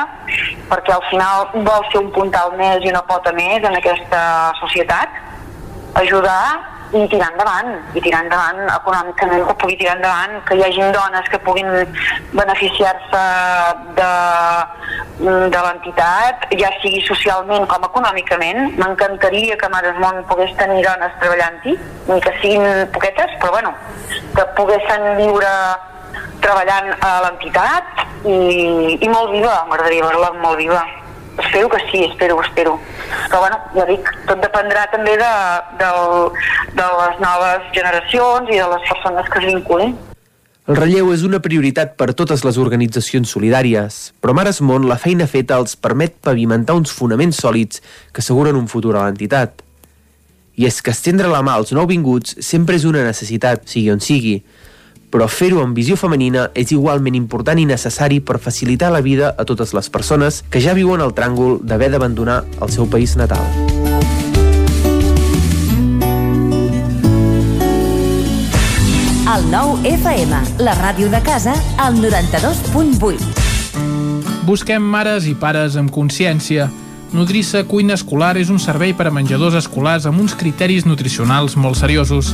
perquè 0.70 0.94
al 0.94 1.06
final 1.10 1.48
vol 1.66 1.88
ser 1.90 2.04
un 2.04 2.12
puntal 2.14 2.54
més 2.60 2.86
i 2.86 2.92
una 2.92 3.04
pota 3.08 3.34
més 3.38 3.66
en 3.66 3.80
aquesta 3.80 4.22
societat, 4.60 5.18
ajudar 6.04 6.44
i 6.92 7.08
tirar 7.08 7.30
endavant, 7.32 7.72
i 7.96 8.02
tirar 8.04 8.26
endavant 8.26 8.60
econòmicament, 8.74 9.46
que 9.48 9.56
pugui 9.62 9.78
tirar 9.80 9.96
endavant, 9.98 10.34
que 10.48 10.58
hi 10.58 10.64
hagin 10.66 10.92
dones 10.96 11.30
que 11.32 11.40
puguin 11.46 11.70
beneficiar-se 12.36 13.22
de, 14.00 14.10
de 15.54 15.62
l'entitat, 15.68 16.48
ja 16.60 16.72
sigui 16.82 17.00
socialment 17.08 17.68
com 17.72 17.88
econòmicament. 17.88 18.76
M'encantaria 18.82 19.58
que 19.58 19.72
Mares 19.72 20.00
Món 20.04 20.24
pogués 20.32 20.52
tenir 20.60 20.84
dones 20.88 21.16
treballant-hi, 21.24 21.78
ni 22.10 22.20
que 22.26 22.36
siguin 22.42 22.68
poquetes, 22.96 23.38
però 23.40 23.56
bueno, 23.56 23.76
que 24.36 24.48
poguessin 24.60 25.08
viure 25.22 25.54
treballant 26.42 26.92
a 27.06 27.12
l'entitat 27.28 28.02
i, 28.26 28.98
i 29.00 29.08
molt 29.12 29.32
viva, 29.32 29.62
m'agradaria 29.70 30.10
veure-la 30.10 30.34
molt 30.42 30.60
viva. 30.60 30.84
Espero 31.40 31.70
que 31.70 31.80
sí, 31.92 32.04
espero, 32.04 32.42
espero. 32.44 32.80
Però 33.30 33.40
bueno, 33.40 33.58
ja 33.76 33.86
dic, 33.88 34.08
tot 34.28 34.42
dependrà 34.44 34.86
també 34.92 35.16
de, 35.20 35.34
de, 35.80 35.92
de 36.76 36.88
les 37.00 37.20
noves 37.24 37.68
generacions 37.76 38.52
i 38.52 38.60
de 38.60 38.70
les 38.74 38.88
persones 38.90 39.30
que 39.32 39.40
es 39.40 39.48
vinculin. 39.54 39.96
El 40.70 40.78
relleu 40.78 41.10
és 41.12 41.24
una 41.26 41.40
prioritat 41.42 41.96
per 41.98 42.12
totes 42.14 42.44
les 42.46 42.58
organitzacions 42.62 43.32
solidàries, 43.34 43.96
però 44.22 44.36
Mares 44.38 44.62
Món 44.62 44.86
la 44.88 45.00
feina 45.02 45.26
feta 45.28 45.58
els 45.58 45.74
permet 45.76 46.20
pavimentar 46.22 46.76
uns 46.78 46.94
fonaments 46.94 47.42
sòlids 47.42 47.82
que 48.14 48.22
asseguren 48.22 48.60
un 48.60 48.70
futur 48.72 48.94
a 48.96 49.08
l'entitat. 49.08 49.64
I 50.60 50.68
és 50.70 50.78
que 50.86 50.94
estendre 50.94 51.32
la 51.32 51.42
mà 51.42 51.56
als 51.58 51.74
nouvinguts 51.74 52.38
sempre 52.46 52.78
és 52.78 52.86
una 52.86 53.02
necessitat, 53.08 53.66
sigui 53.72 53.90
on 53.92 54.04
sigui, 54.04 54.38
però 55.12 55.28
fer-ho 55.28 55.62
amb 55.62 55.78
visió 55.78 56.00
femenina 56.00 56.48
és 56.56 56.72
igualment 56.72 57.20
important 57.20 57.60
i 57.60 57.68
necessari 57.68 58.22
per 58.24 58.40
facilitar 58.40 58.90
la 58.96 59.04
vida 59.06 59.36
a 59.38 59.46
totes 59.46 59.76
les 59.78 59.92
persones 59.92 60.42
que 60.50 60.64
ja 60.64 60.74
viuen 60.74 61.04
el 61.04 61.14
tràngol 61.14 61.60
d'haver 61.62 61.92
d'abandonar 61.92 62.42
el 62.62 62.72
seu 62.72 62.90
país 62.90 63.20
natal. 63.20 63.44
El 69.32 69.46
nou 69.48 69.78
FM, 69.88 70.36
la 70.60 70.74
ràdio 70.76 71.08
de 71.08 71.22
casa, 71.24 71.54
al 71.80 71.96
92.8. 72.02 74.42
Busquem 74.44 74.84
mares 74.84 75.24
i 75.30 75.36
pares 75.40 75.78
amb 75.80 75.88
consciència. 75.94 76.66
Nodrissa 77.12 77.66
Cuina 77.68 77.98
Escolar 77.98 78.38
és 78.40 78.48
un 78.48 78.60
servei 78.64 78.94
per 78.96 79.10
a 79.10 79.12
menjadors 79.12 79.58
escolars 79.60 80.06
amb 80.08 80.22
uns 80.24 80.32
criteris 80.40 80.86
nutricionals 80.88 81.58
molt 81.60 81.76
seriosos. 81.76 82.30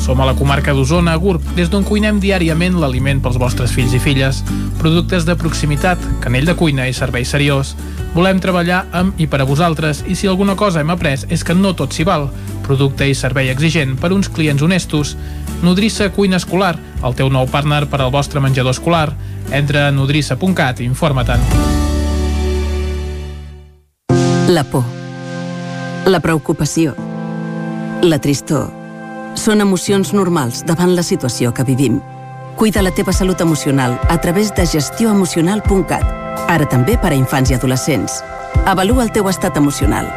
Som 0.00 0.22
a 0.22 0.26
la 0.26 0.32
comarca 0.38 0.72
d'Osona, 0.72 1.18
Gurb, 1.20 1.44
des 1.52 1.68
d'on 1.68 1.84
cuinem 1.84 2.16
diàriament 2.20 2.78
l'aliment 2.80 3.20
pels 3.20 3.36
vostres 3.36 3.74
fills 3.76 3.92
i 3.92 4.00
filles. 4.00 4.40
Productes 4.80 5.26
de 5.28 5.36
proximitat, 5.36 6.00
canell 6.24 6.48
de 6.48 6.54
cuina 6.56 6.88
i 6.88 6.96
servei 6.96 7.26
seriós. 7.28 7.74
Volem 8.14 8.40
treballar 8.40 8.86
amb 8.96 9.20
i 9.20 9.28
per 9.28 9.42
a 9.42 9.48
vosaltres 9.48 10.00
i 10.08 10.16
si 10.16 10.30
alguna 10.30 10.56
cosa 10.56 10.80
hem 10.80 10.94
après 10.96 11.26
és 11.28 11.44
que 11.44 11.56
no 11.56 11.74
tot 11.76 11.92
s'hi 11.92 12.08
val. 12.08 12.30
Producte 12.64 13.04
i 13.04 13.14
servei 13.14 13.52
exigent 13.52 13.98
per 14.00 14.14
uns 14.16 14.32
clients 14.32 14.64
honestos. 14.64 15.12
Nodrissa 15.60 16.08
Cuina 16.08 16.40
Escolar, 16.40 16.78
el 17.04 17.20
teu 17.20 17.28
nou 17.28 17.44
partner 17.52 17.84
per 17.84 18.00
al 18.00 18.16
vostre 18.16 18.40
menjador 18.40 18.72
escolar. 18.72 19.10
Entra 19.52 19.90
a 19.90 19.92
nodrissa.cat 19.92 20.80
i 20.80 20.88
informa-te'n. 20.88 21.71
La 24.48 24.64
por, 24.64 24.82
la 26.04 26.18
preocupació, 26.20 26.96
la 28.02 28.18
tristor. 28.18 28.66
Són 29.38 29.62
emocions 29.62 30.10
normals 30.12 30.64
davant 30.66 30.96
la 30.96 31.04
situació 31.06 31.52
que 31.54 31.64
vivim. 31.64 32.00
Cuida 32.58 32.82
la 32.82 32.90
teva 32.90 33.14
salut 33.14 33.40
emocional 33.40 33.94
a 34.10 34.18
través 34.20 34.50
de 34.56 34.66
gestioemocional.cat, 34.66 36.04
ara 36.50 36.66
també 36.68 36.98
per 36.98 37.12
a 37.12 37.18
infants 37.18 37.52
i 37.52 37.56
adolescents. 37.56 38.18
Avalua 38.66 39.06
el 39.06 39.12
teu 39.14 39.30
estat 39.30 39.56
emocional. 39.56 40.10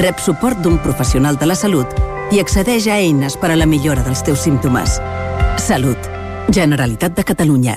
Rep 0.00 0.18
suport 0.18 0.58
d'un 0.64 0.78
professional 0.84 1.36
de 1.36 1.52
la 1.52 1.56
salut 1.56 1.92
i 2.32 2.40
accedeix 2.40 2.88
a 2.88 2.96
eines 2.96 3.36
per 3.36 3.52
a 3.52 3.56
la 3.60 3.68
millora 3.68 4.02
dels 4.02 4.24
teus 4.24 4.40
símptomes. 4.48 4.96
Salut. 5.60 6.10
Generalitat 6.48 7.14
de 7.14 7.24
Catalunya. 7.24 7.76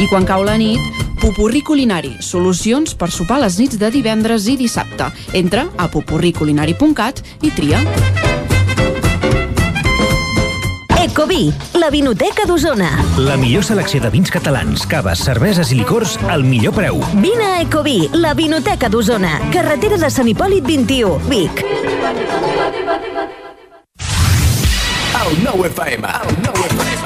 I 0.00 0.08
quan 0.08 0.24
cau 0.24 0.44
la 0.46 0.56
nit, 0.56 0.80
Pupurri 1.20 1.60
Culinari, 1.60 2.14
solucions 2.24 2.94
per 2.96 3.10
sopar 3.12 3.36
les 3.42 3.58
nits 3.60 3.76
de 3.76 3.90
divendres 3.92 4.46
i 4.48 4.56
dissabte. 4.56 5.10
Entra 5.36 5.66
a 5.76 5.90
pupurriculinari.cat 5.92 7.20
i 7.44 7.52
tria. 7.52 7.82
Ecoví, 11.00 11.50
la 11.80 11.90
vinoteca 11.90 12.46
d'Osona. 12.48 12.90
La 13.18 13.36
millor 13.40 13.64
selecció 13.64 14.00
de 14.00 14.10
vins 14.12 14.32
catalans, 14.32 14.86
caves, 14.88 15.24
cerveses 15.26 15.72
i 15.72 15.80
licors 15.80 16.16
al 16.28 16.44
millor 16.44 16.76
preu. 16.76 17.00
Vine 17.20 17.46
a 17.46 17.60
Ecoví, 17.64 18.08
la 18.16 18.32
vinoteca 18.36 18.88
d'Osona. 18.88 19.36
Carretera 19.52 20.00
de 20.00 20.12
Sant 20.12 20.28
Hipòlit 20.32 20.64
21, 20.64 21.18
Vic. 21.28 21.64
El 25.20 25.38
nou 25.44 25.64
FM. 25.72 26.16
El 26.20 26.42
nou 26.46 26.64
FM. 26.68 26.99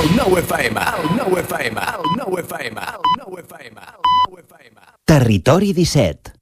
El 0.00 0.14
nou 0.16 0.32
FM. 0.38 0.80
El 0.80 1.10
nou 1.12 1.34
FM. 1.36 1.76
El 1.76 2.06
nou 2.16 2.36
FM. 2.40 2.80
El 2.80 3.08
nou 3.18 3.34
FM. 3.36 3.82
El 3.84 4.06
nou 4.16 4.38
FM. 4.40 4.78
Territori 5.04 5.74
17. 5.76 6.32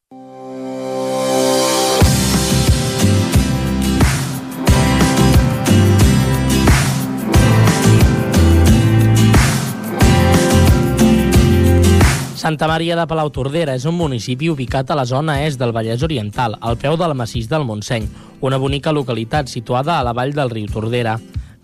Santa 12.37 12.69
Maria 12.71 12.95
de 12.95 13.09
Palautordera 13.11 13.75
és 13.75 13.89
un 13.91 13.99
municipi 13.99 14.53
ubicat 14.53 14.93
a 14.93 14.95
la 14.95 15.03
zona 15.05 15.41
est 15.49 15.59
del 15.59 15.75
Vallès 15.75 16.07
Oriental, 16.07 16.55
al 16.61 16.79
peu 16.79 16.95
del 16.95 17.17
massís 17.19 17.51
del 17.51 17.67
Montseny, 17.67 18.07
una 18.39 18.63
bonica 18.63 18.95
localitat 18.95 19.51
situada 19.51 19.99
a 19.99 20.07
la 20.07 20.15
vall 20.15 20.31
del 20.39 20.55
riu 20.55 20.71
Tordera. 20.71 21.19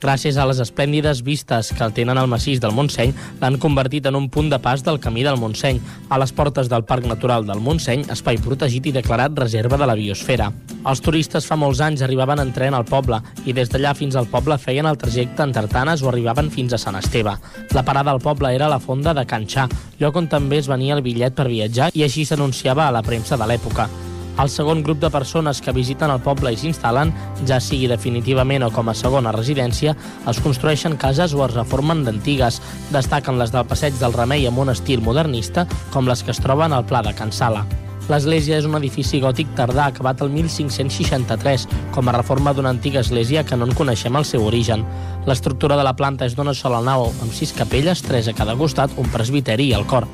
Gràcies 0.05 0.36
a 0.36 0.44
les 0.44 0.58
esplèndides 0.60 1.23
vistes 1.24 1.70
que 1.73 1.86
tenen 1.97 2.18
al 2.20 2.28
massís 2.28 2.58
del 2.60 2.74
Montseny, 2.76 3.15
l'han 3.41 3.57
convertit 3.57 4.05
en 4.05 4.18
un 4.18 4.26
punt 4.28 4.50
de 4.52 4.58
pas 4.60 4.83
del 4.84 5.00
camí 5.00 5.24
del 5.24 5.39
Montseny, 5.41 5.81
a 6.12 6.18
les 6.20 6.33
portes 6.36 6.68
del 6.68 6.84
Parc 6.84 7.07
Natural 7.08 7.47
del 7.49 7.62
Montseny, 7.65 8.05
espai 8.12 8.36
protegit 8.44 8.91
i 8.91 8.92
declarat 8.92 9.41
reserva 9.41 9.81
de 9.81 9.89
la 9.89 9.97
biosfera. 9.97 10.50
Els 10.84 11.00
turistes 11.00 11.49
fa 11.49 11.57
molts 11.57 11.81
anys 11.81 12.05
arribaven 12.05 12.44
en 12.44 12.52
tren 12.52 12.76
al 12.76 12.84
poble 12.84 13.23
i 13.49 13.57
des 13.57 13.73
d'allà 13.73 13.94
fins 13.97 14.20
al 14.20 14.28
poble 14.28 14.60
feien 14.60 14.84
el 14.84 15.00
trajecte 15.00 15.41
en 15.41 15.57
tartanes 15.57 16.05
o 16.05 16.12
arribaven 16.12 16.52
fins 16.52 16.76
a 16.76 16.83
Sant 16.84 17.00
Esteve. 17.00 17.39
La 17.73 17.89
parada 17.89 18.12
al 18.12 18.20
poble 18.20 18.52
era 18.52 18.68
la 18.68 18.83
fonda 18.83 19.16
de 19.16 19.24
Can 19.24 19.49
Xà, 19.49 19.70
lloc 20.02 20.20
on 20.20 20.28
també 20.28 20.60
es 20.60 20.68
venia 20.68 20.99
el 20.99 21.07
bitllet 21.07 21.33
per 21.33 21.49
viatjar 21.49 21.94
i 21.97 22.05
així 22.05 22.28
s'anunciava 22.28 22.91
a 22.91 22.92
la 22.92 23.02
premsa 23.02 23.41
de 23.41 23.49
l'època. 23.49 23.89
El 24.34 24.50
segon 24.50 24.82
grup 24.82 24.98
de 24.98 25.10
persones 25.14 25.60
que 25.62 25.72
visiten 25.72 26.10
el 26.10 26.22
poble 26.24 26.50
i 26.50 26.58
s'instal·len, 26.58 27.12
ja 27.46 27.60
sigui 27.62 27.86
definitivament 27.90 28.66
o 28.66 28.70
com 28.74 28.90
a 28.90 28.96
segona 28.98 29.32
residència, 29.36 29.94
es 30.30 30.42
construeixen 30.42 30.98
cases 30.98 31.36
o 31.38 31.44
es 31.46 31.54
reformen 31.54 32.02
d'antigues. 32.02 32.58
Destaquen 32.90 33.38
les 33.38 33.54
del 33.54 33.68
Passeig 33.70 33.94
del 34.02 34.16
Remei 34.16 34.48
amb 34.50 34.58
un 34.64 34.74
estil 34.74 35.04
modernista, 35.06 35.68
com 35.94 36.10
les 36.10 36.26
que 36.26 36.34
es 36.34 36.42
troben 36.42 36.74
al 36.74 36.86
Pla 36.90 37.04
de 37.06 37.14
Can 37.14 37.30
Sala. 37.32 37.62
L'església 38.04 38.58
és 38.60 38.66
un 38.68 38.76
edifici 38.76 39.16
gòtic 39.22 39.54
tardà 39.56 39.86
acabat 39.88 40.20
el 40.20 40.28
1563, 40.34 41.64
com 41.94 42.10
a 42.10 42.12
reforma 42.18 42.52
d'una 42.52 42.74
antiga 42.74 43.00
església 43.00 43.46
que 43.48 43.56
no 43.56 43.64
en 43.64 43.72
coneixem 43.78 44.18
el 44.18 44.26
seu 44.28 44.44
origen. 44.44 44.84
L'estructura 45.24 45.76
de 45.80 45.84
la 45.86 45.94
planta 45.96 46.26
és 46.28 46.34
d'una 46.36 46.52
sola 46.52 46.82
nau, 46.84 47.06
amb 47.24 47.32
sis 47.32 47.54
capelles, 47.56 48.02
tres 48.04 48.28
a 48.28 48.34
cada 48.36 48.52
costat, 48.60 48.92
un 49.00 49.08
presbiteri 49.08 49.70
i 49.70 49.76
el 49.76 49.86
cor. 49.88 50.04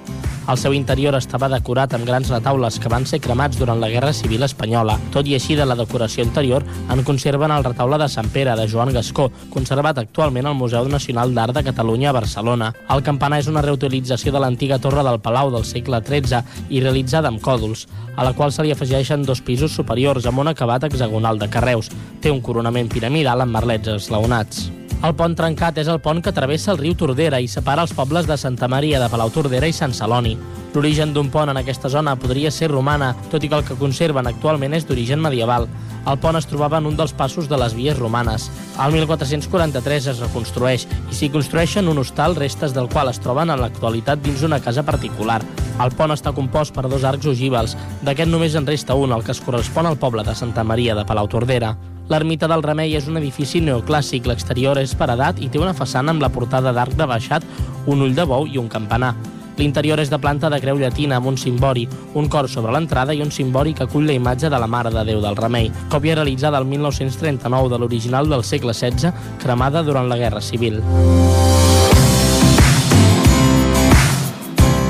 El 0.51 0.59
seu 0.59 0.73
interior 0.75 1.15
estava 1.15 1.49
decorat 1.51 1.93
amb 1.95 2.07
grans 2.09 2.31
retaules 2.33 2.79
que 2.83 2.91
van 2.91 3.05
ser 3.07 3.21
cremats 3.23 3.59
durant 3.59 3.79
la 3.83 3.91
Guerra 3.91 4.13
Civil 4.17 4.43
Espanyola. 4.47 4.97
Tot 5.15 5.29
i 5.29 5.37
així, 5.37 5.55
de 5.59 5.67
la 5.67 5.77
decoració 5.79 6.25
interior 6.27 6.65
en 6.91 7.05
conserven 7.07 7.53
el 7.55 7.67
retaule 7.67 7.99
de 8.01 8.09
Sant 8.11 8.31
Pere, 8.35 8.57
de 8.59 8.65
Joan 8.71 8.95
Gascó, 8.95 9.29
conservat 9.51 9.99
actualment 9.99 10.47
al 10.47 10.59
Museu 10.59 10.89
Nacional 10.91 11.35
d'Art 11.35 11.59
de 11.59 11.67
Catalunya 11.67 12.11
a 12.11 12.17
Barcelona. 12.17 12.73
El 12.91 13.05
campanar 13.07 13.43
és 13.43 13.51
una 13.51 13.67
reutilització 13.67 14.35
de 14.35 14.43
l'antiga 14.43 14.79
torre 14.79 15.07
del 15.07 15.21
Palau 15.23 15.51
del 15.55 15.67
segle 15.67 16.03
XIII 16.07 16.43
i 16.71 16.83
realitzada 16.83 17.31
amb 17.31 17.43
còdols, 17.43 17.87
a 18.17 18.27
la 18.27 18.35
qual 18.35 18.51
se 18.55 18.67
li 18.67 18.75
afegeixen 18.75 19.27
dos 19.27 19.43
pisos 19.43 19.75
superiors 19.75 20.27
amb 20.27 20.43
un 20.43 20.55
acabat 20.55 20.87
hexagonal 20.87 21.39
de 21.39 21.51
carreus. 21.51 21.91
Té 22.23 22.31
un 22.31 22.43
coronament 22.43 22.91
piramidal 22.91 23.43
amb 23.43 23.59
merlets 23.59 23.99
esglaonats. 24.01 24.71
El 25.01 25.15
pont 25.17 25.33
trencat 25.33 25.79
és 25.81 25.89
el 25.89 25.97
pont 26.05 26.19
que 26.21 26.33
travessa 26.37 26.75
el 26.75 26.79
riu 26.79 26.93
Tordera 26.93 27.39
i 27.41 27.47
separa 27.49 27.87
els 27.87 27.93
pobles 27.97 28.27
de 28.29 28.37
Santa 28.37 28.67
Maria 28.69 28.99
de 29.01 29.07
Palau 29.09 29.31
Tordera 29.33 29.69
i 29.71 29.73
Sant 29.73 29.95
Celoni. 29.97 30.35
L'origen 30.75 31.15
d'un 31.15 31.31
pont 31.33 31.49
en 31.49 31.57
aquesta 31.57 31.89
zona 31.89 32.13
podria 32.21 32.51
ser 32.53 32.69
romana, 32.69 33.15
tot 33.33 33.41
i 33.41 33.49
que 33.49 33.57
el 33.57 33.65
que 33.65 33.79
conserven 33.81 34.29
actualment 34.29 34.75
és 34.77 34.85
d'origen 34.85 35.23
medieval. 35.25 35.65
El 36.05 36.19
pont 36.21 36.37
es 36.37 36.45
trobava 36.51 36.77
en 36.83 36.89
un 36.91 36.99
dels 36.99 37.15
passos 37.17 37.49
de 37.49 37.57
les 37.57 37.73
vies 37.79 37.97
romanes. 37.97 38.51
Al 38.77 38.93
1443 38.93 40.09
es 40.13 40.21
reconstrueix 40.21 40.85
i 40.85 41.17
s'hi 41.17 41.31
construeixen 41.33 41.89
un 41.89 42.03
hostal, 42.03 42.37
restes 42.37 42.77
del 42.77 42.91
qual 42.93 43.09
es 43.09 43.23
troben 43.25 43.49
en 43.49 43.61
l'actualitat 43.65 44.21
dins 44.21 44.45
una 44.45 44.61
casa 44.61 44.85
particular. 44.85 45.39
El 45.81 45.97
pont 45.97 46.13
està 46.13 46.35
compost 46.37 46.77
per 46.77 46.85
dos 46.93 47.09
arcs 47.09 47.25
ogivals. 47.33 47.73
D'aquest 48.05 48.29
només 48.29 48.53
en 48.53 48.69
resta 48.69 49.01
un, 49.01 49.17
el 49.17 49.25
que 49.25 49.33
es 49.33 49.41
correspon 49.41 49.89
al 49.89 49.97
poble 49.97 50.29
de 50.29 50.37
Santa 50.37 50.61
Maria 50.65 50.99
de 50.99 51.07
Palau 51.09 51.29
Tordera. 51.29 51.73
L'ermita 52.11 52.49
del 52.51 52.65
Remei 52.67 52.97
és 52.99 53.07
un 53.07 53.21
edifici 53.21 53.61
neoclàssic. 53.63 54.27
L'exterior 54.27 54.79
és 54.83 54.97
paredat 54.99 55.39
i 55.39 55.47
té 55.49 55.61
una 55.63 55.77
façana 55.79 56.11
amb 56.11 56.25
la 56.25 56.31
portada 56.35 56.73
d'arc 56.75 56.97
de 56.99 57.07
baixat, 57.07 57.47
un 57.87 58.03
ull 58.03 58.17
de 58.17 58.25
bou 58.27 58.49
i 58.51 58.59
un 58.59 58.67
campanar. 58.69 59.15
L'interior 59.61 60.01
és 60.03 60.11
de 60.11 60.19
planta 60.19 60.51
de 60.51 60.59
creu 60.59 60.79
llatina 60.81 61.21
amb 61.21 61.29
un 61.31 61.39
cimbori, 61.39 61.87
un 62.19 62.27
cor 62.33 62.49
sobre 62.49 62.73
l'entrada 62.75 63.15
i 63.15 63.23
un 63.23 63.31
cimbori 63.31 63.75
que 63.77 63.85
acull 63.85 64.09
la 64.09 64.17
imatge 64.17 64.51
de 64.51 64.59
la 64.59 64.67
Mare 64.67 64.91
de 64.91 65.05
Déu 65.07 65.21
del 65.23 65.37
Remei, 65.39 65.71
còpia 65.93 66.17
realitzada 66.17 66.59
el 66.59 66.67
1939 66.67 67.71
de 67.71 67.79
l'original 67.79 68.29
del 68.29 68.43
segle 68.43 68.75
XVI, 68.75 69.13
cremada 69.39 69.85
durant 69.87 70.09
la 70.09 70.19
Guerra 70.19 70.41
Civil. 70.41 70.81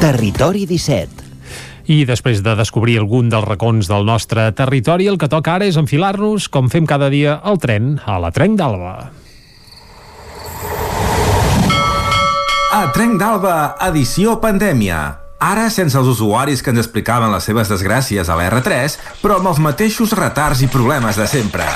Territori 0.00 0.64
17 0.64 1.29
I 1.90 2.04
després 2.06 2.38
de 2.46 2.52
descobrir 2.54 3.00
algun 3.00 3.32
dels 3.32 3.42
racons 3.48 3.88
del 3.90 4.04
nostre 4.06 4.44
territori, 4.54 5.08
el 5.10 5.16
que 5.18 5.26
toca 5.26 5.56
ara 5.56 5.66
és 5.66 5.74
enfilar-nos, 5.80 6.46
com 6.46 6.68
fem 6.70 6.86
cada 6.86 7.08
dia, 7.10 7.40
al 7.42 7.58
tren, 7.58 7.96
a 8.06 8.20
la 8.22 8.30
Trenc 8.30 8.54
d'Alba. 8.60 8.92
A 12.70 12.82
Trenc 12.94 13.18
d'Alba, 13.18 13.56
edició 13.88 14.36
pandèmia. 14.38 15.00
Ara 15.42 15.66
sense 15.74 15.98
els 15.98 16.12
usuaris 16.14 16.62
que 16.62 16.70
ens 16.70 16.84
explicaven 16.84 17.34
les 17.34 17.50
seves 17.50 17.72
desgràcies 17.72 18.30
a 18.30 18.38
la 18.38 18.46
R3, 18.52 18.94
però 19.18 19.40
amb 19.40 19.50
els 19.50 19.58
mateixos 19.58 20.14
retards 20.14 20.62
i 20.62 20.70
problemes 20.70 21.18
de 21.18 21.26
sempre. 21.26 21.66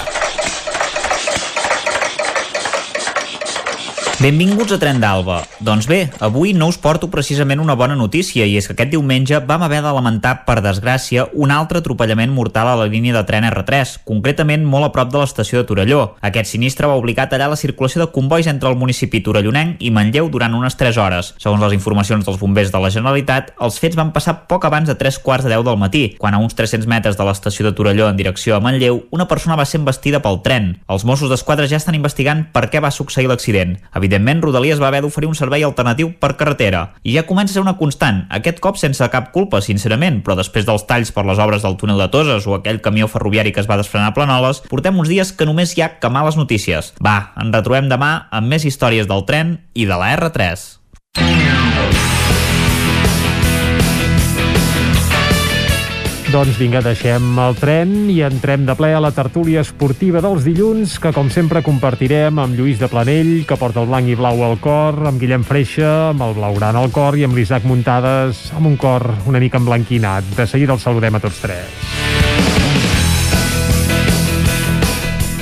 Benvinguts 4.23 4.71
a 4.71 4.77
Tren 4.79 5.01
d'Alba. 5.03 5.41
Doncs 5.59 5.89
bé, 5.91 6.05
avui 6.23 6.53
no 6.55 6.69
us 6.71 6.77
porto 6.79 7.09
precisament 7.11 7.59
una 7.59 7.75
bona 7.75 7.97
notícia 7.99 8.45
i 8.47 8.53
és 8.55 8.69
que 8.69 8.77
aquest 8.77 8.93
diumenge 8.93 9.41
vam 9.43 9.65
haver 9.67 9.81
de 9.83 9.91
lamentar, 9.91 10.45
per 10.47 10.61
desgràcia, 10.63 11.25
un 11.35 11.51
altre 11.51 11.81
atropellament 11.83 12.31
mortal 12.31 12.71
a 12.71 12.77
la 12.79 12.87
línia 12.87 13.17
de 13.17 13.25
tren 13.27 13.43
R3, 13.49 13.97
concretament 14.07 14.63
molt 14.63 14.87
a 14.87 14.93
prop 14.95 15.11
de 15.11 15.19
l'estació 15.19 15.59
de 15.59 15.67
Torelló. 15.67 16.03
Aquest 16.23 16.53
sinistre 16.53 16.87
va 16.87 16.95
obligar 16.95 17.27
a 17.27 17.33
tallar 17.33 17.49
la 17.51 17.59
circulació 17.59 18.05
de 18.05 18.13
convois 18.15 18.47
entre 18.47 18.71
el 18.71 18.79
municipi 18.79 19.19
torellonenc 19.19 19.83
i 19.83 19.91
Manlleu 19.91 20.31
durant 20.31 20.55
unes 20.55 20.79
3 20.79 21.01
hores. 21.03 21.33
Segons 21.43 21.67
les 21.67 21.75
informacions 21.75 22.25
dels 22.25 22.39
bombers 22.39 22.71
de 22.71 22.85
la 22.85 22.93
Generalitat, 22.95 23.51
els 23.59 23.81
fets 23.83 23.99
van 23.99 24.15
passar 24.15 24.47
poc 24.47 24.65
abans 24.71 24.87
de 24.87 24.95
3 24.95 25.19
quarts 25.27 25.49
de 25.49 25.51
10 25.57 25.67
del 25.67 25.81
matí, 25.83 26.05
quan 26.23 26.39
a 26.39 26.43
uns 26.45 26.55
300 26.55 26.87
metres 26.87 27.19
de 27.19 27.27
l'estació 27.27 27.67
de 27.67 27.75
Torelló 27.75 28.07
en 28.09 28.23
direcció 28.23 28.55
a 28.55 28.63
Manlleu, 28.63 29.03
una 29.11 29.27
persona 29.27 29.59
va 29.59 29.67
ser 29.67 29.83
embestida 29.83 30.23
pel 30.23 30.41
tren. 30.47 30.77
Els 30.87 31.05
Mossos 31.05 31.35
d'Esquadra 31.35 31.67
ja 31.67 31.83
estan 31.83 31.99
investigant 31.99 32.47
per 32.55 32.69
què 32.71 32.79
va 32.79 32.95
succeir 32.95 33.27
l'accident. 33.27 33.81
Evidentment, 34.05 34.43
Rodalies 34.45 34.83
va 34.83 34.91
haver 34.91 35.01
d'oferir 35.01 35.31
un 35.31 35.37
servei 35.39 35.63
alternatiu 35.65 36.11
per 36.21 36.35
carretera. 36.37 36.83
I 37.09 37.15
ja 37.17 37.25
comença 37.25 37.55
a 37.55 37.57
ser 37.57 37.63
una 37.65 37.79
constant, 37.79 38.27
aquest 38.29 38.61
cop 38.61 38.77
sense 38.77 39.09
cap 39.09 39.31
culpa, 39.33 39.63
sincerament, 39.65 40.21
però 40.27 40.37
després 40.37 40.69
dels 40.69 40.85
talls 40.85 41.15
per 41.15 41.25
les 41.25 41.41
obres 41.41 41.65
del 41.65 41.79
túnel 41.81 42.03
de 42.05 42.11
Toses 42.13 42.45
o 42.45 42.59
aquell 42.59 42.83
camió 42.85 43.09
ferroviari 43.09 43.55
que 43.57 43.65
es 43.65 43.71
va 43.71 43.81
desfrenar 43.81 44.13
a 44.13 44.17
Planoles, 44.19 44.61
portem 44.69 45.01
uns 45.01 45.09
dies 45.09 45.33
que 45.33 45.49
només 45.49 45.73
hi 45.73 45.87
ha 45.87 45.95
que 46.03 46.13
males 46.13 46.37
notícies. 46.37 46.93
Va, 47.01 47.33
ens 47.41 47.57
retrobem 47.57 47.89
demà 47.89 48.13
amb 48.29 48.53
més 48.53 48.69
històries 48.69 49.09
del 49.09 49.25
tren 49.25 49.57
i 49.73 49.89
de 49.89 49.97
la 49.97 50.13
R3. 50.19 50.69
Doncs 56.35 56.57
vinga, 56.59 56.81
deixem 56.83 57.37
el 57.39 57.53
tren 57.55 57.91
i 58.11 58.17
entrem 58.27 58.65
de 58.67 58.75
ple 58.75 58.89
a 58.91 58.99
la 58.99 59.13
tertúlia 59.15 59.61
esportiva 59.63 60.19
dels 60.25 60.43
dilluns, 60.43 60.97
que 60.99 61.13
com 61.15 61.31
sempre 61.31 61.63
compartirem 61.63 62.41
amb 62.43 62.59
Lluís 62.59 62.83
de 62.83 62.89
Planell, 62.91 63.31
que 63.47 63.55
porta 63.61 63.85
el 63.85 63.87
blanc 63.87 64.11
i 64.11 64.19
blau 64.19 64.43
al 64.43 64.59
cor, 64.59 64.99
amb 65.07 65.23
Guillem 65.23 65.47
Freixa, 65.47 66.11
amb 66.11 66.27
el 66.27 66.35
blaugrana 66.35 66.83
al 66.83 66.91
cor 66.91 67.15
i 67.15 67.23
amb 67.29 67.39
l'Isaac 67.39 67.71
Muntades, 67.71 68.49
amb 68.59 68.67
un 68.73 68.75
cor 68.75 69.13
una 69.31 69.39
mica 69.39 69.63
emblanquinat. 69.63 70.35
De 70.35 70.51
seguida 70.51 70.75
els 70.75 70.83
saludem 70.83 71.15
a 71.15 71.23
tots 71.23 71.39
tres. 71.47 72.64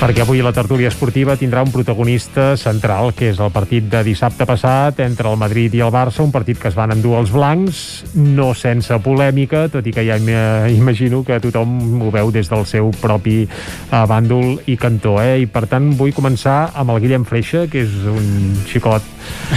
Perquè 0.03 0.19
avui 0.19 0.41
la 0.43 0.51
tertúlia 0.51 0.89
esportiva 0.91 1.37
tindrà 1.39 1.61
un 1.63 1.69
protagonista 1.71 2.57
central, 2.59 3.13
que 3.15 3.29
és 3.31 3.37
el 3.39 3.53
partit 3.55 3.85
de 3.87 4.01
dissabte 4.03 4.43
passat 4.43 4.97
entre 4.99 5.29
el 5.31 5.37
Madrid 5.39 5.71
i 5.77 5.79
el 5.85 5.93
Barça, 5.95 6.25
un 6.25 6.31
partit 6.33 6.57
que 6.59 6.67
es 6.67 6.75
van 6.75 6.91
endur 6.91 7.13
els 7.21 7.29
blancs, 7.31 7.77
no 8.19 8.49
sense 8.51 8.97
polèmica, 8.99 9.69
tot 9.71 9.85
i 9.87 9.93
que 9.95 10.03
ja 10.03 10.17
imagino 10.67 11.21
que 11.23 11.37
tothom 11.39 12.01
ho 12.03 12.09
veu 12.11 12.33
des 12.35 12.51
del 12.51 12.65
seu 12.67 12.89
propi 12.99 13.45
uh, 13.47 14.01
bàndol 14.09 14.57
i 14.67 14.75
cantó, 14.75 15.13
eh? 15.23 15.37
I 15.45 15.47
per 15.47 15.69
tant 15.71 15.93
vull 15.95 16.11
començar 16.11 16.73
amb 16.75 16.91
el 16.91 16.99
Guillem 17.05 17.23
Freixa, 17.23 17.63
que 17.71 17.85
és 17.85 17.95
un 18.11 18.57
xicot 18.67 19.07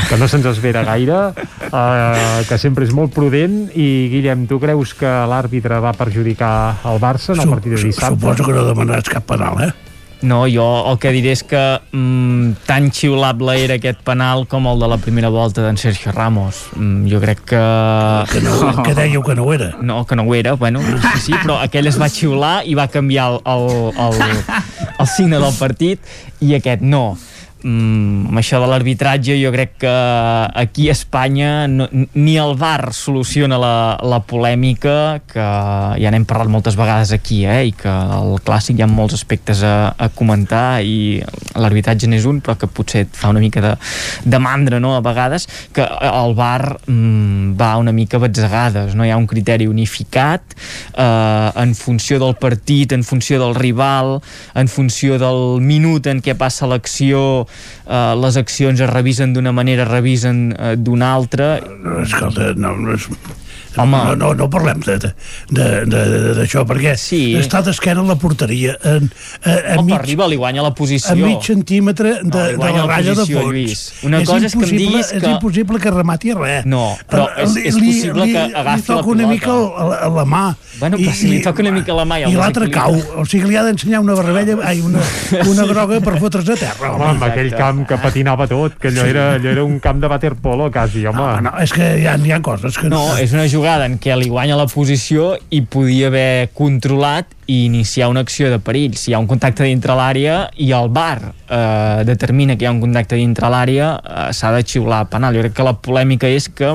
que 0.07 0.21
no 0.21 0.29
se'ns 0.31 0.47
espera 0.53 0.85
gaire, 0.87 1.25
uh, 1.73 2.45
que 2.47 2.61
sempre 2.63 2.87
és 2.87 2.95
molt 2.95 3.11
prudent, 3.17 3.65
i 3.75 4.07
Guillem, 4.15 4.47
tu 4.47 4.61
creus 4.63 4.95
que 4.95 5.11
l'àrbitre 5.27 5.83
va 5.83 5.97
perjudicar 5.99 6.55
el 6.87 7.03
Barça 7.03 7.35
en 7.35 7.43
el 7.49 7.53
partit 7.57 7.75
de 7.75 7.83
dissabte? 7.89 8.23
Suposo 8.23 8.47
que 8.47 8.55
no 8.55 8.69
demanaràs 8.71 9.11
cap 9.11 9.27
penal, 9.35 9.59
eh? 9.67 9.86
No, 10.23 10.47
jo 10.49 10.65
el 10.91 10.97
que 11.03 11.13
diré 11.13 11.35
és 11.37 11.43
que 11.45 11.61
mm, 11.93 12.65
tan 12.67 12.89
xiulable 12.95 13.57
era 13.61 13.77
aquest 13.77 14.01
penal 14.07 14.47
com 14.49 14.69
el 14.71 14.81
de 14.81 14.89
la 14.89 14.97
primera 15.03 15.29
volta 15.33 15.65
d'en 15.65 15.77
Sergio 15.77 16.15
Ramos. 16.15 16.63
Mm, 16.77 17.05
jo 17.13 17.21
crec 17.21 17.45
que... 17.53 17.63
Que, 18.33 18.41
no, 18.45 18.57
que 18.87 18.97
dèieu 18.97 19.23
que 19.27 19.37
no 19.37 19.45
ho 19.45 19.53
era. 19.53 19.75
No, 19.83 20.05
que 20.09 20.17
no 20.17 20.25
ho 20.25 20.35
era, 20.35 20.57
bueno, 20.57 20.81
sí, 20.81 21.21
sí, 21.29 21.37
però 21.37 21.61
aquell 21.61 21.93
es 21.93 22.01
va 22.01 22.09
xiular 22.09 22.57
i 22.65 22.75
va 22.79 22.89
canviar 22.89 23.29
el, 23.35 23.41
el, 23.45 23.71
el, 24.07 24.45
el 24.99 25.11
signe 25.13 25.41
del 25.43 25.57
partit 25.61 26.01
i 26.41 26.57
aquest 26.57 26.85
no 26.85 27.17
mm, 27.63 28.29
amb 28.31 28.41
això 28.41 28.61
de 28.61 28.69
l'arbitratge 28.71 29.37
jo 29.41 29.51
crec 29.55 29.77
que 29.85 29.93
aquí 30.63 30.89
a 30.89 30.95
Espanya 30.97 31.67
no, 31.71 31.89
ni 31.93 32.37
el 32.41 32.55
VAR 32.59 32.93
soluciona 32.97 33.59
la, 33.61 33.77
la 34.03 34.21
polèmica 34.21 35.23
que 35.29 35.47
ja 36.01 36.13
n'hem 36.13 36.27
parlat 36.29 36.51
moltes 36.53 36.77
vegades 36.79 37.13
aquí 37.17 37.45
eh, 37.47 37.63
i 37.71 37.73
que 37.77 37.91
al 37.91 38.37
clàssic 38.45 38.79
hi 38.79 38.85
ha 38.85 38.91
molts 38.91 39.17
aspectes 39.17 39.63
a, 39.67 39.95
a 39.97 40.09
comentar 40.13 40.83
i 40.85 41.23
l'arbitratge 41.57 42.11
n'és 42.11 42.27
un 42.29 42.43
però 42.45 42.57
que 42.61 42.69
potser 42.69 43.07
et 43.07 43.17
fa 43.17 43.31
una 43.33 43.43
mica 43.43 43.63
de, 43.65 43.75
de 44.25 44.43
mandra 44.43 44.81
no, 44.83 44.95
a 44.97 45.05
vegades 45.05 45.49
que 45.77 45.87
el 45.87 46.37
VAR 46.37 46.77
mm, 46.87 47.57
va 47.59 47.75
una 47.81 47.95
mica 47.97 48.21
batzegades 48.23 48.95
no? 48.95 49.07
Hi 49.07 49.15
ha 49.15 49.21
un 49.21 49.29
criteri 49.31 49.69
unificat 49.71 50.57
eh, 50.97 51.51
en 51.63 51.75
funció 51.79 52.21
del 52.23 52.37
partit 52.41 52.93
en 52.93 53.05
funció 53.07 53.41
del 53.43 53.57
rival 53.57 54.19
en 54.55 54.69
funció 54.69 55.21
del 55.23 55.61
minut 55.65 56.07
en 56.11 56.21
què 56.25 56.37
passa 56.39 56.69
l'acció 56.69 57.46
eh, 57.47 58.15
les 58.21 58.39
accions 58.41 58.81
es 58.81 58.91
revisen 58.91 59.35
d'una 59.37 59.55
manera, 59.57 59.87
es 59.87 59.93
revisen 59.93 60.47
eh, 60.53 60.77
d'una 60.77 61.15
altra. 61.15 61.57
Escolta, 62.03 62.53
no, 62.59 62.77
no 62.77 62.97
és... 62.97 63.09
Home. 63.77 63.97
No, 63.97 64.15
no, 64.17 64.33
no 64.37 64.47
parlem 64.53 64.81
d'això, 65.51 66.65
perquè 66.69 66.95
sí. 67.01 67.21
està 67.37 67.61
d'esquena 67.67 68.01
a 68.01 68.07
la 68.09 68.17
porteria. 68.21 68.77
En, 68.89 69.09
a, 69.43 69.53
a 69.53 69.77
Home, 69.77 69.91
mig, 69.91 69.97
arriba, 69.99 70.29
li 70.31 70.39
guanya 70.41 70.65
la 70.65 70.73
posició. 70.77 71.13
A 71.13 71.17
mig 71.19 71.45
centímetre 71.45 72.17
de, 72.23 72.45
no, 72.57 72.63
de 72.63 72.73
la 72.73 72.87
ratlla 72.89 73.17
de 73.19 73.27
fons. 73.29 73.47
Lluís. 73.47 73.85
Una 74.07 74.23
és 74.23 74.31
cosa 74.31 74.49
és 74.49 74.57
que 74.57 74.65
em 74.65 74.73
diguis 74.77 75.11
que... 75.13 75.21
És 75.21 75.27
impossible 75.29 75.81
que 75.83 75.93
remati 75.93 76.35
res. 76.37 76.69
No, 76.69 76.85
però 77.11 77.29
és, 77.37 77.57
és 77.63 77.77
possible 77.77 78.27
li, 78.27 78.37
que 78.37 78.45
agafi 78.63 78.83
li 78.83 78.87
toca 78.91 79.13
una 79.15 79.31
mica 79.31 79.57
a, 79.57 79.89
a 80.07 80.11
la 80.17 80.27
mà. 80.29 80.45
Bueno, 80.77 81.01
però 81.01 81.13
I, 81.13 81.17
si 81.17 81.33
li 81.33 81.43
toca 81.45 81.65
una 81.65 81.75
mica 81.77 81.95
a 81.95 81.99
la 82.01 82.07
mà... 82.09 82.21
I 82.27 82.37
l'altre 82.37 82.71
cau. 82.73 82.97
O 83.21 83.27
sigui, 83.29 83.51
li 83.53 83.61
ha 83.61 83.65
d'ensenyar 83.67 84.03
una 84.05 84.17
barbella, 84.19 84.59
ai, 84.67 84.83
una, 84.85 85.05
una 85.45 85.69
groga 85.69 86.01
per 86.05 86.17
fotre's 86.21 86.53
a 86.53 86.59
terra. 86.61 86.93
Home, 86.95 87.11
amb 87.15 87.29
aquell 87.29 87.53
camp 87.57 87.85
que 87.89 88.01
patinava 88.01 88.49
tot, 88.51 88.77
que 88.81 88.93
allò, 88.93 89.05
sí. 89.05 89.15
era, 89.15 89.29
allò 89.37 89.53
era 89.53 89.65
un 89.65 89.79
camp 89.85 90.03
de 90.05 90.13
waterpolo, 90.13 90.69
quasi, 90.73 91.07
home. 91.09 91.21
No, 91.21 91.49
no, 91.49 91.55
és 91.65 91.73
que 91.73 91.93
hi 92.03 92.07
ha, 92.09 92.17
hi 92.21 92.35
ha 92.37 92.43
coses 92.45 92.77
que 92.77 92.91
no... 92.93 93.01
No, 93.07 93.17
és 93.21 93.33
una 93.37 93.47
una 93.47 93.53
jugada 93.67 93.89
en 93.91 93.97
què 93.99 94.15
li 94.15 94.29
guanya 94.31 94.55
la 94.55 94.69
posició 94.71 95.33
i 95.51 95.59
podia 95.67 96.07
haver 96.07 96.53
controlat 96.55 97.33
i 97.47 97.65
iniciar 97.65 98.09
una 98.09 98.21
acció 98.21 98.51
de 98.51 98.59
perill. 98.59 98.97
Si 98.99 99.11
hi 99.11 99.15
ha 99.15 99.21
un 99.23 99.29
contacte 99.31 99.65
dintre 99.65 99.95
l'àrea 99.95 100.47
i 100.63 100.73
el 100.75 100.89
bar 100.91 101.33
eh, 101.49 102.03
determina 102.09 102.57
que 102.57 102.67
hi 102.67 102.69
ha 102.69 102.75
un 102.75 102.81
contacte 102.83 103.19
dintre 103.19 103.51
l'àrea, 103.53 103.93
eh, 104.03 104.27
s'ha 104.35 104.53
de 104.57 104.65
xiular 104.67 105.05
penal. 105.13 105.37
Jo 105.37 105.45
crec 105.47 105.57
que 105.57 105.67
la 105.67 105.77
polèmica 105.79 106.29
és 106.29 106.49
que 106.49 106.75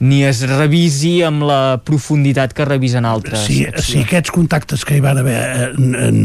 ni 0.00 0.22
es 0.28 0.42
revisi 0.48 1.20
amb 1.26 1.46
la 1.48 1.80
profunditat 1.84 2.54
que 2.56 2.68
revisen 2.68 3.08
altres. 3.08 3.46
Si, 3.48 3.64
si 3.80 4.04
aquests 4.04 4.34
contactes 4.34 4.84
que 4.84 4.98
hi 4.98 5.04
van 5.04 5.22
haver 5.22 5.40
en, 5.70 5.96
en, 5.96 6.22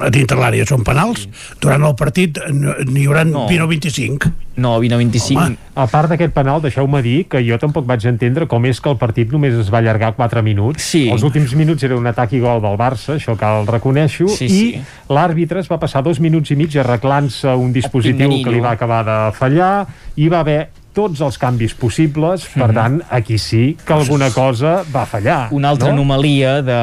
a 0.00 0.10
dintre 0.10 0.38
l'àrea 0.40 0.66
són 0.66 0.84
penals, 0.86 1.28
durant 1.62 1.86
el 1.86 1.96
partit 1.98 2.42
n'hi 2.50 3.06
haurà 3.06 3.24
no. 3.28 3.46
20 3.50 3.66
o 3.66 3.70
25. 3.70 4.34
No, 4.60 4.78
20 4.80 4.94
o 4.94 4.98
25. 4.98 5.40
Home, 5.40 5.56
a 5.80 5.86
part 5.88 6.10
d'aquest 6.12 6.34
penal, 6.36 6.60
deixeu-me 6.60 7.00
dir 7.04 7.24
que 7.30 7.40
jo 7.46 7.56
tampoc 7.62 7.86
vaig 7.88 8.04
entendre 8.10 8.48
com 8.50 8.66
és 8.68 8.80
que 8.82 8.90
el 8.92 8.98
partit 9.00 9.30
només 9.32 9.54
es 9.56 9.70
va 9.72 9.78
allargar 9.80 10.12
4 10.18 10.42
minuts. 10.44 10.84
Sí. 10.84 11.06
Els 11.12 11.24
últims 11.24 11.54
minuts 11.56 11.86
era 11.86 11.96
un 11.96 12.10
atac 12.10 12.34
i 12.36 12.42
gol 12.42 12.60
del 12.64 12.76
Barça, 12.80 13.16
això 13.20 13.36
cal 13.38 13.68
reconèixer, 13.68 14.26
Sí, 14.34 14.44
i 14.46 14.48
sí. 14.48 14.82
l'àrbitre 15.12 15.60
es 15.60 15.68
va 15.70 15.78
passar 15.78 16.02
dos 16.02 16.18
minuts 16.20 16.50
i 16.50 16.56
mig 16.58 16.74
arreglant-se 16.80 17.54
un 17.54 17.72
dispositiu 17.72 18.40
que 18.42 18.50
li 18.50 18.60
va 18.64 18.72
acabar 18.74 19.04
de 19.06 19.18
fallar, 19.36 19.86
i 20.16 20.28
va 20.32 20.40
haver 20.40 20.60
tots 20.94 21.20
els 21.24 21.38
canvis 21.40 21.74
possibles, 21.78 22.46
per 22.54 22.70
tant, 22.74 23.00
aquí 23.10 23.38
sí 23.38 23.76
que 23.86 23.94
alguna 23.94 24.30
cosa 24.34 24.80
va 24.94 25.04
fallar. 25.08 25.48
Una 25.56 25.70
altra 25.74 25.90
no? 25.90 26.00
anomalia 26.00 26.60
de, 26.62 26.80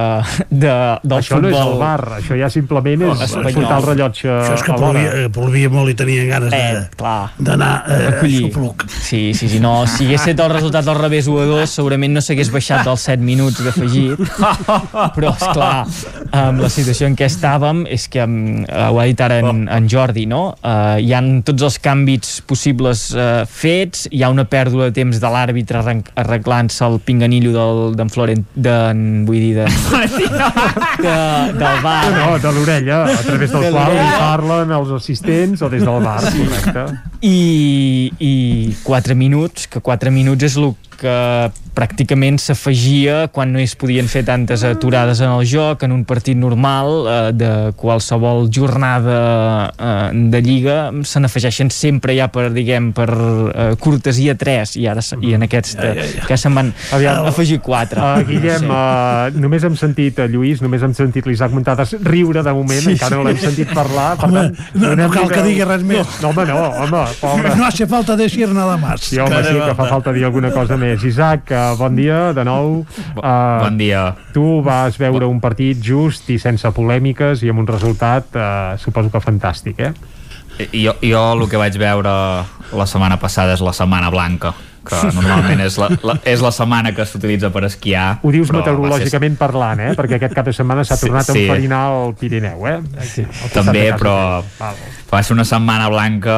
de, 0.50 0.76
del 1.04 1.18
això 1.20 1.38
futbol. 1.38 1.52
no 1.52 1.54
és 1.54 1.64
el 1.64 1.74
bar, 1.82 2.02
això 2.20 2.38
ja 2.40 2.50
simplement 2.54 3.06
és 3.08 3.26
espanyol. 3.28 3.58
portar 3.60 3.80
el 3.82 3.88
rellotge 3.92 4.30
Això 4.32 4.56
és 4.58 4.66
que 4.66 4.74
a 4.74 4.78
l'hora. 4.78 5.04
Polvia, 5.04 5.32
Polvia 5.38 5.72
molt 5.74 5.92
hi 5.92 5.98
tenien 6.00 6.30
ganes 6.32 6.56
Eh, 6.58 6.86
d'anar 7.40 7.72
eh, 7.88 8.08
a 8.08 8.14
xupluc. 8.22 8.88
Sí, 8.92 9.34
sí, 9.38 9.50
sí, 9.50 9.60
no, 9.64 9.86
si 9.90 10.08
hagués 10.08 10.24
estat 10.24 10.44
el 10.46 10.54
resultat 10.54 10.88
al 10.88 11.00
revés 11.00 11.28
1 11.28 11.44
a 11.44 11.48
2, 11.52 11.76
segurament 11.80 12.16
no 12.18 12.24
s'hagués 12.24 12.52
baixat 12.54 12.86
dels 12.88 13.08
7 13.10 13.24
minuts 13.24 13.62
d'afegit, 13.66 14.22
però, 15.16 15.34
és 15.34 15.46
clar 15.54 15.86
amb 16.36 16.64
la 16.64 16.70
situació 16.74 17.10
en 17.10 17.18
què 17.18 17.28
estàvem, 17.30 17.86
és 17.94 18.08
que 18.12 18.24
ho 18.24 19.00
ha 19.00 19.06
dit 19.10 19.22
ara 19.24 19.40
en, 19.44 19.66
en 19.72 19.90
Jordi, 19.92 20.26
no? 20.30 20.44
Uh, 20.62 20.98
hi 21.02 21.14
han 21.16 21.42
tots 21.48 21.66
els 21.68 21.80
canvis 21.84 22.38
possibles 22.48 23.08
uh, 23.16 23.44
fets, 23.50 23.97
hi 24.12 24.22
ha 24.24 24.30
una 24.34 24.46
pèrdua 24.50 24.90
de 24.90 24.96
temps 24.96 25.20
de 25.22 25.32
l'àrbitre 25.34 25.82
arreglant-se 25.82 26.86
el 26.86 27.00
pinganillo 27.04 27.54
del, 27.56 27.82
d'en 27.98 28.12
Florent, 28.14 28.44
d'en, 28.54 29.04
vull 29.28 29.42
dir, 29.42 29.54
de, 29.58 29.68
de, 31.06 31.18
del 31.58 31.82
bar. 31.84 32.02
No, 32.14 32.28
de 32.44 32.54
l'orella, 32.56 33.04
a 33.12 33.22
través 33.26 33.54
del 33.54 33.68
De 33.68 33.72
qual 33.76 33.94
li 33.96 34.10
parlen 34.18 34.74
els 34.78 34.94
assistents 35.00 35.64
o 35.66 35.72
des 35.74 35.86
del 35.86 36.02
bar, 36.04 36.20
correcte. 36.28 36.86
i, 37.22 38.12
i 38.20 38.34
4 38.84 39.18
minuts, 39.18 39.70
que 39.72 39.84
4 39.84 40.14
minuts 40.14 40.48
és 40.48 40.60
el 40.62 40.74
que 40.98 41.16
pràcticament 41.78 42.40
s'afegia 42.42 43.28
quan 43.30 43.52
no 43.54 43.60
es 43.62 43.76
podien 43.78 44.08
fer 44.10 44.24
tantes 44.26 44.64
aturades 44.66 45.20
en 45.22 45.30
el 45.30 45.44
joc 45.46 45.84
en 45.86 45.92
un 45.94 46.04
partit 46.10 46.38
normal 46.38 46.90
eh, 47.06 47.18
de 47.38 47.52
qualsevol 47.78 48.48
jornada 48.54 49.20
eh, 49.78 50.10
de 50.34 50.42
lliga 50.42 50.78
se 51.06 51.22
n'afegeixen 51.22 51.70
sempre 51.74 52.16
ja 52.18 52.28
per, 52.34 52.48
diguem, 52.56 52.90
per 52.98 53.08
eh, 53.14 53.68
cortesia 53.80 54.34
3 54.40 54.76
i 54.82 54.88
ara 54.90 55.04
i 55.22 55.36
en 55.38 55.46
aquests 55.46 55.76
Ja, 55.78 55.92
ja, 55.94 56.06
ja. 56.18 56.26
que 56.26 56.38
se'n 56.42 56.56
van 56.58 56.74
Aviam. 56.98 57.26
afegir 57.30 57.60
4 57.62 57.98
Uh, 58.08 58.22
Guillem, 58.28 58.66
uh, 58.72 59.28
només 59.42 59.64
hem 59.68 59.76
sentit 59.78 60.18
a 60.22 60.26
Lluís, 60.30 60.60
només 60.64 60.82
hem 60.86 60.94
sentit 60.96 61.26
l'Isaac 61.28 61.52
Muntades 61.54 61.94
riure 62.06 62.42
de 62.46 62.54
moment, 62.54 62.82
Sí, 62.84 62.94
encara 62.96 63.18
no 63.20 63.24
l'hem 63.28 63.38
sí. 63.38 63.46
sentit 63.50 63.72
parlar. 63.74 64.16
Per 64.20 64.28
Home, 64.30 64.44
tant, 64.54 64.76
no- 64.82 64.94
no 64.96 65.08
cal 65.14 65.28
que 65.32 65.42
digui 65.46 65.64
res 65.68 65.84
més. 65.88 66.06
No, 66.22 66.32
no, 66.32 66.42
home, 66.42 66.46
no, 66.50 66.58
home, 66.86 67.02
pobre. 67.22 67.54
No 67.58 67.66
hace 67.68 67.88
falta 67.90 68.16
decir 68.20 68.48
nada 68.54 68.78
más. 68.78 69.02
Sí, 69.10 69.18
home, 69.20 69.42
sí, 69.44 69.54
que 69.60 69.76
fa 69.76 69.88
falta 69.90 70.14
dir 70.16 70.26
alguna 70.30 70.52
cosa 70.56 70.78
més. 70.78 70.87
Isaac, 70.96 71.52
uh, 71.52 71.76
bon 71.80 71.96
dia, 71.96 72.32
de 72.34 72.44
nou. 72.48 72.86
Uh, 73.16 73.24
bon 73.66 73.78
dia. 73.78 74.16
Tu 74.34 74.46
vas 74.64 74.96
veure 74.98 75.28
un 75.28 75.40
partit 75.44 75.78
just 75.84 76.30
i 76.30 76.38
sense 76.40 76.70
polèmiques 76.76 77.44
i 77.44 77.50
amb 77.52 77.60
un 77.66 77.68
resultat, 77.68 78.32
uh, 78.36 78.78
suposo 78.80 79.12
que 79.12 79.20
fantàstic, 79.24 79.80
eh? 79.80 79.94
Jo, 80.74 80.96
jo 81.06 81.20
el 81.36 81.44
que 81.52 81.58
vaig 81.60 81.76
veure 81.78 82.10
la 82.74 82.86
setmana 82.90 83.20
passada 83.22 83.54
és 83.54 83.62
la 83.62 83.74
setmana 83.78 84.10
blanca 84.10 84.56
que 84.88 84.96
normalment 85.18 85.60
és 85.62 85.76
la, 85.78 85.90
la, 86.02 86.14
és 86.26 86.40
la 86.42 86.50
setmana 86.56 86.94
que 86.96 87.04
s'utilitza 87.06 87.50
per 87.54 87.66
esquiar 87.68 88.22
Ho 88.24 88.32
dius 88.32 88.48
va 88.48 88.54
ser- 88.56 88.62
meteorològicament 88.64 89.36
parlant, 89.38 89.82
eh? 89.84 89.92
Perquè 90.00 90.16
aquest 90.18 90.34
cap 90.34 90.48
de 90.48 90.54
setmana 90.56 90.86
s'ha 90.88 90.96
Sí, 90.98 91.10
tornat 91.12 91.28
a 91.30 91.34
sí. 91.36 91.44
enfarinar 91.44 91.82
el 92.00 92.16
Pirineu, 92.18 92.64
eh? 92.72 92.78
Sí, 93.06 93.26
també, 93.54 93.92
però 94.00 94.16
va 95.12 95.22
ser 95.24 95.36
una 95.36 95.46
setmana 95.46 95.90
blanca 95.94 96.38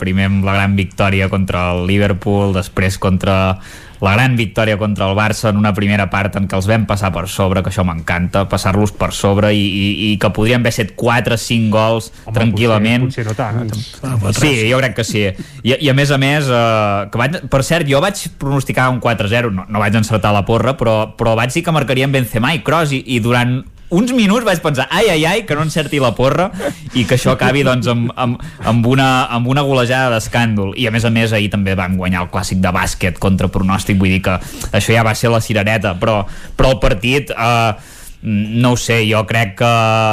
primer 0.00 0.26
amb 0.32 0.48
la 0.48 0.56
gran 0.56 0.74
victòria 0.80 1.28
contra 1.30 1.68
el 1.76 1.84
Liverpool 1.86 2.56
després 2.56 2.96
contra 2.98 3.58
la 4.00 4.14
gran 4.16 4.36
victòria 4.36 4.78
contra 4.80 5.08
el 5.10 5.16
Barça 5.16 5.50
en 5.50 5.58
una 5.60 5.72
primera 5.76 6.08
part 6.10 6.36
en 6.40 6.46
què 6.48 6.56
els 6.56 6.68
vam 6.70 6.86
passar 6.88 7.10
per 7.12 7.26
sobre, 7.28 7.62
que 7.62 7.70
això 7.72 7.84
m'encanta, 7.84 8.46
passar-los 8.48 8.94
per 8.96 9.10
sobre 9.16 9.52
i, 9.54 9.60
i, 9.60 9.88
i 10.10 10.12
que 10.20 10.30
podrien 10.36 10.64
haver 10.64 10.72
set 10.72 10.94
4 10.96 11.36
5 11.40 11.70
gols 11.74 12.10
Home, 12.24 12.34
tranquil·lament 12.38 13.08
Potser, 13.08 13.26
potser 13.28 13.28
no 13.28 13.36
tant. 13.36 13.74
Ah, 14.04 14.32
Sí, 14.40 14.54
jo 14.70 14.78
crec 14.80 14.96
que 14.96 15.04
sí. 15.04 15.26
I, 15.62 15.76
i 15.76 15.90
a 15.90 15.96
més 15.96 16.10
a 16.10 16.18
més, 16.20 16.48
eh, 16.48 17.08
que 17.12 17.20
vaig, 17.20 17.40
per 17.52 17.62
cert, 17.66 17.88
jo 17.90 18.00
vaig 18.02 18.22
pronosticar 18.40 18.88
un 18.92 19.02
4-0, 19.04 19.52
no, 19.52 19.66
no 19.68 19.82
vaig 19.82 19.98
encertar 20.00 20.32
la 20.32 20.46
porra, 20.48 20.76
però, 20.80 20.96
però 21.18 21.36
vaig 21.38 21.52
dir 21.52 21.64
que 21.66 21.74
marcarien 21.74 22.12
Benzema 22.12 22.54
i 22.56 22.64
Kroos 22.64 22.94
i, 22.96 23.02
i 23.16 23.20
durant 23.20 23.60
uns 23.90 24.12
minuts 24.14 24.46
vaig 24.46 24.62
pensar, 24.62 24.86
ai, 24.90 25.10
ai, 25.10 25.24
ai, 25.26 25.44
que 25.46 25.56
no 25.58 25.66
encerti 25.66 26.00
la 26.02 26.12
porra 26.16 26.48
i 26.94 27.04
que 27.04 27.18
això 27.18 27.34
acabi 27.34 27.64
doncs, 27.66 27.90
amb, 27.90 28.10
amb, 28.14 28.40
amb, 28.64 28.86
una, 28.86 29.10
amb 29.34 29.50
una 29.50 29.64
golejada 29.66 30.14
d'escàndol. 30.14 30.72
I 30.78 30.86
a 30.88 30.94
més 30.94 31.04
a 31.04 31.12
més, 31.14 31.34
ahir 31.34 31.50
també 31.52 31.74
vam 31.78 31.98
guanyar 31.98 32.24
el 32.24 32.32
clàssic 32.32 32.62
de 32.62 32.72
bàsquet 32.74 33.18
contra 33.22 33.50
pronòstic, 33.50 33.98
vull 33.98 34.14
dir 34.14 34.22
que 34.26 34.38
això 34.70 34.94
ja 34.94 35.06
va 35.06 35.16
ser 35.18 35.34
la 35.34 35.42
cirereta, 35.44 35.96
però, 36.00 36.22
però 36.56 36.76
el 36.76 36.82
partit... 36.82 37.34
Eh, 37.34 37.96
no 38.22 38.72
ho 38.72 38.76
sé, 38.76 38.98
jo 39.08 39.22
crec 39.24 39.54
que 39.56 39.68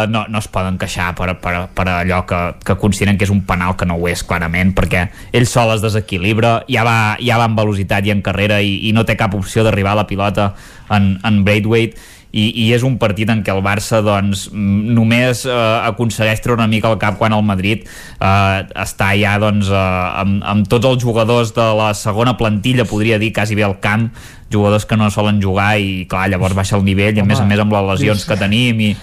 no, 0.08 0.22
no 0.32 0.40
es 0.40 0.48
poden 0.48 0.78
queixar 0.80 1.10
per, 1.18 1.34
per, 1.44 1.54
per 1.76 1.86
allò 1.92 2.22
que, 2.24 2.40
que 2.64 2.78
consideren 2.80 3.18
que 3.20 3.28
és 3.28 3.34
un 3.34 3.42
penal 3.44 3.76
que 3.76 3.88
no 3.90 3.98
ho 4.00 4.08
és 4.08 4.24
clarament, 4.24 4.72
perquè 4.78 5.10
ell 5.36 5.48
sol 5.50 5.74
es 5.76 5.84
desequilibra, 5.84 6.62
ja 6.72 6.86
va, 6.88 7.18
ja 7.20 7.36
va 7.36 7.50
en 7.52 7.58
velocitat 7.60 8.08
i 8.08 8.14
en 8.16 8.24
carrera 8.24 8.62
i, 8.64 8.78
i 8.88 8.94
no 8.96 9.04
té 9.04 9.18
cap 9.20 9.36
opció 9.36 9.66
d'arribar 9.68 9.98
a 9.98 10.02
la 10.04 10.08
pilota 10.08 10.54
en, 10.88 11.18
en 11.28 11.44
Braithwaite 11.44 12.00
i, 12.38 12.46
i 12.64 12.66
és 12.76 12.84
un 12.86 12.98
partit 13.02 13.30
en 13.34 13.42
què 13.46 13.54
el 13.56 13.64
Barça 13.66 14.04
doncs, 14.06 14.48
només 14.54 15.44
eh, 15.48 15.58
aconsegueix 15.90 16.42
treure 16.44 16.62
una 16.62 16.70
mica 16.70 16.92
el 16.92 17.00
cap 17.02 17.18
quan 17.18 17.34
el 17.34 17.44
Madrid 17.48 17.86
eh, 17.88 18.64
està 18.84 19.12
ja 19.18 19.38
doncs, 19.42 19.72
eh, 19.74 20.22
amb, 20.22 20.44
amb 20.46 20.70
tots 20.70 20.86
els 20.92 21.02
jugadors 21.04 21.54
de 21.58 21.68
la 21.80 21.92
segona 21.98 22.36
plantilla, 22.38 22.86
podria 22.86 23.18
dir, 23.22 23.34
quasi 23.36 23.58
bé 23.58 23.66
al 23.66 23.80
camp 23.84 24.10
jugadors 24.54 24.86
que 24.88 24.96
no 25.00 25.10
solen 25.12 25.42
jugar 25.44 25.74
i 25.82 26.06
clar, 26.08 26.30
llavors 26.32 26.56
baixa 26.56 26.78
el 26.78 26.86
nivell 26.88 27.18
i 27.18 27.20
a 27.20 27.26
Home, 27.26 27.34
més 27.34 27.42
a 27.44 27.50
més 27.50 27.60
amb 27.60 27.74
les 27.76 27.90
lesions 27.96 28.22
sí. 28.24 28.30
que 28.30 28.38
tenim 28.40 28.80
i, 28.86 28.94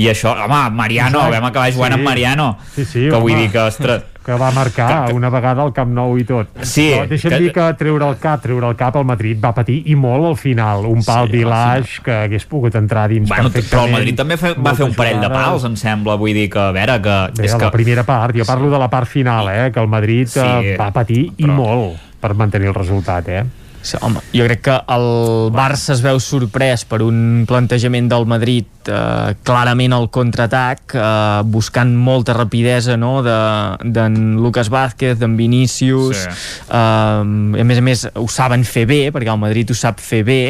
i 0.00 0.08
això, 0.10 0.32
home, 0.46 0.62
Mariano, 0.78 1.20
Exacte. 1.20 1.36
vam 1.36 1.50
acabar 1.50 1.72
jugant 1.74 1.92
Sí. 1.94 1.98
amb 2.00 2.08
Mariano 2.08 2.48
Sí, 2.74 2.84
sí, 2.84 3.00
que 3.08 3.12
home. 3.12 3.20
vull 3.26 3.36
dir 3.42 3.50
que, 3.52 3.60
ostres, 3.60 4.02
que 4.24 4.32
va 4.40 4.50
marcar 4.52 5.12
una 5.12 5.28
vegada 5.30 5.62
al 5.62 5.72
Camp 5.76 5.90
Nou 5.92 6.16
i 6.18 6.24
tot. 6.24 6.48
Sí, 6.62 6.90
Però 6.94 7.08
deixa'm 7.08 7.30
que- 7.34 7.38
dir 7.40 7.52
que 7.52 7.66
treure 7.78 8.08
el 8.08 8.16
cap, 8.18 8.40
treure 8.42 8.66
el 8.70 8.76
cap 8.76 8.96
al 8.96 9.04
Madrid 9.04 9.38
va 9.44 9.52
patir 9.54 9.82
i 9.86 9.94
molt 9.94 10.24
al 10.24 10.36
final. 10.36 10.86
Un 10.86 11.02
pal 11.04 11.26
Sí, 11.28 11.32
Village 11.36 12.02
que 12.02 12.12
hagués 12.12 12.46
pogut 12.46 12.74
entrar 12.74 13.08
dins 13.08 13.28
Bueno, 13.28 13.50
perfectament. 13.50 13.70
però 13.82 13.84
el 13.86 13.92
Madrid 13.92 14.16
també 14.16 14.36
fe, 14.36 14.54
va 14.54 14.74
fer 14.74 14.86
un 14.86 14.94
parell 14.94 15.20
de 15.20 15.28
pals, 15.28 15.64
em 15.64 15.76
sembla, 15.76 16.16
vull 16.16 16.32
dir 16.32 16.48
que, 16.50 16.58
a 16.58 16.70
veure, 16.72 17.00
que... 17.02 17.18
Bé, 17.36 17.44
és 17.44 17.54
a 17.54 17.58
que 17.58 17.64
la 17.64 17.70
primera 17.70 18.02
part, 18.04 18.34
jo 18.36 18.44
parlo 18.44 18.70
de 18.70 18.78
la 18.78 18.88
part 18.88 19.06
final, 19.08 19.48
eh, 19.52 19.70
que 19.72 19.80
el 19.80 19.88
Madrid 19.88 20.26
Sí, 20.26 20.40
eh, 20.40 20.76
va 20.80 20.90
patir 20.90 21.32
i 21.36 21.44
però- 21.44 21.52
molt 21.54 21.96
per 22.20 22.34
mantenir 22.34 22.68
el 22.68 22.74
resultat, 22.74 23.28
eh? 23.28 23.44
Sí, 23.84 23.98
home, 24.00 24.22
jo 24.32 24.46
crec 24.46 24.62
que 24.64 24.74
el 24.94 25.06
Barça 25.52 25.92
es 25.92 26.00
veu 26.00 26.16
sorprès 26.22 26.86
per 26.88 27.02
un 27.04 27.44
plantejament 27.48 28.06
del 28.08 28.24
Madrid 28.24 28.64
eh, 28.88 29.34
clarament 29.44 29.92
al 29.92 30.06
contraatac, 30.14 30.94
eh, 30.96 31.42
buscant 31.52 31.92
molta 31.92 32.32
rapidesa 32.32 32.96
no? 32.96 33.18
d'en 33.22 33.84
de, 33.92 34.06
Lucas 34.40 34.70
Vázquez, 34.72 35.18
d'en 35.20 35.36
Vinícius, 35.36 36.24
Sí. 36.24 36.32
eh, 36.70 37.60
a 37.60 37.64
més 37.68 37.78
a 37.78 37.84
més 37.84 38.06
ho 38.14 38.26
saben 38.28 38.64
fer 38.64 38.86
bé, 38.88 39.02
perquè 39.12 39.32
el 39.34 39.42
Madrid 39.42 39.70
ho 39.70 39.76
sap 39.76 40.00
fer 40.00 40.22
bé. 40.24 40.40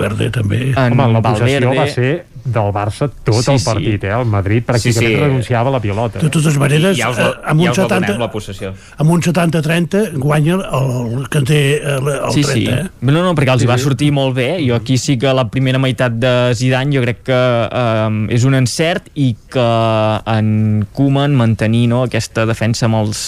Verde 0.00 0.30
també. 0.32 0.70
En 0.72 0.96
Home, 0.96 1.12
la 1.12 1.22
possessió 1.22 1.68
Valverde. 1.68 1.78
va 1.78 1.86
ser 1.92 2.26
del 2.52 2.72
Barça 2.74 3.08
tot 3.24 3.42
Sí, 3.44 3.52
el 3.52 3.58
sí. 3.60 3.64
partit, 3.66 4.04
eh? 4.04 4.12
El 4.18 4.26
Madrid 4.26 4.64
pràcticament 4.66 5.08
Sí, 5.08 5.14
sí. 5.14 5.20
renunciava 5.20 5.68
a 5.70 5.72
la 5.76 5.80
pilota. 5.80 6.18
De 6.22 6.30
totes 6.32 6.56
maneres, 6.58 6.96
ja 6.98 7.10
us, 7.12 7.18
eh, 7.18 7.28
amb 7.44 7.60
un 7.60 7.66
ja 7.66 7.72
us 7.72 7.78
la 7.78 7.84
70 7.88 8.06
donem, 8.08 8.20
la 8.20 8.30
possessió. 8.32 8.72
amb 8.98 9.10
un 9.10 9.22
70-30 9.22 10.12
guanya 10.18 10.54
el, 10.54 10.62
el 11.18 11.28
que 11.28 11.38
en 11.38 11.44
té 11.44 11.60
el, 11.82 12.08
el 12.08 12.32
sí, 12.32 12.42
30, 12.42 12.52
sí. 12.54 12.66
eh? 12.66 12.86
No, 13.00 13.22
no, 13.22 13.34
perquè 13.34 13.52
els 13.54 13.62
Sí, 13.62 13.66
hi 13.66 13.70
va 13.70 13.78
sí. 13.78 13.84
sortir 13.84 14.10
molt 14.12 14.34
bé. 14.36 14.48
Jo 14.66 14.76
aquí 14.76 14.98
sí 14.98 15.18
que 15.18 15.32
la 15.34 15.48
primera 15.50 15.78
meitat 15.78 16.12
de 16.18 16.32
Zidane 16.54 16.94
jo 16.96 17.02
crec 17.02 17.22
que 17.28 17.38
eh, 17.38 18.34
és 18.34 18.44
un 18.48 18.54
encert 18.58 19.08
i 19.14 19.34
que 19.50 19.68
en 20.26 20.86
Koeman 20.92 21.34
mantenir 21.36 21.86
no, 21.90 22.04
aquesta 22.08 22.44
defensa 22.48 22.86
amb 22.88 23.00
els, 23.02 23.22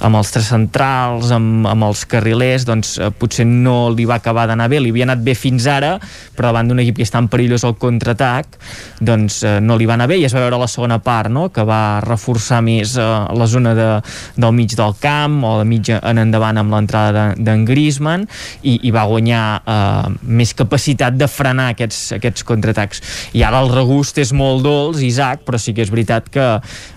amb 0.00 0.16
els 0.20 0.30
tres 0.34 0.48
centrals, 0.52 1.30
amb, 1.34 1.66
amb 1.66 1.84
els 1.88 2.04
carrilers, 2.06 2.66
doncs 2.68 2.96
eh, 2.98 3.10
potser 3.10 3.46
no 3.48 3.90
li 3.94 4.04
va 4.08 4.16
acabar 4.20 4.46
d'anar 4.50 4.68
bé. 4.72 4.80
Li 4.80 4.90
havia 4.94 5.06
anat 5.08 5.22
bé 5.24 5.34
fins 5.38 5.66
ara, 5.70 5.96
però 6.36 6.50
davant 6.52 6.68
d'un 6.70 6.80
equip 6.82 6.96
que 7.00 7.06
és 7.06 7.10
tan 7.12 7.28
perillós 7.32 7.64
al 7.64 7.76
contraatac, 7.80 8.58
doncs 9.00 9.40
eh, 9.46 9.56
no 9.60 9.76
li 9.78 9.86
va 9.88 9.94
anar 9.98 10.08
bé 10.10 10.18
i 10.20 10.24
es 10.26 10.34
va 10.34 10.42
veure 10.44 10.58
la 10.60 10.68
segona 10.70 10.98
part 11.02 11.30
no? 11.32 11.48
que 11.52 11.64
va 11.66 12.00
reforçar 12.04 12.60
més 12.64 12.96
eh, 12.96 13.06
la 13.36 13.46
zona 13.50 13.74
de, 13.78 13.88
del 14.36 14.54
mig 14.56 14.76
del 14.78 14.94
camp 15.02 15.40
o 15.48 15.54
de 15.60 15.66
mig 15.68 15.90
en 15.94 16.22
endavant 16.22 16.60
amb 16.60 16.72
l'entrada 16.74 17.26
d'en 17.36 17.64
Griezmann 17.68 18.26
i, 18.62 18.78
i 18.86 18.92
va 18.94 19.04
guanyar 19.10 19.44
eh, 19.62 20.12
més 20.22 20.54
capacitat 20.58 21.16
de 21.18 21.28
frenar 21.30 21.70
aquests, 21.74 22.12
aquests 22.18 22.46
contraatacs 22.48 23.02
i 23.38 23.42
ara 23.46 23.62
el 23.64 23.72
regust 23.72 24.18
és 24.22 24.32
molt 24.36 24.62
dolç 24.66 25.02
Isaac, 25.06 25.42
però 25.46 25.58
sí 25.60 25.74
que 25.74 25.82
és 25.84 25.90
veritat 25.92 26.28
que 26.32 26.46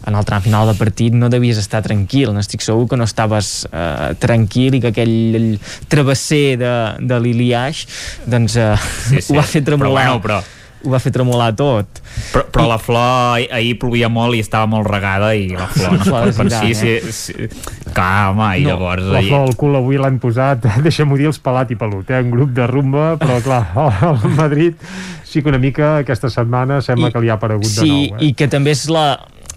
en 0.06 0.16
el 0.16 0.26
tram 0.28 0.44
final 0.46 0.68
de 0.70 0.76
partit 0.78 1.16
no 1.16 1.30
devies 1.34 1.58
estar 1.62 1.82
tranquil 1.86 2.34
n'estic 2.36 2.62
segur 2.66 2.88
que 2.92 3.00
no 3.00 3.08
estaves 3.08 3.66
eh, 3.72 4.14
tranquil 4.22 4.78
i 4.78 4.84
que 4.84 4.92
aquell 4.94 5.58
travesser 5.90 6.58
de, 6.62 6.74
de 7.02 7.20
l'Iliaix 7.24 7.86
doncs 8.30 8.56
eh, 8.60 8.74
Sí, 9.10 9.22
sí. 9.22 9.30
ho 9.34 9.40
va 9.40 9.44
fer 9.48 9.62
tremolar 9.66 10.06
Però 10.06 10.20
bueno, 10.20 10.22
però- 10.24 10.44
ho 10.86 10.92
va 10.94 11.00
fer 11.04 11.12
tremolar 11.16 11.52
tot 11.58 12.00
Però, 12.32 12.44
però 12.54 12.68
la 12.70 12.78
flor 12.82 13.42
ahir, 13.52 13.76
plovia 13.82 14.10
molt 14.12 14.38
i 14.38 14.44
estava 14.46 14.68
molt 14.70 14.88
regada 14.90 15.34
i 15.36 15.50
la 15.52 15.68
flor 15.72 15.96
no 15.98 16.02
es 16.02 16.08
Flor 16.08 16.32
pot 16.38 16.54
sí, 16.54 16.72
eh? 16.72 17.02
sí, 17.02 17.12
sí. 17.12 17.50
Clar, 17.96 18.32
home, 18.32 18.52
i 18.60 18.64
No, 18.66 18.76
llavors... 18.76 19.04
la 19.10 19.20
ahir- 19.20 19.34
flor 19.34 19.48
al 19.50 19.56
cul 19.60 19.76
avui 19.82 20.00
l'han 20.02 20.20
posat, 20.24 20.66
deixa'm-ho 20.86 21.18
dir, 21.20 21.28
els 21.32 21.42
pelat 21.44 21.72
i 21.74 21.80
pelut, 21.80 22.10
eh? 22.14 22.22
un 22.24 22.32
grup 22.34 22.54
de 22.56 22.68
rumba, 22.72 23.16
però 23.22 23.42
clar, 23.46 23.64
el 24.12 24.36
Madrid 24.38 24.80
sí 25.26 25.42
que 25.44 25.50
una 25.52 25.60
mica 25.60 25.98
aquesta 26.00 26.30
setmana 26.32 26.80
sembla 26.86 27.10
I, 27.10 27.14
que 27.16 27.22
li 27.26 27.30
ha 27.34 27.36
aparegut 27.36 27.68
sí, 27.68 27.82
de 27.82 27.88
nou. 27.92 28.20
Eh? 28.22 28.30
i 28.30 28.34
que 28.40 28.48
també 28.52 28.72
és 28.76 28.86
la, 28.94 29.08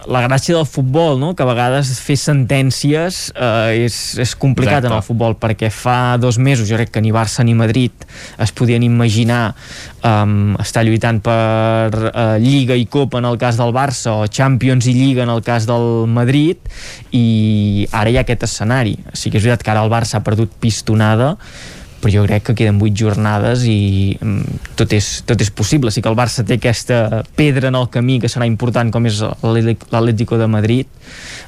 la 0.08 0.22
gràcia 0.24 0.56
del 0.56 0.66
futbol, 0.66 1.18
no? 1.20 1.34
que 1.36 1.44
a 1.44 1.48
vegades 1.48 1.90
fer 2.00 2.16
sentències 2.16 3.28
eh, 3.34 3.84
és, 3.84 3.96
és 4.18 4.32
complicat 4.40 4.80
Exacte. 4.80 4.90
en 4.90 4.96
el 4.96 5.04
futbol, 5.04 5.36
perquè 5.40 5.70
fa 5.72 6.16
dos 6.20 6.40
mesos 6.40 6.68
jo 6.70 6.78
crec 6.80 6.92
que 6.94 7.02
ni 7.04 7.12
Barça 7.12 7.44
ni 7.44 7.54
Madrid 7.58 7.92
es 8.40 8.52
podien 8.56 8.82
imaginar 8.86 9.54
um, 10.00 10.56
estar 10.62 10.84
lluitant 10.88 11.20
per 11.24 11.92
uh, 11.92 12.36
Lliga 12.40 12.76
i 12.78 12.88
Copa 12.88 13.20
en 13.20 13.28
el 13.28 13.38
cas 13.40 13.60
del 13.60 13.74
Barça 13.76 14.16
o 14.16 14.26
Champions 14.26 14.88
i 14.88 14.96
Lliga 14.96 15.26
en 15.26 15.32
el 15.34 15.44
cas 15.44 15.68
del 15.68 16.08
Madrid 16.08 16.60
i 17.12 17.86
ara 17.92 18.10
hi 18.10 18.16
ha 18.16 18.24
aquest 18.24 18.48
escenari 18.48 18.96
sí 19.12 19.28
que 19.28 19.38
és 19.40 19.44
veritat 19.44 19.66
que 19.66 19.74
ara 19.74 19.84
el 19.84 19.92
Barça 19.92 20.18
ha 20.18 20.24
perdut 20.24 20.56
pistonada 20.62 21.36
però 21.98 22.12
jo 22.14 22.22
crec 22.28 22.44
que 22.48 22.54
queden 22.54 22.78
8 22.80 22.94
jornades 22.94 23.64
i 23.66 24.16
mm, 24.20 24.58
tot 24.78 24.92
és, 24.94 25.08
tot 25.26 25.40
és 25.42 25.50
possible. 25.50 25.90
Sí 25.90 26.02
que 26.02 26.08
el 26.10 26.16
Barça 26.18 26.44
té 26.46 26.58
aquesta 26.58 27.24
pedra 27.36 27.68
en 27.72 27.78
el 27.80 27.88
camí 27.90 28.20
que 28.22 28.30
serà 28.30 28.46
important 28.46 28.92
com 28.94 29.06
és 29.10 29.18
l'Atlético 29.20 30.38
de 30.38 30.46
Madrid, 30.46 30.86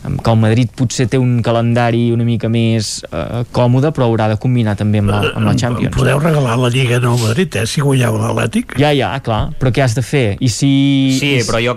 em, 0.04 0.16
que 0.18 0.30
el 0.34 0.40
Madrid 0.42 0.70
potser 0.76 1.06
té 1.12 1.18
un 1.20 1.38
calendari 1.46 2.10
una 2.12 2.24
mica 2.26 2.48
més 2.50 3.00
eh, 3.12 3.42
còmode, 3.54 3.92
però 3.94 4.08
haurà 4.10 4.28
de 4.34 4.38
combinar 4.42 4.76
també 4.80 4.98
amb 5.04 5.12
la, 5.14 5.22
amb 5.34 5.46
la 5.46 5.54
Champions. 5.54 5.94
Podeu 5.96 6.18
regalar 6.22 6.58
la 6.58 6.70
Lliga 6.72 6.98
no 7.00 7.14
al 7.16 7.22
Madrid, 7.28 7.56
eh, 7.62 7.66
si 7.66 7.80
guanyeu 7.84 8.18
l'Atlètic. 8.18 8.74
Ja, 8.80 8.90
ja, 8.96 9.12
clar, 9.24 9.50
però 9.60 9.70
què 9.74 9.84
has 9.86 9.94
de 9.98 10.02
fer? 10.06 10.26
I 10.40 10.48
si... 10.48 10.72
Sí, 11.18 11.36
i 11.36 11.42
si- 11.42 11.46
però 11.50 11.62
jo, 11.62 11.76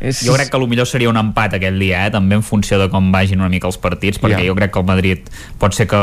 és... 0.00 0.20
jo 0.26 0.34
crec 0.36 0.50
que 0.52 0.56
el 0.60 0.66
millor 0.68 0.86
seria 0.86 1.08
un 1.08 1.16
empat 1.16 1.54
aquell 1.56 1.78
dia, 1.80 2.06
eh? 2.06 2.10
també 2.10 2.36
en 2.36 2.42
funció 2.44 2.78
de 2.78 2.88
com 2.92 3.10
vagin 3.12 3.40
una 3.40 3.48
mica 3.48 3.66
els 3.66 3.78
partits, 3.78 4.18
perquè 4.20 4.42
Ja. 4.42 4.46
jo 4.50 4.54
crec 4.54 4.72
que 4.72 4.78
el 4.82 4.86
Madrid 4.86 5.30
pot 5.58 5.72
ser 5.74 5.86
que 5.88 6.00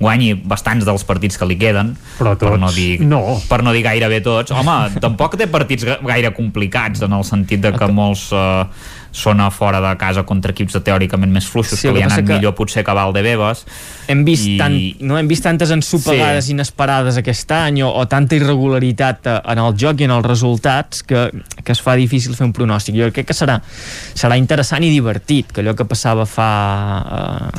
guanyi 0.00 0.34
bastants 0.34 0.84
dels 0.84 1.04
partits 1.04 1.38
que 1.38 1.46
li 1.48 1.56
queden, 1.56 1.94
Però 2.18 2.34
per 2.36 2.48
tots 2.50 2.60
no 2.60 2.70
dir, 2.72 3.00
no. 3.00 3.40
per 3.48 3.62
no 3.64 3.72
dir 3.72 3.82
gairebé 3.84 4.20
tots. 4.20 4.50
Home, 4.52 4.76
tampoc 5.00 5.36
té 5.36 5.46
partits 5.46 5.84
ga- 5.84 5.98
gaire 6.04 6.32
complicats, 6.36 7.00
en 7.02 7.12
el 7.12 7.24
sentit 7.24 7.60
de 7.60 7.72
que 7.72 7.88
molts 7.92 8.28
eh, 8.32 8.64
són 9.16 9.40
a 9.40 9.46
fora 9.50 9.78
de 9.80 9.94
casa 9.96 10.24
contra 10.28 10.52
equips 10.52 10.74
de 10.76 10.80
teòricament 10.84 11.32
més 11.32 11.46
fluixos, 11.48 11.78
Sí, 11.80 11.88
que 11.88 11.94
li 11.94 12.00
que 12.02 12.04
ha 12.04 12.08
passa 12.10 12.20
anat 12.20 12.34
millor 12.36 12.52
potser 12.54 12.82
que 12.84 12.92
Valdebebas. 12.92 13.62
hem 14.12 14.24
vist, 14.26 14.44
I- 14.46 14.58
tant, 14.60 14.76
no? 15.08 15.16
hem 15.18 15.26
vist 15.26 15.42
tantes 15.42 15.70
ensopegades 15.72 16.44
Sí. 16.44 16.52
inesperades 16.52 17.16
aquest 17.16 17.50
any 17.56 17.80
o, 17.82 17.88
o 17.88 18.04
tanta 18.06 18.36
irregularitat 18.36 19.26
eh, 19.26 19.40
en 19.52 19.58
el 19.58 19.72
joc 19.80 20.00
i 20.00 20.04
en 20.04 20.10
els 20.10 20.26
resultats 20.26 21.02
que, 21.02 21.30
que 21.64 21.72
es 21.72 21.80
fa 21.80 21.94
difícil 21.96 22.36
fer 22.36 22.44
un 22.46 22.52
pronòstic. 22.52 22.94
Jo 23.00 23.08
crec 23.10 23.26
que 23.26 23.34
serà, 23.34 23.56
serà 24.14 24.36
interessant 24.36 24.84
i 24.84 24.90
divertit, 24.92 25.50
que 25.50 25.62
allò 25.64 25.74
que 25.74 25.86
passava 25.88 26.26
fa, 26.26 26.50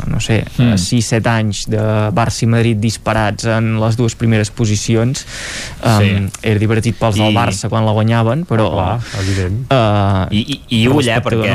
eh, 0.04 0.10
no 0.14 0.20
sé, 0.22 0.44
Mm. 0.58 0.64
mm. 0.74 0.78
6-7 0.78 1.28
anys 1.28 1.66
de 1.70 1.82
Barça 2.14 2.44
i 2.44 2.48
Madrid 2.48 2.78
disparats 2.80 3.46
en 3.50 3.80
les 3.82 3.98
dues 3.98 4.14
primeres 4.16 4.52
posicions, 4.52 5.26
um, 5.84 6.00
Sí. 6.00 6.30
era 6.44 6.60
divertit 6.60 6.96
pels 6.98 7.16
del 7.18 7.32
I- 7.32 7.36
Barça 7.36 7.68
quan 7.70 7.84
la 7.86 7.92
guanyaven, 7.92 8.46
però... 8.46 8.70
Clar, 8.72 9.00
evident. 9.22 9.66
Uh, 9.72 10.28
I, 10.32 10.42
i, 10.70 10.82
i 10.84 10.88
ull, 10.88 11.08
eh, 11.08 11.20
perquè 11.24 11.47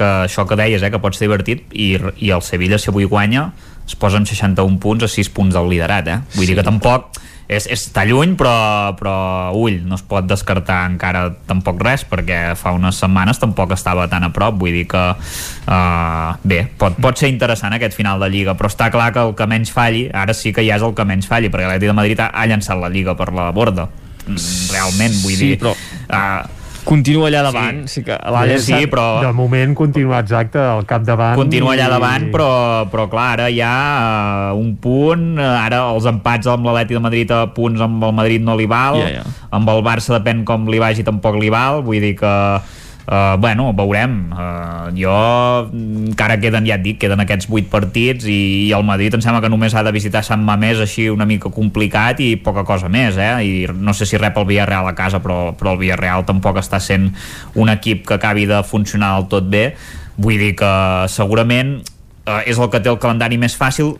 que 0.00 0.10
això 0.26 0.46
que 0.48 0.56
deies, 0.56 0.82
eh, 0.82 0.90
que 0.90 1.00
pot 1.02 1.16
ser 1.16 1.26
divertit 1.28 1.66
i, 1.72 1.92
i 2.24 2.30
el 2.32 2.42
Sevilla, 2.46 2.78
si 2.80 2.88
avui 2.92 3.04
guanya 3.04 3.50
es 3.86 3.96
posa 3.98 4.20
amb 4.20 4.28
61 4.28 4.78
punts 4.80 5.04
a 5.04 5.08
6 5.10 5.28
punts 5.34 5.56
del 5.56 5.68
liderat 5.68 6.06
eh? 6.08 6.20
vull 6.36 6.46
sí. 6.46 6.52
dir 6.52 6.60
que 6.60 6.64
tampoc 6.64 7.18
és, 7.50 7.66
és, 7.66 7.82
està 7.88 8.04
lluny 8.06 8.36
però, 8.38 8.94
però 8.94 9.14
ull, 9.58 9.80
no 9.82 9.98
es 9.98 10.04
pot 10.06 10.28
descartar 10.30 10.84
encara 10.86 11.24
tampoc 11.48 11.82
res 11.82 12.04
perquè 12.06 12.54
fa 12.56 12.70
unes 12.76 13.00
setmanes 13.02 13.42
tampoc 13.42 13.74
estava 13.74 14.06
tan 14.08 14.28
a 14.28 14.30
prop 14.32 14.60
vull 14.62 14.76
dir 14.78 14.86
que 14.92 15.02
uh, 15.10 16.36
bé, 16.46 16.60
pot, 16.78 16.94
pot 17.02 17.18
ser 17.18 17.32
interessant 17.34 17.74
aquest 17.74 17.98
final 17.98 18.22
de 18.22 18.30
Lliga 18.30 18.54
però 18.54 18.70
està 18.70 18.92
clar 18.94 19.10
que 19.12 19.26
el 19.26 19.34
que 19.34 19.48
menys 19.50 19.74
falli 19.74 20.06
ara 20.14 20.36
sí 20.38 20.54
que 20.54 20.62
ja 20.62 20.78
és 20.78 20.86
el 20.86 20.94
que 20.94 21.08
menys 21.08 21.26
falli 21.26 21.50
perquè 21.50 21.66
l'Atlètic 21.66 21.90
de 21.90 21.98
Madrid 21.98 22.22
ha, 22.22 22.30
ha 22.30 22.46
llançat 22.46 22.78
la 22.78 22.92
Lliga 22.94 23.18
per 23.18 23.32
la 23.34 23.50
borda 23.50 23.90
Mm, 24.30 24.68
realment, 24.70 25.14
vull 25.24 25.34
Sí, 25.34 25.46
dir 25.48 25.58
però- 25.58 25.72
uh, 25.74 26.59
continua 26.90 27.28
allà 27.30 27.44
davant, 27.46 27.84
sí, 27.86 28.00
sí 28.00 28.04
que 28.08 28.16
l'ha 28.18 28.40
Sí, 28.58 28.58
sí, 28.66 28.86
però- 28.90 29.20
De 29.22 29.30
moment 29.32 29.74
continua 29.78 30.18
exacte 30.24 30.58
al 30.58 30.82
capdavant. 30.90 31.36
continua 31.38 31.74
allà 31.76 31.86
i- 31.86 31.92
davant 31.94 32.24
però, 32.34 32.48
però 32.90 33.06
clar, 33.08 33.28
ara 33.38 33.46
hi 33.48 33.60
ha 33.62 34.50
uh, 34.52 34.58
un 34.58 34.74
punt, 34.82 35.38
uh, 35.38 35.64
ara 35.66 35.84
els 35.94 36.04
empats 36.10 36.50
amb 36.50 36.66
l'Atleti 36.66 36.94
de 36.98 37.00
Madrid 37.06 37.30
a 37.30 37.46
punts 37.54 37.80
amb 37.80 38.02
el 38.02 38.12
Madrid 38.12 38.42
no 38.42 38.56
li 38.58 38.66
val, 38.66 38.98
Ja, 39.04 39.08
ja. 39.20 39.24
amb 39.54 39.68
el 39.70 39.82
Barça 39.86 40.18
depèn 40.18 40.42
com 40.44 40.66
li 40.68 40.78
vagi 40.82 41.04
tampoc 41.06 41.38
li 41.38 41.48
val 41.50 41.82
vull 41.86 42.00
dir 42.02 42.16
que 42.18 42.34
Uh, 43.08 43.34
bueno, 43.40 43.72
veurem 43.74 44.28
uh, 44.30 44.90
jo 44.94 45.10
mm, 45.10 46.10
encara 46.12 46.36
queden, 46.38 46.66
ja 46.68 46.76
et 46.76 46.84
dic, 46.84 46.98
queden 47.02 47.22
aquests 47.24 47.48
8 47.50 47.70
partits 47.72 48.28
i, 48.28 48.68
i 48.68 48.72
el 48.76 48.84
Madrid 48.86 49.16
em 49.16 49.22
sembla 49.24 49.40
que 49.42 49.50
només 49.50 49.74
ha 49.74 49.82
de 49.82 49.90
visitar 49.94 50.22
Sant 50.22 50.44
Mamés 50.46 50.78
així 50.84 51.08
una 51.10 51.26
mica 51.26 51.50
complicat 51.50 52.20
i 52.22 52.34
poca 52.38 52.62
cosa 52.68 52.90
més, 52.92 53.18
eh? 53.18 53.32
i 53.42 53.64
no 53.72 53.96
sé 53.96 54.06
si 54.06 54.20
rep 54.20 54.38
el 54.38 54.46
Villarreal 54.52 54.86
a 54.86 54.94
casa 54.94 55.18
però, 55.24 55.56
però 55.58 55.74
el 55.74 55.80
Villarreal 55.80 56.26
tampoc 56.28 56.60
està 56.60 56.78
sent 56.78 57.08
un 57.58 57.72
equip 57.72 58.04
que 58.06 58.18
acabi 58.20 58.46
de 58.46 58.60
funcionar 58.68 59.16
del 59.16 59.30
tot 59.32 59.48
bé 59.50 59.64
vull 60.20 60.38
dir 60.38 60.52
que 60.60 60.70
segurament 61.10 61.80
uh, 61.80 62.42
és 62.44 62.60
el 62.60 62.70
que 62.70 62.84
té 62.84 62.92
el 62.92 63.00
calendari 63.02 63.40
més 63.40 63.56
fàcil 63.58 63.96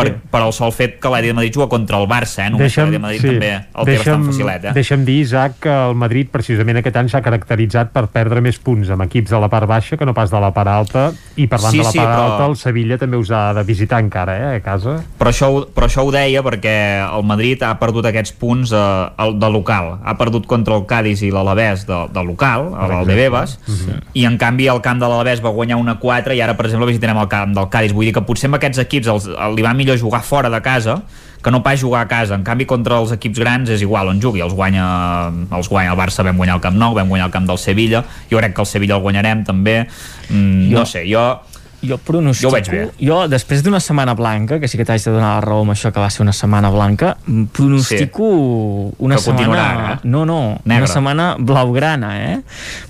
per, 0.00 0.06
Sí. 0.10 0.28
per 0.32 0.40
el 0.46 0.52
sol 0.56 0.72
fet 0.72 0.98
que 1.00 1.08
l'Atleti 1.12 1.28
de 1.30 1.34
Madrid 1.38 1.54
juga 1.54 1.68
contra 1.68 1.98
el 2.00 2.08
Barça, 2.08 2.46
eh? 2.46 2.50
només 2.50 2.74
que 2.74 2.80
l'Atleti 2.80 2.96
de 2.96 3.02
Madrid 3.04 3.20
també 3.26 3.50
el 3.54 3.84
té 3.84 3.96
bastant 3.98 4.24
facilet. 4.30 4.64
Eh? 4.64 4.72
Deixa'm 4.74 5.04
dir, 5.04 5.18
Isaac, 5.26 5.58
que 5.60 5.68
el 5.90 5.94
Madrid 5.94 6.30
precisament 6.32 6.80
aquest 6.80 6.96
any 6.96 7.08
s'ha 7.12 7.20
caracteritzat 7.22 7.92
per 7.92 8.06
perdre 8.08 8.40
més 8.40 8.58
punts 8.58 8.88
amb 8.90 9.02
equips 9.06 9.30
de 9.30 9.40
la 9.40 9.48
part 9.52 9.68
baixa 9.68 9.96
que 9.96 10.06
no 10.08 10.14
pas 10.14 10.30
de 10.30 10.40
la 10.40 10.50
part 10.56 10.68
alta 10.72 11.12
i 11.36 11.46
parlant 11.46 11.72
Sí, 11.72 11.78
de 11.78 11.84
la 11.84 11.90
sí, 11.92 11.98
part 11.98 12.10
però- 12.10 12.30
alta 12.32 12.46
el 12.46 12.56
Sevilla 12.56 12.98
també 12.98 13.16
us 13.16 13.30
ha 13.30 13.52
de 13.54 13.62
visitar 13.64 14.00
encara, 14.00 14.36
eh, 14.38 14.56
a 14.56 14.60
casa 14.60 14.96
però 15.18 15.30
això, 15.30 15.50
però 15.74 15.86
això 15.86 16.04
ho 16.06 16.10
deia 16.10 16.42
perquè 16.42 16.74
el 17.16 17.24
Madrid 17.24 17.62
ha 17.62 17.74
perdut 17.78 18.06
aquests 18.06 18.32
punts 18.32 18.72
eh, 18.72 19.32
de 19.34 19.50
local, 19.50 19.98
ha 20.04 20.16
perdut 20.16 20.46
contra 20.46 20.74
el 20.76 20.86
Cádiz 20.86 21.22
i 21.22 21.30
l'Alavés 21.30 21.86
de, 21.86 22.06
de 22.12 22.24
local, 22.24 22.72
a 22.74 22.86
l'Aldebebas 22.88 23.58
i 24.14 24.24
en 24.26 24.36
canvi 24.38 24.66
el 24.68 24.80
camp 24.80 24.98
de 25.00 25.06
l'Alavés 25.08 25.42
va 25.44 25.50
guanyar 25.50 25.76
una 25.76 25.98
4 25.98 26.34
i 26.34 26.40
ara 26.40 26.54
per 26.56 26.66
exemple 26.66 26.86
visitarem 26.86 27.18
el 27.18 27.28
camp 27.28 27.54
del 27.54 27.68
Cádiz 27.68 27.92
vull 27.92 28.06
dir 28.06 28.14
que 28.14 28.22
potser 28.22 28.48
amb 28.48 28.56
aquests 28.60 28.78
equips 28.84 29.06
els, 29.08 29.26
li 29.56 29.62
va 29.62 29.74
millor 29.74 29.89
jugar 29.98 30.22
fora 30.22 30.50
de 30.50 30.60
casa 30.62 31.02
que 31.42 31.50
no 31.50 31.62
pas 31.62 31.80
jugar 31.80 32.02
a 32.04 32.08
casa, 32.08 32.34
en 32.36 32.42
canvi 32.44 32.66
contra 32.66 32.98
els 33.00 33.12
equips 33.12 33.38
grans 33.40 33.70
és 33.72 33.80
igual 33.80 34.08
on 34.08 34.20
jugui, 34.20 34.42
els 34.44 34.52
guanya 34.52 35.32
els 35.56 35.68
guanya 35.72 35.90
el 35.94 35.96
Barça, 35.98 36.22
vam 36.22 36.36
guanyar 36.36 36.56
el 36.56 36.60
Camp 36.60 36.76
Nou 36.76 36.92
vam 36.94 37.08
guanyar 37.08 37.26
el 37.26 37.32
camp 37.32 37.46
del 37.48 37.56
Sevilla, 37.58 38.04
jo 38.30 38.36
crec 38.36 38.52
que 38.54 38.60
el 38.60 38.66
Sevilla 38.66 38.96
el 38.96 39.00
guanyarem 39.00 39.42
també, 39.44 39.86
mm, 40.28 40.70
Jo- 40.70 40.78
no 40.80 40.84
sé 40.86 41.06
jo 41.10 41.40
jo 41.82 41.96
pronostico, 41.98 42.50
Jo 42.50 42.50
ho 42.50 42.58
veig 42.58 42.70
bé. 42.70 42.80
jo 43.00 43.28
després 43.28 43.62
d'una 43.64 43.80
setmana 43.80 44.14
blanca, 44.14 44.58
que 44.60 44.68
sí 44.68 44.76
que 44.76 44.84
t'haig 44.84 45.02
de 45.04 45.10
donar 45.14 45.34
la 45.36 45.40
raó 45.40 45.62
amb 45.62 45.72
això 45.72 45.92
que 45.92 46.00
va 46.00 46.10
ser 46.10 46.22
una 46.22 46.32
setmana 46.32 46.70
blanca, 46.70 47.16
pronostico 47.52 48.24
una 48.98 49.16
Que 49.16 49.22
setmana... 49.22 49.92
eh? 49.94 49.98
No, 50.04 50.24
no, 50.26 50.58
Negra. 50.64 50.84
una 50.84 50.86
setmana 50.92 51.36
blaugrana, 51.38 52.10
eh? 52.34 52.40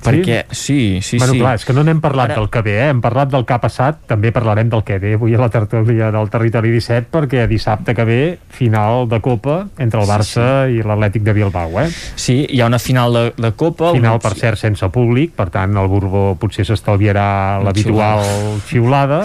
Perquè, 0.03 0.47
sí, 0.51 1.01
sí, 1.03 1.19
bueno, 1.19 1.33
sí. 1.35 1.39
clar, 1.41 1.55
és 1.61 1.65
que 1.65 1.73
no 1.77 1.85
n'hem 1.85 2.01
parlat 2.01 2.31
Ara- 2.33 2.41
del 2.41 2.49
que 2.51 2.63
ve, 2.63 2.77
eh? 2.81 2.89
hem 2.91 3.01
parlat 3.01 3.31
del 3.31 3.45
que 3.47 3.55
ha 3.55 3.61
passat, 3.61 4.01
també 4.11 4.33
parlarem 4.33 4.69
del 4.73 4.83
que 4.85 4.99
ve 4.99 5.15
avui 5.15 5.35
a 5.35 5.41
la 5.41 5.49
tertúlia 5.53 6.11
del 6.11 6.31
Territori 6.31 6.71
17, 6.73 7.09
perquè 7.13 7.47
dissabte 7.51 7.95
que 7.95 8.05
ve, 8.05 8.21
final 8.51 9.07
de 9.09 9.21
Copa 9.21 9.67
entre 9.79 10.01
el 10.03 10.09
Barça 10.09 10.47
i 10.71 10.81
l'Atlètic 10.83 11.23
de 11.27 11.33
Bilbao, 11.37 11.81
eh? 11.83 11.89
Sí, 12.17 12.47
hi 12.49 12.61
ha 12.61 12.67
una 12.67 12.79
final 12.79 13.13
de, 13.15 13.25
de 13.37 13.53
Copa. 13.53 13.93
Final, 13.93 14.19
un- 14.19 14.25
per 14.25 14.35
cert, 14.39 14.59
sense 14.61 14.89
públic, 14.91 15.35
per 15.37 15.51
tant, 15.51 15.77
el 15.77 15.89
Borbó 15.91 16.35
potser 16.41 16.65
s'estalviarà 16.67 17.61
l'habitual 17.65 18.25
xiulada, 18.81 19.21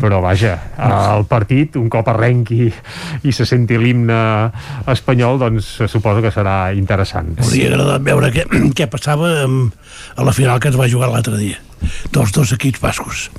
però 0.00 0.20
vaja, 0.24 0.54
el 0.80 1.26
partit, 1.28 1.76
un 1.80 1.88
cop 1.92 2.08
arrenqui 2.12 2.68
i 3.24 3.32
se 3.32 3.46
senti 3.48 3.78
l'himne 3.80 4.18
espanyol, 4.90 5.40
doncs 5.40 5.76
se 5.80 5.88
suposa 5.88 6.24
que 6.24 6.32
serà 6.32 6.72
interessant. 6.76 7.34
M'hauria 7.38 7.70
agradat 7.72 8.06
veure 8.08 8.32
què, 8.34 8.46
què 8.78 8.88
passava 8.92 9.32
a 9.44 10.26
la 10.26 10.36
final 10.36 10.60
que 10.60 10.72
ens 10.72 10.80
va 10.80 10.88
jugar 10.90 11.12
l'altre 11.12 11.36
dia. 11.40 11.60
dels 12.12 12.32
dos 12.36 12.50
equips 12.52 12.80
bascos 12.80 13.30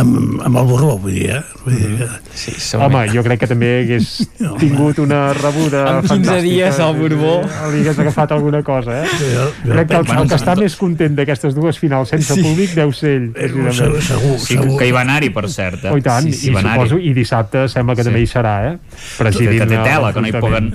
amb, 0.00 0.40
amb 0.46 0.56
el 0.60 0.66
Borbó, 0.68 0.94
vull 1.02 1.14
dir, 1.16 1.30
eh? 1.36 1.42
Vull 1.64 1.74
dir 1.76 1.90
que... 1.98 2.08
sí, 2.38 2.54
Home, 2.78 3.02
jo 3.12 3.22
crec 3.26 3.40
que 3.42 3.48
també 3.50 3.70
hagués 3.82 4.08
tingut 4.62 4.98
una 5.02 5.32
rebuda 5.36 5.82
Amb 5.90 6.06
15 6.06 6.12
fantàstica. 6.14 6.42
dies 6.46 6.80
al 6.84 6.96
Borbó. 6.98 7.32
Eh, 7.44 7.70
Li 7.74 7.82
hagués 7.82 7.98
agafat 8.04 8.32
alguna 8.36 8.62
cosa, 8.66 9.00
eh? 9.02 9.08
Jo, 9.20 9.48
jo 9.64 9.72
crec 9.74 9.88
que 9.90 10.00
el, 10.00 10.12
el 10.22 10.28
que 10.32 10.38
està 10.38 10.54
més 10.60 10.76
content 10.80 11.18
d'aquestes 11.18 11.56
dues 11.58 11.78
finals 11.82 12.08
sense 12.14 12.34
Sí. 12.38 12.42
públic 12.44 12.74
deu 12.78 12.92
ser 12.92 13.14
ell. 13.18 13.28
precisament. 13.32 13.74
segur, 13.74 14.02
segur, 14.02 14.38
Sí, 14.46 14.56
que, 14.78 14.86
hi 14.88 14.92
va 14.94 15.02
anar-hi, 15.02 15.30
per 15.34 15.48
cert. 15.50 15.84
Eh? 15.84 15.90
Oh, 15.92 15.98
i 15.98 16.02
tant, 16.04 16.24
sí, 16.28 16.32
sí, 16.32 16.50
i 16.52 16.56
suposo, 16.62 16.98
i 16.98 17.12
dissabte 17.16 17.66
sembla 17.68 17.94
que 17.98 18.04
Sí. 18.04 18.10
també 18.12 18.22
hi 18.22 18.30
serà, 18.30 18.54
eh? 18.72 18.78
Presidint 19.18 19.62
Que 19.64 19.70
té 19.74 19.82
tela, 19.82 20.08
el 20.08 20.14
que 20.14 20.20
no 20.22 20.28
hi 20.28 20.32
poden- 20.40 20.72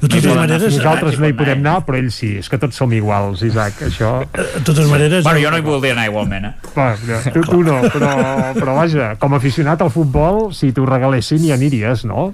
De 0.00 0.06
totes 0.08 0.24
maneres, 0.36 0.62
anar. 0.62 0.84
Nosaltres 0.84 1.18
no 1.18 1.26
hi 1.28 1.32
podem 1.34 1.58
anar, 1.58 1.80
però 1.84 1.98
ells 1.98 2.14
sí. 2.14 2.36
És 2.38 2.48
que 2.48 2.58
tots 2.62 2.76
som 2.78 2.92
iguals, 2.94 3.42
Isaac, 3.42 3.80
això... 3.88 4.12
De 4.32 4.60
totes 4.62 4.86
maneres... 4.88 5.24
Bueno, 5.26 5.40
jo 5.42 5.50
no 5.50 5.58
hi 5.58 5.64
voldria 5.66 5.92
anar 5.96 6.04
igualment, 6.06 6.44
eh? 6.46 6.52
Va, 6.76 6.94
tu, 7.34 7.40
tu 7.42 7.62
no, 7.66 7.80
però, 7.90 8.12
però 8.52 8.76
vaja, 8.76 9.14
com 9.20 9.36
aficionat 9.36 9.82
al 9.84 9.92
futbol, 9.94 10.50
si 10.52 10.72
t'ho 10.74 10.84
regalessin 10.88 11.46
hi 11.46 11.54
aniries, 11.54 12.04
no? 12.08 12.32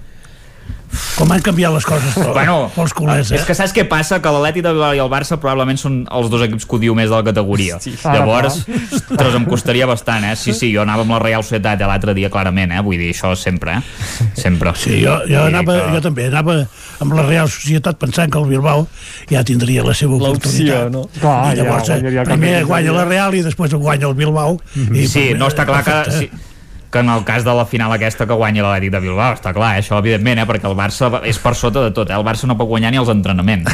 Com 1.17 1.31
han 1.31 1.43
canviat 1.45 1.73
les 1.75 1.85
coses 1.87 2.15
per, 2.17 2.33
Bueno, 2.33 2.71
pels 2.75 2.93
culers, 2.97 3.29
eh? 3.31 3.37
és 3.39 3.45
que 3.47 3.55
saps 3.55 3.73
què 3.77 3.85
passa? 3.89 4.19
Que 4.25 4.31
l'Atlètic 4.33 4.65
de 4.65 4.73
Bilbao 4.75 4.95
i 4.97 5.01
el 5.03 5.11
Barça 5.13 5.37
probablement 5.39 5.79
són 5.79 6.01
els 6.11 6.31
dos 6.33 6.43
equips 6.47 6.67
que 6.67 6.77
odio 6.79 6.95
més 6.99 7.11
de 7.11 7.15
la 7.15 7.23
categoria. 7.27 7.79
Sí. 7.85 7.93
Llavors, 8.03 8.63
Ara, 8.67 8.81
ostres, 8.99 9.37
em 9.39 9.45
costaria 9.47 9.87
bastant, 9.87 10.25
eh? 10.27 10.35
Sí, 10.41 10.55
sí, 10.57 10.73
jo 10.75 10.83
anava 10.83 11.05
amb 11.07 11.15
la 11.15 11.21
Real 11.23 11.45
Societat 11.47 11.81
l'altre 11.87 12.15
dia, 12.17 12.31
clarament, 12.33 12.73
eh? 12.75 12.81
Vull 12.83 12.99
dir, 12.99 13.13
això 13.15 13.35
sempre, 13.39 13.79
eh? 13.79 14.27
Sempre. 14.35 14.73
Sí, 14.81 14.99
jo, 15.05 15.19
jo, 15.31 15.45
anava, 15.47 15.79
que- 15.79 15.95
jo 15.95 16.03
també 16.09 16.27
anava 16.33 16.59
amb 17.01 17.15
la 17.15 17.27
Real 17.29 17.49
Societat 17.49 17.97
pensant 18.01 18.33
que 18.33 18.39
el 18.43 18.49
Bilbao 18.51 18.87
ja 19.31 19.45
tindria 19.45 19.85
la 19.87 19.95
seva 19.95 20.17
oportunitat. 20.19 20.91
no? 20.91 21.07
Clar, 21.21 21.53
I 21.55 21.61
llavors, 21.63 21.87
ja 21.89 21.99
eh, 22.01 22.25
primer 22.25 22.65
guanya 22.65 22.93
la 22.97 23.05
Real 23.05 23.35
i 23.39 23.43
després 23.47 23.75
guanya 23.75 24.09
el 24.11 24.15
Bilbao. 24.15 24.59
I 24.77 25.07
Sí, 25.07 25.31
no 25.39 25.47
està 25.49 25.67
clar 25.67 25.85
que... 25.85 25.91
perfecte. 26.05 26.47
Que 26.91 26.99
en 26.99 27.09
el 27.09 27.23
cas 27.23 27.45
de 27.47 27.53
la 27.55 27.65
final 27.71 27.93
aquesta 27.95 28.27
que 28.27 28.35
guanya 28.35 28.65
l'Atlètic 28.65 28.91
de 28.91 29.01
Bilbao, 29.05 29.37
està 29.37 29.53
clar, 29.55 29.77
eh, 29.77 29.83
això 29.85 29.99
evidentment, 30.01 30.41
eh, 30.43 30.47
perquè 30.49 30.67
el 30.67 30.75
Barça 30.75 31.21
és 31.25 31.39
per 31.39 31.53
sota 31.55 31.85
de 31.85 31.93
tot, 31.95 32.11
eh? 32.11 32.17
el 32.19 32.25
Barça 32.27 32.49
no 32.51 32.57
pot 32.59 32.67
guanyar 32.67 32.91
ni 32.91 32.99
els 32.99 33.09
entrenaments 33.13 33.71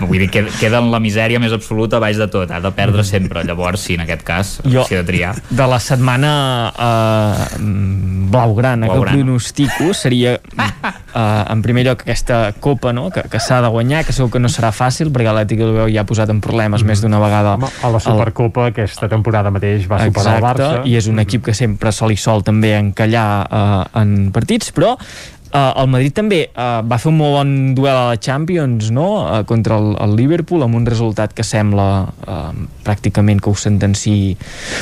vull 0.00 0.18
dir, 0.22 0.30
queda, 0.30 0.78
en 0.80 0.88
la 0.90 0.98
misèria 0.98 1.38
més 1.38 1.52
absoluta 1.52 1.98
baix 2.00 2.16
de 2.16 2.28
tot, 2.32 2.50
ha 2.50 2.60
de 2.64 2.70
perdre 2.72 3.04
sempre 3.04 3.44
llavors 3.44 3.80
sí, 3.84 3.94
en 3.98 4.06
aquest 4.06 4.22
cas, 4.24 4.54
Jo- 4.64 4.86
ha 4.86 4.88
de 4.88 5.04
triar 5.04 5.34
de 5.50 5.66
la 5.68 5.78
setmana 5.78 6.32
eh, 6.78 7.58
mm, 7.60 8.30
blaugrana, 8.30 8.86
que 8.86 8.92
el 8.92 9.00
Blaugrana. 9.00 9.18
pronostico 9.22 9.92
seria 9.94 10.34
eh, 10.34 11.44
en 11.50 11.62
primer 11.62 11.84
lloc 11.84 12.02
aquesta 12.02 12.52
copa 12.60 12.92
no? 12.92 13.10
que, 13.10 13.22
que 13.28 13.40
s'ha 13.40 13.60
de 13.62 13.68
guanyar, 13.68 14.04
que 14.06 14.12
segur 14.16 14.30
que 14.32 14.40
no 14.40 14.48
serà 14.52 14.72
fàcil 14.72 15.12
perquè 15.12 15.28
l'Atlètic 15.32 15.60
de 15.60 15.68
Bilbao 15.70 15.88
ja 15.92 16.02
ha 16.04 16.08
posat 16.08 16.32
en 16.32 16.40
problemes 16.44 16.84
més 16.88 17.02
d'una 17.04 17.20
vegada 17.22 17.54
Home, 17.56 17.68
a 17.84 17.92
la 17.92 18.00
Supercopa 18.00 18.70
aquesta 18.72 19.08
temporada 19.12 19.52
mateix 19.54 19.86
va 19.90 20.00
superar 20.04 20.36
el 20.38 20.44
Barça. 20.48 20.72
i 20.88 20.96
és 20.96 21.06
un 21.12 21.20
equip 21.22 21.44
que 21.50 21.54
sempre 21.54 21.92
se 21.92 22.06
li 22.08 22.16
sol 22.16 22.42
també 22.46 22.76
encallar 22.78 23.30
eh, 23.44 24.00
en 24.02 24.14
partits, 24.34 24.70
però 24.76 24.94
eh, 24.96 25.72
el 25.82 25.90
Madrid 25.92 26.14
també 26.16 26.40
eh, 26.46 26.68
va 26.86 26.98
fer 27.02 27.10
un 27.12 27.18
molt 27.20 27.36
bon 27.38 27.52
duel 27.78 27.94
a 27.94 28.06
la 28.12 28.20
Champions 28.22 28.90
no? 28.94 29.08
eh, 29.26 29.42
contra 29.48 29.78
el, 29.80 29.92
el 30.02 30.16
Liverpool 30.18 30.64
amb 30.66 30.78
un 30.78 30.86
resultat 30.88 31.34
que 31.36 31.46
sembla 31.46 31.88
eh, 32.06 32.64
pràcticament 32.86 33.42
que 33.42 33.52
ho 33.52 33.58
sentenci, 33.58 34.16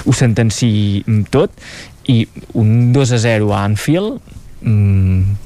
ho 0.05 0.17
sentenci 0.17 0.73
tot 1.35 1.55
i 2.13 2.23
un 2.61 2.93
2 2.93 3.15
a 3.17 3.21
0 3.23 3.53
a 3.55 3.65
Anfield 3.65 4.19
mm, 4.61 5.37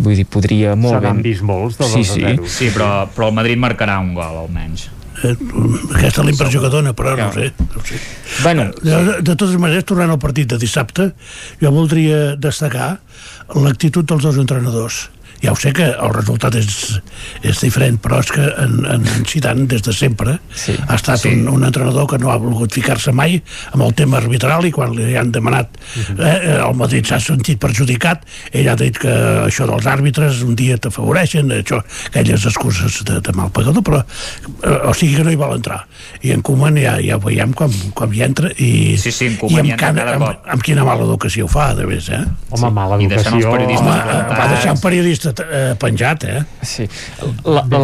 vull 0.00 0.16
dir, 0.18 0.26
podria 0.26 0.74
molt 0.78 0.96
Se 0.98 1.02
n'han 1.04 1.20
ben... 1.20 1.26
vist 1.26 1.44
molts 1.46 1.78
de 1.78 1.90
sí, 1.90 2.02
2 2.02 2.10
a 2.10 2.14
sí. 2.14 2.24
0. 2.26 2.48
sí, 2.58 2.72
però, 2.74 2.90
però 3.14 3.30
el 3.30 3.36
Madrid 3.38 3.60
marcarà 3.62 4.00
un 4.02 4.14
gol 4.16 4.42
almenys 4.46 4.88
Eh, 5.20 5.34
aquesta 5.98 6.22
és 6.22 6.26
la 6.26 6.32
impressió 6.32 6.62
que 6.62 6.72
dona, 6.72 6.94
però 6.96 7.12
no 7.18 7.28
sé. 7.34 7.50
No 7.74 7.84
sé. 7.84 8.00
Bueno, 8.42 8.70
de, 8.80 9.00
de 9.20 9.34
totes 9.34 9.56
maneres, 9.60 9.84
tornant 9.88 10.14
al 10.14 10.20
partit 10.22 10.48
de 10.52 10.58
dissabte, 10.60 11.10
jo 11.60 11.72
voldria 11.74 12.36
destacar 12.40 12.94
l'actitud 13.60 14.08
dels 14.08 14.24
dos 14.24 14.40
entrenadors. 14.40 15.08
Ja 15.42 15.54
ho 15.54 15.58
sé 15.58 15.72
que 15.76 15.86
el 15.90 16.12
resultat 16.14 16.56
és, 16.60 17.00
és 17.46 17.60
diferent, 17.64 17.98
però 18.02 18.20
és 18.20 18.32
que 18.34 18.44
en, 18.62 18.80
en, 18.84 19.06
Zidane, 19.28 19.66
des 19.70 19.84
de 19.86 19.94
sempre, 19.96 20.36
sí, 20.54 20.74
ha 20.86 20.98
estat 20.98 21.22
sí. 21.22 21.32
un, 21.34 21.48
un 21.48 21.64
entrenador 21.68 22.08
que 22.10 22.18
no 22.20 22.32
ha 22.32 22.38
volgut 22.40 22.74
ficar-se 22.76 23.12
mai 23.16 23.38
amb 23.72 23.84
el 23.86 23.94
tema 23.98 24.18
arbitral 24.20 24.66
i 24.68 24.72
quan 24.74 24.94
li 24.96 25.14
han 25.18 25.32
demanat 25.34 25.78
eh, 26.16 26.58
el 26.58 26.76
Madrid 26.78 27.08
s'ha 27.08 27.20
sentit 27.22 27.60
perjudicat 27.62 28.26
ell 28.56 28.70
ha 28.72 28.76
dit 28.80 28.98
que 29.00 29.12
això 29.46 29.68
dels 29.70 29.88
àrbitres 29.90 30.42
un 30.46 30.56
dia 30.58 30.78
t'afavoreixen, 30.80 31.52
això, 31.60 31.80
aquelles 32.10 32.46
excuses 32.50 33.00
de, 33.08 33.20
de 33.24 33.36
mal 33.36 33.52
pagador, 33.54 33.84
però 33.86 34.02
eh, 34.02 34.90
o 34.90 34.94
sigui 34.96 35.18
que 35.18 35.26
no 35.26 35.34
hi 35.34 35.40
vol 35.40 35.56
entrar 35.58 35.82
i 36.26 36.34
en 36.34 36.44
Koeman 36.44 36.76
ja, 36.80 36.96
ja 37.00 37.16
ho 37.16 37.24
veiem 37.24 37.54
com, 37.56 37.72
com 37.96 38.12
hi 38.14 38.24
entra 38.26 38.52
i, 38.56 38.70
Sí, 39.00 39.12
sí, 39.12 39.30
en 39.30 39.38
i 39.48 39.60
amb, 39.62 39.72
can, 39.80 39.98
amb, 40.04 40.24
cop. 40.24 40.48
amb 40.54 40.64
quina 40.64 40.84
mala 40.86 41.06
educació 41.06 41.46
ho 41.46 41.50
fa, 41.50 41.70
de 41.76 41.86
més, 41.88 42.10
eh? 42.12 42.20
Home, 42.52 42.70
mala 42.76 42.98
I 43.00 43.08
deixant 43.10 43.36
els 43.38 43.46
educació... 43.46 43.54
periodistes 43.54 43.88
Home, 43.88 44.16
eh, 44.16 44.38
va 44.40 44.48
deixar 44.52 44.74
un 44.76 44.82
periodista 44.82 45.29
eh, 45.44 45.74
penjat, 45.80 46.24
eh? 46.24 46.42
Sí. 46.66 46.86
La, 47.44 47.62
la, 47.70 47.80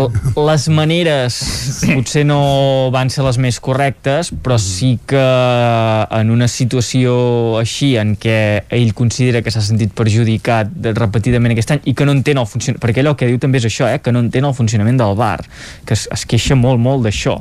les 0.48 0.66
maneres 0.72 1.38
potser 1.86 2.24
no 2.26 2.40
van 2.94 3.10
ser 3.12 3.24
les 3.26 3.38
més 3.42 3.58
correctes, 3.62 4.32
però 4.42 4.58
sí 4.60 4.96
que 5.08 5.22
en 6.20 6.32
una 6.34 6.48
situació 6.50 7.16
així 7.60 7.94
en 8.00 8.14
què 8.20 8.38
ell 8.76 8.92
considera 8.96 9.42
que 9.44 9.52
s'ha 9.54 9.64
sentit 9.64 9.94
perjudicat 9.96 10.72
repetidament 10.96 11.56
aquest 11.56 11.76
any 11.76 11.84
i 11.90 11.96
que 11.96 12.06
no 12.08 12.14
entén 12.16 12.40
el 12.40 12.48
funcionament, 12.50 12.82
perquè 12.82 13.04
allò 13.04 13.16
que 13.18 13.30
diu 13.30 13.40
també 13.42 13.62
és 13.62 13.68
això, 13.70 13.88
eh, 13.90 14.00
que 14.02 14.14
no 14.14 14.24
entén 14.24 14.46
el 14.48 14.56
funcionament 14.56 15.00
del 15.00 15.16
bar, 15.18 15.40
que 15.86 15.96
es, 15.96 16.06
es 16.12 16.26
queixa 16.28 16.58
molt, 16.58 16.82
molt 16.82 17.06
d'això. 17.06 17.38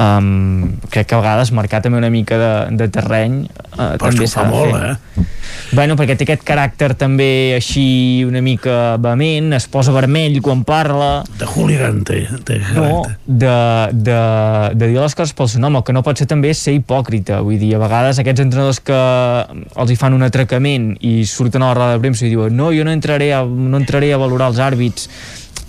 Um, 0.00 0.78
crec 0.88 1.10
que 1.10 1.16
a 1.16 1.18
vegades 1.20 1.50
marcar 1.52 1.82
també 1.84 1.98
una 1.98 2.08
mica 2.08 2.38
de, 2.40 2.52
de 2.78 2.86
terreny 2.88 3.34
uh, 3.44 3.98
Però 3.98 4.08
també 4.08 4.28
s'ha 4.30 4.46
de 4.46 4.52
molt, 4.54 4.72
fer. 4.72 4.92
eh? 4.94 5.24
Bueno, 5.76 5.96
perquè 5.98 6.14
té 6.16 6.24
aquest 6.24 6.44
caràcter 6.46 6.94
també 6.96 7.26
així 7.56 8.22
una 8.24 8.40
mica 8.40 8.96
vehement, 9.02 9.50
es 9.58 9.66
posa 9.68 9.92
vermell 9.92 10.38
quan 10.46 10.62
parla... 10.64 11.10
De 11.36 11.44
hooligan, 11.44 12.00
té. 12.08 12.22
té 12.48 12.56
No, 12.78 13.02
de, 13.26 13.52
de, 13.92 14.16
de 14.78 14.88
dir 14.88 14.96
les 14.96 15.18
coses 15.18 15.34
pel 15.36 15.50
seu 15.52 15.60
nom, 15.60 15.76
el 15.82 15.84
que 15.84 15.92
no 15.92 16.04
pot 16.06 16.22
ser 16.22 16.30
també 16.30 16.54
és 16.54 16.64
ser 16.64 16.78
hipòcrita, 16.78 17.42
vull 17.44 17.60
dir, 17.60 17.74
a 17.76 17.82
vegades 17.82 18.22
aquests 18.22 18.46
entrenadors 18.46 18.80
que 18.80 19.02
els 19.84 19.92
hi 19.92 19.98
fan 20.00 20.16
un 20.16 20.24
atracament 20.26 20.94
i 21.04 21.26
surten 21.28 21.66
a 21.66 21.74
la 21.74 21.76
roda 21.76 21.98
de 21.98 22.02
premsa 22.06 22.24
i 22.24 22.32
diuen 22.32 22.56
no, 22.56 22.72
jo 22.72 22.88
no 22.88 22.94
entraré 22.96 23.34
a, 23.36 23.44
no 23.44 23.82
entraré 23.82 24.14
a 24.14 24.22
valorar 24.22 24.48
els 24.54 24.64
àrbits 24.64 25.10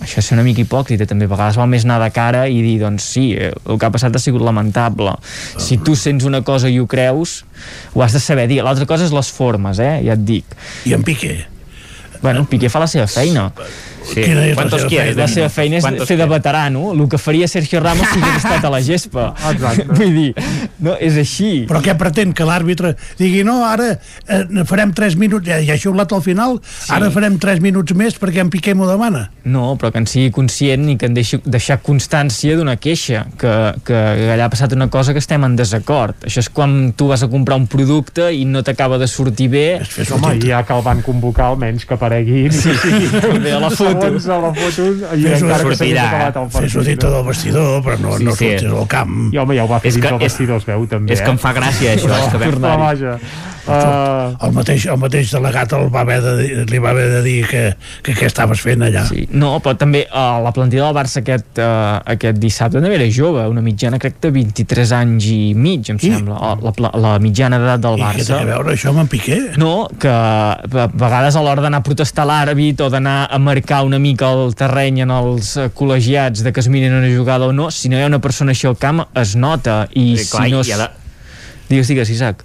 això 0.02 0.20
és 0.22 0.30
una 0.34 0.44
mica 0.46 0.62
hipòcrita 0.62 1.06
també, 1.08 1.28
a 1.28 1.32
vegades 1.32 1.58
val 1.60 1.70
més 1.70 1.86
anar 1.86 2.00
de 2.02 2.10
cara 2.14 2.44
i 2.50 2.58
dir, 2.64 2.76
doncs 2.82 3.06
sí, 3.14 3.28
eh, 3.38 3.52
el 3.52 3.78
que 3.78 3.88
ha 3.88 3.92
passat 3.94 4.16
ha 4.16 4.22
sigut 4.22 4.42
lamentable. 4.44 5.14
Si 5.62 5.78
tu 5.84 5.96
sents 5.98 6.26
una 6.28 6.42
cosa 6.46 6.70
i 6.70 6.80
ho 6.82 6.88
creus 6.90 7.42
ho 7.94 8.02
has 8.02 8.16
de 8.16 8.20
saber 8.20 8.48
dir, 8.50 8.62
l'altra 8.66 8.88
cosa 8.90 9.06
és 9.06 9.14
les 9.14 9.30
formes 9.32 9.78
eh? 9.82 9.94
ja 10.06 10.18
et 10.18 10.26
dic. 10.26 10.58
I 10.88 10.96
en 10.98 11.06
Piqué? 11.06 11.36
Bueno, 12.22 12.44
Piqué 12.50 12.70
fa 12.72 12.82
la 12.82 12.90
seva 12.90 13.08
feina 13.10 13.50
Sí. 14.02 14.22
Quina 14.22 14.42
és 14.46 14.50
la 14.50 14.54
¿Cuántos 14.62 14.80
seva 14.82 14.88
quieres, 14.90 15.16
La 15.16 15.22
Dani? 15.24 15.34
seva 15.34 15.48
feina 15.48 15.76
és 15.78 15.84
¿Cuántos 15.84 16.08
fer 16.08 16.16
de 16.18 16.26
veterano. 16.26 16.92
El 16.92 17.08
que 17.08 17.18
faria 17.18 17.48
Sergio 17.48 17.80
Ramos 17.80 18.06
si 18.12 18.18
hagués 18.20 18.44
estat 18.44 18.64
a 18.64 18.70
la 18.70 18.80
gespa. 18.82 19.28
Exacte. 19.52 19.86
Vull 19.92 20.14
dir, 20.16 20.34
no, 20.80 20.96
és 20.98 21.16
així. 21.20 21.52
Però 21.70 21.80
què 21.84 21.94
pretén? 21.98 22.32
Que 22.36 22.46
l'àrbitre 22.48 22.94
digui 23.18 23.44
no, 23.46 23.60
ara 23.66 23.92
eh, 24.28 24.42
farem 24.68 24.92
3 24.92 25.16
minuts, 25.20 25.46
ja, 25.48 25.60
ja 25.62 25.76
ha 25.76 25.80
xiulat 25.80 26.12
al 26.12 26.22
final, 26.24 26.58
sí. 26.64 26.90
ara 26.94 27.10
farem 27.14 27.38
3 27.42 27.60
minuts 27.64 27.94
més 27.98 28.18
perquè 28.18 28.42
en 28.42 28.50
Piqué 28.52 28.74
m'ho 28.74 28.88
demana. 28.90 29.28
No, 29.44 29.76
però 29.78 29.90
que 29.92 29.98
en 30.02 30.06
sigui 30.10 30.30
conscient 30.34 30.88
i 30.92 30.96
que 30.98 31.06
en 31.10 31.14
deixi 31.16 31.38
deixar 31.44 31.80
constància 31.82 32.56
d'una 32.58 32.76
queixa, 32.76 33.24
que, 33.38 33.52
que 33.86 33.96
allà 34.34 34.46
ha 34.46 34.52
passat 34.52 34.74
una 34.76 34.88
cosa 34.92 35.12
que 35.14 35.22
estem 35.22 35.42
en 35.46 35.56
desacord. 35.58 36.16
Això 36.26 36.42
és 36.42 36.50
quan 36.52 36.92
tu 36.96 37.08
vas 37.10 37.22
a 37.22 37.28
comprar 37.32 37.56
un 37.58 37.66
producte 37.70 38.28
i 38.34 38.44
no 38.44 38.62
t'acaba 38.66 38.98
de 38.98 39.08
sortir 39.10 39.48
bé. 39.52 39.66
Home, 40.12 40.36
ja 40.42 40.62
que 40.66 40.74
el 40.76 40.82
van 40.84 41.02
convocar 41.02 41.50
almenys 41.52 41.86
que 41.86 41.94
aparegui 41.94 42.48
Sí, 42.52 42.70
a 42.70 43.58
la 43.62 43.70
foto. 43.94 44.06
segons 44.20 44.26
a 44.28 44.38
la 44.38 44.52
foto 44.54 44.82
i 45.16 45.22
Fes-ho 45.22 45.46
encara 45.46 45.64
que 45.68 45.76
sortirà. 45.76 46.08
acabat 46.08 46.36
el 46.36 46.48
partit. 46.48 46.60
Fes-ho 46.70 46.82
dintre 46.84 47.10
del 47.10 47.24
vestidor, 47.24 47.82
però 47.82 47.98
no, 47.98 48.16
Sí, 48.18 48.24
no 48.24 48.32
sí. 48.32 48.48
surtis 48.50 48.68
al 48.70 48.86
camp. 48.88 49.34
I 49.34 49.38
home, 49.38 49.54
ja 49.56 49.64
ho 49.64 49.68
va 49.68 49.80
fer 49.80 49.88
És 49.88 49.94
dins 49.94 50.06
que- 50.06 50.10
del 50.12 50.18
vestidor, 50.20 50.56
es 50.56 50.66
veu 50.66 50.86
també. 50.86 51.12
és 51.12 51.20
que 51.20 51.26
eh? 51.26 51.30
em 51.30 51.38
fa 51.38 51.52
gràcia, 51.52 51.94
això, 51.94 52.10
és 52.18 52.28
que 52.32 52.38
vam 52.58 52.80
vaja, 52.80 53.18
uh, 53.66 54.34
El 54.46 54.52
mateix, 54.56 54.86
el 54.90 54.98
mateix 55.00 55.30
delegat 55.32 55.72
el 55.76 55.88
va 55.94 56.00
haver 56.02 56.18
de, 56.24 56.32
dir- 56.40 56.64
li 56.70 56.78
va 56.82 56.90
haver 56.90 57.08
de 57.12 57.20
dir 57.24 57.36
que, 57.48 57.62
que 58.02 58.14
què 58.18 58.26
estaves 58.26 58.60
fent 58.64 58.82
allà. 58.86 59.04
Sí. 59.08 59.26
No, 59.30 59.54
però 59.64 59.76
també 59.78 60.04
uh, 60.10 60.40
la 60.44 60.52
plantilla 60.56 60.88
del 60.88 60.96
Barça 60.96 61.20
aquest, 61.22 61.60
uh, 61.62 62.00
aquest 62.14 62.40
dissabte 62.42 62.80
també 62.82 62.96
era 62.98 63.08
jove, 63.12 63.44
una 63.50 63.62
mitjana 63.64 64.00
crec 64.02 64.18
de 64.22 64.30
23 64.34 64.92
anys 64.98 65.28
i 65.32 65.38
mig, 65.54 65.90
em 65.92 66.00
sembla, 66.02 66.36
oh, 66.38 66.54
la, 66.66 66.72
pla- 66.76 66.92
la 66.98 67.14
mitjana 67.22 67.58
d'edat 67.62 67.84
del 67.84 67.98
I 68.00 68.02
què 68.02 68.12
té 68.24 68.24
Barça. 68.32 68.40
a 68.40 68.48
veure 68.50 68.74
això 68.76 68.92
amb 68.94 69.04
en 69.04 69.10
Piqué? 69.12 69.38
No, 69.60 69.72
que 70.00 70.10
a 70.12 70.88
vegades 70.92 71.36
a 71.36 71.42
l'hora 71.44 71.62
d'anar 71.64 71.82
a 71.82 71.86
protestar 71.86 72.26
l'àrbit 72.28 72.80
o 72.82 72.90
d'anar 72.92 73.18
a 73.30 73.38
marcar 73.42 73.82
una 73.86 73.98
mica 74.02 74.32
el 74.32 74.54
terreny 74.58 75.02
en 75.06 75.10
els 75.14 75.56
eh, 75.56 75.68
col·legiats 75.76 76.42
de 76.46 76.52
que 76.52 76.60
es 76.64 76.68
miren 76.72 76.94
una 76.98 77.10
jugada 77.12 77.46
o 77.50 77.52
no, 77.52 77.70
si 77.70 77.88
no 77.92 77.98
hi 77.98 78.02
ha 78.02 78.10
una 78.10 78.20
persona 78.22 78.52
així 78.56 78.66
al 78.70 78.76
camp 78.80 79.04
es 79.14 79.36
nota 79.36 79.86
i 79.94 80.16
Sí, 80.16 80.24
si 80.24 80.30
clar, 80.32 80.48
no... 80.50 80.62
i 80.66 80.72
ha 80.72 80.78
de- 80.84 80.90
Digues, 81.72 81.88
digues, 81.88 82.10
Isaac. 82.12 82.42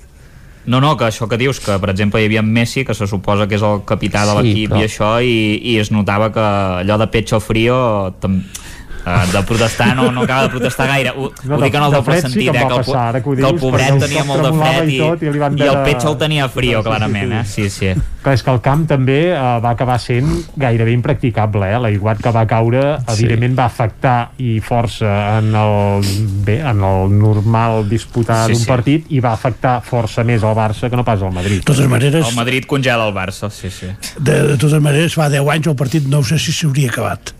No, 0.67 0.81
no, 0.83 0.97
que 0.99 1.05
això 1.07 1.29
que 1.31 1.37
dius, 1.39 1.61
que 1.63 1.77
per 1.79 1.89
exemple 1.93 2.19
hi 2.21 2.25
havia 2.27 2.41
Messi, 2.43 2.83
que 2.85 2.93
se 2.93 3.07
suposa 3.07 3.47
que 3.47 3.55
és 3.55 3.63
el 3.63 3.85
capità 3.87 4.25
de 4.27 4.33
Sí, 4.35 4.37
l'equip 4.43 4.71
però- 4.73 4.81
i 4.81 4.83
això, 4.89 5.11
i, 5.23 5.37
i 5.73 5.77
es 5.79 5.91
notava 5.95 6.27
que 6.35 6.43
allò 6.83 6.97
de 6.99 7.07
pecho 7.07 7.39
frío 7.39 7.77
tam... 8.19 8.41
Uh, 9.07 9.21
de 9.31 9.41
protestar 9.47 9.95
no, 9.95 10.11
no 10.11 10.23
acaba 10.25 10.43
de 10.43 10.49
protestar 10.49 10.87
gaire. 10.89 11.11
Ho, 11.15 11.29
No, 11.47 11.55
ho 11.55 11.61
dic 11.61 11.75
en 11.77 11.83
el 11.83 11.91
de 11.93 11.95
doble 11.95 12.03
fred 12.11 12.25
sí 12.25 12.33
sentit, 12.33 12.51
que 12.51 12.57
eh, 12.57 12.67
que, 12.67 12.73
el, 12.73 12.79
passar, 12.83 13.13
que 13.13 13.29
ho 13.29 13.35
que 13.35 13.39
el 13.39 13.51
dius, 13.53 13.61
pobret 13.61 13.99
tenia 14.03 14.23
molt 14.27 14.43
de 14.43 14.51
fred 14.57 14.89
i 14.89 14.95
i, 14.95 14.99
tot, 14.99 15.21
i 15.23 15.31
li 15.31 15.39
van 15.39 15.57
i 15.57 15.61
el 15.63 15.77
petxo 15.85 16.09
el 16.11 16.17
tenia 16.19 16.47
frio, 16.51 16.81
clarament, 16.83 17.31
eh? 17.37 17.43
Sí, 17.47 17.69
sí. 17.71 17.93
Clar, 18.23 18.33
és 18.35 18.43
que 18.43 18.51
el 18.51 18.59
camp 18.65 18.83
també 18.89 19.17
uh, 19.31 19.61
va 19.63 19.71
acabar 19.71 19.95
sent 20.03 20.27
gairebé 20.59 20.91
impracticable, 20.97 21.69
eh? 21.71 21.79
L'aiguat 21.85 22.19
que 22.25 22.33
va 22.35 22.43
caure, 22.49 22.81
Sí. 23.07 23.13
evidentment 23.23 23.55
va 23.59 23.65
afectar 23.71 24.15
i 24.43 24.57
força 24.59 25.13
en 25.37 25.53
el, 25.55 26.03
bé, 26.43 26.57
en 26.59 26.83
el 26.83 27.13
normal 27.17 27.87
disputar 27.87 28.41
Sí, 28.47 28.53
d'un 28.57 28.63
sí. 28.65 28.67
partit 28.67 29.05
i 29.15 29.21
va 29.23 29.31
afectar 29.37 29.77
força 29.87 30.25
més 30.27 30.43
al 30.43 30.55
Barça 30.57 30.89
que 30.89 30.99
no 30.99 31.05
pas 31.07 31.21
al 31.21 31.31
Madrid. 31.31 31.61
De 31.63 31.69
totes 31.71 31.87
maneres, 31.87 32.27
El 32.27 32.35
Madrid 32.35 32.65
congela 32.67 33.07
el 33.07 33.13
Barça, 33.15 33.49
sí, 33.49 33.69
sí. 33.71 33.87
de, 34.19 34.41
de 34.51 34.57
totes 34.57 34.81
maneres, 34.83 35.15
fa 35.15 35.29
10 35.29 35.47
anys 35.55 35.67
el 35.71 35.75
partit 35.79 36.03
no 36.11 36.23
sé 36.27 36.37
si 36.41 36.51
s'hauria 36.51 36.89
acabat. 36.91 37.31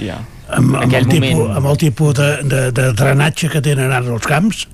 Ja. 0.00 0.18
Amb, 0.50 0.74
amb, 0.82 0.92
el 0.94 1.06
tipus, 1.06 1.56
amb 1.56 1.66
el 1.70 1.76
tipus 1.78 2.14
de, 2.18 2.28
de, 2.42 2.60
de 2.74 2.86
drenatge 2.98 3.48
que 3.52 3.60
tenen 3.62 3.92
ara 3.92 4.06
els 4.14 4.26
camps, 4.26 4.64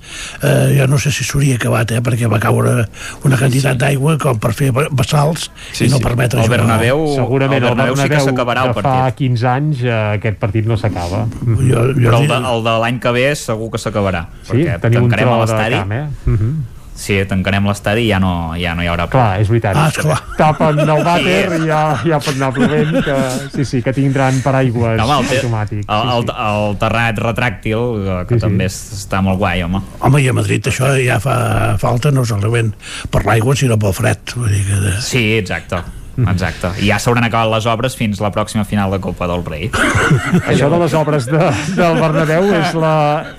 eh, 0.41 0.73
jo 0.79 0.87
no 0.89 0.97
sé 0.97 1.11
si 1.13 1.23
s'hauria 1.27 1.55
acabat, 1.59 1.91
eh, 1.91 2.01
perquè 2.01 2.29
va 2.31 2.39
caure 2.39 2.87
una 3.23 3.37
quantitat 3.37 3.77
d'aigua 3.77 4.17
com 4.17 4.39
per 4.39 4.53
fer 4.57 4.71
bassals 4.73 5.51
Sí, 5.71 5.85
i 5.85 5.89
no 5.89 5.97
sí. 5.97 6.03
permetre 6.03 6.39
El 6.41 6.45
jugar. 6.47 6.59
Bernabéu- 6.63 7.15
Segurament 7.15 7.61
el 7.61 7.67
el 7.69 7.75
Bernabéu 7.75 7.95
sí 7.95 8.01
que 8.03 8.09
Bernabéu 8.09 8.27
s'acabarà 8.33 8.63
el 8.67 8.73
de 8.73 8.81
fa 8.81 9.11
15 9.11 9.47
anys 9.53 9.83
eh, 9.83 9.93
aquest 10.17 10.37
partit 10.39 10.65
no 10.65 10.77
s'acaba. 10.77 11.27
Jo, 11.45 11.85
Però 11.93 12.21
el 12.23 12.63
de, 12.63 12.79
l'any 12.81 12.99
que 12.99 13.11
ve 13.11 13.27
segur 13.35 13.69
que 13.71 13.77
s'acabarà. 13.77 14.25
Sí, 14.43 14.63
perquè 14.63 14.79
tenim 14.81 15.03
un 15.03 15.09
tancarem 15.11 15.39
l'estadi. 15.41 15.75
eh? 15.75 16.07
Uh 16.25 16.33
-huh. 16.33 16.53
Sí, 16.97 17.13
tancarem 17.29 17.67
l'estadi 17.69 18.07
ja 18.09 18.17
no, 18.19 18.55
ja 18.57 18.71
no 18.73 18.81
hi 18.81 18.87
haurà 18.89 19.05
Clar, 19.11 19.39
és 19.43 19.49
veritat. 19.51 19.77
Ah, 19.77 19.87
esclar. 19.93 20.17
Tapen 20.39 20.79
el 20.81 21.03
vàter 21.05 21.59
i 21.59 21.67
ja, 21.69 21.81
ja 22.01 22.17
pot 22.17 22.33
anar 22.33 22.49
plovent, 22.55 22.95
que, 23.05 23.17
sí, 23.53 23.65
sí, 23.69 23.81
que 23.85 23.93
tindran 23.93 24.39
paraigües 24.41 24.97
No, 24.97 25.05
home, 25.05 25.19
el, 25.21 25.29
el, 25.29 25.37
automàtics. 25.43 25.85
el, 25.93 26.31
el 26.47 26.77
terrat 26.81 27.21
retràctil, 27.21 27.85
que, 28.07 28.17
que 28.31 28.39
també 28.41 28.65
és- 28.65 28.79
està 28.97 29.21
molt 29.21 29.37
guai, 29.37 29.61
home. 29.67 29.83
Home, 30.01 30.23
i 30.25 30.27
a 30.27 30.33
Madrid 30.33 30.65
això 30.73 30.89
ja 30.97 31.19
fa 31.21 31.37
falta 31.77 32.09
no 32.11 32.25
solament 32.25 32.73
per 33.13 33.23
l'aigua, 33.29 33.55
sinó 33.55 33.77
pel 33.77 33.93
fred. 33.93 34.33
Vull 34.35 34.49
dir 34.57 34.65
que 34.65 34.81
de... 34.87 34.95
Sí, 35.05 35.23
exacte. 35.37 35.83
Exacte. 36.33 36.71
I 36.81 36.89
ja 36.91 36.97
s'hauran 37.01 37.27
acabat 37.27 37.51
les 37.53 37.67
obres 37.69 37.97
fins 37.97 38.21
la 38.23 38.31
pròxima 38.33 38.65
final 38.67 38.93
de 38.93 38.99
Copa 39.03 39.27
del 39.29 39.45
Rei. 39.45 39.69
Això 40.51 40.69
de 40.71 40.81
les 40.81 40.95
obres 40.97 41.29
de, 41.29 41.41
del 41.77 42.01
Bernabéu 42.01 42.49
és 42.57 42.73
la, 42.77 42.95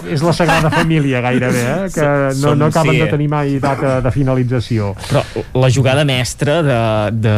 és 0.06 0.24
la 0.24 0.34
Sagrada 0.36 0.70
Família 0.72 1.22
gairebé, 1.24 1.64
eh? 1.64 1.90
que 1.94 2.08
no, 2.42 2.54
no 2.58 2.70
acaben 2.70 2.94
sí. 2.96 3.02
de 3.02 3.10
tenir 3.10 3.28
mai 3.32 3.58
data 3.62 3.98
de 4.04 4.14
finalització. 4.14 4.92
Però 5.08 5.24
la 5.58 5.72
jugada 5.74 6.06
mestra 6.08 6.60
de, 6.62 6.80
de 7.18 7.36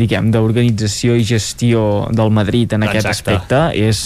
diguem, 0.00 0.30
d'organització 0.34 1.16
i 1.18 1.26
gestió 1.26 2.06
del 2.10 2.34
Madrid 2.34 2.74
en 2.76 2.88
aquest 2.88 3.06
Exacte. 3.06 3.36
aspecte 3.36 3.64
és 3.78 4.04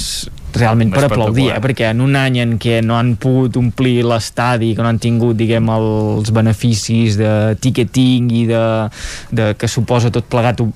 realment 0.59 0.93
per 0.95 1.05
aplaudir, 1.09 1.49
eh? 1.55 1.61
Perquè 1.63 1.91
en 1.93 2.03
un 2.05 2.17
any 2.19 2.41
en 2.43 2.57
què 2.63 2.81
no 2.85 2.97
han 2.99 3.15
pogut 3.21 3.57
omplir 3.61 4.05
l'estadi, 4.07 4.73
que 4.77 4.85
no 4.85 4.91
han 4.93 5.01
tingut 5.03 5.37
diguem, 5.39 5.69
els 5.75 6.31
beneficis 6.35 7.19
de 7.21 7.33
ticketing 7.63 8.31
i 8.35 8.45
de, 8.51 8.63
de 9.35 9.51
que 9.59 9.71
suposa 9.71 10.13
tot 10.15 10.29
plegat 10.31 10.63
uh, 10.65 10.71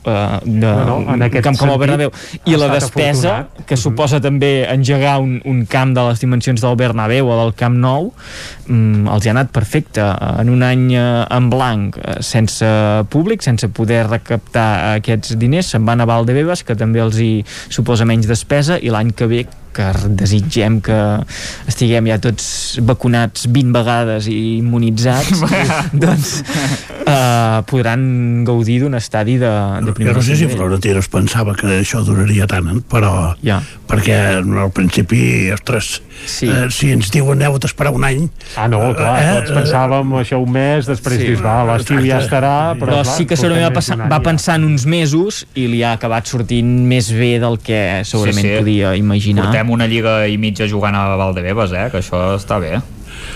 de, 0.44 0.68
No, 0.68 0.72
no, 0.88 0.98
en 1.14 1.26
aquest 1.28 1.44
camp 1.44 1.58
com 1.60 1.72
el 1.72 1.80
Bernabéu 1.80 2.12
i 2.48 2.56
la 2.58 2.70
despesa 2.72 3.34
afortunat. 3.34 3.66
que 3.68 3.78
suposa 3.80 4.20
també 4.24 4.52
engegar 4.70 5.18
un, 5.22 5.38
un 5.48 5.64
camp 5.70 5.94
de 5.96 6.04
les 6.10 6.22
dimensions 6.22 6.62
del 6.64 6.78
Bernabéu 6.78 7.30
o 7.30 7.38
del 7.42 7.54
Camp 7.58 7.78
Nou 7.78 8.10
mm, 8.66 9.08
els 9.14 9.24
hi 9.24 9.32
ha 9.32 9.36
anat 9.36 9.52
perfecte 9.54 10.04
en 10.28 10.52
un 10.52 10.64
any 10.66 10.88
eh, 10.96 11.04
en 11.34 11.50
blanc 11.52 11.98
eh, 11.98 12.18
sense 12.24 12.66
públic, 13.12 13.44
sense 13.46 13.68
poder 13.74 14.04
recaptar 14.08 14.68
aquests 14.98 15.36
diners, 15.40 15.72
se'n 15.72 15.86
van 15.88 16.02
a 16.02 16.08
Valdebebas 16.08 16.64
que 16.66 16.76
també 16.78 17.02
els 17.04 17.20
hi 17.22 17.32
suposa 17.46 18.08
menys 18.08 18.28
despesa 18.30 18.78
i 18.80 18.92
l'any 18.92 19.14
que 19.16 19.30
ve 19.30 19.46
que 19.78 19.86
desitgem 20.18 20.80
que 20.84 20.98
estiguem 21.70 22.10
ja 22.10 22.18
tots 22.22 22.78
vacunats 22.82 23.46
20 23.54 23.72
vegades 23.76 24.26
i 24.32 24.38
immunitzats 24.58 25.44
doncs 26.04 26.32
eh, 27.06 27.62
podran 27.70 28.44
gaudir 28.48 28.80
d'un 28.82 28.98
estadi 28.98 29.38
de, 29.40 29.50
de 29.80 29.86
Jo 29.92 29.94
primer 29.96 30.16
no 30.18 30.22
sé 30.24 30.36
si 30.36 30.46
nivell. 30.46 30.58
Florentino 30.58 30.98
es 31.04 31.08
pensava 31.12 31.54
que 31.58 31.78
això 31.80 32.02
duraria 32.06 32.46
tant, 32.50 32.68
eh, 32.74 32.80
però 32.90 33.14
Ja. 33.46 33.60
perquè 33.88 34.16
al 34.42 34.70
principi, 34.74 35.50
ostres, 35.54 36.02
sí. 36.26 36.48
eh, 36.50 36.66
si 36.74 36.90
ens 36.92 37.10
diuen 37.14 37.40
heu 37.46 37.58
d'esperar 37.62 37.92
un 37.94 38.04
any... 38.04 38.26
Ah, 38.56 38.66
no, 38.68 38.80
clar, 38.96 39.14
eh, 39.22 39.30
tots 39.38 39.54
pensàvem 39.56 40.12
això 40.20 40.42
un 40.42 40.50
mes, 40.52 40.86
després 40.88 41.18
Sí. 41.18 41.26
dius, 41.30 41.40
va, 41.44 41.62
l'estiu 41.70 42.02
ja 42.04 42.18
estarà, 42.20 42.74
però, 42.76 42.82
però 42.98 43.02
clar, 43.02 43.14
sí 43.16 43.24
que 43.26 43.36
segurament 43.38 43.70
va, 43.70 43.74
passar, 43.78 43.96
va 44.10 44.20
pensar 44.24 44.58
en 44.60 44.66
uns 44.68 44.84
mesos 44.86 45.44
i 45.54 45.66
li 45.70 45.82
ha 45.86 45.94
acabat 45.96 46.26
sortint 46.28 46.68
més 46.88 47.08
bé 47.14 47.38
del 47.40 47.56
que 47.64 48.02
segurament 48.04 48.44
Sí, 48.44 48.52
sí. 48.52 48.58
podia 48.60 48.94
imaginar 48.98 49.46
Portem 49.48 49.67
una 49.70 49.86
lliga 49.86 50.26
i 50.28 50.38
mitja 50.38 50.68
jugant 50.68 50.94
a 50.96 51.16
Valdebebas, 51.16 51.72
eh? 51.72 51.88
que 51.92 51.98
això 52.02 52.34
està 52.36 52.58
bé. 52.60 52.78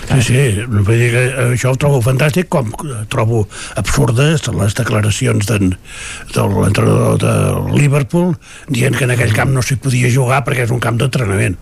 Sí, 0.07 0.21
sí, 0.23 0.37
vull 0.67 0.85
dir 0.95 1.09
que 1.11 1.21
això 1.53 1.73
ho 1.73 1.77
trobo 1.79 1.99
fantàstic, 2.03 2.47
com 2.51 2.69
trobo 3.11 3.43
absurdes 3.79 4.45
les 4.55 4.73
declaracions 4.77 5.45
de 5.47 5.57
l'entrenador 5.59 7.17
de 7.19 7.33
Liverpool 7.77 8.33
dient 8.69 8.95
que 8.95 9.03
en 9.07 9.11
aquell 9.15 9.33
camp 9.35 9.51
no 9.53 9.61
s'hi 9.63 9.75
podia 9.81 10.09
jugar 10.13 10.41
perquè 10.47 10.65
és 10.67 10.71
un 10.73 10.79
camp 10.83 10.97
d'entrenament. 11.01 11.57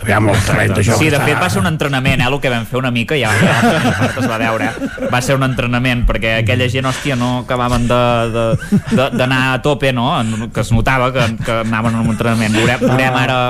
Aviam, 0.00 0.30
el 0.32 0.38
terreny 0.46 0.72
de 0.78 0.82
joc 0.86 0.96
Sí, 1.02 1.10
de 1.12 1.20
fet 1.20 1.36
va 1.42 1.48
ser 1.52 1.60
un 1.60 1.68
entrenament, 1.68 2.22
eh, 2.24 2.28
el 2.30 2.38
que 2.40 2.48
vam 2.52 2.64
fer 2.66 2.78
una 2.80 2.90
mica, 2.94 3.18
ja, 3.20 3.32
ja 3.36 4.10
es 4.16 4.28
va 4.30 4.38
veure, 4.40 4.70
eh? 4.70 5.08
va 5.12 5.20
ser 5.24 5.36
un 5.36 5.44
entrenament, 5.44 6.06
perquè 6.08 6.38
aquella 6.42 6.70
gent, 6.72 6.88
hòstia, 6.88 7.16
no 7.20 7.40
acabaven 7.42 7.84
de- 7.88 8.30
de- 8.32 8.96
de- 8.96 9.10
d'anar 9.18 9.42
a 9.54 9.62
tope, 9.62 9.92
no? 9.92 10.08
Que 10.54 10.60
es 10.64 10.72
notava 10.72 11.12
que, 11.12 11.26
que 11.44 11.52
anaven 11.66 11.94
en 11.94 12.00
un 12.06 12.14
entrenament. 12.16 12.54
Veurem, 12.56 12.80
veurem 12.80 13.14
ara 13.26 13.40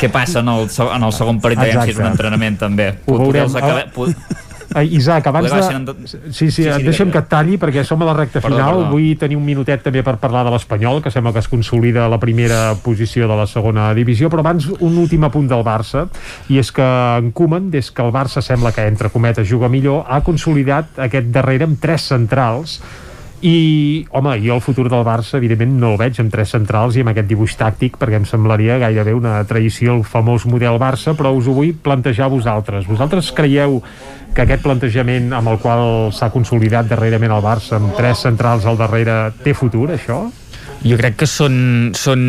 què 0.00 0.10
passa 0.12 0.40
en 0.40 0.48
el, 0.48 0.66
en 0.68 1.02
el 1.02 1.12
segon 1.12 1.40
partit, 1.40 1.60
veurem 1.62 1.84
si 1.84 1.90
és 1.94 1.98
un 2.02 2.06
entrenament 2.10 2.58
també. 2.58 2.90
Ho 3.06 3.18
veurem. 3.18 3.48
acabe- 3.56 3.86
po- 3.94 4.08
Eh, 4.74 4.82
Isaac, 4.98 5.24
abans 5.28 5.46
de... 5.48 5.94
Sí, 6.04 6.16
sí, 6.32 6.50
Sí, 6.50 6.50
sí, 6.50 6.82
deixa'm 6.82 7.12
que 7.14 7.20
et 7.22 7.28
talli 7.30 7.54
perquè 7.56 7.84
som 7.86 8.02
a 8.02 8.04
la 8.08 8.12
recta 8.18 8.40
Perdó, 8.40 8.56
final. 8.56 8.74
perdó. 8.80 8.90
Vull 8.90 9.16
tenir 9.16 9.36
un 9.38 9.44
minutet 9.46 9.80
també 9.80 10.02
per 10.02 10.16
parlar 10.18 10.42
de 10.44 10.50
l'Espanyol, 10.50 10.98
que 11.04 11.10
sembla 11.14 11.32
que 11.32 11.38
es 11.38 11.46
consolida 11.48 12.08
la 12.10 12.18
primera 12.18 12.74
posició 12.82 13.28
de 13.30 13.36
la 13.38 13.46
segona 13.46 13.94
divisió, 13.94 14.28
però 14.28 14.40
abans 14.42 14.66
un 14.80 14.98
últim 14.98 15.22
apunt 15.24 15.46
del 15.48 15.62
Barça, 15.64 16.08
i 16.50 16.58
és 16.58 16.72
que 16.74 16.82
en 16.82 17.30
Koeman, 17.30 17.70
des 17.70 17.92
que 17.92 18.02
el 18.02 18.10
Barça 18.12 18.42
sembla 18.42 18.72
que 18.72 18.84
entre 18.90 19.08
cometes 19.08 19.48
juga 19.48 19.68
millor, 19.70 20.02
ha 20.08 20.20
consolidat 20.26 20.98
aquest 20.98 21.30
darrere 21.30 21.64
amb 21.70 21.78
tres 21.80 22.02
centrals 22.02 22.80
i, 23.42 24.06
home, 24.10 24.32
jo 24.40 24.54
el 24.56 24.62
futur 24.64 24.86
del 24.88 25.04
Barça 25.04 25.36
evidentment 25.36 25.74
no 25.80 25.92
el 25.92 25.98
veig 26.00 26.20
amb 26.22 26.32
tres 26.32 26.54
centrals 26.54 26.96
i 26.96 27.02
amb 27.04 27.12
aquest 27.12 27.28
dibuix 27.28 27.56
tàctic 27.60 27.98
perquè 28.00 28.16
em 28.20 28.28
semblaria 28.28 28.78
gairebé 28.80 29.12
una 29.16 29.38
traïció 29.48 29.98
el 29.98 30.06
famós 30.08 30.46
model 30.48 30.80
Barça 30.80 31.12
però 31.18 31.34
us 31.36 31.48
ho 31.48 31.56
vull 31.56 31.74
plantejar 31.76 32.30
a 32.30 32.32
vosaltres 32.32 32.88
vosaltres 32.88 33.32
creieu 33.36 33.82
que 34.32 34.44
aquest 34.44 34.64
plantejament 34.64 35.32
amb 35.36 35.52
el 35.52 35.60
qual 35.60 36.10
s'ha 36.16 36.32
consolidat 36.32 36.88
darrerament 36.88 37.36
el 37.36 37.44
Barça 37.44 37.76
amb 37.76 37.92
tres 37.96 38.24
centrals 38.24 38.64
al 38.64 38.80
darrere 38.80 39.18
té 39.44 39.52
futur 39.56 39.90
això? 39.92 40.24
Jo 40.84 40.96
crec 41.00 41.16
que 41.22 41.26
són, 41.26 41.56
són 41.96 42.20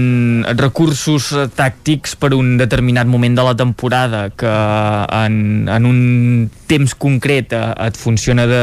recursos 0.58 1.30
eh, 1.36 1.48
tàctics 1.54 2.16
per 2.18 2.32
un 2.34 2.56
determinat 2.58 3.10
moment 3.10 3.36
de 3.36 3.44
la 3.46 3.54
temporada 3.60 4.28
que 4.34 4.50
en, 4.50 5.68
en 5.70 5.86
un 5.86 6.00
temps 6.68 6.96
concret 7.00 7.54
eh, 7.54 7.62
et 7.88 8.00
funciona 8.00 8.48
de, 8.50 8.62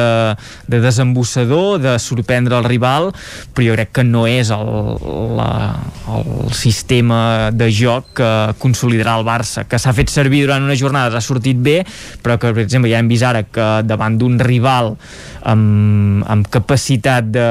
de 0.73 0.81
desembossador, 0.83 1.79
de 1.83 1.95
sorprendre 2.03 2.57
el 2.59 2.67
rival, 2.67 3.11
però 3.55 3.69
jo 3.69 3.77
crec 3.77 3.93
que 4.01 4.07
no 4.09 4.25
és 4.31 4.51
el, 4.55 4.73
la, 5.39 5.51
el 6.17 6.53
sistema 6.57 7.21
de 7.55 7.71
joc 7.75 8.15
que 8.19 8.33
consolidarà 8.63 9.19
el 9.21 9.29
Barça, 9.29 9.67
que 9.69 9.81
s'ha 9.81 9.95
fet 9.97 10.13
servir 10.13 10.45
durant 10.47 10.65
unes 10.65 10.81
jornades, 10.81 11.17
ha 11.17 11.25
sortit 11.25 11.61
bé, 11.61 11.83
però 12.25 12.39
que, 12.41 12.53
per 12.57 12.65
exemple, 12.65 12.91
ja 12.93 13.01
hem 13.03 13.13
vist 13.13 13.29
ara 13.29 13.45
que 13.47 13.69
davant 13.87 14.19
d'un 14.21 14.41
rival 14.43 14.95
amb, 15.45 16.25
amb 16.31 16.49
capacitat 16.53 17.29
de, 17.33 17.49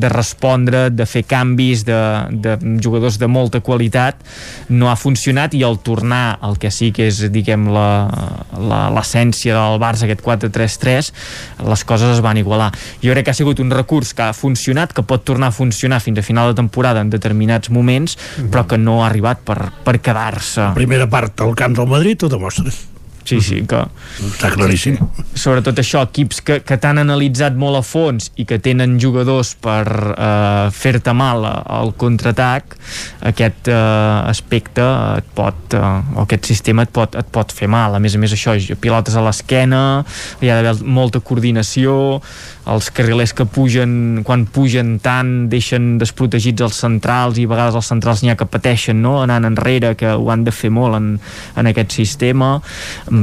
de 0.00 0.10
respondre, 0.12 0.88
de 0.90 1.06
fer 1.08 1.24
canvis, 1.28 1.83
de, 1.86 2.00
de 2.30 2.56
jugadors 2.82 3.18
de 3.20 3.28
molta 3.30 3.60
qualitat, 3.64 4.20
no 4.68 4.90
ha 4.90 4.96
funcionat 4.96 5.54
i 5.54 5.62
al 5.66 5.78
tornar 5.84 6.38
al 6.40 6.58
que 6.60 6.70
sí 6.74 6.90
que 6.94 7.08
és, 7.10 7.20
diguem, 7.34 7.68
l'essència 8.94 9.56
del 9.56 9.80
Barça, 9.82 10.06
aquest 10.08 10.24
4-3-3, 10.24 11.12
les 11.70 11.84
coses 11.84 12.16
es 12.16 12.22
van 12.24 12.40
igualar. 12.40 12.70
Jo 13.02 13.12
crec 13.14 13.28
que 13.28 13.34
ha 13.34 13.38
sigut 13.38 13.60
un 13.62 13.72
recurs 13.74 14.14
que 14.14 14.28
ha 14.28 14.32
funcionat, 14.36 14.94
que 14.94 15.04
pot 15.06 15.24
tornar 15.24 15.52
a 15.52 15.56
funcionar 15.56 16.00
fins 16.04 16.20
a 16.20 16.26
final 16.26 16.52
de 16.52 16.58
temporada 16.62 17.04
en 17.04 17.12
determinats 17.12 17.70
moments, 17.70 18.18
però 18.50 18.66
que 18.68 18.80
no 18.80 19.02
ha 19.02 19.10
arribat 19.10 19.44
per, 19.44 19.60
per 19.84 20.00
quedar-se. 20.00 20.60
La 20.70 20.74
primera 20.76 21.10
part 21.10 21.38
del 21.40 21.54
camp 21.58 21.76
del 21.76 21.90
Madrid 21.90 22.24
ho 22.24 22.32
demostra. 22.32 22.93
Sí, 23.24 23.40
sí, 23.40 23.62
que... 23.68 23.80
Està 24.28 24.50
claríssim. 24.52 24.98
Sobretot 25.32 25.78
això, 25.80 26.02
equips 26.04 26.42
que, 26.44 26.58
que 26.66 26.76
t'han 26.80 27.00
analitzat 27.00 27.56
molt 27.56 27.80
a 27.80 27.82
fons 27.84 28.28
i 28.36 28.44
que 28.48 28.58
tenen 28.62 28.98
jugadors 29.00 29.54
per 29.64 29.84
eh, 29.88 30.68
fer-te 30.76 31.14
mal 31.16 31.46
al 31.48 31.94
contraatac, 32.00 32.76
aquest 33.32 33.70
eh, 33.72 33.76
aspecte 34.28 34.84
et 35.18 35.30
pot, 35.36 35.76
eh, 35.78 36.16
o 36.18 36.26
aquest 36.26 36.50
sistema 36.52 36.84
et 36.84 36.92
pot, 36.92 37.16
et 37.16 37.30
pot 37.32 37.54
fer 37.56 37.70
mal. 37.72 37.96
A 37.96 38.02
més 38.02 38.16
a 38.16 38.20
més, 38.20 38.34
això, 38.36 38.58
pilotes 38.80 39.16
a 39.16 39.24
l'esquena, 39.24 39.80
hi 40.44 40.52
ha 40.52 40.60
d'haver 40.60 40.76
molta 40.84 41.24
coordinació, 41.24 42.20
els 42.68 42.88
carrilers 42.96 43.34
que 43.36 43.44
pugen, 43.48 44.22
quan 44.24 44.46
pugen 44.48 44.98
tant, 45.04 45.32
deixen 45.52 45.94
desprotegits 46.00 46.64
els 46.64 46.78
centrals 46.80 47.40
i 47.40 47.44
a 47.44 47.50
vegades 47.50 47.76
els 47.80 47.88
centrals 47.92 48.22
n'hi 48.24 48.32
ha 48.32 48.38
que 48.40 48.48
pateixen, 48.48 49.00
no?, 49.04 49.18
anant 49.24 49.48
enrere, 49.48 49.94
que 50.00 50.12
ho 50.12 50.30
han 50.32 50.44
de 50.46 50.52
fer 50.54 50.72
molt 50.72 50.96
en, 50.96 51.10
en 51.60 51.72
aquest 51.72 51.96
sistema 51.96 52.54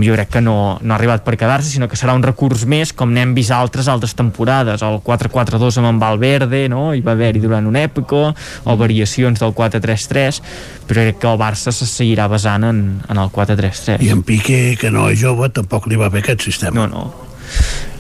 jo 0.06 0.16
crec 0.16 0.30
que 0.38 0.42
no, 0.42 0.56
no 0.82 0.94
ha 0.94 0.98
arribat 0.98 1.26
per 1.26 1.36
quedar-se 1.40 1.70
sinó 1.74 1.90
que 1.92 2.00
serà 2.00 2.16
un 2.18 2.24
recurs 2.24 2.64
més 2.70 2.94
com 2.96 3.12
n'hem 3.14 3.34
vist 3.38 3.54
altres 3.56 3.90
altres 3.92 4.16
temporades, 4.18 4.84
el 4.86 5.00
4-4-2 5.06 5.82
amb 5.82 5.92
en 5.92 6.00
Valverde, 6.02 6.64
no? 6.72 6.92
hi 6.96 7.04
va 7.06 7.16
haver-hi 7.18 7.42
durant 7.44 7.68
una 7.68 7.84
època 7.88 8.32
o 8.32 8.78
variacions 8.80 9.42
del 9.42 9.56
4-3-3 9.58 10.42
però 10.88 11.08
crec 11.08 11.20
que 11.22 11.32
el 11.32 11.42
Barça 11.42 11.74
se 11.76 11.88
seguirà 11.90 12.30
basant 12.32 12.68
en, 12.68 12.86
en 13.10 13.22
el 13.22 13.34
4-3-3 13.34 14.06
I 14.06 14.14
en 14.14 14.24
Piqué, 14.28 14.78
que 14.80 14.92
no 14.94 15.10
és 15.12 15.20
jove, 15.22 15.50
tampoc 15.54 15.90
li 15.92 16.00
va 16.00 16.10
bé 16.14 16.22
aquest 16.24 16.48
sistema. 16.48 16.76
No, 16.76 16.88
no. 16.88 17.12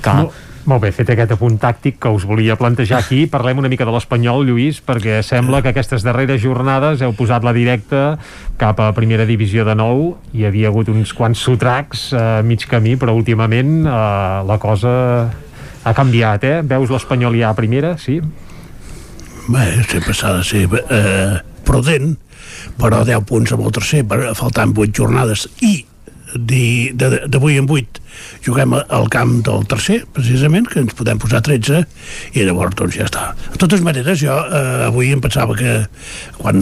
Clar, 0.01 0.23
No. 0.23 0.31
Molt 0.69 0.83
bé, 0.83 0.91
fet 0.93 1.09
aquest 1.09 1.31
apunt 1.33 1.56
tàctic 1.57 1.95
que 2.03 2.09
us 2.14 2.25
volia 2.30 2.53
plantejar 2.57 2.99
aquí, 3.01 3.23
parlem 3.25 3.57
una 3.64 3.69
mica 3.72 3.85
de 3.88 3.93
l'Espanyol, 3.95 4.43
Lluís, 4.45 4.77
perquè 4.85 5.23
sembla 5.25 5.64
que 5.65 5.72
aquestes 5.72 6.06
darreres 6.06 6.43
jornades 6.43 7.01
heu 7.01 7.15
posat 7.17 7.41
la 7.48 7.53
directa 7.56 8.19
cap 8.61 8.77
a 8.83 8.91
primera 8.93 9.25
divisió 9.25 9.65
de 9.65 9.73
nou, 9.80 10.11
hi 10.38 10.45
havia 10.45 10.69
hagut 10.69 10.91
uns 10.93 11.15
quants 11.17 11.41
sotracs 11.41 12.11
a 12.14 12.25
eh, 12.38 12.45
mig 12.45 12.67
camí, 12.69 12.93
però 12.93 13.17
últimament 13.17 13.88
eh, 13.88 13.98
la 14.45 14.59
cosa 14.61 14.93
ha 15.81 15.98
canviat, 15.98 16.45
eh? 16.45 16.57
Veus 16.61 16.93
l'Espanyol 16.93 17.41
ja 17.41 17.49
a 17.49 17.57
primera, 17.57 17.95
sí? 17.98 18.19
Bé, 19.49 19.65
sempre 19.90 20.14
s'ha 20.14 20.35
de 20.38 20.45
ser 20.45 20.67
eh, 20.69 21.40
prudent, 21.65 22.14
però 22.77 23.01
10 23.07 23.25
punts 23.25 23.57
amb 23.57 23.65
el 23.65 23.73
tercer, 23.73 24.06
faltant 24.38 24.77
8 24.77 24.93
jornades 24.93 25.49
i 25.65 25.80
d'avui 26.35 27.57
en 27.59 27.67
8 27.69 28.01
juguem 28.45 28.75
al 28.75 29.07
camp 29.13 29.37
del 29.45 29.65
tercer, 29.69 30.01
precisament, 30.15 30.67
que 30.69 30.81
ens 30.83 30.95
podem 30.97 31.19
posar 31.21 31.41
13 31.45 31.83
i 32.35 32.45
llavors 32.45 32.75
doncs 32.77 32.97
ja 32.97 33.07
està. 33.07 33.31
De 33.51 33.61
totes 33.61 33.83
maneres, 33.85 34.19
jo 34.21 34.33
eh, 34.33 34.87
avui 34.87 35.11
em 35.15 35.21
pensava 35.23 35.55
que 35.57 35.77
quan 36.39 36.61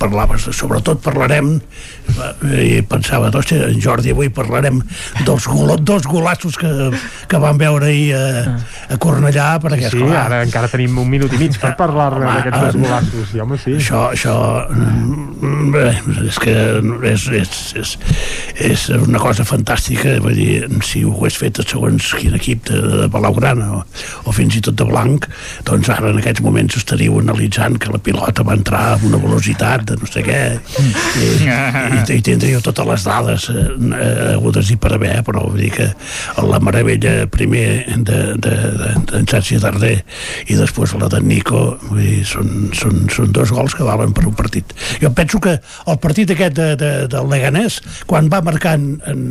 parlaves, 0.00 0.48
sobretot 0.56 1.02
parlarem 1.04 1.56
i 2.56 2.80
pensava, 2.88 3.30
doncs, 3.34 3.52
en 3.56 3.80
Jordi 3.82 4.12
avui 4.14 4.30
parlarem 4.32 4.80
dels 5.26 5.46
golo, 5.50 5.76
dos 5.76 6.06
golassos 6.08 6.56
que, 6.60 6.70
que 7.28 7.40
van 7.42 7.58
veure 7.60 7.90
ahir 7.90 8.14
a, 8.16 8.56
a 8.92 8.98
Cornellà 9.02 9.48
perquè, 9.62 9.90
Sí, 9.90 10.00
esclar, 10.00 10.24
ara 10.26 10.40
encara 10.46 10.70
tenim 10.72 10.96
un 11.02 11.08
minut 11.10 11.32
i 11.36 11.40
mig 11.40 11.58
per 11.60 11.74
parlar-ne 11.78 12.26
Home, 12.26 12.38
d'aquests 12.38 12.62
dos 12.64 12.76
eh, 12.76 12.82
golassos. 12.84 13.28
Sí, 13.32 13.42
home, 13.42 13.58
sí. 13.62 13.74
això, 13.80 14.02
això 14.14 14.36
mm, 14.70 15.68
bé, 15.74 15.86
és 16.26 16.40
que 16.42 16.56
és, 17.12 17.26
és, 17.42 17.56
és, 17.82 17.94
és 18.70 18.86
una 18.96 19.20
cosa 19.22 19.46
fantàstica 19.46 20.16
vull 20.24 20.36
dir, 20.38 20.66
si 20.86 21.04
ho 21.04 21.12
hagués 21.16 21.38
fet 21.40 21.60
segons 21.66 22.12
quin 22.18 22.36
equip 22.38 22.66
de, 22.70 22.80
de 23.02 23.10
Blaugrana 23.12 23.68
o, 23.78 23.82
o 24.26 24.34
fins 24.36 24.58
i 24.58 24.62
tot 24.64 24.78
de 24.78 24.86
Blanc 24.88 25.28
doncs 25.68 25.90
ara 25.92 26.12
en 26.12 26.20
aquests 26.20 26.44
moments 26.44 26.78
estaríeu 26.78 27.18
analitzant 27.20 27.78
que 27.82 27.92
la 27.92 28.00
pilota 28.02 28.44
va 28.46 28.56
entrar 28.58 28.84
amb 28.94 29.08
una 29.10 29.20
velocitat 29.22 29.86
de 29.90 29.98
no 30.00 30.08
sé 30.10 30.24
què 30.26 30.40
i, 30.56 30.86
i, 31.26 31.30
i 32.16 32.22
tindríeu 32.24 32.62
totes 32.64 32.88
les 32.90 33.06
dades 33.06 33.48
eh, 33.52 33.64
eh, 33.98 34.34
hagudes 34.34 34.70
i 34.72 34.78
per 34.80 34.94
haver 34.96 35.14
però 35.26 35.46
vull 35.46 35.60
dir 35.60 35.72
que 35.74 35.88
la 36.46 36.60
meravella 36.62 37.14
primer 37.32 37.66
de, 37.96 38.18
de, 38.42 38.54
de, 38.80 38.92
d'en 39.12 39.28
Sergi 39.30 39.60
Darder 39.62 39.94
i 40.46 40.58
després 40.58 40.94
la 41.00 41.10
d'en 41.12 41.26
Nico 41.28 41.64
vull 41.88 42.02
dir, 42.02 42.22
són, 42.28 42.70
són, 42.76 43.06
són 43.12 43.32
dos 43.36 43.54
gols 43.54 43.76
que 43.76 43.86
valen 43.86 44.14
per 44.16 44.26
un 44.28 44.36
partit 44.36 44.76
jo 45.02 45.12
penso 45.16 45.40
que 45.42 45.56
el 45.56 46.00
partit 46.02 46.34
aquest 46.34 46.56
de, 46.58 46.68
de, 46.80 46.92
del 47.12 47.30
Leganés 47.32 47.80
quan 48.06 48.30
va 48.32 48.42
marcant 48.44 48.88
en, 49.06 49.22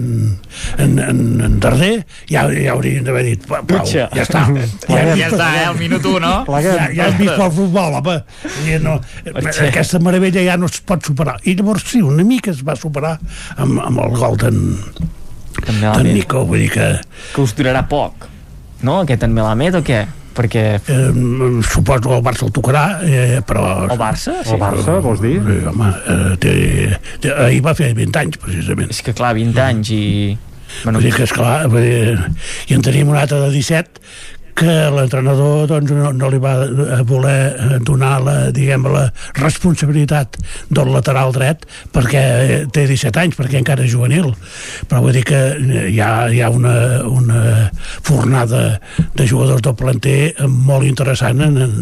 en, 0.78 0.98
en, 1.00 1.24
en 1.50 1.60
Darder 1.64 1.96
ja, 2.30 2.48
ja 2.50 2.74
haurien 2.74 3.06
d'haver 3.06 3.26
dit 3.32 3.46
"Prou, 3.46 3.66
prou, 3.70 3.86
ja 3.96 4.10
està 4.24 4.46
Ja, 4.90 5.02
ja 5.18 5.30
està, 5.30 5.48
eh, 5.58 5.66
el 5.70 5.78
minut 5.80 6.06
1, 6.06 6.20
no? 6.24 6.34
ja, 6.66 6.76
ja 6.94 7.08
hem 7.10 7.18
vist 7.20 7.36
el 7.38 7.52
futbol, 7.56 7.98
home. 8.00 8.18
I 8.66 8.78
no, 8.84 8.98
aquesta 9.34 10.02
meravella 10.04 10.44
ja 10.46 10.58
no 10.60 10.70
es 10.72 10.80
pot 10.86 11.06
superar. 11.08 11.38
I 11.44 11.56
llavors 11.58 11.88
sí, 11.92 12.02
una 12.06 12.26
mica 12.28 12.55
es 12.56 12.64
va 12.66 12.78
superar 12.80 13.18
amb, 13.58 13.80
amb 13.84 14.04
el 14.08 14.16
gol 14.18 14.40
d'en 14.42 14.62
d'en 15.66 16.12
Nico, 16.12 16.44
vull 16.48 16.66
dir 16.66 16.72
que 16.74 16.92
que 17.34 17.42
us 17.44 17.56
durarà 17.58 17.86
poc 17.90 18.30
no, 18.86 19.02
aquest 19.02 19.24
en 19.26 19.36
Melamed 19.36 19.80
o 19.80 19.84
què? 19.86 20.06
perquè 20.36 20.64
eh, 20.76 21.12
suposo 21.64 22.10
que 22.10 22.18
el 22.18 22.24
Barça 22.26 22.44
el 22.48 22.52
tocarà, 22.56 22.84
eh, 23.08 23.40
però... 23.48 23.86
El 23.88 24.00
Barça? 24.00 24.42
El 24.44 24.60
Barça, 24.60 24.98
vols 25.04 25.24
dir? 25.24 25.38
Sí, 25.46 25.62
home, 25.72 25.92
eh, 26.12 26.34
té, 26.44 26.56
té, 27.24 27.32
ahir 27.48 27.62
va 27.66 27.76
fer 27.78 27.94
20 27.96 28.20
anys, 28.20 28.42
precisament. 28.44 28.92
és 28.92 29.00
que 29.06 29.16
clar, 29.16 29.32
20 29.40 29.64
anys 29.64 29.94
i... 29.96 30.04
Bueno, 30.84 31.00
vull 31.00 31.08
dir 31.08 31.14
que, 31.16 31.24
esclar, 31.24 31.70
vull 31.72 31.86
dir, 31.86 32.18
i 32.68 32.76
en 32.76 32.84
tenim 32.84 33.14
un 33.14 33.16
altre 33.16 33.40
de 33.46 33.52
17 33.54 34.04
que 34.56 34.74
l'entrenador 34.94 35.68
doncs, 35.68 35.92
no, 35.92 36.12
no 36.16 36.30
li 36.32 36.40
va 36.40 36.54
eh, 36.64 37.02
voler 37.08 37.80
donar 37.84 38.14
la, 38.24 38.36
diguem, 38.56 38.88
la 38.88 39.10
responsabilitat 39.36 40.38
del 40.72 40.92
lateral 40.94 41.34
dret 41.36 41.66
perquè 41.94 42.24
té 42.72 42.86
17 42.88 43.22
anys, 43.22 43.36
perquè 43.36 43.60
encara 43.60 43.84
és 43.84 43.92
juvenil. 43.92 44.32
Però 44.88 45.02
vull 45.04 45.16
dir 45.16 45.26
que 45.28 45.42
hi 45.92 46.00
ha, 46.00 46.12
hi 46.32 46.40
ha 46.42 46.52
una, 46.54 46.76
una 47.10 47.42
fornada 47.76 48.80
de 49.16 49.28
jugadors 49.28 49.64
del 49.66 49.76
planter 49.76 50.48
molt 50.48 50.88
interessant 50.88 51.44
en, 51.44 51.60
en, 51.66 51.76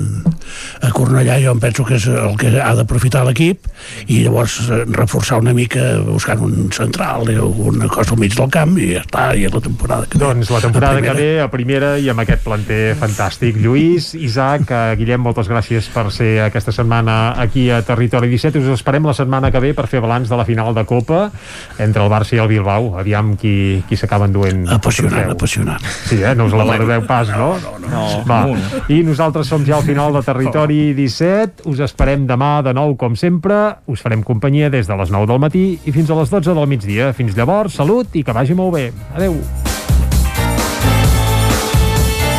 a 0.82 0.92
Cornellà. 0.96 1.38
Jo 1.44 1.54
em 1.54 1.62
penso 1.62 1.86
que 1.86 2.00
és 2.02 2.10
el 2.10 2.38
que 2.42 2.56
ha 2.58 2.74
d'aprofitar 2.80 3.24
l'equip 3.28 3.70
i 4.08 4.24
llavors 4.26 4.60
eh, 4.66 4.82
reforçar 4.98 5.42
una 5.44 5.54
mica 5.54 5.94
buscant 6.08 6.42
un 6.44 6.72
central 6.74 7.30
o 7.30 7.38
alguna 7.52 7.88
cosa 7.92 8.18
al 8.18 8.22
mig 8.24 8.34
del 8.38 8.50
camp 8.54 8.78
i 8.82 8.94
ja 8.96 9.06
està, 9.06 9.30
i 9.38 9.46
és 9.46 9.54
la 9.54 9.62
temporada 9.64 10.10
que 10.10 10.18
ve. 10.18 10.26
Doncs 10.26 10.52
la 10.54 10.66
temporada 10.66 11.06
que 11.06 11.18
ve 11.18 11.32
a 11.44 11.50
primera 11.54 11.96
i 12.02 12.10
amb 12.10 12.26
aquest 12.26 12.44
planter 12.46 12.63
fantàstic. 13.00 13.58
Lluís, 13.62 14.14
Isaac, 14.16 14.70
eh, 14.72 14.96
Guillem, 14.98 15.22
moltes 15.22 15.50
gràcies 15.50 15.88
per 15.94 16.12
ser 16.12 16.42
aquesta 16.46 16.72
setmana 16.72 17.34
aquí 17.42 17.70
a 17.72 17.82
Territori 17.82 18.30
17. 18.30 18.60
Us 18.60 18.80
esperem 18.80 19.06
la 19.06 19.14
setmana 19.14 19.52
que 19.52 19.60
ve 19.60 19.74
per 19.74 19.88
fer 19.88 20.00
balanç 20.02 20.30
de 20.30 20.38
la 20.38 20.46
final 20.46 20.74
de 20.74 20.86
Copa 20.86 21.32
entre 21.80 22.04
el 22.04 22.10
Barça 22.10 22.36
i 22.36 22.40
el 22.40 22.48
Bilbao. 22.48 22.98
Aviam 23.00 23.36
qui, 23.38 23.84
qui 23.88 23.96
s'acaba 23.98 24.26
enduent. 24.26 24.68
el 24.68 24.74
Apassionant, 24.74 25.32
apassionant. 25.32 25.82
Sí, 26.06 26.22
eh? 26.24 26.36
No 26.36 26.46
us 26.46 26.54
la 26.54 26.64
guardeu 26.64 27.06
pas, 27.08 27.30
no? 27.30 27.58
no, 27.90 28.24
Va. 28.28 28.44
amunt. 28.44 28.62
I 28.90 29.02
nosaltres 29.04 29.48
som 29.48 29.66
ja 29.66 29.78
al 29.78 29.84
final 29.84 30.14
de 30.14 30.22
Territori 30.24 30.94
17. 30.94 31.64
Us 31.66 31.80
esperem 31.80 32.28
demà 32.28 32.62
de 32.64 32.74
nou, 32.74 32.96
com 32.96 33.16
sempre. 33.16 33.78
Us 33.88 34.02
farem 34.02 34.24
companyia 34.24 34.70
des 34.70 34.88
de 34.88 34.96
les 34.96 35.12
9 35.12 35.28
del 35.28 35.40
matí 35.40 35.80
i 35.86 35.92
fins 35.92 36.10
a 36.10 36.16
les 36.16 36.30
12 36.30 36.54
del 36.54 36.68
migdia. 36.68 37.14
Fins 37.14 37.36
llavors, 37.36 37.74
salut 37.74 38.08
i 38.16 38.24
que 38.24 38.32
vagi 38.34 38.54
molt 38.54 38.74
bé. 38.74 38.92
Adeu. 39.16 39.40